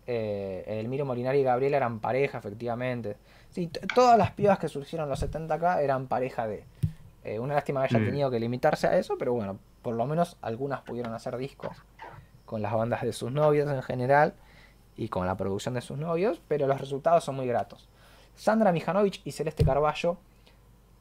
Eh, 0.07 0.65
Elmiro 0.81 1.05
Molinari 1.05 1.39
y 1.41 1.43
Gabriela 1.45 1.77
eran 1.77 2.01
pareja, 2.01 2.39
efectivamente. 2.39 3.17
Sí, 3.51 3.69
todas 3.95 4.19
las 4.19 4.33
pibas 4.33 4.59
que 4.59 4.69
surgieron 4.69 5.05
en 5.07 5.11
los 5.11 5.21
70 5.21 5.55
acá 5.55 5.83
eran 5.83 6.07
pareja 6.07 6.47
de. 6.47 6.65
eh, 7.23 7.39
una 7.39 7.55
lástima 7.55 7.81
que 7.87 7.95
haya 7.95 8.03
Mm. 8.03 8.07
tenido 8.07 8.31
que 8.31 8.41
limitarse 8.41 8.87
a 8.87 8.97
eso, 8.97 9.17
pero 9.19 9.35
bueno, 9.35 9.59
por 9.83 9.95
lo 9.95 10.07
menos 10.07 10.39
algunas 10.41 10.81
pudieron 10.81 11.13
hacer 11.13 11.37
discos 11.37 11.77
con 12.47 12.63
las 12.63 12.73
bandas 12.73 13.03
de 13.03 13.13
sus 13.13 13.31
novios 13.31 13.69
en 13.71 13.83
general 13.83 14.33
y 14.97 15.09
con 15.09 15.27
la 15.27 15.37
producción 15.37 15.75
de 15.75 15.83
sus 15.83 15.99
novios, 15.99 16.41
pero 16.49 16.67
los 16.67 16.81
resultados 16.81 17.23
son 17.23 17.37
muy 17.37 17.47
gratos. 17.47 17.89
Sandra 18.37 18.73
Mijanovic 18.73 19.21
y 19.25 19.33
Celeste 19.33 19.65
Carballo 19.67 20.17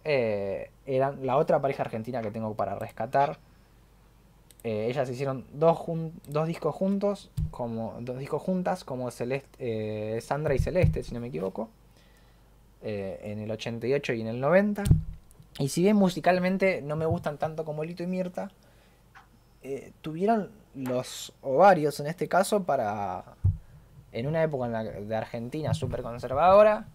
eh, 0.05 0.71
eran 0.85 1.25
la 1.25 1.37
otra 1.37 1.61
pareja 1.61 1.83
argentina 1.83 2.21
que 2.21 2.31
tengo 2.31 2.53
para 2.55 2.75
rescatar. 2.75 3.37
Eh, 4.63 4.87
ellas 4.89 5.09
hicieron 5.09 5.45
dos, 5.53 5.79
dos, 6.27 6.47
discos 6.47 6.75
juntos, 6.75 7.31
como 7.51 7.97
dos 8.01 8.17
discos 8.17 8.41
juntas, 8.41 8.83
como 8.83 9.09
Celeste, 9.11 9.49
eh, 9.59 10.21
Sandra 10.21 10.53
y 10.53 10.59
Celeste, 10.59 11.03
si 11.03 11.13
no 11.13 11.19
me 11.19 11.27
equivoco, 11.27 11.69
en 12.81 13.39
el 13.39 13.51
88 13.51 14.13
y 14.13 14.21
en 14.21 14.27
el 14.27 14.39
90. 14.39 14.83
Y 15.59 15.69
si 15.69 15.81
bien 15.83 15.97
musicalmente 15.97 16.81
no 16.81 16.95
me 16.95 17.05
gustan 17.05 17.37
tanto 17.37 17.65
como 17.65 17.83
Lito 17.83 18.03
y 18.03 18.07
Mirta, 18.07 18.51
tuvieron 20.01 20.49
los 20.75 21.33
ovarios 21.41 21.99
en 21.99 22.07
este 22.07 22.29
caso 22.29 22.63
para, 22.63 23.25
en 24.13 24.27
una 24.27 24.43
época 24.43 24.69
de 24.83 25.15
Argentina 25.15 25.73
súper 25.73 26.01
conservadora, 26.01 26.87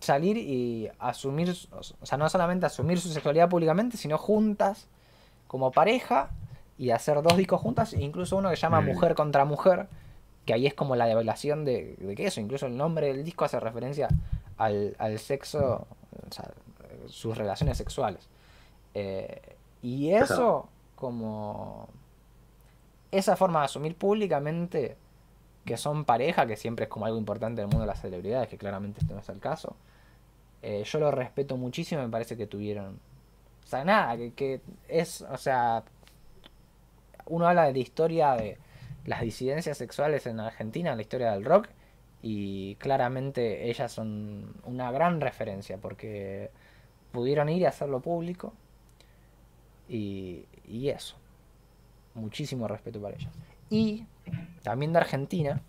salir 0.00 0.36
y 0.36 0.90
asumir, 0.98 1.54
o 1.70 2.06
sea, 2.06 2.18
no 2.18 2.28
solamente 2.28 2.66
asumir 2.66 3.00
su 3.00 3.08
sexualidad 3.08 3.48
públicamente, 3.48 3.96
sino 3.96 4.18
juntas, 4.18 4.88
como 5.46 5.70
pareja, 5.70 6.30
y 6.78 6.90
hacer 6.90 7.20
dos 7.22 7.36
discos 7.36 7.60
juntas, 7.60 7.92
e 7.92 8.02
incluso 8.02 8.36
uno 8.36 8.50
que 8.50 8.56
se 8.56 8.62
llama 8.62 8.80
mm. 8.80 8.86
Mujer 8.86 9.14
contra 9.14 9.44
Mujer, 9.44 9.88
que 10.46 10.54
ahí 10.54 10.66
es 10.66 10.74
como 10.74 10.96
la 10.96 11.06
develación 11.06 11.64
de, 11.64 11.96
de 11.96 12.14
que 12.14 12.26
eso, 12.26 12.40
incluso 12.40 12.66
el 12.66 12.76
nombre 12.76 13.08
del 13.08 13.24
disco 13.24 13.44
hace 13.44 13.60
referencia 13.60 14.08
al, 14.56 15.18
sexo, 15.18 15.86
o 16.28 16.32
sea, 16.32 16.50
sus 17.06 17.36
relaciones 17.36 17.78
sexuales. 17.78 18.28
Eh, 18.94 19.56
y 19.82 20.10
eso, 20.10 20.68
como 20.96 21.88
esa 23.10 23.36
forma 23.36 23.60
de 23.60 23.64
asumir 23.66 23.96
públicamente 23.96 24.96
que 25.64 25.76
son 25.76 26.04
pareja, 26.04 26.46
que 26.46 26.56
siempre 26.56 26.84
es 26.84 26.88
como 26.90 27.06
algo 27.06 27.18
importante 27.18 27.60
en 27.60 27.68
el 27.68 27.70
mundo 27.70 27.82
de 27.82 27.86
las 27.86 28.00
celebridades, 28.00 28.48
que 28.48 28.58
claramente 28.58 29.00
esto 29.00 29.14
no 29.14 29.20
es 29.20 29.28
el 29.28 29.40
caso, 29.40 29.76
eh, 30.62 30.82
yo 30.84 30.98
lo 30.98 31.10
respeto 31.10 31.56
muchísimo, 31.56 32.02
me 32.02 32.08
parece 32.08 32.36
que 32.36 32.46
tuvieron. 32.46 32.98
O 33.64 33.66
sea, 33.66 33.84
nada, 33.84 34.16
que, 34.34 34.60
es, 34.88 35.22
o 35.22 35.36
sea, 35.36 35.84
uno 37.26 37.46
habla 37.46 37.72
de 37.72 37.78
historia 37.78 38.34
de 38.34 38.58
las 39.04 39.20
disidencias 39.22 39.78
sexuales 39.78 40.26
en 40.26 40.40
Argentina, 40.40 40.90
en 40.90 40.96
la 40.96 41.02
historia 41.02 41.32
del 41.32 41.44
rock, 41.44 41.68
y 42.22 42.74
claramente 42.76 43.70
ellas 43.70 43.92
son 43.92 44.54
una 44.64 44.90
gran 44.92 45.20
referencia 45.20 45.78
porque 45.78 46.50
pudieron 47.12 47.48
ir 47.48 47.62
y 47.62 47.66
hacerlo 47.66 48.00
público, 48.00 48.52
y, 49.88 50.44
y 50.68 50.88
eso. 50.88 51.16
Muchísimo 52.14 52.68
respeto 52.68 53.00
para 53.00 53.16
ellas. 53.16 53.32
Y 53.70 54.04
también 54.62 54.92
de 54.92 54.98
Argentina, 54.98 55.62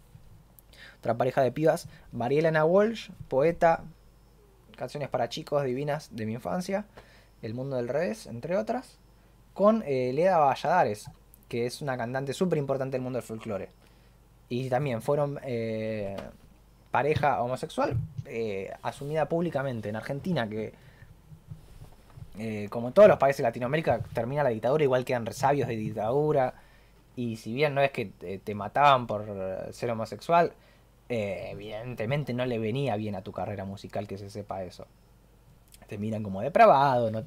otra 1.00 1.16
pareja 1.18 1.42
de 1.42 1.52
pibas, 1.52 1.88
Marielena 2.12 2.66
Walsh, 2.66 3.12
poeta, 3.28 3.84
canciones 4.72 5.10
para 5.10 5.30
chicos 5.30 5.64
divinas 5.64 6.10
de 6.15 6.26
mi 6.26 6.34
infancia, 6.34 6.85
El 7.41 7.53
mundo 7.53 7.76
del 7.76 7.88
revés, 7.88 8.27
entre 8.27 8.56
otras, 8.56 8.99
con 9.53 9.84
eh, 9.85 10.11
Leda 10.14 10.38
Valladares, 10.38 11.10
que 11.48 11.65
es 11.65 11.81
una 11.81 11.98
cantante 11.98 12.34
súper 12.34 12.57
importante 12.57 12.93
del 12.93 13.02
mundo 13.02 13.18
del 13.18 13.27
folclore. 13.27 13.69
Y 14.49 14.69
también 14.69 15.02
fueron 15.02 15.39
eh, 15.43 16.15
pareja 16.91 17.41
homosexual 17.41 17.98
eh, 18.26 18.73
asumida 18.81 19.27
públicamente 19.27 19.89
en 19.89 19.95
Argentina, 19.95 20.48
que 20.48 20.73
como 22.69 22.91
todos 22.91 23.07
los 23.07 23.18
países 23.18 23.38
de 23.38 23.43
Latinoamérica 23.43 24.02
termina 24.14 24.41
la 24.41 24.49
dictadura, 24.49 24.84
igual 24.84 25.06
quedan 25.06 25.26
resabios 25.26 25.68
de 25.68 25.76
dictadura. 25.76 26.56
Y 27.15 27.35
si 27.35 27.53
bien 27.53 27.76
no 27.76 27.81
es 27.81 27.91
que 27.91 28.06
te 28.43 28.56
mataban 28.56 29.06
por 29.06 29.26
ser 29.72 29.91
homosexual, 29.91 30.53
eh, 31.12 31.50
evidentemente 31.52 32.34
no 32.34 32.46
le 32.46 32.58
venía 32.58 32.96
bien 32.96 33.16
a 33.16 33.22
tu 33.22 33.34
carrera 33.34 33.66
musical 33.66 34.08
que 34.08 34.18
se 34.18 34.30
sepa 34.30 34.64
eso. 34.64 34.88
Te 35.88 35.98
miran 35.98 36.24
como 36.24 36.40
depravado, 36.40 37.12
no 37.12 37.26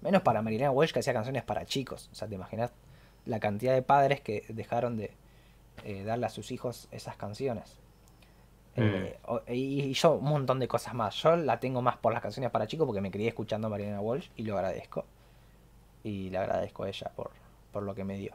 menos 0.00 0.22
para 0.22 0.42
Marilena 0.42 0.72
Walsh 0.72 0.90
que 0.90 0.98
hacía 0.98 1.12
canciones 1.12 1.44
para 1.44 1.64
chicos. 1.64 2.08
O 2.10 2.16
sea, 2.16 2.26
te 2.26 2.34
imaginas 2.34 2.72
la 3.24 3.38
cantidad 3.38 3.72
de 3.72 3.82
padres 3.82 4.20
que 4.20 4.44
dejaron 4.48 4.96
de 4.96 5.12
eh, 5.84 6.02
darle 6.02 6.26
a 6.26 6.28
sus 6.28 6.50
hijos 6.50 6.88
esas 6.90 7.16
canciones. 7.16 7.78
Eh, 8.74 9.16
mm. 9.28 9.52
y, 9.52 9.92
yo 9.92 10.14
un 10.14 10.24
montón 10.24 10.58
de 10.58 10.66
cosas 10.66 10.92
más. 10.94 11.14
Yo 11.14 11.36
la 11.36 11.60
tengo 11.60 11.82
más 11.82 11.96
por 11.96 12.12
las 12.12 12.20
canciones 12.20 12.50
para 12.50 12.66
chicos 12.66 12.84
porque 12.84 13.00
me 13.00 13.12
crié 13.12 13.28
escuchando 13.28 13.68
a 13.68 13.70
Marilena 13.70 14.00
Walsh 14.00 14.28
y 14.34 14.42
lo 14.42 14.56
agradezco. 14.56 15.04
Y 16.02 16.30
le 16.30 16.38
agradezco 16.38 16.82
a 16.82 16.88
ella 16.88 17.12
por, 17.14 17.30
por 17.70 17.84
lo 17.84 17.94
que 17.94 18.02
me 18.02 18.18
dio. 18.18 18.32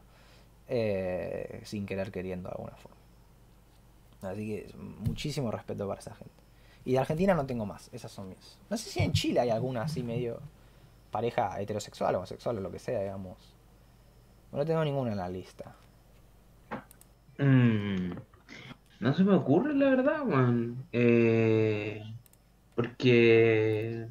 sin 1.65 1.85
querer 1.85 2.11
queriendo 2.11 2.47
de 2.47 2.56
alguna 2.56 2.77
forma. 2.77 2.98
Así 4.21 4.47
que 4.47 4.73
muchísimo 4.77 5.51
respeto 5.51 5.87
para 5.87 5.99
esa 5.99 6.13
gente. 6.15 6.33
Y 6.85 6.93
de 6.93 6.99
Argentina 6.99 7.33
no 7.33 7.45
tengo 7.45 7.65
más, 7.65 7.89
esas 7.93 8.11
son 8.11 8.29
mis. 8.29 8.57
No 8.69 8.77
sé 8.77 8.89
si 8.89 8.99
en 8.99 9.13
Chile 9.13 9.39
hay 9.39 9.49
alguna 9.49 9.83
así 9.83 10.03
medio 10.03 10.39
pareja 11.11 11.59
heterosexual, 11.59 12.15
o 12.15 12.17
homosexual 12.19 12.57
o 12.57 12.61
lo 12.61 12.71
que 12.71 12.79
sea, 12.79 12.99
digamos. 13.01 13.55
No 14.51 14.65
tengo 14.65 14.83
ninguna 14.83 15.11
en 15.11 15.17
la 15.17 15.29
lista. 15.29 15.75
Mm, 17.37 18.11
no 18.99 19.13
se 19.13 19.23
me 19.23 19.35
ocurre, 19.35 19.73
la 19.75 19.89
verdad, 19.89 20.23
man. 20.25 20.83
Eh, 20.91 22.03
porque. 22.75 24.07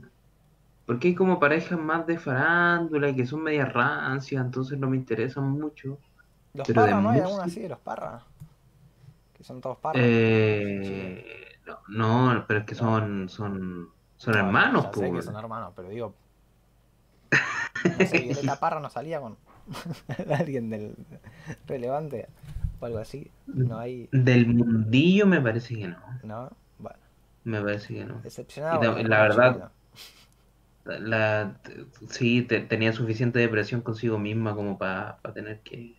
Porque 0.87 1.09
hay 1.09 1.15
como 1.15 1.39
parejas 1.39 1.79
más 1.79 2.07
de 2.07 2.19
farándula 2.19 3.11
y 3.11 3.17
que 3.17 3.27
son 3.27 3.43
media 3.43 3.67
rancias, 3.67 4.43
entonces 4.43 4.79
no 4.79 4.89
me 4.89 4.97
interesan 4.97 5.51
mucho. 5.51 5.99
Los 6.55 6.67
parras, 6.67 7.03
¿no? 7.03 7.11
Hay 7.11 7.21
alguna 7.21 7.45
así 7.45 7.61
de 7.61 7.69
los 7.69 7.79
parras 7.79 8.23
que 9.39 9.45
son 9.45 9.61
todos 9.61 9.79
parras. 9.79 10.03
Eh, 10.05 11.59
no, 11.89 12.45
pero 12.47 12.61
es 12.61 12.67
que 12.67 12.75
son, 12.75 13.29
son, 13.29 13.89
son 14.17 14.37
hermanos, 14.37 14.87
ya 14.95 15.01
sé 15.01 15.13
que 15.13 15.23
son 15.23 15.37
hermanos, 15.37 15.73
pero 15.75 15.89
digo. 15.89 16.15
No 17.85 18.07
sé, 18.07 18.19
Violeta 18.19 18.59
Parra 18.59 18.81
no 18.81 18.91
salía 18.91 19.21
con 19.21 19.37
alguien 20.37 20.69
del 20.69 20.97
relevante 21.69 22.27
o 22.81 22.87
algo 22.87 22.99
así. 22.99 23.31
No 23.47 23.79
hay. 23.79 24.09
Del 24.11 24.49
mundillo 24.49 25.27
me 25.27 25.41
parece 25.41 25.77
que 25.77 25.87
no. 25.87 25.99
No, 26.25 26.51
bueno. 26.79 26.99
Me 27.45 27.63
parece 27.63 27.95
que 27.95 28.05
no. 28.05 28.21
Decepcionado. 28.21 29.01
la 29.01 29.23
verdad. 29.23 29.71
La, 30.85 31.61
sí, 32.11 32.43
tenía 32.43 32.93
suficiente 32.93 33.39
depresión 33.39 33.83
consigo 33.83 34.19
misma 34.19 34.57
como 34.57 34.77
para 34.77 35.19
tener 35.35 35.61
que, 35.61 35.95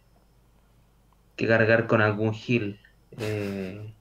que 1.37 1.47
cargar 1.47 1.87
con 1.87 2.01
algún 2.01 2.33
gil. 2.33 2.77
Eh, 3.17 3.93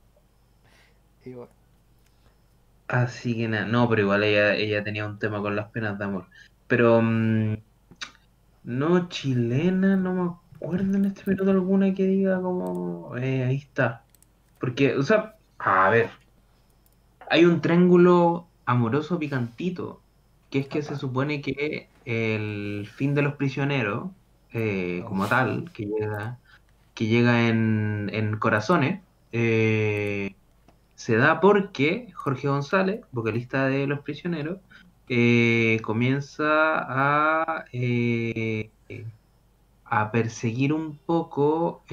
así 2.88 3.36
que 3.36 3.48
nada, 3.48 3.66
no, 3.66 3.88
pero 3.88 4.02
igual 4.02 4.24
ella, 4.24 4.54
ella 4.54 4.84
tenía 4.84 5.06
un 5.06 5.18
tema 5.18 5.40
con 5.40 5.56
las 5.56 5.70
penas 5.70 5.98
de 5.98 6.04
amor. 6.04 6.26
Pero 6.66 7.00
mm, 7.02 7.56
no 8.64 9.08
chilena, 9.08 9.96
no 9.96 10.12
me 10.14 10.30
acuerdo 10.56 10.96
en 10.96 11.06
este 11.06 11.22
minuto 11.30 11.50
alguna 11.50 11.94
que 11.94 12.04
diga 12.06 12.40
como 12.40 13.16
eh, 13.16 13.44
ahí 13.44 13.56
está. 13.56 14.04
Porque, 14.60 14.96
o 14.96 15.02
sea, 15.02 15.36
a 15.58 15.90
ver, 15.90 16.10
hay 17.30 17.44
un 17.44 17.60
triángulo 17.60 18.46
amoroso 18.66 19.18
picantito, 19.18 20.00
que 20.50 20.60
es 20.60 20.68
que 20.68 20.82
se 20.82 20.96
supone 20.96 21.40
que 21.40 21.88
el 22.04 22.88
fin 22.92 23.14
de 23.14 23.22
los 23.22 23.34
prisioneros, 23.34 24.10
eh, 24.52 25.04
como 25.06 25.26
tal, 25.26 25.70
que 25.72 25.86
llega, 25.86 26.38
que 26.98 27.06
llega 27.06 27.46
en, 27.48 28.10
en 28.12 28.36
Corazones, 28.38 29.00
eh, 29.30 30.34
se 30.96 31.16
da 31.16 31.40
porque 31.40 32.10
Jorge 32.12 32.48
González, 32.48 33.02
vocalista 33.12 33.68
de 33.68 33.86
Los 33.86 34.00
Prisioneros, 34.00 34.58
eh, 35.08 35.78
comienza 35.84 36.44
a, 36.48 37.66
eh, 37.72 38.70
a 39.84 40.10
perseguir 40.10 40.72
un 40.72 40.98
poco, 40.98 41.84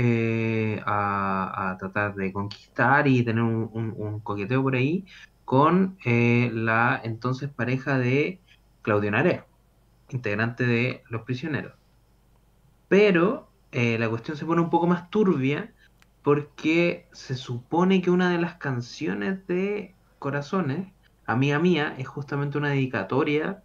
a, 0.87 1.77
tratar 1.79 2.15
de 2.15 2.33
conquistar 2.33 3.07
y 3.07 3.23
tener 3.23 3.43
un, 3.43 4.21
coqueteo 4.23 4.63
por 4.63 4.75
ahí 4.75 5.05
con 5.45 5.99
la 6.03 6.99
entonces 7.03 7.51
pareja 7.51 7.99
de 7.99 8.39
Claudio 8.81 9.11
Naré, 9.11 9.43
integrante 10.09 10.65
de 10.65 11.03
Los 11.11 11.21
Prisioneros. 11.21 11.73
Pero 12.87 13.54
la 13.99 14.09
cuestión 14.09 14.37
se 14.37 14.45
pone 14.45 14.61
un 14.61 14.69
poco 14.69 14.87
más 14.87 15.09
turbia 15.09 15.73
porque 16.23 17.07
se 17.11 17.35
supone 17.35 18.01
que 18.01 18.09
una 18.09 18.29
de 18.31 18.39
las 18.39 18.55
canciones 18.55 19.45
de 19.47 19.93
Corazones, 20.17 20.87
Amiga 21.25 21.59
Mía, 21.59 21.93
es 21.97 22.07
justamente 22.07 22.57
una 22.57 22.69
dedicatoria 22.69 23.61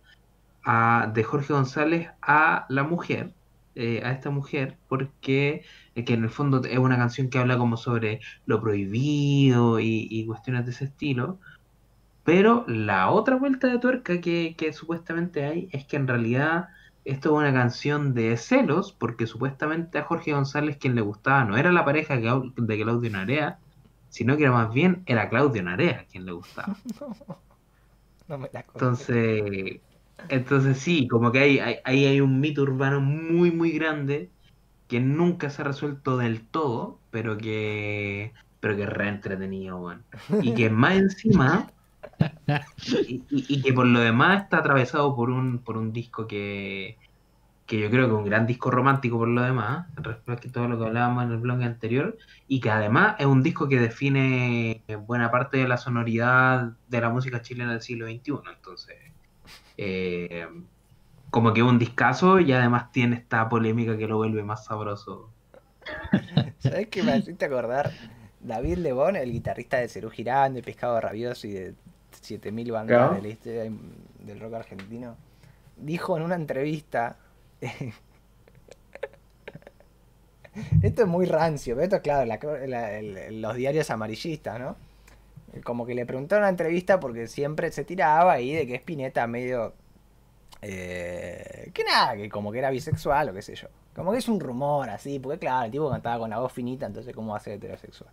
de 1.15 1.25
Jorge 1.25 1.53
González 1.53 2.11
a 2.21 2.67
la 2.69 2.83
mujer, 2.83 3.33
eh, 3.75 4.03
a 4.05 4.13
esta 4.13 4.31
mujer, 4.31 4.77
porque 4.89 5.65
eh, 5.95 6.05
que 6.05 6.15
en 6.15 6.25
el 6.25 6.31
fondo 6.31 6.63
es 6.65 6.79
una 6.79 6.97
canción 6.97 7.31
que 7.31 7.39
habla 7.39 7.57
como 7.57 7.77
sobre 7.77 8.21
lo 8.47 8.61
prohibido 8.61 9.81
y, 9.81 10.25
cuestiones 10.27 10.67
de 10.67 10.73
ese 10.73 10.85
estilo. 10.87 11.39
Pero 12.25 12.65
la 12.69 13.11
otra 13.11 13.37
vuelta 13.37 13.69
de 13.69 13.79
tuerca 13.79 14.21
que, 14.21 14.73
supuestamente 14.73 15.45
hay 15.47 15.69
es 15.73 15.87
que 15.87 15.97
en 15.97 16.07
realidad 16.07 16.69
esto 17.13 17.31
es 17.31 17.35
una 17.37 17.53
canción 17.53 18.15
de 18.15 18.37
celos, 18.37 18.93
porque 18.93 19.27
supuestamente 19.27 19.99
a 19.99 20.05
Jorge 20.05 20.33
González 20.33 20.77
quien 20.79 20.95
le 20.95 21.01
gustaba 21.01 21.45
no 21.45 21.57
era 21.57 21.73
la 21.73 21.85
pareja 21.85 22.17
de 22.17 22.83
Claudio 22.83 23.11
Narea, 23.11 23.59
sino 24.09 24.37
que 24.37 24.45
era 24.45 24.53
más 24.53 24.73
bien 24.73 25.03
era 25.07 25.29
Claudio 25.29 25.63
Narea 25.63 26.07
quien 26.11 26.27
le 26.27 26.33
gustaba. 26.33 26.77
No 28.29 28.39
me 28.39 28.49
la. 28.53 28.61
Entonces, 28.61 29.81
entonces 30.29 30.79
sí, 30.79 31.09
como 31.09 31.33
que 31.33 31.41
hay, 31.41 31.59
hay, 31.59 31.77
ahí 31.83 32.05
hay 32.07 32.21
un 32.21 32.39
mito 32.39 32.63
urbano 32.63 33.01
muy, 33.01 33.51
muy 33.51 33.73
grande 33.73 34.31
que 34.87 35.01
nunca 35.01 35.51
se 35.51 35.63
ha 35.63 35.65
resuelto 35.65 36.17
del 36.17 36.47
todo, 36.47 37.01
pero 37.11 37.39
que, 37.39 38.33
pero 38.61 38.77
que 38.77 38.83
es 38.83 38.89
re 38.89 39.09
entretenido, 39.09 39.79
weón. 39.79 40.05
Y 40.43 40.55
que 40.55 40.71
más 40.71 40.97
encima, 40.97 41.73
y, 43.29 43.63
que 43.63 43.73
por 43.73 43.87
lo 43.87 44.01
demás 44.01 44.43
está 44.43 44.59
atravesado 44.59 45.15
por 45.15 45.31
un, 45.31 45.59
por 45.59 45.77
un 45.77 45.93
disco 45.93 46.27
que, 46.27 46.99
que 47.67 47.79
yo 47.79 47.89
creo 47.89 48.07
que 48.07 48.13
es 48.15 48.19
un 48.19 48.25
gran 48.25 48.47
disco 48.47 48.71
romántico 48.71 49.17
por 49.17 49.29
lo 49.29 49.43
demás, 49.43 49.87
respecto 49.97 50.49
a 50.49 50.53
todo 50.53 50.69
lo 50.69 50.79
que 50.79 50.87
hablábamos 50.87 51.25
en 51.25 51.31
el 51.31 51.39
blog 51.39 51.63
anterior, 51.63 52.19
y 52.49 52.61
que 52.61 52.71
además 52.71 53.15
es 53.19 53.27
un 53.27 53.43
disco 53.43 53.69
que 53.69 53.79
define 53.79 54.83
buena 55.07 55.31
parte 55.31 55.59
de 55.59 55.69
la 55.69 55.77
sonoridad 55.77 56.73
de 56.89 57.01
la 57.01 57.11
música 57.11 57.43
chilena 57.43 57.73
del 57.73 57.81
siglo 57.81 58.07
XXI. 58.07 58.33
Entonces, 58.57 58.97
eh, 59.77 60.49
como 61.31 61.55
que 61.55 61.61
es 61.61 61.67
un 61.67 61.79
discazo 61.79 62.41
y 62.41 62.53
además 62.53 62.91
tiene 62.91 63.17
esta 63.17 63.49
polémica 63.49 63.97
que 63.97 64.09
lo 64.09 64.17
vuelve 64.17 64.43
más 64.43 64.65
sabroso. 64.65 65.31
¿Sabes 66.59 66.89
qué 66.89 67.03
me 67.03 67.17
hiciste 67.17 67.45
acordar? 67.45 67.93
David 68.41 68.79
Lebón, 68.79 69.17
el 69.17 69.31
guitarrista 69.31 69.79
de 69.79 69.89
Cerú 69.89 70.11
Girán, 70.11 70.55
de 70.55 70.63
Pescado 70.63 71.01
Rabioso 71.01 71.47
y 71.47 71.53
de 71.53 71.75
7000 72.21 72.73
bandas 72.73 72.97
Claro. 72.99 73.15
de 73.15 73.23
la 73.23 73.29
historia 73.29 73.63
del 74.21 74.41
rock 74.41 74.55
argentino, 74.55 75.17
dijo 75.77 76.17
en 76.17 76.23
una 76.23 76.35
entrevista. 76.37 77.17
esto 80.83 81.03
es 81.03 81.09
muy 81.09 81.27
rancio, 81.27 81.75
pero 81.75 81.85
esto 81.85 81.97
es 81.97 82.03
claro, 82.03 82.25
la- 82.27 82.39
la- 82.67 82.93
el- 82.99 83.41
los 83.41 83.55
diarios 83.55 83.91
amarillistas, 83.91 84.59
¿no? 84.59 84.77
Como 85.65 85.85
que 85.87 85.95
le 85.95 86.07
preguntaron 86.07 86.43
en 86.43 86.45
una 86.45 86.51
entrevista 86.51 87.01
porque 87.01 87.27
siempre 87.27 87.73
se 87.73 87.85
tiraba 87.85 88.33
ahí 88.33 88.53
de 88.55 88.67
que 88.67 88.75
Spinetta 88.77 89.27
medio. 89.27 89.75
eh, 90.63 91.71
que 91.73 91.85
nada, 91.85 92.17
que 92.17 92.29
como 92.29 92.53
que 92.53 92.59
era 92.59 92.69
bisexual 92.71 93.31
o 93.31 93.33
qué 93.33 93.41
sé 93.43 93.55
yo. 93.55 93.69
Como 93.95 94.13
que 94.13 94.19
es 94.19 94.29
un 94.29 94.39
rumor 94.41 94.91
así, 94.91 95.19
porque 95.19 95.39
claro, 95.39 95.65
el 95.65 95.71
tipo 95.71 95.89
cantaba 95.91 96.19
con 96.19 96.29
la 96.31 96.39
voz 96.39 96.53
finita, 96.53 96.85
entonces 96.87 97.15
¿cómo 97.15 97.33
va 97.33 97.39
a 97.39 97.41
ser 97.41 97.55
heterosexual? 97.55 98.11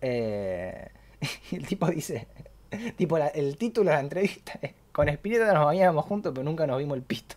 Eh, 0.00 0.88
y 1.50 1.56
el 1.56 1.66
tipo 1.66 1.86
dice, 1.88 2.26
tipo 2.96 3.18
la- 3.18 3.28
el 3.28 3.56
título 3.56 3.90
de 3.90 3.96
la 3.96 4.00
entrevista 4.02 4.58
es, 4.62 4.72
con 4.92 5.08
Spinetta 5.08 5.52
nos 5.54 5.64
bañábamos 5.66 6.04
juntos, 6.04 6.32
pero 6.34 6.44
nunca 6.44 6.66
nos 6.66 6.78
vimos 6.78 6.96
el 6.96 7.02
pito. 7.02 7.36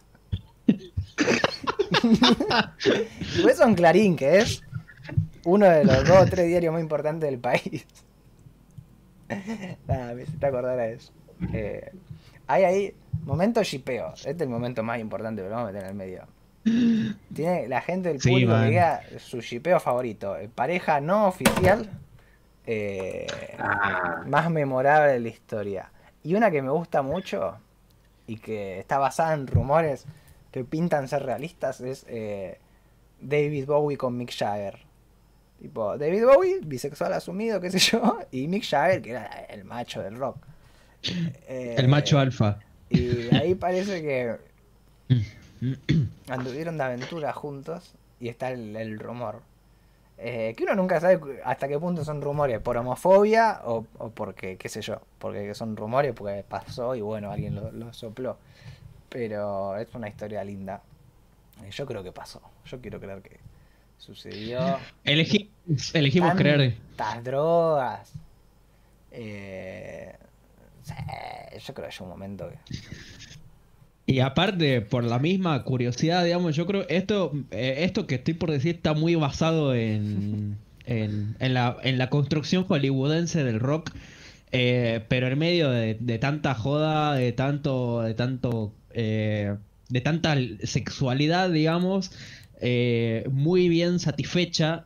y 0.67 0.91
eso 3.49 3.63
en 3.63 3.75
Clarín, 3.75 4.15
que 4.15 4.39
es 4.39 4.61
uno 5.45 5.65
de 5.67 5.83
los 5.85 6.05
dos 6.07 6.21
o 6.21 6.25
tres 6.25 6.47
diarios 6.47 6.73
más 6.73 6.81
importantes 6.81 7.29
del 7.29 7.39
país. 7.39 7.85
Nada, 9.87 10.13
me 10.13 10.23
hiciste 10.23 10.45
acordar 10.45 10.79
a 10.79 10.87
eso. 10.87 11.11
Eh, 11.53 11.91
hay 12.47 12.63
ahí, 12.63 12.93
momento 13.23 13.63
shipeo. 13.63 14.13
Este 14.15 14.29
es 14.31 14.41
el 14.41 14.49
momento 14.49 14.83
más 14.83 14.99
importante, 14.99 15.41
pero 15.41 15.49
lo 15.55 15.55
vamos 15.63 15.69
a 15.69 15.73
meter 15.73 15.85
en 15.85 15.89
el 15.91 15.95
medio. 15.95 16.27
Tiene 17.33 17.67
la 17.67 17.81
gente 17.81 18.09
del 18.09 18.21
Sí, 18.21 18.29
público 18.29 18.51
man. 18.51 18.63
que 18.63 18.69
diga 18.69 19.01
su 19.19 19.41
shipeo 19.41 19.79
favorito. 19.79 20.37
eh, 20.37 20.49
Pareja 20.53 21.01
no 21.01 21.27
oficial. 21.27 21.89
Eh, 22.65 23.27
Ah, 23.59 24.23
más 24.25 24.49
memorable 24.49 25.13
de 25.13 25.19
la 25.19 25.29
historia. 25.29 25.91
Y 26.23 26.35
una 26.35 26.51
que 26.51 26.61
me 26.61 26.69
gusta 26.71 27.01
mucho 27.01 27.57
y 28.27 28.37
que 28.37 28.79
está 28.79 28.97
basada 28.97 29.33
en 29.33 29.47
rumores 29.47 30.05
que 30.51 30.63
pintan 30.63 31.07
ser 31.07 31.23
realistas 31.23 31.81
es 31.81 32.05
eh, 32.07 32.59
David 33.19 33.65
Bowie 33.65 33.97
con 33.97 34.17
Mick 34.17 34.31
Jagger. 34.35 34.79
Tipo, 35.59 35.97
David 35.97 36.25
Bowie, 36.25 36.59
bisexual 36.63 37.13
asumido, 37.13 37.59
qué 37.61 37.71
sé 37.71 37.79
yo, 37.79 38.19
y 38.31 38.47
Mick 38.47 38.63
Jagger, 38.65 39.01
que 39.01 39.09
era 39.11 39.25
el 39.49 39.63
macho 39.63 40.01
del 40.01 40.17
rock. 40.17 40.37
Eh, 41.47 41.75
El 41.77 41.87
macho 41.87 42.19
alfa. 42.19 42.59
Y 42.89 43.33
ahí 43.35 43.55
parece 43.55 44.01
que 44.01 44.37
anduvieron 46.29 46.77
de 46.77 46.83
aventura 46.83 47.33
juntos 47.33 47.93
y 48.19 48.29
está 48.29 48.51
el, 48.51 48.75
el 48.75 48.99
rumor. 48.99 49.41
Eh, 50.17 50.53
que 50.55 50.63
uno 50.63 50.75
nunca 50.75 51.01
sabe 51.01 51.19
hasta 51.43 51.67
qué 51.67 51.77
punto 51.79 52.05
son 52.05 52.21
rumores, 52.21 52.59
por 52.59 52.77
homofobia 52.77 53.61
o, 53.65 53.85
o 53.97 54.09
porque, 54.11 54.57
qué 54.57 54.69
sé 54.69 54.81
yo, 54.81 55.01
porque 55.19 55.53
son 55.55 55.75
rumores 55.75 56.13
porque 56.13 56.45
pasó 56.47 56.95
y 56.95 57.01
bueno, 57.01 57.31
alguien 57.31 57.55
lo, 57.55 57.71
lo 57.71 57.91
sopló. 57.93 58.37
Pero 59.09 59.75
es 59.77 59.93
una 59.93 60.07
historia 60.07 60.43
linda. 60.43 60.81
Eh, 61.63 61.69
Yo 61.71 61.85
creo 61.85 62.03
que 62.03 62.11
pasó, 62.11 62.41
yo 62.65 62.79
quiero 62.79 62.99
creer 62.99 63.21
que 63.21 63.39
sucedió. 63.97 64.59
Elegimos, 65.03 65.93
elegimos 65.93 66.35
creer. 66.35 66.77
Tantas 66.95 67.23
drogas. 67.23 68.13
Eh, 69.11 70.15
yo 71.59 71.73
creo 71.73 71.87
que 71.87 71.93
hay 71.95 72.03
un 72.03 72.09
momento 72.09 72.49
que... 72.49 72.57
Y 74.05 74.19
aparte, 74.19 74.81
por 74.81 75.03
la 75.05 75.17
misma 75.19 75.63
curiosidad, 75.63 76.25
digamos, 76.25 76.55
yo 76.55 76.65
creo 76.65 76.85
esto, 76.89 77.31
eh, 77.51 77.75
esto 77.79 78.05
que 78.05 78.15
estoy 78.15 78.33
por 78.33 78.51
decir 78.51 78.75
está 78.75 78.93
muy 78.93 79.15
basado 79.15 79.73
en, 79.75 80.57
en, 80.85 81.35
en 81.39 81.53
la, 81.53 81.77
en 81.83 81.97
la 81.97 82.09
construcción 82.09 82.65
hollywoodense 82.65 83.43
del 83.45 83.59
rock, 83.61 83.91
eh, 84.51 85.05
pero 85.07 85.27
en 85.27 85.39
medio 85.39 85.69
de, 85.69 85.95
de 85.99 86.19
tanta 86.19 86.53
joda, 86.53 87.15
de 87.15 87.31
tanto, 87.31 88.01
de 88.01 88.13
tanto, 88.13 88.75
eh, 88.91 89.55
de 89.89 90.01
tanta 90.01 90.35
sexualidad, 90.63 91.49
digamos, 91.49 92.11
muy 93.31 93.67
bien 93.69 93.99
satisfecha. 93.99 94.85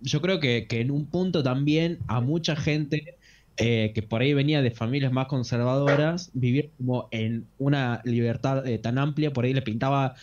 yo 0.00 0.20
creo 0.20 0.40
que, 0.40 0.66
que 0.68 0.80
en 0.80 0.90
un 0.90 1.06
punto 1.06 1.42
también 1.42 1.98
a 2.08 2.20
mucha 2.20 2.56
gente 2.56 3.17
eh, 3.58 3.92
que 3.94 4.02
por 4.02 4.20
ahí 4.22 4.34
venía 4.34 4.62
de 4.62 4.70
familias 4.70 5.12
más 5.12 5.26
conservadoras, 5.26 6.30
vivir 6.32 6.70
como 6.78 7.08
en 7.10 7.46
una 7.58 8.00
libertad 8.04 8.66
eh, 8.66 8.78
tan 8.78 8.98
amplia, 8.98 9.32
por 9.32 9.44
ahí 9.44 9.52
le 9.54 9.62
pintaba, 9.62 10.14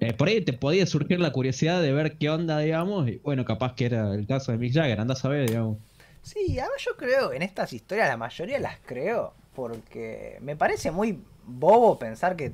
eh, 0.00 0.12
por 0.12 0.28
ahí 0.28 0.40
te 0.40 0.52
podía 0.52 0.86
surgir 0.86 1.20
la 1.20 1.32
curiosidad 1.32 1.82
de 1.82 1.92
ver 1.92 2.18
qué 2.18 2.30
onda, 2.30 2.58
digamos, 2.58 3.08
y 3.08 3.18
bueno, 3.18 3.44
capaz 3.44 3.74
que 3.74 3.86
era 3.86 4.14
el 4.14 4.26
caso 4.26 4.52
de 4.52 4.58
Mick 4.58 4.72
Jagger, 4.74 5.00
andás 5.00 5.24
a 5.24 5.28
ver, 5.28 5.48
digamos. 5.48 5.78
Sí, 6.22 6.58
además 6.58 6.76
yo 6.86 6.96
creo 6.96 7.32
en 7.32 7.42
estas 7.42 7.72
historias, 7.72 8.08
la 8.08 8.16
mayoría 8.16 8.60
las 8.60 8.78
creo, 8.86 9.34
porque 9.56 10.38
me 10.40 10.54
parece 10.56 10.90
muy 10.92 11.18
bobo 11.44 11.98
pensar 11.98 12.36
que 12.36 12.52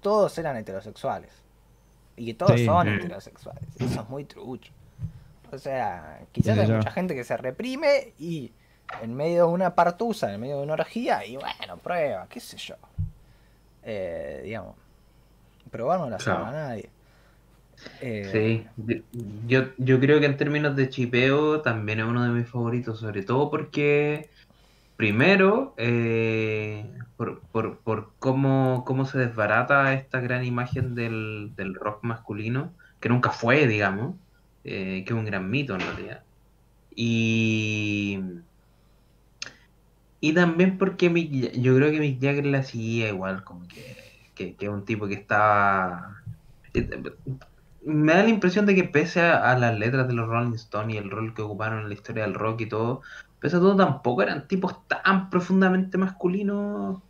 todos 0.00 0.36
eran 0.38 0.56
heterosexuales. 0.56 1.30
Y 2.16 2.26
que 2.26 2.34
todos 2.34 2.58
Sí. 2.58 2.66
son 2.66 2.86
Mm. 2.86 2.98
heterosexuales. 2.98 3.62
Eso 3.78 4.00
es 4.02 4.08
muy 4.08 4.24
trucho. 4.24 4.72
O 5.52 5.58
sea, 5.58 6.20
quizás 6.32 6.58
hay 6.58 6.66
mucha 6.70 6.90
gente 6.92 7.14
que 7.14 7.24
se 7.24 7.36
reprime 7.36 8.12
y 8.18 8.52
en 9.02 9.14
medio 9.14 9.46
de 9.46 9.52
una 9.52 9.74
partusa, 9.74 10.32
en 10.32 10.40
medio 10.40 10.58
de 10.58 10.62
una 10.64 10.74
orgía, 10.74 11.24
y 11.26 11.36
bueno, 11.36 11.76
prueba, 11.82 12.26
qué 12.28 12.40
sé 12.40 12.56
yo. 12.56 12.74
Eh, 13.82 14.42
digamos, 14.44 14.74
probar 15.70 16.00
no 16.00 16.10
la 16.10 16.16
Claro. 16.18 16.46
a 16.46 16.52
nadie. 16.52 16.90
Eh, 18.00 18.28
sí. 18.30 18.66
Yo- 18.76 19.02
Yo, 19.46 19.70
yo 19.78 20.00
creo 20.00 20.20
que 20.20 20.26
en 20.26 20.36
términos 20.36 20.76
de 20.76 20.90
chipeo 20.90 21.62
también 21.62 22.00
es 22.00 22.04
uno 22.06 22.22
de 22.24 22.30
mis 22.30 22.48
favoritos, 22.48 23.00
sobre 23.00 23.22
todo 23.22 23.50
porque, 23.50 24.28
primero, 24.96 25.74
eh, 25.78 26.84
por, 27.16 27.40
por, 27.40 27.78
por 27.78 28.12
cómo, 28.18 28.84
cómo 28.86 29.06
se 29.06 29.18
desbarata 29.18 29.94
esta 29.94 30.20
gran 30.20 30.44
imagen 30.44 30.94
del, 30.94 31.52
del 31.56 31.74
rock 31.74 32.02
masculino, 32.04 32.72
que 33.00 33.08
nunca 33.08 33.30
fue, 33.30 33.66
digamos, 33.66 34.14
eh, 34.64 35.02
que 35.06 35.14
es 35.14 35.18
un 35.18 35.24
gran 35.24 35.48
mito 35.50 35.74
en 35.74 35.80
realidad. 35.80 36.22
Y, 36.94 38.20
y 40.20 40.34
también 40.34 40.78
porque 40.78 41.10
Mick 41.10 41.52
yo 41.54 41.76
creo 41.76 41.90
que 41.90 42.00
Mick 42.00 42.20
Jagger 42.22 42.46
la 42.46 42.62
seguía 42.62 43.08
igual, 43.08 43.44
como 43.44 43.66
que, 43.68 44.54
que, 44.58 44.68
un 44.68 44.84
tipo 44.84 45.08
que 45.08 45.14
estaba... 45.14 46.16
eh, 46.74 46.88
Me 47.82 48.12
da 48.14 48.22
la 48.24 48.28
impresión 48.30 48.66
de 48.66 48.74
que 48.74 48.84
pese 48.84 49.20
a, 49.22 49.50
a 49.50 49.58
las 49.58 49.78
letras 49.78 50.06
de 50.08 50.14
los 50.14 50.28
Rolling 50.28 50.54
Stones 50.54 50.94
y 50.94 50.98
el 50.98 51.10
rol 51.10 51.34
que 51.34 51.42
ocuparon 51.42 51.80
en 51.80 51.88
la 51.88 51.94
historia 51.94 52.24
del 52.24 52.34
rock 52.34 52.60
y 52.62 52.68
todo, 52.68 53.02
pese 53.40 53.56
a 53.56 53.60
todo 53.60 53.76
tampoco 53.76 54.22
eran 54.22 54.46
tipos 54.48 54.86
tan 54.88 55.30
profundamente 55.30 55.96
masculinos 55.98 57.02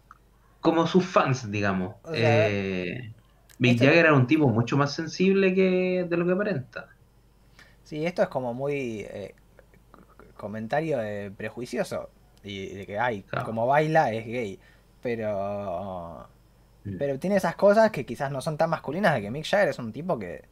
como 0.60 0.86
sus 0.86 1.04
fans, 1.06 1.50
digamos. 1.50 1.96
O 2.04 2.14
sea, 2.14 2.48
Eh, 2.48 3.14
Mick 3.58 3.74
este- 3.74 3.86
Jagger 3.86 4.06
era 4.06 4.14
un 4.14 4.26
tipo 4.26 4.48
mucho 4.48 4.76
más 4.76 4.94
sensible 4.94 5.54
que 5.54 6.06
de 6.08 6.16
lo 6.16 6.26
que 6.26 6.32
aparenta. 6.32 6.88
Sí, 7.84 8.04
esto 8.06 8.22
es 8.22 8.28
como 8.28 8.54
muy 8.54 9.00
eh, 9.00 9.34
comentario 10.36 10.98
prejuicioso 11.36 12.10
y 12.44 12.74
de 12.74 12.86
que 12.86 12.98
ay, 12.98 13.22
Claro. 13.22 13.44
como 13.46 13.66
baila 13.66 14.12
es 14.12 14.26
gay, 14.26 14.58
pero 15.02 16.26
Mm. 16.82 16.96
pero 16.98 17.18
tiene 17.18 17.36
esas 17.36 17.56
cosas 17.56 17.90
que 17.90 18.06
quizás 18.06 18.32
no 18.32 18.40
son 18.40 18.56
tan 18.56 18.70
masculinas 18.70 19.14
de 19.14 19.20
que 19.20 19.30
Mick 19.30 19.44
Jagger 19.44 19.68
es 19.68 19.78
un 19.78 19.92
tipo 19.92 20.18
que 20.18 20.44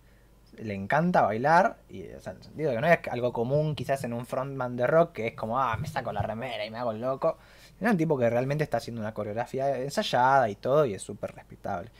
le 0.58 0.74
encanta 0.74 1.22
bailar, 1.22 1.78
y, 1.88 2.06
o 2.08 2.20
sea, 2.20 2.32
en 2.32 2.38
el 2.38 2.44
sentido 2.44 2.68
de 2.70 2.76
que 2.76 2.80
no 2.82 2.86
es 2.88 2.98
algo 3.10 3.32
común 3.32 3.74
quizás 3.74 4.04
en 4.04 4.12
un 4.12 4.26
frontman 4.26 4.76
de 4.76 4.86
rock, 4.86 5.12
que 5.12 5.28
es 5.28 5.34
como, 5.34 5.58
ah, 5.58 5.76
me 5.78 5.86
saco 5.88 6.12
la 6.12 6.20
remera 6.20 6.66
y 6.66 6.70
me 6.70 6.76
hago 6.78 6.90
el 6.90 7.00
loco. 7.00 7.38
Es 7.80 7.88
un 7.90 7.96
tipo 7.96 8.18
que 8.18 8.28
realmente 8.28 8.62
está 8.64 8.76
haciendo 8.78 9.00
una 9.00 9.14
coreografía 9.14 9.78
ensayada 9.78 10.50
y 10.50 10.56
todo, 10.56 10.84
y 10.84 10.92
es 10.94 11.00
súper 11.02 11.32
respetable. 11.34 11.90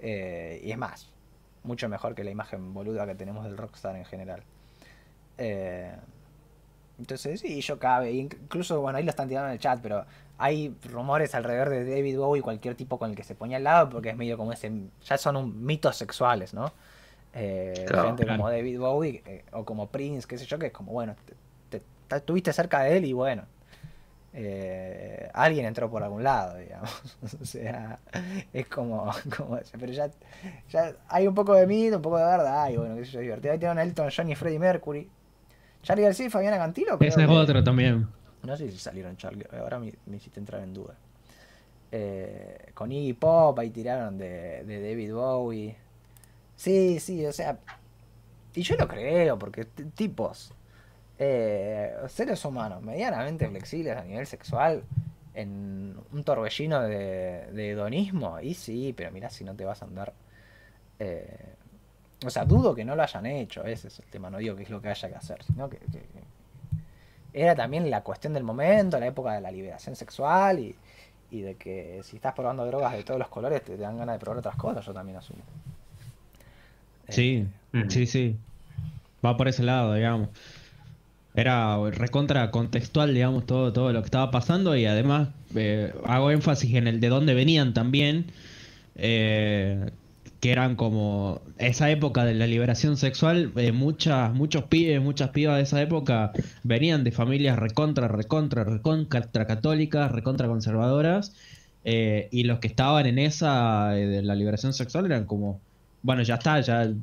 Eh, 0.00 0.60
y 0.64 0.70
es 0.72 0.76
más, 0.76 1.08
mucho 1.62 1.88
mejor 1.88 2.14
que 2.14 2.24
la 2.24 2.30
imagen 2.30 2.74
boluda 2.74 3.06
que 3.06 3.14
tenemos 3.14 3.44
del 3.44 3.56
rockstar 3.56 3.96
en 3.96 4.04
general. 4.04 4.42
Eh, 5.38 5.94
entonces, 6.98 7.40
sí, 7.40 7.60
yo 7.60 7.78
cabe. 7.78 8.12
Incluso, 8.12 8.80
bueno, 8.80 8.98
ahí 8.98 9.04
lo 9.04 9.10
están 9.10 9.28
tirando 9.28 9.48
en 9.48 9.54
el 9.54 9.60
chat, 9.60 9.80
pero 9.80 10.04
hay 10.36 10.74
rumores 10.84 11.34
alrededor 11.34 11.70
de 11.70 11.84
David 11.84 12.18
Bowie, 12.18 12.42
cualquier 12.42 12.74
tipo 12.74 12.98
con 12.98 13.10
el 13.10 13.16
que 13.16 13.24
se 13.24 13.34
ponía 13.34 13.56
al 13.58 13.64
lado, 13.64 13.88
porque 13.88 14.10
es 14.10 14.16
medio 14.16 14.36
como 14.36 14.52
ese. 14.52 14.70
Ya 15.04 15.16
son 15.16 15.36
un, 15.36 15.64
mitos 15.64 15.96
sexuales, 15.96 16.54
¿no? 16.54 16.72
Eh, 17.34 17.86
gente 17.88 18.26
como 18.26 18.50
David 18.50 18.80
Bowie 18.80 19.22
eh, 19.26 19.44
o 19.52 19.64
como 19.64 19.88
Prince, 19.88 20.26
qué 20.26 20.38
sé 20.38 20.46
yo, 20.46 20.58
que 20.58 20.66
es 20.66 20.72
como, 20.72 20.92
bueno, 20.92 21.14
te, 21.68 21.82
estuviste 22.16 22.52
cerca 22.52 22.80
de 22.80 22.96
él 22.96 23.04
y 23.04 23.12
bueno, 23.12 23.44
eh, 24.32 25.30
alguien 25.34 25.66
entró 25.66 25.90
por 25.90 26.02
algún 26.02 26.24
lado, 26.24 26.56
digamos. 26.56 27.16
o 27.42 27.44
sea, 27.44 28.00
es 28.52 28.66
como, 28.66 29.12
como 29.36 29.58
pero 29.78 29.92
ya, 29.92 30.10
ya 30.70 30.94
hay 31.08 31.28
un 31.28 31.34
poco 31.34 31.54
de 31.54 31.66
mito, 31.66 31.96
un 31.96 32.02
poco 32.02 32.18
de 32.18 32.24
verdad, 32.24 32.70
y 32.70 32.76
bueno, 32.76 32.96
qué 32.96 33.04
sé 33.04 33.12
yo, 33.12 33.20
divertido. 33.20 33.52
Ahí 33.52 33.58
tienen 33.58 33.78
Elton 33.78 34.10
John 34.14 34.28
y 34.30 34.34
Freddie 34.34 34.58
Mercury. 34.58 35.08
Charlie 35.88 36.04
García 36.04 36.26
y 36.26 36.28
Fabiana 36.28 36.58
Cantilo. 36.58 36.98
Ese 37.00 37.24
es 37.24 37.30
otro 37.30 37.64
también. 37.64 38.06
No 38.42 38.54
sé 38.58 38.70
si 38.70 38.76
salieron 38.76 39.16
Charlie, 39.16 39.46
ahora 39.58 39.78
me, 39.78 39.94
hiciste 40.14 40.38
entrar 40.38 40.62
en 40.62 40.74
duda. 40.74 40.94
Eh, 41.90 42.72
con 42.74 42.92
Iggy 42.92 43.14
Pop, 43.14 43.58
ahí 43.58 43.70
tiraron 43.70 44.18
de, 44.18 44.64
de 44.64 44.82
David 44.82 45.14
Bowie. 45.14 45.74
Sí, 46.56 47.00
sí, 47.00 47.24
o 47.24 47.32
sea. 47.32 47.58
Y 48.54 48.60
yo 48.60 48.76
lo 48.76 48.86
creo, 48.86 49.38
porque 49.38 49.64
tipos, 49.64 50.52
eh, 51.18 51.94
seres 52.08 52.44
humanos 52.44 52.82
medianamente 52.82 53.48
flexibles 53.48 53.96
a 53.96 54.04
nivel 54.04 54.26
sexual, 54.26 54.82
en 55.32 55.96
un 56.12 56.22
torbellino 56.22 56.82
de, 56.82 57.48
de 57.52 57.70
hedonismo, 57.70 58.40
y 58.40 58.52
sí, 58.52 58.92
pero 58.94 59.10
mirá 59.10 59.30
si 59.30 59.42
no 59.42 59.54
te 59.54 59.64
vas 59.64 59.80
a 59.80 59.86
andar. 59.86 60.12
Eh, 60.98 61.54
o 62.24 62.30
sea, 62.30 62.44
dudo 62.44 62.74
que 62.74 62.84
no 62.84 62.96
lo 62.96 63.02
hayan 63.02 63.26
hecho, 63.26 63.64
ese 63.64 63.88
es 63.88 63.98
el 64.00 64.06
tema, 64.06 64.30
no 64.30 64.38
digo 64.38 64.56
que 64.56 64.64
es 64.64 64.70
lo 64.70 64.80
que 64.80 64.88
haya 64.88 65.08
que 65.08 65.14
hacer, 65.14 65.42
sino 65.44 65.68
que, 65.68 65.78
era 67.32 67.54
también 67.54 67.88
la 67.90 68.02
cuestión 68.02 68.32
del 68.32 68.42
momento, 68.42 68.98
la 68.98 69.06
época 69.06 69.34
de 69.34 69.40
la 69.40 69.50
liberación 69.50 69.94
sexual 69.94 70.58
y, 70.58 70.74
y 71.30 71.42
de 71.42 71.54
que 71.56 72.00
si 72.02 72.16
estás 72.16 72.34
probando 72.34 72.64
drogas 72.66 72.92
de 72.94 73.04
todos 73.04 73.18
los 73.20 73.28
colores 73.28 73.62
te 73.62 73.76
dan 73.76 73.98
ganas 73.98 74.16
de 74.16 74.18
probar 74.18 74.38
otras 74.38 74.56
cosas, 74.56 74.84
yo 74.84 74.92
también 74.92 75.18
asumo. 75.18 75.42
Sí, 77.08 77.46
eh, 77.72 77.84
sí, 77.88 78.06
sí. 78.06 78.36
Va 79.24 79.36
por 79.36 79.48
ese 79.48 79.62
lado, 79.62 79.94
digamos. 79.94 80.28
Era 81.34 81.78
recontra 81.90 82.50
contextual, 82.50 83.14
digamos, 83.14 83.46
todo, 83.46 83.72
todo 83.72 83.92
lo 83.92 84.00
que 84.00 84.06
estaba 84.06 84.30
pasando 84.30 84.76
y 84.76 84.86
además 84.86 85.28
eh, 85.54 85.94
hago 86.04 86.30
énfasis 86.30 86.74
en 86.74 86.88
el 86.88 87.00
de 87.00 87.08
dónde 87.08 87.34
venían 87.34 87.74
también, 87.74 88.32
eh, 88.96 89.90
que 90.40 90.50
eran 90.50 90.76
como 90.76 91.40
esa 91.58 91.90
época 91.90 92.24
de 92.24 92.34
la 92.34 92.46
liberación 92.46 92.96
sexual, 92.96 93.52
muchas, 93.72 94.32
muchos 94.32 94.64
pibes, 94.64 95.00
muchas 95.02 95.30
pibas 95.30 95.56
de 95.56 95.62
esa 95.62 95.82
época 95.82 96.32
venían 96.62 97.04
de 97.04 97.12
familias 97.12 97.58
recontra, 97.58 98.08
recontra, 98.08 98.64
recontra 98.64 99.46
católicas, 99.46 100.12
recontra 100.12 100.46
conservadoras, 100.46 101.34
y 101.84 102.44
los 102.44 102.58
que 102.58 102.68
estaban 102.68 103.06
en 103.06 103.18
esa 103.18 103.90
de 103.90 104.22
la 104.22 104.34
liberación 104.34 104.72
sexual 104.72 105.06
eran 105.06 105.24
como 105.24 105.60
bueno, 106.02 106.22
ya 106.22 106.36
está, 106.36 106.60
ya, 106.60 106.94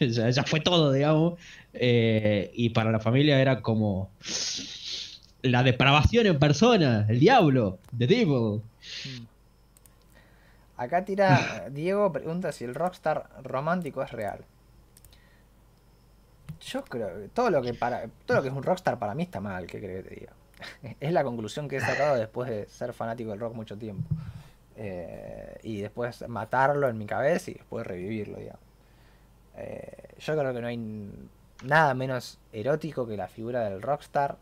ya, 0.00 0.44
fue 0.44 0.60
todo, 0.60 0.92
digamos. 0.92 1.34
Eh, 1.72 2.50
y 2.54 2.70
para 2.70 2.90
la 2.90 3.00
familia 3.00 3.40
era 3.40 3.62
como 3.62 4.10
la 5.42 5.62
depravación 5.62 6.26
en 6.26 6.38
persona, 6.38 7.06
el 7.08 7.18
diablo, 7.18 7.78
The 7.96 8.06
Devil. 8.06 8.60
Mm. 9.04 9.31
Acá 10.82 11.04
tira 11.04 11.68
Diego, 11.70 12.10
pregunta 12.12 12.50
si 12.50 12.64
el 12.64 12.74
rockstar 12.74 13.28
romántico 13.44 14.02
es 14.02 14.10
real. 14.10 14.44
Yo 16.60 16.84
creo 16.84 17.20
que 17.20 17.28
todo 17.28 17.50
lo 17.50 17.62
que 17.62 17.74
para 17.74 18.08
todo 18.26 18.38
lo 18.38 18.42
que 18.42 18.48
es 18.48 18.54
un 18.54 18.62
rockstar 18.62 18.98
para 18.98 19.14
mí 19.14 19.22
está 19.22 19.40
mal, 19.40 19.66
¿qué 19.66 19.78
crees 19.78 20.02
que 20.02 20.08
te 20.08 20.14
diga? 20.20 20.32
Es 21.00 21.12
la 21.12 21.24
conclusión 21.24 21.68
que 21.68 21.76
he 21.76 21.80
sacado 21.80 22.16
después 22.16 22.48
de 22.48 22.68
ser 22.68 22.92
fanático 22.92 23.30
del 23.30 23.40
rock 23.40 23.54
mucho 23.54 23.76
tiempo. 23.76 24.08
Eh, 24.76 25.58
y 25.62 25.80
después 25.80 26.26
matarlo 26.28 26.88
en 26.88 26.98
mi 26.98 27.06
cabeza 27.06 27.50
y 27.50 27.54
después 27.54 27.86
revivirlo, 27.86 28.38
digamos. 28.38 28.62
Eh, 29.56 30.14
yo 30.18 30.36
creo 30.36 30.52
que 30.52 30.60
no 30.60 30.66
hay 30.66 30.78
nada 31.64 31.94
menos 31.94 32.38
erótico 32.52 33.06
que 33.06 33.16
la 33.16 33.28
figura 33.28 33.68
del 33.68 33.82
rockstar 33.82 34.36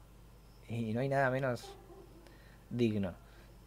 y 0.68 0.94
no 0.94 1.00
hay 1.00 1.08
nada 1.08 1.30
menos 1.30 1.76
digno. 2.70 3.12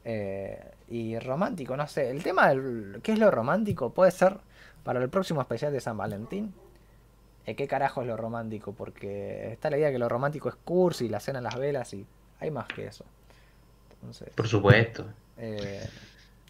Eh, 0.06 0.73
y 0.90 1.18
romántico, 1.20 1.76
no 1.78 1.88
sé. 1.88 2.10
El 2.10 2.24
tema 2.24 2.50
del 2.50 3.00
qué 3.04 3.14
es 3.14 3.20
lo 3.20 3.32
romántico 3.32 3.94
puede 3.94 4.12
ser 4.12 4.38
para 4.84 5.02
el 5.02 5.10
próximo 5.10 5.42
especial 5.42 5.72
de 5.72 5.82
San 5.82 5.98
Valentín. 5.98 6.54
¿Qué 7.46 7.68
carajo 7.68 8.02
es 8.02 8.08
lo 8.08 8.16
romántico? 8.16 8.74
Porque 8.74 9.52
está 9.52 9.70
la 9.70 9.78
idea 9.78 9.92
que 9.92 10.00
lo 10.00 10.08
romántico 10.08 10.50
es 10.50 10.56
cursi, 10.56 11.10
la 11.10 11.20
cena 11.20 11.40
en 11.40 11.44
las 11.44 11.58
velas 11.58 11.94
y 11.94 12.06
hay 12.40 12.52
más 12.52 12.68
que 12.68 12.86
eso. 12.86 13.06
Por 14.36 14.48
supuesto. 14.48 15.06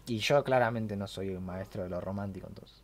Y 0.06 0.18
yo 0.18 0.44
claramente 0.44 0.96
no 0.96 1.06
soy 1.06 1.30
un 1.30 1.44
maestro 1.44 1.84
de 1.84 1.88
lo 1.88 2.00
romántico, 2.00 2.46
entonces. 2.48 2.82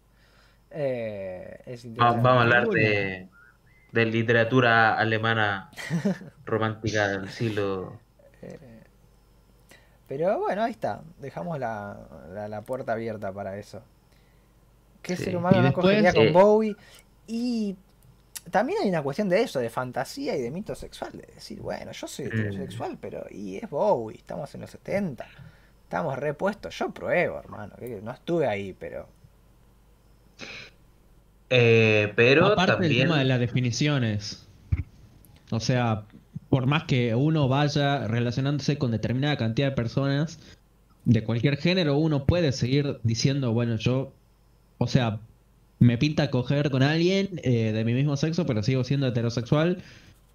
Eh, 0.71 1.79
vamos, 1.97 2.25
a 2.25 2.41
hablar 2.43 2.69
de, 2.69 3.29
de, 3.91 4.07
literatura 4.07 4.95
alemana 4.95 5.71
romántica 6.45 7.09
del 7.09 7.29
siglo. 7.29 7.99
Eh, 10.11 10.17
pero 10.19 10.39
bueno, 10.41 10.63
ahí 10.63 10.73
está. 10.73 11.03
Dejamos 11.19 11.59
la, 11.59 11.97
la, 12.49 12.63
puerta 12.63 12.93
abierta 12.93 13.33
para 13.33 13.57
eso. 13.59 13.83
¿Qué 15.03 15.17
ser 15.17 15.37
humano 15.37 15.63
no 15.63 15.73
cogería 15.73 16.13
con 16.13 16.33
Bowie? 16.33 16.77
Y 17.27 17.77
también 18.51 18.81
hay 18.83 18.89
una 18.89 19.03
cuestión 19.03 19.29
de 19.29 19.43
eso, 19.43 19.61
de 19.61 19.71
fantasía 19.71 20.37
y 20.37 20.43
de 20.43 20.51
mito 20.51 20.75
sexual. 20.75 21.13
De 21.13 21.29
decir, 21.35 21.61
bueno, 21.61 21.93
yo 21.93 22.07
soy 22.07 22.27
mm. 22.27 22.29
heterosexual, 22.29 22.99
pero. 23.01 23.25
Y 23.31 23.57
es 23.57 23.71
Bowie, 23.71 24.19
estamos 24.19 24.55
en 24.55 24.63
los 24.63 24.71
70. 24.71 25.27
Estamos 25.85 26.19
repuestos. 26.19 26.77
Yo 26.77 26.91
pruebo, 26.91 27.39
hermano. 27.39 27.75
No 28.03 28.13
estuve 28.13 28.47
ahí, 28.47 28.75
pero. 28.79 29.09
Eh, 31.49 32.13
pero 32.15 32.47
Aparte 32.47 32.73
también... 32.73 32.93
del 32.93 33.03
tema 33.03 33.19
de 33.19 33.25
las 33.25 33.41
definiciones. 33.41 34.47
O 35.51 35.59
sea, 35.61 36.05
por 36.51 36.67
más 36.67 36.85
que 36.85 37.15
uno 37.15 37.49
vaya 37.49 38.07
relacionándose 38.07 38.79
con 38.79 38.91
determinada 38.91 39.37
cantidad 39.37 39.69
de 39.69 39.77
personas 39.77 40.39
de 41.05 41.25
cualquier 41.25 41.57
género, 41.57 41.97
uno 41.97 42.27
puede 42.27 42.53
seguir 42.53 43.01
diciendo, 43.03 43.53
bueno, 43.53 43.77
yo, 43.77 44.13
o 44.79 44.87
sea, 44.87 45.21
me 45.79 45.97
pinta 45.97 46.31
coger 46.31 46.71
con 46.71 46.83
alguien 46.83 47.41
eh, 47.43 47.73
de 47.73 47.85
mi 47.85 47.95
mismo 47.95 48.17
sexo, 48.17 48.45
pero 48.45 48.63
sigo 48.63 48.85
siendo 48.85 49.07
heterosexual. 49.07 49.83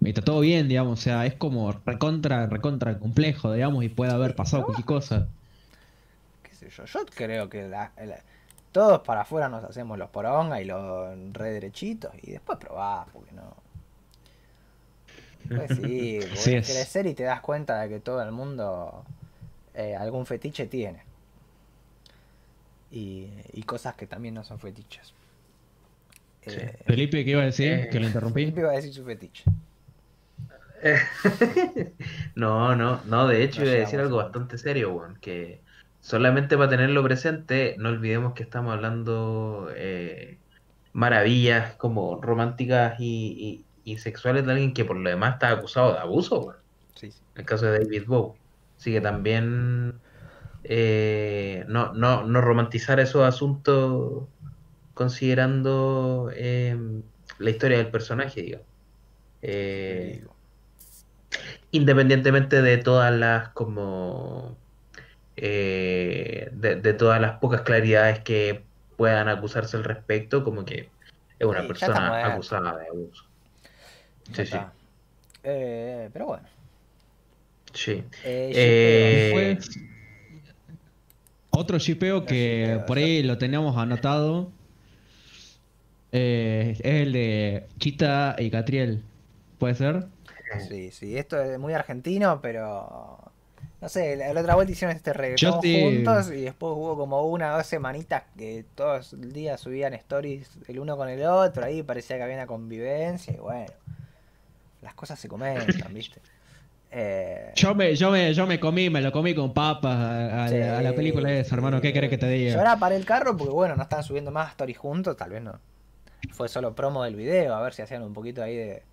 Y 0.00 0.08
está 0.08 0.22
todo 0.22 0.40
bien, 0.40 0.68
digamos, 0.68 0.98
o 0.98 1.02
sea, 1.02 1.26
es 1.26 1.34
como 1.34 1.72
recontra, 1.72 2.46
recontra 2.46 2.98
complejo, 2.98 3.52
digamos, 3.52 3.84
y 3.84 3.88
puede 3.88 4.12
haber 4.12 4.34
pasado 4.34 4.64
cualquier 4.64 4.86
cosa 4.86 5.28
yo. 6.70 7.06
creo 7.14 7.48
que 7.48 7.70
todos 8.72 9.00
para 9.00 9.22
afuera 9.22 9.48
nos 9.48 9.64
hacemos 9.64 9.98
los 9.98 10.10
poronga 10.10 10.60
y 10.60 10.64
los 10.64 11.32
re 11.32 11.52
derechitos 11.52 12.12
y 12.22 12.32
después 12.32 12.58
probás, 12.58 13.06
porque 13.12 13.32
no. 13.32 13.65
Pues 15.48 15.76
sí, 15.76 16.20
puedes 16.44 16.66
crecer 16.66 17.06
y 17.06 17.14
te 17.14 17.24
das 17.24 17.40
cuenta 17.40 17.80
de 17.80 17.88
que 17.88 18.00
todo 18.00 18.22
el 18.22 18.32
mundo 18.32 19.04
eh, 19.74 19.94
algún 19.94 20.26
fetiche 20.26 20.66
tiene. 20.66 21.02
Y, 22.90 23.62
cosas 23.66 23.94
que 23.94 24.06
también 24.06 24.34
no 24.34 24.44
son 24.44 24.58
fetiches. 24.58 25.12
Eh, 26.42 26.78
Felipe, 26.86 27.24
¿qué 27.24 27.32
iba 27.32 27.42
a 27.42 27.46
decir? 27.46 27.72
Eh, 27.72 27.88
que 27.90 27.98
lo 27.98 28.06
interrumpí. 28.06 28.42
Felipe 28.42 28.60
iba 28.60 28.70
a 28.70 28.76
decir 28.76 28.94
su 28.94 29.04
fetiche. 29.04 29.44
no, 32.34 32.76
no, 32.76 33.00
no, 33.04 33.26
de 33.26 33.42
hecho 33.42 33.62
iba 33.64 33.72
a 33.72 33.76
decir 33.76 33.98
algo 33.98 34.18
bastante 34.18 34.56
serio, 34.56 34.92
weón, 34.92 35.16
que 35.20 35.60
solamente 36.00 36.56
para 36.56 36.70
tenerlo 36.70 37.02
presente, 37.02 37.74
no 37.78 37.88
olvidemos 37.88 38.34
que 38.34 38.44
estamos 38.44 38.72
hablando 38.72 39.68
eh, 39.74 40.38
maravillas 40.92 41.74
como 41.74 42.20
románticas 42.22 42.96
y, 43.00 43.65
sexuales 43.98 44.44
de 44.44 44.52
alguien 44.52 44.74
que 44.74 44.84
por 44.84 44.96
lo 44.96 45.08
demás 45.08 45.34
está 45.34 45.50
acusado 45.50 45.92
de 45.92 45.98
abuso, 46.00 46.54
En 47.02 47.12
el 47.36 47.44
caso 47.44 47.66
de 47.66 47.78
David 47.80 48.04
Bowie. 48.06 48.40
Así 48.78 48.92
que 48.92 49.00
también 49.00 50.00
eh, 50.64 51.64
no, 51.68 51.92
no, 51.94 52.24
no 52.24 52.40
romantizar 52.40 53.00
esos 53.00 53.22
asuntos 53.22 54.24
considerando 54.94 56.30
em, 56.34 57.02
la 57.38 57.50
historia 57.50 57.78
del 57.78 57.90
personaje, 57.90 58.42
digo. 58.42 58.60
Eh, 59.42 60.26
independientemente 61.70 62.62
de 62.62 62.78
todas 62.78 63.14
las 63.14 63.50
como 63.50 64.56
eh, 65.36 66.48
de, 66.52 66.94
todas 66.94 67.20
las 67.20 67.38
pocas 67.38 67.62
claridades 67.62 68.20
que 68.20 68.64
puedan 68.96 69.28
acusarse 69.28 69.76
al 69.76 69.84
respecto, 69.84 70.42
como 70.44 70.64
que 70.64 70.90
es 71.38 71.46
una 71.46 71.62
Sí, 71.62 71.68
persona 71.68 72.26
acusada 72.26 72.78
de 72.78 72.88
abuso. 72.88 73.24
Sí, 74.32 74.46
sí. 74.46 74.56
Eh, 75.44 76.10
pero 76.12 76.26
bueno. 76.26 76.48
Sí. 77.72 78.02
Eh, 78.24 78.52
Eh, 78.54 79.58
otro 81.50 81.78
shipeo 81.78 82.26
que 82.26 82.64
shipeo, 82.64 82.86
por 82.86 82.98
ahí 82.98 83.22
lo 83.22 83.38
teníamos 83.38 83.76
anotado 83.76 84.50
eh, 86.12 86.74
es 86.74 86.80
el 86.84 87.12
de 87.12 87.66
Chita 87.78 88.36
y 88.38 88.50
Catriel. 88.50 89.02
¿Puede 89.58 89.74
ser? 89.74 90.06
Sí, 90.68 90.90
sí, 90.90 91.16
esto 91.16 91.40
es 91.40 91.58
muy 91.58 91.72
argentino, 91.74 92.40
pero 92.40 93.18
no 93.80 93.88
sé, 93.88 94.16
la, 94.16 94.32
la 94.32 94.40
otra 94.40 94.54
vuelta 94.54 94.72
hicieron 94.72 94.96
este 94.96 95.12
reggaetón 95.12 95.60
juntos 95.60 96.30
y 96.30 96.42
después 96.42 96.72
hubo 96.74 96.96
como 96.96 97.22
una 97.26 97.54
o 97.54 97.56
dos 97.58 97.66
semanitas 97.66 98.24
que 98.36 98.64
todos 98.74 99.12
el 99.12 99.32
día 99.32 99.58
subían 99.58 99.92
stories 99.94 100.48
el 100.68 100.78
uno 100.78 100.96
con 100.96 101.08
el 101.08 101.22
otro, 101.24 101.64
ahí 101.64 101.82
parecía 101.82 102.16
que 102.16 102.22
había 102.22 102.36
una 102.36 102.46
convivencia 102.46 103.34
y 103.34 103.38
bueno, 103.38 103.66
las 104.82 104.94
cosas 104.94 105.18
se 105.20 105.28
comentan, 105.28 105.92
¿viste? 105.94 106.22
Eh, 106.90 107.54
Yo 107.54 107.74
me, 107.74 107.94
yo 107.96 108.10
me, 108.10 108.34
yo 108.34 108.46
me 108.46 108.60
comí, 108.60 108.90
me 108.90 109.00
lo 109.00 109.10
comí 109.12 109.34
con 109.34 109.52
papas 109.54 109.96
a, 109.96 110.44
a 110.46 110.50
la- 110.50 110.78
a 110.78 110.82
la 110.82 110.94
sí, 110.94 110.94
película 110.94 111.32
esa, 111.32 111.54
hermano. 111.56 111.80
¿Qué 111.80 111.92
querés 111.92 112.10
que 112.10 112.18
te 112.18 112.28
Yo 112.44 112.58
diga? 112.58 112.60
ahora 112.60 112.78
paré 112.78 112.96
el 112.96 113.04
carro 113.04 113.36
porque 113.36 113.52
bueno, 113.52 113.76
no 113.76 113.82
están 113.82 114.02
subiendo 114.02 114.30
más 114.30 114.50
stories 114.50 114.78
juntos, 114.78 115.16
tal 115.16 115.30
vez 115.30 115.42
no. 115.42 115.60
Fue 116.30 116.48
solo 116.48 116.74
promo 116.74 117.04
del 117.04 117.16
video, 117.16 117.54
a 117.54 117.62
ver 117.62 117.74
si 117.74 117.82
hacían 117.82 118.02
un 118.02 118.14
poquito 118.14 118.42
ahí 118.42 118.56
de, 118.56 118.84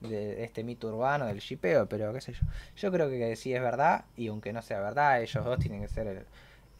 de 0.00 0.44
este 0.44 0.64
mito 0.64 0.88
urbano, 0.88 1.26
del 1.26 1.40
shipeo, 1.40 1.88
pero 1.88 2.12
qué 2.14 2.20
sé 2.22 2.32
yo. 2.34 2.42
Yo 2.76 2.92
creo 2.92 3.10
que 3.10 3.36
sí 3.36 3.54
es 3.54 3.62
verdad, 3.62 4.06
y 4.16 4.28
aunque 4.28 4.52
no 4.52 4.62
sea 4.62 4.80
verdad, 4.80 5.22
ellos 5.22 5.44
dos 5.44 5.58
tienen 5.60 5.82
que 5.82 5.88
ser 5.88 6.06
el- 6.08 6.26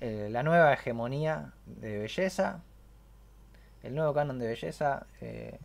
el- 0.01 0.33
la 0.33 0.43
nueva 0.45 0.73
hegemonía 0.75 1.53
de 1.67 1.99
belleza, 2.01 2.63
el 3.83 3.95
nuevo 3.95 4.15
canon 4.15 4.39
de 4.39 4.47
belleza, 4.49 5.07
eh, 5.21 5.59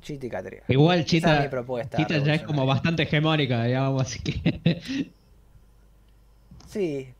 Chita 0.00 0.26
y 0.26 0.30
Catriel. 0.30 0.62
Igual 0.68 0.98
Esa 0.98 1.04
es 1.04 1.10
Chita, 1.10 1.40
mi 1.42 1.48
propuesta 1.48 1.96
Chita 1.96 2.18
ya 2.18 2.34
es 2.34 2.42
como 2.42 2.66
bastante 2.66 3.02
hegemónica, 3.04 3.64
digamos, 3.64 4.02
así 4.02 4.20
que... 4.20 5.10
Sí, 6.68 7.12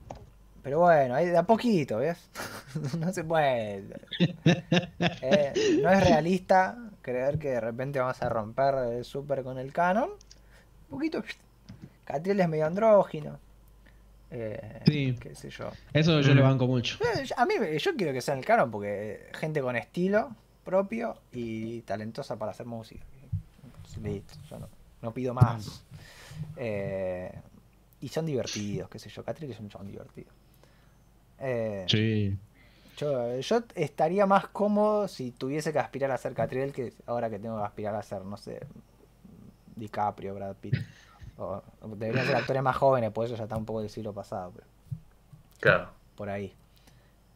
pero 0.62 0.80
bueno, 0.80 1.14
ahí 1.14 1.26
de 1.26 1.36
a 1.36 1.42
poquito, 1.42 1.98
¿ves? 1.98 2.18
no 2.98 3.12
se 3.12 3.24
puede. 3.24 3.82
Eh, 5.22 5.52
no 5.82 5.90
es 5.90 6.04
realista 6.06 6.76
creer 7.02 7.38
que 7.38 7.48
de 7.50 7.60
repente 7.60 7.98
vamos 7.98 8.20
a 8.22 8.28
romper 8.28 8.74
el 8.92 9.04
super 9.04 9.42
con 9.42 9.58
el 9.58 9.72
canon. 9.72 10.10
Un 10.10 10.98
poquito. 10.98 11.22
Catriel 12.04 12.40
es 12.40 12.48
medio 12.48 12.66
andrógino. 12.66 13.38
Eh, 14.30 14.82
Sí. 14.86 15.16
Qué 15.18 15.34
sé 15.34 15.50
yo. 15.50 15.70
Eso 15.92 16.20
yo 16.20 16.34
le 16.34 16.42
banco 16.42 16.66
mucho. 16.66 16.98
Eh, 17.02 17.26
A 17.36 17.46
mí, 17.46 17.54
yo 17.78 17.96
quiero 17.96 18.12
que 18.12 18.20
sea 18.20 18.34
en 18.34 18.40
el 18.40 18.46
canon 18.46 18.70
porque 18.70 19.28
gente 19.32 19.60
con 19.62 19.76
estilo 19.76 20.30
propio 20.64 21.16
y 21.32 21.80
talentosa 21.82 22.36
para 22.36 22.52
hacer 22.52 22.66
música. 22.66 23.04
Listo, 24.02 24.34
yo 24.48 24.58
no, 24.58 24.68
no 25.02 25.12
pido 25.12 25.34
más. 25.34 25.84
Eh, 26.56 27.32
y 28.00 28.08
son 28.08 28.26
divertidos, 28.26 28.88
qué 28.88 28.98
sé 28.98 29.10
yo. 29.10 29.24
Catriel 29.24 29.52
es 29.52 29.60
un 29.60 29.68
chabón 29.68 29.88
divertido. 29.88 30.30
Eh, 31.38 31.84
Sí. 31.88 32.38
yo, 32.96 33.38
yo 33.40 33.62
estaría 33.74 34.26
más 34.26 34.48
cómodo 34.48 35.08
si 35.08 35.32
tuviese 35.32 35.72
que 35.72 35.78
aspirar 35.78 36.10
a 36.10 36.18
ser 36.18 36.34
Catriel 36.34 36.72
que 36.72 36.92
ahora 37.06 37.28
que 37.30 37.38
tengo 37.38 37.58
que 37.58 37.64
aspirar 37.64 37.94
a 37.94 38.02
ser, 38.02 38.24
no 38.24 38.36
sé, 38.36 38.60
DiCaprio, 39.76 40.34
Brad 40.34 40.56
Pitt. 40.56 40.76
O, 41.38 41.62
o 41.80 41.88
deberían 41.96 42.26
ser 42.26 42.36
actores 42.36 42.62
más 42.62 42.76
jóvenes, 42.76 43.10
por 43.12 43.24
eso 43.24 43.34
ya 43.34 43.44
está 43.44 43.56
un 43.56 43.64
poco 43.64 43.80
del 43.80 43.88
siglo 43.90 44.12
pasado, 44.12 44.52
pero 44.54 44.66
Claro. 45.58 45.88
por 46.16 46.28
ahí. 46.28 46.54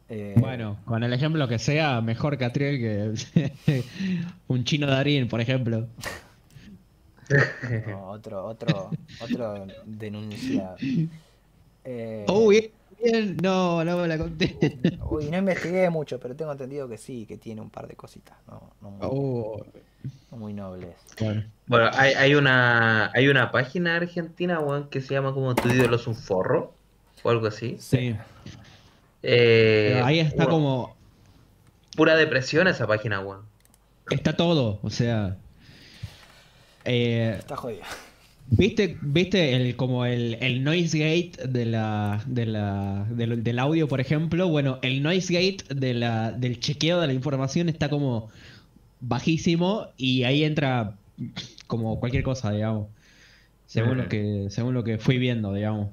Eh, 0.09 0.35
Bueno, 0.37 0.77
con 0.85 1.03
el 1.03 1.13
ejemplo 1.13 1.47
que 1.47 1.57
sea, 1.59 2.01
mejor 2.01 2.37
Catriel 2.37 3.15
que 3.35 3.83
un 4.47 4.63
chino 4.63 4.87
Darín, 4.87 5.27
por 5.27 5.41
ejemplo. 5.41 5.87
no, 7.87 8.09
otro, 8.09 8.45
otro, 8.45 8.91
otro 9.19 9.65
denuncia. 9.85 10.75
Eh, 11.83 12.25
bien, 12.49 12.71
bien. 13.03 13.37
No, 13.41 13.83
no 13.83 13.97
me 13.97 14.07
la 14.07 14.17
conté. 14.17 14.57
uy, 15.09 15.29
no 15.29 15.37
investigué 15.37 15.89
mucho, 15.89 16.19
pero 16.19 16.35
tengo 16.35 16.51
entendido 16.51 16.87
que 16.87 16.97
sí, 16.97 17.25
que 17.25 17.37
tiene 17.37 17.61
un 17.61 17.69
par 17.69 17.87
de 17.87 17.95
cositas, 17.95 18.37
no, 18.47 18.75
no 18.81 18.91
muy, 18.91 19.09
Oh, 19.09 19.65
no 20.31 20.37
muy 20.37 20.53
nobles. 20.53 20.95
bueno. 21.19 21.43
Bueno, 21.67 21.89
hay, 21.93 22.13
hay 22.13 22.35
una 22.35 23.11
hay 23.13 23.27
una 23.27 23.51
página 23.51 23.95
argentina, 23.95 24.59
weón, 24.59 24.89
que 24.89 25.01
se 25.01 25.13
llama 25.15 25.33
como 25.33 25.55
Tu 25.55 25.69
ídolo 25.69 25.95
es 25.95 26.07
un 26.07 26.15
forro 26.15 26.73
o 27.23 27.29
algo 27.29 27.47
así. 27.47 27.77
Sí. 27.79 28.15
Eh, 29.27 30.01
ahí 30.03 30.19
está 30.19 30.45
como. 30.47 30.95
pura 31.95 32.15
depresión 32.15 32.67
esa 32.67 32.85
página, 32.87 33.19
weón. 33.21 33.41
Está 34.11 34.33
todo, 34.37 34.79
o 34.83 34.89
sea. 34.89 35.37
eh, 36.85 37.35
Está 37.39 37.55
jodido. 37.55 37.81
¿Viste, 38.47 38.97
viste 39.01 39.55
el, 39.55 39.75
como 39.75 40.05
el, 40.05 40.35
el 40.39 40.63
noise 40.63 40.99
gate 40.99 41.47
de 41.47 41.65
la, 41.65 42.21
de 42.27 42.45
la, 42.45 43.07
del, 43.09 43.43
del 43.43 43.57
audio, 43.59 43.87
por 43.87 43.99
ejemplo? 43.99 44.47
Bueno, 44.49 44.77
el 44.83 45.01
noise 45.01 45.33
gate 45.33 45.73
de 45.73 45.95
la, 45.95 46.31
del 46.31 46.59
chequeo 46.59 47.01
de 47.01 47.07
la 47.07 47.13
información 47.13 47.69
está 47.69 47.89
como 47.89 48.29
bajísimo 49.01 49.87
y 49.97 50.23
ahí 50.25 50.43
entra 50.43 50.93
como 51.65 51.99
cualquier 51.99 52.21
cosa, 52.23 52.51
digamos. 52.51 52.87
Según 53.65 53.95
Mm. 53.95 54.01
lo 54.01 54.09
que, 54.09 54.45
según 54.51 54.73
lo 54.75 54.83
que 54.83 54.99
fui 54.99 55.17
viendo, 55.17 55.51
digamos. 55.51 55.89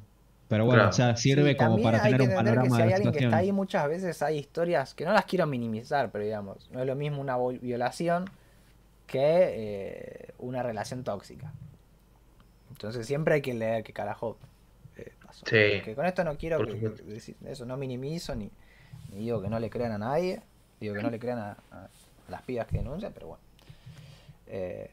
Pero 0.52 0.66
bueno, 0.66 0.80
Claro. 0.82 0.90
o 0.90 0.92
sea, 0.92 1.16
sirve 1.16 1.52
Sí, 1.52 1.56
como 1.56 1.70
también 1.70 1.84
para 1.86 1.96
hay 2.04 2.12
tener 2.12 2.20
que 2.20 2.24
un 2.26 2.30
entender 2.32 2.52
que 2.52 2.58
panorama 2.60 2.76
si 2.76 2.76
de 2.76 2.82
hay 2.82 2.90
la 2.90 2.96
alguien 2.96 3.12
que 3.14 3.24
está 3.24 3.36
ahí, 3.38 3.52
muchas 3.52 3.88
veces 3.88 4.20
hay 4.20 4.36
historias 4.36 4.92
que 4.92 5.06
no 5.06 5.12
las 5.14 5.24
quiero 5.24 5.46
minimizar, 5.46 6.10
pero 6.12 6.24
digamos, 6.24 6.68
no 6.70 6.80
es 6.80 6.86
lo 6.86 6.94
mismo 6.94 7.22
una 7.22 7.38
violación 7.38 8.28
que 9.06 9.16
eh, 9.22 10.34
una 10.38 10.62
relación 10.62 11.04
tóxica. 11.04 11.54
Entonces 12.70 13.06
siempre 13.06 13.36
hay 13.36 13.40
que 13.40 13.54
leer 13.54 13.82
qué 13.82 13.94
carajo 13.94 14.36
eh, 14.98 15.12
pasó. 15.24 15.46
Sí. 15.46 15.56
Porque 15.76 15.94
con 15.94 16.04
esto 16.04 16.22
no 16.22 16.36
quiero 16.36 16.58
que, 16.66 16.78
que 16.78 16.88
decir 17.04 17.34
eso, 17.46 17.64
no 17.64 17.78
minimizo 17.78 18.34
ni, 18.34 18.50
ni 19.10 19.20
digo 19.20 19.40
que 19.40 19.48
no 19.48 19.58
le 19.58 19.70
crean 19.70 19.92
a 19.92 19.98
nadie, 19.98 20.42
digo 20.80 20.94
que 20.94 21.02
no 21.02 21.08
le 21.08 21.18
crean 21.18 21.38
a, 21.38 21.50
a 21.70 21.88
las 22.28 22.42
pibas 22.42 22.66
que 22.66 22.76
denuncian, 22.76 23.10
pero 23.14 23.28
bueno. 23.28 23.42
Eh, 24.48 24.90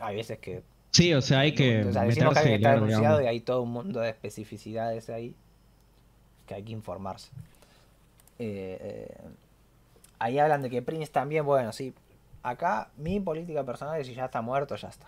hay 0.00 0.16
veces 0.16 0.38
que 0.38 0.62
Sí, 0.90 1.14
o 1.14 1.22
sea, 1.22 1.40
hay 1.40 1.54
que 1.54 1.84
o 1.84 1.92
sea, 1.92 2.02
decimos 2.02 2.34
que 2.34 2.40
alguien 2.40 2.60
y 2.60 2.64
denunciado 2.64 3.18
hay 3.18 3.40
todo 3.40 3.62
un 3.62 3.70
mundo 3.70 4.00
de 4.00 4.10
especificidades 4.10 5.08
ahí 5.08 5.34
que 6.46 6.54
hay 6.54 6.62
que 6.62 6.72
informarse. 6.72 7.30
Eh, 8.38 8.78
eh, 8.80 9.18
ahí 10.18 10.38
hablan 10.38 10.62
de 10.62 10.70
que 10.70 10.82
Prince 10.82 11.12
también, 11.12 11.44
bueno, 11.44 11.72
sí. 11.72 11.94
Acá 12.42 12.90
mi 12.96 13.20
política 13.20 13.64
personal 13.64 14.00
es 14.00 14.06
si 14.06 14.14
ya 14.14 14.24
está 14.24 14.40
muerto, 14.40 14.74
ya 14.74 14.88
está. 14.88 15.06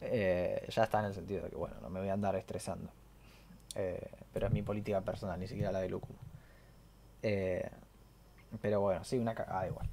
Eh, 0.00 0.66
ya 0.68 0.84
está 0.84 1.00
en 1.00 1.06
el 1.06 1.14
sentido 1.14 1.44
de 1.44 1.50
que, 1.50 1.56
bueno, 1.56 1.76
no 1.80 1.88
me 1.88 2.00
voy 2.00 2.08
a 2.08 2.12
andar 2.12 2.36
estresando. 2.36 2.90
Eh, 3.74 4.10
pero 4.32 4.48
es 4.48 4.52
mi 4.52 4.62
política 4.62 5.00
personal, 5.00 5.38
ni 5.38 5.46
siquiera 5.46 5.72
la 5.72 5.80
de 5.80 5.88
Lucum. 5.88 6.16
Pero 8.60 8.80
bueno, 8.80 9.04
sí, 9.04 9.18
una 9.18 9.34
cagada 9.34 9.66
igual. 9.66 9.88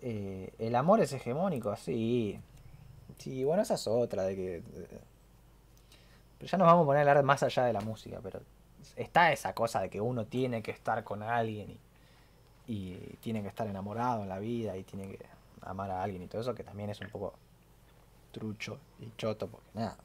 Eh, 0.00 0.52
el 0.58 0.74
amor 0.76 1.00
es 1.00 1.12
hegemónico, 1.12 1.74
sí. 1.76 2.38
Sí, 3.18 3.44
bueno, 3.44 3.62
esa 3.62 3.74
es 3.74 3.86
otra, 3.86 4.24
de 4.24 4.36
que... 4.36 4.62
Pero 6.38 6.50
ya 6.50 6.58
nos 6.58 6.66
vamos 6.66 6.84
a 6.84 6.86
poner 6.86 7.06
a 7.06 7.10
hablar 7.10 7.24
más 7.24 7.42
allá 7.42 7.64
de 7.64 7.72
la 7.72 7.80
música, 7.80 8.20
pero 8.22 8.40
está 8.96 9.32
esa 9.32 9.52
cosa 9.54 9.80
de 9.80 9.90
que 9.90 10.00
uno 10.00 10.24
tiene 10.26 10.62
que 10.62 10.70
estar 10.70 11.02
con 11.02 11.22
alguien 11.22 11.70
y, 11.70 12.72
y 12.72 13.18
tiene 13.20 13.42
que 13.42 13.48
estar 13.48 13.66
enamorado 13.66 14.22
en 14.22 14.28
la 14.28 14.38
vida 14.38 14.76
y 14.76 14.84
tiene 14.84 15.08
que 15.08 15.26
amar 15.62 15.90
a 15.90 16.02
alguien 16.02 16.22
y 16.22 16.26
todo 16.28 16.40
eso, 16.40 16.54
que 16.54 16.62
también 16.62 16.90
es 16.90 17.00
un 17.00 17.10
poco 17.10 17.34
trucho 18.30 18.78
y 19.00 19.10
choto, 19.16 19.48
porque 19.48 19.66
nada, 19.74 19.96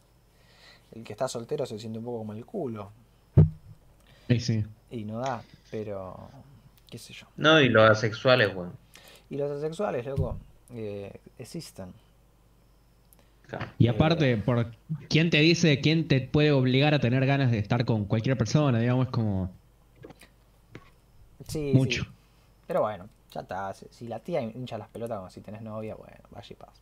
el 0.92 1.04
que 1.04 1.14
está 1.14 1.28
soltero 1.28 1.66
se 1.68 1.78
siente 1.78 2.00
un 2.00 2.06
poco 2.06 2.20
como 2.20 2.34
el 2.34 2.46
culo 2.46 2.92
Sí, 4.28 4.40
sí. 4.40 4.66
y 4.90 5.04
no 5.04 5.20
da, 5.20 5.44
pero 5.70 6.30
qué 6.90 6.98
sé 6.98 7.14
yo. 7.14 7.28
No, 7.38 7.60
y 7.60 7.70
los 7.70 7.90
asexuales, 7.90 8.56
weón. 8.56 8.74
Y 9.30 9.38
los 9.38 9.52
asexuales, 9.52 10.06
loco, 10.06 10.38
eh, 10.72 11.20
existen. 11.38 11.94
Y 13.78 13.88
aparte, 13.88 14.38
por 14.38 14.72
quién 15.10 15.30
te 15.30 15.38
dice, 15.40 15.80
quién 15.82 16.08
te 16.08 16.22
puede 16.22 16.52
obligar 16.52 16.94
a 16.94 17.00
tener 17.00 17.26
ganas 17.26 17.52
de 17.52 17.60
estar 17.60 17.86
con 17.86 18.06
cualquier 18.06 18.38
persona, 18.38 18.80
digamos, 18.80 19.08
es 19.08 19.12
como 19.12 19.52
Sí, 21.48 21.72
mucho. 21.74 22.04
sí. 22.04 22.10
Pero 22.68 22.82
bueno, 22.82 23.10
ya 23.32 23.42
está. 23.42 23.74
Si, 23.74 23.86
si 23.92 24.08
la 24.08 24.20
tía 24.20 24.42
hincha 24.42 24.78
las 24.78 24.88
pelotas 24.90 25.18
como 25.18 25.30
si 25.30 25.42
tenés 25.42 25.62
novia, 25.62 25.96
bueno, 25.96 26.16
vaya 26.32 26.48
y 26.50 26.56
pasa. 26.56 26.82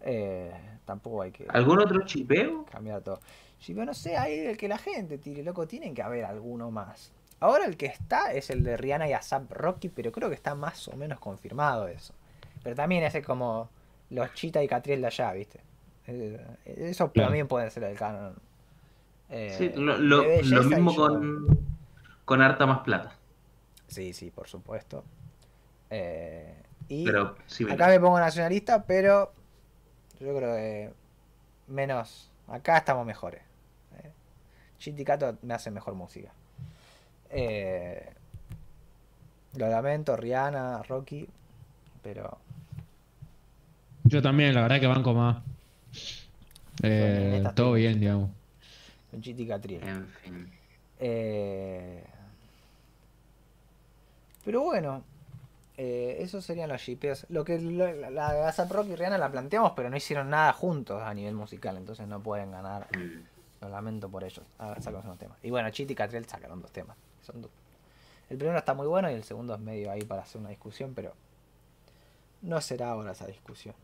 Eh, 0.00 0.52
tampoco 0.84 1.22
hay 1.22 1.30
que 1.30 1.46
¿Algún 1.48 1.78
otro 1.80 2.04
chipeo? 2.04 2.64
cambiar 2.70 3.02
todo. 3.02 3.20
Si 3.60 3.74
yo 3.74 3.84
no 3.84 3.94
sé, 3.94 4.16
hay 4.16 4.38
el 4.40 4.56
que 4.56 4.66
la 4.68 4.78
gente 4.78 5.18
tire, 5.18 5.42
loco, 5.44 5.68
tienen 5.68 5.94
que 5.94 6.02
haber 6.02 6.24
alguno 6.24 6.70
más. 6.72 7.12
Ahora 7.38 7.66
el 7.66 7.76
que 7.76 7.86
está 7.86 8.32
es 8.32 8.50
el 8.50 8.64
de 8.64 8.76
Rihanna 8.76 9.08
y 9.08 9.12
ASAP 9.12 9.50
Rocky, 9.52 9.88
pero 9.88 10.10
creo 10.12 10.28
que 10.28 10.34
está 10.34 10.54
más 10.54 10.88
o 10.88 10.96
menos 10.96 11.20
confirmado 11.20 11.86
eso. 11.88 12.14
Pero 12.64 12.74
también 12.76 13.04
ese 13.04 13.22
como 13.22 13.68
los 14.12 14.32
Chita 14.34 14.62
y 14.62 14.68
Catriel 14.68 15.00
de 15.00 15.06
allá, 15.06 15.32
¿viste? 15.32 15.60
Eh, 16.06 16.38
eso 16.64 17.10
Claro. 17.12 17.28
también 17.28 17.48
puede 17.48 17.70
ser 17.70 17.84
el 17.84 17.96
canon. 17.96 18.34
Eh, 19.30 19.54
Sí, 19.56 19.72
lo, 19.74 20.22
mismo 20.64 20.94
con, 20.94 21.46
con 22.24 22.42
harta 22.42 22.66
más 22.66 22.80
plata. 22.80 23.16
Sí, 23.88 24.12
sí, 24.12 24.30
por 24.30 24.48
supuesto. 24.48 25.04
Eh, 25.90 26.54
y 26.88 27.04
Pero 27.04 27.36
sí, 27.46 27.64
acá 27.70 27.88
me 27.88 28.00
pongo 28.00 28.18
nacionalista, 28.18 28.84
pero 28.84 29.32
yo 30.20 30.36
creo 30.36 30.54
que 30.56 30.92
menos. 31.68 32.30
Acá 32.48 32.78
estamos 32.78 33.06
mejores. 33.06 33.42
Eh. 33.98 34.10
Chiticato 34.78 35.38
me 35.42 35.54
hace 35.54 35.70
mejor 35.70 35.94
música. 35.94 36.32
Eh, 37.30 38.12
lo 39.56 39.68
lamento, 39.68 40.16
Rihanna, 40.16 40.82
Rocky, 40.82 41.28
pero 42.02 42.38
Yo 44.12 44.20
también, 44.20 44.54
la 44.54 44.60
verdad 44.60 44.78
que 44.78 44.86
banco 44.86 45.14
más. 45.14 45.38
Eh, 46.82 47.42
todo 47.54 47.72
bien, 47.72 47.98
digamos. 47.98 48.28
con 49.10 49.22
Chiticatriel. 49.22 49.82
En 49.82 50.06
fin. 50.06 50.52
Eh, 51.00 52.04
pero 54.44 54.60
bueno, 54.64 55.02
eh, 55.78 56.18
esos 56.20 56.44
serían 56.44 56.68
los 56.68 56.82
shipeos. 56.82 57.24
Lo 57.30 57.42
que 57.42 57.58
lo- 57.58 57.90
la, 57.90 58.10
la 58.10 58.32
de 58.34 58.42
ASAP 58.42 58.70
Rocky 58.70 58.90
y 58.92 58.96
Rihanna 58.96 59.16
la 59.16 59.30
planteamos, 59.32 59.72
pero 59.74 59.88
no 59.88 59.96
hicieron 59.96 60.28
nada 60.28 60.52
juntos 60.52 61.00
a 61.02 61.14
nivel 61.14 61.34
musical, 61.34 61.78
entonces 61.78 62.06
no 62.06 62.20
pueden 62.20 62.50
ganar. 62.50 62.88
Mm. 62.94 63.62
Lo 63.62 63.68
lamento 63.70 64.10
por 64.10 64.24
ellos. 64.24 64.44
Ahora 64.58 64.82
sacamos 64.82 65.06
unos 65.06 65.18
temas. 65.18 65.38
Y 65.42 65.48
bueno, 65.48 65.70
Chiti 65.70 65.94
y 65.94 65.96
Catriel 65.96 66.26
sacaron 66.26 66.60
dos 66.60 66.70
temas. 66.70 66.98
Son 67.24 67.40
dos. 67.40 67.50
El 68.28 68.36
primero 68.36 68.58
está 68.58 68.74
muy 68.74 68.86
bueno 68.86 69.10
y 69.10 69.14
el 69.14 69.24
segundo 69.24 69.54
es 69.54 69.60
medio 69.60 69.90
ahí 69.90 70.02
para 70.02 70.20
hacer 70.20 70.38
una 70.38 70.50
discusión, 70.50 70.92
pero 70.94 71.14
no 72.42 72.60
será 72.60 72.90
ahora 72.90 73.12
esa 73.12 73.26
discusión. 73.26 73.74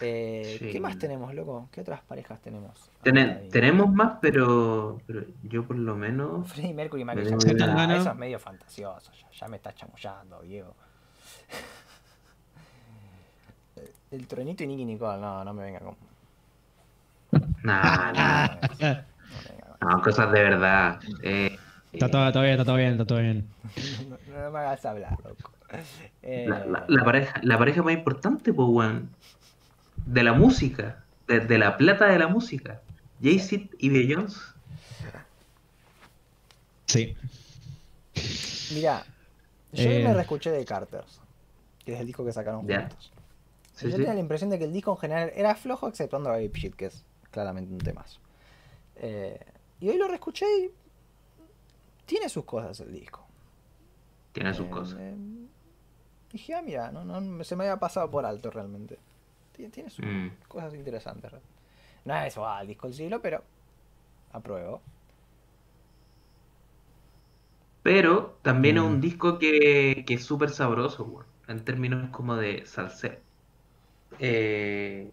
Eh, 0.00 0.56
Sí. 0.58 0.70
¿Qué 0.72 0.80
más 0.80 0.98
tenemos, 0.98 1.34
loco? 1.34 1.68
¿Qué 1.72 1.80
otras 1.80 2.00
parejas 2.02 2.40
tenemos? 2.40 2.90
Tenemos 3.02 3.92
más, 3.92 4.18
pero, 4.20 5.00
pero 5.06 5.22
yo 5.42 5.64
por 5.64 5.76
lo 5.76 5.96
menos. 5.96 6.48
Freddie 6.52 6.74
Mercury 6.74 7.02
y 7.02 7.04
Michael 7.04 7.30
Jackson. 7.38 7.70
Ah, 7.70 7.96
eso 7.96 8.10
es 8.10 8.16
medio 8.16 8.38
fantasioso. 8.38 9.10
Ya, 9.12 9.30
ya 9.30 9.48
me 9.48 9.56
estás 9.56 9.74
chamullando, 9.74 10.40
viejo. 10.40 10.74
El 14.10 14.26
truenito 14.26 14.64
y 14.64 14.66
Nicky 14.68 14.84
Nicole, 14.84 15.20
no, 15.20 15.44
no 15.44 15.52
me 15.54 15.64
venga 15.64 15.80
con. 15.80 15.96
Nah, 17.62 18.12
nah, 18.12 18.46
No 18.46 18.68
me 18.68 18.76
venga 18.78 19.06
con- 19.78 19.88
no, 19.90 20.02
cosas 20.02 20.32
de 20.32 20.42
verdad. 20.42 21.00
Eh, 21.22 21.56
Está 21.92 22.10
todo, 22.10 22.26
está 22.26 22.40
bien, 22.42 22.52
está 22.52 22.64
todo 22.64 22.76
bien, 22.76 22.92
está 22.92 23.04
todo 23.06 23.18
bien. 23.20 23.48
no, 24.08 24.18
no 24.44 24.50
me 24.50 24.58
hagas 24.58 24.84
hablar, 24.84 25.16
loco. 25.24 25.50
Eh, 26.22 26.46
la, 26.48 26.64
la- 26.66 26.84
la 26.88 27.04
pareja, 27.04 27.40
la 27.42 27.58
pareja 27.58 27.82
más 27.82 27.94
importante, 27.94 28.52
pues, 28.52 28.68
weón, 28.70 29.10
de 30.06 30.22
la 30.22 30.32
música, 30.32 31.04
de, 31.26 31.40
de 31.40 31.58
la 31.58 31.76
plata 31.76 32.06
de 32.06 32.18
la 32.18 32.28
música. 32.28 32.80
Jay-Z 33.22 33.68
y 33.78 33.88
Beyoncé. 33.90 34.40
Sí. 36.86 37.16
Mirá, 38.74 39.04
yo 39.72 39.90
Eh. 39.90 40.04
me 40.04 40.14
reescuché 40.14 40.50
de 40.50 40.64
Carters, 40.64 41.20
que 41.84 41.94
es 41.94 42.00
el 42.00 42.06
disco 42.06 42.24
que 42.24 42.32
sacaron 42.32 42.66
Ya. 42.66 42.80
juntos. 42.82 43.12
Sí, 43.74 43.84
yo 43.86 43.90
sí. 43.92 43.96
tenía 43.98 44.14
la 44.14 44.20
impresión 44.20 44.48
de 44.50 44.58
que 44.58 44.64
el 44.64 44.72
disco 44.72 44.92
en 44.92 44.98
general 44.98 45.32
era 45.34 45.54
flojo, 45.54 45.88
exceptuando 45.88 46.30
Baby 46.30 46.50
Shit, 46.54 46.74
que 46.76 46.86
es 46.86 47.04
claramente 47.30 47.72
un 47.72 47.78
temazo. 47.80 48.20
Eh, 48.96 49.38
y 49.80 49.88
hoy 49.90 49.98
lo 49.98 50.08
reescuché 50.08 50.46
y 50.46 50.70
tiene 52.06 52.28
sus 52.28 52.44
cosas 52.44 52.80
el 52.80 52.92
disco. 52.92 53.26
Tiene 54.32 54.54
sus 54.54 54.66
Eh, 54.66 54.70
cosas. 54.70 54.98
eh, 55.00 55.14
dije, 56.32 56.54
ah, 56.54 56.62
mira, 56.62 56.90
no, 56.92 57.04
no, 57.04 57.44
se 57.44 57.56
me 57.56 57.64
había 57.64 57.78
pasado 57.78 58.10
por 58.10 58.24
alto 58.24 58.50
realmente. 58.50 58.98
Tiene, 59.56 59.70
tiene 59.72 59.90
sus 59.90 60.06
Mm. 60.06 60.28
cosas 60.48 60.74
interesantes. 60.74 61.32
No 62.04 62.16
es 62.16 62.36
wow, 62.36 62.60
el 62.60 62.68
disco 62.68 62.86
del 62.88 62.96
siglo, 62.96 63.22
pero 63.22 63.42
apruebo. 64.32 64.82
Pero 67.82 68.40
también 68.42 68.76
es 68.78 68.82
Mm. 68.82 68.86
un 68.86 69.00
disco 69.00 69.38
que, 69.38 70.04
que 70.06 70.14
es 70.14 70.24
súper 70.24 70.50
sabroso, 70.50 71.24
en 71.46 71.64
términos 71.64 72.10
como 72.10 72.36
de 72.36 72.66
salseo. 72.66 73.22
Eh, 74.18 75.12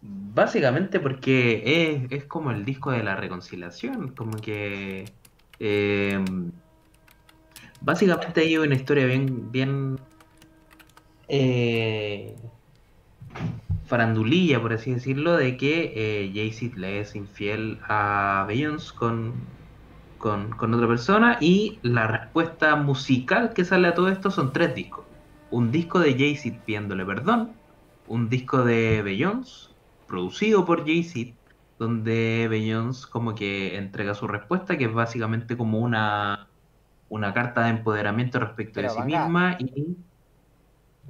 básicamente 0.00 1.00
porque 1.00 1.62
es, 2.06 2.12
es 2.12 2.26
como 2.26 2.50
el 2.50 2.64
disco 2.64 2.90
de 2.92 3.02
la 3.02 3.16
reconciliación, 3.16 4.14
como 4.14 4.40
que 4.40 5.16
eh, 5.58 6.18
básicamente 7.80 8.40
hay 8.40 8.56
una 8.56 8.74
historia 8.74 9.06
bien, 9.06 9.50
bien 9.50 9.96
eh, 11.28 12.36
farandulilla, 13.86 14.60
por 14.60 14.72
así 14.72 14.94
decirlo, 14.94 15.36
de 15.36 15.56
que 15.56 15.92
eh, 15.94 16.30
Jay-Z 16.34 16.76
le 16.78 17.00
es 17.00 17.14
infiel 17.14 17.78
a 17.86 18.44
Beyoncé 18.48 18.94
con, 18.94 19.34
con, 20.18 20.50
con 20.50 20.74
otra 20.74 20.88
persona 20.88 21.38
y 21.40 21.78
la 21.82 22.06
respuesta 22.06 22.76
musical 22.76 23.52
que 23.52 23.64
sale 23.64 23.88
a 23.88 23.94
todo 23.94 24.08
esto 24.08 24.30
son 24.30 24.52
tres 24.52 24.74
discos. 24.74 25.04
Un 25.50 25.70
disco 25.70 26.00
de 26.00 26.14
Jay-Z 26.14 26.58
pidiéndole 26.64 27.04
perdón, 27.04 27.52
un 28.08 28.28
disco 28.28 28.64
de 28.64 29.02
Beyoncé 29.02 29.70
producido 30.06 30.64
por 30.64 30.84
Jay-Z 30.84 31.34
donde 31.78 32.46
Beyoncé 32.48 33.08
como 33.10 33.34
que 33.34 33.76
entrega 33.76 34.14
su 34.14 34.26
respuesta 34.28 34.78
que 34.78 34.84
es 34.84 34.92
básicamente 34.92 35.56
como 35.56 35.78
una 35.78 36.48
una 37.08 37.34
carta 37.34 37.64
de 37.64 37.70
empoderamiento 37.70 38.40
respecto 38.40 38.74
Pero, 38.76 38.94
de 38.94 39.00
sí 39.00 39.06
misma 39.06 39.56
y 39.58 39.96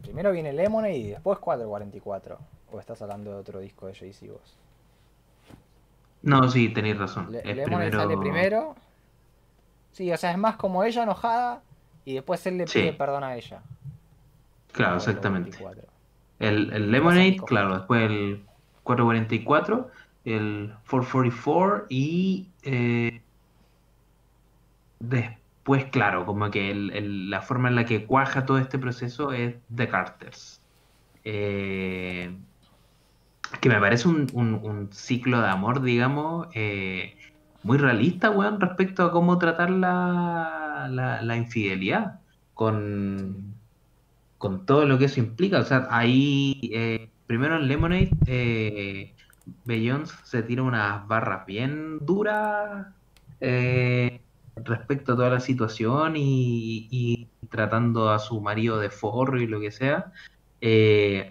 Primero 0.03 0.33
viene 0.33 0.53
Lemonade 0.53 0.97
y 0.97 1.11
después 1.11 1.39
444. 1.39 2.39
O 2.75 2.81
estás 2.81 3.01
hablando 3.03 3.31
de 3.31 3.36
otro 3.36 3.61
disco 3.61 3.86
de 3.86 3.94
Jay-Z 3.94 4.33
vos. 4.33 4.57
no, 6.23 6.49
sí, 6.51 6.70
tenéis 6.70 6.99
razón. 6.99 7.31
Le- 7.31 7.39
es 7.39 7.65
primero- 7.65 8.01
sale 8.01 8.17
primero. 8.17 8.75
Sí, 9.93 10.11
o 10.11 10.17
sea, 10.17 10.33
es 10.33 10.39
más 10.39 10.57
como 10.57 10.83
ella 10.83 11.05
enojada 11.05 11.62
y 12.05 12.15
después 12.15 12.44
él 12.49 12.59
le 12.59 12.67
Sí. 12.67 12.81
pide 12.81 12.93
perdón 12.94 13.23
a 13.23 13.36
ella. 13.36 13.62
Claro, 14.73 14.97
444. 14.99 15.49
exactamente. 15.51 15.85
El, 16.41 16.73
el 16.73 16.91
Lemonade, 16.91 17.36
claro, 17.47 17.77
después 17.77 18.11
el 18.11 18.44
444, 18.83 19.91
el 20.25 20.75
444 20.91 21.86
y 21.91 22.49
eh, 22.65 23.23
después, 24.99 25.85
claro, 25.93 26.27
como 26.27 26.51
que 26.51 26.73
el- 26.73 26.91
el- 26.91 27.31
la 27.31 27.41
forma 27.41 27.69
en 27.69 27.77
la 27.77 27.85
que 27.85 28.05
cuaja 28.05 28.44
todo 28.44 28.59
este 28.59 28.81
proceso 28.81 29.31
es 29.33 29.55
The 29.73 29.89
Carters. 29.89 30.61
Eh, 31.23 32.35
que 33.60 33.68
me 33.68 33.81
parece 33.81 34.08
un, 34.08 34.26
un- 34.34 34.92
ciclo 34.92 35.41
de 35.41 35.49
amor, 35.49 35.83
digamos, 35.83 36.49
eh, 36.55 37.16
muy 37.62 37.78
realista, 37.78 38.31
weón, 38.31 38.60
respecto 38.60 39.02
a 39.05 39.12
cómo 39.12 39.39
tratar 39.39 39.70
la, 39.70 40.86
la, 40.91 41.36
infidelidad 41.36 42.20
con, 42.52 43.60
con 44.39 44.66
todo 44.66 44.86
lo 44.86 44.99
que 44.99 45.07
eso 45.07 45.20
implica. 45.20 45.60
O 45.60 45.65
sea, 45.65 45.89
ahí, 45.91 46.70
eh, 46.74 47.12
primero 47.26 47.57
en 47.57 47.68
Lemonade, 47.68 48.10
eh, 48.26 49.16
Beyoncé 49.65 50.15
se 50.24 50.42
tira 50.42 50.62
unas 50.62 51.07
barras 51.08 51.47
bien 51.47 51.99
duras 52.00 52.86
eh, 53.41 54.24
respecto 54.57 55.12
a 55.12 55.16
toda 55.16 55.31
la 55.31 55.41
situación 55.41 56.15
y, 56.16 56.89
y 56.91 57.31
tratando 57.49 58.10
a 58.10 58.18
su 58.18 58.41
marido 58.41 58.78
de 58.78 58.91
forro 58.91 59.41
y 59.41 59.47
lo 59.47 59.60
que 59.60 59.70
sea, 59.70 60.12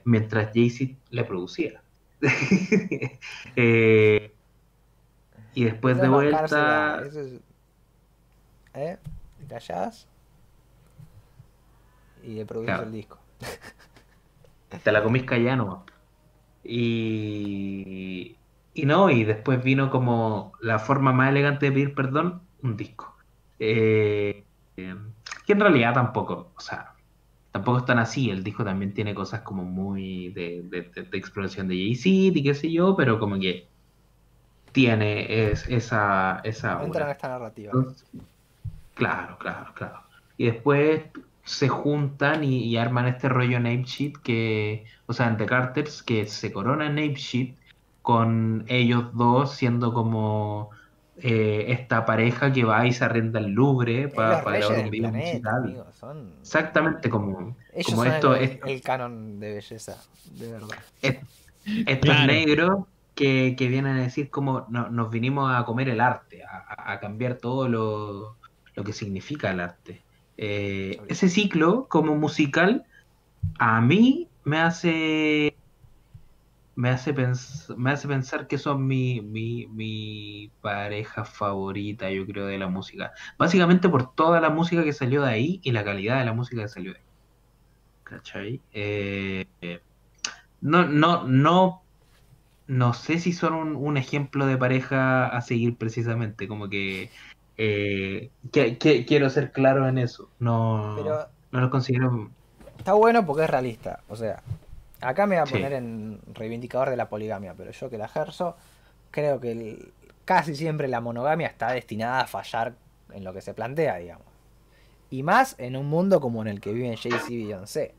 mientras 0.06 0.52
Jay-Z 0.54 1.00
le 1.10 1.24
producía. 1.26 1.83
Eh, 3.56 4.36
y 5.54 5.64
después 5.66 6.02
de 6.02 6.08
vuelta, 6.10 7.04
es- 7.06 7.42
¿Eh? 8.74 8.98
Callás 9.48 10.08
y 12.24 12.36
le 12.36 12.46
produces 12.46 12.68
Claro. 12.74 12.84
el 12.84 12.92
disco. 12.92 13.20
te 14.84 14.92
la 14.92 15.04
comís 15.04 15.24
callada 15.24 15.58
nomás. 15.58 15.84
Y, 16.64 18.42
y 18.74 18.86
no, 18.86 19.10
y 19.12 19.24
después 19.26 19.64
vino 19.64 19.90
como 19.92 20.54
la 20.62 20.80
forma 20.80 21.14
más 21.14 21.30
elegante 21.30 21.68
de 21.68 21.72
pedir 21.74 21.96
perdón, 21.96 22.50
un 22.64 22.78
disco. 22.78 23.18
Eh, 23.60 24.48
eh, 24.78 24.96
que 25.46 25.54
en 25.54 25.60
realidad 25.60 25.94
tampoco, 25.94 26.54
o 26.58 26.62
sea, 26.62 26.93
tampoco 27.54 27.78
es 27.78 27.86
tan 27.86 28.00
así. 28.00 28.30
El 28.30 28.44
disco 28.44 28.66
también 28.66 28.94
tiene 28.94 29.16
cosas 29.16 29.40
como 29.42 29.64
muy 29.64 30.30
de, 30.34 30.64
de- 30.70 30.82
de- 30.94 31.04
de 31.04 31.18
exploración 31.18 31.70
de 31.70 31.76
Jay-Z 31.76 32.10
y 32.40 32.44
qué 32.44 32.54
sé 32.54 32.70
yo, 32.70 32.98
pero 32.98 33.18
como 33.20 33.40
que 33.40 33.68
tiene 34.72 35.52
es, 35.52 35.68
esa, 35.70 36.42
esa 36.44 36.84
Entra 36.84 37.06
en 37.06 37.12
esta 37.12 37.30
narrativa. 37.30 37.72
Entonces, 37.74 38.06
Claro, 38.96 39.38
claro, 39.40 39.74
claro. 39.74 40.02
Y 40.38 40.46
después 40.46 41.02
se 41.44 41.68
juntan 41.68 42.44
y, 42.44 42.64
y 42.66 42.78
arman 42.78 43.08
este 43.08 43.28
rollo 43.30 43.60
Name 43.60 43.84
Sheet 43.86 44.18
que, 44.24 44.86
o 45.08 45.14
sea, 45.14 45.28
en 45.28 45.38
The 45.38 45.46
Carters, 45.46 46.04
que 46.04 46.28
se 46.28 46.52
corona 46.52 46.90
Name 46.90 47.16
Sheet 47.16 47.56
con 48.02 48.66
ellos 48.68 49.14
dos 49.14 49.52
siendo 49.56 49.94
como 49.94 50.70
eh, 51.18 51.66
esta 51.70 52.06
pareja 52.06 52.52
que 52.52 52.64
va 52.64 52.86
y 52.88 52.94
se 52.94 53.06
arrenda 53.06 53.40
el 53.40 53.52
Louvre 53.52 54.08
para 54.10 54.42
reyes 54.42 54.68
grabar 54.68 54.86
un 54.86 54.92
video 54.92 55.12
musical. 55.12 55.64
amigo, 55.64 55.86
son... 55.94 56.34
Exactamente 56.42 57.10
como, 57.10 57.56
Ellos 57.74 57.86
como 57.86 58.04
son 58.04 58.08
esto, 58.14 58.36
el, 58.36 58.44
esto- 58.44 58.66
el 58.68 58.82
canon 58.82 59.40
de 59.40 59.54
belleza, 59.54 59.98
de 60.32 60.52
verdad. 60.52 60.78
estos 61.02 62.00
Claro. 62.02 62.26
negros 62.28 62.86
que, 63.16 63.56
que 63.58 63.68
vienen 63.68 63.98
a 63.98 64.02
decir 64.04 64.30
como 64.30 64.66
no- 64.70 64.90
nos 64.90 65.12
vinimos 65.12 65.54
a 65.56 65.64
comer 65.66 65.90
el 65.90 66.02
arte, 66.02 66.44
a 66.46 67.00
cambiar 67.00 67.36
todo 67.36 67.68
lo, 67.70 68.38
lo 68.76 68.84
que 68.84 68.94
significa 68.94 69.52
el 69.52 69.60
arte. 69.60 70.02
Eh, 70.38 71.00
ese 71.08 71.30
ciclo 71.30 71.88
como 71.88 72.16
musical 72.16 72.86
a 73.60 73.82
mí 73.82 74.28
me 74.44 74.60
hace 74.60 75.53
me 76.76 76.90
hace, 76.90 77.14
me 77.78 77.92
hace 77.92 78.08
pensar 78.08 78.48
que 78.48 78.58
son 78.58 78.88
mi, 78.88 79.22
mi, 79.22 79.68
mi 79.68 80.54
pareja 80.62 81.26
favorita, 81.26 82.10
yo 82.12 82.26
creo, 82.26 82.46
de 82.48 82.58
la 82.58 82.68
música. 82.68 83.12
Básicamente 83.38 83.90
por 83.90 84.14
toda 84.16 84.42
la 84.42 84.50
música 84.50 84.84
que 84.84 84.94
salió 84.94 85.22
de 85.24 85.30
ahí 85.32 85.60
y 85.64 85.72
la 85.72 85.84
calidad 85.86 86.20
de 86.20 86.26
la 86.26 86.34
música 86.34 86.64
que 86.64 86.70
salió 86.70 86.94
de 86.94 87.00
ahí. 87.00 87.06
¿Cachai? 88.04 88.64
Eh, 88.72 89.46
eh, 89.62 89.82
no, 90.62 90.86
no, 90.88 91.28
no, 91.28 91.86
no 92.68 92.94
sé 92.94 93.20
si 93.20 93.34
son 93.34 93.54
un, 93.54 93.76
un 93.76 93.98
ejemplo 93.98 94.46
de 94.48 94.58
pareja 94.58 95.28
a 95.28 95.42
seguir 95.42 95.78
precisamente, 95.78 96.48
como 96.48 96.70
que, 96.70 97.12
eh, 97.58 98.32
que- 98.52 98.78
que- 98.78 99.06
quiero 99.06 99.30
ser 99.30 99.52
claro 99.52 99.88
en 99.88 99.98
eso. 100.00 100.34
No, 100.40 100.96
Pero 100.96 101.30
no 101.52 101.62
los 101.62 101.70
considero... 101.72 102.36
está 102.78 102.94
bueno 102.94 103.26
porque 103.26 103.44
es 103.44 103.50
realista. 103.50 104.04
O 104.08 104.16
sea, 104.16 104.44
acá 105.04 105.26
me 105.28 105.36
voy 105.36 105.44
a 105.44 105.46
Sí. 105.46 105.54
poner 105.54 105.74
en 105.74 106.20
reivindicador 106.34 106.90
de 106.90 106.98
la 106.98 107.10
poligamia, 107.10 107.54
pero 107.56 107.72
yo 107.72 107.90
que 107.90 107.98
la 107.98 108.06
ejerzo, 108.06 108.56
creo 109.12 109.40
que 109.40 109.52
el- 109.52 109.94
casi 110.26 110.56
siempre 110.56 110.88
la 110.88 111.02
monogamia 111.02 111.48
está 111.48 111.72
destinada 111.72 112.22
a 112.22 112.28
fallar 112.28 112.74
en 113.12 113.24
lo 113.24 113.34
que 113.34 113.42
se 113.42 113.54
plantea, 113.54 113.98
digamos. 113.98 114.26
Y 115.10 115.22
más 115.24 115.56
en 115.60 115.76
un 115.78 115.88
mundo 115.88 116.20
como 116.20 116.42
en 116.42 116.48
el 116.48 116.60
que 116.62 116.74
viven 116.74 116.96
Jay-Z 116.96 117.32
y 117.32 117.44
Beyoncé, 117.46 117.94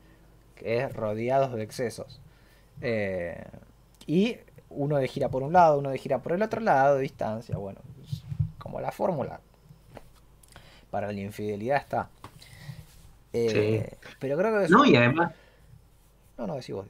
que 0.55 0.79
es 0.79 0.93
rodeados 0.93 1.53
de 1.53 1.63
excesos. 1.63 2.19
Eh, 2.81 3.41
y 4.05 4.37
uno 4.69 4.97
de 4.97 5.07
gira 5.07 5.29
por 5.29 5.43
un 5.43 5.53
lado, 5.53 5.77
uno 5.79 5.91
de 5.91 5.97
gira 5.97 6.19
por 6.19 6.33
el 6.33 6.41
otro 6.41 6.59
lado, 6.59 6.97
distancia, 6.97 7.55
bueno, 7.57 7.79
como 8.57 8.81
la 8.81 8.91
fórmula. 8.91 9.39
Para 10.91 11.07
la 11.07 11.13
infidelidad 11.19 11.77
está. 11.77 12.09
Eh, 13.33 13.97
Pero 14.19 14.37
creo 14.37 14.57
que 14.59 14.65
es... 14.65 14.71
No, 14.71 14.85
y 14.85 14.95
además... 14.95 15.31
No, 16.37 16.47
no, 16.47 16.55
decís 16.55 16.75
vos. 16.75 16.85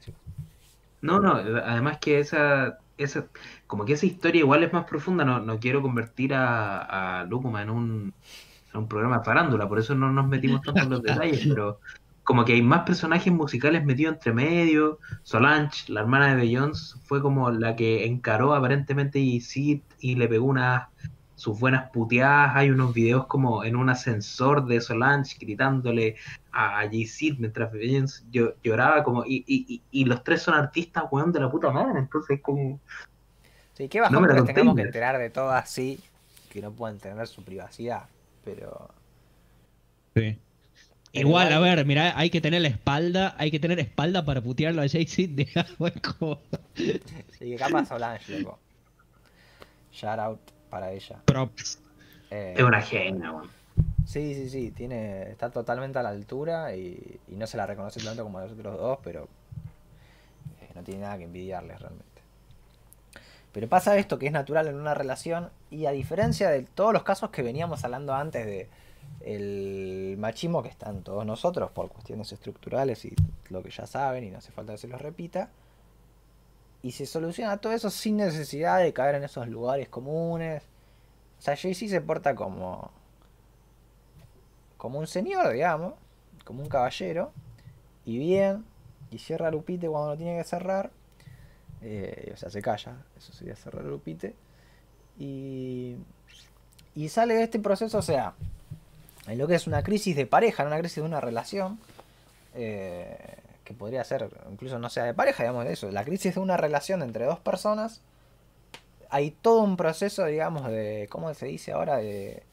No, 1.02 1.20
no, 1.20 1.34
además 1.34 2.00
que 2.00 2.20
esa, 2.20 2.80
esa, 2.98 3.28
como 3.68 3.86
que 3.86 3.94
esa 3.94 4.06
historia 4.06 4.40
igual 4.40 4.64
es 4.64 4.74
más 4.74 4.86
profunda, 4.86 5.24
no, 5.24 5.40
no 5.40 5.60
quiero 5.60 5.82
convertir 5.82 6.34
a, 6.34 7.22
a 7.22 7.24
en 7.24 7.70
un, 7.70 8.14
en 8.74 8.80
un 8.80 8.88
programa 8.88 9.20
de 9.20 9.24
farándula, 9.24 9.68
por 9.68 9.80
eso 9.80 9.94
no 9.94 10.12
nos 10.12 10.28
metimos 10.28 10.62
tanto 10.62 10.82
en 10.82 10.90
los 10.90 11.04
detalles, 11.04 11.46
pero 11.48 11.80
como 12.24 12.44
que 12.44 12.54
hay 12.54 12.62
más 12.64 12.82
personajes 12.82 13.32
musicales 13.32 13.86
metidos 13.86 14.16
entre 14.16 14.34
medio, 14.34 14.98
Solange, 15.22 15.92
la 15.92 16.02
hermana 16.02 16.30
de 16.30 16.38
Beyoncé, 16.38 16.98
fue 17.04 17.22
como 17.22 17.52
la 17.52 17.76
que 17.76 18.06
encaró 18.06 18.56
aparentemente 18.56 19.20
y 19.20 19.42
Sid 19.42 19.82
y 20.00 20.16
le 20.16 20.28
pegó 20.28 20.48
unas 20.48 20.88
sus 21.36 21.60
buenas 21.60 21.92
puteadas, 21.92 22.56
hay 22.56 22.72
unos 22.72 22.94
videos 22.94 23.28
como 23.28 23.64
en 23.64 23.76
un 23.76 23.90
ascensor 23.90 24.66
de 24.66 24.82
Solange 24.82 25.38
gritándole 25.40 26.16
a 26.56 26.82
Jay-Z 26.82 27.36
mientras 27.40 27.72
llo- 27.74 28.56
lloraba 28.64 29.04
como 29.04 29.26
y, 29.26 29.44
y, 29.48 29.66
y, 29.68 29.82
y 29.92 30.06
los 30.06 30.24
tres 30.24 30.42
son 30.42 30.54
artistas 30.54 31.04
weón 31.12 31.32
de 31.32 31.40
la 31.42 31.52
puta 31.52 31.70
madre 31.72 32.00
entonces 32.00 32.40
como 32.42 32.80
Sí, 33.74 33.90
qué 33.90 34.00
bajón 34.00 34.14
No 34.14 34.22
me 34.22 34.28
que 34.34 34.42
tengamos 34.54 34.76
que 34.76 34.84
enterar 34.84 35.18
de 35.18 35.30
todo 35.30 35.52
así, 35.52 36.00
que 36.50 36.62
no 36.62 36.72
puedan 36.72 36.98
tener 36.98 37.28
su 37.28 37.44
privacidad. 37.44 38.04
Pero 38.46 38.90
Sí. 40.16 40.38
Igual, 41.12 41.52
a 41.52 41.60
ver, 41.60 41.86
mira, 41.86 42.18
hay 42.18 42.30
que 42.30 42.40
tener 42.40 42.62
la 42.62 42.70
espalda, 42.70 43.36
hay 43.38 43.52
que 43.52 43.60
tener 43.60 43.80
espalda 43.80 44.24
para 44.24 44.42
putearlo 44.42 44.82
a 44.82 44.88
Jay-Z, 44.88 45.42
es 45.88 46.02
como 46.02 46.40
sí, 47.38 47.56
capaz 47.58 47.86
Solange, 47.88 48.40
loco. 48.40 48.60
Shout 49.92 50.20
out 50.20 50.40
para 50.70 50.92
ella. 50.92 51.20
props. 51.26 51.80
Eh, 52.32 52.54
es 52.58 52.64
una 52.64 52.82
genia 52.82 53.32
weón. 53.32 53.50
Sí, 54.16 54.34
sí, 54.34 54.50
sí, 54.50 54.72
tiene, 54.72 55.30
está 55.30 55.50
totalmente 55.50 56.00
a 56.00 56.02
la 56.02 56.08
altura 56.08 56.74
y, 56.74 57.20
no 57.28 57.46
se 57.48 57.58
la 57.58 57.66
reconoce 57.66 58.00
tanto 58.00 58.24
como 58.24 58.40
los 58.40 58.54
otros 58.54 58.78
dos, 58.80 59.00
pero 59.04 59.28
eh, 60.62 60.70
no 60.74 60.84
tiene 60.84 61.02
nada 61.02 61.18
que 61.18 61.26
envidiarles 61.26 61.82
realmente. 61.82 62.22
Pero 63.52 63.68
pasa 63.68 63.98
esto 63.98 64.18
que 64.18 64.28
es 64.28 64.32
natural 64.32 64.70
en 64.70 64.76
una 64.76 64.94
relación 64.94 65.50
y 65.70 65.86
a 65.86 65.92
diferencia 65.92 66.50
de 66.50 66.62
todos 66.62 66.94
los 66.94 67.04
casos 67.04 67.30
que 67.30 67.42
veníamos 67.42 67.84
hablando 67.84 68.14
antes 68.14 68.46
de 68.46 68.70
el 69.20 70.16
machismo 70.18 70.64
que 70.64 70.70
está 70.70 70.92
en 70.92 71.04
todos 71.04 71.26
nosotros 71.26 71.72
por 71.72 71.90
cuestiones 71.90 72.32
estructurales 72.32 73.04
y 73.04 73.14
lo 73.50 73.62
que 73.64 73.70
ya 73.70 73.86
saben 73.86 74.24
y 74.24 74.30
no 74.30 74.38
hace 74.38 74.54
falta 74.54 74.72
que 74.72 74.78
se 74.78 74.88
los 74.88 75.02
repita, 75.02 75.50
y 76.82 76.92
se 76.92 77.06
soluciona 77.06 77.58
todo 77.58 77.74
eso 77.74 77.90
sin 77.90 78.16
necesidad 78.16 78.80
de 78.80 78.94
caer 78.94 79.16
en 79.16 79.26
esos 79.26 79.50
lugares 79.50 79.90
comunes. 79.90 80.64
O 81.38 81.42
sea, 81.42 81.58
Jay-Z 81.58 81.90
se 81.90 82.00
porta 82.00 82.34
como 82.34 82.92
como 84.86 85.00
un 85.00 85.08
señor, 85.08 85.52
digamos, 85.52 85.96
como 86.44 86.62
un 86.62 86.70
caballero, 86.70 87.32
y 88.06 88.20
bien, 88.20 88.66
y 89.10 89.18
cierra 89.18 89.50
Lupite 89.50 89.90
cuando 89.90 90.12
lo 90.12 90.16
tiene 90.16 90.38
que 90.38 90.44
cerrar, 90.44 90.92
eh, 91.82 92.30
o 92.32 92.38
sea, 92.38 92.52
se 92.52 92.62
calla, 92.62 92.94
eso 93.18 93.34
sería 93.34 93.56
cerrar 93.56 93.84
Lupite, 93.84 94.36
y, 95.18 95.96
y 96.94 97.10
sale 97.10 97.34
de 97.34 97.42
este 97.42 97.58
proceso, 97.58 97.98
o 97.98 98.04
sea, 98.04 98.36
en 99.26 99.40
lo 99.40 99.48
que 99.48 99.56
es 99.56 99.66
una 99.66 99.82
crisis 99.82 100.16
de 100.16 100.28
pareja, 100.28 100.62
no 100.62 100.70
una 100.70 100.78
crisis 100.78 100.98
de 100.98 101.02
una 101.02 101.20
relación, 101.20 101.80
eh, 102.54 103.18
que 103.64 103.74
podría 103.74 104.04
ser, 104.04 104.30
incluso 104.52 104.78
no 104.78 104.92
sea 104.92 105.06
de 105.06 105.16
pareja, 105.16 105.42
digamos, 105.42 105.66
eso, 105.66 105.90
la 105.90 106.04
crisis 106.04 106.36
de 106.36 106.42
una 106.42 106.58
relación 106.58 107.02
entre 107.02 107.26
dos 107.26 107.40
personas, 107.40 108.02
hay 109.10 109.32
todo 109.32 109.64
un 109.64 109.78
proceso, 109.78 110.26
digamos, 110.26 110.68
de, 110.68 111.08
¿cómo 111.10 111.34
se 111.34 111.48
dice 111.48 111.72
ahora? 111.72 111.98
De, 111.98 112.04
de 112.04 112.44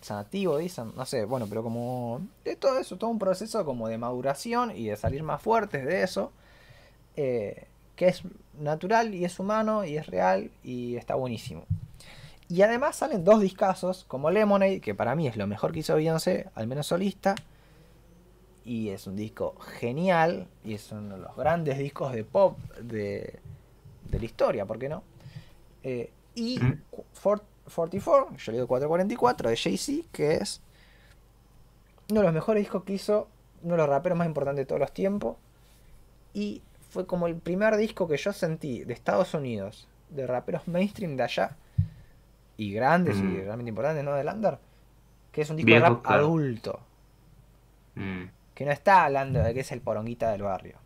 sanativo, 0.00 0.58
dicen, 0.58 0.92
no 0.96 1.04
sé, 1.04 1.24
bueno, 1.24 1.46
pero 1.48 1.62
como 1.62 2.20
de 2.44 2.56
todo 2.56 2.78
eso, 2.78 2.96
todo 2.96 3.10
un 3.10 3.18
proceso 3.18 3.64
como 3.64 3.88
de 3.88 3.98
maduración 3.98 4.76
y 4.76 4.86
de 4.86 4.96
salir 4.96 5.22
más 5.22 5.42
fuertes 5.42 5.84
de 5.84 6.02
eso, 6.02 6.32
eh, 7.16 7.66
que 7.96 8.08
es 8.08 8.22
natural 8.58 9.14
y 9.14 9.24
es 9.24 9.38
humano 9.38 9.84
y 9.84 9.96
es 9.96 10.06
real 10.06 10.50
y 10.62 10.96
está 10.96 11.14
buenísimo. 11.14 11.64
Y 12.48 12.62
además 12.62 12.96
salen 12.96 13.24
dos 13.24 13.40
discazos, 13.40 14.04
como 14.08 14.30
Lemonade, 14.30 14.80
que 14.80 14.94
para 14.94 15.14
mí 15.14 15.28
es 15.28 15.36
lo 15.36 15.46
mejor 15.46 15.72
que 15.72 15.80
hizo 15.80 15.94
Beyoncé, 15.94 16.48
al 16.54 16.66
menos 16.66 16.86
solista, 16.88 17.34
y 18.64 18.88
es 18.88 19.06
un 19.06 19.16
disco 19.16 19.54
genial, 19.78 20.48
y 20.64 20.74
es 20.74 20.90
uno 20.92 21.16
de 21.16 21.22
los 21.22 21.36
grandes 21.36 21.78
discos 21.78 22.12
de 22.12 22.24
pop 22.24 22.58
de, 22.80 23.38
de 24.10 24.18
la 24.18 24.24
historia, 24.24 24.66
¿por 24.66 24.78
qué 24.78 24.88
no? 24.88 25.02
Eh, 25.82 26.10
y 26.34 26.58
Mm. 26.58 26.72
Cu- 27.74 28.00
for- 28.00 28.26
44, 28.26 28.36
yo 28.36 28.52
le 28.52 28.58
digo 28.58 28.66
444 28.68 29.50
de 29.50 29.56
Jay-Z, 29.56 30.08
que 30.12 30.34
es 30.34 30.60
uno 32.10 32.20
de 32.20 32.24
los 32.26 32.34
mejores 32.34 32.62
discos 32.62 32.84
que 32.84 32.92
hizo, 32.94 33.28
uno 33.62 33.74
de 33.74 33.78
los 33.78 33.88
raperos 33.88 34.18
más 34.18 34.26
importantes 34.26 34.62
de 34.62 34.66
todos 34.66 34.80
los 34.80 34.92
tiempos, 34.92 35.36
y 36.34 36.62
fue 36.90 37.06
como 37.06 37.26
el 37.26 37.36
primer 37.36 37.76
disco 37.76 38.08
que 38.08 38.16
yo 38.16 38.32
sentí 38.32 38.84
de 38.84 38.92
Estados 38.92 39.34
Unidos, 39.34 39.86
de 40.10 40.26
raperos 40.26 40.66
mainstream 40.66 41.16
de 41.16 41.22
allá, 41.22 41.56
y 42.56 42.72
grandes 42.72 43.16
y 43.18 43.22
Mm. 43.22 43.36
realmente 43.44 43.68
importantes, 43.70 44.04
¿no? 44.04 44.14
Del 44.14 44.28
under, 44.28 44.58
que 45.32 45.42
es 45.42 45.50
un 45.50 45.56
disco 45.56 45.70
de 45.72 45.80
rap 45.80 46.06
adulto, 46.06 46.80
Mm. 47.94 48.24
que 48.54 48.64
no 48.64 48.72
está 48.72 49.04
hablando 49.04 49.42
de 49.42 49.54
que 49.54 49.60
es 49.60 49.72
el 49.72 49.80
poronguita 49.80 50.30
del 50.30 50.42
barrio. 50.42 50.76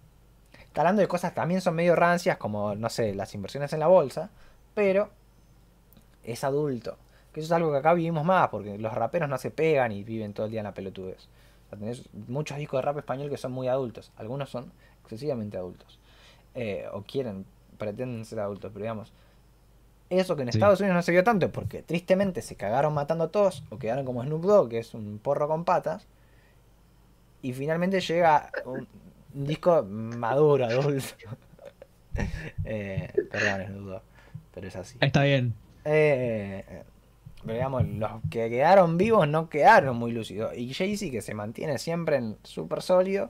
Está 0.63 0.83
hablando 0.83 1.03
de 1.03 1.09
cosas 1.09 1.33
que 1.33 1.37
también 1.37 1.61
son 1.61 1.75
medio 1.75 1.97
rancias, 1.97 2.37
como, 2.37 2.75
no 2.75 2.89
sé, 2.91 3.15
las 3.15 3.35
inversiones 3.35 3.73
en 3.73 3.81
la 3.81 3.87
bolsa, 3.87 4.31
pero 4.75 5.11
es 6.25 6.45
adulto. 6.45 6.97
Que 7.33 7.41
eso 7.41 7.47
es 7.49 7.53
algo 7.53 7.73
que 7.73 7.79
acá 7.79 7.95
vivimos 7.95 8.25
más, 8.25 8.49
porque 8.49 8.79
los 8.79 8.93
raperos 8.93 9.29
no 9.29 9.39
se 9.39 9.51
pegan 9.51 9.93
y 9.93 10.05
viven 10.05 10.33
todo 10.35 10.47
el 10.47 10.53
día 10.53 10.61
en 10.61 10.65
la 10.65 10.75
pelotudez. 10.75 11.29
O 11.67 11.71
sea, 11.71 11.79
tenés 11.79 12.09
muchos 12.29 12.59
discos 12.59 12.79
de 12.79 12.83
rap 12.83 12.99
español 12.99 13.29
que 13.31 13.37
son 13.37 13.53
muy 13.53 13.67
adultos. 13.69 14.13
Algunos 14.17 14.51
son 14.51 14.71
excesivamente 15.03 15.57
adultos. 15.57 15.99
Eh, 16.55 16.87
o 16.93 17.03
quieren, 17.03 17.45
pretenden 17.79 18.25
ser 18.25 18.41
adultos, 18.41 18.71
pero 18.73 18.85
digamos. 18.85 19.13
Eso 20.11 20.37
que 20.37 20.43
en 20.43 20.53
Sí. 20.53 20.59
Estados 20.59 20.79
Unidos 20.81 20.95
no 20.95 21.03
se 21.03 21.11
vio 21.13 21.25
tanto, 21.25 21.51
porque 21.51 21.83
tristemente 21.83 22.41
se 22.43 22.55
cagaron 22.57 22.95
matando 22.95 23.25
a 23.25 23.29
todos, 23.29 23.65
o 23.71 23.79
quedaron 23.79 24.05
como 24.05 24.23
Snoop 24.23 24.43
Dogg, 24.45 24.69
que 24.69 24.79
es 24.79 24.95
un 24.95 25.19
porro 25.19 25.49
con 25.49 25.65
patas. 25.65 26.07
Y 27.43 27.53
finalmente 27.53 28.01
llega 28.01 28.51
un, 28.65 28.87
un 29.35 29.45
disco 29.45 29.83
maduro, 29.83 30.67
adulto. 30.67 31.05
eh, 32.65 33.13
perdón, 33.31 33.67
Snoop 33.67 33.87
Dogg, 33.89 34.03
pero 34.55 34.69
es 34.69 34.77
así. 34.77 34.97
Está 35.01 35.25
bien. 35.25 35.55
Eh, 35.85 36.65
pero 37.43 37.55
digamos, 37.55 37.85
los 37.87 38.11
que 38.31 38.49
quedaron 38.49 38.97
vivos 38.97 39.29
no 39.29 39.49
quedaron 39.51 39.97
muy 39.97 40.13
lúcidos. 40.13 40.57
Y 40.57 40.73
Jay-Z, 40.73 41.11
que 41.11 41.21
se 41.21 41.35
mantiene 41.35 41.79
siempre 41.79 42.17
en 42.17 42.39
súper 42.43 42.81
sólido, 42.83 43.29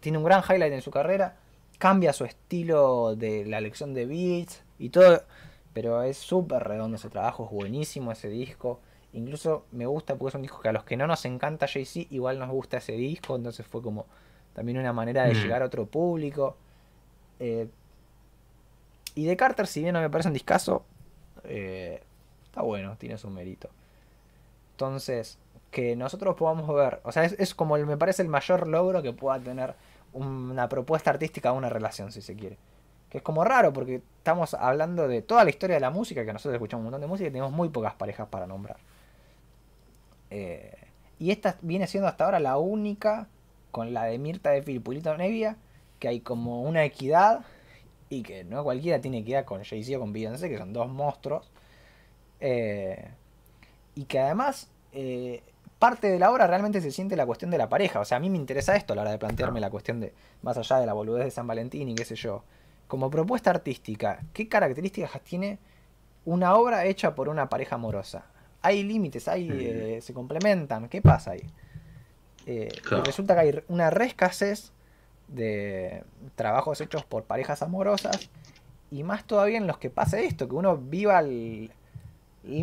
tiene 0.00 0.18
un 0.18 0.24
gran 0.24 0.42
highlight 0.42 0.72
en 0.72 0.82
su 0.82 0.90
carrera, 0.90 1.36
cambia 1.78 2.12
su 2.12 2.24
estilo 2.24 3.14
de 3.16 3.44
la 3.44 3.58
elección 3.58 3.92
de 3.92 4.06
beats 4.06 4.62
y 4.78 4.88
todo, 4.88 5.22
pero 5.74 6.02
es 6.02 6.16
súper 6.16 6.64
redondo 6.64 6.96
ese 6.96 7.10
trabajo, 7.10 7.44
es 7.44 7.50
buenísimo 7.50 8.10
ese 8.12 8.28
disco. 8.28 8.80
Incluso 9.12 9.66
me 9.72 9.84
gusta 9.86 10.16
porque 10.16 10.30
es 10.30 10.34
un 10.36 10.42
disco 10.42 10.60
que 10.60 10.68
a 10.68 10.72
los 10.72 10.84
que 10.84 10.96
no 10.96 11.06
nos 11.06 11.24
encanta 11.26 11.66
Jay-Z, 11.68 12.06
igual 12.14 12.38
nos 12.38 12.50
gusta 12.50 12.78
ese 12.78 12.92
disco, 12.92 13.36
entonces 13.36 13.66
fue 13.66 13.82
como 13.82 14.06
también 14.54 14.78
una 14.78 14.92
manera 14.94 15.24
de 15.24 15.34
Mm. 15.34 15.42
llegar 15.42 15.62
a 15.62 15.66
otro 15.66 15.84
público. 15.86 16.56
Eh, 17.38 17.68
y 19.14 19.24
de 19.26 19.36
Carter, 19.36 19.66
si 19.66 19.82
bien 19.82 19.92
no 19.94 20.00
me 20.00 20.08
parece 20.10 20.28
un 20.28 20.34
discazo, 20.34 20.84
eh, 21.48 22.02
está 22.44 22.62
bueno, 22.62 22.96
tiene 22.98 23.18
su 23.18 23.30
mérito. 23.30 23.68
Entonces, 24.72 25.38
que 25.70 25.96
nosotros 25.96 26.36
podamos 26.36 26.74
ver, 26.74 27.00
o 27.04 27.12
sea, 27.12 27.24
es, 27.24 27.54
como 27.54 27.76
me 27.76 27.96
parece 27.96 28.22
el 28.22 28.28
mayor 28.28 28.66
logro 28.66 29.02
que 29.02 29.12
pueda 29.12 29.38
tener 29.40 29.74
una 30.12 30.68
propuesta 30.68 31.10
artística 31.10 31.50
de 31.50 31.58
una 31.58 31.68
relación, 31.68 32.12
si 32.12 32.22
se 32.22 32.34
quiere. 32.34 32.56
Que 33.10 33.18
es 33.18 33.22
como 33.22 33.44
raro, 33.44 33.72
porque 33.72 34.02
estamos 34.18 34.54
hablando 34.54 35.06
de 35.06 35.22
toda 35.22 35.44
la 35.44 35.50
historia 35.50 35.76
de 35.76 35.80
la 35.80 35.90
música, 35.90 36.24
que 36.24 36.32
nosotros 36.32 36.54
escuchamos 36.54 36.80
un 36.80 36.84
montón 36.86 37.02
de 37.02 37.06
música 37.06 37.28
y 37.28 37.32
tenemos 37.32 37.52
muy 37.52 37.68
pocas 37.68 37.94
parejas 37.94 38.28
para 38.28 38.46
nombrar. 38.46 38.78
Eh, 40.30 40.76
y 41.18 41.30
esta 41.30 41.56
viene 41.62 41.86
siendo 41.86 42.08
hasta 42.08 42.24
ahora 42.24 42.40
la 42.40 42.56
única, 42.58 43.28
con 43.70 43.92
la 43.92 44.04
de 44.04 44.18
Mirta 44.18 44.50
de 44.50 44.62
Filipulito 44.62 45.16
Nevia, 45.16 45.56
que 45.98 46.08
hay 46.08 46.20
como 46.20 46.62
una 46.62 46.84
equidad 46.84 47.44
y 48.08 48.22
que 48.22 48.44
no 48.44 48.62
cualquiera 48.62 49.00
tiene 49.00 49.18
equidad 49.18 49.44
con 49.44 49.64
Jay-Z 49.64 49.96
o 49.96 50.00
con 50.00 50.12
Beyoncé, 50.12 50.48
que 50.48 50.58
son 50.58 50.72
dos 50.72 50.88
monstruos. 50.88 51.50
Eh, 52.40 53.08
y 53.94 54.04
que 54.04 54.18
además 54.18 54.68
eh, 54.92 55.42
parte 55.78 56.08
de 56.08 56.18
la 56.18 56.30
obra 56.30 56.46
realmente 56.46 56.80
se 56.80 56.90
siente 56.90 57.16
la 57.16 57.26
cuestión 57.26 57.50
de 57.50 57.58
la 57.58 57.68
pareja. 57.68 58.00
O 58.00 58.04
sea, 58.04 58.18
a 58.18 58.20
mí 58.20 58.30
me 58.30 58.38
interesa 58.38 58.76
esto 58.76 58.92
a 58.92 58.96
la 58.96 59.02
hora 59.02 59.10
de 59.10 59.18
plantearme 59.18 59.60
la 59.60 59.70
cuestión 59.70 60.00
de, 60.00 60.12
más 60.42 60.56
allá 60.56 60.78
de 60.78 60.86
la 60.86 60.92
boludez 60.92 61.24
de 61.24 61.30
San 61.30 61.46
Valentín 61.46 61.88
y 61.88 61.94
qué 61.94 62.04
sé 62.04 62.14
yo. 62.14 62.44
Como 62.86 63.10
propuesta 63.10 63.50
artística, 63.50 64.20
¿qué 64.32 64.48
características 64.48 65.20
tiene 65.22 65.58
una 66.24 66.54
obra 66.54 66.84
hecha 66.84 67.14
por 67.14 67.28
una 67.28 67.48
pareja 67.48 67.74
amorosa? 67.74 68.26
Hay 68.62 68.84
límites, 68.84 69.26
hay, 69.26 69.48
eh, 69.50 69.98
se 70.00 70.14
complementan, 70.14 70.88
¿qué 70.88 71.02
pasa 71.02 71.32
ahí? 71.32 71.50
Resulta 73.04 73.34
que 73.34 73.40
hay 73.40 73.64
una 73.66 73.90
rescasez 73.90 74.72
de 75.28 76.04
trabajos 76.34 76.80
hechos 76.80 77.04
por 77.04 77.24
parejas 77.24 77.62
amorosas 77.62 78.30
y 78.90 79.02
más 79.02 79.24
todavía 79.24 79.58
en 79.58 79.66
los 79.66 79.78
que 79.78 79.90
pase 79.90 80.24
esto, 80.24 80.48
que 80.48 80.54
uno 80.54 80.76
viva 80.76 81.18
el, 81.18 81.70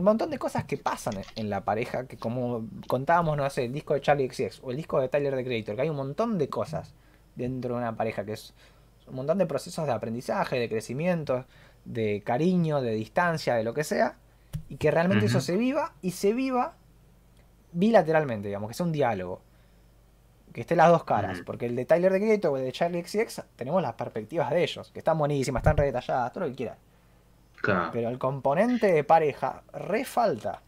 montón 0.01 0.29
de 0.29 0.37
cosas 0.37 0.63
que 0.63 0.77
pasan 0.77 1.15
en 1.35 1.49
la 1.49 1.61
pareja, 1.61 2.07
que 2.07 2.17
como 2.17 2.65
contábamos, 2.87 3.35
no 3.35 3.49
sé, 3.49 3.65
el 3.65 3.73
disco 3.73 3.93
de 3.93 4.01
Charlie 4.01 4.29
XX 4.29 4.61
o 4.63 4.71
el 4.71 4.77
disco 4.77 4.99
de 5.01 5.09
Tyler 5.09 5.35
the 5.35 5.43
Creator, 5.43 5.75
que 5.75 5.81
hay 5.81 5.89
un 5.89 5.97
montón 5.97 6.37
de 6.37 6.47
cosas 6.47 6.93
dentro 7.35 7.75
de 7.75 7.81
una 7.81 7.95
pareja, 7.95 8.23
que 8.23 8.33
es 8.33 8.53
un 9.07 9.15
montón 9.15 9.37
de 9.37 9.45
procesos 9.45 9.85
de 9.85 9.91
aprendizaje, 9.91 10.57
de 10.59 10.69
crecimiento, 10.69 11.45
de 11.83 12.21
cariño, 12.25 12.81
de 12.81 12.93
distancia, 12.93 13.55
de 13.55 13.63
lo 13.63 13.73
que 13.73 13.83
sea, 13.83 14.17
y 14.69 14.77
que 14.77 14.91
realmente 14.91 15.25
eso 15.25 15.41
se 15.41 15.57
viva 15.57 15.93
y 16.01 16.11
se 16.11 16.33
viva 16.33 16.75
bilateralmente, 17.73 18.47
digamos, 18.47 18.69
que 18.69 18.75
sea 18.75 18.85
un 18.85 18.91
diálogo 18.93 19.41
que 20.53 20.61
esté 20.61 20.75
las 20.75 20.89
dos 20.89 21.03
caras. 21.03 21.41
Porque 21.45 21.65
el 21.65 21.75
de 21.75 21.85
Tyler 21.85 22.13
de 22.13 22.19
Creator 22.19 22.51
o 22.51 22.57
el 22.57 22.63
de 22.63 22.71
Charlie 22.71 23.03
XX 23.03 23.43
tenemos 23.55 23.81
las 23.81 23.93
perspectivas 23.93 24.49
de 24.51 24.63
ellos, 24.63 24.91
que 24.91 24.99
están 24.99 25.17
buenísimas, 25.17 25.61
están 25.61 25.75
re 25.75 25.85
detalladas, 25.85 26.31
todo 26.31 26.45
lo 26.45 26.49
que 26.51 26.55
quieras. 26.55 26.77
Pero 27.91 28.09
el 28.09 28.19
componente 28.19 28.91
de 28.91 29.03
pareja 29.03 29.63
refalta 29.73 30.61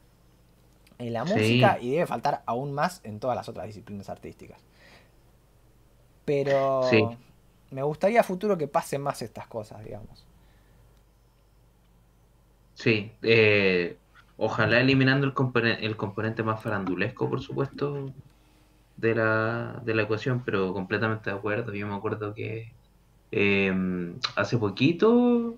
en 0.97 1.13
la 1.13 1.25
música 1.25 1.77
y 1.79 1.91
debe 1.91 2.07
faltar 2.07 2.41
aún 2.45 2.73
más 2.73 3.01
en 3.03 3.19
todas 3.19 3.35
las 3.35 3.47
otras 3.49 3.67
disciplinas 3.67 4.09
artísticas. 4.09 4.61
Pero 6.23 6.89
me 7.71 7.83
gustaría 7.83 8.21
a 8.21 8.23
futuro 8.23 8.57
que 8.57 8.67
pasen 8.67 9.01
más 9.01 9.21
estas 9.21 9.47
cosas, 9.47 9.83
digamos. 9.83 10.25
Sí, 12.73 13.11
eh, 13.21 13.97
ojalá 14.37 14.79
eliminando 14.79 15.27
el, 15.27 15.67
el 15.81 15.97
componente 15.97 16.43
más 16.43 16.61
farandulesco, 16.61 17.29
por 17.29 17.41
supuesto, 17.41 18.11
de 18.97 19.15
la, 19.15 19.81
de 19.85 19.95
la 19.95 20.03
ecuación, 20.03 20.43
pero 20.45 20.73
completamente 20.73 21.29
de 21.29 21.35
acuerdo. 21.35 21.73
Yo 21.73 21.87
me 21.87 21.95
acuerdo 21.95 22.33
que 22.33 22.71
em, 23.31 24.15
hace 24.35 24.57
poquito, 24.57 25.57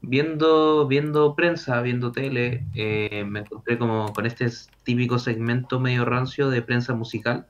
viendo, 0.00 0.86
viendo 0.86 1.34
prensa, 1.34 1.80
viendo 1.82 2.12
tele, 2.12 2.64
eh, 2.74 3.24
me 3.28 3.40
encontré 3.40 3.78
como 3.78 4.12
con 4.12 4.26
este 4.26 4.48
típico 4.84 5.18
segmento 5.18 5.80
medio 5.80 6.04
rancio 6.04 6.50
de 6.50 6.62
prensa 6.62 6.94
musical, 6.94 7.46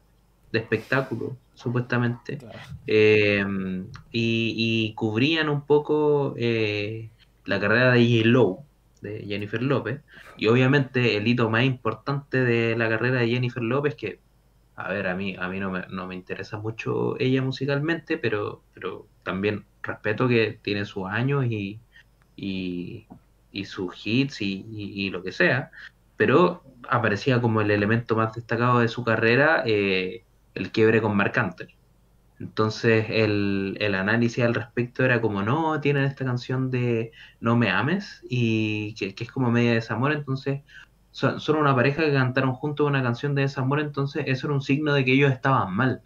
de 0.53 0.61
espectáculo, 0.61 1.37
supuestamente. 1.55 2.39
Em, 2.87 3.87
y, 4.13 4.95
cubrían 4.95 5.49
un 5.49 5.63
poco 5.63 6.35
eh, 6.39 7.11
la 7.45 7.61
carrera 7.61 7.93
de 7.93 8.23
J. 8.25 8.63
de 9.03 9.25
Jennifer 9.27 9.63
López. 9.63 10.01
Y 10.39 10.47
obviamente 10.47 11.17
el 11.17 11.27
hito 11.27 11.51
más 11.51 11.65
importante 11.65 12.45
de 12.45 12.77
la 12.77 12.89
carrera 12.89 13.21
de 13.21 13.29
Jennifer 13.29 13.63
López, 13.63 13.95
que 13.95 14.21
a 14.79 14.89
ver, 14.93 15.09
a 15.09 15.15
mí, 15.17 15.35
a 15.37 15.49
mí 15.49 15.59
no, 15.59 15.71
me, 15.71 15.85
no 15.89 16.07
me 16.07 16.15
interesa 16.15 16.57
mucho 16.57 17.19
ella 17.19 17.43
musicalmente, 17.43 18.17
pero, 18.17 18.63
pero 18.75 19.09
también 19.25 19.65
respeto 19.83 20.29
que 20.29 20.59
tiene 20.63 20.85
sus 20.85 21.07
años 21.09 21.47
y, 21.47 21.81
y, 22.37 23.07
sus 23.65 24.07
hits 24.07 24.41
y, 24.41 25.11
lo 25.11 25.25
que 25.25 25.33
sea, 25.33 25.73
pero 26.17 26.63
aparecía 26.89 27.41
como 27.41 27.61
el 27.61 27.73
elemento 27.73 28.15
más 28.15 28.35
destacado 28.35 28.79
de 28.79 28.87
su 28.87 29.03
carrera 29.03 29.65
eh, 29.67 30.23
el 30.55 30.71
quiebre 30.71 31.03
con 31.03 31.17
Marc. 31.17 31.37
Entonces 32.39 33.07
el, 33.11 33.77
el, 33.81 33.97
análisis 33.97 34.45
al 34.45 34.55
respecto 34.55 35.05
era 35.05 35.21
como, 35.21 35.43
no, 35.43 35.81
tienen 35.81 36.05
esta 36.05 36.25
canción 36.25 36.71
de 36.71 37.11
No 37.41 37.57
me 37.57 37.69
ames 37.69 38.23
y 38.31 38.95
que, 38.95 39.13
que 39.17 39.25
es 39.25 39.33
como 39.33 39.51
media 39.51 39.73
desamor, 39.73 40.13
entonces 40.13 40.63
son, 41.19 41.57
una 41.57 41.75
pareja 41.75 42.05
que 42.05 42.13
cantaron 42.13 42.53
juntos 42.53 42.87
una 42.87 43.03
canción 43.03 43.35
de 43.35 43.43
desamor, 43.43 43.81
entonces 43.81 44.25
eso 44.29 44.47
era 44.47 44.55
un 44.55 44.63
signo 44.63 44.95
de 44.95 45.05
que 45.05 45.13
ellos 45.13 45.33
estaban 45.33 45.75
mal. 45.75 46.03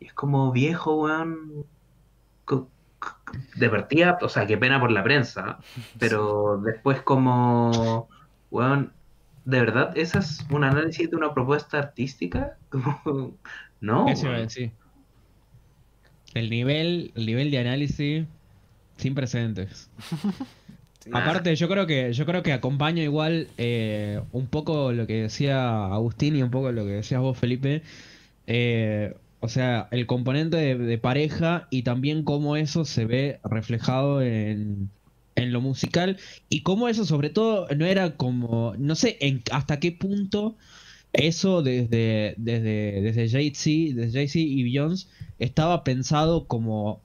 Y 0.00 0.06
es 0.06 0.12
como 0.12 0.50
viejo, 0.50 1.02
weón. 1.02 1.66
De 3.56 3.68
partida, 3.68 4.18
o 4.22 4.28
sea, 4.28 4.46
qué 4.46 4.56
pena 4.56 4.80
por 4.80 4.90
la 4.90 5.04
prensa, 5.04 5.58
pero 5.98 6.60
después 6.64 7.02
como, 7.02 8.08
weón, 8.50 8.92
¿de 9.44 9.60
verdad 9.60 9.96
esa 9.96 10.18
es 10.18 10.44
un 10.50 10.64
análisis 10.64 11.08
de 11.10 11.16
una 11.16 11.32
propuesta 11.32 11.78
artística? 11.78 12.56
no. 13.80 14.06
sí. 14.48 14.72
El 16.34 16.50
nivel, 16.50 17.12
el 17.14 17.26
nivel 17.26 17.50
de 17.50 17.58
análisis 17.58 18.26
sin 18.96 19.14
precedentes. 19.14 19.90
Aparte, 21.12 21.54
yo 21.56 21.68
creo 21.68 21.86
que 21.86 22.12
yo 22.12 22.26
creo 22.26 22.42
que 22.42 22.52
acompaña 22.52 23.02
igual 23.02 23.48
eh, 23.58 24.20
un 24.32 24.46
poco 24.46 24.92
lo 24.92 25.06
que 25.06 25.22
decía 25.22 25.86
Agustín 25.86 26.36
y 26.36 26.42
un 26.42 26.50
poco 26.50 26.72
lo 26.72 26.84
que 26.84 26.92
decías 26.92 27.20
vos, 27.20 27.38
Felipe. 27.38 27.82
Eh, 28.46 29.14
o 29.40 29.48
sea, 29.48 29.88
el 29.90 30.06
componente 30.06 30.56
de, 30.76 30.98
pareja 30.98 31.68
y 31.70 31.82
también 31.82 32.24
cómo 32.24 32.56
eso 32.56 32.84
se 32.84 33.04
ve 33.04 33.38
reflejado 33.44 34.22
en, 34.22 34.90
lo 35.36 35.60
musical 35.60 36.16
y 36.48 36.62
cómo 36.62 36.88
eso 36.88 37.04
sobre 37.04 37.28
todo 37.30 37.68
no 37.76 37.84
era 37.84 38.16
como, 38.16 38.74
no 38.78 38.94
sé 38.94 39.18
en, 39.20 39.42
hasta 39.52 39.78
qué 39.78 39.92
punto 39.92 40.56
eso 41.12 41.62
desde, 41.62 42.34
desde, 42.38 43.02
desde 43.02 43.28
Jay-Z 43.28 44.10
Jay 44.12 44.28
y 44.34 44.62
Beyoncé 44.64 45.08
estaba 45.38 45.84
pensado 45.84 46.46
como 46.46 47.02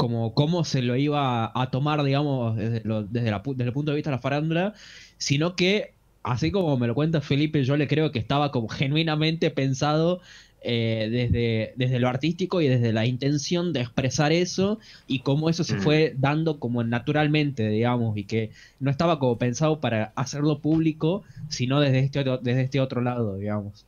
como 0.00 0.32
cómo 0.32 0.64
se 0.64 0.80
lo 0.80 0.96
iba 0.96 1.52
a 1.54 1.70
tomar, 1.70 2.02
digamos, 2.02 2.56
desde, 2.56 2.80
desde, 3.10 3.28
el 3.28 3.72
punto 3.74 3.90
de 3.90 3.96
vista 3.96 4.08
de 4.08 4.16
la 4.16 4.22
farándula, 4.22 4.72
sino 5.18 5.56
que, 5.56 5.92
así 6.22 6.50
como 6.50 6.78
me 6.78 6.86
lo 6.86 6.94
cuenta 6.94 7.20
Felipe, 7.20 7.64
yo 7.64 7.76
le 7.76 7.86
creo 7.86 8.10
que 8.10 8.18
estaba 8.18 8.50
como 8.50 8.66
genuinamente 8.68 9.50
pensado 9.50 10.22
eh, 10.62 11.08
desde, 11.12 11.74
desde 11.76 11.98
lo 11.98 12.08
artístico 12.08 12.62
y 12.62 12.68
desde 12.68 12.94
la 12.94 13.04
intención 13.04 13.74
de 13.74 13.82
expresar 13.82 14.32
eso 14.32 14.78
y 15.06 15.20
cómo 15.20 15.50
eso 15.50 15.64
se 15.64 15.76
mm. 15.76 15.80
fue 15.82 16.14
dando 16.16 16.58
como 16.58 16.82
naturalmente, 16.82 17.68
digamos, 17.68 18.16
y 18.16 18.24
que 18.24 18.52
no 18.78 18.90
estaba 18.90 19.18
como 19.18 19.36
pensado 19.36 19.80
para 19.80 20.12
hacerlo 20.14 20.60
público, 20.60 21.24
sino 21.50 21.78
desde 21.78 21.98
este 21.98 22.20
otro, 22.20 22.38
desde 22.38 22.62
este 22.62 22.80
otro 22.80 23.02
lado, 23.02 23.36
digamos. 23.36 23.84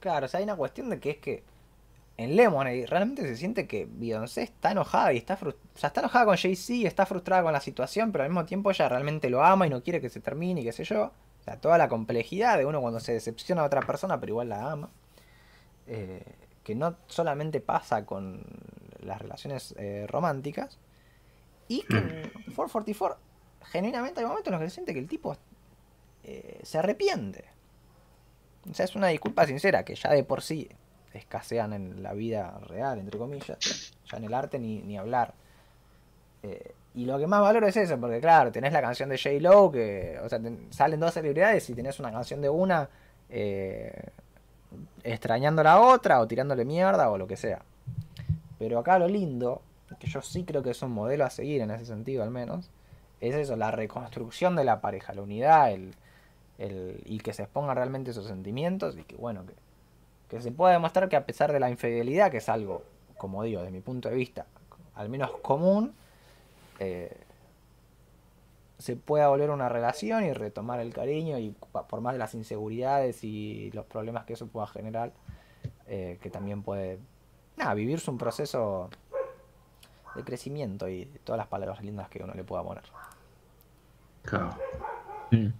Claro, 0.00 0.24
o 0.24 0.28
sea, 0.30 0.38
hay 0.38 0.44
una 0.44 0.56
cuestión 0.56 0.88
de 0.88 0.98
que 0.98 1.10
es 1.10 1.18
que 1.18 1.42
en 2.16 2.36
Lemonade 2.36 2.86
realmente 2.86 3.22
se 3.22 3.36
siente 3.36 3.66
que 3.66 3.88
Beyoncé 3.90 4.42
está 4.42 4.70
enojada 4.70 5.12
y 5.12 5.16
está 5.16 5.34
o 5.34 5.54
sea, 5.74 5.88
está 5.88 6.00
enojada 6.00 6.26
con 6.26 6.36
Jay-Z, 6.36 6.86
está 6.86 7.06
frustrada 7.06 7.42
con 7.42 7.52
la 7.52 7.60
situación, 7.60 8.12
pero 8.12 8.24
al 8.24 8.30
mismo 8.30 8.44
tiempo 8.44 8.70
ella 8.70 8.88
realmente 8.88 9.30
lo 9.30 9.44
ama 9.44 9.66
y 9.66 9.70
no 9.70 9.82
quiere 9.82 10.00
que 10.00 10.08
se 10.08 10.20
termine 10.20 10.60
y 10.60 10.64
qué 10.64 10.72
sé 10.72 10.84
yo. 10.84 11.12
O 11.40 11.44
sea, 11.44 11.60
toda 11.60 11.76
la 11.76 11.88
complejidad 11.88 12.56
de 12.56 12.66
uno 12.66 12.80
cuando 12.80 13.00
se 13.00 13.12
decepciona 13.12 13.62
a 13.62 13.64
otra 13.66 13.80
persona, 13.80 14.20
pero 14.20 14.32
igual 14.32 14.48
la 14.48 14.70
ama. 14.70 14.90
Eh, 15.86 16.24
que 16.62 16.74
no 16.74 16.96
solamente 17.08 17.60
pasa 17.60 18.06
con 18.06 18.42
las 19.00 19.20
relaciones 19.20 19.74
eh, 19.76 20.06
románticas. 20.08 20.78
Y 21.68 21.82
que 21.82 21.96
en 21.96 22.30
444, 22.54 23.18
genuinamente 23.64 24.20
hay 24.20 24.26
momentos 24.26 24.46
en 24.46 24.52
los 24.52 24.60
que 24.62 24.70
se 24.70 24.74
siente 24.74 24.94
que 24.94 25.00
el 25.00 25.08
tipo 25.08 25.36
eh, 26.22 26.60
se 26.62 26.78
arrepiente. 26.78 27.44
O 28.70 28.72
sea, 28.72 28.84
es 28.84 28.94
una 28.96 29.08
disculpa 29.08 29.46
sincera 29.46 29.84
que 29.84 29.94
ya 29.94 30.10
de 30.10 30.24
por 30.24 30.40
sí 30.42 30.70
escasean 31.14 31.72
en 31.72 32.02
la 32.02 32.12
vida 32.12 32.58
real, 32.66 32.98
entre 32.98 33.18
comillas, 33.18 33.92
ya 34.10 34.16
en 34.16 34.24
el 34.24 34.34
arte 34.34 34.58
ni, 34.58 34.82
ni 34.82 34.98
hablar. 34.98 35.34
Eh, 36.42 36.74
y 36.94 37.06
lo 37.06 37.18
que 37.18 37.26
más 37.26 37.40
valoro 37.40 37.66
es 37.66 37.76
eso, 37.76 37.98
porque 37.98 38.20
claro, 38.20 38.52
tenés 38.52 38.72
la 38.72 38.80
canción 38.80 39.08
de 39.08 39.18
J. 39.18 39.40
Lo, 39.40 39.70
que, 39.72 40.18
o 40.22 40.28
sea, 40.28 40.40
salen 40.70 41.00
dos 41.00 41.14
celebridades 41.14 41.68
y 41.70 41.74
tenés 41.74 41.98
una 41.98 42.12
canción 42.12 42.40
de 42.40 42.48
una 42.48 42.88
eh, 43.30 44.10
extrañando 45.02 45.62
a 45.62 45.64
la 45.64 45.80
otra 45.80 46.20
o 46.20 46.26
tirándole 46.28 46.64
mierda 46.64 47.10
o 47.10 47.18
lo 47.18 47.26
que 47.26 47.36
sea. 47.36 47.62
Pero 48.58 48.78
acá 48.78 48.98
lo 48.98 49.08
lindo, 49.08 49.62
que 49.98 50.06
yo 50.06 50.22
sí 50.22 50.44
creo 50.44 50.62
que 50.62 50.70
es 50.70 50.82
un 50.82 50.92
modelo 50.92 51.24
a 51.24 51.30
seguir 51.30 51.62
en 51.62 51.70
ese 51.70 51.86
sentido 51.86 52.22
al 52.22 52.30
menos, 52.30 52.70
es 53.20 53.34
eso, 53.34 53.56
la 53.56 53.70
reconstrucción 53.70 54.54
de 54.54 54.64
la 54.64 54.80
pareja, 54.80 55.14
la 55.14 55.22
unidad, 55.22 55.72
el, 55.72 55.94
el, 56.58 57.02
y 57.06 57.18
que 57.18 57.32
se 57.32 57.42
exponga 57.42 57.74
realmente 57.74 58.12
esos 58.12 58.26
sentimientos 58.26 58.96
y 58.96 59.02
que 59.02 59.16
bueno, 59.16 59.44
que, 59.46 59.54
que 60.34 60.42
se 60.42 60.50
pueda 60.50 60.72
demostrar 60.72 61.08
que 61.08 61.16
a 61.16 61.26
pesar 61.26 61.52
de 61.52 61.60
la 61.60 61.70
infidelidad, 61.70 62.30
que 62.30 62.38
es 62.38 62.48
algo, 62.48 62.82
como 63.16 63.44
digo, 63.44 63.62
de 63.62 63.70
mi 63.70 63.80
punto 63.80 64.08
de 64.08 64.16
vista, 64.16 64.46
al 64.96 65.08
menos 65.08 65.30
común, 65.42 65.94
eh, 66.80 67.16
se 68.78 68.96
pueda 68.96 69.28
volver 69.28 69.50
una 69.50 69.68
relación 69.68 70.24
y 70.24 70.32
retomar 70.32 70.80
el 70.80 70.92
cariño 70.92 71.38
y 71.38 71.54
por 71.70 72.00
más 72.00 72.14
de 72.14 72.18
las 72.18 72.34
inseguridades 72.34 73.22
y 73.22 73.70
los 73.72 73.86
problemas 73.86 74.24
que 74.24 74.32
eso 74.32 74.48
pueda 74.48 74.66
generar, 74.66 75.12
eh, 75.86 76.18
que 76.20 76.30
también 76.30 76.62
puede, 76.62 76.98
nada, 77.56 77.72
vivirse 77.74 78.10
un 78.10 78.18
proceso 78.18 78.90
de 80.16 80.24
crecimiento 80.24 80.88
y 80.88 81.06
todas 81.22 81.38
las 81.38 81.46
palabras 81.46 81.80
lindas 81.80 82.08
que 82.08 82.22
uno 82.22 82.34
le 82.34 82.42
pueda 82.42 82.64
poner. 82.64 82.82
Claro. 84.22 84.50
Sí. 85.30 85.52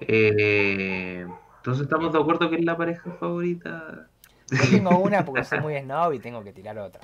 Eh, 0.00 1.26
entonces 1.56 1.82
estamos 1.82 2.12
de 2.12 2.18
acuerdo 2.18 2.48
que 2.50 2.56
es 2.56 2.64
la 2.64 2.76
pareja 2.76 3.10
favorita. 3.18 4.06
Yo 4.50 4.68
tengo 4.70 4.98
una 4.98 5.24
porque 5.24 5.44
soy 5.44 5.60
muy 5.60 5.78
snob 5.78 6.12
y 6.12 6.18
tengo 6.18 6.42
que 6.42 6.52
tirar 6.52 6.78
otra. 6.78 7.00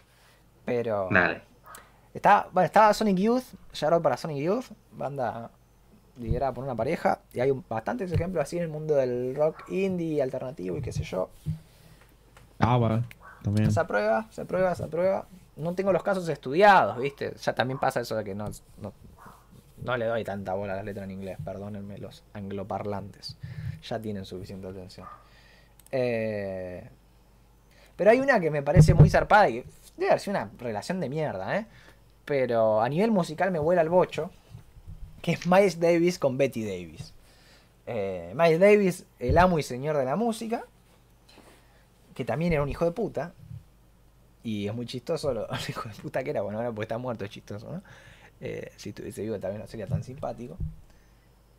Pero 0.65 1.09
Dale. 1.11 1.43
está, 2.15 2.49
bueno, 2.53 2.67
estaba 2.67 2.93
Sonic 2.95 3.17
Youth, 3.19 3.45
shout 3.73 3.93
out 3.93 4.03
para 4.03 4.17
Sonic 4.17 4.39
Youth, 4.39 4.67
banda 4.93 5.51
liderada 6.19 6.53
por 6.53 6.65
una 6.65 6.75
pareja. 6.75 7.21
Y 7.33 7.41
hay 7.41 7.51
un- 7.51 7.65
bastantes 7.69 8.11
ejemplos 8.11 8.43
así 8.43 8.57
en 8.57 8.65
el 8.65 8.69
mundo 8.69 8.95
del 8.97 9.35
rock 9.37 9.69
indie, 9.69 10.23
alternativo 10.23 10.77
y 10.77 10.83
qué 10.83 10.93
sé 10.93 11.05
yo. 11.05 11.29
Ah, 12.59 12.77
bueno, 12.79 13.05
también. 13.43 13.71
Se 13.71 13.79
aprueba, 13.79 14.27
se 14.31 14.41
aprueba, 14.41 14.75
se 14.75 14.85
aprueba. 14.85 15.27
No 15.57 15.75
tengo 15.75 15.93
los 15.93 16.03
casos 16.03 16.29
estudiados, 16.29 16.99
¿viste? 16.99 17.35
Ya 17.43 17.55
también 17.55 17.79
pasa 17.79 18.01
eso 18.01 18.17
de 18.17 18.25
que 18.25 18.35
no, 18.35 18.47
no, 18.81 18.93
no 19.87 19.97
le 19.97 20.07
doy 20.07 20.25
tanta 20.25 20.53
bola 20.55 20.73
a 20.73 20.77
las 20.77 20.85
letras 20.85 21.05
en 21.05 21.13
inglés, 21.13 21.39
perdónenme 21.45 21.99
los 21.99 22.25
angloparlantes. 22.33 23.37
Ya 23.89 24.01
tienen 24.01 24.25
suficiente 24.25 24.67
atención. 24.67 25.07
Eh, 25.93 26.91
pero 27.95 28.11
hay 28.11 28.19
una 28.19 28.41
que 28.41 28.51
me 28.51 28.63
parece 28.63 28.95
muy 28.95 29.09
zarpada 29.09 29.49
y 29.49 29.65
debe 29.97 30.11
haber 30.11 30.21
sido 30.21 30.37
una 30.37 30.51
relación 30.59 30.99
de 30.99 31.09
mierda, 31.09 31.57
¿eh? 31.57 31.67
Pero 32.25 32.83
a 32.83 32.89
nivel 32.89 33.13
musical 33.13 33.53
me 33.53 33.61
vuela 33.61 33.81
el 33.81 33.89
bocho, 33.89 34.33
que 35.23 35.33
es 35.33 35.47
Miles 35.47 35.79
Davis 35.79 36.19
con 36.19 36.37
Betty 36.37 36.65
Davis. 36.65 37.15
Eh, 37.87 38.33
Miles 38.35 38.59
Davis, 38.59 39.05
el 39.21 39.39
amo 39.39 39.61
y 39.61 39.63
señor 39.63 39.97
de 39.97 40.05
la 40.05 40.17
música, 40.17 40.65
que 42.13 42.25
también 42.25 42.53
era 42.53 42.63
un 42.63 42.69
hijo 42.69 42.85
de 42.85 42.91
puta. 42.91 43.33
Y 44.43 44.67
es 44.67 44.75
muy 44.75 44.87
chistoso 44.87 45.33
lo 45.33 45.49
el 45.51 45.61
hijo 45.69 45.89
de 45.89 45.95
puta 45.95 46.25
que 46.25 46.31
era. 46.31 46.43
Bueno, 46.43 46.59
ahora 46.59 46.71
porque 46.71 46.83
está 46.83 46.99
muerto 46.99 47.25
es 47.25 47.31
chistoso, 47.31 47.71
¿no? 47.71 47.83
Eh, 48.41 48.71
si 48.77 48.91
estuviese 48.91 49.23
vivo 49.23 49.39
también 49.39 49.63
no 49.63 49.67
sería 49.67 49.87
tan 49.87 50.03
simpático. 50.03 50.57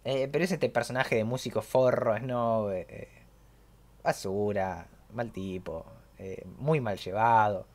Eh, 0.04 0.30
pero 0.32 0.44
es 0.46 0.52
este 0.52 0.70
personaje 0.70 1.16
de 1.18 1.24
músico 1.26 1.62
forro, 1.62 2.18
snob, 2.18 2.72
eh, 2.72 3.10
basura, 4.04 4.88
mal 5.14 5.32
tipo, 5.32 5.86
eh, 6.18 6.46
muy 6.60 6.80
mal 6.80 6.98
llevado. 6.98 7.66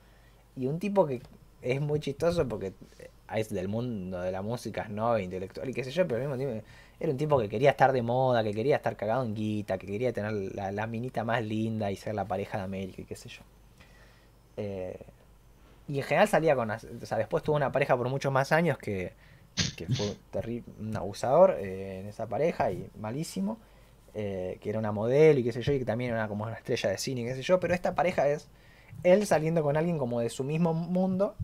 Y 0.56 0.66
un 0.66 0.78
tipo 0.78 1.06
que 1.06 1.20
es 1.60 1.80
muy 1.80 2.00
chistoso 2.00 2.48
porque 2.48 2.72
es 3.34 3.50
del 3.50 3.68
mundo 3.68 4.20
de 4.20 4.32
la 4.32 4.42
música 4.42 4.86
snob, 4.86 5.18
intelectual 5.18 5.68
y 5.68 5.74
qué 5.74 5.84
sé 5.84 5.90
yo, 5.90 6.06
pero 6.06 6.16
al 6.16 6.28
mismo 6.28 6.36
tiempo 6.38 6.66
era 7.00 7.12
un 7.12 7.18
tipo 7.18 7.38
que 7.38 7.48
quería 7.48 7.70
estar 7.70 7.92
de 7.92 8.02
moda, 8.02 8.42
que 8.44 8.52
quería 8.54 8.76
estar 8.76 8.96
cagado 8.96 9.24
en 9.24 9.34
guita, 9.34 9.76
que 9.78 9.86
quería 9.86 10.12
tener 10.12 10.32
la, 10.54 10.72
la 10.72 10.86
minita 10.86 11.24
más 11.24 11.42
linda 11.44 11.90
y 11.90 11.96
ser 11.96 12.14
la 12.14 12.26
pareja 12.26 12.58
de 12.58 12.64
América 12.64 13.02
y 13.02 13.04
qué 13.04 13.16
sé 13.16 13.28
yo. 13.28 13.42
Y 15.88 15.98
en 15.98 16.04
general 16.04 16.28
salía 16.28 16.54
con... 16.56 16.70
O 16.70 16.78
sea, 17.06 17.18
después 17.18 17.42
tuvo 17.42 17.56
una 17.56 17.72
pareja 17.72 17.96
por 17.96 18.08
muchos 18.08 18.32
más 18.32 18.52
años 18.52 18.78
que, 18.78 19.12
que 19.76 19.86
fue 19.88 20.16
terrible, 20.30 20.64
un 20.80 20.96
abusador 20.96 21.56
eh, 21.60 22.00
en 22.00 22.06
esa 22.08 22.26
pareja 22.28 22.70
y 22.72 22.90
malísimo. 22.98 23.58
eh, 24.14 24.58
que 24.62 24.70
era 24.70 24.78
una 24.78 24.92
modelo 24.92 25.40
y 25.40 25.44
qué 25.44 25.52
sé 25.52 25.62
yo, 25.62 25.72
y 25.72 25.78
que 25.80 25.84
también 25.86 26.12
era 26.12 26.28
como 26.28 26.44
una 26.44 26.54
estrella 26.54 26.90
de 26.90 26.98
cine 26.98 27.22
y 27.22 27.24
qué 27.26 27.34
sé 27.34 27.42
yo. 27.42 27.60
Pero 27.60 27.74
esta 27.74 27.94
pareja 27.94 28.28
es 28.28 28.48
él 29.04 29.26
saliendo 29.26 29.62
con 29.62 29.76
alguien 29.76 29.98
como 29.98 30.20
de 30.20 30.30
su 30.30 30.44
mismo 30.44 30.74
mundo, 30.74 31.36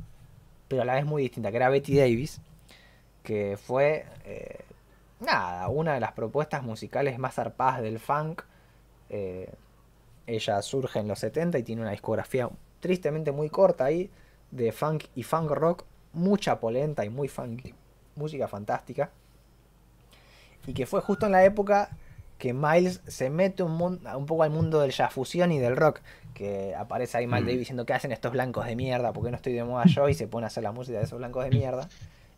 pero 0.68 0.83
a 0.83 0.84
la 0.86 0.94
vez 0.94 1.07
muy 1.07 1.23
distinta, 1.23 1.50
que 1.50 1.57
era 1.58 1.70
Betty 1.70 1.97
Davis, 1.99 2.41
que 3.23 3.57
fue... 3.58 4.07
eh, 4.25 4.65
nada, 5.20 5.68
una 5.68 5.94
de 5.94 6.00
las 6.00 6.12
propuestas 6.12 6.62
musicales 6.62 7.18
más 7.18 7.34
zarpadas 7.36 7.83
del 7.83 7.99
funk. 8.00 8.42
Ella 10.26 10.60
surge 10.62 10.99
en 11.00 11.08
los 11.08 11.18
70 11.20 11.58
y 11.58 11.62
tiene 11.62 11.83
una 11.83 11.91
discografía 11.92 12.49
tristemente 12.81 13.33
muy 13.33 13.49
corta 13.49 13.84
ahí 13.86 14.10
de 14.51 14.73
funk 14.73 15.05
y 15.15 15.23
funk 15.23 15.51
rock, 15.51 15.85
mucha 16.12 16.60
polenta 16.60 17.05
y 17.05 17.10
muy 17.10 17.28
funky, 17.28 17.75
música 18.17 18.49
fantástica. 18.49 19.10
Y 20.67 20.75
que 20.75 20.86
fue 20.86 21.01
justo 21.01 21.27
en 21.27 21.33
la 21.33 21.44
época 21.44 21.91
que 22.39 22.52
Miles 22.55 23.01
se 23.07 23.31
mete 23.31 23.62
un, 23.62 23.81
un 23.81 24.27
poco 24.27 24.43
al 24.43 24.51
mundo 24.51 24.81
del 24.81 24.93
jazz 24.93 25.12
fusión 25.12 25.51
y 25.52 25.59
del 25.59 25.77
rock. 25.77 26.01
Que 26.35 26.75
aparece 26.75 27.18
ahí 27.18 27.27
Miles 27.27 27.43
Mm. 27.43 27.47
Davis 27.47 27.59
diciendo 27.59 27.86
que 27.86 27.93
hacen 27.93 28.12
estos 28.12 28.33
blancos 28.33 28.67
de 28.67 28.77
mierda, 28.77 29.12
porque 29.12 29.31
no 29.31 29.36
estoy 29.36 29.55
de 29.55 29.65
moda 29.65 29.85
yo, 29.86 30.09
y 30.09 30.15
se 30.15 30.28
pone 30.28 30.44
a 30.44 30.49
hacer 30.49 30.62
la 30.62 30.73
música 30.73 30.99
de 30.99 31.05
esos 31.05 31.18
blancos 31.18 31.44
de 31.44 31.51
mierda. 31.51 31.89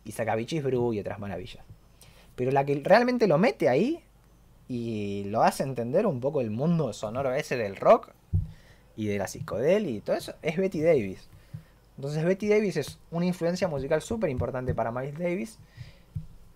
Y 0.03 0.13
saca 0.13 0.35
Bichis 0.35 0.63
Brew 0.63 0.93
y 0.93 0.99
otras 0.99 1.19
maravillas. 1.19 1.63
Pero 2.35 2.51
la 2.51 2.65
que 2.65 2.81
realmente 2.83 3.27
lo 3.27 3.37
mete 3.37 3.69
ahí 3.69 4.03
y 4.67 5.25
lo 5.25 5.43
hace 5.43 5.63
entender 5.63 6.07
un 6.07 6.19
poco 6.19 6.41
el 6.41 6.49
mundo 6.49 6.93
sonoro 6.93 7.33
ese 7.33 7.57
del 7.57 7.75
rock 7.75 8.09
y 8.95 9.05
de 9.05 9.17
la 9.17 9.27
psicodelia 9.27 9.91
y 9.91 9.99
todo 9.99 10.15
eso 10.15 10.33
es 10.41 10.57
Betty 10.57 10.81
Davis. 10.81 11.27
Entonces 11.97 12.23
Betty 12.23 12.47
Davis 12.49 12.77
es 12.77 12.99
una 13.11 13.25
influencia 13.25 13.67
musical 13.67 14.01
súper 14.01 14.29
importante 14.29 14.73
para 14.73 14.91
Miles 14.91 15.17
Davis 15.19 15.59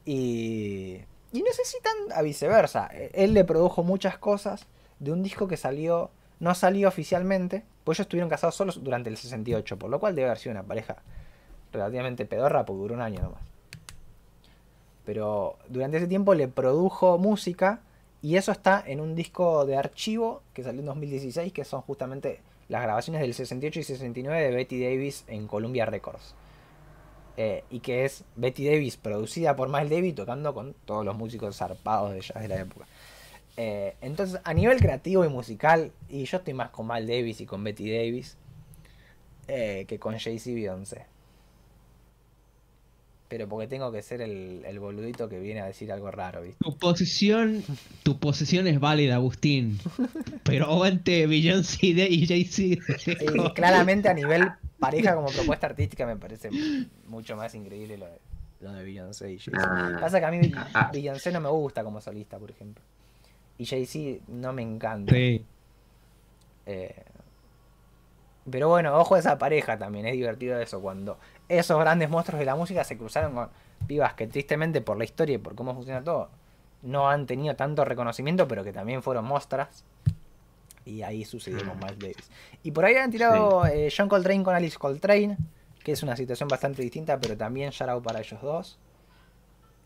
y, 0.06 1.00
y 1.34 1.42
no 1.42 1.52
sé 1.54 1.66
si 1.66 1.78
tan 1.82 1.94
a 2.18 2.22
viceversa. 2.22 2.90
E- 2.94 3.12
Él 3.14 3.34
le 3.34 3.44
produjo 3.44 3.84
muchas 3.84 4.18
cosas 4.18 4.66
de 5.00 5.12
un 5.12 5.24
disco 5.24 5.48
que 5.48 5.58
salió, 5.58 6.10
no 6.40 6.56
salió 6.56 6.88
oficialmente, 6.88 7.64
pues 7.84 8.00
ellos 8.00 8.06
estuvieron 8.06 8.30
casados 8.30 8.56
solos 8.56 8.84
durante 8.84 9.10
el 9.10 9.18
68, 9.18 9.78
por 9.78 9.90
lo 9.90 10.00
cual 10.00 10.16
debe 10.16 10.28
haber 10.30 10.40
sido 10.40 10.54
una 10.54 10.64
pareja 10.64 10.98
relativamente 11.72 12.26
pedorra 12.26 12.66
porque 12.66 12.82
duró 12.82 12.96
un 12.96 13.02
año 13.02 13.22
nomás. 13.22 13.42
Pero 15.06 15.58
durante 15.70 15.98
ese 15.98 16.08
tiempo 16.08 16.34
le 16.34 16.48
produjo 16.48 17.18
música 17.18 17.82
y 18.22 18.38
eso 18.38 18.52
está 18.52 18.84
en 18.86 19.02
un 19.02 19.14
disco 19.14 19.66
de 19.66 19.78
archivo 19.78 20.42
que 20.54 20.64
salió 20.64 20.80
en 20.80 20.88
2016, 20.88 21.54
que 21.54 21.64
son 21.64 21.82
justamente 21.82 22.40
las 22.68 22.82
grabaciones 22.84 23.22
del 23.22 23.34
68 23.34 23.80
y 23.80 23.84
69 23.84 24.42
de 24.42 24.52
Betty 24.52 24.84
Davis 24.84 25.24
en 25.28 25.48
Columbia 25.48 25.86
Records. 25.86 26.36
Eh, 27.38 27.64
y 27.70 27.82
que 27.82 28.06
es 28.06 28.24
Betty 28.38 28.66
Davis 28.66 28.96
producida 28.96 29.56
por 29.58 29.68
Miles 29.68 29.90
Davis 29.90 30.16
tocando 30.16 30.54
con 30.54 30.74
todos 30.86 31.04
los 31.04 31.18
músicos 31.18 31.58
zarpados 31.58 32.14
de 32.14 32.22
jazz 32.22 32.42
de 32.42 32.48
la 32.48 32.62
época. 32.62 32.86
Eh, 33.58 33.96
entonces, 34.02 34.40
a 34.44 34.54
nivel 34.54 34.80
creativo 34.80 35.26
y 35.26 35.30
musical, 35.30 35.92
y 36.10 36.26
yo 36.26 36.38
estoy 36.38 36.54
más 36.54 36.70
con 36.70 36.88
Miles 36.88 37.08
Davis 37.08 37.42
y 37.42 37.46
con 37.46 37.64
Betty 37.64 37.92
Davis 37.92 38.38
eh, 39.48 39.86
que 39.88 40.00
con 40.00 40.18
Jay-Z 40.18 40.56
Beyoncé. 40.56 41.06
Pero 43.36 43.50
porque 43.50 43.68
tengo 43.68 43.92
que 43.92 44.02
ser 44.02 44.22
el, 44.22 44.64
el 44.66 44.80
boludito 44.80 45.28
que 45.28 45.42
viene 45.42 45.60
a 45.60 45.66
decir 45.66 45.92
algo 45.92 46.10
raro, 46.10 46.42
¿viste? 46.42 46.58
Tu 46.64 46.78
posición, 46.78 47.66
tu 48.02 48.18
posición 48.18 48.66
es 48.66 48.80
válida, 48.80 49.16
Agustín. 49.16 49.78
Pero 50.44 50.68
aguante 50.68 51.28
Beyoncé 51.28 51.88
y 51.88 52.02
y 52.02 52.26
Jay-Z. 52.28 52.82
Sí, 52.98 53.16
claramente 53.54 54.08
a 54.08 54.14
nivel 54.14 54.50
pareja 54.80 55.16
como 55.16 55.28
propuesta 55.28 55.68
artística 55.68 56.06
me 56.06 56.16
parece 56.16 56.50
mucho 57.08 57.36
más 57.36 57.54
increíble 57.56 57.98
lo 57.98 58.06
de, 58.06 58.20
lo 58.62 58.72
de 58.72 58.86
Beyoncé 58.86 59.34
y 59.34 59.38
Jay-Z. 59.40 59.58
Ah. 59.62 59.98
Pasa 60.00 60.22
que 60.22 60.26
a 60.28 60.32
mí 60.32 60.50
Ah. 60.74 60.90
Beyoncé 60.94 61.34
no 61.34 61.42
me 61.42 61.50
gusta 61.50 61.84
como 61.84 62.00
solista, 62.00 62.40
por 62.40 62.52
ejemplo. 62.52 62.82
Y 63.58 63.66
Jay-Z 63.66 64.24
no 64.30 64.54
me 64.54 64.62
encanta. 64.62 65.14
Sí. 65.14 65.44
Eh, 66.68 66.96
pero 68.50 68.70
bueno, 68.70 68.96
ojo 68.98 69.16
a 69.16 69.20
esa 69.20 69.38
pareja 69.38 69.78
también, 69.78 70.06
es 70.06 70.14
divertido 70.14 70.58
eso, 70.60 70.80
cuando 70.80 71.18
esos 71.50 71.80
grandes 71.80 72.10
monstruos 72.10 72.40
de 72.40 72.46
la 72.46 72.56
música 72.56 72.84
se 72.84 72.98
cruzaron 72.98 73.34
con 73.34 73.50
pibas 73.88 74.14
que 74.14 74.28
tristemente 74.28 74.82
por 74.82 74.98
la 74.98 75.04
historia 75.04 75.36
y 75.36 75.38
por 75.38 75.56
cómo 75.56 75.74
funciona 75.74 76.04
todo, 76.04 76.30
no 76.82 77.10
han 77.10 77.26
tenido 77.26 77.56
tanto 77.56 77.84
reconocimiento, 77.86 78.48
pero 78.48 78.64
que 78.64 78.74
también 78.74 79.02
fueron 79.02 79.26
mostras. 79.26 79.84
Y 80.86 81.02
ahí 81.02 81.26
sucedió 81.26 81.66
con 81.66 81.80
Miles 81.80 81.98
Davis. 81.98 82.32
Y 82.62 82.72
por 82.72 82.86
ahí 82.86 82.96
han 82.96 83.10
tirado 83.10 83.66
eh, 83.66 83.92
John 83.96 84.08
Coltrane 84.08 84.44
con 84.44 84.54
Alice 84.54 84.78
Coltrane, 84.78 85.36
que 85.84 85.92
es 85.92 86.04
una 86.04 86.16
situación 86.16 86.48
bastante 86.48 86.84
distinta, 86.84 87.20
pero 87.20 87.36
también 87.36 87.72
out 87.88 88.04
para 88.04 88.20
ellos 88.20 88.40
dos. 88.42 88.78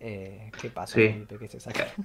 Eh, 0.01 0.51
¿Qué 0.61 0.69
pasó, 0.69 0.95
Sí. 0.95 1.25
Se 1.47 1.59
saca? 1.59 1.87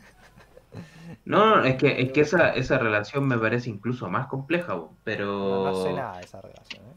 No, 1.25 1.57
no, 1.57 1.65
es 1.65 1.77
que, 1.77 2.03
es 2.03 2.11
que 2.11 2.23
esa, 2.23 2.53
esa 2.53 2.79
relación 2.79 3.29
me 3.29 3.39
parece 3.39 3.71
incluso 3.71 4.11
más 4.11 4.27
compleja, 4.27 4.77
pero 5.05 5.27
No, 5.27 5.65
no 5.67 5.83
sé 5.85 5.93
nada 5.93 6.19
de 6.19 6.25
esa 6.25 6.41
relación. 6.41 6.83
¿eh? 6.83 6.94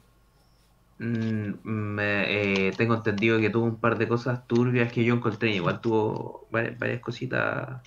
Mm, 0.99 1.53
me, 1.63 2.67
eh, 2.69 2.71
tengo 2.77 2.95
entendido 2.95 3.39
que 3.39 3.49
tuvo 3.49 3.65
un 3.65 3.79
par 3.79 3.97
de 3.97 4.07
cosas 4.07 4.47
turbias 4.47 4.91
que 4.91 5.07
John 5.07 5.19
Coltrane 5.19 5.55
igual 5.55 5.81
tuvo 5.81 6.47
varias, 6.51 7.01
cositas 7.01 7.81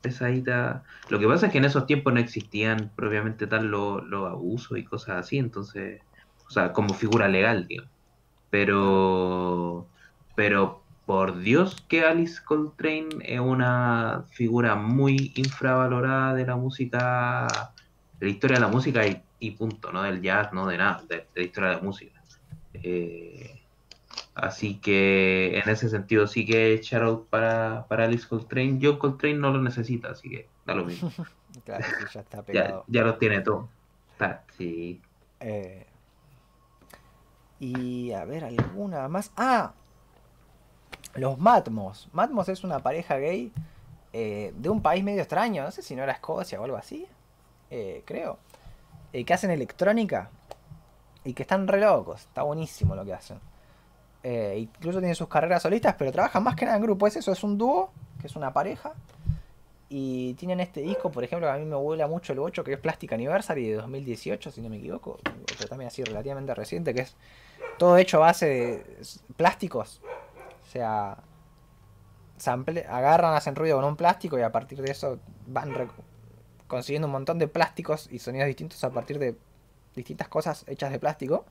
pesaditas. 0.00 0.82
Lo 1.08 1.18
que 1.18 1.26
pasa 1.26 1.46
es 1.46 1.52
que 1.52 1.58
en 1.58 1.64
esos 1.66 1.86
tiempos 1.86 2.12
no 2.12 2.20
existían 2.20 2.92
propiamente 2.96 3.46
tal 3.46 3.68
los 3.68 4.30
abusos 4.30 4.78
y 4.78 4.84
cosas 4.84 5.18
así, 5.18 5.38
entonces, 5.38 6.02
o 6.46 6.50
sea, 6.50 6.72
como 6.72 6.94
figura 6.94 7.28
legal, 7.28 7.66
digo. 7.68 7.84
Pero, 8.50 9.88
pero 10.34 10.84
por 11.06 11.38
Dios 11.40 11.84
que 11.88 12.04
Alice 12.04 12.40
Coltrane 12.44 13.08
es 13.24 13.40
una 13.40 14.24
figura 14.30 14.76
muy 14.76 15.32
infravalorada 15.36 16.34
de 16.34 16.46
la 16.46 16.56
música, 16.56 17.74
de 18.14 18.26
la 18.26 18.32
historia 18.32 18.56
de 18.56 18.60
la 18.62 18.68
música 18.68 19.06
y, 19.06 19.22
y 19.40 19.52
punto, 19.52 19.92
no 19.92 20.02
del 20.02 20.22
jazz, 20.22 20.52
no 20.52 20.66
de 20.66 20.78
nada, 20.78 21.02
de 21.08 21.28
la 21.34 21.42
historia 21.42 21.70
de 21.70 21.76
la 21.76 21.82
música. 21.82 22.19
Eh, 22.74 23.60
así 24.34 24.80
que 24.80 25.58
en 25.58 25.68
ese 25.68 25.88
sentido 25.88 26.26
sí 26.26 26.46
que 26.46 26.80
shout 26.82 27.02
out 27.02 27.28
para, 27.30 27.86
para 27.88 28.04
Alice 28.04 28.26
Coltrane. 28.28 28.78
John 28.82 28.98
Coltrane 28.98 29.36
no 29.38 29.50
lo 29.52 29.62
necesita, 29.62 30.10
así 30.10 30.30
que 30.30 30.48
da 30.64 30.74
lo 30.74 30.84
mismo. 30.84 31.10
Claro, 31.64 31.84
sí, 31.98 32.06
ya 32.14 32.20
está 32.20 32.42
ya, 32.52 32.64
pegado. 32.64 32.84
ya 32.88 33.02
lo 33.02 33.18
tiene 33.18 33.40
todo. 33.40 33.68
Está- 34.12 34.44
sí. 34.56 35.00
Eh, 35.40 35.86
y 37.58 38.12
a 38.12 38.24
ver, 38.24 38.44
alguna 38.44 39.08
más. 39.08 39.32
Ah, 39.36 39.72
los 41.14 41.38
Matmos. 41.38 42.08
Matmos 42.12 42.48
es 42.48 42.64
una 42.64 42.78
pareja 42.80 43.16
gay 43.18 43.52
eh, 44.12 44.52
de 44.56 44.68
un 44.68 44.80
país 44.82 45.04
medio 45.04 45.20
extraño. 45.20 45.62
No 45.64 45.70
sé 45.70 45.82
si 45.82 45.94
no 45.96 46.02
era 46.02 46.12
Escocia 46.12 46.60
o 46.60 46.64
algo 46.64 46.76
así. 46.76 47.06
eh, 47.70 48.02
creo. 48.06 48.38
eh, 49.12 49.24
que 49.24 49.34
hacen 49.34 49.50
electrónica. 49.50 50.30
Y 51.24 51.34
que 51.34 51.42
están 51.42 51.68
re 51.68 51.80
locos. 51.80 52.22
Está 52.22 52.42
buenísimo 52.42 52.94
lo 52.94 53.04
que 53.04 53.12
hacen. 53.12 53.38
Eh, 54.22 54.56
incluso 54.58 54.98
tienen 54.98 55.14
sus 55.14 55.28
carreras 55.28 55.62
solistas, 55.62 55.94
pero 55.98 56.12
trabajan 56.12 56.42
más 56.42 56.54
que 56.56 56.64
nada 56.64 56.76
en 56.76 56.82
grupo. 56.82 57.06
Es 57.06 57.16
eso, 57.16 57.32
es 57.32 57.42
un 57.42 57.58
dúo, 57.58 57.90
que 58.20 58.26
es 58.26 58.36
una 58.36 58.52
pareja. 58.52 58.92
Y 59.88 60.34
tienen 60.34 60.60
este 60.60 60.80
disco, 60.82 61.10
por 61.10 61.24
ejemplo, 61.24 61.48
que 61.48 61.52
a 61.52 61.58
mí 61.58 61.64
me 61.64 61.76
vuela 61.76 62.06
mucho 62.06 62.32
el 62.32 62.38
8, 62.38 62.62
que 62.62 62.74
es 62.74 62.78
Plastic 62.78 63.12
Anniversary 63.12 63.68
de 63.70 63.74
2018, 63.74 64.50
si 64.50 64.60
no 64.60 64.68
me 64.68 64.76
equivoco. 64.76 65.18
Pero 65.24 65.68
también 65.68 65.88
así 65.88 66.04
relativamente 66.04 66.54
reciente, 66.54 66.94
que 66.94 67.02
es 67.02 67.16
todo 67.78 67.96
hecho 67.96 68.18
a 68.18 68.20
base 68.20 68.46
de 68.46 68.96
plásticos. 69.36 70.00
O 70.64 70.70
sea, 70.70 71.18
agarran, 72.88 73.34
hacen 73.34 73.56
ruido 73.56 73.76
con 73.76 73.84
un 73.84 73.96
plástico 73.96 74.38
y 74.38 74.42
a 74.42 74.52
partir 74.52 74.80
de 74.80 74.92
eso 74.92 75.18
van 75.46 75.74
consiguiendo 76.66 77.06
un 77.06 77.12
montón 77.12 77.38
de 77.38 77.48
plásticos 77.48 78.08
y 78.10 78.18
sonidos 78.20 78.46
distintos 78.46 78.82
a 78.84 78.90
partir 78.90 79.18
de 79.18 79.36
distintas 79.94 80.28
cosas 80.28 80.64
hechas 80.68 80.90
de 80.92 80.98
plástico. 80.98 81.44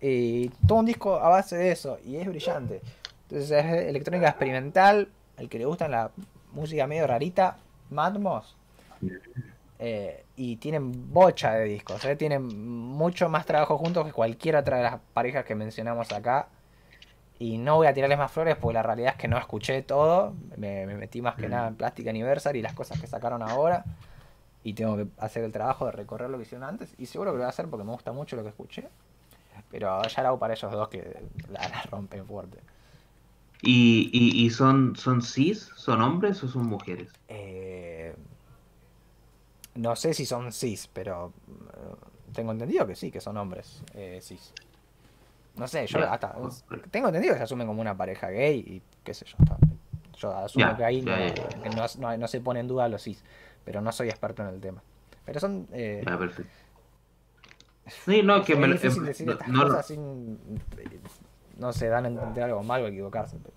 Y 0.00 0.48
todo 0.66 0.80
un 0.80 0.86
disco 0.86 1.16
a 1.16 1.28
base 1.28 1.56
de 1.56 1.72
eso, 1.72 1.98
y 2.04 2.16
es 2.16 2.26
brillante. 2.26 2.82
Entonces 3.28 3.50
es 3.50 3.64
electrónica 3.88 4.28
experimental, 4.28 5.08
al 5.38 5.48
que 5.48 5.58
le 5.58 5.64
gusta 5.64 5.88
la 5.88 6.10
música 6.52 6.86
medio 6.86 7.06
rarita, 7.06 7.56
Matmos. 7.90 8.56
Eh, 9.78 10.24
y 10.36 10.56
tienen 10.56 11.12
bocha 11.12 11.52
de 11.54 11.64
discos, 11.64 12.04
eh, 12.04 12.16
tienen 12.16 12.42
mucho 12.46 13.28
más 13.28 13.44
trabajo 13.44 13.76
juntos 13.76 14.06
que 14.06 14.12
cualquier 14.12 14.56
otra 14.56 14.76
de 14.78 14.82
las 14.84 15.00
parejas 15.12 15.44
que 15.44 15.54
mencionamos 15.54 16.12
acá. 16.12 16.48
Y 17.38 17.58
no 17.58 17.76
voy 17.76 17.88
a 17.88 17.92
tirarles 17.92 18.16
más 18.18 18.30
flores 18.30 18.56
porque 18.56 18.74
la 18.74 18.82
realidad 18.82 19.14
es 19.14 19.18
que 19.18 19.26
no 19.28 19.36
escuché 19.38 19.82
todo. 19.82 20.34
Me, 20.56 20.86
me 20.86 20.94
metí 20.94 21.20
más 21.20 21.34
que 21.34 21.48
Mm. 21.48 21.50
nada 21.50 21.68
en 21.68 21.74
Plastic 21.74 22.06
Anniversary 22.06 22.60
y 22.60 22.62
las 22.62 22.74
cosas 22.74 23.00
que 23.00 23.06
sacaron 23.06 23.42
ahora. 23.42 23.84
Y 24.64 24.72
tengo 24.72 24.96
que 24.96 25.06
hacer 25.18 25.44
el 25.44 25.52
trabajo 25.52 25.86
de 25.86 25.92
recorrer 25.92 26.30
lo 26.30 26.38
que 26.38 26.42
hicieron 26.44 26.66
antes. 26.66 26.94
Y 26.98 27.06
seguro 27.06 27.30
que 27.30 27.36
lo 27.36 27.42
voy 27.42 27.46
a 27.46 27.50
hacer 27.50 27.68
porque 27.68 27.84
me 27.84 27.92
gusta 27.92 28.12
mucho 28.12 28.34
lo 28.34 28.42
que 28.42 28.48
escuché. 28.48 28.88
Pero 29.70 30.02
ya 30.02 30.22
lo 30.22 30.28
hago 30.28 30.38
para 30.38 30.54
ellos 30.54 30.72
dos 30.72 30.88
que 30.88 31.22
la, 31.50 31.68
la 31.68 31.82
rompen 31.82 32.26
fuerte. 32.26 32.58
¿Y, 33.62 34.10
y, 34.12 34.44
y 34.44 34.50
son, 34.50 34.96
son 34.96 35.22
cis? 35.22 35.70
¿Son 35.76 36.00
hombres 36.02 36.42
o 36.42 36.48
son 36.48 36.66
mujeres? 36.66 37.08
Eh, 37.28 38.14
no 39.76 39.96
sé 39.96 40.14
si 40.14 40.24
son 40.26 40.52
cis, 40.52 40.88
pero 40.92 41.32
eh, 41.48 41.94
tengo 42.32 42.52
entendido 42.52 42.86
que 42.86 42.94
sí, 42.94 43.10
que 43.10 43.20
son 43.20 43.36
hombres 43.36 43.82
eh, 43.94 44.18
cis. 44.22 44.52
No 45.56 45.68
sé, 45.68 45.86
yo 45.86 45.98
hasta 46.10 46.34
tengo 46.90 47.08
entendido 47.08 47.34
que 47.34 47.38
se 47.38 47.44
asumen 47.44 47.66
como 47.66 47.80
una 47.80 47.96
pareja 47.96 48.28
gay 48.30 48.58
y 48.58 48.82
qué 49.04 49.14
sé 49.14 49.24
yo. 49.24 49.36
Yo 50.18 50.36
asumo 50.36 50.64
que 50.76 50.84
ahí 50.84 51.02
no, 51.02 51.86
no- 51.98 52.16
no 52.18 52.28
se 52.28 52.40
pone 52.40 52.60
en 52.60 52.68
duda 52.68 52.88
los 52.88 53.02
cis, 53.02 53.22
pero 53.64 53.80
no 53.80 53.90
soy 53.92 54.08
experto 54.08 54.42
en 54.42 54.48
el 54.48 54.60
tema. 54.60 54.82
Pero 55.24 55.40
son 55.40 55.66
eh, 55.72 56.02
Ya, 56.06 56.18
perfecto. 56.18 56.50
Sí, 58.06 58.22
no, 58.22 58.42
que 58.44 58.54
es 58.54 58.58
me 58.58 58.66
lo- 58.66 58.72
difícil 58.74 59.00
em, 59.02 59.06
decir 59.06 59.26
no- 59.26 59.32
estas 59.32 59.48
no 59.48 59.62
cosas 59.64 59.86
sin 59.86 60.38
no 61.58 61.72
se 61.72 61.88
dan 61.88 62.04
a 62.04 62.08
entender 62.08 62.44
algo 62.44 62.62
mal 62.62 62.82
o 62.82 62.86
equivocarse. 62.86 63.36
Pero 63.42 63.54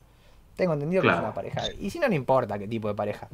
tengo 0.56 0.74
entendido 0.74 1.02
que 1.02 1.10
es 1.10 1.16
una 1.18 1.34
pareja. 1.34 1.62
Y 1.80 1.90
si 1.90 2.00
no, 2.00 2.08
no 2.08 2.16
importa 2.16 2.58
qué 2.60 2.68
tipo 2.68 2.88
de 2.88 2.96
pareja. 2.96 3.28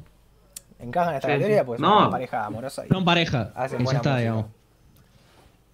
Encajan 0.79 1.11
en 1.13 1.15
esta 1.17 1.27
Sí, 1.27 1.33
sí. 1.33 1.39
categoría 1.39 1.65
pues 1.65 1.79
No. 1.79 1.87
son 1.89 1.97
una 2.03 2.09
pareja 2.11 2.45
amorosa 2.45 2.85
y 2.85 2.89
Son 2.89 3.05
pareja. 3.05 3.51
hacen 3.55 3.83
buena 3.83 3.99
está, 3.99 4.17
digamos. 4.17 4.45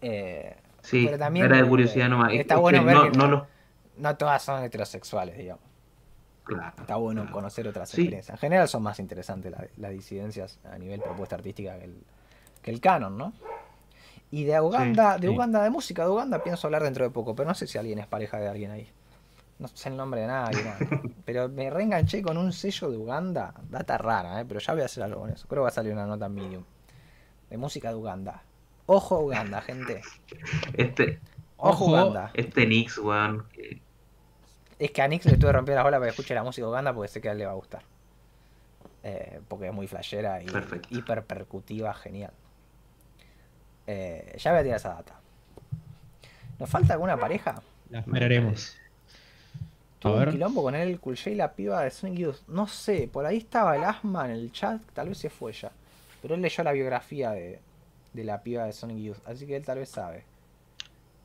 Eh, 0.01 0.55
Sí, 0.81 1.03
pero 1.05 1.17
también, 1.19 1.45
era 1.45 1.57
de 1.57 1.63
eh, 1.63 1.67
curiosidad 1.67 2.07
nomás. 2.09 2.31
está 2.31 2.41
Es 2.41 2.47
que 2.47 2.55
bueno 2.61 2.83
ver 2.85 2.95
no, 2.95 3.11
que 3.11 3.17
no 3.17 3.47
no 3.97 4.15
todas 4.15 4.41
son 4.41 4.63
heterosexuales, 4.63 5.37
digamos. 5.37 5.61
Claro, 6.55 6.73
Está 6.79 6.95
bueno 6.95 7.21
claro. 7.21 7.33
conocer 7.35 7.67
otras 7.67 7.89
Sí. 7.89 8.01
experiencias. 8.01 8.35
En 8.35 8.39
general 8.39 8.67
son 8.67 8.83
más 8.83 8.99
interesantes 8.99 9.51
la- 9.51 9.67
las 9.77 9.91
disidencias 9.91 10.59
a 10.71 10.77
nivel 10.77 11.01
propuesta 11.01 11.35
artística 11.35 11.77
que 11.77 11.85
el, 11.85 11.97
que 12.61 12.71
el 12.71 12.81
canon, 12.81 13.17
¿no? 13.17 13.33
Y 14.31 14.43
de 14.43 14.59
Uganda, 14.61 15.17
de 15.17 15.27
sí. 15.27 15.33
Uganda, 15.33 15.63
de 15.63 15.69
música 15.71 16.03
de 16.03 16.09
Uganda 16.09 16.43
pienso 16.43 16.67
hablar 16.67 16.83
dentro 16.83 17.03
de 17.03 17.09
poco, 17.11 17.35
pero 17.35 17.47
no 17.49 17.55
sé 17.55 17.65
si 17.67 17.77
alguien 17.77 17.97
es 17.99 18.07
pareja 18.07 18.37
de 18.39 18.47
alguien 18.47 18.71
ahí. 18.71 18.87
No 19.57 19.67
sé 19.67 19.89
el 19.89 19.97
nombre 19.97 20.21
de 20.21 20.27
nadie, 20.27 20.63
nada. 20.63 20.77
Pero 21.25 21.49
me 21.49 21.69
reenganché 21.69 22.21
con 22.21 22.37
un 22.37 22.53
sello 22.53 22.89
de 22.91 22.97
Uganda, 22.97 23.53
data 23.69 23.97
rara, 23.97 24.39
¿eh? 24.39 24.45
pero 24.47 24.61
ya 24.61 24.71
voy 24.71 24.83
a 24.83 24.85
hacer 24.85 25.03
algo 25.03 25.19
con 25.19 25.31
eso. 25.31 25.47
Creo 25.49 25.61
que 25.61 25.63
va 25.63 25.67
a 25.67 25.71
salir 25.71 25.91
una 25.91 26.05
nota 26.05 26.27
en 26.27 26.33
medium. 26.33 26.63
De 27.49 27.57
música 27.57 27.89
de 27.89 27.95
Uganda. 27.95 28.41
Ojo 28.85 29.19
Uganda, 29.19 29.59
gente. 29.61 30.01
Este, 30.77 31.19
Ojo, 31.57 31.85
Ojo. 31.85 31.91
Uganda. 31.91 32.31
este 32.35 32.65
Nix, 32.67 32.97
weón. 32.99 33.47
que- 33.51 33.81
Es 34.79 34.91
que 34.91 35.01
a 35.01 35.07
Nix 35.07 35.25
le 35.25 35.33
estuve 35.33 35.51
rompiendo 35.51 35.75
las 35.75 35.83
bolas 35.83 35.99
para 35.99 36.07
que 36.07 36.15
escuche 36.15 36.33
la 36.33 36.43
música 36.43 36.67
Uganda 36.67 36.93
porque 36.93 37.09
sé 37.09 37.21
que 37.21 37.29
a 37.29 37.33
él 37.33 37.37
le 37.37 37.45
va 37.45 37.51
a 37.51 37.55
gustar. 37.55 37.81
Eh, 39.03 39.39
porque 39.47 39.67
es 39.67 39.73
muy 39.73 39.87
flashera 39.87 40.41
y 40.41 40.45
Perfecto. 40.45 40.87
hiper 40.91 41.23
percutiva, 41.23 41.93
genial. 41.93 42.31
Eh, 43.87 44.35
ya 44.37 44.51
voy 44.51 44.59
a 44.59 44.63
tirar 44.63 44.77
esa 44.77 44.89
data. 44.89 45.19
¿Nos 46.59 46.69
falta 46.69 46.93
alguna 46.93 47.17
pareja? 47.17 47.61
La 47.89 47.99
esperaremos. 47.99 48.75
A 48.75 50.01
Tuve 50.01 50.25
un 50.25 50.31
quilombo 50.31 50.63
con 50.63 50.75
él, 50.75 50.89
el 50.89 50.99
Cool 50.99 51.17
J 51.17 51.31
y 51.31 51.35
la 51.35 51.53
piba 51.53 51.81
de 51.83 51.91
Sonic 51.91 52.19
Youth. 52.19 52.47
No 52.47 52.67
sé, 52.67 53.09
por 53.11 53.25
ahí 53.25 53.37
estaba 53.37 53.75
el 53.75 53.83
asma 53.83 54.25
en 54.25 54.31
el 54.31 54.51
chat, 54.51 54.81
tal 54.93 55.09
vez 55.09 55.17
se 55.17 55.29
fue 55.29 55.51
ya. 55.51 55.71
Pero 56.21 56.35
él 56.35 56.41
leyó 56.41 56.63
la 56.63 56.71
biografía 56.71 57.31
de, 57.31 57.59
de 58.13 58.23
la 58.23 58.41
piba 58.41 58.65
de 58.65 58.73
Sonic 58.73 58.97
Youth, 58.97 59.27
así 59.27 59.45
que 59.45 59.57
él 59.57 59.65
tal 59.65 59.79
vez 59.79 59.89
sabe. 59.89 60.23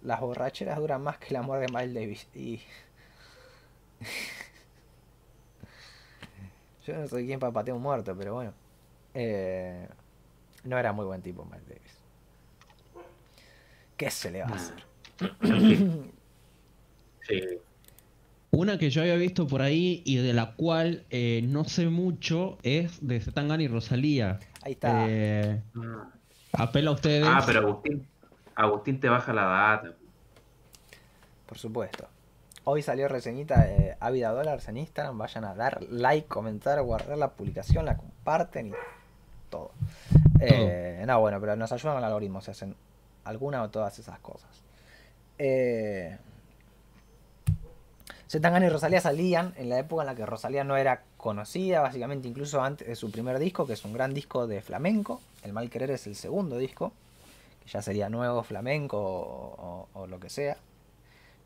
Las 0.02 0.20
borracheras 0.20 0.78
duran 0.78 1.02
más 1.02 1.18
que 1.18 1.28
el 1.28 1.36
amor 1.36 1.60
de 1.60 1.68
Miles 1.68 1.94
Davis. 1.94 2.26
Y. 2.34 2.60
Yo 6.86 6.94
no 6.98 7.08
soy 7.08 7.26
quien 7.26 7.40
para 7.40 7.52
patear 7.52 7.76
un 7.76 7.82
muerto, 7.82 8.14
pero 8.16 8.34
bueno. 8.34 8.52
Eh, 9.14 9.88
no 10.64 10.78
era 10.78 10.92
muy 10.92 11.06
buen 11.06 11.22
tipo 11.22 11.44
Miles 11.44 11.66
Davis. 11.68 11.98
¿Qué 13.96 14.10
se 14.10 14.30
le 14.30 14.42
va 14.42 14.48
a 14.48 14.54
hacer? 14.54 14.84
Sí. 17.26 17.40
Una 18.50 18.76
que 18.76 18.90
yo 18.90 19.00
había 19.00 19.16
visto 19.16 19.46
por 19.46 19.62
ahí 19.62 20.02
y 20.04 20.16
de 20.16 20.34
la 20.34 20.56
cual 20.56 21.06
eh, 21.08 21.40
no 21.42 21.64
sé 21.64 21.88
mucho 21.88 22.58
es 22.62 22.98
de 23.00 23.18
Zetangana 23.18 23.62
y 23.62 23.68
Rosalía. 23.68 24.38
Ahí 24.62 24.72
está. 24.72 25.06
Eh, 25.08 25.62
apelo 26.52 26.90
a 26.90 26.94
ustedes. 26.94 27.26
Ah, 27.26 27.42
pero 27.46 27.60
Agustín, 27.60 28.06
Agustín 28.54 29.00
te 29.00 29.08
baja 29.08 29.32
la 29.32 29.44
data. 29.44 29.94
Por 31.46 31.56
supuesto. 31.56 32.06
Hoy 32.66 32.82
salió 32.82 33.08
reseñita 33.08 33.62
de 33.62 33.96
Ávida 34.00 34.30
Dollars 34.32 34.68
en 34.68 34.78
Instagram. 34.78 35.18
Vayan 35.18 35.44
a 35.44 35.54
dar 35.54 35.82
like, 35.90 36.26
comentar, 36.28 36.80
guardar 36.82 37.18
la 37.18 37.28
publicación, 37.32 37.84
la 37.84 37.96
comparten 37.96 38.68
y 38.68 38.72
todo. 39.50 39.72
Eh, 40.40 41.04
no, 41.06 41.20
bueno, 41.20 41.40
pero 41.40 41.56
nos 41.56 41.72
ayudan 41.72 41.98
el 41.98 42.04
algoritmo. 42.04 42.40
Se 42.40 42.52
hacen 42.52 42.74
alguna 43.24 43.62
o 43.62 43.68
todas 43.68 43.98
esas 43.98 44.18
cosas. 44.20 44.48
Eh, 45.38 46.16
Zetangana 48.30 48.64
y 48.66 48.68
Rosalía 48.70 49.00
salían 49.02 49.52
en 49.56 49.68
la 49.68 49.78
época 49.78 50.02
en 50.02 50.06
la 50.06 50.14
que 50.14 50.24
Rosalía 50.24 50.64
no 50.64 50.76
era 50.78 51.02
conocida, 51.18 51.80
básicamente 51.82 52.28
incluso 52.28 52.62
antes 52.62 52.88
de 52.88 52.96
su 52.96 53.10
primer 53.10 53.38
disco, 53.38 53.66
que 53.66 53.74
es 53.74 53.84
un 53.84 53.92
gran 53.92 54.14
disco 54.14 54.46
de 54.46 54.62
flamenco. 54.62 55.20
El 55.42 55.52
Mal 55.52 55.68
Querer 55.68 55.90
es 55.90 56.06
el 56.06 56.16
segundo 56.16 56.56
disco, 56.56 56.92
que 57.62 57.68
ya 57.70 57.82
sería 57.82 58.08
nuevo 58.08 58.42
flamenco 58.42 58.98
o- 58.98 59.86
o- 59.94 60.00
o 60.00 60.06
lo 60.06 60.18
que 60.18 60.30
sea 60.30 60.56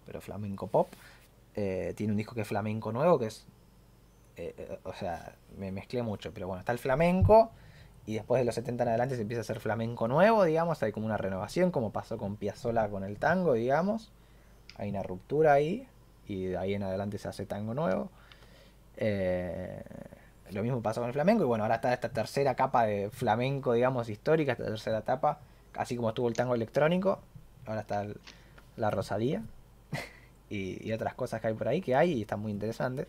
pero 0.08 0.22
flamenco 0.22 0.68
pop. 0.68 0.88
Eh, 1.54 1.92
tiene 1.94 2.14
un 2.14 2.16
disco 2.16 2.34
que 2.34 2.40
es 2.40 2.48
flamenco 2.48 2.90
nuevo, 2.92 3.18
que 3.18 3.26
es. 3.26 3.46
eh, 4.36 4.54
eh, 4.56 4.78
o 4.84 4.94
sea, 4.94 5.34
me 5.58 5.70
mezclé 5.70 6.02
mucho, 6.02 6.32
pero 6.32 6.46
bueno, 6.46 6.60
está 6.60 6.72
el 6.72 6.78
flamenco. 6.78 7.50
Y 8.06 8.14
después 8.14 8.40
de 8.40 8.46
los 8.46 8.54
70 8.54 8.84
en 8.84 8.88
adelante 8.88 9.16
se 9.16 9.22
empieza 9.22 9.40
a 9.40 9.42
hacer 9.42 9.60
flamenco 9.60 10.08
nuevo, 10.08 10.44
digamos. 10.44 10.82
Hay 10.82 10.92
como 10.92 11.04
una 11.04 11.18
renovación, 11.18 11.70
como 11.70 11.92
pasó 11.92 12.16
con 12.16 12.36
Piazzolla 12.36 12.88
con 12.88 13.04
el 13.04 13.18
tango, 13.18 13.52
digamos. 13.52 14.10
Hay 14.78 14.88
una 14.88 15.02
ruptura 15.02 15.52
ahí. 15.52 15.86
Y 16.26 16.46
de 16.46 16.56
ahí 16.56 16.72
en 16.72 16.84
adelante 16.84 17.18
se 17.18 17.28
hace 17.28 17.44
tango 17.44 17.74
nuevo. 17.74 18.10
Lo 20.50 20.62
mismo 20.62 20.80
pasó 20.80 21.02
con 21.02 21.08
el 21.08 21.12
flamenco. 21.12 21.42
Y 21.44 21.46
bueno, 21.46 21.64
ahora 21.64 21.74
está 21.76 21.92
esta 21.92 22.08
tercera 22.08 22.54
capa 22.54 22.86
de 22.86 23.10
flamenco, 23.10 23.74
digamos, 23.74 24.08
histórica. 24.08 24.52
Esta 24.52 24.64
tercera 24.64 24.98
etapa. 24.98 25.40
Así 25.76 25.94
como 25.96 26.08
estuvo 26.08 26.28
el 26.28 26.34
tango 26.34 26.54
electrónico. 26.54 27.20
Ahora 27.66 27.82
está 27.82 28.06
la 28.76 28.90
Rosalía. 28.90 29.42
Y, 30.50 30.90
otras 30.92 31.14
cosas 31.14 31.40
que 31.40 31.48
hay 31.48 31.54
por 31.54 31.68
ahí 31.68 31.80
que 31.80 31.94
hay 31.94 32.12
y 32.12 32.22
están 32.22 32.40
muy 32.40 32.52
interesantes. 32.52 33.06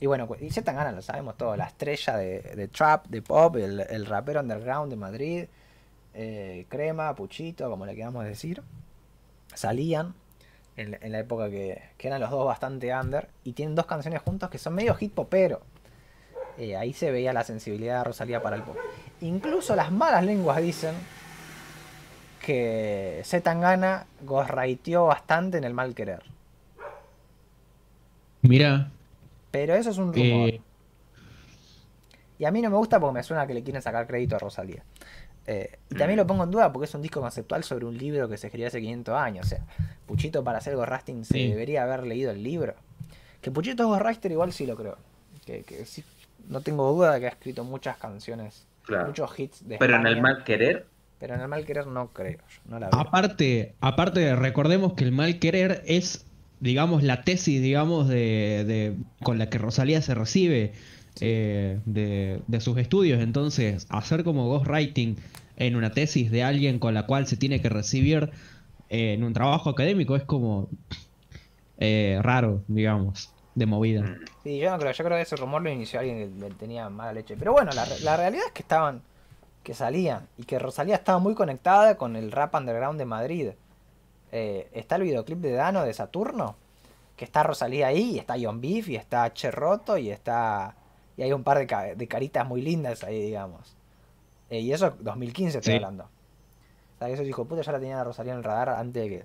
Y 0.00 0.06
bueno, 0.06 0.28
y 0.40 0.50
Zetangana 0.50 0.92
lo 0.92 1.02
sabemos 1.02 1.36
todo, 1.36 1.56
la 1.56 1.66
estrella 1.66 2.16
de, 2.16 2.68
trap, 2.72 3.06
de 3.06 3.22
pop, 3.22 3.56
el, 3.56 3.80
el 3.80 4.06
rapero 4.06 4.40
underground 4.40 4.90
de 4.90 4.96
Madrid, 4.96 5.44
eh, 6.14 6.66
Crema, 6.68 7.14
Puchito, 7.14 7.70
como 7.70 7.86
le 7.86 7.94
queramos 7.94 8.24
decir, 8.24 8.62
salían 9.54 10.14
en, 10.76 10.90
la- 10.92 10.98
en 11.00 11.12
la 11.12 11.20
época 11.20 11.48
que, 11.48 11.80
que 11.96 12.08
eran 12.08 12.20
los 12.20 12.30
dos 12.30 12.44
bastante 12.44 12.92
under 12.94 13.28
y 13.44 13.52
tienen 13.52 13.74
dos 13.74 13.86
canciones 13.86 14.20
juntos 14.22 14.50
que 14.50 14.58
son 14.58 14.74
medio 14.74 14.94
hit 14.94 15.12
popero. 15.14 15.62
Eh, 16.58 16.76
ahí 16.76 16.92
se 16.92 17.10
veía 17.10 17.32
la 17.32 17.42
sensibilidad 17.44 17.98
de 17.98 18.04
Rosalía 18.04 18.42
para 18.42 18.56
el 18.56 18.62
pop. 18.62 18.76
Incluso 19.20 19.74
las 19.74 19.90
malas 19.90 20.24
lenguas 20.24 20.60
dicen 20.60 20.94
que 22.44 23.22
Zetangana 23.24 24.06
ghostwriteó 24.22 25.06
bastante 25.06 25.58
en 25.58 25.64
el 25.64 25.72
mal 25.72 25.94
querer. 25.94 26.22
Mira, 28.48 28.90
Pero 29.50 29.74
eso 29.74 29.90
es 29.90 29.98
un 29.98 30.12
rumor. 30.12 30.48
eh, 30.50 30.60
Y 32.38 32.44
a 32.44 32.50
mí 32.50 32.60
no 32.62 32.70
me 32.70 32.76
gusta 32.76 32.98
porque 33.00 33.14
me 33.14 33.22
suena 33.22 33.46
que 33.46 33.54
le 33.54 33.62
quieren 33.62 33.80
sacar 33.82 34.06
crédito 34.06 34.36
a 34.36 34.38
Rosalía. 34.38 34.82
Eh, 35.46 35.78
y 35.90 35.94
también 35.94 36.16
lo 36.18 36.26
pongo 36.26 36.44
en 36.44 36.50
duda 36.50 36.72
porque 36.72 36.86
es 36.86 36.94
un 36.94 37.02
disco 37.02 37.20
conceptual 37.20 37.62
sobre 37.64 37.84
un 37.84 37.96
libro 37.96 38.28
que 38.28 38.36
se 38.38 38.46
escribió 38.48 38.66
hace 38.68 38.80
500 38.80 39.14
años. 39.14 39.46
O 39.46 39.48
sea, 39.48 39.60
Puchito 40.06 40.42
para 40.42 40.58
hacer 40.58 40.74
Ghostwriting 40.74 41.24
se 41.24 41.34
Sí. 41.34 41.48
debería 41.48 41.84
haber 41.84 42.04
leído 42.04 42.30
el 42.30 42.42
libro. 42.42 42.74
Que 43.40 43.50
Puchito 43.50 43.82
es 43.84 43.88
Ghostwriter 43.88 44.32
igual 44.32 44.52
sí 44.52 44.66
lo 44.66 44.74
creo. 44.76 44.96
Que, 45.46 45.62
que 45.62 45.84
sí, 45.84 46.02
no 46.48 46.60
tengo 46.62 46.90
duda 46.92 47.12
de 47.14 47.20
que 47.20 47.26
ha 47.26 47.30
escrito 47.30 47.62
muchas 47.64 47.96
canciones, 47.98 48.66
Claro. 48.84 49.06
muchos 49.06 49.38
hits 49.38 49.66
de 49.68 49.76
Pero 49.78 49.96
en 49.96 50.06
el 50.06 50.20
mal 50.20 50.42
querer, 50.44 50.86
Pero 51.20 51.34
en 51.34 51.40
el 51.42 51.48
mal 51.48 51.64
querer 51.64 51.86
no 51.86 52.08
creo. 52.08 52.38
yo, 52.38 52.60
no 52.66 52.78
la 52.80 52.88
veo. 52.90 52.98
aparte, 53.00 53.74
aparte, 53.80 54.34
recordemos 54.34 54.94
que 54.94 55.04
el 55.04 55.12
mal 55.12 55.38
querer 55.38 55.82
es, 55.86 56.26
digamos, 56.60 57.02
la 57.02 57.22
tesis, 57.24 57.60
digamos, 57.62 58.08
de, 58.08 58.64
de- 58.66 58.96
con 59.22 59.38
la 59.38 59.48
que 59.50 59.58
Rosalía 59.58 60.02
se 60.02 60.14
recibe 60.14 60.72
eh, 61.20 61.80
de, 61.86 62.40
de 62.46 62.60
sus 62.60 62.78
estudios. 62.78 63.20
Entonces, 63.22 63.86
hacer 63.90 64.24
como 64.24 64.48
ghostwriting 64.48 65.16
en 65.56 65.76
una 65.76 65.90
tesis 65.92 66.30
de 66.30 66.42
alguien 66.42 66.78
con 66.78 66.94
la 66.94 67.06
cual 67.06 67.26
se 67.26 67.36
tiene 67.36 67.60
que 67.60 67.68
recibir 67.68 68.30
eh, 68.90 69.14
en 69.14 69.24
un 69.24 69.32
trabajo 69.32 69.70
académico 69.70 70.16
es 70.16 70.24
como 70.24 70.68
eh, 71.78 72.18
raro, 72.22 72.62
digamos, 72.68 73.30
de 73.54 73.66
movida. 73.66 74.02
mm, 74.02 74.24
Sí, 74.42 74.58
yo 74.58 74.70
no 74.70 74.78
creo, 74.78 74.92
yo 74.92 75.04
creo 75.04 75.16
que 75.18 75.22
ese 75.22 75.36
rumor 75.36 75.62
lo 75.62 75.70
inició 75.70 76.00
alguien 76.00 76.38
que 76.40 76.50
tenía 76.50 76.88
mala 76.90 77.12
leche. 77.12 77.36
Pero 77.36 77.52
bueno, 77.52 77.72
la, 77.72 77.86
la 78.02 78.16
realidad 78.16 78.44
es 78.46 78.52
que 78.52 78.62
estaban, 78.62 79.02
que 79.62 79.74
salían, 79.74 80.26
y 80.38 80.44
que 80.44 80.58
Rosalía 80.58 80.96
estaba 80.96 81.18
muy 81.18 81.34
conectada 81.34 81.96
con 81.96 82.16
el 82.16 82.32
rap 82.32 82.54
underground 82.54 82.98
de 82.98 83.04
Madrid. 83.06 83.48
Eh, 84.36 84.68
está 84.72 84.96
el 84.96 85.02
videoclip 85.04 85.38
de 85.38 85.52
Dano 85.52 85.84
de 85.84 85.94
Saturno, 85.94 86.56
que 87.16 87.24
está 87.24 87.44
Rosalía 87.44 87.86
ahí, 87.86 88.16
y 88.16 88.18
está 88.18 88.34
John 88.40 88.60
Beef, 88.60 88.88
y 88.88 88.96
está 88.96 89.32
Che 89.32 89.52
Roto, 89.52 89.96
y 89.96 90.10
está. 90.10 90.74
Y 91.16 91.22
hay 91.22 91.32
un 91.32 91.44
par 91.44 91.58
de, 91.58 91.68
ca- 91.68 91.94
de 91.94 92.08
caritas 92.08 92.44
muy 92.48 92.60
lindas 92.60 93.04
ahí, 93.04 93.20
digamos. 93.22 93.76
Eh, 94.50 94.58
y 94.58 94.72
eso 94.72 94.90
2015 94.98 95.58
estoy 95.58 95.72
Sí. 95.74 95.76
hablando. 95.76 96.04
O 96.04 96.98
sea, 96.98 97.06
que 97.06 97.14
esos 97.14 97.26
hijos 97.26 97.46
de 97.46 97.48
puta 97.48 97.62
ya 97.62 97.70
la 97.72 97.78
tenían 97.78 97.98
a 98.00 98.04
Rosalía 98.04 98.32
en 98.32 98.38
el 98.38 98.44
radar 98.44 98.70
antes 98.70 99.02
de 99.04 99.08
que 99.08 99.24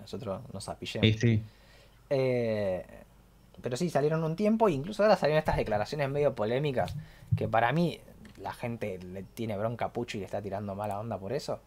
nosotros 0.00 0.40
nos 0.52 0.68
apillemos. 0.68 1.06
Sí, 1.06 1.18
sí. 1.18 1.42
Eh, 2.10 2.84
pero 3.62 3.76
sí, 3.76 3.90
salieron 3.90 4.22
un 4.24 4.36
tiempo, 4.36 4.68
e 4.68 4.72
incluso 4.72 5.02
ahora 5.02 5.16
salieron 5.16 5.38
estas 5.38 5.56
declaraciones 5.56 6.08
medio 6.08 6.34
polémicas, 6.34 6.94
que 7.36 7.48
para 7.48 7.72
mí 7.72 8.00
la 8.38 8.52
gente 8.52 8.98
le 8.98 9.22
tiene 9.22 9.56
bronca 9.56 9.86
a 9.86 9.92
Pucho 9.92 10.16
y 10.16 10.20
le 10.20 10.26
está 10.26 10.40
tirando 10.42 10.74
mala 10.74 10.98
onda 11.00 11.18
por 11.18 11.32
eso. 11.32 11.60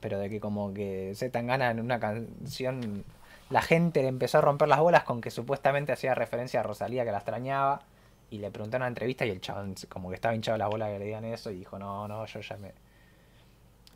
Pero 0.00 0.18
de 0.18 0.30
que 0.30 0.40
como 0.40 0.72
que 0.72 1.12
se 1.14 1.30
tan 1.30 1.46
gana 1.46 1.70
en 1.70 1.80
una 1.80 1.98
canción, 1.98 3.04
la 3.50 3.62
gente 3.62 4.02
le 4.02 4.08
empezó 4.08 4.38
a 4.38 4.40
romper 4.40 4.68
las 4.68 4.80
bolas 4.80 5.04
con 5.04 5.20
que 5.20 5.30
supuestamente 5.30 5.92
hacía 5.92 6.14
referencia 6.14 6.60
a 6.60 6.62
Rosalía 6.62 7.04
que 7.04 7.12
la 7.12 7.18
extrañaba. 7.18 7.82
Y 8.30 8.38
le 8.38 8.50
preguntaron 8.50 8.82
en 8.82 8.86
una 8.86 8.88
entrevista 8.88 9.24
y 9.24 9.30
el 9.30 9.40
chabón 9.40 9.74
como 9.88 10.10
que 10.10 10.16
estaba 10.16 10.34
hinchado 10.34 10.58
la 10.58 10.68
bola 10.68 10.88
que 10.88 10.98
le 10.98 11.06
digan 11.06 11.24
eso 11.24 11.50
y 11.50 11.56
dijo, 11.56 11.78
no, 11.78 12.06
no, 12.06 12.26
yo 12.26 12.40
ya 12.40 12.56
me... 12.58 12.72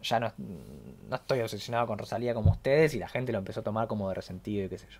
Ya 0.03 0.19
no, 0.19 0.33
no 0.37 1.15
estoy 1.17 1.41
obsesionado 1.41 1.87
con 1.87 1.97
Rosalía 1.99 2.35
como 2.35 2.51
ustedes 2.51 2.95
y 2.95 2.99
la 2.99 3.09
gente 3.09 3.31
lo 3.31 3.39
empezó 3.39 3.61
a 3.61 3.63
tomar 3.63 3.87
como 3.87 4.09
de 4.09 4.15
resentido 4.17 4.65
y 4.65 4.69
qué 4.69 4.79
sé 4.79 4.87
yo. 4.91 4.99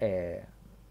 Eh, 0.00 0.44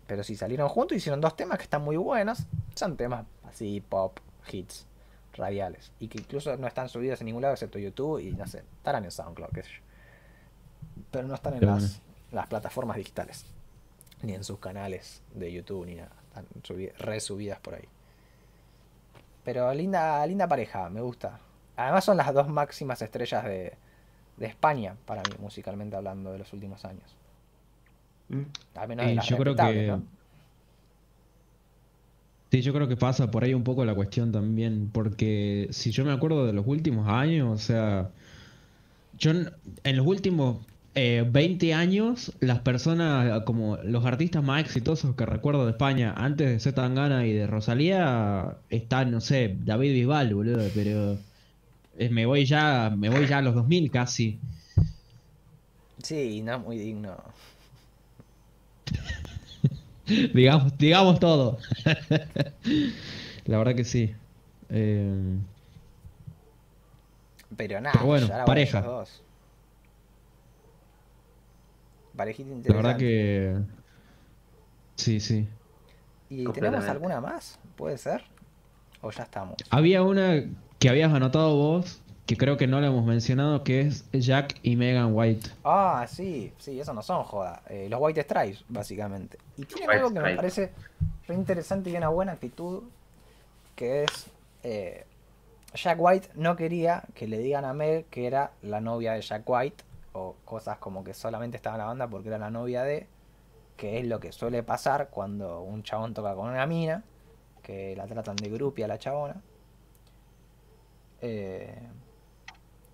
pero 0.08 0.24
sí, 0.24 0.36
salieron 0.36 0.68
juntos, 0.70 0.98
hicieron 0.98 1.22
dos 1.22 1.36
temas 1.36 1.58
que 1.58 1.66
están 1.66 1.84
muy 1.84 1.98
buenos. 1.98 2.40
Son 2.76 2.98
temas 2.98 3.26
así, 3.44 3.80
pop, 3.80 4.18
hits, 4.52 4.88
radiales. 5.34 5.92
Y 6.00 6.08
que 6.08 6.20
incluso 6.20 6.56
no 6.58 6.68
están 6.68 6.90
subidos 6.90 7.22
en 7.22 7.26
ningún 7.26 7.42
lado 7.42 7.54
excepto 7.54 7.80
YouTube 7.80 8.20
y 8.20 8.32
no 8.32 8.46
sé, 8.48 8.64
estarán 8.78 9.04
en 9.06 9.12
SoundCloud, 9.12 9.50
qué 9.54 9.64
sé 9.64 9.70
yo. 9.70 9.82
Pero 11.12 11.28
no 11.28 11.36
están 11.36 11.54
en 11.56 11.66
las, 11.66 11.80
bueno. 12.02 12.16
las 12.32 12.48
plataformas 12.48 12.98
digitales. 12.98 13.46
Ni 14.24 14.34
en 14.34 14.44
sus 14.44 14.60
canales 14.60 15.22
de 15.34 15.52
YouTube 15.52 15.86
ni 15.86 15.96
nada. 15.96 16.12
Están 16.30 16.46
subi- 16.64 16.94
resubidas 16.98 17.60
por 17.60 17.76
ahí. 17.76 17.88
Pero 19.44 19.74
linda, 19.74 20.26
linda 20.28 20.48
pareja, 20.48 20.90
me 20.90 21.02
gusta. 21.02 21.40
Además 21.76 22.04
son 22.06 22.18
las 22.18 22.32
dos 22.34 22.48
máximas 22.48 23.02
estrellas 23.02 23.44
de, 23.44 23.74
de 24.38 24.46
España, 24.46 24.96
para 25.06 25.24
mí, 25.24 25.32
musicalmente 25.40 25.96
hablando, 25.96 26.32
de 26.32 26.38
los 26.40 26.54
últimos 26.54 26.86
años. 26.86 27.16
mm, 28.30 28.42
Al 28.76 28.88
menos 28.88 29.06
de 29.08 29.12
Y 29.14 29.16
las 29.16 29.26
yo 29.26 29.38
creo 29.38 29.56
que 29.56 29.88
¿no? 29.88 30.04
Sí, 32.52 32.62
yo 32.62 32.74
creo 32.74 32.90
que 32.90 32.98
pasa 32.98 33.32
por 33.32 33.46
ahí 33.46 33.54
un 33.54 33.64
poco 33.64 33.86
la 33.86 33.96
cuestión 33.96 34.34
también, 34.34 34.90
porque 34.92 35.70
si 35.72 35.92
yo 35.92 36.04
me 36.04 36.12
acuerdo 36.12 36.46
de 36.46 36.52
los 36.52 36.68
últimos 36.68 37.08
años, 37.08 37.50
o 37.50 37.58
sea, 37.58 38.10
yo 39.18 39.32
en, 39.32 39.96
los 39.96 40.06
últimos 40.06 40.58
eh, 40.96 41.26
20 41.32 41.74
años, 41.74 42.34
las 42.42 42.60
personas, 42.60 43.44
como 43.46 43.78
los 43.78 44.06
artistas 44.06 44.44
más 44.44 44.60
exitosos 44.62 45.16
que 45.16 45.26
recuerdo 45.26 45.66
de 45.66 45.72
España, 45.72 46.14
antes 46.18 46.50
de 46.50 46.60
Z 46.60 46.76
Tangana 46.76 47.26
y 47.26 47.32
de 47.32 47.48
Rosalía, 47.48 48.58
están, 48.70 49.12
no 49.12 49.22
sé, 49.22 49.56
David 49.64 49.94
Bisbal, 49.94 50.34
boludo, 50.36 50.68
pero 50.76 51.18
me 52.10 52.26
voy 52.26 52.46
ya, 52.46 52.94
me 52.94 53.10
voy 53.10 53.28
ya 53.28 53.38
a 53.38 53.42
los 53.42 53.56
2000 53.56 53.90
casi. 53.92 54.40
Sí, 56.04 56.42
no 56.42 56.60
muy 56.60 56.78
digno. 56.78 57.16
digamos, 60.34 60.78
digamos 60.78 61.20
todo. 61.20 61.58
La 63.46 63.58
verdad 63.58 63.76
que 63.76 63.84
sí. 63.84 64.16
Eh, 64.70 65.40
Pero 67.56 67.82
nada, 67.82 67.94
Pero 67.94 68.06
bueno, 68.06 68.28
pareja. 68.46 68.82
dos. 68.82 69.24
Parejita 72.16 72.50
la 72.50 72.56
interesante. 72.56 72.88
verdad 72.88 72.98
que... 72.98 73.56
Sí, 74.96 75.20
sí. 75.20 75.48
¿Y 76.30 76.46
tenemos 76.52 76.86
alguna 76.86 77.20
más? 77.22 77.60
¿Puede 77.76 77.98
ser? 77.98 78.24
¿O 79.02 79.12
ya 79.12 79.24
estamos? 79.24 79.56
Había 79.70 80.04
una 80.04 80.44
que 80.80 80.90
habías 80.90 81.14
anotado 81.14 81.56
vos, 81.56 82.01
que 82.26 82.38
creo 82.38 82.58
que 82.58 82.68
no 82.68 82.80
la 82.80 82.88
hemos 82.88 83.06
mencionado, 83.06 83.64
que 83.64 83.82
es 83.82 84.06
Jack 84.12 84.60
y 84.64 84.76
Megan 84.76 85.14
White. 85.14 85.50
Ah, 85.64 86.06
sí, 86.08 86.54
sí, 86.58 86.80
eso 86.80 86.94
no 86.94 87.02
son 87.02 87.24
joda. 87.24 87.62
Eh, 87.68 87.88
los 87.90 88.00
White 88.02 88.24
Stripes, 88.24 88.64
básicamente. 88.70 89.38
Y 89.58 89.66
tienen 89.66 89.90
White 89.90 90.00
algo 90.00 90.14
que 90.14 90.20
me 90.22 90.36
parece 90.36 90.72
re 91.28 91.36
interesante 91.36 91.90
y 91.90 91.96
una 91.96 92.10
buena 92.10 92.34
actitud, 92.34 92.84
que 93.76 94.04
es... 94.04 94.28
eh, 94.64 95.06
Jack 95.74 95.98
White 96.02 96.30
no 96.36 96.58
quería 96.58 97.04
que 97.14 97.28
le 97.28 97.38
digan 97.38 97.64
a 97.64 97.74
Meg 97.74 98.06
que 98.08 98.28
era 98.28 98.52
la 98.62 98.82
novia 98.82 99.14
de 99.14 99.22
Jack 99.22 99.44
White, 99.50 99.86
o 100.14 100.36
cosas 100.44 100.78
como 100.80 101.04
que 101.04 101.14
solamente 101.14 101.56
estaba 101.56 101.78
en 101.78 101.80
la 101.80 101.86
banda 101.86 102.08
porque 102.10 102.28
era 102.28 102.38
la 102.38 102.50
novia 102.50 102.84
de, 102.84 103.08
que 103.78 104.00
es 104.00 104.06
lo 104.06 104.20
que 104.20 104.34
suele 104.34 104.64
pasar 104.64 105.10
cuando 105.10 105.62
un 105.62 105.84
chabón 105.84 106.14
toca 106.14 106.36
con 106.36 106.50
una 106.50 106.66
mina, 106.66 107.04
que 107.64 107.96
la 107.96 108.06
tratan 108.06 108.36
de 108.36 108.50
grupia 108.50 108.84
a 108.84 108.88
la 108.90 109.00
chabona. 109.00 109.42
Eh, 111.22 111.80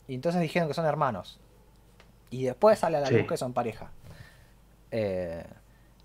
y 0.08 0.16
entonces 0.16 0.42
dijeron 0.42 0.68
que 0.68 0.74
son 0.74 0.86
hermanos. 0.86 1.40
Y 2.30 2.44
después 2.44 2.80
sale 2.80 2.98
a 2.98 3.02
la 3.02 3.08
Sí. 3.08 3.18
luz 3.18 3.27
que 3.27 3.38
son 3.38 3.53
pareja. 3.53 3.90
Eh, 4.92 5.45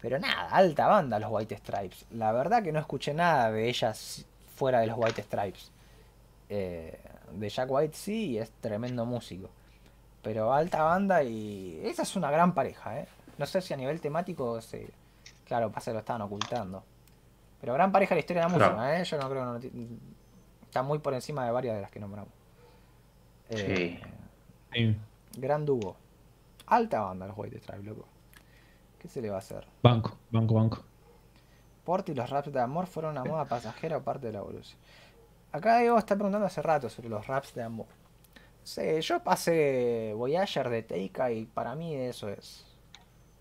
pero 0.01 0.19
nada, 0.19 0.49
alta 0.51 0.87
banda 0.89 1.19
los 1.19 1.31
White 1.31 1.57
Stripes. 1.59 2.07
La 2.13 2.33
verdad 2.33 2.63
que 2.63 2.73
no 2.73 2.81
escuché 2.81 3.15
nada 3.15 3.51
de 3.51 3.69
ellas 3.69 4.25
fuera 4.57 4.81
de 4.81 4.87
los 4.89 4.97
White 4.99 5.23
Stripes. 5.23 5.71
Eh, 6.49 6.99
de 7.33 7.49
Jack 7.49 7.71
White 7.71 7.97
sí, 7.97 8.39
es 8.39 8.51
tremendo 8.61 9.05
músico. 9.07 9.49
Pero 10.23 10.53
alta 10.53 10.83
banda 10.83 11.23
y 11.23 11.81
esa 11.85 12.03
es 12.03 12.15
una 12.17 12.31
gran 12.31 12.55
pareja, 12.55 13.01
¿eh? 13.01 13.09
No 13.39 13.47
sé 13.47 13.61
si 13.61 13.75
a 13.75 13.77
nivel 13.77 14.01
temático 14.01 14.61
se... 14.61 14.91
Claro, 15.47 15.71
pasa 15.73 15.93
lo 15.93 15.99
estaban 16.01 16.23
ocultando. 16.23 16.85
Pero 17.61 17.75
gran 17.75 17.91
pareja 17.93 18.11
de 18.15 18.17
la 18.17 18.21
historia 18.21 18.43
de 18.43 18.49
la 18.51 18.55
Claro. 18.57 18.73
música, 18.75 19.01
¿eh? 19.01 19.05
Yo 19.05 19.19
no 19.19 19.31
creo 19.31 19.61
que 19.61 19.71
no 19.71 19.87
Está 20.67 20.83
muy 20.83 20.99
por 21.01 21.15
encima 21.15 21.45
de 21.45 21.51
varias 21.51 21.75
de 21.77 21.83
las 21.83 21.91
que 21.91 22.01
nombramos. 22.01 22.33
Eh, 23.53 24.01
Sí. 24.73 24.97
Gran 25.37 25.65
dúo. 25.67 25.97
Alta 26.67 27.01
banda 27.01 27.27
los 27.27 27.37
White 27.37 27.59
Stripes, 27.61 27.85
loco. 27.85 28.07
¿Qué 28.99 29.09
se 29.09 29.21
le 29.21 29.29
va 29.31 29.37
a 29.37 29.39
hacer? 29.41 29.67
Banco, 29.83 30.17
banco, 30.31 30.55
banco. 30.55 30.83
Porti 31.85 32.13
y 32.13 32.15
los 32.15 32.31
raps 32.31 32.53
de 32.53 32.61
amor 32.61 32.87
fueron 32.87 33.13
una 33.13 33.25
moda 33.25 33.45
pasajera 33.45 33.97
o 33.99 34.03
parte 34.03 34.29
de 34.29 34.33
la 34.35 34.39
evolución. 34.39 34.79
Acá 35.51 35.79
Diego 35.79 35.99
está 35.99 36.15
preguntando 36.15 36.47
hace 36.47 36.63
rato 36.63 36.89
sobre 36.89 37.09
los 37.09 37.27
raps 37.27 37.55
de 37.55 37.63
amor. 37.63 37.87
Sí, 38.63 39.01
yo 39.01 39.23
pasé 39.23 40.15
Voyager 40.17 40.71
de 40.71 40.83
Teika 40.85 41.33
y 41.33 41.47
para 41.47 41.75
mí 41.75 41.95
eso 41.97 42.29
es 42.29 42.65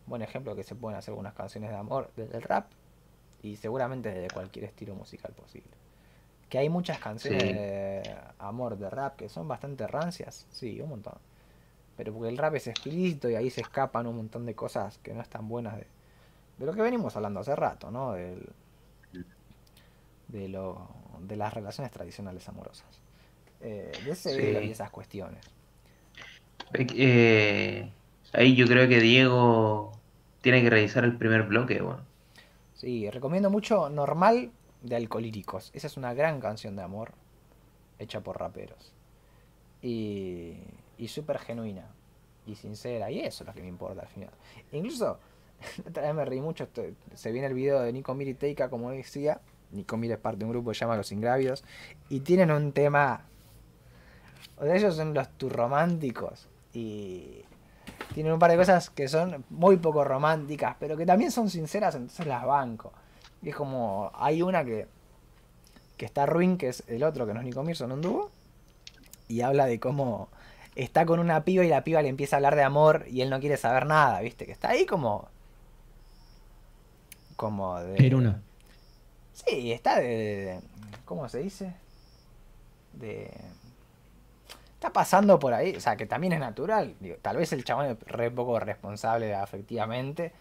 buen 0.08 0.24
ejemplo 0.24 0.56
que 0.56 0.64
se 0.64 0.74
pueden 0.76 0.98
hacer 0.98 1.12
algunas 1.12 1.36
canciones 1.36 1.70
de 1.70 1.78
amor 1.78 2.12
desde 2.16 2.36
el 2.38 2.42
rap 2.44 2.72
y 3.44 3.56
seguramente 3.56 4.12
desde 4.12 4.34
cualquier 4.34 4.66
estilo 4.66 4.96
musical 4.96 5.32
posible. 5.34 5.70
Que 6.52 6.58
hay 6.60 6.68
muchas 6.70 7.00
canciones 7.00 7.44
Sí. 7.44 7.54
de 7.54 8.04
amor 8.38 8.78
de 8.78 8.90
rap 8.90 9.16
que 9.16 9.30
son 9.30 9.48
bastante 9.48 9.88
rancias, 9.88 10.46
sí, 10.52 10.82
un 10.82 10.90
montón. 10.90 11.16
Pero 11.96 12.12
porque 12.14 12.28
el 12.30 12.38
rap 12.38 12.56
es 12.56 12.68
explícito 12.68 13.30
y 13.30 13.36
ahí 13.36 13.50
se 13.50 13.62
escapan 13.62 14.06
un 14.06 14.18
montón 14.18 14.46
de 14.46 14.54
cosas 14.54 14.98
que 15.00 15.14
no 15.14 15.22
están 15.22 15.48
buenas 15.48 15.78
de, 15.78 15.88
de 16.58 16.66
lo 16.66 16.74
que 16.74 16.82
venimos 16.82 17.16
hablando 17.16 17.40
hace 17.40 17.56
rato, 17.56 17.90
¿no? 17.90 18.12
Del, 18.14 18.50
de, 20.28 20.50
lo, 20.50 20.90
de 21.22 21.36
las 21.38 21.54
relaciones 21.54 21.92
tradicionales 21.92 22.48
amorosas. 22.50 23.00
Eh, 23.62 23.92
de 24.04 24.12
ese 24.12 24.36
Sí. 24.62 24.68
y 24.68 24.72
esas 24.72 24.90
cuestiones. 24.90 25.44
Eh, 26.74 27.90
ahí 28.34 28.56
yo 28.56 28.66
creo 28.66 28.88
que 28.90 29.00
Diego 29.00 29.92
tiene 30.42 30.62
que 30.62 30.70
revisar 30.70 31.04
el 31.06 31.18
primer 31.18 31.44
bloque, 31.44 31.82
bueno. 31.82 32.02
Sí, 32.76 33.10
recomiendo 33.10 33.50
mucho 33.50 33.90
Normal 33.90 34.52
de 34.82 34.96
Alcolíricos. 34.96 35.72
Esa 35.74 35.88
es 35.88 35.98
una 35.98 36.14
gran 36.14 36.40
canción 36.40 36.76
de 36.76 36.84
amor 36.84 37.14
hecha 38.00 38.22
por 38.22 38.40
raperos. 38.40 38.94
Y, 39.82 40.58
y 40.98 41.08
súper 41.08 41.40
genuina 41.40 41.88
y 42.46 42.56
sincera. 42.56 43.12
Y 43.12 43.20
eso 43.20 43.44
es 43.44 43.48
lo 43.48 43.54
que 43.54 43.62
me 43.62 43.68
importa 43.68 44.02
al 44.02 44.08
final. 44.08 44.32
Incluso, 44.72 45.20
otra 45.88 46.04
vez 46.04 46.16
me 46.16 46.26
reí 46.26 46.42
mucho. 46.42 46.68
se 47.14 47.32
viene 47.32 47.48
el 47.48 47.54
video 47.54 47.82
de 47.82 47.94
Nico 47.94 48.14
Mir 48.14 48.28
y 48.28 48.34
Teika, 48.34 48.70
como 48.70 48.92
decía. 48.92 49.42
Nico 49.72 49.98
Mir 49.98 50.12
es 50.12 50.18
parte 50.18 50.40
de 50.40 50.46
un 50.46 50.52
grupo 50.52 50.72
que 50.72 50.76
se 50.76 50.82
llama 50.82 50.98
Los 50.98 51.12
Ingravios. 51.12 51.64
Y 52.10 52.22
tienen 52.22 52.52
un 52.52 52.72
tema. 52.72 53.26
O 54.58 54.66
sea, 54.66 54.76
ellos 54.76 54.96
son 54.96 55.14
los 55.14 55.30
turrománticos. 55.38 56.48
Y 56.74 57.44
tienen 58.14 58.34
un 58.34 58.40
par 58.40 58.52
de 58.52 58.58
cosas 58.58 58.90
que 58.90 59.08
son 59.08 59.46
muy 59.50 59.78
poco 59.78 60.04
románticas, 60.04 60.76
pero 60.80 60.98
que 60.98 61.06
también 61.06 61.32
son 61.32 61.50
sinceras, 61.50 61.96
entonces 61.96 62.28
las 62.28 62.46
banco. 62.46 62.92
Y 63.42 63.50
es 63.50 63.56
como, 63.56 64.12
hay 64.14 64.42
una 64.42 64.64
que, 64.64 64.88
que 65.98 66.06
está 66.06 66.26
ruin, 66.26 66.58
que 66.58 66.70
es 66.70 66.84
el 66.88 67.04
otro, 67.04 67.26
que 67.26 67.34
no 67.34 67.40
es 67.40 67.46
Nico 67.46 67.64
Mir, 67.64 67.76
son 67.76 67.92
un 67.92 68.02
dúo. 68.02 68.30
Y 69.28 69.42
habla 69.42 69.66
de 69.66 69.80
cómo 69.80 70.28
está 70.76 71.06
con 71.06 71.20
una 71.20 71.44
piba 71.44 71.64
y 71.66 71.70
la 71.70 71.84
piba 71.84 72.02
le 72.02 72.10
empieza 72.10 72.36
a 72.36 72.38
hablar 72.38 72.56
de 72.56 72.64
amor 72.64 73.06
y 73.10 73.22
él 73.22 73.30
no 73.30 73.40
quiere 73.40 73.58
saber 73.58 73.86
nada, 73.86 74.22
¿viste? 74.22 74.46
Que 74.46 74.52
está 74.52 74.70
ahí 74.70 74.86
como... 74.86 75.28
Como 77.36 77.80
de... 77.80 77.98
Peruna. 77.98 78.42
Sí, 79.34 79.72
está 79.72 80.00
de, 80.00 80.08
de- 80.08 80.60
¿Cómo 81.06 81.28
se 81.30 81.40
dice? 81.40 81.74
De. 82.94 83.32
Está 84.76 84.94
pasando 84.94 85.40
por 85.40 85.54
ahí, 85.54 85.76
o 85.76 85.80
sea, 85.80 85.96
que 85.96 86.06
también 86.06 86.34
es 86.34 86.40
natural. 86.40 86.96
Digo, 87.00 87.16
tal 87.22 87.38
vez 87.38 87.52
el 87.54 87.64
chabón 87.64 87.86
es 87.88 88.00
re 88.06 88.30
poco 88.30 88.60
responsable 88.60 89.34
afectivamente, 89.34 90.32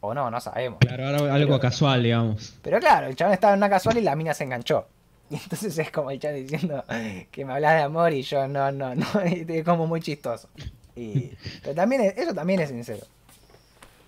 o 0.00 0.14
no, 0.14 0.30
no 0.30 0.40
sabemos. 0.40 0.78
Claro, 0.80 1.30
algo, 1.32 1.58
casual, 1.60 2.02
digamos. 2.02 2.54
Pero 2.62 2.78
claro, 2.80 3.06
el 3.08 3.16
chabón 3.16 3.34
estaba 3.34 3.52
en 3.54 3.58
una 3.58 3.68
casual 3.70 3.98
y 3.98 4.02
la 4.02 4.14
mina 4.16 4.34
se 4.34 4.44
enganchó. 4.44 4.86
Y 5.30 5.34
entonces 5.36 5.76
es 5.78 5.90
como 5.90 6.10
el 6.10 6.18
chabón 6.18 6.36
diciendo 6.46 6.82
que 7.30 7.44
me 7.44 7.52
hablas 7.52 7.74
de 7.76 7.82
amor 7.82 8.12
y 8.14 8.22
yo 8.22 8.48
no, 8.48 8.72
no, 8.72 8.94
no, 8.94 9.04
y 9.26 9.44
es 9.48 9.64
como 9.64 9.86
muy 9.86 10.00
chistoso. 10.00 10.48
Y, 10.96 11.32
pero 11.62 11.74
también 11.74 12.00
es- 12.00 12.16
eso 12.16 12.32
también 12.34 12.60
es 12.60 12.70
sincero. 12.70 13.04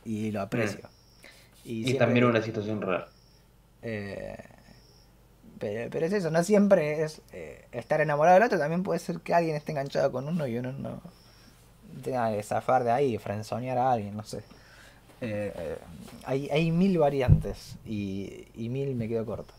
Y 0.04 0.30
lo 0.30 0.40
aprecio. 0.40 0.80
Y, 1.64 1.84
siempre- 1.84 2.06
también 2.06 2.24
una 2.24 2.40
situación 2.40 2.80
rara. 2.80 3.08
eh, 3.82 4.34
pero, 5.58 5.90
pero 5.90 6.06
es 6.06 6.12
eso, 6.14 6.30
no 6.30 6.42
siempre 6.42 7.02
es 7.02 7.20
eh, 7.32 7.66
estar 7.72 8.00
enamorado 8.00 8.34
del 8.36 8.44
otro, 8.44 8.58
también 8.58 8.82
puede 8.82 8.98
ser 8.98 9.20
que 9.20 9.34
alguien 9.34 9.56
esté 9.56 9.72
enganchado 9.72 10.10
con 10.10 10.26
uno 10.26 10.46
y 10.46 10.56
uno 10.56 10.72
no 10.72 11.02
tenga 12.02 12.32
que 12.34 12.42
zafar 12.42 12.82
de 12.82 12.92
ahí, 12.92 13.18
frenzonear 13.18 13.76
a 13.76 13.92
alguien, 13.92 14.16
no 14.16 14.24
sé. 14.24 14.42
Eh, 15.20 15.78
hay, 16.24 16.48
hay 16.50 16.70
mil 16.70 16.98
variantes 16.98 17.76
y, 17.84 18.46
y 18.54 18.68
mil 18.68 18.94
me 18.94 19.08
quedo 19.08 19.26
corto. 19.26 19.54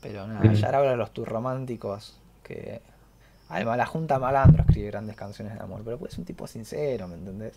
Pero 0.00 0.26
nada, 0.26 0.52
ya 0.52 0.66
ahora 0.66 0.90
de 0.90 0.96
los 0.96 1.12
turrománticos 1.12 2.20
que... 2.42 2.80
Además, 3.48 3.76
la 3.78 3.86
Junta 3.86 4.18
Malandro 4.18 4.64
escribe 4.64 4.88
grandes 4.88 5.14
canciones 5.14 5.54
de 5.54 5.60
amor, 5.60 5.82
pero 5.84 5.98
pues 5.98 6.12
es 6.12 6.18
un 6.18 6.24
tipo 6.24 6.46
sincero, 6.48 7.06
¿me 7.06 7.14
entendés? 7.14 7.54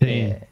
Sí. 0.00 0.06
Eh, 0.06 0.48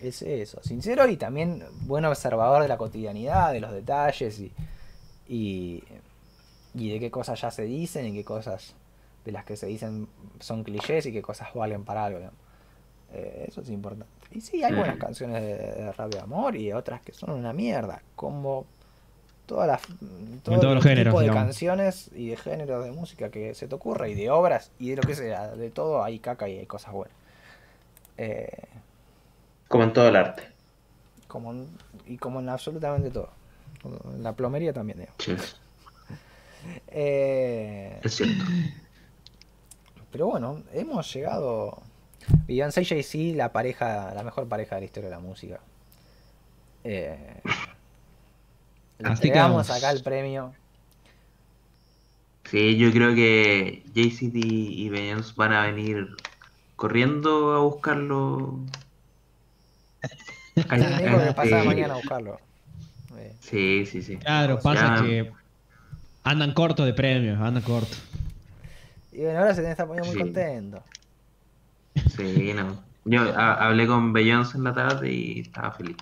es 0.00 0.22
eso, 0.22 0.62
sincero 0.62 1.06
y 1.08 1.16
también 1.16 1.64
buen 1.82 2.04
observador 2.04 2.62
de 2.62 2.68
la 2.68 2.78
cotidianidad, 2.78 3.52
de 3.52 3.60
los 3.60 3.72
detalles 3.72 4.38
y, 4.40 4.52
y, 5.28 5.82
y 6.74 6.92
de 6.92 7.00
qué 7.00 7.10
cosas 7.10 7.40
ya 7.40 7.50
se 7.50 7.64
dicen 7.64 8.06
y 8.06 8.12
qué 8.12 8.24
cosas 8.24 8.74
de 9.24 9.32
las 9.32 9.44
que 9.44 9.56
se 9.56 9.66
dicen 9.66 10.08
son 10.38 10.64
clichés 10.64 11.04
y 11.06 11.12
qué 11.12 11.20
cosas 11.20 11.52
valen 11.52 11.84
para 11.84 12.04
algo. 12.04 12.18
digamos. 12.18 12.38
Eh, 13.12 13.46
eso 13.48 13.60
es 13.62 13.70
importante. 13.70 14.06
Y 14.32 14.40
sí, 14.40 14.62
hay 14.62 14.72
buenas 14.74 14.96
Mm. 14.96 15.00
canciones 15.00 15.42
de, 15.42 15.56
de 15.56 15.92
rap 15.92 16.12
de 16.12 16.20
amor 16.20 16.54
y 16.56 16.72
otras 16.72 17.00
que 17.02 17.12
son 17.12 17.30
una 17.30 17.52
mierda, 17.52 18.02
como 18.14 18.66
todas 19.46 19.66
las 19.66 19.82
todo 20.44 20.60
todos 20.60 20.74
los 20.76 20.84
géneros, 20.84 21.12
tipo 21.12 21.18
de 21.20 21.24
digamos. 21.26 21.44
canciones 21.46 22.10
y 22.14 22.28
de 22.28 22.36
géneros 22.36 22.84
de 22.84 22.92
música 22.92 23.30
que 23.30 23.52
se 23.54 23.66
te 23.66 23.74
ocurra 23.74 24.08
y 24.08 24.14
de 24.14 24.30
obras 24.30 24.70
y 24.78 24.90
de 24.90 24.96
lo 24.96 25.02
que 25.02 25.16
sea, 25.16 25.48
de 25.56 25.70
todo 25.70 26.04
hay 26.04 26.20
caca 26.20 26.48
y 26.48 26.58
hay 26.58 26.66
cosas 26.66 26.92
buenas. 26.92 27.16
Eh, 28.16 28.48
Como 29.66 29.82
en 29.84 29.92
todo 29.92 30.08
el 30.08 30.14
arte. 30.16 30.44
como 31.26 31.50
en- 31.52 31.68
y 32.06 32.16
como 32.18 32.38
en 32.38 32.48
absolutamente 32.48 33.10
todo. 33.10 33.30
En 34.14 34.22
la 34.22 34.32
plomería 34.34 34.72
también, 34.72 35.00
digo. 35.00 35.12
Sí, 35.18 35.34
Eh, 36.88 37.98
es 38.02 38.14
cierto. 38.16 38.44
pero 40.12 40.26
bueno, 40.26 40.62
hemos 40.72 41.12
llegado. 41.12 41.80
Beyoncé 42.46 42.82
y 42.82 42.84
Jay-Z, 42.84 43.36
la 43.36 43.52
pareja, 43.52 44.12
la 44.14 44.22
mejor 44.22 44.48
pareja 44.48 44.76
de 44.76 44.82
la 44.82 44.84
historia 44.86 45.08
de 45.08 45.14
la 45.16 45.20
música. 45.20 45.60
Eh, 46.84 47.40
le 48.98 49.08
entregamos 49.08 49.70
acá 49.70 49.90
el 49.90 50.02
premio. 50.02 50.52
Sí, 52.44 52.76
yo 52.76 52.90
creo 52.90 53.14
que 53.14 53.84
JCT 53.94 54.34
y 54.36 54.88
Beyoncé 54.88 55.32
van 55.36 55.52
a 55.52 55.66
venir 55.66 56.08
corriendo 56.76 57.54
a 57.54 57.60
buscarlo. 57.60 58.58
Sí, 60.56 60.62
que 60.64 61.48
Sí. 61.48 61.66
mañana 61.66 61.94
a 61.94 61.96
buscarlo. 61.96 62.40
Eh, 63.16 63.34
Sí, 63.40 63.86
sí, 63.86 64.02
sí. 64.02 64.16
Claro, 64.16 64.56
Ya. 64.56 64.60
pasa 64.62 65.02
que 65.04 65.32
andan 66.24 66.52
cortos 66.54 66.86
de 66.86 66.92
premios, 66.92 67.40
andan 67.40 67.62
cortos. 67.62 68.02
y 69.12 69.22
bueno, 69.22 69.38
ahora 69.40 69.54
se 69.54 69.68
está 69.68 69.86
poniendo 69.86 70.06
muy 70.06 70.16
Sí. 70.16 70.22
contento. 70.22 70.82
Sí, 72.16 72.52
no. 72.54 72.84
Yo 73.04 73.22
ha- 73.36 73.66
hablé 73.66 73.86
con 73.86 74.12
Beyoncé 74.12 74.58
en 74.58 74.64
la 74.64 74.74
tarde 74.74 75.12
y 75.12 75.40
estaba 75.40 75.72
feliz. 75.72 75.96